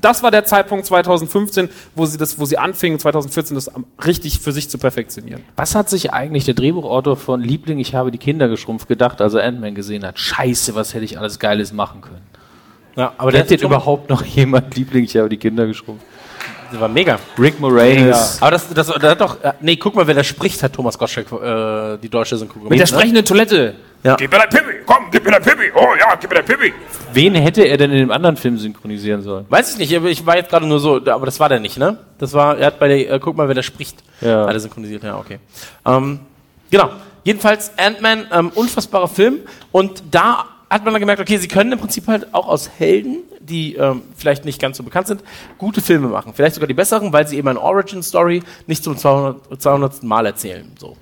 das 0.00 0.22
war 0.22 0.30
der 0.30 0.46
Zeitpunkt 0.46 0.86
2015, 0.86 1.68
wo 1.94 2.06
sie 2.06 2.16
das, 2.16 2.38
wo 2.38 2.46
sie 2.46 2.56
anfingen, 2.56 2.98
2014 2.98 3.54
das 3.54 3.70
richtig 4.06 4.40
für 4.40 4.50
sich 4.50 4.70
zu 4.70 4.78
perfektionieren. 4.78 5.42
Was 5.54 5.74
hat 5.74 5.90
sich 5.90 6.14
eigentlich 6.14 6.46
der 6.46 6.54
Drehbuchautor 6.54 7.14
von 7.18 7.42
Liebling, 7.42 7.78
ich 7.78 7.94
habe 7.94 8.10
die 8.10 8.16
Kinder 8.16 8.48
geschrumpft, 8.48 8.88
gedacht, 8.88 9.20
als 9.20 9.34
er 9.34 9.44
Ant-Man 9.44 9.74
gesehen 9.74 10.06
hat? 10.06 10.18
Scheiße, 10.18 10.74
was 10.74 10.94
hätte 10.94 11.04
ich 11.04 11.18
alles 11.18 11.38
Geiles 11.38 11.74
machen 11.74 12.00
können? 12.00 12.22
Ja, 12.96 13.12
aber 13.18 13.32
Kennt 13.32 13.50
der, 13.50 13.58
denn 13.58 13.66
überhaupt 13.66 14.08
noch 14.08 14.24
jemand 14.24 14.74
Liebling, 14.74 15.04
ich 15.04 15.14
habe 15.16 15.28
die 15.28 15.36
Kinder 15.36 15.66
geschrumpft? 15.66 16.06
der 16.72 16.80
war 16.80 16.88
mega. 16.88 17.18
Rick 17.38 17.60
Moranis. 17.60 18.38
Aber 18.40 18.52
das, 18.52 18.66
das, 18.72 18.86
das 18.86 19.02
hat 19.02 19.20
doch. 19.20 19.44
äh, 19.44 19.52
Nee, 19.60 19.76
guck 19.76 19.94
mal, 19.94 20.06
wer 20.06 20.14
da 20.14 20.24
spricht, 20.24 20.62
hat 20.62 20.72
Thomas 20.72 20.96
Gottschalk 20.96 21.30
äh, 21.30 21.98
die 21.98 22.08
deutsche 22.08 22.38
Synchro 22.38 22.60
Mit 22.70 22.80
der 22.80 22.86
sprechenden 22.86 23.26
Toilette. 23.26 23.74
Gib 24.02 24.32
mir 24.32 24.38
dein 24.38 24.48
Pippi, 24.48 24.78
komm, 24.84 25.04
gib 25.12 25.24
mir 25.24 25.30
dein 25.30 25.42
Pippi. 25.42 25.70
Oh 25.76 25.94
ja, 25.98 26.16
gib 26.20 26.28
mir 26.30 26.36
dein 26.36 26.44
Pippi. 26.44 26.72
Wen 27.12 27.34
hätte 27.36 27.62
er 27.62 27.76
denn 27.76 27.92
in 27.92 27.98
dem 27.98 28.10
anderen 28.10 28.36
Film 28.36 28.58
synchronisieren 28.58 29.22
sollen? 29.22 29.46
Weiß 29.48 29.72
ich 29.72 29.78
nicht, 29.78 29.92
ich 29.92 30.26
war 30.26 30.36
jetzt 30.36 30.50
gerade 30.50 30.66
nur 30.66 30.80
so, 30.80 30.96
aber 30.96 31.26
das 31.26 31.38
war 31.38 31.48
der 31.48 31.60
nicht, 31.60 31.78
ne? 31.78 31.98
Das 32.18 32.32
war, 32.32 32.58
er 32.58 32.66
hat 32.66 32.80
bei 32.80 32.88
der, 32.88 33.10
äh, 33.12 33.18
guck 33.20 33.36
mal, 33.36 33.46
wer 33.46 33.54
da 33.54 33.62
spricht. 33.62 34.02
Ja. 34.20 34.46
Hat 34.46 34.54
er 34.54 34.60
synchronisiert, 34.60 35.04
ja, 35.04 35.18
okay. 35.18 35.38
Ähm, 35.86 36.20
genau. 36.70 36.90
Jedenfalls 37.24 37.70
Ant-Man, 37.78 38.26
ähm, 38.32 38.50
unfassbarer 38.54 39.06
Film. 39.06 39.40
Und 39.70 40.02
da 40.10 40.46
hat 40.68 40.84
man 40.84 40.94
dann 40.94 41.00
gemerkt, 41.00 41.20
okay, 41.20 41.36
sie 41.36 41.46
können 41.46 41.70
im 41.70 41.78
Prinzip 41.78 42.08
halt 42.08 42.34
auch 42.34 42.48
aus 42.48 42.70
Helden, 42.78 43.18
die 43.38 43.76
ähm, 43.76 44.02
vielleicht 44.16 44.44
nicht 44.44 44.60
ganz 44.60 44.78
so 44.78 44.82
bekannt 44.82 45.06
sind, 45.06 45.22
gute 45.58 45.80
Filme 45.80 46.08
machen. 46.08 46.32
Vielleicht 46.34 46.54
sogar 46.54 46.66
die 46.66 46.74
besseren, 46.74 47.12
weil 47.12 47.28
sie 47.28 47.36
eben 47.36 47.46
eine 47.46 47.60
Origin-Story 47.60 48.42
nicht 48.66 48.82
zum 48.82 48.96
200, 48.96 49.62
200. 49.62 50.02
Mal 50.02 50.26
erzählen. 50.26 50.72
So. 50.78 50.96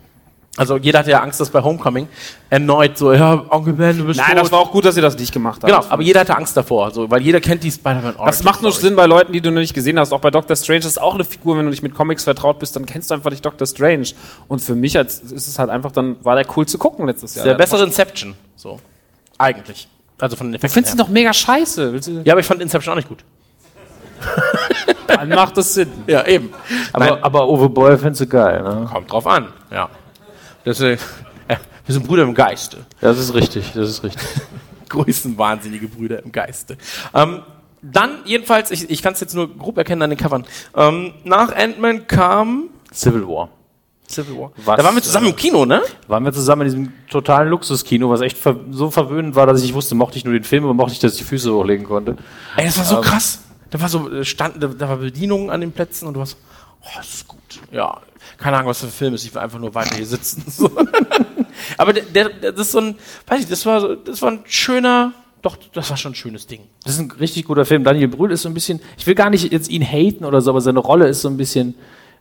Also 0.56 0.76
jeder 0.76 0.98
hatte 0.98 1.10
ja 1.12 1.20
Angst, 1.22 1.38
dass 1.38 1.48
bei 1.48 1.62
Homecoming 1.62 2.08
erneut 2.50 2.98
so, 2.98 3.12
ja, 3.12 3.44
Onkel 3.50 3.72
Ben, 3.72 3.96
du 3.96 4.04
bist 4.04 4.18
Nein, 4.18 4.30
tot. 4.32 4.40
das 4.44 4.52
war 4.52 4.58
auch 4.58 4.72
gut, 4.72 4.84
dass 4.84 4.96
sie 4.96 5.00
das 5.00 5.16
nicht 5.16 5.32
gemacht 5.32 5.62
haben. 5.62 5.70
Genau, 5.70 5.84
aber 5.88 6.02
jeder 6.02 6.20
hatte 6.20 6.36
Angst 6.36 6.56
davor, 6.56 6.90
so, 6.90 7.08
weil 7.08 7.22
jeder 7.22 7.40
kennt 7.40 7.62
die 7.62 7.70
Spider-Man. 7.70 8.14
Das 8.24 8.42
macht 8.42 8.60
nur. 8.60 8.72
Sinn 8.72 8.96
bei 8.96 9.06
Leuten, 9.06 9.32
die 9.32 9.40
du 9.40 9.52
noch 9.52 9.60
nicht 9.60 9.74
gesehen 9.74 9.98
hast. 9.98 10.12
Auch 10.12 10.20
bei 10.20 10.30
Doctor 10.30 10.56
Strange 10.56 10.80
das 10.80 10.92
ist 10.92 11.00
auch 11.00 11.14
eine 11.14 11.24
Figur, 11.24 11.56
wenn 11.56 11.64
du 11.64 11.70
nicht 11.70 11.82
mit 11.82 11.94
Comics 11.94 12.24
vertraut 12.24 12.58
bist, 12.58 12.74
dann 12.74 12.84
kennst 12.84 13.10
du 13.10 13.14
einfach 13.14 13.30
nicht 13.30 13.44
Doctor 13.44 13.66
Strange. 13.66 14.08
Und 14.48 14.60
für 14.60 14.74
mich 14.74 14.98
als, 14.98 15.20
ist 15.20 15.46
es 15.46 15.58
halt 15.58 15.70
einfach, 15.70 15.92
dann 15.92 16.16
war 16.24 16.34
der 16.34 16.46
cool 16.56 16.66
zu 16.66 16.78
gucken 16.78 17.06
letztes 17.06 17.36
Jahr. 17.36 17.44
Der 17.44 17.54
bessere 17.54 17.84
Inception, 17.84 18.34
so. 18.56 18.80
Eigentlich. 19.38 19.88
Also 20.18 20.36
von 20.36 20.48
den 20.48 20.52
Du 20.52 20.56
Effekten 20.56 20.74
findest 20.74 20.94
ihn 20.94 20.98
doch 20.98 21.08
mega 21.08 21.32
scheiße. 21.32 21.92
Willst 21.92 22.08
du, 22.08 22.22
Ja, 22.24 22.34
aber 22.34 22.40
ich 22.40 22.46
fand 22.46 22.60
Inception 22.60 22.92
auch 22.92 22.96
nicht 22.96 23.08
gut. 23.08 23.24
dann 25.06 25.28
macht 25.30 25.56
das 25.56 25.74
Sinn. 25.74 25.90
Ja, 26.06 26.26
eben. 26.26 26.52
Aber, 26.92 27.18
aber 27.22 27.48
Uwe 27.48 27.68
Boll 27.68 27.96
findest 27.96 28.22
du 28.22 28.26
geil, 28.26 28.62
ne? 28.62 28.88
Kommt 28.92 29.10
drauf 29.10 29.26
an, 29.26 29.48
ja. 29.70 29.88
Das, 30.64 30.80
äh, 30.80 30.96
ja, 31.48 31.56
wir 31.86 31.94
sind 31.94 32.06
Brüder 32.06 32.22
im 32.22 32.34
Geiste. 32.34 32.78
Das 33.00 33.18
ist 33.18 33.34
richtig, 33.34 33.72
das 33.74 33.88
ist 33.88 34.04
richtig. 34.04 34.22
Größten 34.88 35.38
wahnsinnige 35.38 35.88
Brüder 35.88 36.22
im 36.22 36.32
Geiste. 36.32 36.76
Ähm, 37.14 37.42
dann, 37.82 38.18
jedenfalls, 38.24 38.70
ich, 38.70 38.90
ich 38.90 39.02
kann 39.02 39.14
es 39.14 39.20
jetzt 39.20 39.34
nur 39.34 39.56
grob 39.56 39.78
erkennen 39.78 40.02
an 40.02 40.10
den 40.10 40.18
Covern. 40.18 40.44
Ähm, 40.74 41.14
nach 41.24 41.54
Ant-Man 41.54 42.06
kam 42.06 42.68
Civil 42.92 43.26
War. 43.26 43.48
Civil 44.08 44.36
War. 44.36 44.52
Was, 44.56 44.76
da 44.76 44.84
waren 44.84 44.94
wir 44.94 45.02
zusammen 45.02 45.28
im 45.28 45.36
Kino, 45.36 45.64
ne? 45.64 45.80
Waren 46.08 46.24
wir 46.24 46.32
zusammen 46.32 46.62
in 46.62 46.66
diesem 46.66 46.92
totalen 47.08 47.48
Luxuskino, 47.48 48.10
was 48.10 48.20
echt 48.20 48.36
ver 48.36 48.56
so 48.70 48.90
verwöhnend 48.90 49.34
war, 49.34 49.46
dass 49.46 49.58
ich 49.60 49.66
nicht 49.66 49.74
wusste, 49.74 49.94
mochte 49.94 50.18
ich 50.18 50.24
nur 50.24 50.34
den 50.34 50.44
Film, 50.44 50.64
aber 50.64 50.74
mochte 50.74 50.92
ich, 50.92 50.98
dass 50.98 51.12
ich 51.12 51.18
die 51.18 51.24
Füße 51.24 51.52
hochlegen 51.52 51.86
konnte. 51.86 52.16
Ey, 52.56 52.66
das 52.66 52.76
war 52.76 52.84
so 52.84 53.00
krass. 53.00 53.40
Da 53.70 53.80
war 53.80 53.88
so 53.88 54.10
äh, 54.10 54.24
stand, 54.24 54.62
da, 54.62 54.66
da 54.66 54.88
war 54.88 54.96
Bedienung 54.96 55.50
an 55.50 55.60
den 55.60 55.72
Plätzen 55.72 56.06
und 56.06 56.14
du 56.14 56.20
warst, 56.20 56.36
oh, 56.82 56.88
das 56.96 57.14
ist 57.14 57.28
gut. 57.28 57.38
Ja, 57.70 58.00
keine 58.40 58.56
Ahnung, 58.56 58.70
was 58.70 58.80
für 58.80 58.86
ein 58.86 58.92
Film 58.92 59.14
ist. 59.14 59.24
Ich 59.24 59.34
will 59.34 59.40
einfach 59.42 59.58
nur 59.58 59.74
weiter 59.74 59.94
hier 59.96 60.06
sitzen. 60.06 60.44
So. 60.50 60.70
Aber 61.76 61.92
der, 61.92 62.04
der, 62.04 62.52
das 62.52 62.66
ist 62.66 62.72
so 62.72 62.78
ein, 62.80 62.96
weiß 63.26 63.40
ich, 63.42 63.48
das 63.48 63.66
war, 63.66 63.80
so- 63.80 63.94
das 63.94 64.22
war 64.22 64.30
ein 64.30 64.40
schöner, 64.46 65.12
doch, 65.42 65.56
das 65.74 65.90
war 65.90 65.96
schon 65.96 66.12
ein 66.12 66.14
schönes 66.14 66.46
Ding. 66.46 66.62
Das 66.84 66.94
ist 66.94 67.00
ein 67.00 67.10
richtig 67.12 67.44
guter 67.44 67.64
Film. 67.66 67.84
Daniel 67.84 68.08
Brühl 68.08 68.30
ist 68.32 68.42
so 68.42 68.48
ein 68.48 68.54
bisschen, 68.54 68.80
ich 68.96 69.06
will 69.06 69.14
gar 69.14 69.28
nicht 69.30 69.52
jetzt 69.52 69.68
ihn 69.68 69.82
haten 69.82 70.24
oder 70.24 70.40
so, 70.40 70.50
aber 70.50 70.60
seine 70.60 70.78
Rolle 70.78 71.06
ist 71.08 71.20
so 71.20 71.28
ein 71.28 71.36
bisschen, 71.36 71.74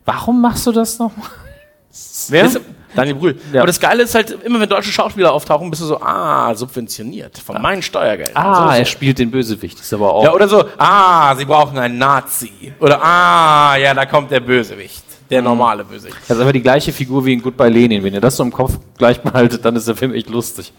warum 0.06 0.42
machst 0.42 0.68
du 0.68 0.72
das 0.74 1.00
noch? 1.00 1.12
Wer? 2.30 2.46
Ist- 2.46 2.60
Daniel 2.96 3.16
Brühl. 3.16 3.40
Ja. 3.54 3.60
Aber 3.62 3.68
das 3.68 3.80
Geile 3.80 4.02
ist 4.04 4.16
halt, 4.16 4.32
immer 4.44 4.60
wenn 4.60 4.68
deutsche 4.68 4.92
Schauspieler 4.92 5.32
auftauchen, 5.32 5.70
bist 5.70 5.84
du 5.84 5.86
so, 5.86 6.02
ah, 6.02 6.54
subventioniert 6.56 7.38
von 7.38 7.62
meinen 7.62 7.84
Steuergeldern. 7.84 8.36
Ah, 8.36 8.72
so, 8.74 8.78
er 8.80 8.86
so. 8.86 8.92
spielt 8.92 9.20
den 9.20 9.30
Bösewicht. 9.30 9.80
Ist 9.80 9.94
aber 9.94 10.12
auch. 10.12 10.24
Ja, 10.24 10.34
oder 10.34 10.48
so, 10.48 10.66
ah, 10.78 11.36
sie 11.36 11.46
brauchen 11.46 11.78
einen 11.78 12.00
Nazi. 12.00 12.74
Oder, 12.80 13.00
ah, 13.02 13.78
ja, 13.78 13.94
da 13.94 14.06
kommt 14.08 14.32
der 14.32 14.40
Bösewicht. 14.40 15.04
Der 15.30 15.42
normale 15.42 15.84
Bösewicht. 15.84 16.18
Das 16.28 16.38
ist 16.38 16.42
aber 16.42 16.54
die 16.54 16.62
gleiche 16.62 16.92
Figur 16.92 17.24
wie 17.26 17.34
in 17.34 17.42
Goodbye 17.42 17.70
Lenin. 17.70 18.04
Wenn 18.04 18.14
ihr 18.14 18.22
das 18.22 18.38
so 18.38 18.44
im 18.44 18.52
Kopf 18.52 18.80
gleich 18.98 19.22
behaltet, 19.22 19.64
dann 19.64 19.76
ist 19.76 19.88
der 19.88 19.96
Film 19.96 20.14
echt 20.14 20.30
lustig. 20.30 20.74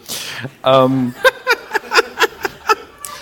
Ähm, 0.65 1.15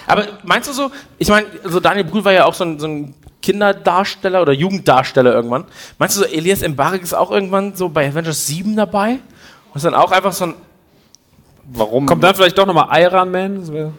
Aber 0.08 0.26
meinst 0.42 0.68
du 0.68 0.72
so, 0.72 0.90
ich 1.18 1.28
meine, 1.28 1.46
so 1.64 1.80
Daniel 1.80 2.04
Brühl 2.04 2.24
war 2.24 2.32
ja 2.32 2.46
auch 2.46 2.54
so 2.54 2.64
ein, 2.64 2.78
so 2.78 2.86
ein 2.86 3.14
Kinderdarsteller 3.42 4.40
oder 4.40 4.52
Jugenddarsteller 4.52 5.34
irgendwann. 5.34 5.66
Meinst 5.98 6.16
du 6.16 6.20
so, 6.20 6.26
Elias 6.26 6.66
Mbarek 6.66 7.02
ist 7.02 7.12
auch 7.12 7.30
irgendwann 7.30 7.76
so 7.76 7.90
bei 7.90 8.08
Avengers 8.08 8.46
7 8.46 8.74
dabei? 8.74 9.18
Und 9.68 9.76
ist 9.76 9.84
dann 9.84 9.94
auch 9.94 10.10
einfach 10.10 10.32
so 10.32 10.46
ein 10.46 10.54
warum? 11.72 12.06
Kommt 12.06 12.24
dann 12.24 12.34
vielleicht 12.34 12.56
doch 12.56 12.66
nochmal 12.66 12.88
Iron 13.02 13.30
Man? 13.30 13.62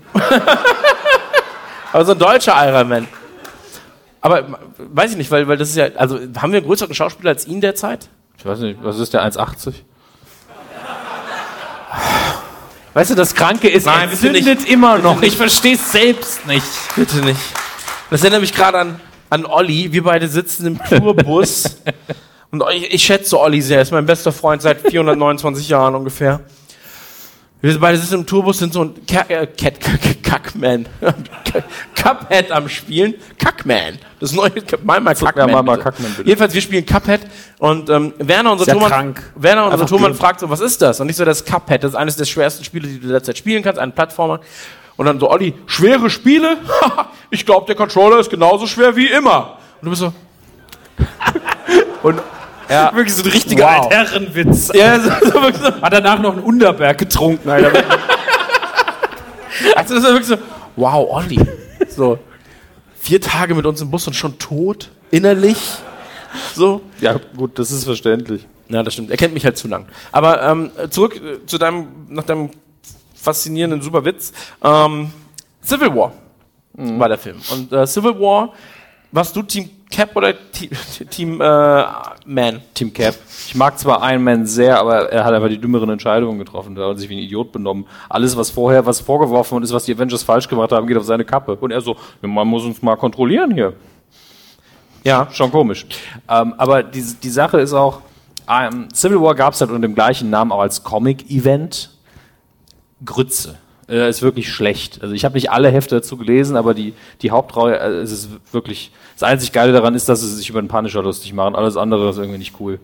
Aber 1.93 2.05
so 2.05 2.11
ein 2.13 2.19
deutscher 2.19 2.55
Iron 2.67 2.89
Man. 2.89 3.07
Aber 4.21 4.39
äh, 4.39 4.43
weiß 4.77 5.11
ich 5.11 5.17
nicht, 5.17 5.31
weil, 5.31 5.47
weil 5.47 5.57
das 5.57 5.69
ist 5.69 5.75
ja, 5.75 5.87
also 5.95 6.19
haben 6.19 6.51
wir 6.51 6.57
einen 6.57 6.65
größeren 6.65 6.93
Schauspieler 6.93 7.29
als 7.29 7.47
ihn 7.47 7.61
derzeit? 7.61 8.09
Ich 8.37 8.45
weiß 8.45 8.59
nicht, 8.59 8.79
was 8.83 8.99
ist 8.99 9.13
der 9.13 9.23
1,80? 9.23 9.73
Weißt 12.93 13.11
du, 13.11 13.15
das 13.15 13.35
Kranke 13.35 13.69
ist, 13.69 13.85
Nein, 13.85 14.09
er 14.09 14.15
bitte 14.15 14.43
zündet 14.43 14.69
immer 14.69 14.97
noch. 14.97 15.21
Ich 15.21 15.37
verstehe 15.37 15.75
es 15.75 15.91
selbst 15.91 16.45
nicht. 16.47 16.65
Bitte 16.95 17.17
nicht. 17.17 17.39
Das 18.09 18.21
erinnert 18.23 18.41
mich 18.41 18.53
gerade 18.53 18.79
an, 18.79 18.99
an 19.29 19.45
Olli. 19.45 19.91
Wir 19.91 20.03
beide 20.03 20.27
sitzen 20.27 20.65
im 20.65 20.83
Tourbus. 20.83 21.77
und 22.51 22.63
ich, 22.73 22.93
ich 22.93 23.03
schätze 23.03 23.39
Olli 23.39 23.61
sehr. 23.61 23.81
Ist 23.81 23.91
mein 23.91 24.05
bester 24.05 24.31
Freund 24.31 24.61
seit 24.61 24.81
429 24.81 25.69
Jahren 25.69 25.95
ungefähr. 25.95 26.41
Wir 27.61 27.77
beide 27.77 27.97
sitzen 27.97 28.15
im 28.15 28.25
Tourbus, 28.25 28.59
sind 28.59 28.71
so 28.71 28.83
ein 28.85 29.05
Ka 29.05 29.25
äh, 29.27 29.45
Cat, 29.45 29.81
Kack- 29.81 30.23
Kackman. 30.23 30.85
Cuphead 31.95 32.51
am 32.51 32.69
Spielen. 32.69 33.15
Kackman. 33.37 33.97
Das 34.21 34.31
neue 34.31 34.49
Kackman. 34.51 34.85
mal 34.85 35.01
mal 35.01 35.13
bitte. 35.13 35.83
Kackman, 35.83 36.13
bitte. 36.15 36.27
Jedenfalls, 36.29 36.53
wir 36.53 36.61
spielen 36.61 36.85
Cuphead 36.85 37.21
und 37.57 37.89
ähm, 37.89 38.13
Werner, 38.17 38.53
unser 38.53 38.61
Ist 38.61 38.67
ja 38.69 38.73
Tormann, 38.75 38.89
krank. 38.89 39.33
Werner, 39.35 39.65
unser 39.65 39.97
blöd. 39.97 40.15
fragt 40.15 40.39
so, 40.39 40.49
was 40.49 40.61
ist 40.61 40.81
das? 40.81 41.01
Und 41.01 41.09
ich 41.09 41.17
so, 41.17 41.25
das 41.25 41.41
ist 41.41 41.47
Cuphead. 41.51 41.83
Das 41.83 41.91
ist 41.91 41.97
eines 41.97 42.15
der 42.15 42.23
schwersten 42.25 42.63
Spiele, 42.63 42.87
die 42.87 42.99
du 42.99 43.09
derzeit 43.09 43.37
spielen 43.37 43.61
kannst. 43.61 43.77
Ein 43.77 43.93
Plattformer. 43.93 44.39
Und 44.95 45.05
dann 45.05 45.19
so, 45.19 45.29
Olli, 45.29 45.53
schwere 45.65 46.09
Spiele? 46.09 46.57
ich 47.29 47.45
glaube, 47.45 47.65
der 47.65 47.75
Controller 47.75 48.19
ist 48.19 48.29
genauso 48.29 48.67
schwer 48.67 48.95
wie 48.95 49.07
immer. 49.07 49.57
Und 49.81 49.85
du 49.85 49.89
bist 49.89 50.01
so, 50.01 50.13
Wirklich 52.93 53.15
so 53.15 53.23
ein 53.23 53.29
richtiger 53.31 53.65
Wow. 53.65 53.85
Altherrenwitz. 53.85 54.71
ja, 54.73 54.99
so, 54.99 55.09
so, 55.09 55.41
wirklich 55.41 55.61
so. 55.61 55.81
Hat 55.81 55.93
danach 55.93 56.19
noch 56.19 56.33
einen 56.33 56.43
Unterberg 56.43 56.97
getrunken, 56.97 57.49
Alter. 57.49 57.83
Also 59.75 59.95
das 59.95 60.03
war 60.03 60.11
wirklich 60.11 60.27
so, 60.27 60.37
wow, 60.75 61.07
Olli. 61.09 61.39
So, 61.89 62.19
vier 62.99 63.19
Tage 63.19 63.55
mit 63.55 63.65
uns 63.65 63.81
im 63.81 63.89
Bus 63.89 64.07
und 64.07 64.13
schon 64.13 64.37
tot, 64.37 64.89
innerlich. 65.11 65.57
So. 66.55 66.81
Ja, 67.01 67.19
gut, 67.35 67.57
das 67.57 67.71
ist 67.71 67.83
verständlich. 67.83 68.45
Ja, 68.69 68.83
das 68.83 68.93
stimmt. 68.93 69.09
Er 69.09 69.17
kennt 69.17 69.33
mich 69.33 69.43
halt 69.43 69.57
zu 69.57 69.67
lang. 69.67 69.87
Aber 70.11 70.41
ähm, 70.43 70.71
zurück 70.91 71.15
äh, 71.15 71.45
zu 71.45 71.57
deinem, 71.57 71.87
nach 72.07 72.23
deinem 72.23 72.51
faszinierenden 73.15 73.81
Superwitz. 73.81 74.31
Ähm, 74.63 75.11
Civil 75.63 75.95
War 75.95 76.13
war 76.73 77.09
der 77.09 77.17
Film. 77.17 77.37
Und 77.51 77.71
äh, 77.73 77.85
Civil 77.87 78.19
War, 78.19 78.53
warst 79.11 79.35
du 79.35 79.41
Team 79.41 79.69
Cap 79.91 80.15
oder 80.15 80.33
Te 80.51 80.69
Team 81.09 81.41
äh, 81.41 81.83
Man? 82.25 82.61
Team 82.73 82.93
Cap. 82.93 83.15
Ich 83.47 83.55
mag 83.55 83.77
zwar 83.79 84.09
Iron 84.11 84.23
Man 84.23 84.45
sehr, 84.45 84.79
aber 84.79 85.11
er 85.11 85.25
hat 85.25 85.33
einfach 85.33 85.49
die 85.49 85.59
dümmeren 85.59 85.89
Entscheidungen 85.89 86.37
getroffen. 86.37 86.75
Da 86.75 86.83
hat 86.83 86.95
er 86.95 86.97
sich 86.97 87.09
wie 87.09 87.15
ein 87.15 87.23
Idiot 87.23 87.51
benommen. 87.51 87.85
Alles, 88.07 88.37
was 88.37 88.49
vorher, 88.49 88.85
was 88.85 88.99
vorgeworfen 88.99 89.53
worden 89.53 89.63
ist, 89.63 89.73
was 89.73 89.85
die 89.85 89.93
Avengers 89.93 90.23
falsch 90.23 90.47
gemacht 90.47 90.71
haben, 90.71 90.85
geht 90.87 90.97
auf 90.97 91.05
seine 91.05 91.25
Kappe. 91.25 91.55
Und 91.55 91.71
er 91.71 91.81
so, 91.81 91.95
man 92.21 92.47
muss 92.47 92.63
uns 92.63 92.81
mal 92.81 92.95
kontrollieren 92.95 93.53
hier. 93.53 93.73
Ja. 95.03 95.27
Schon 95.31 95.51
komisch. 95.51 95.85
Ähm, 96.27 96.53
aber 96.57 96.83
die, 96.83 97.01
die 97.01 97.29
Sache 97.29 97.59
ist 97.59 97.73
auch, 97.73 98.01
ähm, 98.49 98.87
Civil 98.93 99.21
War 99.21 99.35
gab 99.35 99.53
es 99.53 99.61
halt 99.61 99.71
unter 99.71 99.87
dem 99.87 99.95
gleichen 99.95 100.29
Namen 100.29 100.51
auch 100.51 100.61
als 100.61 100.83
Comic-Event. 100.83 101.91
Grütze. 103.05 103.57
Äh, 103.89 104.09
ist 104.09 104.21
wirklich 104.21 104.51
schlecht. 104.53 105.01
Also 105.01 105.15
ich 105.15 105.25
habe 105.25 105.33
nicht 105.33 105.51
alle 105.51 105.69
Hefte 105.69 105.95
dazu 105.95 106.15
gelesen, 106.15 106.55
aber 106.55 106.73
die, 106.73 106.93
die 107.21 107.31
Hauptreihe, 107.31 107.79
äh, 107.79 108.01
es 108.01 108.11
ist 108.11 108.29
wirklich, 108.51 108.91
das 109.15 109.23
einzig 109.23 109.51
Geile 109.51 109.71
daran 109.71 109.95
ist, 109.95 110.07
dass 110.07 110.21
sie 110.21 110.27
sich 110.27 110.49
über 110.49 110.61
den 110.61 110.67
Punisher 110.67 111.01
lustig 111.01 111.33
machen. 111.33 111.55
Alles 111.55 111.75
andere 111.75 112.09
ist 112.09 112.17
irgendwie 112.17 112.37
nicht 112.37 112.53
cool. 112.59 112.79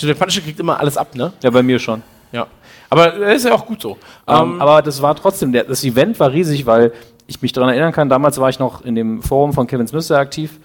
Der 0.00 0.14
Punisher 0.14 0.40
kriegt 0.40 0.58
immer 0.58 0.80
alles 0.80 0.96
ab, 0.96 1.14
ne? 1.14 1.32
Ja, 1.42 1.50
bei 1.50 1.62
mir 1.62 1.78
schon. 1.78 2.02
Ja. 2.32 2.46
Aber 2.88 3.14
äh, 3.16 3.36
ist 3.36 3.44
ja 3.44 3.52
auch 3.52 3.66
gut 3.66 3.82
so. 3.82 3.98
Ähm, 4.26 4.62
aber 4.62 4.80
das 4.80 5.02
war 5.02 5.14
trotzdem, 5.14 5.52
der, 5.52 5.64
das 5.64 5.84
Event 5.84 6.18
war 6.18 6.32
riesig, 6.32 6.64
weil 6.64 6.92
ich 7.26 7.42
mich 7.42 7.52
daran 7.52 7.70
erinnern 7.70 7.92
kann, 7.92 8.08
damals 8.08 8.38
war 8.38 8.48
ich 8.48 8.58
noch 8.58 8.84
in 8.84 8.94
dem 8.94 9.22
Forum 9.22 9.52
von 9.52 9.66
Kevin 9.66 9.86
Smith 9.86 10.08
sehr 10.08 10.18
aktiv 10.18 10.58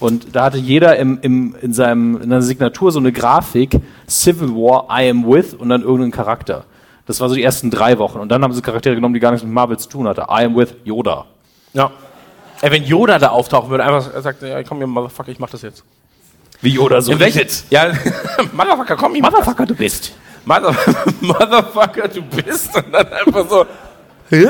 und 0.00 0.34
da 0.36 0.44
hatte 0.44 0.58
jeder 0.58 0.96
im, 0.96 1.18
im, 1.22 1.54
in, 1.62 1.72
seinem, 1.72 2.16
in 2.16 2.22
seiner 2.28 2.42
Signatur 2.42 2.92
so 2.92 2.98
eine 2.98 3.10
Grafik, 3.12 3.80
Civil 4.06 4.50
War, 4.50 4.86
I 4.90 5.08
am 5.08 5.26
with 5.26 5.54
und 5.54 5.70
dann 5.70 5.80
irgendeinen 5.80 6.10
Charakter. 6.10 6.64
Das 7.10 7.18
war 7.18 7.28
so 7.28 7.34
die 7.34 7.42
ersten 7.42 7.72
drei 7.72 7.98
Wochen 7.98 8.20
und 8.20 8.28
dann 8.28 8.44
haben 8.44 8.52
sie 8.52 8.62
Charaktere 8.62 8.94
genommen, 8.94 9.14
die 9.14 9.18
gar 9.18 9.32
nichts 9.32 9.44
mit 9.44 9.52
Marvel 9.52 9.76
zu 9.76 9.88
tun 9.88 10.06
hatten. 10.06 10.20
I 10.20 10.44
am 10.44 10.54
with 10.54 10.76
Yoda. 10.84 11.26
ja. 11.72 11.90
Ey, 12.62 12.70
wenn 12.70 12.84
Yoda 12.84 13.18
da 13.18 13.30
auftauchen 13.30 13.68
würde, 13.68 13.84
einfach 13.84 14.22
sagt, 14.22 14.42
ja, 14.42 14.62
komm 14.62 14.78
hier, 14.78 14.86
Motherfucker, 14.86 15.32
ich 15.32 15.40
mach 15.40 15.50
das 15.50 15.62
jetzt. 15.62 15.82
Wie 16.60 16.68
Yoda 16.68 17.00
so. 17.00 17.10
In 17.10 17.18
welchem? 17.18 17.48
Ja, 17.70 17.86
Motherfucker, 18.52 18.94
komm, 18.94 19.16
ich 19.16 19.22
das. 19.22 19.30
Motherfucker, 19.32 19.66
du 19.66 19.74
bist. 19.74 20.12
Mother 20.44 20.72
Motherfucker, 21.20 22.06
du 22.06 22.22
bist. 22.22 22.76
Und 22.76 22.92
dann 22.92 23.12
einfach 23.12 23.50
so, 23.50 23.66
hä? 24.28 24.46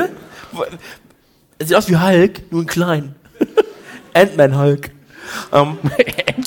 Sieht 1.59 1.75
aus 1.75 1.89
wie 1.89 1.97
Hulk, 1.97 2.51
nur 2.51 2.61
in 2.61 2.67
klein. 2.67 3.15
Ant-Man 4.13 4.55
Hulk. 4.55 4.91
Ähm, 5.51 5.79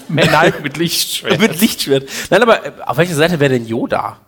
Man 0.06 0.38
halt 0.38 0.62
mit 0.62 0.76
Lichtschwert. 0.76 1.40
mit 1.40 1.60
Lichtschwert. 1.60 2.08
Nein, 2.30 2.42
aber 2.42 2.64
äh, 2.64 2.72
auf 2.86 2.98
welcher 2.98 3.16
Seite 3.16 3.40
wäre 3.40 3.54
denn 3.54 3.66
Yoda? 3.66 4.18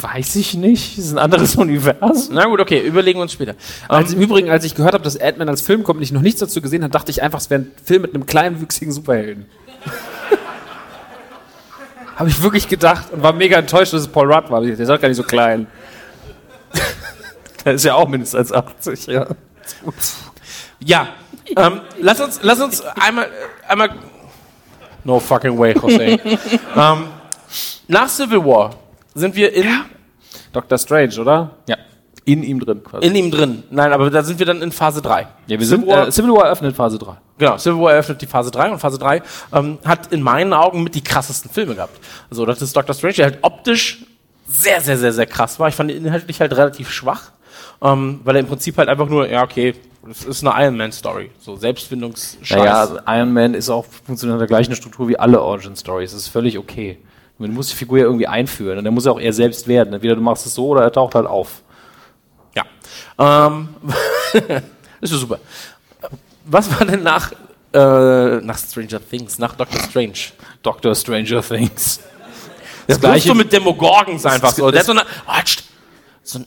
Weiß 0.00 0.36
ich 0.36 0.54
nicht. 0.54 0.96
Das 0.96 1.06
ist 1.06 1.12
ein 1.12 1.18
anderes 1.18 1.56
Universum. 1.56 2.34
Na 2.34 2.46
gut, 2.46 2.60
okay, 2.60 2.80
überlegen 2.80 3.18
wir 3.18 3.22
uns 3.22 3.32
später. 3.32 3.54
Als 3.88 4.12
Im 4.12 4.20
Übrigen, 4.20 4.50
als 4.50 4.64
ich 4.64 4.74
gehört 4.74 4.94
habe, 4.94 5.04
dass 5.04 5.20
Ant-Man 5.20 5.48
als 5.48 5.60
Film 5.60 5.82
kommt 5.82 5.98
und 5.98 6.02
ich 6.02 6.12
noch 6.12 6.20
nichts 6.20 6.40
dazu 6.40 6.60
gesehen 6.60 6.82
habe, 6.82 6.92
dachte 6.92 7.10
ich 7.10 7.22
einfach, 7.22 7.40
es 7.40 7.50
wäre 7.50 7.62
ein 7.62 7.70
Film 7.84 8.02
mit 8.02 8.14
einem 8.14 8.26
kleinwüchsigen 8.26 8.92
Superhelden. 8.92 9.46
habe 12.16 12.28
ich 12.28 12.42
wirklich 12.42 12.68
gedacht 12.68 13.12
und 13.12 13.22
war 13.22 13.32
mega 13.32 13.58
enttäuscht, 13.58 13.92
dass 13.92 14.02
es 14.02 14.08
Paul 14.08 14.32
Rudd 14.32 14.50
war. 14.50 14.60
Der 14.60 14.78
ist 14.78 14.90
auch 14.90 15.00
gar 15.00 15.08
nicht 15.08 15.16
so 15.16 15.22
klein. 15.22 15.66
Der 17.64 17.74
ist 17.74 17.84
ja 17.84 17.94
auch 17.94 18.08
mindestens 18.08 18.52
1,80, 18.52 19.10
ja. 19.10 19.26
Ja, 20.80 21.08
ähm, 21.56 21.80
lass 22.00 22.20
uns, 22.20 22.40
lass 22.42 22.60
uns 22.60 22.80
einmal, 22.82 23.24
äh, 23.24 23.70
einmal. 23.70 23.90
No 25.04 25.18
fucking 25.18 25.58
way, 25.58 25.74
Jose. 25.74 26.18
ähm, 26.76 27.04
nach 27.88 28.08
Civil 28.08 28.44
War 28.44 28.70
sind 29.14 29.34
wir 29.36 29.52
in, 29.52 29.66
Doctor 30.52 30.78
Strange, 30.78 31.20
oder? 31.20 31.50
Ja. 31.68 31.76
In 32.24 32.42
ihm 32.42 32.60
drin 32.60 32.82
quasi. 32.84 33.06
in 33.06 33.14
ihm 33.14 33.30
drin. 33.30 33.62
Nein, 33.70 33.90
aber 33.90 34.10
da 34.10 34.22
sind 34.22 34.38
wir 34.38 34.44
dann 34.44 34.60
in 34.60 34.70
Phase 34.70 35.00
3. 35.00 35.26
ja, 35.46 35.58
wir 35.58 35.66
sind, 35.66 35.80
Civil 35.84 35.94
War- 35.96 36.08
äh, 36.08 36.12
Civil 36.12 36.32
War 36.32 36.44
eröffnet 36.44 36.76
Phase 36.76 36.98
3. 36.98 37.16
Genau, 37.38 37.56
Civil 37.56 37.80
War 37.80 37.92
eröffnet 37.92 38.20
die 38.20 38.26
Phase 38.26 38.50
3 38.50 38.70
und 38.72 38.78
Phase 38.78 38.98
3 38.98 39.22
ähm, 39.54 39.78
hat 39.84 40.12
in 40.12 40.20
meinen 40.20 40.52
Augen 40.52 40.82
mit 40.82 40.94
die 40.94 41.02
krassesten 41.02 41.50
Filme 41.50 41.74
gehabt. 41.74 41.98
Also 42.30 42.44
das 42.44 42.60
ist 42.60 42.76
Doctor 42.76 42.94
Strange, 42.94 43.14
der 43.14 43.24
halt 43.26 43.38
optisch 43.40 44.04
sehr, 44.46 44.82
sehr, 44.82 44.98
sehr, 44.98 45.12
sehr 45.14 45.24
krass 45.26 45.58
war. 45.58 45.68
Ich 45.68 45.74
fand 45.74 45.90
ihn 45.90 46.04
inhaltlich 46.04 46.38
halt 46.40 46.52
relativ 46.54 46.90
schwach, 46.90 47.32
ähm, 47.80 48.20
weil 48.24 48.36
er 48.36 48.40
im 48.40 48.46
Prinzip 48.46 48.76
halt 48.76 48.90
einfach 48.90 49.08
nur, 49.08 49.26
ja 49.30 49.42
okay, 49.42 49.74
das 50.06 50.24
ist 50.24 50.46
eine 50.46 50.62
Iron 50.64 50.76
Man 50.76 50.92
Story, 50.92 51.30
so 51.38 51.56
Selbstfindungsscheiß. 51.56 52.58
Naja, 52.58 52.80
also 52.80 52.98
Iron 53.06 53.32
Man 53.32 53.54
ist 53.54 53.70
auch 53.70 53.86
funktioniert 54.04 54.36
nach 54.38 54.46
der 54.46 54.48
gleichen 54.48 54.74
Struktur 54.74 55.08
wie 55.08 55.18
alle 55.18 55.40
Origin 55.40 55.76
Stories. 55.76 56.12
Das 56.12 56.20
ist 56.20 56.28
völlig 56.28 56.58
okay. 56.58 56.98
Du 57.38 57.46
musst 57.48 57.70
die 57.70 57.76
Figur 57.76 57.98
ja 57.98 58.04
irgendwie 58.04 58.26
einführen 58.26 58.78
und 58.78 58.84
dann 58.84 58.94
muss 58.94 59.06
er 59.06 59.12
auch 59.12 59.20
er 59.20 59.32
selbst 59.32 59.68
werden. 59.68 59.94
Entweder 59.94 60.16
du 60.16 60.20
machst 60.20 60.44
es 60.46 60.54
so 60.54 60.68
oder 60.68 60.82
er 60.82 60.92
taucht 60.92 61.14
halt 61.14 61.26
auf. 61.26 61.62
Ja. 62.54 62.64
Ähm, 63.18 63.68
ist 65.00 65.12
ja 65.12 65.18
super. 65.18 65.38
Was 66.44 66.68
war 66.78 66.86
denn 66.86 67.02
nach, 67.02 67.30
äh, 67.72 68.36
nach 68.40 68.58
Stranger 68.58 69.00
Things, 69.08 69.38
nach 69.38 69.54
Doctor 69.54 69.80
Strange? 69.80 70.18
Doctor 70.62 70.94
Stranger 70.94 71.42
Things. 71.42 72.00
Das 72.88 72.98
gleiche 72.98 73.28
du 73.28 73.34
mit 73.34 73.52
Demogorgons 73.52 74.24
einfach 74.24 74.50
so. 74.52 74.70
Der 74.70 74.80
hat 74.80 74.86
so 74.86 74.92
eine, 74.92 75.02
oh, 75.02 75.32
so 76.22 76.38
ein, 76.38 76.46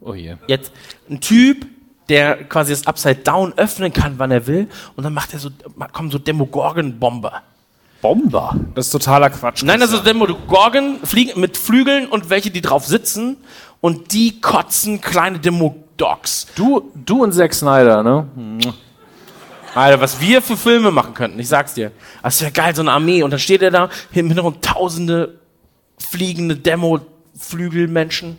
Oh 0.00 0.14
je. 0.14 0.36
jetzt 0.46 0.72
ein 1.10 1.20
Typ, 1.20 1.66
der 2.08 2.44
quasi 2.44 2.72
das 2.72 2.86
Upside 2.86 3.16
Down 3.16 3.52
öffnen 3.56 3.92
kann, 3.92 4.18
wann 4.18 4.30
er 4.30 4.46
will, 4.46 4.68
und 4.96 5.04
dann 5.04 5.12
macht 5.12 5.34
er 5.34 5.38
so, 5.38 5.50
kommen 5.92 6.10
so 6.10 6.18
Demogorgon-Bomber. 6.18 7.42
Bomber. 8.00 8.56
Das 8.74 8.86
ist 8.86 8.92
totaler 8.92 9.30
Quatsch. 9.30 9.62
Nein, 9.64 9.82
also 9.82 9.98
Demogorgon 9.98 10.98
fliegen 11.02 11.40
mit 11.40 11.56
Flügeln 11.56 12.06
und 12.06 12.30
welche, 12.30 12.50
die 12.50 12.60
drauf 12.60 12.86
sitzen, 12.86 13.38
und 13.80 14.12
die 14.12 14.40
kotzen 14.40 15.00
kleine 15.00 15.38
Demodogs. 15.38 16.46
Du, 16.54 16.90
du 16.94 17.22
und 17.22 17.32
Zack 17.32 17.54
Snyder, 17.54 18.02
ne? 18.02 18.26
Alter, 19.74 20.00
was 20.00 20.20
wir 20.20 20.42
für 20.42 20.56
Filme 20.56 20.90
machen 20.90 21.14
könnten, 21.14 21.38
ich 21.38 21.48
sag's 21.48 21.74
dir. 21.74 21.92
Das 22.22 22.40
wäre 22.40 22.50
geil, 22.50 22.74
so 22.74 22.82
eine 22.82 22.92
Armee. 22.92 23.22
Und 23.22 23.30
dann 23.30 23.38
steht 23.38 23.62
er 23.62 23.70
da, 23.70 23.88
im 24.12 24.26
Hintergrund 24.26 24.64
tausende 24.64 25.38
fliegende 25.98 26.56
Demo-Flügelmenschen. 26.56 28.38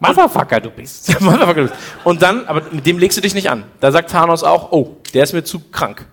Motherfucker, 0.00 0.60
du 0.60 0.70
bist. 0.70 1.20
Motherfucker. 1.20 1.70
Und 2.04 2.22
dann, 2.22 2.46
aber 2.46 2.62
mit 2.70 2.86
dem 2.86 2.98
legst 2.98 3.18
du 3.18 3.22
dich 3.22 3.34
nicht 3.34 3.50
an. 3.50 3.64
Da 3.80 3.90
sagt 3.92 4.10
Thanos 4.10 4.44
auch, 4.44 4.72
oh, 4.72 4.96
der 5.12 5.24
ist 5.24 5.32
mir 5.32 5.44
zu 5.44 5.60
krank. 5.72 6.06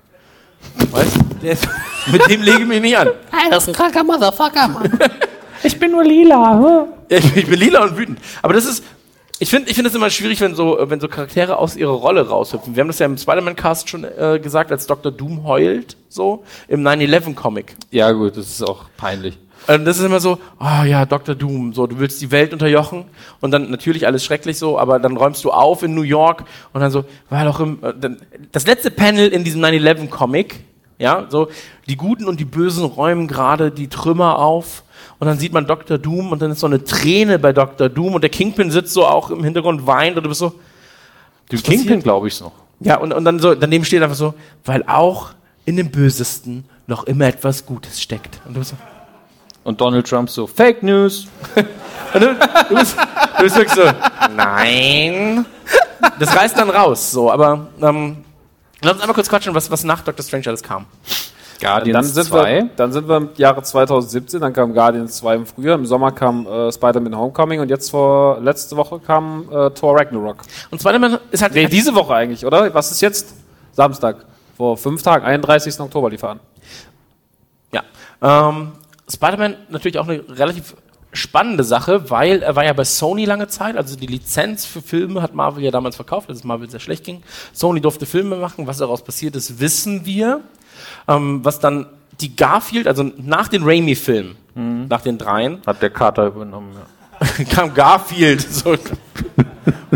Weißt 0.92 1.16
ist, 1.16 1.22
Mit 2.12 2.30
dem 2.30 2.42
lege 2.42 2.60
ich 2.60 2.68
mich 2.68 2.82
nicht 2.82 2.98
an. 2.98 3.10
Hey, 3.32 3.50
das 3.50 3.64
ist 3.64 3.70
ein 3.70 3.76
kranker 3.76 4.04
Motherfucker, 4.04 4.68
Mann. 4.68 5.00
Ich 5.64 5.80
bin 5.80 5.92
nur 5.92 6.04
lila. 6.04 6.88
Ja, 7.10 7.18
Ich, 7.18 7.36
ich 7.36 7.48
bin 7.48 7.60
lila 7.60 7.86
und 7.86 7.98
wütend. 7.98 8.20
Aber 8.44 8.54
das 8.54 8.66
ist, 8.66 8.84
ich 9.40 9.50
finde 9.50 9.68
ich 9.70 9.76
finde 9.76 9.90
es 9.90 9.96
immer 9.96 10.12
schwierig, 10.12 10.40
wenn 10.40 10.54
so, 10.54 10.78
wenn 10.80 11.00
so 11.00 11.08
Charaktere 11.08 11.58
aus 11.58 11.76
ihrer 11.76 11.94
Rolle 11.94 12.28
raushüpfen. 12.28 12.76
Wir 12.76 12.82
haben 12.82 12.88
das 12.88 13.00
ja 13.00 13.08
im 13.08 13.18
Spider-Man-Cast 13.18 13.90
schon 13.90 14.04
äh, 14.04 14.40
gesagt, 14.42 14.72
als 14.72 14.86
Dr. 14.86 15.12
Doom 15.12 15.44
heult, 15.44 15.98
so, 16.08 16.44
im 16.68 16.84
9-11-Comic. 16.84 17.76
Ja 17.90 18.12
gut, 18.12 18.38
das 18.38 18.48
ist 18.48 18.62
auch 18.62 18.86
peinlich. 18.96 19.40
Und 19.68 19.86
das 19.86 19.98
ist 19.98 20.04
immer 20.04 20.20
so, 20.20 20.38
ah 20.60 20.86
ja, 20.86 21.06
Dr. 21.06 21.34
Doom, 21.34 21.74
so, 21.74 21.88
du 21.88 21.98
willst 22.00 22.22
die 22.22 22.30
Welt 22.30 22.54
unterjochen 22.54 23.06
und 23.42 23.50
dann 23.52 23.72
natürlich 23.72 24.06
alles 24.06 24.24
schrecklich 24.24 24.60
so, 24.60 24.78
aber 24.78 25.00
dann 25.00 25.18
räumst 25.18 25.44
du 25.44 25.52
auf 25.52 25.82
in 25.82 25.96
New 25.96 26.04
York 26.04 26.44
und 26.74 26.82
dann 26.82 26.92
so, 26.92 27.06
war 27.30 27.46
doch 27.46 27.60
im, 27.60 27.84
äh, 27.84 27.94
dann, 28.00 28.22
das 28.52 28.68
letzte 28.68 28.92
Panel 28.92 29.30
in 29.30 29.44
diesem 29.44 29.64
9-11-Comic, 29.64 30.60
ja, 30.98 31.26
so, 31.30 31.50
die 31.88 31.98
Guten 31.98 32.26
und 32.26 32.40
die 32.40 32.46
Bösen 32.46 32.86
räumen 32.86 33.28
gerade 33.28 33.72
die 33.72 33.88
Trümmer 33.88 34.40
auf 34.40 34.84
und 35.20 35.28
dann 35.28 35.38
sieht 35.38 35.54
man 35.54 35.66
Dr. 35.68 35.98
Doom 35.98 36.32
und 36.32 36.42
dann 36.42 36.52
ist 36.52 36.60
so 36.60 36.68
eine 36.68 36.84
Träne 36.84 37.40
bei 37.40 37.54
Dr. 37.54 37.90
Doom 37.90 38.16
und 38.16 38.22
der 38.22 38.30
Kingpin 38.30 38.72
sitzt 38.72 38.94
so 38.94 39.06
auch 39.06 39.30
im 39.30 39.44
Hintergrund, 39.44 39.86
weint 39.88 40.18
und 40.18 40.24
du 40.24 40.30
bist 40.30 40.40
so, 40.40 40.54
Den 41.52 41.62
Kingpin 41.64 42.02
glaube 42.02 42.28
ich 42.28 42.40
noch. 42.42 42.52
ja, 42.80 42.98
und, 42.98 43.14
und 43.14 43.26
dann 43.26 43.40
so, 43.40 43.56
daneben 43.56 43.86
steht 43.86 44.02
einfach 44.04 44.16
so, 44.16 44.34
weil 44.64 44.84
auch 44.88 45.32
in 45.66 45.78
dem 45.78 45.90
Bösesten 45.92 46.66
noch 46.88 47.06
immer 47.06 47.26
etwas 47.26 47.66
Gutes 47.66 48.02
steckt. 48.02 48.40
Und 48.46 48.54
du 48.56 48.60
bist 48.60 48.72
so, 48.72 48.78
Und 49.64 49.82
Donald 49.82 50.08
Trump 50.08 50.30
so, 50.30 50.48
Fake 50.48 50.84
News. 50.84 51.28
Und 52.14 52.22
du, 52.22 52.34
du, 52.70 52.76
bist, 52.76 52.96
du 53.38 53.44
bist 53.44 53.58
wirklich 53.58 53.74
so, 53.74 53.92
nein. 54.36 55.46
Das 56.20 56.36
reißt 56.36 56.58
dann 56.58 56.70
raus, 56.70 57.12
so, 57.12 57.32
aber 57.32 57.68
ähm, 57.82 58.18
lass 58.86 58.94
uns 58.94 59.02
einmal 59.02 59.16
kurz 59.16 59.30
quatschen, 59.30 59.54
was, 59.54 59.70
was 59.72 59.84
nach 59.84 60.02
Doctor 60.02 60.24
Strange 60.24 60.48
alles 60.48 60.64
kam. 60.64 60.86
Dann 61.62 61.72
Guardians 61.72 62.14
sind, 62.14 62.26
2. 62.26 62.54
wir, 62.54 62.70
dann 62.76 62.92
sind 62.92 63.08
wir 63.08 63.18
im 63.18 63.30
Jahre 63.38 63.64
2017, 63.64 64.42
dann 64.42 64.52
kam 64.52 64.74
Guardians 64.74 65.18
2 65.18 65.36
im 65.36 65.46
Frühjahr, 65.46 65.76
im 65.76 65.86
Sommer 65.86 66.12
kam 66.12 66.46
äh, 66.46 66.72
Spider-Man 66.72 67.18
Homecoming 67.18 67.62
und 67.62 67.70
jetzt 67.70 67.92
vor 67.92 68.40
letzte 68.42 68.76
Woche 68.76 69.00
kam 69.00 69.46
äh, 69.50 69.70
Thor 69.72 69.98
Ragnarok. 69.98 70.38
Und 70.70 70.80
Spider-Man 70.82 71.18
ist 71.32 71.42
halt. 71.42 71.54
Nee, 71.54 71.68
diese 71.68 71.96
Woche 71.96 72.14
eigentlich, 72.14 72.46
oder? 72.46 72.74
Was 72.74 72.92
ist 72.92 73.02
jetzt? 73.02 73.36
Samstag. 73.72 74.26
Vor 74.58 74.78
fünf 74.78 75.02
Tagen, 75.02 75.26
31. 75.26 75.80
Oktober 75.80 76.10
lief 76.10 76.24
er 76.24 76.30
an. 76.30 76.40
Ja. 77.74 77.84
Ähm, 78.22 78.72
Spider-Man 79.10 79.56
natürlich 79.70 80.00
auch 80.00 80.08
eine 80.08 80.24
relativ 80.30 80.76
spannende 81.16 81.64
Sache, 81.64 82.10
weil 82.10 82.42
er 82.42 82.56
war 82.56 82.66
ja 82.66 82.74
bei 82.74 82.84
Sony 82.84 83.26
lange 83.26 83.48
Zeit, 83.48 83.78
also 83.78 83.96
die 83.96 84.08
Lizenz 84.08 84.66
für 84.66 84.82
Filme 84.82 85.22
hat 85.22 85.34
Marvel 85.34 85.64
ja 85.64 85.72
damals 85.72 85.96
verkauft, 85.96 86.30
als 86.30 86.40
es 86.40 86.44
Marvel 86.44 86.70
sehr 86.70 86.80
schlecht 86.80 87.04
ging. 87.04 87.24
Sony 87.54 87.82
durfte 87.82 88.06
Filme 88.06 88.36
machen, 88.38 88.68
was 88.68 88.78
daraus 88.78 89.04
passiert 89.04 89.36
ist, 89.36 89.60
wissen 89.60 90.06
wir. 90.06 90.42
Ähm, 91.08 91.44
was 91.44 91.60
dann 91.60 91.88
die 92.22 92.36
Garfield, 92.36 92.88
also 92.88 93.04
nach 93.18 93.48
den 93.48 93.64
Raimi-Filmen, 93.64 94.36
nach 94.56 95.02
den 95.02 95.18
dreien, 95.18 95.62
Hat 95.66 95.82
der 95.82 95.90
Carter 95.90 96.28
übernommen, 96.28 96.74
ja. 96.74 97.44
kam 97.50 97.74
Garfield. 97.74 98.46
So, 98.56 98.76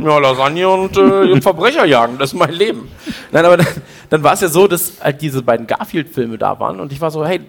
ja, 0.02 0.18
Lasagne 0.18 0.68
und 0.68 0.98
äh, 0.98 1.42
Verbrecher 1.42 1.86
jagen, 1.86 2.18
das 2.18 2.32
ist 2.32 2.40
mein 2.40 2.54
Leben. 2.54 2.90
Nein, 3.32 3.46
aber 3.46 3.58
dann, 3.58 3.68
dann 4.10 4.24
war 4.24 4.34
es 4.34 4.42
ja 4.42 4.48
so, 4.48 4.68
dass 4.68 4.94
halt 5.02 5.22
diese 5.22 5.42
beiden 5.44 5.68
Garfield-Filme 5.68 6.38
da 6.38 6.60
waren 6.60 6.80
und 6.80 6.92
ich 6.92 7.02
war 7.02 7.12
so, 7.12 7.26
hey, 7.26 7.42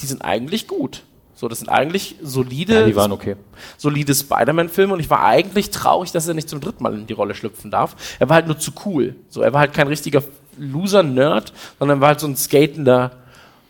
die 0.00 0.06
sind 0.06 0.22
eigentlich 0.22 0.66
gut. 0.66 1.02
So, 1.38 1.46
das 1.46 1.60
sind 1.60 1.68
eigentlich 1.68 2.16
solide, 2.20 2.80
Ja, 2.80 2.86
die 2.86 2.96
waren 2.96 3.12
okay. 3.12 3.36
solide 3.76 4.12
Spider-Man-Filme 4.12 4.92
und 4.92 4.98
ich 4.98 5.08
war 5.08 5.22
eigentlich 5.24 5.70
traurig, 5.70 6.10
dass 6.10 6.26
er 6.26 6.34
nicht 6.34 6.48
zum 6.48 6.60
dritten 6.60 6.82
Mal 6.82 6.94
in 6.94 7.06
die 7.06 7.12
Rolle 7.12 7.32
schlüpfen 7.36 7.70
darf. 7.70 7.94
Er 8.18 8.28
war 8.28 8.34
halt 8.34 8.48
nur 8.48 8.58
zu 8.58 8.72
cool. 8.84 9.14
So, 9.28 9.42
er 9.42 9.52
war 9.52 9.60
halt 9.60 9.72
kein 9.72 9.86
richtiger 9.86 10.24
Loser-Nerd, 10.56 11.52
sondern 11.78 12.00
war 12.00 12.08
halt 12.08 12.18
so 12.18 12.26
ein 12.26 12.36
skatender 12.36 13.12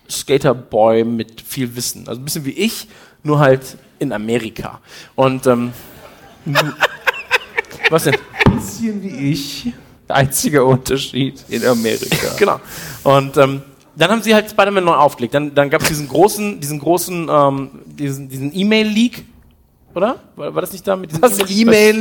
Skaterboy 0.09 1.05
mit 1.05 1.43
viel 1.43 1.77
Wissen. 1.77 2.09
Also 2.09 2.23
ein 2.23 2.25
bisschen 2.25 2.47
wie 2.47 2.53
ich, 2.53 2.89
nur 3.23 3.39
halt 3.39 3.77
in 3.99 4.15
Amerika. 4.15 4.81
Und 5.15 5.47
ähm, 5.47 5.75
was 7.91 8.05
denn? 8.05 8.17
Bisschen 8.51 9.03
wie 9.03 9.31
ich. 9.33 9.75
Einziger 10.09 10.65
Unterschied 10.65 11.45
in 11.51 11.67
Amerika. 11.67 12.29
Genau. 12.39 12.61
Und 13.05 13.37
ähm, 13.37 13.61
dann 13.99 14.11
haben 14.11 14.23
sie 14.23 14.35
halt 14.35 14.51
Spider-Man 14.51 14.85
neu 14.85 14.95
aufgelegt. 14.95 15.35
Dann, 15.35 15.55
dann 15.55 15.71
gab 15.71 15.83
es 15.83 15.89
diesen 15.89 16.09
großen, 16.09 16.61
diesen 16.61 16.79
großen, 16.79 17.29
ähm, 17.31 17.71
diesen, 17.87 18.29
diesen 18.29 18.55
E-Mail-Leak, 18.55 19.25
oder? 19.95 20.17
War, 20.37 20.55
war 20.55 20.61
das 20.61 20.73
nicht 20.73 20.87
da 20.87 20.95
mit 20.95 21.11
diesem 21.11 21.23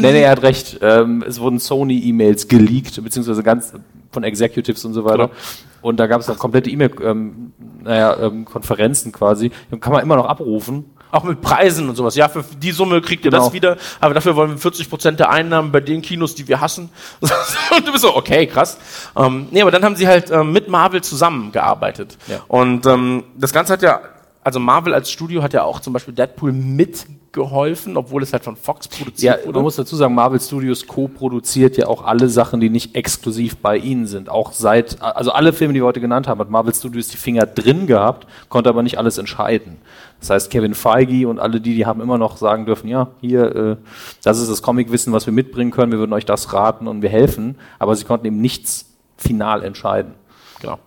Nee, 0.01 0.11
nee, 0.11 0.21
er 0.21 0.31
hat 0.31 0.43
recht. 0.43 0.79
Ähm, 0.81 1.23
es 1.27 1.39
wurden 1.39 1.59
Sony-E-Mails 1.59 2.47
geleakt, 2.47 3.03
beziehungsweise 3.03 3.41
ganz 3.41 3.73
von 4.11 4.23
Executives 4.23 4.85
und 4.85 4.93
so 4.93 5.03
weiter. 5.05 5.27
Genau. 5.27 5.39
Und 5.81 5.99
da 5.99 6.07
gab 6.07 6.21
es 6.21 6.27
dann 6.27 6.37
komplette 6.37 6.69
E-Mail-Konferenzen 6.69 7.53
ähm, 7.59 7.83
naja, 7.83 8.17
ähm, 8.19 8.45
Konferenzen 8.45 9.11
quasi. 9.11 9.51
Die 9.71 9.79
kann 9.79 9.93
man 9.93 10.03
immer 10.03 10.15
noch 10.15 10.25
abrufen. 10.25 10.85
Auch 11.11 11.23
mit 11.23 11.41
Preisen 11.41 11.87
und 11.87 11.95
sowas. 11.95 12.15
Ja, 12.15 12.27
für 12.27 12.43
die 12.43 12.71
Summe 12.71 13.01
kriegt 13.01 13.23
ihr 13.25 13.31
Genau. 13.31 13.43
das 13.45 13.53
wieder, 13.53 13.77
aber 13.99 14.13
dafür 14.13 14.35
wollen 14.35 14.51
wir 14.51 14.57
40 14.57 14.89
Prozent 14.89 15.19
der 15.19 15.29
Einnahmen 15.29 15.71
bei 15.71 15.79
den 15.79 16.01
Kinos, 16.01 16.35
die 16.35 16.47
wir 16.47 16.59
hassen. 16.59 16.89
und 17.21 17.87
du 17.87 17.91
bist 17.91 18.03
so, 18.03 18.15
okay, 18.15 18.45
krass. 18.47 18.77
Ähm, 19.15 19.47
nee, 19.51 19.61
aber 19.61 19.71
dann 19.71 19.83
haben 19.83 19.95
sie 19.95 20.07
halt 20.07 20.29
ähm, 20.31 20.51
mit 20.51 20.67
Marvel 20.67 21.01
zusammengearbeitet. 21.01 22.17
Ja. 22.27 22.41
Und 22.47 22.85
ähm, 22.85 23.23
das 23.35 23.53
Ganze 23.53 23.73
hat 23.73 23.81
ja, 23.81 24.01
also 24.47 24.61
Marvel 24.61 24.93
als 24.93 25.11
Studio 25.11 25.43
hat 25.43 25.51
ja 25.51 25.63
auch 25.63 25.81
zum 25.81 25.91
Beispiel 25.91 26.13
Deadpool 26.13 26.53
mitgeholfen, 26.53 27.97
obwohl 27.97 28.23
es 28.23 28.31
halt 28.31 28.45
von 28.45 28.55
Fox 28.55 28.87
Ja, 28.89 28.97
produziert 28.97 29.45
wurde. 29.45 29.55
man 29.55 29.63
muss 29.63 29.75
dazu 29.75 29.97
sagen, 29.97 30.15
Marvel 30.15 30.39
Studios 30.39 30.87
co-produziert 30.87 31.75
ja 31.75 31.87
auch 31.87 32.05
alle 32.05 32.29
Sachen, 32.29 32.61
die 32.61 32.69
nicht 32.69 32.95
exklusiv 32.95 33.57
bei 33.57 33.75
ihnen 33.75 34.07
sind. 34.07 34.29
Auch 34.29 34.53
seit, 34.53 35.01
also 35.01 35.31
alle 35.33 35.51
Filme, 35.51 35.73
die 35.73 35.81
wir 35.81 35.85
heute 35.85 35.99
genannt 35.99 36.29
haben, 36.29 36.39
hat 36.39 36.49
Marvel 36.49 36.73
Studios 36.73 37.09
die 37.09 37.17
Finger 37.17 37.45
drin 37.45 37.87
gehabt, 37.87 38.25
konnte 38.47 38.69
aber 38.69 38.83
nicht 38.83 38.97
alles 38.97 39.17
entscheiden. 39.17 39.79
Das 40.21 40.29
heißt, 40.29 40.49
Kevin 40.49 40.75
Feige 40.75 41.27
und 41.27 41.39
alle 41.39 41.59
die, 41.59 41.75
die 41.75 41.85
haben 41.85 41.99
immer 41.99 42.17
noch 42.17 42.37
sagen 42.37 42.65
dürfen, 42.65 42.87
ja, 42.87 43.09
hier, 43.19 43.53
äh, 43.53 43.75
das 44.23 44.39
ist 44.39 44.49
das 44.49 44.61
Comicwissen, 44.61 45.11
was 45.11 45.25
wir 45.25 45.33
mitbringen 45.33 45.71
können, 45.71 45.91
wir 45.91 45.99
würden 45.99 46.13
euch 46.13 46.25
das 46.25 46.53
raten 46.53 46.87
und 46.87 47.01
wir 47.01 47.09
helfen, 47.09 47.57
aber 47.79 47.97
sie 47.97 48.05
konnten 48.05 48.25
eben 48.25 48.39
nichts 48.39 48.85
final 49.17 49.61
entscheiden. 49.61 50.13
Genau. 50.61 50.79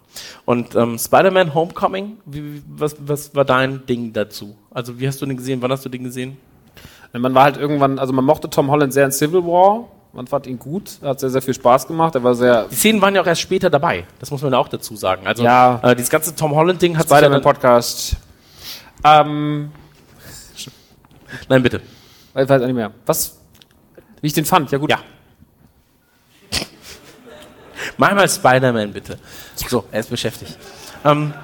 Und 0.45 0.75
ähm, 0.75 0.99
Spider-Man 0.99 1.55
Homecoming, 1.55 2.19
wie, 2.27 2.63
was, 2.69 2.97
was 2.99 3.35
war 3.35 3.45
dein 3.45 3.87
Ding 3.87 4.13
dazu? 4.13 4.57
Also 4.71 4.99
wie 4.99 5.07
hast 5.07 5.21
du 5.23 5.27
den 5.27 5.37
gesehen? 5.37 5.63
Wann 5.63 5.71
hast 5.73 5.85
du 5.85 5.89
den 5.89 6.05
gesehen? 6.05 6.37
Man 7.13 7.35
war 7.35 7.45
halt 7.45 7.57
irgendwann, 7.57 7.99
also 7.99 8.13
man 8.13 8.25
mochte 8.25 8.49
Tom 8.51 8.71
Holland 8.71 8.93
sehr 8.93 9.05
in 9.05 9.13
Civil 9.13 9.43
War. 9.45 9.89
Man 10.13 10.27
fand 10.27 10.47
ihn 10.49 10.59
gut, 10.59 10.99
hat 11.03 11.21
sehr, 11.21 11.31
sehr 11.31 11.43
viel 11.43 11.55
Spaß 11.55 11.87
gemacht. 11.87 12.15
Er 12.17 12.25
war 12.25 12.35
sehr 12.35 12.65
Die 12.69 12.75
Szenen 12.75 13.01
waren 13.01 13.15
ja 13.15 13.23
auch 13.23 13.27
erst 13.27 13.41
später 13.43 13.71
dabei. 13.71 14.05
Das 14.19 14.31
muss 14.33 14.43
man 14.43 14.53
ja 14.53 14.59
auch 14.59 14.69
dazu 14.69 14.97
sagen. 14.97 15.27
Also 15.27 15.45
Ja. 15.45 15.81
äh, 15.85 15.95
dieses 15.95 16.11
ganze 16.11 16.35
Tom 16.35 16.53
Holland-Ding 16.55 16.97
hat 16.97 17.05
sich 17.05 17.11
ja 17.13 17.19
Spider-Man 17.19 17.43
Podcast. 17.43 18.17
Ähm, 19.05 19.71
Nein, 21.49 21.63
bitte. 21.63 21.81
ich 22.35 22.49
weiß 22.49 22.63
auch 22.63 22.67
nicht 22.67 22.75
mehr. 22.75 22.91
Was? 23.07 23.39
Wie 24.21 24.27
ich 24.27 24.33
den 24.33 24.45
fand, 24.45 24.71
ja 24.73 24.79
gut. 24.79 24.91
Ja. 24.91 24.99
Mach 28.01 28.15
mal 28.15 28.29
Spider-Man 28.29 28.93
bitte. 28.93 29.19
So, 29.69 29.85
er 29.93 30.01
ist 30.01 30.09
beschäftigt. 30.09 30.57
Ähm, 31.05 31.35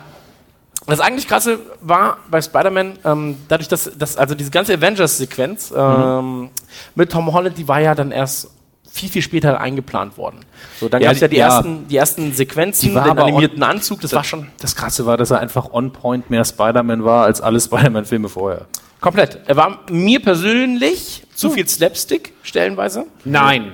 das 0.86 1.00
eigentlich 1.00 1.28
krasse 1.28 1.58
war 1.82 2.16
bei 2.30 2.40
Spider-Man, 2.40 2.98
ähm, 3.04 3.36
dadurch, 3.48 3.68
dass, 3.68 3.90
dass 3.98 4.16
also 4.16 4.34
diese 4.34 4.50
ganze 4.50 4.72
Avengers-Sequenz 4.74 5.72
ähm, 5.76 6.48
mit 6.94 7.12
Tom 7.12 7.30
Holland, 7.32 7.58
die 7.58 7.68
war 7.68 7.80
ja 7.80 7.94
dann 7.94 8.10
erst 8.10 8.50
viel, 8.90 9.10
viel 9.10 9.20
später 9.20 9.60
eingeplant 9.60 10.16
worden. 10.16 10.40
So, 10.80 10.88
dann 10.88 11.02
Ja, 11.02 11.08
gab 11.08 11.16
es 11.16 11.20
ja 11.20 11.28
die, 11.28 11.36
ja. 11.36 11.48
ersten, 11.48 11.88
die 11.88 11.96
ersten 11.96 12.32
Sequenzen, 12.32 12.88
Die 12.88 12.94
war 12.94 13.04
den 13.04 13.18
animierten 13.18 13.62
Anzug, 13.62 14.00
das 14.00 14.14
war 14.14 14.24
schon 14.24 14.46
Das 14.58 14.74
Krasse 14.74 15.04
war, 15.04 15.18
dass 15.18 15.30
er 15.30 15.40
einfach 15.40 15.70
on 15.72 15.92
point 15.92 16.30
mehr 16.30 16.44
Spider-Man 16.46 17.04
war 17.04 17.24
als 17.26 17.42
alle 17.42 17.60
Spider-Man-Filme 17.60 18.30
vorher. 18.30 18.64
komplett. 19.00 19.40
Er 19.46 19.56
war 19.56 19.80
mir 19.90 20.22
persönlich 20.22 21.24
zu 21.34 21.50
viel 21.50 21.68
Slapstick, 21.68 22.32
stellenweise. 22.42 23.04
Nein. 23.24 23.72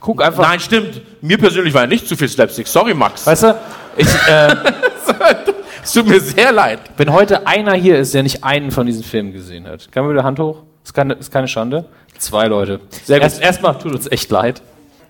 Guck 0.00 0.22
einfach. 0.22 0.42
Nein, 0.42 0.60
stimmt. 0.60 1.02
Mir 1.22 1.38
persönlich 1.38 1.74
war 1.74 1.82
ja 1.82 1.86
nicht 1.86 2.08
zu 2.08 2.16
viel 2.16 2.28
Slapstick. 2.28 2.66
Sorry, 2.66 2.94
Max. 2.94 3.26
Weißt 3.26 3.42
du, 3.42 3.58
ich, 3.96 4.08
äh, 4.28 4.56
Es 5.82 5.92
tut 5.92 6.06
mir 6.06 6.20
sehr 6.20 6.52
leid. 6.52 6.78
wenn 6.96 7.12
heute 7.12 7.46
einer 7.46 7.72
hier 7.74 7.98
ist, 7.98 8.14
der 8.14 8.22
nicht 8.22 8.44
einen 8.44 8.70
von 8.70 8.86
diesen 8.86 9.02
Filmen 9.02 9.32
gesehen 9.32 9.66
hat, 9.66 9.90
kann 9.90 10.04
man 10.04 10.12
wieder 10.12 10.24
Hand 10.24 10.38
hoch? 10.38 10.62
Ist 10.84 10.94
keine, 10.94 11.14
ist 11.14 11.32
keine 11.32 11.48
Schande. 11.48 11.86
Zwei 12.18 12.46
Leute. 12.46 12.80
Sehr. 13.04 13.20
Erst, 13.20 13.40
erstmal 13.40 13.78
tut 13.78 13.94
uns 13.94 14.10
echt 14.10 14.30
leid. 14.30 14.62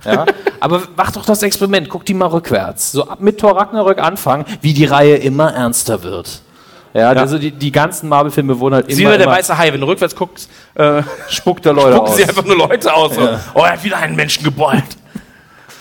Ja? 0.04 0.26
Aber 0.60 0.82
mach 0.96 1.10
doch 1.10 1.24
das 1.24 1.42
Experiment, 1.42 1.88
guck 1.88 2.04
die 2.04 2.14
mal 2.14 2.26
rückwärts. 2.26 2.92
So 2.92 3.08
ab 3.08 3.20
mit 3.20 3.38
Thor 3.38 3.56
Ragnarök 3.56 3.98
anfangen, 3.98 4.44
wie 4.60 4.72
die 4.72 4.84
Reihe 4.84 5.16
immer 5.16 5.52
ernster 5.52 6.02
wird. 6.02 6.42
Ja, 6.92 7.10
also 7.10 7.38
die, 7.38 7.52
die 7.52 7.70
ganzen 7.70 8.08
Marvel-Filme 8.08 8.58
wurden 8.58 8.74
halt 8.74 8.92
Sieh 8.92 9.02
immer, 9.02 9.10
mal 9.12 9.18
der 9.18 9.26
immer 9.26 9.36
weiße 9.36 9.56
Hai, 9.56 9.72
wenn 9.72 9.80
du 9.80 9.86
rückwärts 9.86 10.14
guckst, 10.16 10.50
äh, 10.74 11.02
spuckt 11.28 11.64
der 11.64 11.72
Leute 11.72 11.92
gucken 11.96 12.10
aus. 12.10 12.16
sie 12.16 12.24
einfach 12.24 12.44
nur 12.44 12.56
Leute 12.56 12.92
aus. 12.92 13.14
So. 13.14 13.28
Oh, 13.54 13.60
er 13.62 13.72
hat 13.72 13.84
wieder 13.84 13.98
einen 13.98 14.16
Menschen 14.16 14.42
gebeult. 14.42 14.82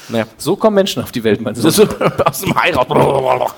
Naja, 0.10 0.26
So 0.38 0.56
kommen 0.56 0.76
Menschen 0.76 1.02
auf 1.04 1.12
die 1.12 1.24
Welt, 1.24 1.42
meinst 1.42 1.64
du? 1.64 1.68
aus 1.68 2.42
dem 2.42 2.56
Hai 2.56 2.74
raus. 2.74 3.52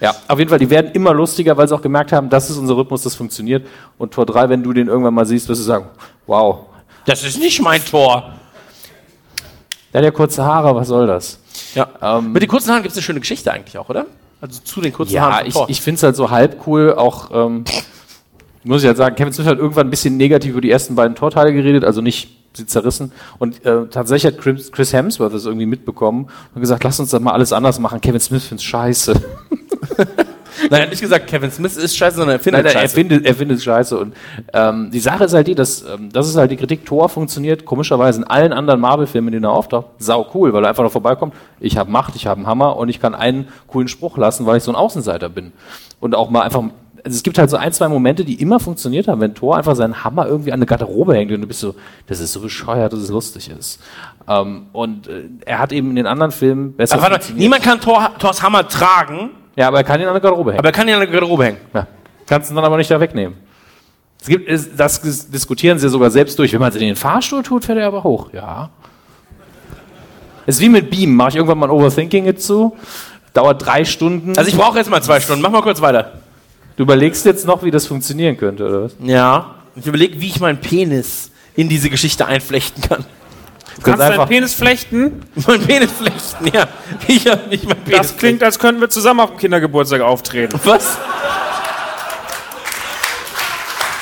Ja, 0.00 0.14
auf 0.28 0.38
jeden 0.38 0.48
Fall, 0.50 0.58
die 0.58 0.68
werden 0.68 0.90
immer 0.92 1.14
lustiger, 1.14 1.56
weil 1.56 1.68
sie 1.68 1.74
auch 1.74 1.80
gemerkt 1.80 2.12
haben, 2.12 2.28
das 2.28 2.50
ist 2.50 2.56
unser 2.58 2.76
Rhythmus, 2.76 3.02
das 3.02 3.14
funktioniert. 3.14 3.66
Und 3.96 4.12
Tor 4.12 4.26
3, 4.26 4.48
wenn 4.48 4.62
du 4.62 4.72
den 4.72 4.88
irgendwann 4.88 5.14
mal 5.14 5.24
siehst, 5.24 5.48
wirst 5.48 5.60
du 5.60 5.64
sagen, 5.64 5.86
wow, 6.26 6.66
Das 7.06 7.22
ist 7.22 7.38
nicht 7.38 7.62
mein 7.62 7.82
Tor. 7.84 8.32
der 9.92 9.98
hat 10.00 10.04
ja 10.04 10.10
kurze 10.10 10.44
Haare, 10.44 10.74
was 10.74 10.88
soll 10.88 11.06
das? 11.06 11.38
Ja. 11.74 12.20
Mit 12.20 12.42
den 12.42 12.48
kurzen 12.48 12.70
Haaren 12.70 12.82
gibt 12.82 12.92
es 12.92 12.98
eine 12.98 13.02
schöne 13.04 13.20
Geschichte 13.20 13.52
eigentlich 13.52 13.78
auch, 13.78 13.88
oder? 13.88 14.06
Also 14.44 14.60
zu 14.62 14.82
den 14.82 14.92
kurzen 14.92 15.14
Ja, 15.14 15.22
Haaren. 15.22 15.50
von 15.50 15.62
ich, 15.64 15.78
ich 15.78 15.80
finde 15.80 15.96
es 15.96 16.02
halt 16.02 16.16
so 16.16 16.30
halb 16.30 16.66
cool, 16.66 16.92
auch, 16.94 17.30
ähm, 17.32 17.64
muss 18.62 18.82
ich 18.82 18.86
halt 18.86 18.98
sagen, 18.98 19.16
Kevin 19.16 19.32
Smith 19.32 19.46
hat 19.46 19.56
irgendwann 19.58 19.86
ein 19.86 19.90
bisschen 19.90 20.18
negativ 20.18 20.52
über 20.52 20.60
die 20.60 20.70
ersten 20.70 20.94
beiden 20.94 21.14
Torteile 21.14 21.54
geredet, 21.54 21.82
also 21.82 22.02
nicht 22.02 22.36
sie 22.52 22.66
zerrissen. 22.66 23.10
Und 23.38 23.64
äh, 23.64 23.86
tatsächlich 23.86 24.34
hat 24.34 24.38
Chris, 24.42 24.70
Chris 24.70 24.92
Hemsworth 24.92 25.32
das 25.32 25.46
irgendwie 25.46 25.64
mitbekommen 25.64 26.28
und 26.54 26.60
gesagt, 26.60 26.84
lass 26.84 27.00
uns 27.00 27.08
das 27.10 27.22
mal 27.22 27.32
alles 27.32 27.54
anders 27.54 27.78
machen. 27.78 28.02
Kevin 28.02 28.20
Smith 28.20 28.44
find's 28.44 28.64
scheiße. 28.64 29.14
Nein, 30.70 30.80
er 30.80 30.82
hat 30.82 30.90
nicht 30.90 31.00
gesagt, 31.00 31.26
Kevin 31.26 31.50
Smith 31.50 31.76
ist 31.76 31.96
scheiße, 31.96 32.16
sondern 32.16 32.36
er 32.36 32.40
findet 32.40 32.64
Nein, 32.64 32.72
nein, 32.72 32.74
er 32.74 32.88
scheiße. 32.88 32.94
findet, 32.94 33.26
er 33.26 33.34
findet 33.34 33.58
es 33.58 33.64
scheiße. 33.64 33.98
Und 33.98 34.14
ähm, 34.52 34.90
die 34.90 35.00
Sache 35.00 35.24
ist 35.24 35.34
halt 35.34 35.46
die, 35.46 35.54
dass 35.54 35.82
ähm, 35.82 36.10
das 36.12 36.28
ist 36.28 36.36
halt 36.36 36.50
die 36.50 36.56
Kritik. 36.56 36.84
Thor 36.84 37.08
funktioniert 37.08 37.64
komischerweise 37.64 38.20
in 38.20 38.24
allen 38.24 38.52
anderen 38.52 38.80
Marvel-Filmen, 38.80 39.28
in 39.28 39.32
denen 39.34 39.44
er 39.44 39.52
auftaucht, 39.52 39.86
sau 39.98 40.26
cool, 40.34 40.52
weil 40.52 40.64
er 40.64 40.70
einfach 40.70 40.84
noch 40.84 40.92
vorbeikommt. 40.92 41.34
Ich 41.60 41.76
habe 41.76 41.90
Macht, 41.90 42.16
ich 42.16 42.26
habe 42.26 42.38
einen 42.38 42.46
Hammer 42.46 42.76
und 42.76 42.88
ich 42.88 43.00
kann 43.00 43.14
einen 43.14 43.48
coolen 43.66 43.88
Spruch 43.88 44.16
lassen, 44.16 44.46
weil 44.46 44.56
ich 44.58 44.62
so 44.62 44.72
ein 44.72 44.76
Außenseiter 44.76 45.28
bin. 45.28 45.52
Und 46.00 46.14
auch 46.14 46.30
mal 46.30 46.42
einfach. 46.42 46.62
Also 47.06 47.16
es 47.16 47.22
gibt 47.22 47.36
halt 47.36 47.50
so 47.50 47.58
ein, 47.58 47.70
zwei 47.70 47.88
Momente, 47.88 48.24
die 48.24 48.40
immer 48.40 48.58
funktioniert 48.58 49.08
haben, 49.08 49.20
wenn 49.20 49.34
Thor 49.34 49.58
einfach 49.58 49.76
seinen 49.76 50.04
Hammer 50.04 50.26
irgendwie 50.26 50.52
an 50.52 50.58
eine 50.58 50.64
Garderobe 50.64 51.14
hängt 51.14 51.30
und 51.32 51.42
du 51.42 51.46
bist 51.46 51.60
so, 51.60 51.74
das 52.06 52.18
ist 52.18 52.32
so 52.32 52.40
bescheuert, 52.40 52.94
dass 52.94 53.00
es 53.00 53.10
lustig 53.10 53.50
ist. 53.50 53.78
Ähm, 54.26 54.68
und 54.72 55.06
äh, 55.08 55.24
er 55.44 55.58
hat 55.58 55.72
eben 55.72 55.90
in 55.90 55.96
den 55.96 56.06
anderen 56.06 56.32
Filmen 56.32 56.72
besser 56.72 56.94
Aber 56.94 57.10
warte, 57.10 57.34
niemand 57.34 57.62
kann 57.62 57.78
Thor, 57.78 58.10
Thors 58.18 58.42
Hammer 58.42 58.66
tragen, 58.68 59.32
Ja, 59.56 59.68
aber 59.68 59.78
er 59.78 59.84
kann 59.84 60.00
ihn 60.00 60.06
an 60.06 60.10
eine 60.10 60.20
Garderobe 60.20 60.50
hängen. 60.52 60.58
aber 60.58 60.68
er 60.68 60.72
kann 60.72 60.88
ihn 60.88 60.94
an 60.94 61.00
der 61.00 61.08
Garderobe 61.08 61.44
hängen. 61.44 61.58
Ja. 61.72 61.86
Kannst 62.26 62.50
du 62.50 62.54
dann 62.54 62.64
aber 62.64 62.76
nicht 62.76 62.90
da 62.90 62.98
wegnehmen. 63.00 63.36
Es 64.20 64.26
gibt, 64.26 64.48
es, 64.48 64.74
das 64.74 65.00
dis- 65.02 65.30
diskutieren 65.30 65.78
sie 65.78 65.88
sogar 65.88 66.10
selbst 66.10 66.38
durch. 66.38 66.52
Wenn 66.52 66.60
man 66.60 66.70
es 66.70 66.76
in 66.76 66.80
den 66.82 66.96
Fahrstuhl 66.96 67.42
tut, 67.42 67.64
fährt 67.64 67.78
er 67.78 67.86
aber 67.86 68.02
hoch. 68.02 68.30
Ja. 68.32 68.70
Es 70.46 70.56
ist 70.56 70.60
wie 70.60 70.68
mit 70.68 70.90
Beam. 70.90 71.14
Mache 71.14 71.30
ich 71.30 71.36
irgendwann 71.36 71.58
mal 71.58 71.66
ein 71.66 71.70
Overthinking 71.70 72.24
jetzt 72.26 72.46
zu. 72.46 72.76
Dauert 73.32 73.64
drei 73.64 73.84
Stunden. 73.84 74.36
Also 74.36 74.48
ich 74.48 74.56
brauche 74.56 74.78
jetzt 74.78 74.90
mal 74.90 75.02
zwei 75.02 75.20
Stunden. 75.20 75.42
Mach 75.42 75.50
mal 75.50 75.62
kurz 75.62 75.80
weiter. 75.80 76.12
du 76.76 76.82
überlegst 76.82 77.24
jetzt 77.26 77.46
noch, 77.46 77.62
wie 77.62 77.70
das 77.70 77.86
funktionieren 77.86 78.36
könnte, 78.36 78.66
oder 78.66 78.82
was? 78.84 78.96
Ja. 79.02 79.56
Ich 79.76 79.86
überlege, 79.86 80.20
wie 80.20 80.26
ich 80.28 80.40
meinen 80.40 80.58
Penis 80.58 81.30
in 81.56 81.68
diese 81.68 81.90
Geschichte 81.90 82.26
einflechten 82.26 82.82
kann. 82.82 83.04
Du 83.76 83.82
Kannst 83.82 84.00
deinen 84.00 84.28
Penis 84.28 84.54
flechten? 84.54 85.22
Mein 85.46 85.66
Penis 85.66 85.90
flechten, 85.92 86.46
ja. 86.52 86.68
Ich 87.08 87.26
hab 87.26 87.48
nicht 87.48 87.64
mein 87.64 87.76
Penis 87.78 87.98
Das 87.98 88.16
klingt, 88.16 88.42
als 88.42 88.58
könnten 88.58 88.80
wir 88.80 88.88
zusammen 88.88 89.20
auf 89.20 89.30
dem 89.30 89.38
Kindergeburtstag 89.38 90.00
auftreten. 90.00 90.58
Was? 90.64 90.98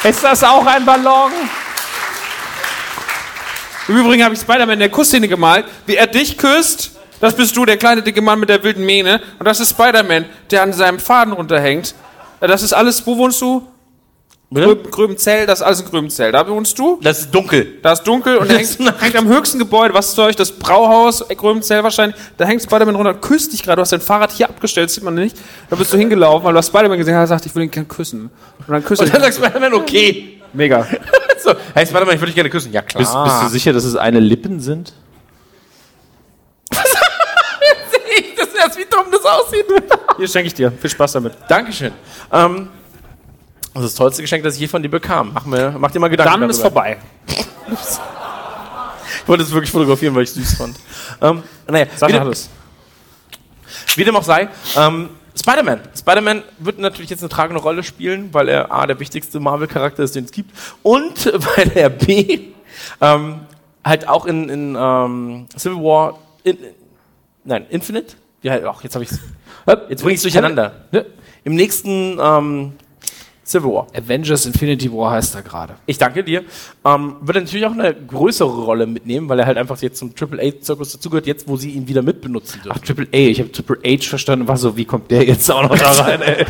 Ist 0.05 0.25
das 0.25 0.45
auch 0.45 0.67
ein 0.67 0.85
Ballon? 0.85 1.33
Im 3.89 3.97
Übrigen 3.97 4.25
habe 4.25 4.35
ich 4.35 4.41
Spider-Man 4.41 4.75
in 4.75 4.81
der 4.81 4.89
Kussszene 4.91 5.29
gemalt, 5.29 5.67
wie 5.87 5.97
er 5.97 6.07
dich 6.07 6.39
küsst. 6.39 6.93
Das 7.21 7.35
bist 7.37 7.57
du, 7.57 7.65
der 7.65 7.77
kleine 7.77 8.03
dicke 8.03 8.21
Mann 8.21 8.41
mit 8.41 8.49
der 8.49 8.63
wilden 8.63 8.85
Mähne. 8.85 9.21
Und 9.39 9.47
das 9.47 9.61
ist 9.61 9.71
Spider-Man, 9.71 10.25
der 10.51 10.63
an 10.63 10.73
seinem 10.73 10.99
Faden 10.99 11.33
runterhängt. 11.33 11.95
Das 12.41 12.63
ist 12.63 12.73
alles, 12.73 13.07
wo 13.07 13.17
wohnst 13.17 13.41
du? 13.41 13.67
Gröben, 14.55 14.91
Gröbenzell, 14.91 15.47
das 15.47 15.61
ist 15.61 15.65
alles 15.65 15.81
in 15.81 15.87
Gröbenzell. 15.87 16.33
Da 16.33 16.47
wohnst 16.47 16.79
du? 16.79 16.99
Das 17.03 17.21
ist 17.21 17.31
dunkel. 17.35 17.79
Da 17.83 17.93
ist 17.93 18.03
dunkel 18.03 18.37
und 18.37 18.51
er 18.51 18.59
hängt, 18.59 18.79
hängt 19.01 19.17
am 19.17 19.29
höchsten 19.29 19.59
Gebäude. 19.59 19.95
Was 19.95 20.09
ist 20.09 20.15
für 20.15 20.23
euch? 20.23 20.37
Das 20.37 20.53
Brauhaus, 20.53 21.23
äh, 21.23 21.35
Gröbenzell 21.35 21.83
wahrscheinlich. 21.83 22.21
Da 22.37 22.45
hängt 22.45 22.63
Spider-Man 22.63 22.95
runter 22.95 23.15
und 23.15 23.23
küsst 23.23 23.53
dich 23.53 23.63
gerade. 23.63 23.77
Du 23.77 23.83
hast 23.83 23.93
dein 23.93 24.01
Fahrrad 24.01 24.31
hier 24.33 24.49
abgestellt, 24.49 24.91
sieht 24.91 25.05
man 25.05 25.15
nicht. 25.15 25.37
Da 25.71 25.77
bist 25.77 25.93
du 25.93 25.97
hingelaufen, 25.97 26.45
weil 26.45 26.53
du 26.53 26.59
hast 26.59 26.69
Spider-Man 26.69 26.99
gesehen 26.99 27.17
hast, 27.17 27.31
sagt, 27.31 27.47
ich 27.47 27.55
will 27.55 27.63
ihn 27.63 27.71
gern 27.71 27.89
küssen. 27.89 28.31
Und 28.59 28.69
dann 28.69 28.85
küsst 28.85 29.01
Und 29.01 29.09
er 29.09 29.21
dann 29.21 29.33
sagt 29.33 29.45
Spider-Man, 29.45 29.75
okay. 29.75 30.41
Mega. 30.53 30.87
So, 31.43 31.55
hey 31.75 31.85
Spider-Man, 31.85 32.15
ich 32.15 32.21
würde 32.21 32.27
dich 32.27 32.37
gerne 32.37 32.51
küssen. 32.51 32.73
Ja, 32.73 32.83
klar. 32.83 33.01
Bist, 33.01 33.13
bist 33.13 33.43
du 33.43 33.49
sicher, 33.49 33.73
dass 33.73 33.83
es 33.83 33.97
eine 33.97 34.21
Lippen 34.21 34.61
sind? 34.61 34.93
das 36.71 36.79
ist 38.47 38.57
erst, 38.57 38.79
wie 38.79 38.85
dumm 38.89 39.07
das 39.11 39.25
aussieht. 39.25 39.67
Hier 40.19 40.29
schenke 40.29 40.47
ich 40.47 40.55
dir. 40.55 40.71
Viel 40.71 40.91
Spaß 40.91 41.13
damit. 41.15 41.33
Dankeschön. 41.49 41.91
Ähm, 42.33 42.69
das 43.75 43.85
ist 43.85 43.93
das 43.93 43.95
tollste 43.95 44.23
Geschenk, 44.23 44.45
das 44.45 44.55
ich 44.55 44.61
je 44.61 44.69
von 44.69 44.83
dir 44.83 44.89
bekam. 44.89 45.33
Mach, 45.33 45.47
mir, 45.47 45.75
mach 45.79 45.91
dir 45.91 46.01
mal 46.01 46.09
Gedanken 46.09 46.41
Dann 46.41 46.51
ist 46.51 46.63
darüber. 46.63 46.83
vorbei. 46.83 46.99
Ich 49.23 49.29
wollte 49.29 49.45
es 49.45 49.53
wirklich 49.53 49.71
fotografieren, 49.71 50.15
weil 50.15 50.25
ich 50.25 50.33
süß 50.33 50.55
fand. 50.55 50.77
Ähm, 51.21 51.43
naja, 51.69 51.87
wie, 51.87 51.97
Sascha 51.97 52.13
dem, 52.13 52.21
hat 52.21 52.33
es. 52.33 52.51
wie 53.95 54.05
dem 54.05 54.17
auch 54.17 54.25
sei, 54.25 54.49
ähm, 54.77 55.11
Spider-Man. 55.39 55.81
Spider-Man 55.97 56.43
wird 56.59 56.79
natürlich 56.79 57.11
jetzt 57.11 57.21
eine 57.21 57.29
tragende 57.29 57.63
Rolle 57.63 57.83
spielen, 57.83 58.35
weil 58.35 58.49
er 58.49 58.73
A, 58.73 58.87
der 58.87 59.01
wichtigste 59.01 59.41
Marvel-Charakter 59.41 60.03
ist, 60.03 60.15
den 60.17 60.25
es 60.25 60.33
gibt, 60.33 60.51
und 60.83 61.27
weil 61.57 61.71
er 61.75 61.89
B, 61.89 62.49
ähm, 63.01 63.41
halt 63.85 64.09
auch 64.09 64.27
in, 64.27 64.49
in 64.49 64.77
ähm, 64.79 65.47
Civil 65.57 65.79
War, 65.79 66.19
in, 66.43 66.59
nein, 67.45 67.67
Infinite? 67.71 68.17
Ja, 68.43 68.59
ach, 68.69 68.83
jetzt 68.83 68.95
habe 68.95 69.05
ich's. 69.05 69.19
Jetzt 69.89 70.03
bring 70.03 70.15
ich's 70.15 70.23
durcheinander. 70.23 70.73
Ja. 70.91 71.03
Im 71.45 71.55
nächsten 71.55 72.19
ähm, 72.21 72.73
Civil 73.45 73.71
War. 73.73 73.87
Avengers 73.95 74.47
Infinity 74.47 74.93
War 74.93 75.11
heißt 75.13 75.35
er 75.35 75.43
gerade. 75.43 75.75
Ich 75.87 75.99
danke 75.99 76.23
dir. 76.23 76.45
Ähm, 76.85 77.17
wird 77.21 77.37
er 77.37 77.41
natürlich 77.43 77.67
auch 77.67 77.73
eine 77.73 77.95
größere 77.95 78.49
Rolle 78.65 78.87
mitnehmen, 78.87 79.29
weil 79.29 79.39
er 79.41 79.47
halt 79.47 79.59
einfach 79.59 79.81
jetzt 79.83 79.99
zum 79.99 80.15
Triple 80.15 80.41
A-Zirkus 80.41 80.93
dazugehört, 80.93 81.27
jetzt 81.27 81.49
wo 81.49 81.57
sie 81.57 81.71
ihn 81.71 81.89
wieder 81.89 82.03
mitbenutzen 82.03 82.61
Ach, 82.69 82.79
dürfen. 82.79 82.85
Triple 82.85 83.09
A. 83.13 83.31
Ich 83.31 83.41
habe 83.41 83.51
Triple 83.51 83.79
H 83.85 84.09
verstanden. 84.09 84.47
War 84.47 84.57
so, 84.57 84.77
wie 84.77 84.85
kommt 84.85 85.11
der 85.11 85.25
jetzt 85.25 85.51
auch 85.51 85.63
noch 85.63 85.77
da 85.77 85.91
rein? 86.03 86.23
Ey? 86.23 86.47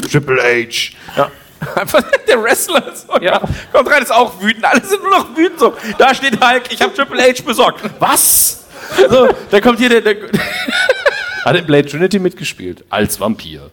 Triple 0.00 0.40
H. 0.40 0.92
Ja. 1.16 1.30
Einfach 1.74 2.04
der 2.28 2.40
Wrestler 2.40 2.84
so, 2.94 3.20
ja. 3.20 3.40
kommt 3.72 3.90
rein, 3.90 4.02
ist 4.02 4.12
auch 4.12 4.40
wütend. 4.40 4.64
Alle 4.64 4.84
sind 4.84 5.02
nur 5.02 5.10
noch 5.10 5.36
wütend 5.36 5.58
so. 5.58 5.74
Da 5.98 6.14
steht 6.14 6.40
Hulk, 6.40 6.64
ich 6.70 6.80
habe 6.80 6.94
Triple 6.94 7.20
H 7.20 7.42
besorgt. 7.44 7.80
Was? 7.98 8.64
So, 9.10 9.28
da 9.50 9.60
kommt 9.60 9.78
hier 9.80 9.88
der, 9.88 10.00
der 10.02 10.16
Hat 11.44 11.56
in 11.56 11.66
Blade 11.66 11.88
Trinity 11.88 12.18
mitgespielt. 12.18 12.84
Als 12.90 13.18
Vampir. 13.18 13.70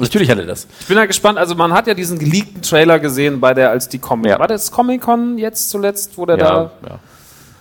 Natürlich 0.00 0.30
hat 0.30 0.38
er 0.38 0.46
das. 0.46 0.66
Ich 0.80 0.86
bin 0.86 0.96
ja 0.96 1.06
gespannt, 1.06 1.38
also 1.38 1.54
man 1.54 1.72
hat 1.72 1.86
ja 1.86 1.94
diesen 1.94 2.18
geleakten 2.18 2.62
Trailer 2.62 2.98
gesehen 2.98 3.40
bei 3.40 3.54
der 3.54 3.70
als 3.70 3.88
die 3.88 3.98
Comic. 3.98 4.30
Ja. 4.30 4.38
War 4.38 4.48
das 4.48 4.72
Comic-Con 4.72 5.38
jetzt 5.38 5.70
zuletzt, 5.70 6.16
wo 6.16 6.26
der 6.26 6.38
Ja, 6.38 6.44
da. 6.44 6.70
ja. 6.88 6.98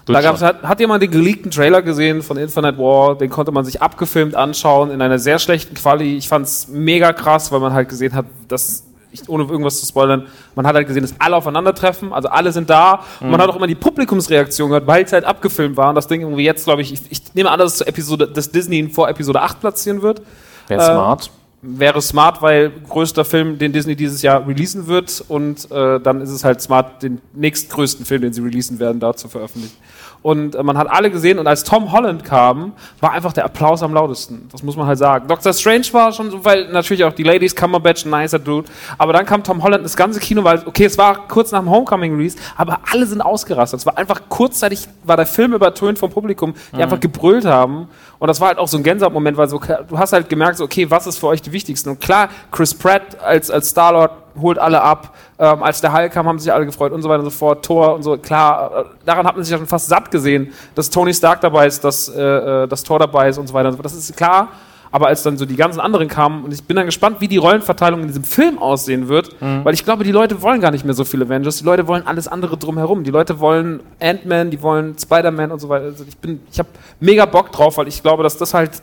Da 0.05 0.21
gab's, 0.21 0.41
hat, 0.41 0.63
hat 0.63 0.79
jemand 0.79 1.03
den 1.03 1.11
geleakten 1.11 1.51
Trailer 1.51 1.83
gesehen 1.83 2.23
von 2.23 2.35
Infinite 2.37 2.79
War, 2.79 3.15
den 3.15 3.29
konnte 3.29 3.51
man 3.51 3.63
sich 3.63 3.79
abgefilmt 3.81 4.33
anschauen 4.35 4.89
in 4.89 5.03
einer 5.03 5.19
sehr 5.19 5.37
schlechten 5.37 5.75
Quali. 5.75 6.17
Ich 6.17 6.27
fand's 6.27 6.67
mega 6.67 7.13
krass, 7.13 7.51
weil 7.51 7.59
man 7.59 7.73
halt 7.73 7.89
gesehen 7.89 8.15
hat, 8.15 8.25
dass, 8.47 8.85
ich, 9.11 9.29
ohne 9.29 9.43
irgendwas 9.43 9.79
zu 9.79 9.85
spoilern, 9.85 10.25
man 10.55 10.65
hat 10.65 10.73
halt 10.73 10.87
gesehen, 10.87 11.03
dass 11.03 11.13
alle 11.19 11.35
aufeinandertreffen, 11.35 12.11
also 12.11 12.27
alle 12.27 12.51
sind 12.51 12.71
da. 12.71 13.01
Und 13.19 13.29
man 13.29 13.39
hat 13.39 13.49
auch 13.49 13.55
immer 13.55 13.67
die 13.67 13.75
Publikumsreaktion 13.75 14.69
gehört, 14.69 14.87
weil 14.87 15.03
es 15.03 15.13
halt 15.13 15.25
abgefilmt 15.25 15.77
war 15.77 15.89
und 15.89 15.95
das 15.95 16.07
Ding 16.07 16.21
irgendwie 16.21 16.43
jetzt, 16.43 16.63
glaube 16.63 16.81
ich, 16.81 16.91
ich, 16.91 17.01
ich 17.09 17.35
nehme 17.35 17.51
an, 17.51 17.59
dass 17.59 17.81
Episode, 17.81 18.27
dass 18.27 18.49
Disney 18.49 18.79
ihn 18.79 18.89
vor 18.89 19.09
Episode 19.09 19.41
8 19.41 19.59
platzieren 19.59 20.01
wird 20.01 20.23
Wäre 20.67 20.83
smart. 20.83 21.29
Wäre 21.61 22.01
smart, 22.01 22.41
weil 22.41 22.71
größter 22.71 23.25
Film, 23.25 23.57
den 23.57 23.73
Disney 23.73 23.95
dieses 23.95 24.21
Jahr 24.21 24.47
releasen 24.47 24.87
wird 24.87 25.23
und 25.27 25.69
äh, 25.71 25.99
dann 25.99 26.21
ist 26.21 26.29
es 26.29 26.43
halt 26.43 26.61
smart, 26.61 27.03
den 27.03 27.21
nächstgrößten 27.33 28.05
Film, 28.05 28.21
den 28.21 28.33
sie 28.33 28.41
releasen 28.41 28.79
werden, 28.79 28.99
da 28.99 29.13
zu 29.15 29.27
veröffentlichen. 29.27 29.75
Und 30.21 30.55
äh, 30.55 30.63
man 30.63 30.77
hat 30.77 30.89
alle 30.89 31.09
gesehen 31.11 31.39
und 31.39 31.47
als 31.47 31.63
Tom 31.63 31.91
Holland 31.91 32.25
kam, 32.25 32.73
war 32.99 33.11
einfach 33.11 33.31
der 33.31 33.45
Applaus 33.45 33.81
am 33.83 33.93
lautesten. 33.93 34.47
Das 34.51 34.63
muss 34.63 34.75
man 34.75 34.85
halt 34.85 34.97
sagen. 34.97 35.27
Doctor 35.27 35.53
Strange 35.53 35.85
war 35.91 36.11
schon 36.11 36.29
so, 36.29 36.43
weil 36.43 36.67
natürlich 36.71 37.03
auch 37.05 37.13
die 37.13 37.23
Ladies, 37.23 37.55
Cumberbatch, 37.55 38.05
ein 38.05 38.09
nicer 38.11 38.39
Dude. 38.39 38.67
Aber 38.97 39.13
dann 39.13 39.25
kam 39.25 39.43
Tom 39.43 39.63
Holland, 39.63 39.85
das 39.85 39.95
ganze 39.95 40.19
Kino, 40.19 40.43
weil, 40.43 40.63
okay, 40.65 40.85
es 40.85 40.97
war 40.97 41.27
kurz 41.27 41.51
nach 41.51 41.59
dem 41.59 41.69
Homecoming 41.69 42.15
Release, 42.15 42.37
aber 42.57 42.79
alle 42.91 43.05
sind 43.05 43.21
ausgerastet. 43.21 43.79
Es 43.79 43.85
war 43.85 43.97
einfach 43.97 44.21
kurzzeitig, 44.27 44.87
war 45.03 45.15
der 45.15 45.25
Film 45.25 45.53
übertönt 45.53 45.99
vom 45.99 46.11
Publikum, 46.11 46.53
die 46.75 46.83
einfach 46.83 46.99
gebrüllt 46.99 47.45
haben. 47.45 47.87
Und 48.19 48.27
das 48.27 48.41
war 48.41 48.49
halt 48.49 48.57
auch 48.57 48.67
so 48.67 48.77
ein 48.77 48.83
Gänsehautmoment, 48.83 49.37
weil 49.37 49.47
so, 49.47 49.59
du 49.59 49.97
hast 49.97 50.11
halt 50.11 50.27
gemerkt, 50.27 50.57
so, 50.57 50.65
okay, 50.65 50.89
was 50.91 51.07
ist 51.07 51.17
für 51.17 51.27
euch 51.27 51.41
die 51.41 51.53
wichtigsten? 51.53 51.89
Und 51.89 52.01
klar, 52.01 52.29
Chris 52.51 52.73
Pratt 52.73 53.17
als, 53.23 53.49
als 53.49 53.69
Star-Lord 53.69 54.11
holt 54.39 54.59
alle 54.59 54.81
ab. 54.81 55.15
Ähm, 55.37 55.63
als 55.63 55.81
der 55.81 55.93
Hulk 55.93 56.11
kam, 56.11 56.27
haben 56.27 56.39
sich 56.39 56.51
alle 56.51 56.65
gefreut 56.65 56.91
und 56.91 57.01
so 57.01 57.09
weiter 57.09 57.19
und 57.19 57.29
so 57.29 57.37
fort. 57.37 57.63
Thor 57.63 57.95
und 57.95 58.03
so, 58.03 58.17
klar, 58.17 58.71
äh, 58.71 58.83
daran 59.05 59.25
hat 59.25 59.35
man 59.35 59.43
sich 59.43 59.51
ja 59.51 59.57
schon 59.57 59.67
fast 59.67 59.87
satt 59.87 60.11
gesehen, 60.11 60.53
dass 60.75 60.89
Tony 60.89 61.13
Stark 61.13 61.41
dabei 61.41 61.67
ist, 61.67 61.83
dass, 61.83 62.09
äh, 62.09 62.21
äh, 62.21 62.67
dass 62.67 62.83
Thor 62.83 62.99
dabei 62.99 63.29
ist 63.29 63.37
und 63.37 63.47
so 63.47 63.53
weiter 63.53 63.67
und 63.67 63.73
so 63.73 63.77
fort. 63.77 63.85
Das 63.85 63.93
ist 63.93 64.15
klar. 64.15 64.49
Aber 64.91 65.05
als 65.05 65.21
dann 65.21 65.37
so 65.37 65.45
die 65.45 65.55
ganzen 65.55 65.79
anderen 65.79 66.07
kamen, 66.07 66.43
und 66.43 66.51
ich 66.51 66.63
bin 66.63 66.75
dann 66.75 66.87
gespannt, 66.87 67.17
wie 67.19 67.27
die 67.27 67.37
Rollenverteilung 67.37 68.01
in 68.01 68.07
diesem 68.07 68.23
Film 68.23 68.57
aussehen 68.57 69.07
wird, 69.07 69.35
weil 69.39 69.75
ich 69.75 69.85
glaube, 69.85 70.03
die 70.03 70.11
Leute 70.11 70.41
wollen 70.41 70.61
gar 70.61 70.71
nicht 70.71 70.83
mehr 70.83 70.95
so 70.95 71.03
viele 71.03 71.25
Avengers, 71.25 71.57
die 71.57 71.63
Leute 71.63 71.87
wollen 71.87 72.07
alles 72.07 72.27
andere 72.27 72.57
drumherum. 72.57 73.03
Die 73.03 73.11
Leute 73.11 73.39
wollen 73.39 73.81
Ant-Man, 73.99 74.49
die 74.49 74.63
wollen 74.63 74.97
Spider-Man 74.97 75.51
und 75.51 75.59
so 75.59 75.69
weiter. 75.69 75.85
Also 75.85 76.05
ich 76.07 76.17
bin, 76.17 76.41
ich 76.51 76.57
habe 76.57 76.69
mega 76.99 77.27
Bock 77.27 77.51
drauf, 77.51 77.77
weil 77.77 77.87
ich 77.87 78.01
glaube, 78.01 78.23
dass 78.23 78.37
das 78.37 78.55
halt 78.55 78.81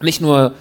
nicht 0.00 0.20
nur, 0.20 0.52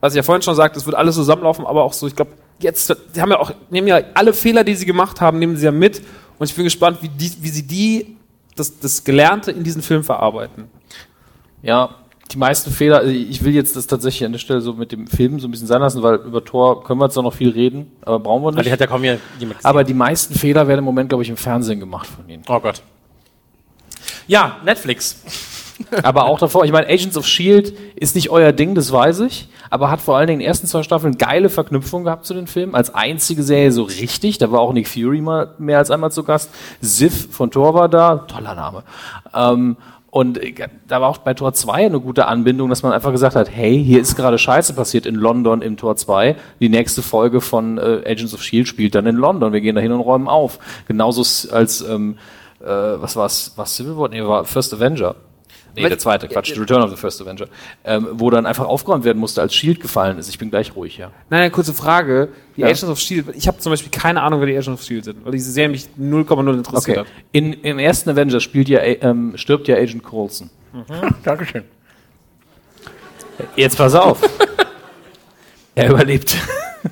was 0.00 0.12
ich 0.12 0.16
ja 0.16 0.24
vorhin 0.24 0.42
schon 0.42 0.56
sagte, 0.56 0.76
es 0.76 0.86
wird 0.86 0.96
alles 0.96 1.14
zusammenlaufen, 1.14 1.64
aber 1.64 1.84
auch 1.84 1.92
so, 1.92 2.08
ich 2.08 2.16
glaube, 2.16 2.32
jetzt, 2.64 2.94
die 3.14 3.20
haben 3.20 3.30
ja 3.30 3.38
auch, 3.38 3.52
nehmen 3.70 3.86
ja 3.86 4.00
alle 4.14 4.32
Fehler, 4.32 4.64
die 4.64 4.74
sie 4.74 4.86
gemacht 4.86 5.20
haben, 5.20 5.38
nehmen 5.38 5.56
sie 5.56 5.64
ja 5.64 5.72
mit. 5.72 6.02
Und 6.38 6.50
ich 6.50 6.54
bin 6.54 6.64
gespannt, 6.64 6.98
wie, 7.00 7.08
die, 7.08 7.32
wie 7.40 7.48
sie 7.48 7.66
die, 7.66 8.16
das, 8.56 8.78
das 8.78 9.04
Gelernte 9.04 9.52
in 9.52 9.62
diesen 9.62 9.82
Film 9.82 10.02
verarbeiten. 10.02 10.64
Ja, 11.62 11.94
die 12.32 12.38
meisten 12.38 12.70
Fehler, 12.70 12.98
also 12.98 13.10
ich 13.10 13.44
will 13.44 13.54
jetzt 13.54 13.76
das 13.76 13.86
tatsächlich 13.86 14.24
an 14.24 14.32
der 14.32 14.38
Stelle 14.38 14.60
so 14.60 14.72
mit 14.72 14.92
dem 14.92 15.06
Film 15.06 15.38
so 15.38 15.46
ein 15.46 15.50
bisschen 15.50 15.66
sein 15.66 15.80
lassen, 15.80 16.02
weil 16.02 16.16
über 16.16 16.44
Tor 16.44 16.82
können 16.82 17.00
wir 17.00 17.06
jetzt 17.06 17.16
auch 17.16 17.22
noch 17.22 17.34
viel 17.34 17.50
reden, 17.50 17.92
aber 18.02 18.18
brauchen 18.18 18.42
wir 18.42 18.50
die 18.50 18.58
nicht. 18.58 18.72
hat 18.72 18.80
ja 18.80 18.86
kaum 18.86 19.02
hier 19.02 19.20
jemand 19.38 19.58
gesehen. 19.58 19.68
Aber 19.68 19.84
die 19.84 19.94
meisten 19.94 20.34
Fehler 20.34 20.66
werden 20.66 20.80
im 20.80 20.84
Moment, 20.84 21.10
glaube 21.10 21.22
ich, 21.22 21.30
im 21.30 21.36
Fernsehen 21.36 21.80
gemacht 21.80 22.06
von 22.06 22.28
ihnen. 22.28 22.42
Oh 22.48 22.58
Gott. 22.60 22.82
Ja, 24.26 24.56
Netflix. 24.64 25.53
Aber 26.02 26.26
auch 26.26 26.38
davor, 26.38 26.64
ich 26.64 26.72
meine, 26.72 26.86
Agents 26.88 27.16
of 27.16 27.26
Shield 27.26 27.74
ist 27.96 28.14
nicht 28.14 28.30
euer 28.30 28.52
Ding, 28.52 28.74
das 28.74 28.92
weiß 28.92 29.20
ich, 29.20 29.48
aber 29.70 29.90
hat 29.90 30.00
vor 30.00 30.16
allen 30.16 30.26
Dingen 30.26 30.40
in 30.40 30.44
den 30.44 30.48
ersten 30.48 30.66
zwei 30.66 30.82
Staffeln 30.82 31.18
geile 31.18 31.48
Verknüpfung 31.48 32.04
gehabt 32.04 32.26
zu 32.26 32.34
den 32.34 32.46
Filmen. 32.46 32.74
Als 32.74 32.94
einzige 32.94 33.42
Serie 33.42 33.72
so 33.72 33.82
richtig, 33.82 34.38
da 34.38 34.50
war 34.52 34.60
auch 34.60 34.72
Nick 34.72 34.88
Fury 34.88 35.20
mal 35.20 35.50
mehr 35.58 35.78
als 35.78 35.90
einmal 35.90 36.12
zu 36.12 36.24
Gast. 36.24 36.50
Sif 36.80 37.28
von 37.30 37.50
Thor 37.50 37.74
war 37.74 37.88
da, 37.88 38.18
toller 38.28 38.54
Name. 38.54 38.84
Ähm, 39.34 39.76
Und 40.10 40.38
äh, 40.38 40.54
da 40.86 41.00
war 41.00 41.08
auch 41.08 41.18
bei 41.18 41.34
Tor 41.34 41.54
2 41.54 41.86
eine 41.86 41.98
gute 41.98 42.26
Anbindung, 42.26 42.70
dass 42.70 42.84
man 42.84 42.92
einfach 42.92 43.10
gesagt 43.10 43.34
hat, 43.34 43.50
hey, 43.50 43.82
hier 43.84 44.00
ist 44.00 44.14
gerade 44.14 44.38
Scheiße 44.38 44.74
passiert 44.74 45.06
in 45.06 45.16
London 45.16 45.60
im 45.60 45.76
Tor 45.76 45.96
2. 45.96 46.36
Die 46.60 46.68
nächste 46.68 47.02
Folge 47.02 47.40
von 47.40 47.78
äh, 47.78 48.02
Agents 48.06 48.32
of 48.32 48.40
S.H.I.E.L.D. 48.40 48.68
spielt 48.68 48.94
dann 48.94 49.06
in 49.06 49.16
London. 49.16 49.52
Wir 49.52 49.60
gehen 49.60 49.74
da 49.74 49.80
hin 49.80 49.90
und 49.90 50.00
räumen 50.02 50.28
auf. 50.28 50.60
Genauso 50.86 51.22
als, 51.52 51.80
ähm, 51.80 52.16
äh, 52.60 52.66
was 52.68 53.16
war's, 53.16 53.54
was 53.56 53.74
Civil 53.74 53.96
War? 53.96 54.08
Nee, 54.08 54.22
war 54.22 54.44
First 54.44 54.72
Avenger. 54.72 55.16
Nee, 55.76 55.88
der 55.88 55.98
zweite, 55.98 56.28
Quatsch, 56.28 56.54
The 56.54 56.60
Return 56.60 56.82
of 56.82 56.90
the 56.90 56.96
First 56.96 57.20
Avenger. 57.20 57.46
Ähm, 57.84 58.08
wo 58.12 58.30
dann 58.30 58.46
einfach 58.46 58.66
aufgeräumt 58.66 59.04
werden 59.04 59.18
musste, 59.18 59.40
als 59.42 59.52
S.H.I.E.L.D. 59.54 59.80
gefallen 59.80 60.18
ist. 60.18 60.28
Ich 60.28 60.38
bin 60.38 60.50
gleich 60.50 60.74
ruhig, 60.76 60.96
ja. 60.98 61.10
Nein, 61.30 61.40
eine 61.42 61.50
kurze 61.50 61.74
Frage. 61.74 62.28
Die 62.56 62.60
Ja. 62.60 62.66
Agents 62.68 62.84
of 62.84 62.98
S.H.I.E.L.D., 62.98 63.32
ich 63.36 63.48
habe 63.48 63.58
zum 63.58 63.72
Beispiel 63.72 63.90
keine 63.90 64.22
Ahnung, 64.22 64.40
wer 64.40 64.46
die 64.46 64.52
Agents 64.56 64.68
of 64.68 64.80
S.H.I.E.L.D. 64.80 65.04
sind, 65.12 65.24
weil 65.24 65.32
diese 65.32 65.50
Serie 65.50 65.68
mich 65.70 65.88
0,0 66.00 66.54
interessiert 66.54 66.98
Okay. 66.98 66.98
hat. 67.00 67.06
In, 67.32 67.52
Im 67.52 67.78
ersten 67.78 68.10
Avenger 68.10 68.40
spielt 68.40 68.68
ja, 68.68 68.80
ähm, 68.82 69.32
stirbt 69.36 69.66
ja 69.68 69.76
Agent 69.76 70.02
Coulson. 70.02 70.50
Dankeschön. 71.24 71.64
Jetzt 73.56 73.76
pass 73.76 73.94
auf. 73.94 74.20
er 75.74 75.90
überlebt. 75.90 76.36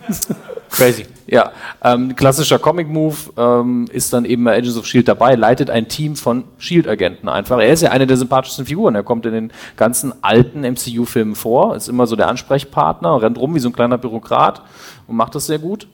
Crazy. 0.70 1.06
Ja, 1.26 1.52
ähm, 1.82 2.16
klassischer 2.16 2.58
Comic-Move 2.58 3.16
ähm, 3.36 3.86
ist 3.92 4.12
dann 4.12 4.24
eben 4.24 4.44
bei 4.44 4.56
Agents 4.56 4.76
of 4.76 4.84
S.H.I.E.L.D. 4.84 5.06
dabei, 5.06 5.34
leitet 5.34 5.70
ein 5.70 5.88
Team 5.88 6.16
von 6.16 6.44
S.H.I.E.L.D.-Agenten 6.58 7.28
einfach. 7.28 7.58
Er 7.58 7.72
ist 7.72 7.82
ja 7.82 7.90
eine 7.90 8.06
der 8.06 8.16
sympathischsten 8.16 8.66
Figuren. 8.66 8.94
Er 8.94 9.02
kommt 9.02 9.24
in 9.26 9.32
den 9.32 9.52
ganzen 9.76 10.12
alten 10.22 10.60
MCU-Filmen 10.60 11.34
vor, 11.34 11.76
ist 11.76 11.88
immer 11.88 12.06
so 12.06 12.16
der 12.16 12.28
Ansprechpartner, 12.28 13.22
rennt 13.22 13.38
rum 13.38 13.54
wie 13.54 13.60
so 13.60 13.68
ein 13.68 13.72
kleiner 13.72 13.98
Bürokrat 13.98 14.62
und 15.06 15.16
macht 15.16 15.34
das 15.34 15.46
sehr 15.46 15.58
gut. 15.58 15.86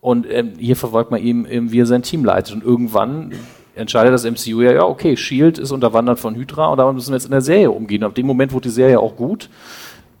Und 0.00 0.26
ähm, 0.30 0.52
hier 0.58 0.76
verfolgt 0.76 1.10
man 1.10 1.20
ihm, 1.20 1.46
eben, 1.46 1.72
wie 1.72 1.80
er 1.80 1.86
sein 1.86 2.02
Team 2.02 2.24
leitet. 2.24 2.54
Und 2.54 2.62
irgendwann 2.62 3.32
entscheidet 3.74 4.14
das 4.14 4.24
MCU 4.24 4.60
ja, 4.62 4.72
ja, 4.72 4.84
okay, 4.84 5.14
S.H.I.E.L.D. 5.14 5.60
ist 5.60 5.72
unterwandert 5.72 6.20
von 6.20 6.34
Hydra 6.36 6.68
und 6.68 6.78
damit 6.78 6.94
müssen 6.94 7.10
wir 7.10 7.16
jetzt 7.16 7.26
in 7.26 7.32
der 7.32 7.40
Serie 7.40 7.70
umgehen. 7.70 8.04
Ab 8.04 8.14
dem 8.14 8.26
Moment 8.26 8.52
wurde 8.52 8.68
die 8.68 8.74
Serie 8.74 9.00
auch 9.00 9.16
gut. 9.16 9.50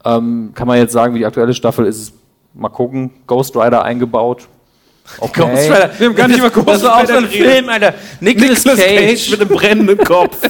Ähm, 0.04 0.52
kann 0.54 0.68
man 0.68 0.78
jetzt 0.78 0.92
sagen, 0.92 1.14
wie 1.14 1.18
die 1.20 1.26
aktuelle 1.26 1.54
Staffel 1.54 1.86
ist, 1.86 2.14
mal 2.54 2.68
gucken, 2.68 3.10
Ghost 3.26 3.56
Rider 3.56 3.82
eingebaut. 3.82 4.48
Okay. 5.18 5.40
Ghost 5.40 5.70
Rider. 5.70 5.90
Wir 5.98 6.06
haben 6.08 6.14
gar 6.14 6.28
nicht 6.28 6.38
über 6.38 6.50
Ghost 6.50 6.68
Das 6.68 6.82
war 6.82 6.96
auch 7.02 7.06
so 7.06 7.12
ein 7.14 7.24
Rider 7.24 7.28
geredet. 7.28 7.52
Film, 7.52 7.68
Alter. 7.68 7.94
Nicolas, 8.20 8.64
Nicolas 8.64 8.86
Cage. 8.86 9.06
Cage 9.08 9.30
mit 9.30 9.40
einem 9.40 9.48
brennenden 9.50 9.98
Kopf. 9.98 10.36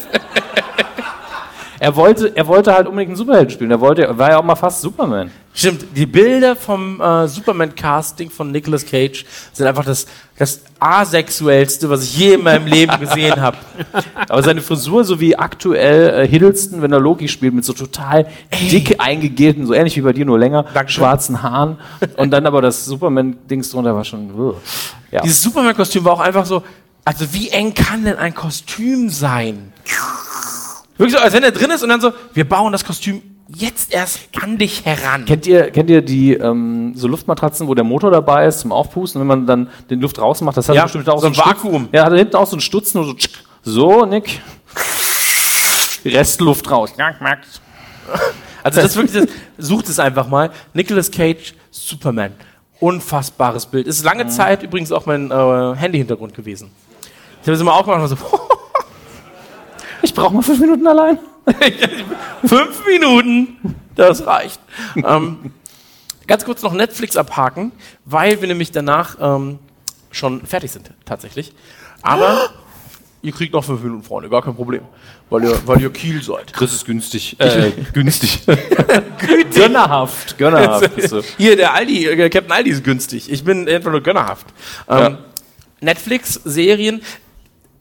Er 1.79 1.95
wollte, 1.97 2.37
er 2.37 2.47
wollte 2.47 2.73
halt 2.73 2.87
unbedingt 2.87 3.11
einen 3.11 3.17
Superhelden 3.17 3.51
spielen. 3.51 3.71
Er 3.71 3.81
wollte, 3.81 4.05
er 4.05 4.19
war 4.19 4.31
ja 4.31 4.39
auch 4.39 4.45
mal 4.45 4.57
fast 4.57 4.81
Superman. 4.81 5.31
Stimmt, 5.55 5.87
die 5.97 6.05
Bilder 6.05 6.55
vom 6.55 7.01
äh, 7.01 7.27
Superman-Casting 7.27 8.29
von 8.29 8.51
Nicolas 8.51 8.85
Cage 8.85 9.25
sind 9.53 9.67
einfach 9.67 9.87
das, 9.87 10.07
das 10.37 10.61
asexuellste, 10.81 11.89
was 11.89 12.05
ich 12.05 12.19
je 12.19 12.35
in 12.35 12.43
meinem 12.43 12.67
Leben 12.67 12.99
gesehen 13.01 13.41
habe. 13.41 13.57
Aber 14.29 14.43
seine 14.43 14.61
Frisur, 14.61 15.05
so 15.05 15.19
wie 15.19 15.37
aktuell 15.37 16.25
äh, 16.25 16.29
Hiddleston, 16.29 16.83
wenn 16.83 16.93
er 16.93 17.01
Loki 17.01 17.27
spielt, 17.29 17.55
mit 17.55 17.65
so 17.65 17.73
total 17.73 18.27
dick 18.71 18.97
eingegelten, 18.99 19.67
so 19.67 19.73
ähnlich 19.73 19.97
wie 19.97 20.03
bei 20.03 20.13
dir, 20.13 20.27
nur 20.27 20.39
länger, 20.39 20.65
Dankeschön. 20.75 21.01
schwarzen 21.01 21.43
Haaren. 21.43 21.79
Und 22.17 22.31
dann 22.33 22.47
aber 22.47 22.61
das 22.61 22.85
Superman-Dings 22.85 23.71
drunter 23.71 23.95
war 23.95 24.05
schon. 24.05 24.39
uh. 24.39 24.55
Ja. 25.11 25.23
Dieses 25.23 25.43
Superman-Kostüm 25.43 26.05
war 26.05 26.13
auch 26.13 26.21
einfach 26.21 26.45
so, 26.45 26.63
also 27.07 27.33
wie 27.33 27.49
eng 27.51 27.73
kann 27.73 28.05
denn 28.05 28.17
ein 28.19 28.35
Kostüm 28.35 29.09
sein? 29.09 29.73
Wirklich 30.99 31.17
so, 31.17 31.23
als 31.23 31.33
wenn 31.35 31.43
er 31.43 31.53
drin 31.53 31.71
ist 31.71 31.83
und 31.83 31.89
dann 31.91 32.01
so, 32.01 32.13
wir 32.35 32.49
bauen 32.49 32.73
das 32.73 32.85
Kostüm 32.85 33.23
jetzt 33.49 33.93
erst 33.95 34.21
an 34.43 34.59
dich 34.59 34.85
heran. 34.85 35.25
Kennt 35.25 35.47
ihr, 35.47 35.71
kennt 35.71 35.89
ihr 35.91 36.03
die 36.03 36.33
ähm, 36.35 36.93
so 36.97 37.07
Luftmatratzen, 37.07 37.69
wo 37.69 37.75
der 37.75 37.85
Motor 37.85 38.11
dabei 38.11 38.47
ist 38.47 38.61
zum 38.61 38.73
Aufpusten, 38.73 39.21
wenn 39.21 39.29
man 39.29 39.47
dann 39.47 39.69
den 39.91 40.01
Luft 40.01 40.19
rausmacht, 40.19 40.57
das 40.57 40.69
hat 40.69 40.75
Ja, 40.77 40.83
bestimmt 40.85 41.09
auch 41.09 41.21
so 41.21 41.27
ein 41.29 41.35
Stutz- 41.35 41.47
Vakuum. 41.47 41.89
Ja, 41.93 42.05
hat 42.07 42.13
hinten 42.15 42.35
auch 42.37 42.47
so 42.47 42.57
ein 42.57 42.61
Stutzen, 42.61 42.99
nur 42.99 43.07
so 43.07 43.15
tschick. 43.15 43.33
so, 43.63 44.05
Nick. 44.05 44.41
Restluft 46.05 46.71
raus. 46.71 46.93
Also 48.63 48.81
das 48.81 48.97
wirklich, 48.97 49.25
das, 49.25 49.29
sucht 49.59 49.89
es 49.89 49.99
einfach 49.99 50.29
mal. 50.29 50.51
Nicolas 50.73 51.11
Cage, 51.11 51.55
Superman. 51.71 52.33
Unfassbares 52.81 53.67
Bild. 53.67 53.87
Ist 53.87 54.05
lange 54.05 54.27
Zeit 54.29 54.63
übrigens 54.63 54.93
auch 54.93 55.07
mein 55.07 55.31
äh, 55.31 55.75
Handy-Hintergrund 55.77 56.35
gewesen. 56.35 56.71
Ich 57.41 57.47
habe 57.49 57.53
es 57.55 57.61
immer 57.61 57.75
aufgemacht 57.75 58.03
und 58.03 58.09
so, 58.09 58.17
Ich 60.03 60.15
brauche 60.15 60.35
mal 60.35 60.43
fünf 60.43 60.61
Minuten 60.61 60.87
allein. 60.87 61.19
fünf 62.45 62.87
Minuten, 62.87 63.77
das 63.95 64.27
reicht. 64.27 64.61
ähm, 64.97 65.53
ganz 66.27 66.45
kurz 66.45 66.63
noch 66.63 66.73
Netflix 66.73 67.17
abhaken, 67.17 67.73
weil 68.05 68.41
wir 68.41 68.49
nämlich 68.49 68.73
danach 68.73 69.17
ähm, 69.21 69.59
schon 70.11 70.45
fertig 70.47 70.73
sind, 70.73 70.91
tatsächlich. 71.05 71.53
Aber 72.03 72.51
ihr 73.23 73.33
kriegt 73.33 73.53
noch 73.53 73.65
fünf 73.65 73.83
Minuten, 73.83 74.03
Freunde, 74.03 74.29
gar 74.29 74.43
kein 74.43 74.55
Problem. 74.55 74.83
Weil 75.29 75.43
ihr, 75.45 75.67
weil 75.67 75.81
ihr 75.81 75.91
Kiel 75.91 76.23
seid. 76.23 76.53
Chris 76.53 76.73
ist 76.73 76.85
günstig. 76.85 77.35
Äh, 77.41 77.73
günstig. 77.93 78.43
Gönnerhaft. 79.53 80.39
Gönnerhaft. 80.39 80.95
bist 80.95 81.13
du. 81.13 81.23
Hier, 81.37 81.57
der 81.57 81.75
Aldi, 81.75 82.07
äh, 82.07 82.29
Captain 82.31 82.53
Aldi 82.53 82.71
ist 82.71 82.85
günstig. 82.85 83.31
Ich 83.31 83.43
bin 83.43 83.69
einfach 83.69 83.91
nur 83.91 84.03
gönnerhaft. 84.03 84.47
Ähm, 84.89 85.19
Netflix-Serien. 85.81 87.03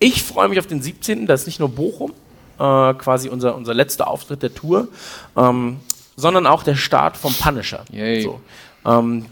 Ich 0.06 0.22
freue 0.22 0.48
mich 0.49 0.60
auf 0.60 0.68
den 0.68 0.84
17. 0.84 1.26
Da 1.26 1.34
ist 1.34 1.48
nicht 1.48 1.60
nur 1.60 1.69
Bochum, 1.69 2.11
äh, 2.60 2.94
quasi 2.94 3.27
unser, 3.27 3.56
unser 3.56 3.73
letzter 3.73 4.07
Auftritt 4.07 4.44
der 4.44 4.53
Tour, 4.53 4.88
ähm, 5.36 5.80
sondern 6.15 6.45
auch 6.45 6.61
der 6.61 6.76
Start 6.76 7.18
vom 7.18 7.34
Punisher. 7.34 7.84
So. 8.22 8.40
Ähm, 8.86 9.26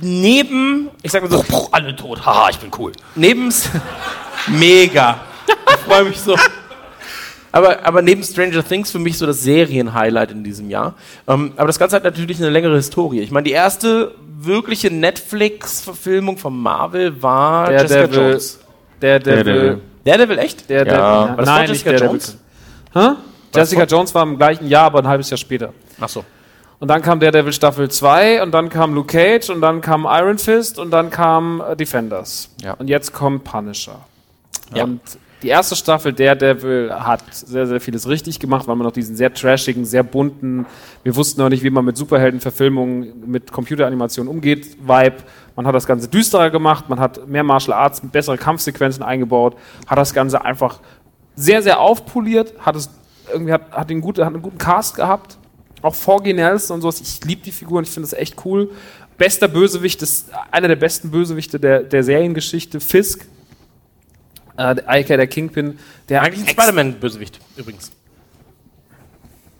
neben, 0.00 0.90
ich 1.00 1.12
sag 1.12 1.22
mal 1.22 1.30
so, 1.30 1.44
alle 1.70 1.94
tot, 1.94 2.26
haha, 2.26 2.50
ich 2.50 2.58
bin 2.58 2.72
cool. 2.76 2.90
Neben, 3.14 3.54
mega. 4.48 5.20
Ich 5.46 5.76
freue 5.76 6.02
mich 6.02 6.18
so. 6.18 6.36
Aber, 7.52 7.86
aber 7.86 8.02
neben 8.02 8.24
Stranger 8.24 8.66
Things 8.66 8.90
für 8.90 8.98
mich 8.98 9.16
so 9.16 9.26
das 9.26 9.42
Serienhighlight 9.42 10.32
in 10.32 10.42
diesem 10.42 10.70
Jahr. 10.70 10.96
Ähm, 11.28 11.52
aber 11.56 11.68
das 11.68 11.78
Ganze 11.78 11.94
hat 11.94 12.02
natürlich 12.02 12.38
eine 12.38 12.50
längere 12.50 12.74
Historie. 12.74 13.20
Ich 13.20 13.30
meine, 13.30 13.44
die 13.44 13.52
erste 13.52 14.12
wirkliche 14.40 14.90
Netflix-Verfilmung 14.90 16.36
von 16.36 16.58
Marvel 16.60 17.22
war 17.22 17.68
Der 17.68 17.82
Jessica 17.82 18.06
Devil. 18.08 18.30
Jones. 18.30 18.58
Der 19.02 19.18
Devil. 19.18 19.80
Daredevil, 20.04 20.38
echt? 20.38 20.68
Der 20.70 20.86
Ja. 20.86 21.24
Devil. 21.26 21.36
War 21.38 21.44
Nein, 21.44 21.60
nicht 21.62 21.70
Jessica 21.84 21.90
der 21.90 22.00
Jones? 22.06 22.38
Devil. 22.94 23.08
Hä? 23.10 23.16
Jessica 23.54 23.84
Jones 23.84 24.14
war 24.14 24.22
im 24.22 24.36
gleichen 24.36 24.68
Jahr, 24.68 24.84
aber 24.84 24.98
ein 25.00 25.08
halbes 25.08 25.30
Jahr 25.30 25.38
später. 25.38 25.72
Ach 26.00 26.08
so. 26.08 26.24
Und 26.80 26.88
dann 26.88 27.02
kam 27.02 27.18
Daredevil 27.18 27.52
Staffel 27.52 27.90
2 27.90 28.42
und 28.42 28.52
dann 28.52 28.68
kam 28.68 28.94
Luke 28.94 29.08
Cage 29.12 29.50
und 29.50 29.60
dann 29.60 29.80
kam 29.80 30.06
Iron 30.08 30.38
Fist 30.38 30.78
und 30.78 30.90
dann 30.92 31.10
kam 31.10 31.60
äh, 31.60 31.74
Defenders. 31.74 32.50
Ja. 32.62 32.74
Und 32.74 32.88
jetzt 32.88 33.12
kommt 33.12 33.44
Punisher. 33.44 34.00
Ja. 34.74 34.84
Und 34.84 35.00
die 35.42 35.48
erste 35.48 35.74
Staffel 35.76 36.12
Daredevil 36.12 36.92
hat 36.92 37.22
sehr, 37.32 37.66
sehr 37.66 37.80
vieles 37.80 38.08
richtig 38.08 38.38
gemacht, 38.38 38.66
weil 38.68 38.76
man 38.76 38.84
noch 38.86 38.92
diesen 38.92 39.16
sehr 39.16 39.32
trashigen, 39.32 39.84
sehr 39.84 40.02
bunten, 40.02 40.66
wir 41.02 41.14
wussten 41.16 41.40
noch 41.40 41.48
nicht, 41.48 41.62
wie 41.62 41.70
man 41.70 41.84
mit 41.84 41.96
Superheldenverfilmungen, 41.96 43.28
mit 43.28 43.50
Computeranimationen 43.52 44.30
umgeht, 44.32 44.76
Vibe. 44.86 45.16
Man 45.58 45.66
hat 45.66 45.74
das 45.74 45.88
Ganze 45.88 46.06
düsterer 46.06 46.50
gemacht, 46.50 46.88
man 46.88 47.00
hat 47.00 47.26
mehr 47.26 47.42
Martial 47.42 47.76
Arts, 47.76 48.00
bessere 48.00 48.38
Kampfsequenzen 48.38 49.02
eingebaut, 49.02 49.56
hat 49.88 49.98
das 49.98 50.14
Ganze 50.14 50.44
einfach 50.44 50.78
sehr, 51.34 51.64
sehr 51.64 51.80
aufpoliert, 51.80 52.54
hat 52.60 52.76
es 52.76 52.88
irgendwie 53.28 53.52
hat, 53.52 53.68
hat, 53.72 53.90
den 53.90 54.00
gut, 54.00 54.20
hat 54.20 54.28
einen 54.28 54.40
guten 54.40 54.58
Cast 54.58 54.94
gehabt, 54.94 55.36
auch 55.82 55.96
Forgy 55.96 56.32
Nelson 56.32 56.76
und 56.76 56.82
sowas. 56.82 57.00
Ich 57.00 57.24
liebe 57.24 57.42
die 57.42 57.50
Figuren, 57.50 57.82
ich 57.82 57.90
finde 57.90 58.08
das 58.08 58.16
echt 58.16 58.36
cool. 58.44 58.70
Bester 59.16 59.48
Bösewicht 59.48 60.00
ist 60.00 60.30
einer 60.52 60.68
der 60.68 60.76
besten 60.76 61.10
Bösewichte 61.10 61.58
der, 61.58 61.82
der 61.82 62.04
Seriengeschichte, 62.04 62.78
Fisk, 62.78 63.26
äh, 64.56 64.76
der 64.76 65.26
Kingpin, 65.26 65.80
der 66.08 66.22
Eigentlich 66.22 66.46
ein 66.46 66.48
Spider-Man-Bösewicht, 66.50 67.40
übrigens. 67.56 67.90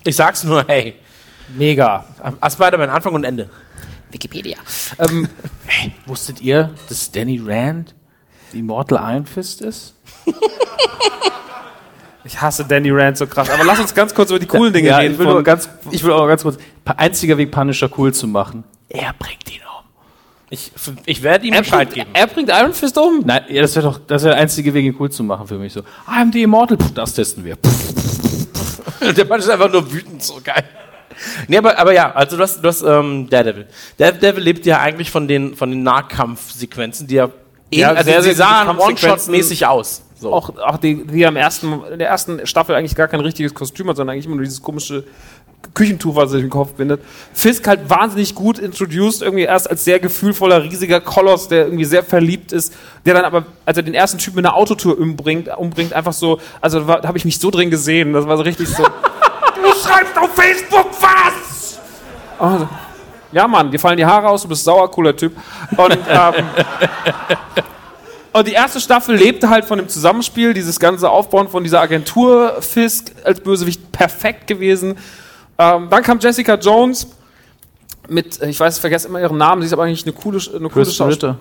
Ich 0.04 0.14
sag's 0.14 0.44
nur, 0.44 0.64
hey. 0.68 0.94
mega. 1.56 2.04
Ah, 2.40 2.48
Spider-Man, 2.48 2.88
Anfang 2.88 3.14
und 3.14 3.24
Ende. 3.24 3.50
Wikipedia. 4.10 4.56
Ähm, 4.98 5.28
Wusstet 6.06 6.40
ihr, 6.40 6.70
dass 6.88 7.10
Danny 7.10 7.40
Rand 7.44 7.94
die 8.52 8.60
Immortal 8.60 8.98
Iron 9.14 9.26
Fist 9.26 9.60
ist? 9.62 9.94
ich 12.24 12.40
hasse 12.40 12.64
Danny 12.64 12.90
Rand 12.90 13.16
so 13.16 13.26
krass. 13.26 13.48
Aber 13.50 13.64
lass 13.64 13.78
uns 13.78 13.94
ganz 13.94 14.14
kurz 14.14 14.30
über 14.30 14.38
die 14.38 14.46
coolen 14.46 14.72
Dinge 14.72 14.88
ja, 14.88 14.98
reden. 14.98 15.12
ich 15.14 15.18
will, 15.18 15.26
von- 15.26 15.34
nur 15.34 15.42
ganz, 15.42 15.68
ich 15.90 16.02
will 16.04 16.12
auch 16.12 16.26
ganz 16.26 16.42
kurz. 16.42 16.58
Einziger 16.84 17.36
Weg, 17.38 17.50
Punisher 17.50 17.90
cool 17.98 18.12
zu 18.12 18.26
machen. 18.26 18.64
Er 18.88 19.14
bringt 19.18 19.50
ihn 19.54 19.60
um. 19.62 19.84
Ich, 20.50 20.72
ich 21.04 21.22
werde 21.22 21.46
ihm 21.46 21.52
er, 21.54 21.60
Bescheid 21.60 21.88
bringt, 21.90 22.06
geben. 22.06 22.10
er 22.14 22.26
bringt 22.26 22.48
Iron 22.50 22.72
Fist 22.72 22.96
um. 22.98 23.22
Nein, 23.24 23.42
ja, 23.48 23.62
das 23.62 23.74
wäre 23.76 23.86
doch, 23.86 23.98
das 24.06 24.22
wäre 24.24 24.34
der 24.34 24.42
einzige 24.42 24.72
Weg, 24.74 24.84
ihn 24.84 24.96
cool 24.98 25.10
zu 25.10 25.22
machen 25.22 25.46
für 25.46 25.58
mich 25.58 25.72
so. 25.72 25.80
I'm 26.06 26.32
the 26.32 26.42
Immortal. 26.42 26.76
Puh, 26.76 26.88
das 26.94 27.14
testen 27.14 27.44
wir. 27.44 27.56
Puh. 27.56 27.68
Der 29.16 29.26
Mann 29.26 29.38
ist 29.40 29.48
einfach 29.48 29.70
nur 29.70 29.92
wütend, 29.92 30.22
so 30.22 30.40
geil. 30.42 30.64
Nee, 31.46 31.58
aber, 31.58 31.78
aber 31.78 31.92
ja, 31.92 32.12
also 32.12 32.36
du 32.36 32.42
hast, 32.42 32.62
du 32.62 32.68
hast 32.68 32.82
ähm, 32.82 33.28
Daredevil. 33.28 33.66
Daredevil 33.96 34.42
lebt 34.42 34.66
ja 34.66 34.80
eigentlich 34.80 35.10
von 35.10 35.28
den, 35.28 35.54
von 35.54 35.70
den 35.70 35.82
Nahkampfsequenzen, 35.82 37.06
die 37.06 37.16
ja, 37.16 37.30
Ja, 37.70 37.90
also 37.90 38.04
sehr, 38.04 38.22
sie 38.22 38.28
sehr 38.28 38.36
sahen. 38.36 38.78
One-Shot-mäßig 38.78 39.66
aus. 39.66 40.02
So. 40.20 40.32
Auch, 40.32 40.56
auch 40.58 40.78
die, 40.78 41.06
die 41.06 41.24
am 41.26 41.36
ersten, 41.36 41.80
in 41.92 41.98
der 42.00 42.08
ersten 42.08 42.44
Staffel 42.46 42.74
eigentlich 42.74 42.96
gar 42.96 43.06
kein 43.06 43.20
richtiges 43.20 43.54
Kostüm 43.54 43.88
hat, 43.88 43.96
sondern 43.96 44.14
eigentlich 44.14 44.26
immer 44.26 44.34
nur 44.34 44.44
dieses 44.44 44.62
komische 44.62 45.04
Küchentuch, 45.74 46.16
was 46.16 46.30
er 46.30 46.36
sich 46.36 46.44
im 46.44 46.50
Kopf 46.50 46.72
bindet. 46.72 47.00
Fisk 47.32 47.66
halt 47.68 47.88
wahnsinnig 47.88 48.34
gut 48.34 48.58
introduced, 48.58 49.22
irgendwie 49.22 49.44
erst 49.44 49.70
als 49.70 49.84
sehr 49.84 50.00
gefühlvoller, 50.00 50.62
riesiger 50.62 51.00
Koloss, 51.00 51.48
der 51.48 51.66
irgendwie 51.66 51.84
sehr 51.84 52.02
verliebt 52.02 52.52
ist, 52.52 52.74
der 53.04 53.14
dann 53.14 53.24
aber, 53.24 53.46
als 53.64 53.76
er 53.76 53.82
den 53.82 53.94
ersten 53.94 54.18
Typen 54.18 54.38
in 54.38 54.44
der 54.44 54.54
Autotour 54.54 54.98
umbringt, 54.98 55.48
umbringt 55.56 55.92
einfach 55.92 56.12
so, 56.12 56.40
also 56.60 56.80
da 56.80 57.02
habe 57.06 57.18
ich 57.18 57.24
mich 57.24 57.38
so 57.38 57.50
drin 57.50 57.70
gesehen, 57.70 58.12
das 58.12 58.26
war 58.26 58.36
so 58.36 58.42
richtig 58.42 58.68
so, 58.68 58.84
schreibst 59.88 60.18
auf 60.18 60.34
Facebook 60.34 60.90
was? 61.00 61.78
Also, 62.38 62.68
ja, 63.32 63.46
Mann, 63.46 63.70
dir 63.70 63.78
fallen 63.78 63.96
die 63.96 64.06
Haare 64.06 64.28
aus, 64.28 64.42
du 64.42 64.48
bist 64.48 64.64
sauer, 64.64 64.90
cooler 64.90 65.16
Typ. 65.16 65.36
Und, 65.76 65.98
ähm, 66.08 66.34
und 68.32 68.46
die 68.46 68.52
erste 68.52 68.80
Staffel 68.80 69.16
lebte 69.16 69.50
halt 69.50 69.64
von 69.64 69.78
dem 69.78 69.88
Zusammenspiel, 69.88 70.54
dieses 70.54 70.78
ganze 70.78 71.10
Aufbauen 71.10 71.48
von 71.48 71.62
dieser 71.62 71.80
Agentur 71.80 72.60
Fisk 72.60 73.12
als 73.24 73.40
Bösewicht 73.40 73.92
perfekt 73.92 74.46
gewesen. 74.46 74.96
Ähm, 75.58 75.88
dann 75.90 76.02
kam 76.02 76.18
Jessica 76.20 76.54
Jones 76.54 77.08
mit, 78.08 78.40
äh, 78.40 78.48
ich 78.48 78.58
weiß, 78.58 78.76
ich 78.76 78.80
vergesse 78.80 79.08
immer 79.08 79.20
ihren 79.20 79.36
Namen, 79.36 79.62
sie 79.62 79.66
ist 79.66 79.72
aber 79.72 79.84
eigentlich 79.84 80.04
eine 80.04 80.12
coole, 80.12 80.38
eine 80.38 80.68
coole 80.70 80.84
Kristen. 80.84 81.02
Ritter. 81.08 81.36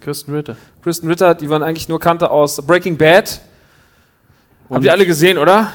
Kirsten 0.00 0.34
Ritter. 0.34 0.56
Kristen 0.82 1.08
Ritter, 1.08 1.34
die 1.34 1.48
man 1.48 1.62
eigentlich 1.62 1.88
nur 1.88 2.00
kannte 2.00 2.30
aus 2.30 2.64
Breaking 2.64 2.96
Bad. 2.96 3.40
Haben 4.70 4.82
die 4.82 4.90
alle 4.90 5.06
gesehen, 5.06 5.38
oder? 5.38 5.72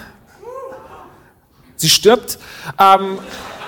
Sie 1.84 1.90
stirbt 1.90 2.40
ähm, 2.80 3.20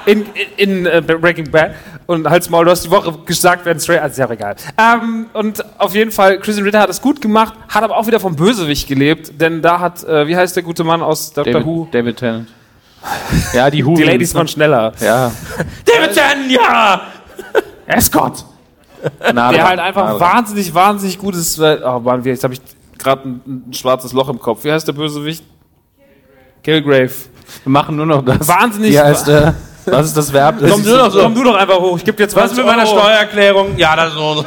in, 0.05 0.25
in, 0.55 0.85
in 0.85 0.85
äh, 0.85 1.01
Breaking 1.01 1.51
Bad 1.51 1.75
und 2.05 2.29
halt's 2.29 2.49
Maul, 2.49 2.63
du 2.63 2.71
hast 2.71 2.85
die 2.85 2.89
Woche 2.89 3.11
gesagt, 3.25 3.65
werden 3.65 3.77
straight, 3.81 4.01
also 4.01 4.13
ist 4.13 4.29
ja 4.29 4.33
egal. 4.33 4.55
Ähm, 4.77 5.25
und 5.33 5.65
auf 5.77 5.93
jeden 5.93 6.11
Fall, 6.11 6.39
Kristen 6.39 6.63
Ritter 6.63 6.79
hat 6.79 6.89
es 6.89 7.01
gut 7.01 7.19
gemacht, 7.21 7.55
hat 7.67 7.83
aber 7.83 7.97
auch 7.97 8.07
wieder 8.07 8.21
vom 8.21 8.37
Bösewicht 8.37 8.87
gelebt, 8.87 9.33
denn 9.41 9.61
da 9.61 9.81
hat, 9.81 10.01
äh, 10.05 10.25
wie 10.27 10.37
heißt 10.37 10.55
der 10.55 10.63
gute 10.63 10.85
Mann 10.85 11.01
aus 11.01 11.33
Dr. 11.33 11.51
David, 11.51 11.67
Who? 11.67 11.87
David 11.91 12.15
Tennant. 12.15 12.47
Ja, 13.51 13.69
die 13.69 13.83
Hu. 13.83 13.95
Die 13.95 14.03
Ladies 14.03 14.33
waren 14.33 14.47
schneller. 14.47 14.93
Ja. 15.01 15.29
David 15.85 16.13
Tennant, 16.15 16.49
ja! 16.49 17.01
Escort. 17.85 18.45
Der 19.21 19.67
halt 19.67 19.79
einfach 19.81 20.21
wahnsinnig, 20.21 20.73
wahnsinnig 20.73 21.17
gut 21.17 21.35
ist. 21.35 21.59
Oh 21.59 21.99
Mann, 21.99 22.23
jetzt 22.23 22.45
habe 22.45 22.53
ich 22.53 22.61
gerade 22.97 23.27
ein, 23.27 23.65
ein 23.67 23.73
schwarzes 23.73 24.13
Loch 24.13 24.29
im 24.29 24.39
Kopf. 24.39 24.63
Wie 24.63 24.71
heißt 24.71 24.87
der 24.87 24.93
Bösewicht? 24.93 25.43
Kilgrave. 26.63 27.11
Wir 27.63 27.71
machen 27.71 27.95
nur 27.95 28.05
noch 28.05 28.23
das. 28.23 28.47
Wahnsinnig- 28.47 28.91
Wie 28.91 28.99
heißt 28.99 29.27
der? 29.27 29.53
Was 29.87 30.07
ist 30.07 30.17
das 30.17 30.33
Verb? 30.33 30.55
Das 30.59 30.71
Komm, 30.71 30.79
ist 30.81 30.89
du 30.89 30.97
doch, 30.97 31.13
komm 31.21 31.35
du 31.35 31.43
doch 31.43 31.55
einfach 31.55 31.79
hoch. 31.79 31.97
Ich 31.97 32.03
gebe 32.03 32.17
dir 32.17 32.27
20 32.27 32.51
Was 32.51 32.57
mit 32.57 32.65
meiner 32.65 32.89
Euro. 32.89 32.99
Steuererklärung? 32.99 33.77
Ja, 33.77 33.95
das 33.95 34.13
so. 34.13 34.43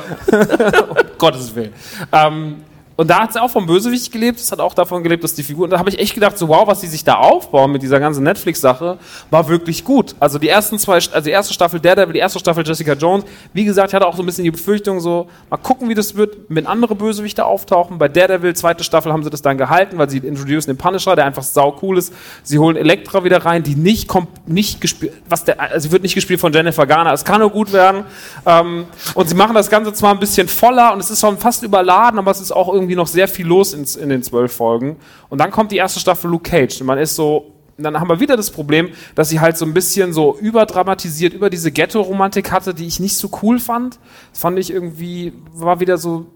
Gottes 1.18 1.54
Willen. 1.54 1.72
Ähm, 2.12 2.56
und 2.98 3.08
da 3.08 3.20
hat 3.20 3.32
sie 3.32 3.40
auch 3.40 3.48
vom 3.48 3.64
Bösewicht 3.64 4.10
gelebt, 4.10 4.40
es 4.40 4.50
hat 4.50 4.58
auch 4.58 4.74
davon 4.74 5.04
gelebt, 5.04 5.22
dass 5.22 5.32
die 5.32 5.44
Figur, 5.44 5.64
und 5.64 5.70
da 5.70 5.78
habe 5.78 5.88
ich 5.88 6.00
echt 6.00 6.14
gedacht, 6.14 6.36
so 6.36 6.48
wow, 6.48 6.66
was 6.66 6.80
die 6.80 6.88
sich 6.88 7.04
da 7.04 7.14
aufbauen 7.14 7.70
mit 7.70 7.80
dieser 7.80 8.00
ganzen 8.00 8.24
Netflix-Sache, 8.24 8.98
war 9.30 9.48
wirklich 9.48 9.84
gut. 9.84 10.16
Also 10.18 10.40
die 10.40 10.48
ersten 10.48 10.80
zwei, 10.80 10.94
also 10.94 11.20
die 11.20 11.30
erste 11.30 11.54
Staffel 11.54 11.78
Daredevil, 11.78 12.14
die 12.14 12.18
erste 12.18 12.40
Staffel 12.40 12.66
Jessica 12.66 12.94
Jones, 12.94 13.24
wie 13.52 13.64
gesagt, 13.64 13.90
ich 13.90 13.94
hatte 13.94 14.04
auch 14.04 14.16
so 14.16 14.22
ein 14.24 14.26
bisschen 14.26 14.42
die 14.42 14.50
Befürchtung, 14.50 14.98
so, 14.98 15.28
mal 15.48 15.58
gucken, 15.58 15.88
wie 15.88 15.94
das 15.94 16.16
wird, 16.16 16.38
wenn 16.48 16.66
andere 16.66 16.96
Bösewichte 16.96 17.44
auftauchen. 17.44 17.98
Bei 17.98 18.08
Daredevil, 18.08 18.56
zweite 18.56 18.82
Staffel, 18.82 19.12
haben 19.12 19.22
sie 19.22 19.30
das 19.30 19.42
dann 19.42 19.56
gehalten, 19.56 19.96
weil 19.96 20.10
sie 20.10 20.18
introducen 20.18 20.70
den 20.70 20.76
Punisher, 20.76 21.14
der 21.14 21.24
einfach 21.24 21.44
sau 21.44 21.78
cool 21.82 21.98
ist. 21.98 22.12
Sie 22.42 22.58
holen 22.58 22.76
Elektra 22.76 23.22
wieder 23.22 23.44
rein, 23.44 23.62
die 23.62 23.76
nicht, 23.76 24.10
kom- 24.10 24.26
nicht 24.46 24.80
gespielt, 24.80 25.12
was 25.28 25.44
der, 25.44 25.60
also 25.60 25.86
sie 25.86 25.92
wird 25.92 26.02
nicht 26.02 26.16
gespielt 26.16 26.40
von 26.40 26.52
Jennifer 26.52 26.84
Garner, 26.84 27.12
es 27.12 27.24
kann 27.24 27.40
nur 27.40 27.50
gut 27.50 27.72
werden. 27.72 28.02
Ähm, 28.44 28.86
und 29.14 29.28
sie 29.28 29.36
machen 29.36 29.54
das 29.54 29.70
Ganze 29.70 29.92
zwar 29.92 30.10
ein 30.10 30.18
bisschen 30.18 30.48
voller 30.48 30.92
und 30.92 30.98
es 30.98 31.10
ist 31.10 31.20
schon 31.20 31.38
fast 31.38 31.62
überladen, 31.62 32.18
aber 32.18 32.32
es 32.32 32.40
ist 32.40 32.50
auch 32.50 32.72
irgendwie 32.72 32.87
noch 32.96 33.06
sehr 33.06 33.28
viel 33.28 33.46
los 33.46 33.72
in, 33.72 33.84
in 34.00 34.08
den 34.08 34.22
zwölf 34.22 34.52
Folgen. 34.52 34.96
Und 35.28 35.38
dann 35.38 35.50
kommt 35.50 35.72
die 35.72 35.76
erste 35.76 36.00
Staffel 36.00 36.30
Luke 36.30 36.48
Cage. 36.48 36.80
Und 36.80 36.86
man 36.86 36.98
ist 36.98 37.14
so, 37.16 37.52
und 37.76 37.84
dann 37.84 37.98
haben 38.00 38.08
wir 38.08 38.18
wieder 38.20 38.36
das 38.36 38.50
Problem, 38.50 38.90
dass 39.14 39.28
sie 39.28 39.40
halt 39.40 39.56
so 39.56 39.64
ein 39.64 39.72
bisschen 39.72 40.12
so 40.12 40.36
überdramatisiert 40.38 41.32
über 41.32 41.48
diese 41.48 41.70
Ghetto-Romantik 41.70 42.50
hatte, 42.50 42.74
die 42.74 42.86
ich 42.86 42.98
nicht 42.98 43.16
so 43.16 43.30
cool 43.42 43.60
fand. 43.60 43.98
Das 44.32 44.40
fand 44.40 44.58
ich 44.58 44.70
irgendwie, 44.70 45.32
war 45.54 45.78
wieder 45.78 45.96
so 45.96 46.26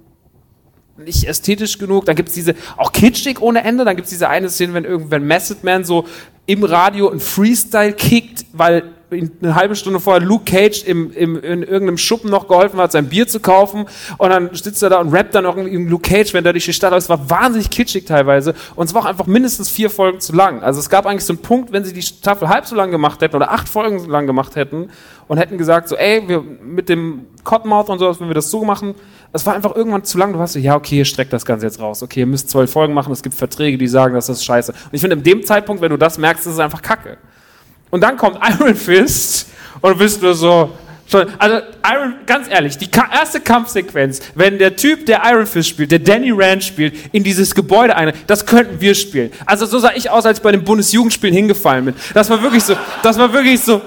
nicht 0.97 1.25
ästhetisch 1.25 1.79
genug. 1.79 2.05
Dann 2.05 2.17
gibt's 2.17 2.35
diese, 2.35 2.55
auch 2.77 2.93
kitschig 2.93 3.41
ohne 3.41 3.65
Ende. 3.65 3.85
Dann 3.85 3.97
gibt's 3.97 4.11
diese 4.11 4.29
eine 4.29 4.49
Szene, 4.51 4.75
wenn 4.75 4.85
irgendwann 4.85 5.25
Method 5.25 5.61
Man 5.63 5.85
so 5.85 6.07
im 6.47 6.65
Radio 6.65 7.09
ein 7.11 7.21
Freestyle 7.21 7.93
kickt, 7.93 8.47
weil 8.53 8.93
eine 9.13 9.55
halbe 9.55 9.77
Stunde 9.77 10.01
vorher 10.01 10.23
Luke 10.23 10.45
Cage 10.45 10.85
im, 10.85 11.13
im, 11.13 11.37
in 11.37 11.63
irgendeinem 11.63 11.99
Schuppen 11.99 12.31
noch 12.31 12.49
geholfen 12.49 12.81
hat, 12.81 12.93
sein 12.93 13.09
Bier 13.09 13.29
zu 13.29 13.41
kaufen. 13.41 13.87
Und 14.19 14.31
dann 14.31 14.55
sitzt 14.55 14.83
er 14.83 14.91
da 14.91 14.99
und 15.01 15.13
rappt 15.13 15.35
dann 15.35 15.47
auch 15.47 15.57
irgendwie 15.57 15.91
Luke 15.91 16.09
Cage, 16.09 16.35
wenn 16.35 16.45
der 16.45 16.53
durch 16.53 16.65
die 16.65 16.73
Stadt 16.73 16.91
läuft. 16.91 17.05
Es 17.05 17.09
war 17.09 17.31
wahnsinnig 17.31 17.71
kitschig 17.71 18.05
teilweise. 18.05 18.55
Und 18.75 18.87
es 18.87 18.95
war 18.95 19.03
auch 19.03 19.07
einfach 19.07 19.27
mindestens 19.27 19.69
vier 19.69 19.91
Folgen 19.91 20.21
zu 20.21 20.35
lang. 20.35 20.63
Also 20.63 20.81
es 20.81 20.89
gab 20.89 21.07
eigentlich 21.07 21.25
so 21.25 21.33
einen 21.33 21.43
Punkt, 21.43 21.73
wenn 21.73 21.85
sie 21.85 21.93
die 21.93 22.03
Staffel 22.03 22.49
halb 22.49 22.67
so 22.67 22.75
lang 22.75 22.91
gemacht 22.91 23.21
hätten 23.21 23.37
oder 23.37 23.51
acht 23.51 23.69
Folgen 23.69 23.99
so 23.99 24.09
lang 24.09 24.27
gemacht 24.27 24.57
hätten 24.57 24.91
und 25.29 25.39
hätten 25.39 25.59
gesagt, 25.59 25.89
so, 25.89 25.97
ey, 25.97 26.29
wir 26.29 26.43
mit 26.43 26.89
dem 26.89 27.27
Cottonmouth 27.45 27.89
und 27.89 27.99
so, 27.99 28.21
wenn 28.21 28.29
wir 28.29 28.35
das 28.35 28.51
so 28.51 28.65
machen, 28.65 28.95
es 29.33 29.47
war 29.47 29.55
einfach 29.55 29.75
irgendwann 29.75 30.05
zu 30.05 30.19
lang. 30.19 30.33
Du 30.33 30.39
hast 30.39 30.53
so, 30.53 30.59
ja, 30.59 30.77
okay, 30.77 30.99
ihr 30.99 31.05
streckt 31.05 31.33
das 31.33 31.47
Ganze 31.47 31.67
jetzt 31.67 31.81
raus. 31.81 32.03
Okay, 32.03 32.21
ihr 32.21 32.27
müsst 32.27 32.51
zwölf 32.51 32.71
Folgen 32.71 32.93
machen. 32.93 33.13
Es 33.13 33.23
gibt 33.23 33.35
Verträge, 33.35 33.79
die 33.79 33.89
sagen, 33.89 34.15
dass 34.15 34.27
das 34.27 34.39
ist 34.39 34.45
scheiße. 34.45 34.73
Und 34.73 34.93
ich 34.93 35.01
finde, 35.01 35.17
in 35.17 35.23
dem 35.23 35.43
Zeitpunkt, 35.43 35.81
wenn 35.83 35.91
du 35.91 35.97
das 35.97 36.19
merkst, 36.19 36.47
ist 36.47 36.53
es 36.53 36.59
einfach 36.59 36.83
Kacke. 36.83 37.17
Und 37.93 38.01
dann 38.01 38.17
kommt 38.17 38.39
Iron 38.59 38.75
Fist 38.75 39.47
und 39.81 39.99
bist 39.99 40.21
nur 40.21 40.35
so. 40.35 40.73
Also, 41.39 41.57
Iron, 41.85 42.15
ganz 42.25 42.49
ehrlich, 42.49 42.79
die 42.79 42.89
erste 42.91 43.39
Kampfsequenz, 43.39 44.21
wenn 44.35 44.59
der 44.59 44.77
Typ, 44.77 45.05
der 45.05 45.21
Iron 45.27 45.45
Fist 45.45 45.69
spielt, 45.69 45.93
der 45.93 45.99
Danny 45.99 46.31
Rand 46.35 46.65
spielt, 46.65 46.95
in 47.13 47.23
dieses 47.23 47.55
Gebäude 47.55 47.95
eine, 47.95 48.15
das 48.27 48.47
könnten 48.47 48.81
wir 48.81 48.95
spielen. 48.95 49.31
Also, 49.45 49.67
so 49.67 49.79
sah 49.79 49.93
ich 49.95 50.09
aus, 50.09 50.25
als 50.25 50.39
ich 50.39 50.43
bei 50.43 50.53
den 50.53 50.65
Bundesjugendspielen 50.65 51.35
hingefallen 51.37 51.85
bin. 51.85 51.95
Das 52.15 52.31
war 52.31 52.43
wirklich 52.43 52.65
so, 52.65 52.75
das 53.03 53.19
war 53.19 53.31
wirklich 53.31 53.61
so. 53.61 53.83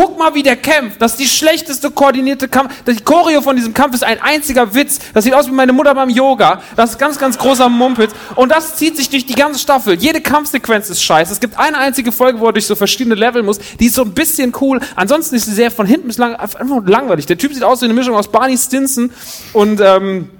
Guck 0.00 0.18
mal, 0.18 0.34
wie 0.34 0.42
der 0.42 0.56
kämpft. 0.56 1.02
Das 1.02 1.12
ist 1.12 1.20
die 1.20 1.28
schlechteste 1.28 1.90
koordinierte 1.90 2.48
Kampf. 2.48 2.72
Die 2.86 3.04
Choreo 3.04 3.42
von 3.42 3.54
diesem 3.54 3.74
Kampf 3.74 3.94
ist 3.94 4.02
ein 4.02 4.18
einziger 4.22 4.74
Witz. 4.74 4.98
Das 5.12 5.24
sieht 5.24 5.34
aus 5.34 5.46
wie 5.46 5.50
meine 5.50 5.74
Mutter 5.74 5.94
beim 5.94 6.08
Yoga. 6.08 6.62
Das 6.74 6.92
ist 6.92 6.98
ganz, 6.98 7.18
ganz 7.18 7.36
großer 7.36 7.68
Mumpitz. 7.68 8.12
Und 8.34 8.50
das 8.50 8.76
zieht 8.76 8.96
sich 8.96 9.10
durch 9.10 9.26
die 9.26 9.34
ganze 9.34 9.60
Staffel. 9.60 9.96
Jede 9.96 10.22
Kampfsequenz 10.22 10.88
ist 10.88 11.02
scheiße. 11.02 11.30
Es 11.34 11.38
gibt 11.38 11.58
eine 11.58 11.76
einzige 11.76 12.12
Folge, 12.12 12.40
wo 12.40 12.46
er 12.46 12.54
durch 12.54 12.64
so 12.64 12.76
verschiedene 12.76 13.14
Level 13.14 13.42
muss. 13.42 13.58
Die 13.78 13.88
ist 13.88 13.94
so 13.94 14.00
ein 14.00 14.14
bisschen 14.14 14.54
cool. 14.62 14.80
Ansonsten 14.96 15.34
ist 15.34 15.44
sie 15.44 15.52
sehr 15.52 15.70
von 15.70 15.84
hinten 15.84 16.06
bis 16.06 16.16
lang 16.16 16.34
einfach 16.34 16.80
langweilig. 16.86 17.26
Der 17.26 17.36
Typ 17.36 17.52
sieht 17.52 17.62
aus 17.62 17.82
wie 17.82 17.84
eine 17.84 17.92
Mischung 17.92 18.16
aus 18.16 18.28
Barney 18.28 18.56
Stinson 18.56 19.10
und 19.52 19.82
ähm, 19.82 20.30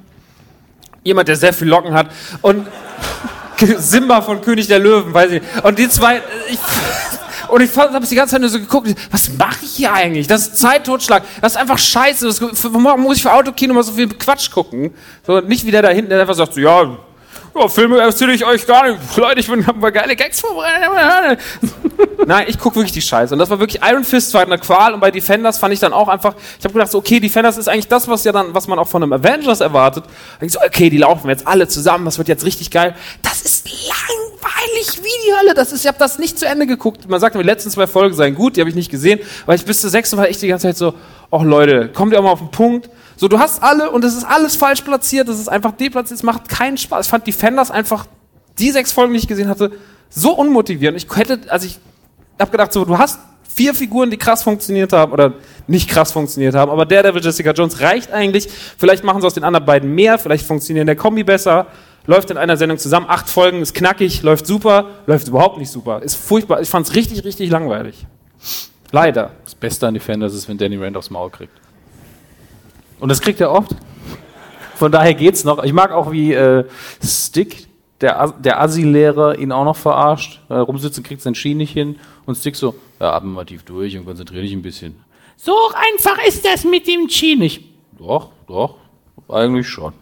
jemand, 1.05 1.29
der 1.29 1.37
sehr 1.37 1.53
viel 1.53 1.69
Locken 1.69 1.93
hat. 1.93 2.07
Und 2.41 2.67
Simba 3.77 4.23
von 4.23 4.41
König 4.41 4.69
der 4.69 4.79
Löwen, 4.79 5.13
weiß 5.13 5.33
ich. 5.33 5.43
Und 5.65 5.79
die 5.79 5.91
zwei, 5.91 6.23
ich, 6.49 6.59
und 7.51 7.63
ich 7.63 7.77
habe 7.77 8.07
die 8.07 8.15
ganze 8.15 8.33
Zeit 8.33 8.41
nur 8.41 8.51
so 8.51 8.59
geguckt, 8.59 8.95
was 9.11 9.31
mache 9.37 9.65
ich 9.65 9.73
hier 9.73 9.93
eigentlich? 9.93 10.27
Das 10.27 10.43
ist 10.43 10.59
Zeittotschlag. 10.59 11.25
Das 11.41 11.53
ist 11.53 11.59
einfach 11.59 11.79
scheiße. 11.79 12.27
Das, 12.27 12.39
für, 12.39 12.71
muss 12.71 13.17
ich 13.17 13.23
für 13.23 13.33
Autokino 13.33 13.75
mal 13.75 13.83
so 13.83 13.93
viel 13.93 14.09
Quatsch 14.09 14.51
gucken? 14.51 14.93
So, 15.27 15.41
nicht 15.41 15.67
wie 15.67 15.71
der 15.71 15.83
da 15.83 15.89
hinten, 15.89 16.11
der 16.11 16.21
einfach 16.21 16.35
sagt, 16.35 16.55
so, 16.55 16.61
ja, 16.61 16.99
ja 17.55 17.69
Filme 17.69 17.99
erzähle 18.01 18.33
ich 18.33 18.45
euch 18.45 18.67
gar 18.67 18.89
nicht. 18.89 19.17
Leute, 19.17 19.41
ich 19.41 19.49
bin 19.49 19.67
hab 19.67 19.77
mal 19.77 19.91
geile 19.91 20.17
Gags 20.17 20.41
vorbereitet. 20.41 21.39
Nein, 22.27 22.47
ich 22.49 22.59
gucke 22.59 22.77
wirklich 22.77 22.93
die 22.93 23.03
Scheiße. 23.03 23.35
Und 23.35 23.39
das 23.39 23.51
war 23.51 23.59
wirklich 23.59 23.81
Iron 23.83 24.05
Fist 24.05 24.33
war 24.35 24.43
eine 24.43 24.59
Qual. 24.59 24.95
Und 24.95 25.01
bei 25.01 25.11
Defenders 25.11 25.59
fand 25.59 25.75
ich 25.75 25.81
dann 25.81 25.93
auch 25.93 26.09
einfach, 26.09 26.35
ich 26.59 26.65
habe 26.65 26.75
gedacht, 26.75 26.91
so, 26.91 26.99
okay, 26.99 27.21
Defenders 27.21 27.57
ist 27.57 27.69
eigentlich 27.69 27.89
das, 27.89 28.09
was 28.09 28.25
ja 28.25 28.33
dann, 28.33 28.55
was 28.55 28.69
man 28.69 28.79
auch 28.79 28.89
von 28.89 29.03
einem 29.03 29.13
Avengers 29.13 29.61
erwartet. 29.61 30.05
Da 30.39 30.47
ich 30.47 30.53
so, 30.53 30.61
okay, 30.61 30.91
die 30.91 30.99
laufen 30.99 31.29
jetzt 31.29 31.47
alle 31.47 31.69
zusammen, 31.69 32.05
das 32.05 32.19
wird 32.19 32.29
jetzt 32.29 32.45
richtig 32.45 32.71
geil. 32.71 32.95
Das 33.23 33.43
ist 33.43 33.69
langweilig 33.69 35.01
wie 35.03 35.27
die 35.27 35.35
Hölle. 35.39 35.55
Das 35.55 35.73
ist, 35.73 35.81
ich 35.81 35.89
habe 35.89 35.99
das 35.99 36.19
nicht 36.19 36.39
zu 36.39 36.47
Ende 36.47 36.67
geguckt. 36.67 37.09
Man 37.09 37.21
sagt, 37.21 37.35
die 37.35 37.43
letzten 37.43 37.71
zwei 37.71 37.87
Folgen 37.87 38.15
seien 38.15 38.35
gut, 38.35 38.57
die 38.57 38.61
habe 38.61 38.71
ich 38.71 38.77
nicht 38.77 38.91
gesehen, 38.91 39.21
weil 39.47 39.57
ich 39.57 39.65
bis 39.65 39.81
zur 39.81 39.91
sechsten 39.91 40.17
war 40.17 40.29
echt 40.29 40.43
die 40.43 40.49
ganze 40.49 40.69
Zeit 40.69 40.77
so, 40.77 40.95
ach 41.31 41.43
Leute, 41.43 41.89
kommt 41.89 42.13
ihr 42.13 42.19
auch 42.19 42.25
mal 42.25 42.33
auf 42.33 42.41
den 42.41 42.51
Punkt. 42.51 42.91
So, 43.21 43.29
du 43.29 43.39
hast 43.39 43.63
alle 43.63 43.91
und 43.91 44.03
es 44.03 44.17
ist 44.17 44.25
alles 44.25 44.57
falsch 44.57 44.81
platziert, 44.81 45.29
es 45.29 45.39
ist 45.39 45.49
einfach 45.49 45.73
deplatziert, 45.73 46.17
es 46.17 46.23
macht 46.23 46.49
keinen 46.49 46.79
Spaß. 46.79 47.05
Ich 47.05 47.11
fand 47.11 47.27
Defenders 47.27 47.71
einfach, 47.71 48.07
die 48.59 48.71
sechs 48.71 48.93
Folgen, 48.93 49.13
die 49.13 49.19
ich 49.19 49.29
gesehen 49.29 49.47
hatte, 49.47 49.73
so 50.09 50.33
unmotivierend. 50.33 50.97
Ich 50.97 51.15
hätte, 51.15 51.39
also 51.49 51.67
ich 51.67 51.79
habe 52.39 52.51
gedacht, 52.51 52.73
so, 52.73 52.83
du 52.87 52.97
hast 52.97 53.21
vier 53.47 53.75
Figuren, 53.75 54.11
die 54.11 54.17
krass 54.17 54.43
funktioniert 54.43 54.95
haben 54.95 55.13
oder 55.13 55.35
nicht 55.67 55.91
krass 55.91 56.13
funktioniert 56.13 56.55
haben, 56.55 56.71
aber 56.71 56.87
Daredevil, 56.87 57.23
Jessica 57.23 57.51
Jones 57.51 57.83
reicht 57.83 58.11
eigentlich. 58.11 58.49
Vielleicht 58.79 59.05
machen 59.05 59.21
sie 59.21 59.27
aus 59.27 59.35
den 59.35 59.45
anderen 59.45 59.67
beiden 59.67 59.95
mehr, 59.95 60.19
vielleicht 60.19 60.47
funktionieren 60.47 60.87
der 60.87 60.97
Kombi 60.97 61.23
besser. 61.23 61.67
Läuft 62.07 62.31
in 62.31 62.39
einer 62.39 62.57
Sendung 62.57 62.79
zusammen, 62.79 63.05
acht 63.07 63.29
Folgen, 63.29 63.61
ist 63.61 63.75
knackig, 63.75 64.23
läuft 64.23 64.47
super, 64.47 64.87
läuft 65.05 65.29
überhaupt 65.29 65.59
nicht 65.59 65.71
super. 65.71 66.01
Ist 66.03 66.17
furchtbar. 66.17 66.63
Ich 66.63 66.71
fand 66.71 66.89
es 66.89 66.95
richtig, 66.95 67.23
richtig 67.23 67.51
langweilig. 67.51 68.07
Leider. 68.93 69.33
Das 69.45 69.55
Beste 69.55 69.87
an 69.87 69.93
Defenders 69.93 70.33
ist, 70.33 70.49
wenn 70.49 70.57
Danny 70.57 70.79
Rand 70.79 70.97
aufs 70.97 71.11
Maul 71.11 71.29
kriegt. 71.29 71.53
Und 73.01 73.09
das 73.09 73.21
kriegt 73.21 73.41
er 73.41 73.51
oft. 73.51 73.71
Von 74.77 74.93
daher 74.93 75.15
geht's 75.15 75.45
noch. 75.45 75.63
Ich 75.65 75.73
mag 75.73 75.93
auch, 75.93 76.11
wie 76.13 76.33
äh, 76.33 76.65
Stick, 77.05 77.67
der, 78.01 78.21
As- 78.21 78.35
der 78.39 78.61
Assi-Lehrer, 78.61 79.39
ihn 79.39 79.53
auch 79.53 79.65
noch 79.65 79.77
verarscht. 79.77 80.41
Äh, 80.49 80.55
rumsitzen 80.55 81.03
kriegt 81.03 81.21
sein 81.23 81.35
Ski 81.35 81.55
nicht 81.55 81.73
hin. 81.73 81.97
Und 82.27 82.37
Stick 82.37 82.57
so, 82.57 82.75
ja, 83.01 83.13
atme 83.13 83.31
mal 83.31 83.45
tief 83.45 83.63
durch 83.65 83.97
und 83.99 84.05
konzentriere 84.07 84.43
dich 84.43 84.53
ein 84.53 84.63
bisschen. 84.63 84.97
So 85.37 85.53
einfach 85.75 86.19
ist 86.27 86.45
das 86.47 86.65
mit 86.65 86.87
dem 86.87 87.09
Ski 87.09 87.37
nicht. 87.37 87.65
Doch, 87.99 88.31
doch, 88.47 88.77
eigentlich 89.29 89.69
schon. 89.69 89.93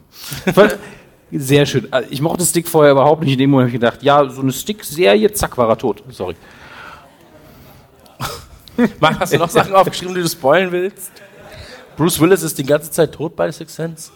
Sehr 1.32 1.66
schön. 1.66 1.88
Also 1.92 2.08
Ich 2.10 2.20
mochte 2.20 2.44
Stick 2.44 2.66
vorher 2.68 2.92
überhaupt 2.92 3.22
nicht. 3.22 3.32
In 3.32 3.38
dem 3.38 3.50
Moment 3.50 3.68
habe 3.70 3.76
ich 3.76 3.80
gedacht, 3.80 4.02
ja, 4.02 4.28
so 4.28 4.40
eine 4.40 4.52
Stick-Serie, 4.52 5.32
zack, 5.32 5.58
war 5.58 5.68
er 5.68 5.76
tot. 5.78 6.02
Sorry. 6.10 6.36
Marc, 9.00 9.18
hast 9.18 9.32
du 9.32 9.38
noch 9.38 9.50
Sachen 9.50 9.74
aufgeschrieben, 9.74 10.14
die 10.14 10.22
du 10.22 10.28
spoilen 10.28 10.70
willst? 10.70 11.10
Bruce 11.98 12.20
Willis 12.20 12.42
ist 12.42 12.56
die 12.56 12.64
ganze 12.64 12.90
Zeit 12.92 13.12
tot 13.12 13.34
bei 13.36 13.50
Six 13.50 13.74
Sense. 13.74 14.10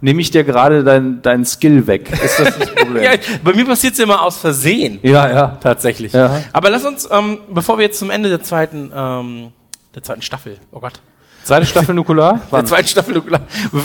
Nehme 0.00 0.20
ich 0.20 0.30
dir 0.30 0.42
gerade 0.42 0.82
deinen 0.82 1.22
dein 1.22 1.44
Skill 1.44 1.86
weg? 1.86 2.10
Ist 2.10 2.40
das 2.40 2.58
das 2.58 2.74
Problem? 2.74 3.02
Ja, 3.04 3.10
bei 3.44 3.52
mir 3.52 3.64
passiert 3.66 3.92
es 3.92 3.98
immer 4.00 4.22
aus 4.22 4.38
Versehen. 4.38 4.98
ja, 5.02 5.30
ja. 5.30 5.58
Tatsächlich. 5.60 6.12
Ja. 6.12 6.42
Aber 6.52 6.70
lass 6.70 6.84
uns, 6.84 7.08
ähm, 7.12 7.38
bevor 7.50 7.78
wir 7.78 7.84
jetzt 7.84 7.98
zum 7.98 8.10
Ende 8.10 8.28
der 8.30 8.42
zweiten, 8.42 8.90
ähm, 8.94 9.52
der 9.94 10.02
zweiten 10.02 10.22
Staffel, 10.22 10.56
oh 10.72 10.80
Gott, 10.80 11.00
Zweite 11.44 11.66
Staffel 11.66 11.94
Nukular? 11.94 12.40
der 12.50 12.64
zweiten 12.64 12.88
Staffel 12.88 13.22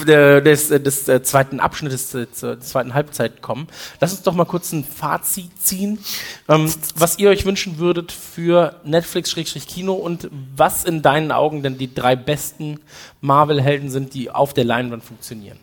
der, 0.05 0.41
des, 0.41 0.69
des, 0.69 1.07
äh, 1.07 1.23
zweiten 1.23 1.59
Abschnittes 1.59 2.13
äh, 2.13 2.31
zur 2.31 2.59
zweiten 2.59 2.93
Halbzeit 2.93 3.41
kommen, 3.41 3.67
lass 3.99 4.11
uns 4.11 4.21
doch 4.21 4.33
mal 4.33 4.45
kurz 4.45 4.71
ein 4.71 4.83
Fazit 4.83 5.59
ziehen, 5.61 5.99
ähm, 6.47 6.71
was 6.95 7.17
ihr 7.19 7.29
euch 7.29 7.45
wünschen 7.45 7.77
würdet 7.79 8.11
für 8.11 8.79
Netflix-Kino 8.83 9.93
und 9.93 10.29
was 10.55 10.83
in 10.83 11.01
deinen 11.01 11.31
Augen 11.31 11.63
denn 11.63 11.77
die 11.77 11.93
drei 11.93 12.15
besten 12.15 12.79
Marvel-Helden 13.21 13.89
sind, 13.89 14.13
die 14.13 14.29
auf 14.29 14.53
der 14.53 14.65
Leinwand 14.65 15.03
funktionieren. 15.03 15.57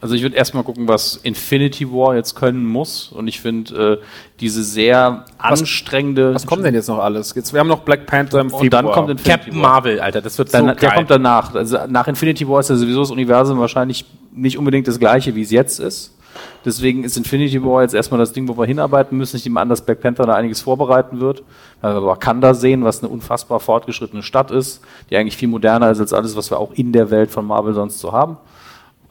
Also 0.00 0.14
ich 0.14 0.22
würde 0.22 0.34
erstmal 0.36 0.64
gucken, 0.64 0.88
was 0.88 1.16
Infinity 1.16 1.90
War 1.90 2.16
jetzt 2.16 2.34
können 2.34 2.64
muss. 2.64 3.12
Und 3.12 3.28
ich 3.28 3.40
finde 3.40 3.98
äh, 4.00 4.04
diese 4.40 4.64
sehr 4.64 5.26
anstrengende. 5.36 6.34
Was 6.34 6.46
kommt 6.46 6.64
denn 6.64 6.74
jetzt 6.74 6.88
noch 6.88 6.98
alles? 6.98 7.34
Jetzt, 7.34 7.52
wir 7.52 7.60
haben 7.60 7.68
noch 7.68 7.80
Black 7.80 8.06
Panther 8.06 8.40
im 8.40 8.48
Februar. 8.48 8.62
Und 8.62 8.72
dann 8.72 8.86
kommt 8.86 9.10
Infinity 9.10 9.30
Captain 9.30 9.54
War. 9.54 9.60
Marvel, 9.60 10.00
Alter, 10.00 10.22
das 10.22 10.38
wird 10.38 10.54
Dann, 10.54 10.68
so 10.68 10.74
der 10.74 10.90
kommt 10.92 11.10
danach. 11.10 11.54
Also 11.54 11.78
nach 11.88 12.08
Infinity 12.08 12.48
War 12.48 12.60
ist 12.60 12.70
ja 12.70 12.76
sowieso 12.76 13.00
das 13.00 13.10
Universum 13.10 13.58
wahrscheinlich 13.58 14.06
nicht 14.32 14.56
unbedingt 14.56 14.88
das 14.88 14.98
gleiche, 14.98 15.34
wie 15.34 15.42
es 15.42 15.50
jetzt 15.50 15.80
ist. 15.80 16.16
Deswegen 16.64 17.04
ist 17.04 17.18
Infinity 17.18 17.62
War 17.62 17.82
jetzt 17.82 17.94
erstmal 17.94 18.20
das 18.20 18.32
Ding, 18.32 18.48
wo 18.48 18.56
wir 18.56 18.64
hinarbeiten 18.64 19.18
müssen. 19.18 19.36
Ich 19.36 19.44
nehme 19.44 19.60
an, 19.60 19.68
dass 19.68 19.84
Black 19.84 20.00
Panther 20.00 20.24
da 20.24 20.34
einiges 20.34 20.62
vorbereiten 20.62 21.20
wird. 21.20 21.42
Weil 21.82 21.94
wir 21.94 22.06
Wakanda 22.06 22.54
sehen, 22.54 22.84
was 22.84 23.02
eine 23.02 23.12
unfassbar 23.12 23.60
fortgeschrittene 23.60 24.22
Stadt 24.22 24.50
ist, 24.50 24.80
die 25.10 25.16
eigentlich 25.16 25.36
viel 25.36 25.48
moderner 25.48 25.90
ist 25.90 26.00
als 26.00 26.14
alles, 26.14 26.36
was 26.36 26.50
wir 26.50 26.58
auch 26.58 26.72
in 26.72 26.92
der 26.92 27.10
Welt 27.10 27.30
von 27.30 27.46
Marvel 27.46 27.74
sonst 27.74 27.98
so 27.98 28.12
haben. 28.12 28.38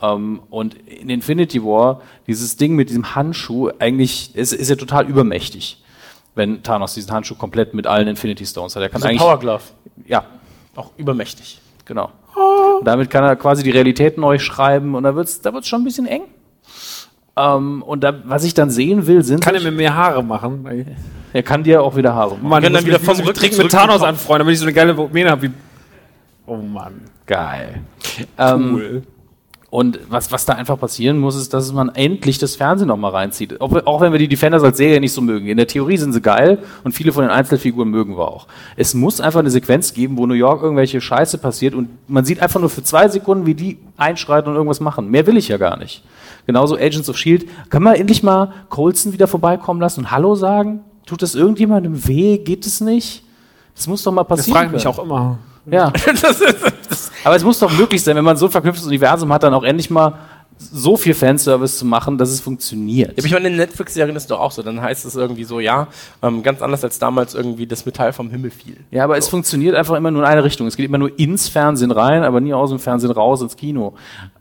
Ähm, 0.02 0.42
und 0.50 0.76
in 0.88 1.10
Infinity 1.10 1.64
War, 1.64 2.02
dieses 2.28 2.56
Ding 2.58 2.76
mit 2.76 2.90
diesem 2.90 3.16
Handschuh, 3.16 3.70
eigentlich 3.80 4.36
ist, 4.36 4.54
ist 4.54 4.70
ja 4.70 4.76
total 4.76 5.08
übermächtig, 5.08 5.84
wenn 6.36 6.64
Thanos 6.64 6.94
diesen 6.94 7.12
Handschuh 7.12 7.36
komplett 7.36 7.74
mit 7.74 7.88
allen 7.88 8.08
Infinity 8.08 8.46
Stones 8.46 8.76
hat. 8.76 8.84
Er 8.84 8.90
kann 8.90 9.02
so 9.02 9.08
eigentlich, 9.08 9.22
Power 9.22 9.40
Glove, 9.40 9.64
ja, 10.06 10.24
auch 10.76 10.92
übermächtig. 10.98 11.60
Genau. 11.86 12.12
Und 12.80 12.86
damit 12.88 13.10
kann 13.10 13.24
er 13.24 13.36
quasi 13.36 13.64
die 13.64 13.72
Realität 13.72 14.18
neu 14.18 14.40
schreiben 14.40 14.96
und 14.96 15.04
da 15.04 15.16
wird's, 15.16 15.42
da 15.42 15.54
wird's 15.54 15.68
schon 15.68 15.82
ein 15.82 15.86
bisschen 15.86 16.06
eng. 16.06 16.22
Ähm, 17.36 17.84
und 17.84 18.04
da, 18.04 18.14
was 18.26 18.44
ich 18.44 18.54
dann 18.54 18.70
sehen 18.70 19.08
will, 19.08 19.24
sind. 19.24 19.42
Kann 19.42 19.56
er 19.56 19.62
mir 19.62 19.72
mehr 19.72 19.96
Haare 19.96 20.24
machen? 20.24 20.86
er 21.34 21.44
kann 21.44 21.64
dir 21.64 21.82
auch 21.84 21.96
wieder 21.96 22.14
Haare 22.14 22.38
machen. 22.38 22.64
Können 22.64 22.76
ich 22.76 22.82
dann 22.82 22.88
wieder 22.88 23.00
vom 23.00 23.34
dringend 23.34 23.58
mit 23.58 23.72
Thanos 23.72 24.02
anfreunden, 24.02 24.40
damit 24.40 24.54
ich 24.54 24.60
so 24.60 24.66
eine 24.66 24.74
geile 24.74 24.94
Mähne 24.94 25.32
habe 25.32 25.44
wie. 25.44 25.52
Oh 26.46 26.58
Mann. 26.58 27.02
Geil. 27.26 27.82
Ähm, 28.38 28.74
Cool. 28.74 29.04
Und 29.72 30.00
was, 30.10 30.32
was 30.32 30.46
da 30.46 30.54
einfach 30.54 30.80
passieren 30.80 31.20
muss, 31.20 31.36
ist, 31.36 31.54
dass 31.54 31.72
man 31.72 31.90
endlich 31.90 32.40
das 32.40 32.56
Fernsehen 32.56 32.88
noch 32.88 32.98
mal 32.98 33.10
reinzieht. 33.12 33.62
Auch, 33.62 33.72
auch 33.86 34.02
wenn 34.02 34.12
wir 34.12 34.18
die 34.18 34.28
Defenders 34.28 34.64
als 34.64 34.78
Serie 34.78 35.00
nicht 35.00 35.14
so 35.14 35.22
mögen. 35.22 35.46
In 35.48 35.58
der 35.58 35.68
Theorie 35.68 35.98
sind 35.98 36.12
sie 36.14 36.22
geil 36.22 36.58
und 36.84 36.94
viele 36.94 37.12
von 37.12 37.24
den 37.24 37.30
Einzelfiguren 37.30 37.88
mögen 37.90 38.18
wir 38.18 38.28
auch. 38.28 38.48
Es 38.78 38.96
muss 38.96 39.22
einfach 39.22 39.42
eine 39.42 39.52
Sequenz 39.52 39.94
geben, 39.94 40.18
wo 40.18 40.26
New 40.26 40.34
York 40.34 40.64
irgendwelche 40.64 41.00
Scheiße 41.02 41.38
passiert 41.38 41.76
und 41.76 41.90
man 42.08 42.26
sieht 42.26 42.42
einfach 42.42 42.60
nur 42.60 42.72
für 42.72 42.82
zwei 42.82 43.10
Sekunden, 43.10 43.46
wie 43.46 43.54
die 43.54 43.78
einschreiten 43.96 44.50
und 44.50 44.56
irgendwas 44.56 44.80
machen. 44.80 45.12
Mehr 45.12 45.28
will 45.28 45.38
ich 45.38 45.50
ja 45.50 45.58
gar 45.58 45.78
nicht. 45.78 46.04
Genauso 46.48 46.76
Agents 46.76 47.08
of 47.08 47.16
S.H.I.E.L.D. 47.16 47.48
Kann 47.70 47.84
man 47.84 47.94
endlich 47.94 48.24
mal 48.24 48.52
Colson 48.70 49.14
wieder 49.14 49.28
vorbeikommen 49.28 49.80
lassen 49.80 50.00
und 50.02 50.12
Hallo 50.12 50.34
sagen? 50.34 50.80
Tut 51.06 51.22
das 51.22 51.36
irgendjemandem 51.36 52.08
weh? 52.08 52.40
Geht 52.40 52.66
es 52.66 52.82
nicht? 52.82 53.24
Das 53.76 53.86
muss 53.86 54.02
doch 54.02 54.12
mal 54.12 54.24
Das 54.24 54.40
passieren. 54.40 54.56
frage 54.58 54.68
ich 54.70 54.74
mich 54.74 54.88
auch 54.88 54.98
immer. 54.98 55.38
Ja. 55.72 55.92
Aber 57.24 57.36
es 57.36 57.44
muss 57.44 57.60
doch 57.60 57.72
möglich 57.72 58.04
sein, 58.04 58.16
wenn 58.16 58.24
man 58.24 58.38
so 58.38 58.46
ein 58.46 58.52
verknüpftes 58.52 58.86
Universum 58.88 59.32
hat, 59.34 59.44
dann 59.44 59.54
auch 59.54 59.64
endlich 59.64 59.90
mal 59.90 60.14
so 60.60 60.98
viel 60.98 61.14
Fanservice 61.14 61.78
zu 61.78 61.86
machen, 61.86 62.18
dass 62.18 62.30
es 62.30 62.42
funktioniert. 62.42 63.12
Ja, 63.12 63.18
aber 63.18 63.26
ich 63.28 63.32
meine, 63.32 63.48
in 63.48 63.56
Netflix-Serien 63.56 64.16
ist 64.16 64.24
es 64.24 64.28
doch 64.28 64.42
auch 64.42 64.52
so. 64.52 64.62
Dann 64.62 64.82
heißt 64.82 65.06
es 65.06 65.16
irgendwie 65.16 65.46
so, 65.46 65.62
ja, 65.62 65.88
ähm, 66.22 66.44
ganz 66.44 66.62
anders 66.62 66.84
als 66.84 67.00
damals 67.00 67.34
irgendwie 67.34 67.66
das 67.66 67.86
Metall 67.86 68.12
vom 68.12 68.30
Himmel 68.30 68.52
fiel. 68.52 68.76
Ja, 68.92 69.06
aber 69.06 69.18
es 69.18 69.30
funktioniert 69.30 69.76
einfach 69.76 69.96
immer 69.96 70.12
nur 70.12 70.22
in 70.24 70.28
eine 70.28 70.44
Richtung. 70.44 70.68
Es 70.68 70.76
geht 70.76 70.86
immer 70.86 70.98
nur 70.98 71.18
ins 71.18 71.48
Fernsehen 71.48 71.92
rein, 71.92 72.24
aber 72.24 72.42
nie 72.42 72.54
aus 72.54 72.72
dem 72.72 72.80
Fernsehen 72.80 73.12
raus 73.12 73.42
ins 73.42 73.56
Kino. 73.56 73.94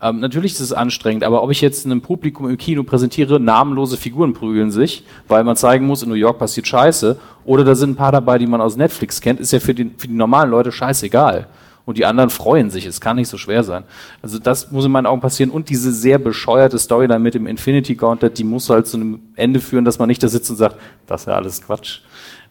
Ähm, 0.03 0.19
natürlich 0.19 0.53
ist 0.53 0.61
es 0.61 0.73
anstrengend, 0.73 1.23
aber 1.23 1.43
ob 1.43 1.53
ich 1.53 1.61
jetzt 1.61 1.87
einem 1.87 2.01
Publikum 2.01 2.51
im 2.51 2.59
Kino 2.59 2.83
präsentiere, 2.83 3.39
namenlose 3.39 3.97
Figuren 3.97 4.33
prügeln 4.33 4.73
sich, 4.73 5.05
weil 5.29 5.45
man 5.45 5.57
zeigen 5.57 5.87
muss, 5.87 6.03
in 6.03 6.09
New 6.09 6.17
York 6.17 6.39
passiert 6.39 6.67
Scheiße, 6.67 7.17
oder 7.45 7.65
da 7.65 7.75
sind 7.75 7.91
ein 7.91 7.97
paar 7.97 8.13
dabei, 8.13 8.39
die 8.39 8.47
man 8.47 8.61
aus 8.61 8.77
Netflix 8.77 9.21
kennt, 9.21 9.41
ist 9.41 9.53
ja 9.53 9.61
für, 9.61 9.75
den, 9.75 9.95
für 9.97 10.09
die 10.09 10.15
normalen 10.15 10.51
Leute 10.51 10.73
scheißegal. 10.73 11.47
Und 11.89 11.97
die 11.97 12.05
anderen 12.05 12.29
freuen 12.29 12.69
sich. 12.69 12.85
Es 12.85 13.01
kann 13.01 13.17
nicht 13.17 13.29
so 13.29 13.39
schwer 13.39 13.65
sein. 13.65 13.83
Also 14.21 14.39
das 14.39 14.71
muss 14.71 14.85
in 14.85 14.93
meinen 14.93 15.07
Augen 15.07 15.23
passieren. 15.23 15.49
Und 15.49 15.71
diese 15.71 15.91
sehr 15.91 16.19
bescheuerte 16.19 16.79
Story 16.79 17.09
dann 17.09 17.23
mit 17.23 17.33
dem 17.33 17.47
Infinity 17.47 17.95
Gauntlet, 17.95 18.37
die 18.37 18.45
muss 18.45 18.69
halt 18.69 18.87
zu 18.87 18.99
einem 18.99 19.21
Ende 19.37 19.59
führen, 19.59 19.87
dass 19.87 19.99
man 19.99 20.07
nicht 20.09 20.23
da 20.23 20.29
sitzt 20.29 20.51
und 20.51 20.57
sagt, 20.57 20.77
das 21.07 21.23
ist 21.23 21.29
ja 21.29 21.33
alles 21.33 21.63
Quatsch. 21.63 22.01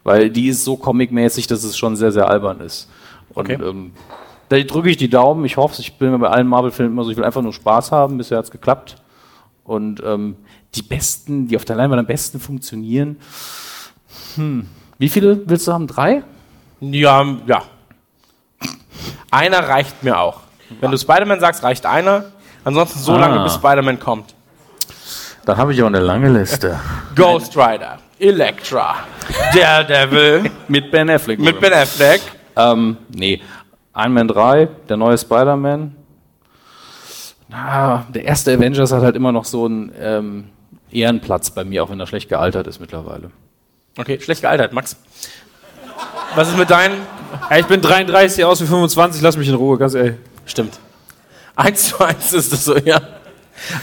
Weil 0.04 0.32
die 0.32 0.48
ist 0.48 0.64
so 0.64 0.76
comicmäßig, 0.76 1.46
dass 1.46 1.64
es 1.64 1.78
schon 1.78 1.96
sehr, 1.96 2.12
sehr 2.12 2.28
albern 2.28 2.62
ist. 2.62 2.90
Und 3.30 3.52
Okay. 3.52 3.64
ähm, 3.64 3.92
da 4.50 4.58
drücke 4.58 4.90
ich 4.90 4.98
die 4.98 5.08
Daumen. 5.08 5.46
Ich 5.46 5.56
hoffe, 5.58 5.80
ich 5.82 6.00
bin 6.00 6.10
mir 6.10 6.18
bei 6.18 6.30
allen 6.30 6.48
Marvel-Filmen 6.48 6.94
immer 6.94 7.04
so, 7.04 7.12
ich 7.12 7.18
will 7.18 7.24
einfach 7.24 7.44
nur 7.44 7.54
Spaß 7.54 7.92
haben. 7.92 8.18
Bisher 8.18 8.40
hat's 8.40 8.50
geklappt. 8.50 8.96
Und 9.64 10.02
ähm, 10.04 10.38
die 10.74 10.82
besten, 10.82 11.48
die 11.48 11.58
auf 11.58 11.66
der 11.66 11.76
Leinwand 11.76 12.00
am 12.00 12.08
besten 12.08 12.40
funktionieren. 12.40 13.18
Hm. 14.34 14.66
Wie 14.98 15.10
viele 15.10 15.48
willst 15.48 15.68
du 15.68 15.74
haben? 15.74 15.86
Drei? 15.86 16.24
Ja, 16.80 17.24
ja. 17.46 17.62
Einer 19.32 19.60
reicht 19.68 20.04
mir 20.04 20.20
auch. 20.20 20.42
Wenn 20.82 20.92
du 20.92 20.98
Spider-Man 20.98 21.40
sagst, 21.40 21.64
reicht 21.64 21.86
einer. 21.86 22.26
Ansonsten 22.64 23.00
so 23.00 23.14
Ah. 23.14 23.20
lange, 23.20 23.44
bis 23.44 23.54
Spider-Man 23.56 24.00
kommt. 24.00 24.34
Dann 25.46 25.58
habe 25.58 25.74
ich 25.74 25.82
auch 25.82 25.88
eine 25.88 26.00
lange 26.00 26.30
Liste. 26.30 26.80
Ghost 27.16 27.56
Rider, 27.56 28.00
Elektra, 28.20 28.96
Daredevil 29.54 30.52
Mit 30.68 30.92
Ben 30.92 31.10
Affleck. 31.10 31.40
mit 31.40 31.60
Ben 31.62 31.72
Affleck. 31.74 32.22
Ähm, 32.56 32.98
nee. 33.16 33.42
Iron 33.96 34.14
Man 34.14 34.28
3, 34.28 34.68
der 34.90 34.98
neue 34.98 35.18
Spider-Man. 35.18 35.96
Ah, 37.52 38.04
der 38.10 38.26
erste 38.26 38.52
Avengers 38.54 38.92
hat 38.92 39.04
halt 39.04 39.16
immer 39.16 39.32
noch 39.32 39.46
so 39.46 39.66
einen 39.66 39.92
ähm, 40.00 40.50
Ehrenplatz 40.92 41.50
bei 41.52 41.64
mir, 41.64 41.84
auch 41.84 41.90
wenn 41.90 42.00
er 42.00 42.08
schlecht 42.08 42.28
gealtert 42.28 42.68
ist 42.68 42.80
mittlerweile. 42.82 43.32
Okay, 43.98 44.20
schlecht 44.20 44.42
gealtert, 44.42 44.74
Max. 44.74 44.98
Was 46.36 46.50
ist 46.50 46.58
mit 46.58 46.70
deinen? 46.70 46.96
Ja, 47.50 47.58
ich 47.58 47.66
bin 47.66 47.82
33 47.82 48.44
aus 48.44 48.62
wie 48.62 48.66
25, 48.66 49.22
lass 49.22 49.38
mich 49.38 49.48
in 49.48 49.56
Ruhe, 49.56 49.78
ganz 49.78 49.94
ehrlich. 49.94 50.16
Stimmt. 50.46 50.80
Eins 51.56 51.90
zu 51.90 52.00
eins 52.04 52.34
ist 52.34 52.54
das 52.54 52.66
so, 52.66 52.78
ja. 52.78 53.02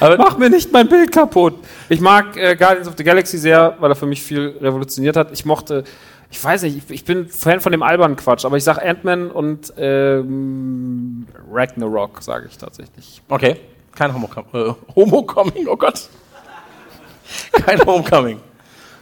Aber 0.01 0.17
Mach 0.17 0.39
mir 0.39 0.51
nicht 0.51 0.73
mein 0.73 0.89
Bild 0.89 1.11
kaputt. 1.11 1.55
Ich 1.89 2.01
mag 2.01 2.37
äh, 2.37 2.55
Guardians 2.57 2.89
of 2.89 2.95
the 2.97 3.05
Galaxy 3.05 3.39
sehr, 3.39 3.75
weil 3.81 3.91
er 3.91 3.97
für 3.97 4.07
mich 4.07 4.23
viel 4.23 4.57
revolutioniert 4.61 5.17
hat. 5.17 5.33
Ich 5.33 5.45
mochte, 5.45 5.85
ich 6.31 6.43
weiß 6.43 6.63
nicht, 6.63 6.77
ich, 6.77 6.91
ich 6.91 7.05
bin 7.05 7.29
Fan 7.29 7.61
von 7.61 7.73
dem 7.73 7.83
albernen 7.83 8.17
Quatsch, 8.17 8.45
aber 8.45 8.57
ich 8.57 8.65
sag 8.65 8.79
Ant-Man 8.79 9.31
und 9.31 9.73
ähm, 9.77 11.27
Ragnarok, 11.53 12.23
sage 12.23 12.47
ich 12.49 12.57
tatsächlich. 12.59 13.23
Okay, 13.29 13.57
kein 13.95 14.15
Homocoming. 14.15 14.49
Äh, 14.53 14.75
Homocoming, 14.95 15.69
oh 15.69 15.77
Gott. 15.77 16.09
Kein 17.53 17.85
Homecoming. 17.85 18.41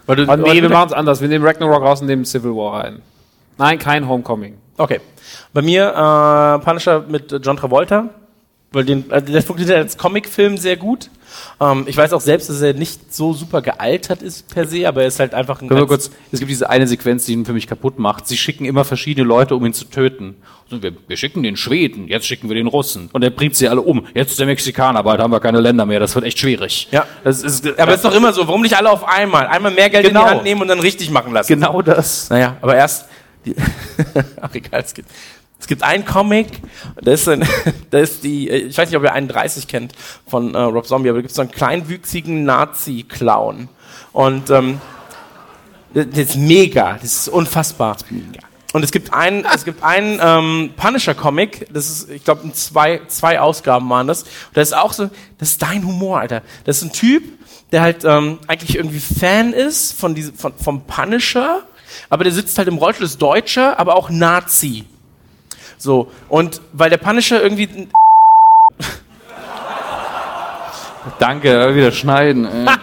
Weil 0.06 0.16
du, 0.16 0.22
Aber 0.24 0.36
nee, 0.36 0.60
wir 0.60 0.68
machen 0.68 0.88
es 0.88 0.92
anders. 0.92 1.20
Wir 1.20 1.28
nehmen 1.28 1.44
Ragnarok 1.44 1.82
raus 1.82 2.00
und 2.00 2.06
nehmen 2.06 2.24
Civil 2.24 2.52
War 2.52 2.82
rein. 2.82 3.02
Nein, 3.58 3.78
kein 3.78 4.08
Homecoming. 4.08 4.58
Okay. 4.76 5.00
Bei 5.52 5.62
mir 5.62 5.88
äh, 5.88 6.64
Punisher 6.64 7.04
mit 7.08 7.32
John 7.44 7.56
Travolta. 7.56 8.08
Weil 8.74 8.86
den, 8.86 9.10
äh, 9.10 9.20
der 9.22 9.42
funktioniert 9.42 9.76
als 9.78 9.98
Comicfilm 9.98 10.56
sehr 10.56 10.78
gut. 10.78 11.10
Ähm, 11.60 11.84
ich 11.86 11.94
weiß 11.94 12.14
auch 12.14 12.22
selbst, 12.22 12.48
dass 12.48 12.62
er 12.62 12.72
nicht 12.72 13.12
so 13.12 13.34
super 13.34 13.60
gealtert 13.60 14.22
ist 14.22 14.48
per 14.48 14.66
se, 14.66 14.88
aber 14.88 15.02
er 15.02 15.08
ist 15.08 15.20
halt 15.20 15.34
einfach 15.34 15.60
ein 15.60 15.68
Können 15.68 15.78
wir 15.80 15.86
ganz- 15.86 16.06
kurz, 16.08 16.16
es 16.32 16.38
gibt 16.38 16.50
diese 16.50 16.70
eine 16.70 16.86
Sequenz, 16.86 17.26
die 17.26 17.34
ihn 17.34 17.44
für 17.44 17.52
mich 17.52 17.66
kaputt 17.66 17.98
macht. 17.98 18.26
Sie 18.26 18.38
schicken 18.38 18.64
immer 18.64 18.86
verschiedene 18.86 19.26
Leute, 19.26 19.56
um 19.56 19.66
ihn 19.66 19.74
zu 19.74 19.84
töten. 19.84 20.36
Und 20.70 20.82
wir, 20.82 20.92
wir 21.06 21.16
schicken 21.18 21.42
den 21.42 21.58
Schweden, 21.58 22.08
jetzt 22.08 22.26
schicken 22.26 22.48
wir 22.48 22.54
den 22.56 22.66
Russen. 22.66 23.10
Und 23.12 23.22
er 23.22 23.28
bringt 23.28 23.56
sie 23.56 23.68
alle 23.68 23.82
um. 23.82 24.06
Jetzt 24.14 24.38
der 24.38 24.46
Mexikaner, 24.46 25.02
bald 25.02 25.20
haben 25.20 25.32
wir 25.32 25.40
keine 25.40 25.60
Länder 25.60 25.84
mehr. 25.84 26.00
Das 26.00 26.14
wird 26.14 26.24
echt 26.24 26.38
schwierig. 26.38 26.88
Ja. 26.92 27.04
Das 27.24 27.42
ist, 27.42 27.66
Aber 27.78 27.90
es 27.90 27.96
ist 27.96 28.04
doch 28.06 28.14
immer 28.14 28.32
so, 28.32 28.46
warum 28.48 28.62
nicht 28.62 28.74
alle 28.78 28.88
auf 28.90 29.06
einmal? 29.06 29.48
Einmal 29.48 29.72
mehr 29.72 29.90
Geld 29.90 30.04
in 30.06 30.14
Genau. 30.14 30.24
die 30.24 30.30
Hand 30.30 30.44
nehmen 30.44 30.62
und 30.62 30.68
dann 30.68 30.80
richtig 30.80 31.10
machen 31.10 31.34
lassen. 31.34 31.48
genau 31.52 31.82
das. 31.82 32.30
Naja, 32.30 32.56
aber 32.62 32.74
erst. 32.74 33.04
Die 33.44 33.56
Ach 34.40 34.54
egal, 34.54 34.82
es 34.82 34.94
gibt, 34.94 35.08
es 35.62 35.66
gibt 35.68 35.82
einen 35.84 36.04
Comic, 36.04 36.48
da 37.00 37.12
ist, 37.12 37.28
ein, 37.28 37.46
da 37.90 37.98
ist 38.00 38.24
die, 38.24 38.50
äh, 38.50 38.56
ich 38.56 38.76
weiß 38.76 38.88
nicht, 38.88 38.96
ob 38.96 39.04
ihr 39.04 39.12
31 39.12 39.68
kennt 39.68 39.92
von 40.26 40.54
äh, 40.54 40.58
Rob 40.58 40.86
Zombie, 40.86 41.08
aber 41.08 41.18
da 41.18 41.22
gibt 41.22 41.30
es 41.30 41.36
so 41.36 41.42
einen 41.42 41.52
kleinwüchsigen 41.52 42.44
Nazi-Clown. 42.44 43.68
Und 44.12 44.50
ähm, 44.50 44.80
das 45.94 46.06
das 46.10 46.18
ist 46.18 46.36
mega, 46.36 46.94
das 46.94 47.14
ist 47.14 47.28
unfassbar. 47.28 47.96
und 48.72 48.82
es 48.82 48.90
gibt 48.90 49.12
einen, 49.12 49.44
es 49.54 49.64
gibt 49.64 49.82
einen 49.82 50.18
ähm, 50.20 50.74
Punisher-Comic, 50.76 51.68
das 51.72 51.88
ist, 51.88 52.10
ich 52.10 52.24
glaube, 52.24 52.50
zwei, 52.52 53.02
zwei 53.06 53.38
Ausgaben 53.40 53.88
waren 53.88 54.08
das. 54.08 54.22
Und 54.22 54.30
das 54.54 54.68
ist 54.68 54.74
auch 54.74 54.92
so, 54.92 55.10
das 55.38 55.50
ist 55.50 55.62
dein 55.62 55.86
Humor, 55.86 56.20
Alter. 56.20 56.42
Das 56.64 56.78
ist 56.78 56.82
ein 56.82 56.92
Typ, 56.92 57.22
der 57.70 57.82
halt 57.82 58.04
ähm, 58.04 58.38
eigentlich 58.46 58.76
irgendwie 58.76 59.00
Fan 59.00 59.52
ist 59.52 59.92
von 59.92 60.14
diesem, 60.14 60.34
von, 60.34 60.54
vom 60.56 60.84
Punisher, 60.86 61.62
aber 62.10 62.24
der 62.24 62.32
sitzt 62.32 62.58
halt 62.58 62.68
im 62.68 62.76
Rollstuhl, 62.78 63.06
ist 63.06 63.20
Deutscher, 63.20 63.78
aber 63.78 63.96
auch 63.96 64.10
Nazi. 64.10 64.84
So, 65.78 66.10
und 66.28 66.60
weil 66.72 66.90
der 66.90 66.98
Punisher 66.98 67.42
irgendwie 67.42 67.68
Danke, 71.18 71.74
wieder 71.74 71.92
schneiden. 71.92 72.44
ey. 72.46 72.66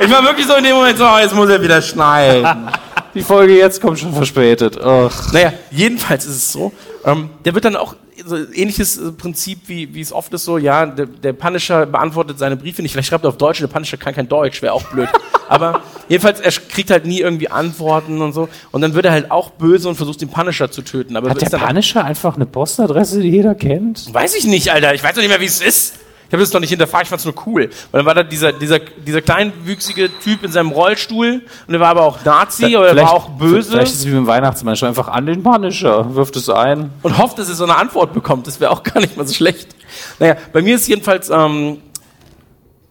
Ich 0.00 0.10
war 0.10 0.24
wirklich 0.24 0.44
so 0.44 0.54
in 0.56 0.64
dem 0.64 0.74
Moment 0.74 0.98
so, 0.98 1.06
oh, 1.06 1.18
jetzt 1.18 1.32
muss 1.36 1.48
er 1.48 1.62
wieder 1.62 1.80
schneiden. 1.80 2.68
Die 3.14 3.22
Folge 3.22 3.56
jetzt 3.56 3.80
kommt 3.80 3.96
schon 3.96 4.12
verspätet. 4.12 4.76
Ach. 4.82 5.32
naja, 5.32 5.52
jedenfalls 5.70 6.26
ist 6.26 6.34
es 6.34 6.52
so. 6.52 6.72
Ähm, 7.06 7.30
der 7.44 7.54
wird 7.54 7.64
dann 7.64 7.76
auch 7.76 7.96
so 8.24 8.36
ähnliches 8.36 8.96
äh, 8.96 9.12
Prinzip, 9.12 9.60
wie, 9.66 9.94
wie 9.94 10.00
es 10.00 10.12
oft 10.12 10.32
ist 10.32 10.44
so, 10.44 10.58
ja, 10.58 10.86
der, 10.86 11.06
der 11.06 11.32
Punisher 11.32 11.86
beantwortet 11.86 12.38
seine 12.38 12.56
Briefe 12.56 12.82
nicht. 12.82 12.92
Vielleicht 12.92 13.08
schreibt 13.08 13.24
er 13.24 13.28
auf 13.28 13.36
Deutsch, 13.36 13.60
der 13.60 13.66
Punisher 13.66 13.96
kann 13.96 14.14
kein 14.14 14.28
Deutsch, 14.28 14.62
wäre 14.62 14.72
auch 14.72 14.84
blöd. 14.84 15.08
Aber 15.48 15.82
jedenfalls, 16.08 16.40
er 16.40 16.52
kriegt 16.52 16.90
halt 16.90 17.04
nie 17.04 17.20
irgendwie 17.20 17.50
Antworten 17.50 18.22
und 18.22 18.32
so. 18.32 18.48
Und 18.72 18.80
dann 18.80 18.94
wird 18.94 19.04
er 19.04 19.12
halt 19.12 19.30
auch 19.30 19.50
böse 19.50 19.88
und 19.88 19.96
versucht, 19.96 20.20
den 20.20 20.30
Punisher 20.30 20.70
zu 20.70 20.82
töten. 20.82 21.16
Aber 21.16 21.28
Hat 21.28 21.40
der 21.40 21.58
Punisher 21.58 22.04
einfach 22.04 22.36
eine 22.36 22.46
Postadresse, 22.46 23.20
die 23.20 23.28
jeder 23.30 23.54
kennt? 23.54 24.12
Weiß 24.12 24.34
ich 24.34 24.46
nicht, 24.46 24.72
Alter. 24.72 24.94
Ich 24.94 25.02
weiß 25.04 25.14
doch 25.14 25.20
nicht 25.20 25.30
mehr, 25.30 25.40
wie 25.40 25.46
es 25.46 25.60
ist. 25.60 25.94
Ich 26.34 26.36
habe 26.36 26.42
das 26.42 26.50
doch 26.50 26.58
nicht 26.58 26.70
hinterfragt, 26.70 27.04
ich 27.04 27.10
fand's 27.10 27.24
nur 27.24 27.34
cool. 27.46 27.70
Weil 27.92 28.00
dann 28.00 28.06
war 28.06 28.14
da 28.16 28.24
dieser, 28.24 28.52
dieser, 28.52 28.80
dieser 28.80 29.22
kleinwüchsige 29.22 30.10
Typ 30.18 30.42
in 30.42 30.50
seinem 30.50 30.72
Rollstuhl 30.72 31.42
und 31.68 31.72
der 31.72 31.78
war 31.78 31.90
aber 31.90 32.02
auch 32.02 32.24
Nazi, 32.24 32.74
aber 32.74 32.88
er 32.88 32.96
war 32.96 33.12
auch 33.12 33.28
böse 33.28 33.70
Vielleicht 33.70 33.92
ist 33.92 34.00
es 34.00 34.06
wie 34.08 34.10
beim 34.10 34.26
Weihnachtsmann, 34.26 34.74
schon 34.74 34.88
einfach 34.88 35.06
an 35.06 35.26
den 35.26 35.44
Punisher, 35.44 36.12
wirft 36.16 36.34
es 36.34 36.50
ein. 36.50 36.90
und 37.02 37.18
hofft, 37.18 37.38
dass 37.38 37.48
er 37.48 37.54
so 37.54 37.62
eine 37.62 37.76
Antwort 37.76 38.14
bekommt. 38.14 38.48
Das 38.48 38.58
wäre 38.58 38.72
auch 38.72 38.82
gar 38.82 38.98
nicht 38.98 39.16
mal 39.16 39.24
so 39.24 39.32
schlecht. 39.32 39.76
Naja, 40.18 40.36
bei 40.52 40.60
mir 40.60 40.74
ist 40.74 40.88
jedenfalls 40.88 41.30
ähm, 41.30 41.78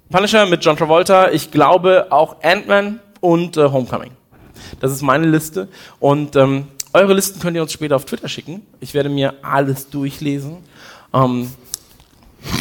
Punisher 0.10 0.46
mit 0.46 0.64
John 0.64 0.78
Travolta, 0.78 1.30
ich 1.30 1.52
glaube 1.52 2.08
auch 2.12 2.38
Ant-Man 2.42 3.02
und 3.20 3.58
äh, 3.58 3.70
Homecoming. 3.70 4.12
Das 4.80 4.94
ist 4.94 5.02
meine 5.02 5.28
Liste. 5.28 5.68
Und 6.00 6.38
ähm, 6.38 6.68
eure 6.94 7.14
Listen 7.14 7.42
könnt 7.42 7.58
ihr 7.58 7.62
uns 7.62 7.74
später 7.74 7.98
auf 7.98 8.06
Twitter 8.06 8.30
schicken. 8.30 8.66
Ich 8.80 8.94
werde 8.94 9.10
mir 9.10 9.34
alles 9.42 9.90
durchlesen. 9.90 10.60
Ähm, 11.14 11.52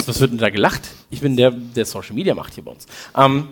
was 0.06 0.20
wird 0.20 0.32
denn 0.32 0.38
da 0.38 0.50
gelacht? 0.50 0.82
Ich 1.10 1.20
bin 1.20 1.36
der, 1.36 1.50
der 1.50 1.84
Social 1.84 2.14
Media 2.14 2.34
macht 2.34 2.54
hier 2.54 2.64
bei 2.64 2.70
uns. 2.70 2.86
Ähm, 3.16 3.48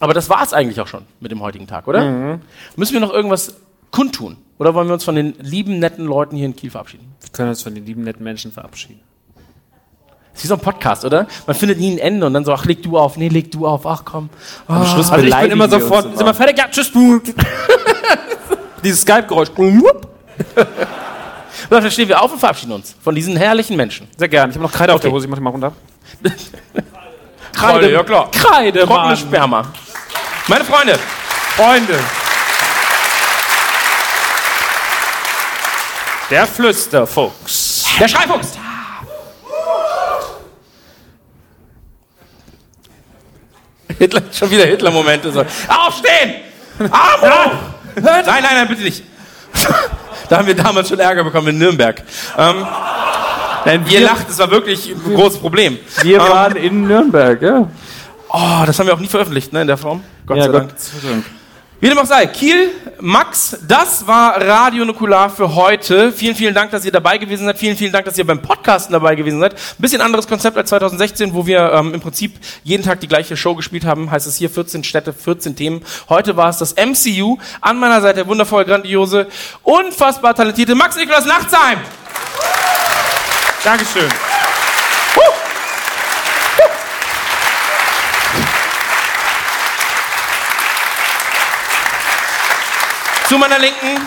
aber 0.00 0.14
das 0.14 0.30
war 0.30 0.42
es 0.42 0.52
eigentlich 0.52 0.80
auch 0.80 0.86
schon 0.86 1.02
mit 1.20 1.30
dem 1.32 1.40
heutigen 1.40 1.66
Tag, 1.66 1.88
oder? 1.88 2.38
Müssen 2.76 2.92
wir 2.92 3.00
noch 3.00 3.12
irgendwas 3.12 3.56
kundtun? 3.90 4.36
Oder 4.58 4.74
wollen 4.74 4.88
wir 4.88 4.94
uns 4.94 5.04
von 5.04 5.14
den 5.14 5.34
lieben, 5.40 5.78
netten 5.78 6.04
Leuten 6.04 6.36
hier 6.36 6.46
in 6.46 6.56
Kiel 6.56 6.70
verabschieden? 6.70 7.14
Wir 7.20 7.30
können 7.30 7.48
uns 7.50 7.62
von 7.62 7.74
den 7.74 7.86
lieben, 7.86 8.02
netten 8.02 8.24
Menschen 8.24 8.52
verabschieden. 8.52 9.00
Das 10.32 10.40
ist 10.40 10.44
wie 10.44 10.48
so 10.48 10.54
ein 10.54 10.60
Podcast, 10.60 11.04
oder? 11.04 11.26
Man 11.46 11.56
findet 11.56 11.80
nie 11.80 11.92
ein 11.92 11.98
Ende 11.98 12.26
und 12.26 12.34
dann 12.34 12.44
so, 12.44 12.52
ach, 12.52 12.64
leg 12.64 12.82
du 12.82 12.96
auf, 12.96 13.16
nee, 13.16 13.28
leg 13.28 13.50
du 13.50 13.66
auf, 13.66 13.86
ach 13.86 14.04
komm. 14.04 14.30
Am 14.68 14.84
Schluss 14.86 15.10
Also 15.10 15.26
ich 15.26 15.36
bin 15.36 15.50
immer 15.50 15.68
sofort, 15.68 16.16
sind 16.16 16.26
wir 16.26 16.34
fertig? 16.34 16.58
Ja, 16.58 16.68
tschüss. 16.68 16.92
Dieses 18.84 19.00
Skype-Geräusch. 19.02 19.50
So, 21.70 21.78
dann 21.80 21.90
stehen 21.90 22.08
wir 22.08 22.20
auf 22.22 22.32
und 22.32 22.38
verabschieden 22.38 22.72
uns 22.72 22.94
von 23.02 23.14
diesen 23.14 23.36
herrlichen 23.36 23.76
Menschen. 23.76 24.08
Sehr 24.16 24.28
gern. 24.28 24.48
Ich 24.50 24.56
habe 24.56 24.64
noch 24.64 24.72
Kreide 24.72 24.92
auf 24.94 24.98
Okay. 25.00 25.08
der 25.08 25.12
Hose, 25.12 25.26
ich 25.26 25.30
mach 25.30 25.36
die 25.38 25.42
mal 25.44 25.50
runter. 25.50 25.72
Kreide, 27.52 27.92
ja 27.92 28.02
klar. 28.02 28.30
Kreide, 28.30 28.86
Trockene 28.86 29.16
Sperma. 29.16 29.72
Meine 30.46 30.64
Freunde, 30.64 30.98
Freunde. 31.56 31.98
Der 36.30 36.46
Flüsterfuchs. 36.46 37.84
der 37.98 38.08
Schreifuchs. 38.08 38.58
Hitler, 43.98 44.22
schon 44.32 44.50
wieder 44.50 44.64
Hitler-Momente. 44.66 45.32
So. 45.32 45.40
Aufstehen! 45.68 46.42
Arm 46.90 47.20
hoch! 47.22 47.52
Nein, 47.96 48.24
nein, 48.26 48.42
nein, 48.42 48.68
bitte 48.68 48.82
nicht. 48.82 49.02
da 50.28 50.38
haben 50.38 50.46
wir 50.46 50.54
damals 50.56 50.88
schon 50.88 50.98
Ärger 50.98 51.24
bekommen 51.24 51.48
in 51.48 51.58
Nürnberg. 51.58 52.02
Ähm, 52.36 52.66
ihr 53.90 54.00
lacht, 54.00 54.28
es 54.28 54.38
war 54.38 54.50
wirklich 54.50 54.90
ein 54.90 55.14
großes 55.14 55.38
Problem. 55.40 55.78
Wir 56.02 56.18
Ähm, 56.20 56.28
waren 56.28 56.56
in 56.56 56.82
Nürnberg, 56.86 57.42
ja. 57.42 57.66
Oh, 58.30 58.62
das 58.66 58.78
haben 58.78 58.86
wir 58.86 58.94
auch 58.94 59.00
nie 59.00 59.08
veröffentlicht, 59.08 59.52
ne, 59.52 59.62
in 59.62 59.66
der 59.66 59.76
Form. 59.78 60.02
Gott 60.26 60.36
ja, 60.36 60.44
sei 60.44 60.52
Dank. 60.52 60.68
Gott 60.70 60.80
sei 60.80 61.08
Dank. 61.08 61.24
Wie 61.80 61.88
dem 61.88 61.96
auch 61.96 62.06
sei, 62.06 62.26
Kiel, 62.26 62.72
Max, 62.98 63.56
das 63.68 64.04
war 64.04 64.44
Radio 64.44 64.84
Nukular 64.84 65.30
für 65.30 65.54
heute. 65.54 66.10
Vielen, 66.10 66.34
vielen 66.34 66.52
Dank, 66.52 66.72
dass 66.72 66.84
ihr 66.84 66.90
dabei 66.90 67.18
gewesen 67.18 67.44
seid. 67.44 67.56
Vielen, 67.56 67.76
vielen 67.76 67.92
Dank, 67.92 68.04
dass 68.04 68.18
ihr 68.18 68.26
beim 68.26 68.42
Podcasten 68.42 68.92
dabei 68.92 69.14
gewesen 69.14 69.38
seid. 69.38 69.52
Ein 69.54 69.58
bisschen 69.78 70.00
anderes 70.00 70.26
Konzept 70.26 70.56
als 70.56 70.70
2016, 70.70 71.34
wo 71.34 71.46
wir 71.46 71.70
ähm, 71.72 71.94
im 71.94 72.00
Prinzip 72.00 72.34
jeden 72.64 72.82
Tag 72.82 72.98
die 72.98 73.06
gleiche 73.06 73.36
Show 73.36 73.54
gespielt 73.54 73.84
haben. 73.84 74.10
Heißt 74.10 74.26
es 74.26 74.34
hier 74.34 74.50
14 74.50 74.82
Städte, 74.82 75.12
14 75.12 75.54
Themen. 75.54 75.84
Heute 76.08 76.36
war 76.36 76.48
es 76.48 76.58
das 76.58 76.74
MCU. 76.74 77.38
An 77.60 77.78
meiner 77.78 78.00
Seite 78.00 78.16
der 78.16 78.26
wundervoll 78.26 78.64
grandiose, 78.64 79.28
unfassbar 79.62 80.34
talentierte 80.34 80.74
Max 80.74 80.96
Nikolaus 80.96 81.26
Nachtsheim. 81.26 81.78
Dankeschön. 83.62 84.08
Zu 93.28 93.36
meiner 93.36 93.58
Linken 93.58 94.06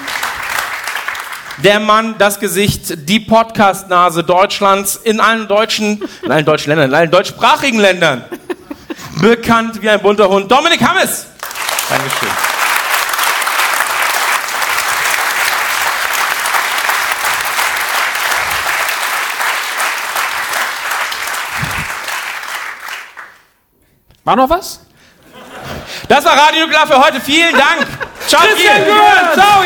der 1.58 1.80
Mann, 1.80 2.16
das 2.17 2.40
Gesicht, 2.40 3.08
die 3.08 3.19
Podcast-Nase 3.19 4.24
Deutschlands 4.24 4.95
in 4.95 5.19
allen 5.19 5.48
deutschen, 5.48 6.03
in 6.24 6.32
allen 6.32 6.43
deutschen 6.43 6.69
Ländern, 6.69 6.90
in 6.90 6.95
allen 6.95 7.11
deutschsprachigen 7.11 7.77
Ländern. 7.77 8.25
Bekannt 9.22 9.80
wie 9.80 9.91
ein 9.91 10.01
bunter 10.01 10.27
Hund. 10.27 10.51
Dominik 10.51 10.82
Hammes. 10.82 11.27
Dankeschön. 11.88 12.30
War 24.24 24.35
noch 24.35 24.50
was? 24.50 24.80
Das 26.08 26.25
war 26.25 26.35
Radio 26.35 26.61
Nuklear 26.61 26.88
für 26.88 26.98
heute. 26.98 27.22
Vielen 27.22 27.53
Dank. 27.53 27.85
Ciao, 28.32 28.43
Christian. 28.43 28.85
Gürnt. 28.85 29.34
Ciao. 29.34 29.66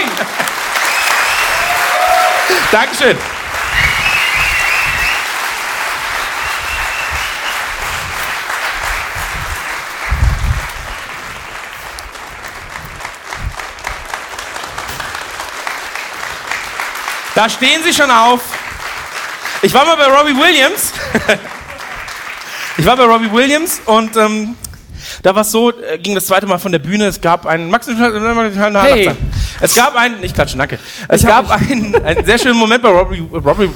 Dankeschön. 2.72 3.16
Da 17.36 17.48
stehen 17.48 17.84
sie 17.84 17.94
schon 17.94 18.10
auf. 18.10 18.42
Ich 19.62 19.72
war 19.76 19.86
mal 19.86 19.96
bei 19.96 20.08
Robbie 20.08 20.36
Williams. 20.36 20.92
ich 22.78 22.86
war 22.88 22.98
bei 22.98 23.04
Robbie 23.04 23.32
Williams 23.32 23.80
und 23.86 24.18
ähm, 24.18 24.58
da 25.26 25.34
war 25.34 25.42
es 25.42 25.52
so, 25.52 25.72
äh, 25.72 25.98
ging 25.98 26.14
das 26.14 26.28
zweite 26.28 26.46
Mal 26.46 26.60
von 26.60 26.72
der 26.72 26.78
Bühne. 26.78 27.08
Es 27.08 27.20
gab 27.20 27.48
einen 27.48 27.68
Max, 27.72 27.88
Hey. 27.88 29.12
es 29.60 29.74
gab 29.74 29.96
einen, 29.96 30.20
nicht 30.22 30.36
klatschen, 30.36 30.60
danke. 30.60 30.78
Es 31.08 31.26
gab 31.26 31.50
einen, 31.50 31.96
einen 32.06 32.24
sehr 32.24 32.38
schönen 32.38 32.60
Moment 32.60 32.84
bei 32.84 32.90
Robbie, 32.90 33.28
Robbie, 33.34 33.72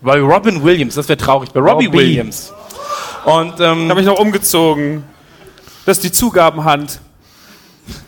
bei 0.00 0.18
Robin 0.18 0.64
Williams. 0.64 0.94
Das 0.94 1.06
wäre 1.06 1.18
traurig. 1.18 1.50
Bei 1.50 1.60
Robbie, 1.60 1.84
Robbie. 1.84 1.98
Williams. 1.98 2.54
Und 3.26 3.60
ähm, 3.60 3.90
habe 3.90 4.00
ich 4.00 4.06
noch 4.06 4.18
umgezogen. 4.18 5.04
Das 5.84 5.98
ist 5.98 6.04
die 6.04 6.12
Zugabenhand. 6.12 7.00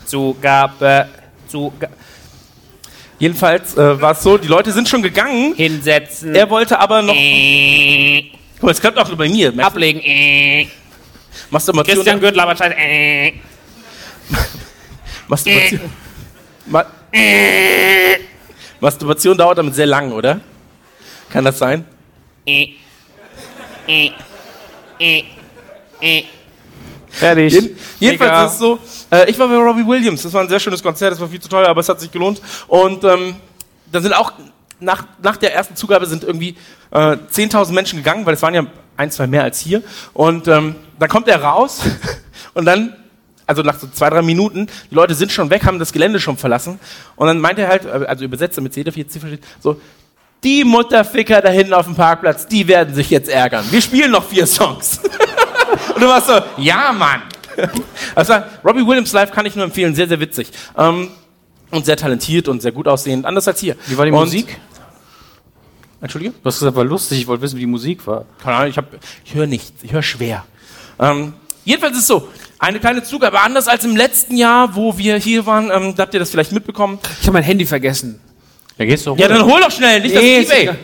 Zugabe. 0.06 1.06
Zugabe. 1.48 1.92
jedenfalls 3.18 3.76
äh, 3.76 4.00
war 4.00 4.12
es 4.12 4.22
so, 4.22 4.38
die 4.38 4.48
Leute 4.48 4.72
sind 4.72 4.88
schon 4.88 5.02
gegangen. 5.02 5.52
Hinsetzen. 5.54 6.34
Er 6.34 6.48
wollte 6.48 6.80
aber 6.80 7.02
noch. 7.02 7.14
Äh, 7.14 8.30
Guck 8.54 8.62
mal, 8.62 8.70
es 8.72 8.80
klappt 8.80 8.96
auch 8.98 9.08
nur 9.08 9.18
bei 9.18 9.28
mir. 9.28 9.52
Ablegen. 9.58 10.00
Masturbation. 11.50 11.94
Christian 11.96 12.20
Gürtel, 12.20 12.40
aber 12.40 12.56
scheiße. 12.56 12.74
Äh, 12.76 13.32
Masturbation. 15.28 15.80
Ma 16.66 16.84
Masturbation 18.80 19.36
dauert 19.36 19.58
damit 19.58 19.74
sehr 19.74 19.86
lang, 19.86 20.12
oder? 20.12 20.40
Kann 21.28 21.44
das 21.44 21.58
sein? 21.58 21.84
äh, 22.46 22.68
äh, 23.86 24.10
äh, 24.98 25.24
äh. 26.00 26.24
Fertig. 27.10 27.52
Jeden, 27.52 27.76
jedenfalls 27.98 28.30
Mega. 28.30 28.44
ist 28.46 28.52
es 28.52 28.58
so, 28.58 28.78
äh, 29.10 29.30
ich 29.30 29.38
war 29.38 29.48
bei 29.48 29.56
Robbie 29.56 29.84
Williams, 29.86 30.22
das 30.22 30.32
war 30.32 30.42
ein 30.42 30.48
sehr 30.48 30.60
schönes 30.60 30.80
Konzert, 30.80 31.12
das 31.12 31.20
war 31.20 31.28
viel 31.28 31.40
zu 31.40 31.48
teuer, 31.48 31.68
aber 31.68 31.80
es 31.80 31.88
hat 31.88 32.00
sich 32.00 32.10
gelohnt. 32.10 32.40
Und 32.68 33.02
ähm, 33.02 33.34
da 33.90 34.00
sind 34.00 34.12
auch, 34.12 34.32
nach, 34.78 35.04
nach 35.20 35.36
der 35.36 35.52
ersten 35.52 35.74
Zugabe 35.74 36.06
sind 36.06 36.22
irgendwie 36.22 36.56
äh, 36.92 37.16
10.000 37.32 37.72
Menschen 37.72 37.98
gegangen, 37.98 38.24
weil 38.24 38.34
es 38.34 38.42
waren 38.42 38.54
ja 38.54 38.64
ein, 38.96 39.10
zwei 39.10 39.26
mehr 39.26 39.42
als 39.42 39.58
hier. 39.58 39.82
Und 40.14 40.46
ähm, 40.46 40.76
dann 41.00 41.08
kommt 41.08 41.28
er 41.28 41.42
raus 41.42 41.80
und 42.54 42.64
dann 42.64 42.94
also 43.46 43.62
nach 43.62 43.80
so 43.80 43.88
zwei, 43.88 44.08
drei 44.10 44.22
Minuten, 44.22 44.68
die 44.92 44.94
Leute 44.94 45.12
sind 45.14 45.32
schon 45.32 45.50
weg, 45.50 45.64
haben 45.66 45.80
das 45.80 45.92
Gelände 45.92 46.20
schon 46.20 46.36
verlassen. 46.36 46.78
Und 47.16 47.26
dann 47.26 47.40
meinte 47.40 47.62
er 47.62 47.68
halt, 47.68 47.84
also 47.84 48.24
übersetzt 48.24 48.56
damit 48.56 48.76
jeder 48.76 48.92
vier 48.92 49.08
Ziffer 49.08 49.26
steht, 49.26 49.42
so, 49.60 49.80
die 50.44 50.62
Mutterficker 50.62 51.40
da 51.42 51.50
hinten 51.50 51.74
auf 51.74 51.86
dem 51.86 51.96
Parkplatz, 51.96 52.46
die 52.46 52.68
werden 52.68 52.94
sich 52.94 53.10
jetzt 53.10 53.28
ärgern. 53.28 53.64
Wir 53.70 53.82
spielen 53.82 54.12
noch 54.12 54.24
vier 54.24 54.46
Songs. 54.46 55.00
und 55.94 56.00
du 56.00 56.06
warst 56.06 56.28
so, 56.28 56.40
ja, 56.58 56.92
Mann. 56.92 57.22
Also, 58.14 58.34
Robbie 58.64 58.86
Williams 58.86 59.12
live 59.12 59.32
kann 59.32 59.44
ich 59.46 59.54
nur 59.54 59.64
empfehlen, 59.64 59.94
sehr, 59.94 60.08
sehr 60.08 60.18
witzig. 60.20 60.50
Ähm, 60.78 61.08
und 61.70 61.84
sehr 61.84 61.96
talentiert 61.96 62.48
und 62.48 62.62
sehr 62.62 62.72
gut 62.72 62.88
aussehend, 62.88 63.26
anders 63.26 63.46
als 63.48 63.60
hier. 63.60 63.76
Wie 63.86 63.98
war 63.98 64.04
die 64.04 64.12
und, 64.12 64.18
Musik? 64.18 64.58
Entschuldige? 66.00 66.32
Du 66.32 66.46
hast 66.46 66.58
gesagt, 66.60 66.76
war 66.76 66.84
lustig. 66.84 67.20
Ich 67.20 67.26
wollte 67.26 67.42
wissen, 67.42 67.56
wie 67.56 67.60
die 67.60 67.66
Musik 67.66 68.06
war. 68.06 68.24
Keine 68.42 68.56
Ahnung, 68.56 68.70
ich, 68.70 68.78
hab- 68.78 68.94
ich 69.24 69.34
höre 69.34 69.46
nichts, 69.46 69.82
ich 69.82 69.92
höre 69.92 70.02
schwer. 70.02 70.44
Ähm, 71.00 71.32
jedenfalls 71.64 71.94
ist 71.94 72.02
es 72.02 72.06
so, 72.08 72.28
eine 72.58 72.78
kleine 72.78 73.02
Zugabe, 73.02 73.40
anders 73.40 73.68
als 73.68 73.84
im 73.84 73.96
letzten 73.96 74.36
Jahr, 74.36 74.76
wo 74.76 74.98
wir 74.98 75.16
hier 75.16 75.46
waren, 75.46 75.70
ähm, 75.72 75.94
da 75.96 76.02
habt 76.02 76.14
ihr 76.14 76.20
das 76.20 76.30
vielleicht 76.30 76.52
mitbekommen. 76.52 76.98
Ich 77.20 77.26
habe 77.26 77.32
mein 77.32 77.42
Handy 77.42 77.64
vergessen. 77.64 78.20
Ja, 78.76 78.84
gehst 78.84 79.06
du 79.06 79.14
Ja, 79.16 79.28
dann 79.28 79.44
hol 79.44 79.60
doch 79.60 79.70
schnell, 79.70 80.00
nicht, 80.00 80.14
Nee, 80.14 80.40
ist 80.40 80.52
eBay. 80.52 80.74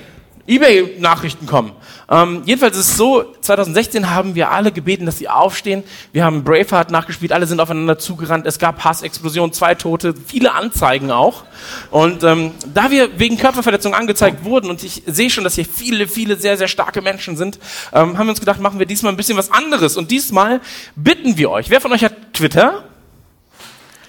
eBay-Nachrichten 0.46 1.46
kommen. 1.46 1.72
Ähm, 2.08 2.42
jedenfalls 2.44 2.76
ist 2.76 2.90
es 2.90 2.96
so, 2.96 3.24
2016 3.40 4.10
haben 4.10 4.34
wir 4.34 4.50
alle 4.50 4.70
gebeten, 4.70 5.06
dass 5.06 5.18
sie 5.18 5.28
aufstehen. 5.28 5.82
Wir 6.12 6.24
haben 6.24 6.44
Braveheart 6.44 6.90
nachgespielt, 6.90 7.32
alle 7.32 7.46
sind 7.46 7.60
aufeinander 7.60 7.98
zugerannt. 7.98 8.46
Es 8.46 8.58
gab 8.58 8.84
Hassexplosionen, 8.84 9.52
zwei 9.52 9.74
Tote, 9.74 10.14
viele 10.14 10.54
Anzeigen 10.54 11.10
auch. 11.10 11.44
Und 11.90 12.22
ähm, 12.22 12.52
da 12.72 12.90
wir 12.90 13.18
wegen 13.18 13.36
Körperverletzung 13.36 13.94
angezeigt 13.94 14.44
wurden 14.44 14.70
und 14.70 14.84
ich 14.84 15.02
sehe 15.06 15.30
schon, 15.30 15.42
dass 15.44 15.56
hier 15.56 15.66
viele, 15.66 16.06
viele 16.06 16.36
sehr, 16.36 16.56
sehr 16.56 16.68
starke 16.68 17.02
Menschen 17.02 17.36
sind, 17.36 17.58
ähm, 17.92 18.16
haben 18.16 18.26
wir 18.26 18.30
uns 18.30 18.40
gedacht, 18.40 18.60
machen 18.60 18.78
wir 18.78 18.86
diesmal 18.86 19.12
ein 19.12 19.16
bisschen 19.16 19.36
was 19.36 19.50
anderes. 19.50 19.96
Und 19.96 20.10
diesmal 20.10 20.60
bitten 20.94 21.36
wir 21.36 21.50
euch, 21.50 21.70
wer 21.70 21.80
von 21.80 21.92
euch 21.92 22.04
hat 22.04 22.32
Twitter? 22.32 22.84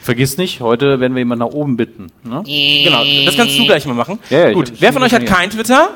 Vergiss 0.02 0.38
nicht, 0.38 0.62
heute 0.62 1.02
werden 1.02 1.16
wir 1.16 1.20
jemanden 1.20 1.44
nach 1.44 1.54
oben 1.54 1.76
bitten. 1.76 2.08
Ne? 2.24 2.42
Genau, 2.46 3.04
das 3.26 3.36
kannst 3.36 3.58
du 3.58 3.66
gleich 3.66 3.86
mal 3.86 3.94
machen. 3.94 4.20
Ja, 4.30 4.54
gut, 4.54 4.72
wer 4.80 4.94
von 4.94 5.04
euch 5.04 5.14
hat 5.14 5.26
kein 5.26 5.50
Twitter? 5.50 5.90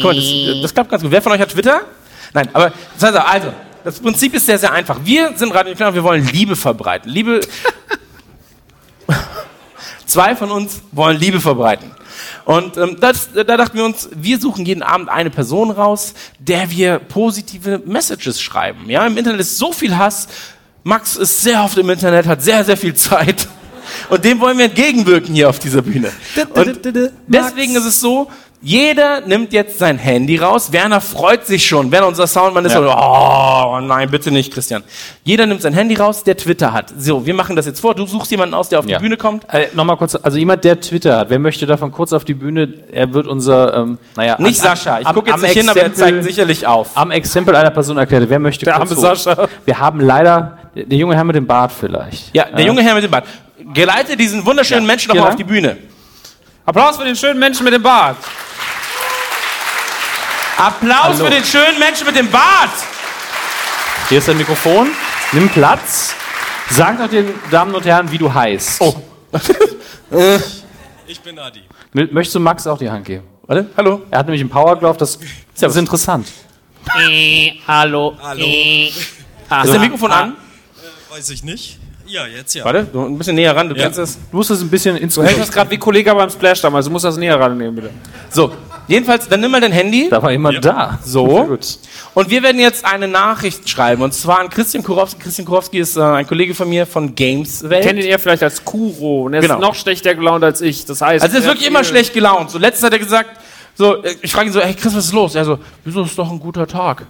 Guck 0.00 0.04
mal, 0.04 0.16
das, 0.16 0.62
das 0.62 0.74
klappt 0.74 0.90
ganz 0.90 1.02
gut. 1.02 1.12
Wer 1.12 1.20
von 1.20 1.32
euch 1.32 1.40
hat 1.40 1.50
Twitter? 1.50 1.82
Nein, 2.32 2.48
aber 2.52 2.72
das 2.98 3.14
heißt, 3.14 3.16
also, 3.18 3.52
das 3.84 4.00
Prinzip 4.00 4.34
ist 4.34 4.46
sehr, 4.46 4.58
sehr 4.58 4.72
einfach. 4.72 4.98
Wir 5.04 5.32
sind 5.36 5.54
Radio 5.54 5.74
Klar, 5.74 5.94
wir 5.94 6.02
wollen 6.02 6.26
Liebe 6.26 6.56
verbreiten. 6.56 7.10
Liebe. 7.10 7.40
Zwei 10.06 10.34
von 10.34 10.50
uns 10.50 10.80
wollen 10.92 11.18
Liebe 11.18 11.40
verbreiten. 11.40 11.90
Und 12.44 12.76
ähm, 12.76 12.96
das, 13.00 13.30
da 13.34 13.44
dachten 13.44 13.76
wir 13.76 13.84
uns, 13.84 14.08
wir 14.14 14.38
suchen 14.38 14.64
jeden 14.64 14.82
Abend 14.82 15.08
eine 15.08 15.30
Person 15.30 15.70
raus, 15.70 16.14
der 16.38 16.70
wir 16.70 16.98
positive 16.98 17.82
Messages 17.84 18.40
schreiben. 18.40 18.88
Ja, 18.88 19.06
im 19.06 19.16
Internet 19.16 19.40
ist 19.40 19.58
so 19.58 19.72
viel 19.72 19.96
Hass. 19.96 20.28
Max 20.84 21.16
ist 21.16 21.42
sehr 21.42 21.62
oft 21.62 21.76
im 21.76 21.90
Internet, 21.90 22.26
hat 22.26 22.42
sehr, 22.42 22.64
sehr 22.64 22.76
viel 22.76 22.94
Zeit. 22.94 23.48
Und 24.08 24.24
dem 24.24 24.40
wollen 24.40 24.58
wir 24.58 24.66
entgegenwirken 24.66 25.34
hier 25.34 25.48
auf 25.48 25.58
dieser 25.58 25.82
Bühne. 25.82 26.12
Und 26.54 26.80
deswegen 27.26 27.76
ist 27.76 27.84
es 27.84 28.00
so, 28.00 28.30
jeder 28.62 29.20
nimmt 29.20 29.52
jetzt 29.52 29.78
sein 29.78 29.98
Handy 29.98 30.38
raus. 30.38 30.72
Werner 30.72 31.00
freut 31.00 31.46
sich 31.46 31.66
schon. 31.66 31.92
Werner, 31.92 32.08
unser 32.08 32.26
Soundmann, 32.26 32.64
ist 32.64 32.72
so, 32.72 32.80
oh 32.90 33.78
nein, 33.82 34.10
bitte 34.10 34.30
nicht, 34.30 34.52
Christian. 34.52 34.82
Jeder 35.24 35.46
nimmt 35.46 35.62
sein 35.62 35.72
Handy 35.74 35.94
raus, 35.94 36.24
der 36.24 36.36
Twitter 36.36 36.72
hat. 36.72 36.92
So, 36.98 37.26
wir 37.26 37.34
machen 37.34 37.54
das 37.54 37.66
jetzt 37.66 37.80
vor. 37.80 37.94
Du 37.94 38.06
suchst 38.06 38.30
jemanden 38.30 38.54
aus, 38.54 38.68
der 38.68 38.78
auf 38.80 38.88
Ja. 38.88 38.98
die 38.98 39.02
Bühne 39.02 39.16
kommt. 39.16 39.44
Äh, 39.52 39.68
Nochmal 39.74 39.96
kurz, 39.96 40.16
also 40.20 40.38
jemand, 40.38 40.64
der 40.64 40.80
Twitter 40.80 41.18
hat, 41.18 41.30
wer 41.30 41.38
möchte 41.38 41.66
davon 41.66 41.92
kurz 41.92 42.12
auf 42.12 42.24
die 42.24 42.34
Bühne? 42.34 42.72
Er 42.90 43.12
wird 43.12 43.26
unser, 43.26 43.74
ähm, 43.74 43.98
naja, 44.16 44.36
Nicht 44.40 44.60
am- 44.60 44.68
Sascha. 44.76 45.00
Ich 45.00 45.06
gucke 45.08 45.30
jetzt 45.30 45.42
nicht 45.42 45.52
hin, 45.54 45.68
aber 45.68 45.80
er 45.82 45.94
zeigt 45.94 46.24
sicherlich 46.24 46.66
auf. 46.66 46.96
Am 46.96 47.10
Exempel 47.10 47.54
einer 47.54 47.70
Person 47.70 47.98
erklärt, 47.98 48.24
wer 48.28 48.38
möchte 48.38 48.64
Der 48.64 48.74
kurz 48.74 48.90
arme? 48.92 49.00
Sascha. 49.00 49.48
Wir 49.64 49.78
haben 49.78 50.00
leider, 50.00 50.58
der 50.74 50.98
junge 50.98 51.14
Herr 51.14 51.24
mit 51.24 51.36
dem 51.36 51.46
Bart 51.46 51.72
vielleicht. 51.72 52.34
Ja, 52.34 52.44
der 52.46 52.64
junge 52.64 52.82
Herr 52.82 52.94
mit 52.94 53.04
dem 53.04 53.10
Bart. 53.10 53.24
Geleite 53.74 54.16
diesen 54.16 54.44
wunderschönen 54.46 54.86
Menschen 54.86 55.08
noch 55.08 55.14
Genau. 55.14 55.24
mal 55.26 55.30
auf 55.30 55.36
die 55.36 55.44
Bühne. 55.44 55.76
Applaus 56.66 56.96
für 56.96 57.04
den 57.04 57.16
schönen 57.16 57.38
Menschen 57.38 57.64
mit 57.64 57.72
dem 57.72 57.82
Bart. 57.82 58.16
Applaus 60.58 61.16
Hallo. 61.18 61.24
für 61.26 61.30
den 61.30 61.44
schönen 61.44 61.78
Menschen 61.78 62.06
mit 62.06 62.16
dem 62.16 62.30
Bart. 62.30 62.70
Hier 64.08 64.18
ist 64.18 64.28
dein 64.28 64.36
Mikrofon. 64.38 64.90
Nimm 65.32 65.48
Platz. 65.48 66.14
Sag 66.70 66.98
doch 66.98 67.08
den 67.08 67.32
Damen 67.50 67.74
und 67.74 67.84
Herren, 67.84 68.10
wie 68.10 68.18
du 68.18 68.32
heißt. 68.32 68.80
Oh. 68.80 68.94
Ich 71.08 71.20
bin 71.20 71.38
Adi. 71.38 71.62
Mö- 71.94 72.12
Möchtest 72.12 72.34
du 72.34 72.40
Max 72.40 72.66
auch 72.66 72.78
die 72.78 72.90
Hand 72.90 73.04
geben? 73.04 73.24
Warte, 73.46 73.70
hallo. 73.76 74.02
Er 74.10 74.18
hat 74.18 74.26
nämlich 74.26 74.40
einen 74.40 74.50
Power 74.50 74.76
Glove, 74.76 74.98
das, 74.98 75.18
das 75.58 75.72
ist 75.72 75.78
interessant. 75.78 76.26
Hallo. 77.68 78.16
Hallo. 78.20 78.44
Ist 78.44 79.72
der 79.72 79.78
Mikrofon 79.78 80.10
an? 80.10 80.36
Weiß 81.10 81.30
ich 81.30 81.44
nicht. 81.44 81.78
Ja, 82.06 82.26
jetzt 82.26 82.54
ja. 82.54 82.64
Warte, 82.64 82.84
du 82.92 83.04
ein 83.04 83.18
bisschen 83.18 83.34
näher 83.34 83.54
ran, 83.54 83.68
du 83.68 83.74
Ja. 83.74 83.84
kennst 83.84 83.98
es. 83.98 84.18
Du 84.30 84.36
musst 84.36 84.50
es 84.50 84.60
ein 84.60 84.68
bisschen 84.68 84.96
ins 84.96 85.14
Du 85.14 85.22
hältst 85.22 85.40
das 85.40 85.50
gerade 85.52 85.70
wie 85.70 85.76
Kollege 85.78 86.14
beim 86.14 86.30
Splash 86.30 86.60
damals. 86.60 86.86
Du 86.86 86.92
musst 86.92 87.04
das 87.04 87.16
näher 87.16 87.38
rannehmen, 87.38 87.74
bitte. 87.74 87.90
So, 88.30 88.52
jedenfalls, 88.86 89.28
dann 89.28 89.40
nimm 89.40 89.50
mal 89.50 89.60
dein 89.60 89.72
Handy. 89.72 90.08
Da 90.08 90.22
war 90.22 90.30
jemand 90.30 90.64
da. 90.64 90.98
So. 91.04 91.28
Sehr 91.28 91.44
gut. 91.46 91.78
Und 92.14 92.30
wir 92.30 92.42
werden 92.42 92.60
jetzt 92.60 92.84
eine 92.84 93.08
Nachricht 93.08 93.68
schreiben. 93.68 94.02
Und 94.02 94.14
zwar 94.14 94.40
an 94.40 94.48
Christian 94.50 94.82
Kurowski. 94.84 95.18
Christian 95.20 95.46
Kurowski 95.46 95.78
ist 95.78 95.96
äh, 95.96 96.00
ein 96.02 96.26
Kollege 96.26 96.54
von 96.54 96.68
mir 96.68 96.86
von 96.86 97.14
Games 97.14 97.68
Welt. 97.68 97.84
Kennt 97.84 97.98
ihr 98.02 98.18
vielleicht 98.18 98.42
als 98.42 98.64
Kuro. 98.64 99.24
Und 99.24 99.34
er 99.34 99.40
Genau. 99.40 99.54
ist 99.54 99.60
noch 99.60 99.74
schlechter 99.74 100.14
gelaunt 100.14 100.44
als 100.44 100.60
ich. 100.60 100.84
Das 100.84 101.00
heißt, 101.00 101.22
Also 101.24 101.34
er 101.36 101.40
ist 101.40 101.44
er 101.46 101.50
wirklich 101.50 101.66
immer 101.68 101.82
schlecht 101.84 102.14
gelaunt. 102.14 102.50
So 102.50 102.58
letztens 102.58 102.84
hat 102.86 102.92
er 102.92 102.98
gesagt, 103.00 103.30
so, 103.74 104.02
äh, 104.02 104.14
ich 104.22 104.32
frage 104.32 104.46
ihn 104.48 104.52
so, 104.52 104.60
hey 104.60 104.74
Chris, 104.74 104.94
was 104.94 105.06
ist 105.06 105.12
los? 105.12 105.34
Er 105.34 105.44
so, 105.44 105.58
wieso 105.84 106.02
ist 106.04 106.16
doch 106.16 106.30
ein 106.30 106.38
guter 106.40 106.66
Tag? 106.66 107.04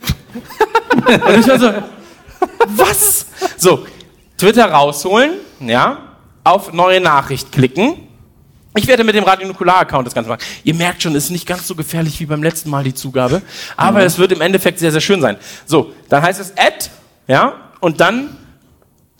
Und 1.06 1.40
ich 1.40 1.46
war 1.48 1.58
so, 1.58 1.70
was? 2.68 3.26
So, 3.56 3.84
Twitter 4.38 4.70
rausholen, 4.70 5.32
ja, 5.60 5.98
auf 6.44 6.72
neue 6.72 7.00
Nachricht 7.00 7.52
klicken. 7.52 7.96
Ich 8.76 8.86
werde 8.86 9.02
mit 9.02 9.14
dem 9.14 9.24
Radio 9.24 9.48
Nukular-Account 9.48 10.06
das 10.06 10.14
Ganze 10.14 10.30
machen. 10.30 10.40
Ihr 10.62 10.74
merkt 10.74 11.02
schon, 11.02 11.14
es 11.16 11.24
ist 11.24 11.30
nicht 11.30 11.46
ganz 11.46 11.66
so 11.66 11.74
gefährlich 11.74 12.20
wie 12.20 12.26
beim 12.26 12.42
letzten 12.42 12.70
Mal 12.70 12.84
die 12.84 12.94
Zugabe, 12.94 13.42
aber 13.76 14.02
es 14.04 14.18
wird 14.18 14.32
im 14.32 14.40
Endeffekt 14.40 14.78
sehr, 14.78 14.92
sehr 14.92 15.00
schön 15.00 15.20
sein. 15.20 15.36
So, 15.66 15.92
dann 16.08 16.22
heißt 16.22 16.40
es 16.40 16.52
Ad, 16.56 16.88
ja, 17.26 17.54
und 17.80 18.00
dann 18.00 18.36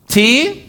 T, 0.07 0.65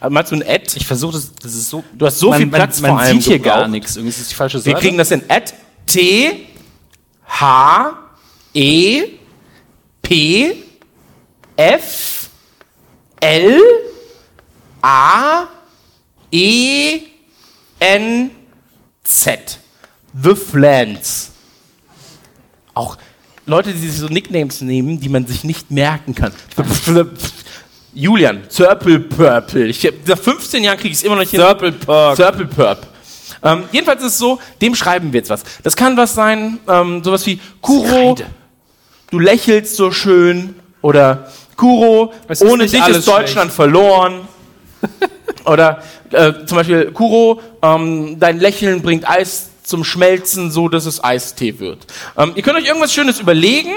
äh, 0.00 0.08
meinst 0.08 0.32
du 0.32 0.36
ein 0.36 0.42
Ad? 0.42 0.64
Ich 0.74 0.86
versuche 0.86 1.12
das, 1.12 1.32
das 1.34 1.54
ist 1.54 1.68
so. 1.68 1.84
Du 1.92 2.06
hast 2.06 2.18
so 2.18 2.30
man, 2.30 2.38
viel 2.38 2.46
Platz 2.48 2.80
man, 2.80 2.88
vor 2.88 2.96
man 2.96 3.06
allem 3.06 3.20
sieht 3.20 3.32
hier 3.32 3.38
gar 3.38 3.68
nichts. 3.68 3.96
Irgendwie 3.96 4.10
ist 4.10 4.20
das 4.20 4.28
die 4.28 4.34
falsche 4.34 4.64
Wir 4.64 4.72
Seite. 4.72 4.80
kriegen 4.80 4.98
das 4.98 5.10
hin. 5.10 5.22
At 5.28 5.54
T 5.86 6.46
H 7.28 7.92
E 8.54 9.02
P 10.00 10.56
F 11.56 12.15
L 13.20 13.60
A 14.82 15.46
E 16.30 17.00
N 17.78 18.30
Z. 19.04 19.58
The 20.22 20.34
Flans. 20.34 21.30
Auch 22.74 22.96
Leute, 23.46 23.72
die 23.72 23.78
sich 23.78 23.98
so 23.98 24.08
Nicknames 24.08 24.60
nehmen, 24.60 24.98
die 24.98 25.08
man 25.08 25.26
sich 25.26 25.44
nicht 25.44 25.70
merken 25.70 26.14
kann. 26.14 26.32
Julian, 27.94 28.42
Zirple 28.50 29.00
Purple. 29.00 29.66
Ich, 29.66 29.90
nach 30.06 30.18
15 30.18 30.64
Jahren 30.64 30.76
kriege 30.76 30.92
ich 30.92 30.98
es 30.98 31.02
immer 31.02 31.14
noch 31.14 31.22
nicht 31.22 31.30
hin. 31.30 31.40
Zirple 31.40 31.72
Purp. 31.72 32.16
Zirple 32.16 32.46
Purp. 32.46 32.86
Ähm, 33.42 33.64
jedenfalls 33.72 34.02
ist 34.02 34.12
es 34.12 34.18
so, 34.18 34.38
dem 34.60 34.74
schreiben 34.74 35.12
wir 35.12 35.18
jetzt 35.18 35.30
was. 35.30 35.44
Das 35.62 35.76
kann 35.76 35.96
was 35.96 36.14
sein, 36.14 36.58
ähm, 36.68 37.02
sowas 37.04 37.24
wie 37.26 37.40
Kuro, 37.60 38.16
du 39.10 39.18
lächelst 39.18 39.76
so 39.76 39.90
schön. 39.90 40.56
Oder 40.82 41.32
Kuro, 41.56 42.12
ohne 42.40 42.64
nicht 42.64 42.74
dich 42.74 42.86
ist 42.88 43.06
Deutschland 43.08 43.52
verloren. 43.52 44.20
Oder 45.44 45.82
äh, 46.12 46.32
zum 46.44 46.56
Beispiel 46.58 46.90
Kuro, 46.92 47.40
ähm, 47.62 48.18
dein 48.18 48.38
Lächeln 48.40 48.82
bringt 48.82 49.08
Eis 49.08 49.50
zum 49.62 49.84
Schmelzen, 49.84 50.50
so 50.50 50.68
dass 50.68 50.86
es 50.86 51.02
Eistee 51.02 51.58
wird. 51.58 51.78
Ähm, 52.16 52.32
ihr 52.34 52.42
könnt 52.42 52.58
euch 52.58 52.66
irgendwas 52.66 52.92
Schönes 52.92 53.20
überlegen, 53.20 53.70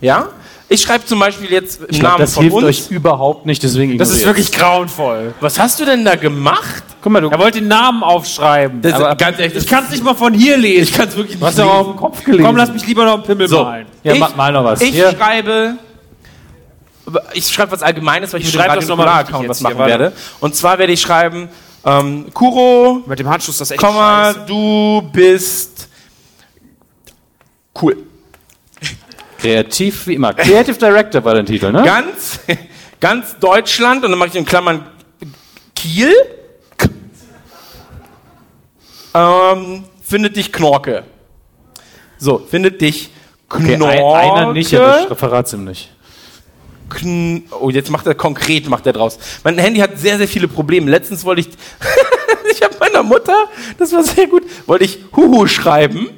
ja? 0.00 0.28
Ich 0.72 0.82
schreibe 0.82 1.04
zum 1.04 1.18
Beispiel 1.18 1.50
jetzt 1.50 1.80
im 1.80 1.86
ich 1.90 1.98
glaub, 1.98 2.12
Namen 2.12 2.20
das 2.20 2.34
von 2.34 2.42
hilft 2.44 2.56
uns. 2.58 2.64
euch 2.66 2.90
überhaupt 2.92 3.44
nicht, 3.44 3.60
deswegen 3.64 3.98
Das 3.98 4.10
ist 4.10 4.24
wirklich 4.24 4.52
grauenvoll. 4.52 5.34
Was 5.40 5.58
hast 5.58 5.80
du 5.80 5.84
denn 5.84 6.04
da 6.04 6.14
gemacht? 6.14 6.84
Guck 7.02 7.10
mal, 7.12 7.20
du 7.20 7.28
Er 7.28 7.38
wollte 7.40 7.58
den 7.58 7.66
Namen 7.66 8.04
aufschreiben. 8.04 8.80
Das, 8.80 8.92
aber 8.92 9.16
ganz 9.16 9.40
ehrlich, 9.40 9.56
ich 9.56 9.66
kann 9.66 9.82
es 9.84 9.90
nicht 9.90 10.04
mal 10.04 10.14
von 10.14 10.32
hier 10.32 10.56
lesen. 10.56 10.84
ich 10.84 10.92
kann 10.92 11.08
es 11.08 11.16
wirklich 11.16 11.36
nicht 11.40 11.44
hast 11.44 11.58
auch 11.58 11.74
auf 11.74 11.86
den 11.88 11.96
Kopf 11.96 12.22
gelesen. 12.22 12.44
Komm, 12.44 12.54
lass 12.56 12.72
mich 12.72 12.86
lieber 12.86 13.04
noch 13.04 13.14
einen 13.14 13.22
Pimmel 13.24 13.48
So. 13.48 13.64
malen. 13.64 13.86
Ja, 14.04 14.12
ich, 14.12 14.20
ma- 14.20 14.30
mal 14.36 14.52
noch 14.52 14.62
was. 14.62 14.80
Ich 14.80 14.90
Hier. 14.90 15.10
schreibe. 15.10 15.74
Ich 17.32 17.48
schreibe 17.48 17.72
was 17.72 17.82
Allgemeines, 17.82 18.32
weil 18.32 18.40
ich, 18.40 18.48
Ich 18.48 18.54
mit 18.54 18.64
dem 18.64 18.70
Radio 18.70 18.88
Nukular 18.88 19.18
Account 19.20 19.48
was 19.48 19.60
machen 19.60 19.78
werde. 19.78 20.12
Und 20.40 20.54
zwar 20.54 20.78
werde 20.78 20.92
ich 20.92 21.00
schreiben, 21.00 21.48
ähm, 21.84 22.26
Kuro, 22.34 23.02
Mit 23.06 23.18
dem 23.18 23.28
Handschuh 23.28 23.50
ist 23.52 23.60
das 23.60 23.70
echt 23.70 23.80
Komma, 23.80 24.32
scheiße. 24.34 24.46
du 24.46 25.02
bist 25.12 25.88
cool. 27.80 27.96
Kreativ 29.38 30.06
wie 30.06 30.14
immer. 30.14 30.34
Creative 30.34 30.76
Director 30.76 31.24
war 31.24 31.34
dein 31.34 31.46
Titel, 31.46 31.72
ne? 31.72 31.82
Ganz, 31.82 32.40
ganz 33.00 33.38
Deutschland 33.38 34.04
und 34.04 34.10
dann 34.10 34.18
mache 34.18 34.28
ich 34.28 34.34
in 34.34 34.44
Klammern 34.44 34.84
Kiel. 35.74 36.12
Ähm, 39.14 39.84
findet 40.02 40.36
dich 40.36 40.52
Knorke. 40.52 41.04
So, 42.18 42.38
findet 42.38 42.80
dich 42.80 43.10
Okay, 43.48 43.76
Knorke. 43.76 43.94
ein, 43.94 44.30
einer 44.30 44.52
nicht, 44.52 44.74
aber 44.74 45.06
ihm 45.52 45.64
nicht. 45.64 45.90
Kn 46.90 47.44
oh, 47.60 47.70
jetzt 47.70 47.90
macht 47.90 48.06
er 48.06 48.14
konkret, 48.14 48.68
macht 48.68 48.86
er 48.86 48.92
draus. 48.92 49.18
Mein 49.44 49.58
Handy 49.58 49.80
hat 49.80 49.98
sehr, 49.98 50.18
sehr 50.18 50.28
viele 50.28 50.48
Probleme. 50.48 50.90
Letztens 50.90 51.24
wollte 51.24 51.42
ich, 51.42 51.48
ich 52.52 52.62
habe 52.62 52.74
meiner 52.80 53.02
Mutter, 53.02 53.48
das 53.78 53.92
war 53.92 54.02
sehr 54.02 54.26
gut, 54.26 54.42
wollte 54.66 54.84
ich 54.84 54.98
Huhu 55.16 55.46
schreiben. 55.46 56.08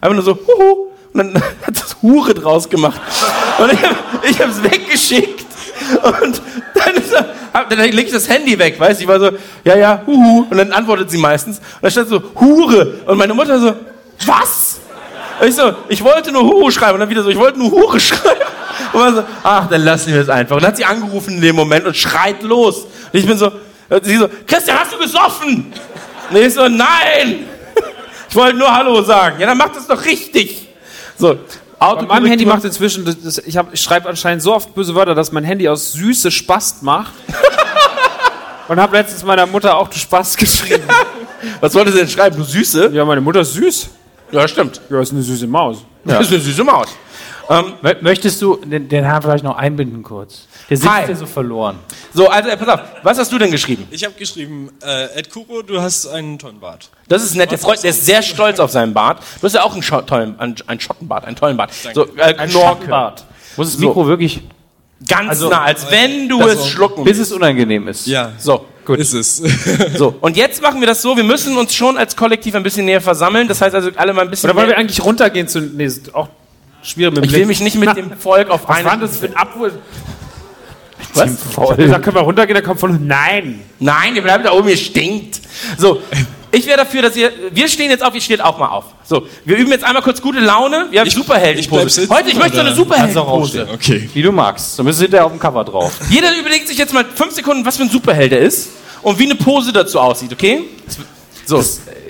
Einfach 0.00 0.14
nur 0.14 0.24
so 0.24 0.32
Huhu. 0.34 0.88
Und 1.12 1.18
dann 1.18 1.34
hat 1.66 1.76
das 1.76 1.96
Hure 2.02 2.34
draus 2.34 2.68
gemacht. 2.68 3.00
Und 3.58 3.72
ich 3.72 4.38
habe 4.40 4.50
hab's 4.50 4.62
weggeschickt. 4.62 5.46
Und 6.02 6.42
dann, 6.74 6.94
ist 6.94 7.12
er, 7.12 7.34
dann 7.52 7.78
lege 7.78 8.02
ich 8.02 8.12
das 8.12 8.28
Handy 8.28 8.58
weg, 8.58 8.78
weißt 8.78 9.00
du? 9.00 9.04
Ich 9.04 9.08
war 9.08 9.20
so, 9.20 9.30
ja, 9.64 9.76
ja, 9.76 10.02
huhu. 10.06 10.46
Und 10.48 10.56
dann 10.56 10.72
antwortet 10.72 11.10
sie 11.10 11.18
meistens. 11.18 11.58
Und 11.58 11.82
dann 11.82 11.90
stand 11.90 12.08
so, 12.08 12.22
Hure. 12.40 13.00
Und 13.06 13.18
meine 13.18 13.34
Mutter 13.34 13.58
so, 13.60 13.74
was? 14.26 14.80
Ich 15.44 15.54
so, 15.56 15.74
ich 15.88 16.02
wollte 16.04 16.30
nur 16.32 16.42
Huhu 16.44 16.70
schreiben. 16.70 16.94
Und 16.94 17.00
dann 17.00 17.10
wieder 17.10 17.22
so, 17.22 17.28
ich 17.30 17.36
wollte 17.38 17.58
nur 17.58 17.70
Hure 17.70 17.98
schreiben. 17.98 18.40
Und 18.92 19.00
man 19.00 19.14
so, 19.16 19.24
ach, 19.42 19.68
dann 19.68 19.82
lassen 19.82 20.12
wir 20.12 20.20
es 20.20 20.28
einfach. 20.28 20.56
Und 20.56 20.62
dann 20.62 20.68
hat 20.70 20.76
sie 20.76 20.84
angerufen 20.84 21.34
in 21.34 21.40
dem 21.40 21.56
Moment 21.56 21.84
und 21.86 21.96
schreit 21.96 22.42
los. 22.42 22.82
Und 22.82 22.88
ich 23.18 23.26
bin 23.26 23.36
so, 23.36 23.50
sie 24.02 24.16
so, 24.16 24.28
Christian, 24.46 24.78
hast 24.78 24.92
du 24.92 24.98
gesoffen? 24.98 25.72
Und 26.30 26.36
ich 26.36 26.54
so, 26.54 26.68
nein. 26.68 27.46
Ich 28.28 28.36
wollte 28.36 28.56
nur 28.56 28.72
Hallo 28.72 29.02
sagen. 29.02 29.40
Ja, 29.40 29.46
dann 29.46 29.58
macht 29.58 29.76
das 29.76 29.86
doch 29.86 30.04
richtig. 30.04 30.68
So, 31.18 31.36
Bei 31.78 32.02
meinem 32.02 32.26
Handy 32.26 32.46
macht 32.46 32.64
inzwischen, 32.64 33.04
das, 33.22 33.38
ich, 33.38 33.56
hab- 33.56 33.72
ich 33.74 33.80
schreibe 33.80 34.08
anscheinend 34.08 34.42
so 34.42 34.54
oft 34.54 34.74
böse 34.74 34.94
Wörter, 34.94 35.14
dass 35.14 35.32
mein 35.32 35.44
Handy 35.44 35.68
aus 35.68 35.92
Süße 35.92 36.30
Spast 36.30 36.82
macht. 36.82 37.12
Und 38.68 38.80
habe 38.80 38.96
letztens 38.96 39.22
meiner 39.24 39.44
Mutter 39.46 39.76
auch 39.76 39.88
du 39.88 39.98
Spast 39.98 40.38
geschrieben. 40.38 40.84
Was 41.60 41.74
wollte 41.74 41.90
sie 41.92 41.98
denn 41.98 42.08
schreiben? 42.08 42.36
Du 42.36 42.44
Süße? 42.44 42.90
Ja, 42.92 43.04
meine 43.04 43.20
Mutter 43.20 43.40
ist 43.40 43.52
süß. 43.54 43.88
Ja, 44.32 44.48
stimmt. 44.48 44.80
Ja, 44.90 45.00
ist 45.00 45.12
eine 45.12 45.22
süße 45.22 45.46
Maus. 45.46 45.84
Das 46.04 46.20
ist 46.26 46.32
eine 46.32 46.40
süße 46.40 46.64
Maus. 46.64 46.88
Ähm, 47.50 47.72
Mö- 47.82 47.96
Möchtest 48.00 48.40
du 48.40 48.56
den, 48.56 48.88
den 48.88 49.04
Herrn 49.04 49.20
vielleicht 49.20 49.44
noch 49.44 49.56
einbinden 49.56 50.02
kurz? 50.02 50.46
Der 50.70 50.76
sitzt 50.76 50.88
Hi. 50.90 51.08
ja 51.08 51.14
so 51.14 51.26
verloren. 51.26 51.76
so, 52.14 52.28
also 52.28 52.48
äh, 52.48 52.56
pass 52.56 52.68
auf, 52.68 52.80
was 53.02 53.18
hast 53.18 53.32
du 53.32 53.38
denn 53.38 53.50
geschrieben? 53.50 53.86
Ich 53.90 54.04
habe 54.04 54.14
geschrieben, 54.14 54.70
äh, 54.82 55.18
Ed 55.18 55.28
Kuro, 55.30 55.60
du 55.62 55.80
hast 55.80 56.06
einen 56.06 56.38
tollen 56.38 56.60
Bart. 56.60 56.88
Das 57.08 57.22
ist 57.22 57.34
nett, 57.34 57.50
der, 57.50 57.58
Freund, 57.58 57.82
der 57.82 57.90
ist 57.90 58.06
sehr 58.06 58.22
stolz 58.22 58.58
auf 58.60 58.70
seinen 58.70 58.94
Bart. 58.94 59.20
Du 59.40 59.46
hast 59.46 59.54
ja 59.54 59.64
auch 59.64 59.72
einen, 59.74 59.82
Scho 59.82 60.00
tollen, 60.02 60.38
einen, 60.38 60.54
einen 60.66 60.80
Schottenbart, 60.80 61.24
einen 61.24 61.36
tollen 61.36 61.56
Bart. 61.56 61.72
So, 61.94 62.06
äh, 62.16 62.22
Ein 62.36 62.48
Knorke. 62.48 62.52
Schattenbart. 62.76 63.24
Muss 63.56 63.72
das 63.72 63.80
So. 63.80 63.86
Mikro 63.88 64.06
wirklich, 64.06 64.40
Ganz 65.08 65.30
Also, 65.30 65.48
nah, 65.50 65.62
als 65.62 65.90
wenn 65.90 66.28
du 66.28 66.38
das 66.38 66.54
es 66.60 66.68
schlucken 66.68 67.02
bis 67.02 67.18
es 67.18 67.32
unangenehm 67.32 67.88
ist. 67.88 68.06
Ja, 68.06 68.30
So, 68.38 68.66
gut. 68.84 68.98
Ist 68.98 69.12
es. 69.12 69.36
so. 69.96 70.14
Und 70.20 70.36
jetzt 70.36 70.62
machen 70.62 70.80
wir 70.80 70.86
das 70.86 71.02
so, 71.02 71.16
wir 71.16 71.24
müssen 71.24 71.56
uns 71.56 71.74
schon 71.74 71.96
als 71.96 72.16
Kollektiv 72.16 72.54
ein 72.54 72.62
bisschen 72.62 72.84
näher 72.84 73.00
versammellen. 73.00 73.48
Das 73.48 73.60
heißt 73.60 73.74
also 73.74 73.90
alle 73.96 74.12
mal 74.12 74.22
ein 74.22 74.30
bisschen 74.30 74.50
Oder 74.50 74.58
wollen 74.58 74.68
wir 74.68 74.78
eigentlich 74.78 75.02
runtergehen 75.02 75.48
zu. 75.48 75.60
Nee, 75.60 75.84
ist 75.84 76.14
auch 76.14 76.28
schwierig 76.82 77.14
mit 77.14 77.24
dem 77.24 77.30
Ich 77.30 77.36
will 77.36 77.46
mich 77.46 77.60
nicht 77.60 77.76
mit 77.76 77.96
dem 77.96 78.12
Volk 78.12 78.50
auf 78.50 78.62
Was 78.68 78.76
eine... 78.76 78.84
war 78.84 78.96
das 78.96 79.16
für 79.16 79.26
ein 79.26 79.36
Abwurf? 79.36 79.72
Was? 81.14 81.36
Da 81.54 81.98
können 81.98 82.16
wir 82.16 82.22
runtergehen, 82.22 82.54
da 82.54 82.62
kommt 82.62 82.80
von. 82.80 83.06
Nein! 83.06 83.60
Nein, 83.78 84.16
ihr 84.16 84.22
bleibt 84.22 84.46
da 84.46 84.52
oben, 84.52 84.68
ihr 84.68 84.76
stinkt. 84.76 85.40
So, 85.76 86.00
ich 86.52 86.66
wäre 86.66 86.76
dafür, 86.78 87.02
dass 87.02 87.16
ihr. 87.16 87.32
Wir 87.50 87.66
stehen 87.68 87.90
jetzt 87.90 88.04
auf, 88.04 88.14
ihr 88.14 88.20
steht 88.20 88.40
auch 88.40 88.58
mal 88.58 88.68
auf. 88.68 88.84
So, 89.04 89.26
wir 89.44 89.56
üben 89.56 89.72
jetzt 89.72 89.84
einmal 89.84 90.02
kurz 90.02 90.20
gute 90.22 90.38
Laune. 90.40 90.86
Wir 90.90 91.00
haben 91.00 91.08
Ich- 91.08 91.14
Superheldenpose. 91.14 92.02
ich 92.04 92.10
Heute, 92.10 92.28
ich 92.30 92.36
möchte 92.36 92.56
so 92.56 92.60
eine? 92.60 92.74
Superheldenpose. 92.74 93.68
Okay. 93.74 94.08
Wie 94.14 94.22
du 94.22 94.30
magst. 94.32 94.78
Dann 94.78 94.86
du 94.86 94.92
hinterher 94.92 95.26
auf 95.26 95.32
dem 95.32 95.40
Cover 95.40 95.64
drauf. 95.64 95.92
Jeder 96.10 96.36
überlegt 96.38 96.68
sich 96.68 96.78
jetzt 96.78 96.92
mal 96.94 97.04
fünf 97.14 97.34
Sekunden, 97.34 97.64
was 97.64 97.76
für 97.76 97.82
ein 97.82 97.90
Superheld 97.90 98.32
er 98.32 98.40
ist 98.40 98.68
und 99.02 99.18
wie 99.18 99.24
eine 99.24 99.34
Pose 99.34 99.72
dazu 99.72 99.98
aussieht, 99.98 100.32
okay? 100.32 100.60
So. 101.44 101.62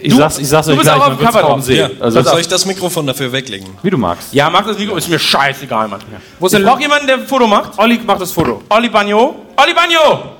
Ich 0.04 0.10
Du- 0.10 0.16
sag's, 0.18 0.38
ich 0.38 0.48
sag's 0.48 0.66
du 0.66 0.72
euch 0.72 0.78
bist 0.80 0.90
gleich, 0.90 1.00
auch 1.00 1.06
auf 1.12 1.16
dem 1.16 1.24
Cover 1.26 1.40
drauf. 1.42 1.62
sehen. 1.62 1.76
Ja, 1.96 2.04
Also, 2.04 2.22
soll 2.22 2.40
ich 2.40 2.48
das 2.48 2.66
Mikrofon 2.66 3.06
dafür 3.06 3.30
weglegen? 3.30 3.68
wie 3.84 3.90
du 3.90 3.96
magst. 3.96 4.34
Ja, 4.34 4.50
mach 4.50 4.66
das 4.66 4.76
Mikro, 4.76 4.96
ist 4.96 5.08
mir 5.08 5.18
scheißegal, 5.20 5.86
Mann. 5.86 6.00
Wo 6.40 6.46
ist 6.46 6.52
denn 6.52 6.64
brauche 6.64 6.80
jemanden, 6.82 7.06
der 7.06 7.16
ein 7.18 7.26
Foto 7.28 7.46
macht. 7.46 7.78
Olli 7.78 8.00
macht 8.04 8.20
das 8.20 8.32
Foto. 8.32 8.62
Olli 8.68 8.88
Bagno. 8.88 9.46
Olli 9.56 9.72
Bagno! 9.72 10.32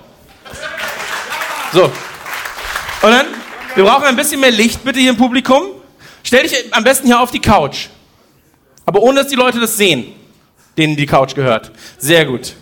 So. 1.73 1.85
Und 1.85 1.91
dann, 3.11 3.27
wir 3.75 3.85
brauchen 3.85 4.05
ein 4.05 4.17
bisschen 4.17 4.41
mehr 4.41 4.51
Licht, 4.51 4.85
bitte 4.85 5.01
hier 5.01 5.11
im 5.11 5.17
Publikum. 5.17 5.63
Stell 6.23 6.43
dich 6.43 6.73
am 6.73 6.85
besten 6.85 7.07
hier 7.07 7.21
auf 7.21 7.31
die 7.31 7.41
Couch. 7.41 7.89
Aber 8.87 9.03
ohne, 9.03 9.21
dass 9.21 9.29
die 9.29 9.37
Leute 9.37 9.61
das 9.61 9.77
sehen, 9.77 10.13
denen 10.77 10.97
die 10.97 11.07
Couch 11.07 11.35
gehört. 11.35 11.71
Sehr 11.99 12.25
gut. 12.25 12.55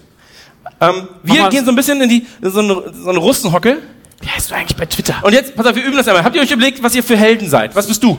Ähm, 0.81 1.09
wir 1.23 1.49
gehen 1.49 1.65
so 1.65 1.73
ein 1.73 1.77
bisschen 1.77 2.01
in 2.01 2.09
die, 2.09 2.27
in 2.41 2.51
so 2.51 2.61
eine, 2.61 2.93
so 2.95 3.11
eine 3.11 3.19
Russenhocke. 3.19 3.79
Wie 4.21 4.29
heißt 4.29 4.51
du 4.51 4.55
eigentlich 4.55 4.77
bei 4.77 4.87
Twitter? 4.87 5.17
Und 5.23 5.33
jetzt, 5.33 5.55
pass 5.55 5.67
auf, 5.67 5.75
wir 5.75 5.85
üben 5.85 5.97
das 5.97 6.09
einmal. 6.09 6.25
Habt 6.25 6.37
ihr 6.37 6.43
euch 6.43 6.51
überlegt, 6.51 6.83
was 6.83 6.95
ihr 6.95 7.03
für 7.03 7.17
Helden 7.17 7.49
seid? 7.49 7.75
Was 7.75 7.87
bist 7.87 8.03
du? 8.03 8.19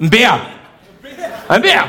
Ein 0.00 0.10
Bär. 0.10 0.40
Ein 1.48 1.62
Bär. 1.62 1.84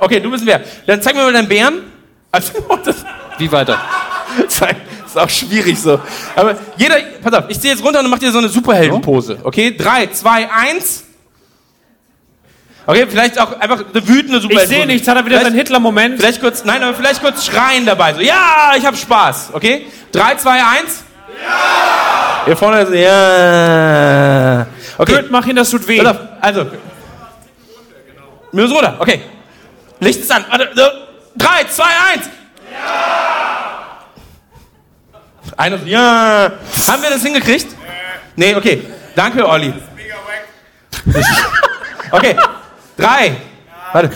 Okay, 0.00 0.20
du 0.20 0.30
bist 0.30 0.42
ein 0.42 0.46
Bär. 0.46 0.62
Dann 0.86 1.02
zeig 1.02 1.14
mir 1.14 1.22
mal 1.22 1.32
deinen 1.32 1.48
Bären. 1.48 1.82
Also, 2.30 2.52
Wie 3.38 3.50
weiter? 3.50 3.80
zeig, 4.48 4.76
ist 5.08 5.18
auch 5.18 5.28
schwierig 5.30 5.78
so. 5.78 6.00
Aber 6.36 6.56
jeder, 6.76 6.96
pass 7.22 7.32
auf, 7.34 7.44
ich 7.48 7.60
zähle 7.60 7.74
jetzt 7.74 7.84
runter 7.84 8.00
und 8.00 8.10
macht 8.10 8.22
ihr 8.22 8.30
so 8.32 8.38
eine 8.38 8.48
Superheldenpose. 8.48 9.38
Okay? 9.42 9.76
Drei, 9.76 10.06
zwei, 10.08 10.48
eins. 10.50 11.04
Okay, 12.86 13.06
vielleicht 13.08 13.38
auch 13.38 13.58
einfach 13.60 13.80
eine 13.92 14.08
wütende 14.08 14.36
Ich 14.38 14.42
Superheldenpose. 14.42 14.68
sehe 14.68 14.86
nichts, 14.86 15.06
hat 15.08 15.16
er 15.16 15.24
wieder 15.26 15.36
Vielleicht- 15.36 15.50
seinen 15.50 15.58
Hitler-Moment. 15.58 16.18
Vielleicht 16.20 16.40
kurz, 16.40 16.64
nein, 16.64 16.82
aber 16.82 16.94
vielleicht 16.94 17.20
kurz 17.20 17.44
schreien 17.44 17.84
dabei. 17.84 18.14
So, 18.14 18.20
ja, 18.20 18.72
ich 18.78 18.86
hab 18.86 18.96
Spaß. 18.96 19.50
Okay? 19.52 19.86
Drei, 20.12 20.34
zwei, 20.36 20.52
eins. 20.62 21.04
Ja! 21.46 22.42
Hier 22.46 22.56
vorne 22.56 22.80
ist, 22.82 22.94
ja. 22.94 24.66
Okay. 24.96 25.16
Gut, 25.22 25.30
mach 25.30 25.46
ihn, 25.46 25.56
das 25.56 25.68
tut 25.70 25.86
weh. 25.86 25.98
Pass 25.98 26.08
auf, 26.16 26.16
also. 26.40 26.66
Müssen 28.52 28.72
runter. 28.74 28.96
Okay. 28.98 29.20
Licht 30.00 30.20
ist 30.20 30.32
an. 30.32 30.44
Warte. 30.48 30.70
Drei, 31.36 31.64
zwei, 31.68 31.84
eins. 32.14 32.24
Ja! 32.72 33.37
Einer, 35.58 35.84
ja. 35.84 36.52
Haben 36.86 37.02
wir 37.02 37.10
das 37.10 37.22
hingekriegt? 37.22 37.66
Nee, 38.36 38.54
okay. 38.54 38.84
Danke, 39.14 39.46
Olli. 39.46 39.74
Okay. 42.10 42.34
Drei. 42.96 43.36
Warte. 43.92 44.10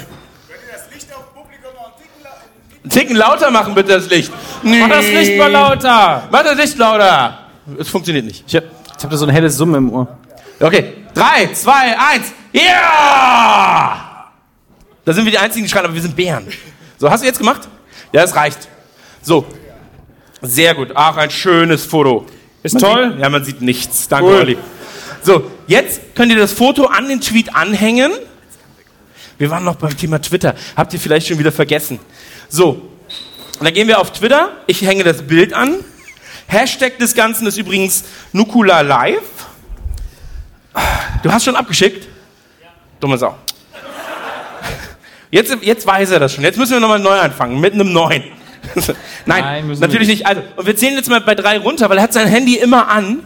Einen 2.82 2.90
Ticken 2.90 3.16
lauter 3.16 3.50
machen, 3.50 3.74
bitte, 3.74 3.92
das 3.92 4.08
Licht. 4.08 4.32
Mach 4.62 4.88
das 4.88 5.04
Licht 5.04 5.36
mal 5.36 5.50
lauter. 5.50 6.26
Mach 6.30 6.42
das 6.42 6.56
Licht 6.56 6.78
lauter. 6.78 7.38
Es 7.78 7.90
funktioniert 7.90 8.24
nicht. 8.24 8.44
Ich 8.46 8.56
hab, 8.56 8.64
ich 8.96 9.04
hab 9.04 9.10
da 9.10 9.16
so 9.18 9.26
ein 9.26 9.30
helles 9.30 9.58
Summen 9.58 9.74
im 9.74 9.92
Ohr. 9.92 10.08
Okay. 10.58 11.04
Drei, 11.12 11.48
zwei, 11.52 11.98
eins. 11.98 12.32
Ja! 12.52 14.30
Da 15.04 15.12
sind 15.12 15.26
wir 15.26 15.32
die 15.32 15.38
Einzigen, 15.38 15.66
die 15.66 15.70
schreien, 15.70 15.84
aber 15.84 15.94
wir 15.94 16.00
sind 16.00 16.16
Bären. 16.16 16.46
So, 16.96 17.10
hast 17.10 17.22
du 17.22 17.26
jetzt 17.26 17.38
gemacht? 17.38 17.68
Ja, 18.10 18.22
das 18.22 18.34
reicht. 18.34 18.68
So. 19.20 19.44
Sehr 20.42 20.74
gut. 20.74 20.90
Ach, 20.94 21.16
ein 21.16 21.30
schönes 21.30 21.84
Foto. 21.84 22.26
Ist 22.62 22.74
Man 22.74 22.82
toll. 22.82 23.10
Sieht, 23.12 23.20
ja, 23.20 23.28
man 23.28 23.44
sieht 23.44 23.62
nichts. 23.62 24.08
Danke, 24.08 24.26
Cool. 24.26 24.36
Olli. 24.36 24.58
So, 25.22 25.50
jetzt 25.68 26.14
könnt 26.16 26.32
ihr 26.32 26.38
das 26.38 26.52
Foto 26.52 26.86
an 26.86 27.08
den 27.08 27.20
Tweet 27.20 27.54
anhängen. 27.54 28.12
Wir 29.38 29.50
waren 29.50 29.64
noch 29.64 29.76
beim 29.76 29.96
Thema 29.96 30.20
Twitter. 30.20 30.54
Habt 30.76 30.92
ihr 30.92 31.00
vielleicht 31.00 31.28
schon 31.28 31.38
wieder 31.38 31.52
vergessen. 31.52 32.00
So, 32.48 32.90
dann 33.60 33.72
gehen 33.72 33.86
wir 33.86 34.00
auf 34.00 34.12
Twitter. 34.12 34.50
Ich 34.66 34.82
hänge 34.82 35.04
das 35.04 35.22
Bild 35.22 35.54
an. 35.54 35.76
Hashtag 36.48 36.98
des 36.98 37.14
Ganzen 37.14 37.46
ist 37.46 37.56
übrigens 37.56 38.04
Nukula 38.32 38.80
Live. 38.80 39.22
Du 41.22 41.32
hast 41.32 41.44
schon 41.44 41.56
abgeschickt? 41.56 42.08
Dumme 42.98 43.16
Sau. 43.16 43.36
Jetzt, 45.30 45.56
jetzt 45.62 45.86
weiß 45.86 46.10
er 46.10 46.20
das 46.20 46.34
schon. 46.34 46.44
Jetzt 46.44 46.58
müssen 46.58 46.72
wir 46.72 46.80
nochmal 46.80 46.98
neu 46.98 47.18
anfangen, 47.18 47.58
mit 47.60 47.72
einem 47.74 47.92
neuen. 47.92 48.24
Nein, 49.26 49.66
Nein, 49.66 49.78
natürlich 49.80 50.08
nicht. 50.08 50.26
Also, 50.26 50.42
und 50.56 50.66
wir 50.66 50.76
zählen 50.76 50.94
jetzt 50.94 51.08
mal 51.08 51.20
bei 51.20 51.34
drei 51.34 51.58
runter, 51.58 51.88
weil 51.90 51.98
er 51.98 52.02
hat 52.04 52.12
sein 52.12 52.28
Handy 52.28 52.56
immer 52.56 52.88
an. 52.88 53.20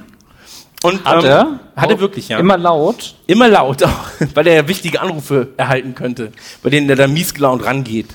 Und, 0.83 1.05
Hat 1.05 1.25
ähm, 1.25 1.31
er? 1.31 1.61
Hat 1.75 1.91
er 1.91 1.99
wirklich, 2.01 2.29
ja. 2.29 2.39
Immer 2.39 2.59
laut. 2.59 3.15
Immer 3.27 3.49
laut, 3.49 3.83
auch, 3.85 4.09
weil 4.35 4.47
er 4.47 4.55
ja 4.55 4.69
wichtige 4.69 5.01
Anrufe 5.01 5.49
erhalten 5.57 5.95
könnte, 5.95 6.33
bei 6.63 6.71
denen 6.71 6.89
er 6.91 6.97
da 6.97 7.09
mies 7.09 7.33
gelaunt 7.35 7.65
rangeht. 7.65 8.09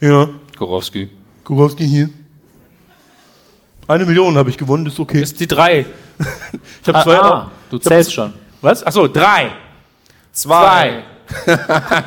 Ja, 0.00 0.28
Gorowski. 0.58 1.10
Kurowski 1.44 1.86
hier. 1.86 2.08
Eine 3.86 4.04
Million 4.06 4.36
habe 4.36 4.50
ich 4.50 4.58
gewonnen, 4.58 4.86
ist 4.86 4.98
okay. 4.98 5.22
Ist 5.22 5.38
die 5.40 5.46
drei. 5.46 5.86
Ich 6.82 6.88
habe 6.88 6.98
Ah, 6.98 7.02
zwei. 7.02 7.18
ah, 7.18 7.50
du 7.70 7.78
zählst 7.78 8.14
schon. 8.14 8.32
Was? 8.60 8.82
Achso, 8.84 9.08
drei. 9.08 9.50
Zwei. 10.32 11.02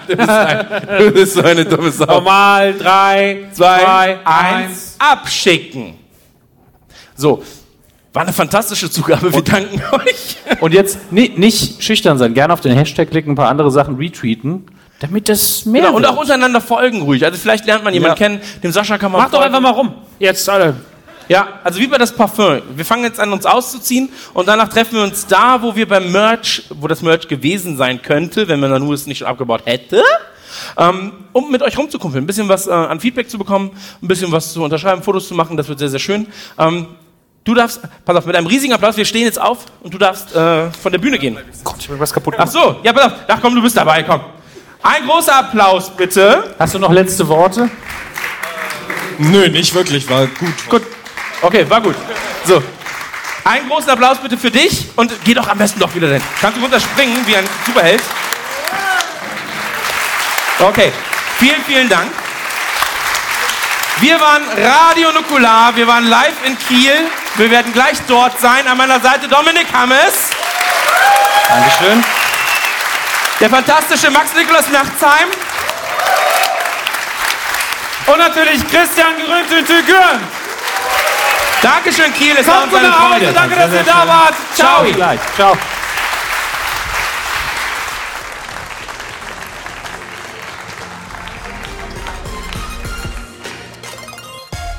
Du, 0.07 0.15
bist 0.15 0.30
ein, 0.30 0.67
du 0.99 1.11
bist 1.11 1.33
so 1.33 1.41
eine 1.41 1.65
dumme 1.65 1.91
Sau. 1.91 2.06
Normal, 2.06 2.73
drei, 2.75 3.45
Zwei, 3.53 3.80
zwei, 3.80 4.17
eins, 4.25 4.95
abschicken. 4.98 5.95
So, 7.15 7.43
war 8.14 8.23
eine 8.23 8.33
fantastische 8.33 8.89
Zugabe, 8.89 9.33
wir 9.33 9.41
danken 9.41 9.81
euch. 9.91 10.38
Und 10.61 10.73
jetzt 10.73 11.11
ni- 11.11 11.31
nicht 11.35 11.83
schüchtern 11.83 12.17
sein, 12.17 12.33
gerne 12.33 12.53
auf 12.53 12.61
den 12.61 12.75
Hashtag 12.77 13.09
klicken, 13.11 13.33
ein 13.33 13.35
paar 13.35 13.49
andere 13.49 13.72
Sachen 13.72 13.95
retweeten, 13.98 14.65
damit 14.99 15.30
das 15.30 15.65
mehr 15.65 15.83
Genau, 15.83 15.95
und 15.98 16.06
auch 16.06 16.17
untereinander 16.17 16.61
folgen 16.61 17.01
ruhig. 17.01 17.23
Also 17.25 17.38
vielleicht 17.38 17.65
lernt 17.65 17.83
man 17.83 17.93
jemanden 17.93 18.22
Ja. 18.22 18.27
kennen, 18.27 18.41
dem 18.64 18.72
Sascha 18.72 18.98
kann 18.98 19.11
man 19.11 19.22
Mach 19.22 19.30
doch 19.31 19.39
folgen. 19.41 19.56
einfach 19.56 19.61
mal 19.73 19.77
rum. 19.77 19.93
Jetzt 20.17 20.48
alle. 20.49 20.75
Ja, 21.30 21.59
also 21.64 21.80
wie 21.80 21.85
bei 21.85 21.99
das 21.99 22.11
Parfum. 22.11 22.59
Wir 22.75 22.83
fangen 22.83 23.03
jetzt 23.03 23.19
an, 23.19 23.32
uns 23.32 23.45
auszuziehen 23.45 24.09
und 24.33 24.48
danach 24.48 24.67
treffen 24.67 24.95
wir 24.95 25.03
uns 25.03 25.27
da, 25.27 25.61
wo 25.61 25.75
wir 25.75 25.88
beim 25.88 26.11
Merch, 26.11 26.64
wo 26.72 26.88
das 26.88 27.03
Merch 27.03 27.27
gewesen 27.27 27.77
sein 27.77 28.01
könnte, 28.01 28.48
wenn 28.48 28.59
man 28.59 28.72
Nanu 28.72 28.91
es 28.93 29.06
nicht 29.06 29.19
schon 29.19 29.27
abgebaut 29.27 29.61
hätte. 29.66 30.03
ähm, 30.75 31.11
um 31.32 31.51
mit 31.51 31.61
euch 31.61 31.77
rumzukumpeln, 31.77 32.24
ein 32.24 32.27
bisschen 32.27 32.49
was 32.49 32.66
äh, 32.66 32.72
an 32.72 32.99
Feedback 32.99 33.30
zu 33.30 33.38
bekommen, 33.38 33.69
ein 34.01 34.08
bisschen 34.08 34.32
was 34.32 34.53
zu 34.53 34.64
unterschreiben, 34.64 35.03
Fotos 35.03 35.27
zu 35.27 35.35
machen, 35.35 35.56
das 35.56 35.67
wird 35.67 35.77
sehr, 35.77 35.90
sehr 35.90 35.99
schön. 35.99 36.25
Ähm, 36.58 36.88
du 37.43 37.53
darfst, 37.53 37.80
pass 38.06 38.16
auf, 38.16 38.25
mit 38.25 38.35
einem 38.35 38.48
riesigen 38.48 38.74
Applaus, 38.74 38.98
wir 38.98 39.06
stehen 39.06 39.25
jetzt 39.25 39.40
auf 39.40 39.66
und 39.82 39.93
du 39.93 39.99
darfst 39.99 40.35
äh, 40.35 40.72
von 40.72 40.91
der 40.91 40.99
Bühne 40.99 41.19
gehen. 41.19 41.38
Gott, 41.64 41.75
ich 41.80 41.90
hab 41.90 41.99
was 41.99 42.11
kaputt 42.11 42.33
Ach 42.40 42.48
so, 42.48 42.77
ja, 42.82 42.91
pass 42.91 43.06
auf, 43.06 43.14
ach 43.27 43.38
komm, 43.40 43.53
du 43.53 43.61
bist 43.61 43.77
dabei, 43.77 44.01
komm. 44.01 44.22
Ein 44.82 45.06
großer 45.06 45.35
Applaus, 45.35 45.91
bitte. 45.95 46.56
Hast 46.58 46.74
du 46.74 46.80
noch 46.80 46.91
letzte 46.91 47.27
Worte? 47.27 47.69
Nö, 49.19 49.48
nicht 49.49 49.75
wirklich, 49.75 50.09
war 50.09 50.25
gut. 50.25 50.69
Gut. 50.69 50.82
Okay, 51.41 51.69
war 51.69 51.81
gut. 51.81 51.95
So. 52.45 52.61
Einen 53.45 53.67
großen 53.69 53.89
Applaus 53.89 54.17
bitte 54.17 54.37
für 54.37 54.51
dich 54.51 54.87
und 54.95 55.11
geh 55.23 55.33
doch 55.33 55.47
am 55.47 55.57
besten 55.57 55.79
doch 55.79 55.93
wieder 55.95 56.07
hin. 56.09 56.21
Kannst 56.41 56.57
du 56.57 56.61
runterspringen 56.61 57.25
wie 57.25 57.35
ein 57.35 57.47
Superheld? 57.65 58.01
Okay. 60.59 60.91
Vielen, 61.37 61.63
vielen 61.65 61.87
Dank. 61.89 62.11
Wir 64.01 64.19
waren 64.19 64.43
Radio 64.57 65.11
Nukular, 65.11 65.75
wir 65.75 65.87
waren 65.87 66.07
live 66.07 66.45
in 66.45 66.57
Kiel. 66.57 66.93
Wir 67.35 67.49
werden 67.49 67.71
gleich 67.73 67.97
dort 68.07 68.39
sein. 68.39 68.67
An 68.67 68.77
meiner 68.77 68.99
Seite 68.99 69.27
Dominik 69.27 69.67
Hammes, 69.73 70.29
Dankeschön. 71.47 72.03
der 73.39 73.49
fantastische 73.49 74.11
Max 74.11 74.33
Nikolaus 74.33 74.69
Nachtsheim 74.69 75.29
und 78.07 78.17
natürlich 78.17 78.67
Christian 78.69 79.15
Grünte-Tügürn. 79.17 80.38
Dankeschön, 81.61 82.13
Kiel. 82.13 82.35
Es 82.39 82.47
war 82.47 82.63
uns 82.63 82.71
gut 82.71 82.79
eine 82.79 82.89
nach 82.89 82.99
Hause, 82.99 83.19
Freude. 83.19 83.33
danke, 83.33 83.55
dass 83.55 83.73
ihr 83.73 83.83
da 83.83 84.07
wart. 84.07 84.33
Ciao. 84.55 84.83
Bis 84.83 84.95
gleich. 84.95 85.19
Ciao. 85.35 85.57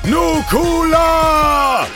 Nukula! 0.03 1.87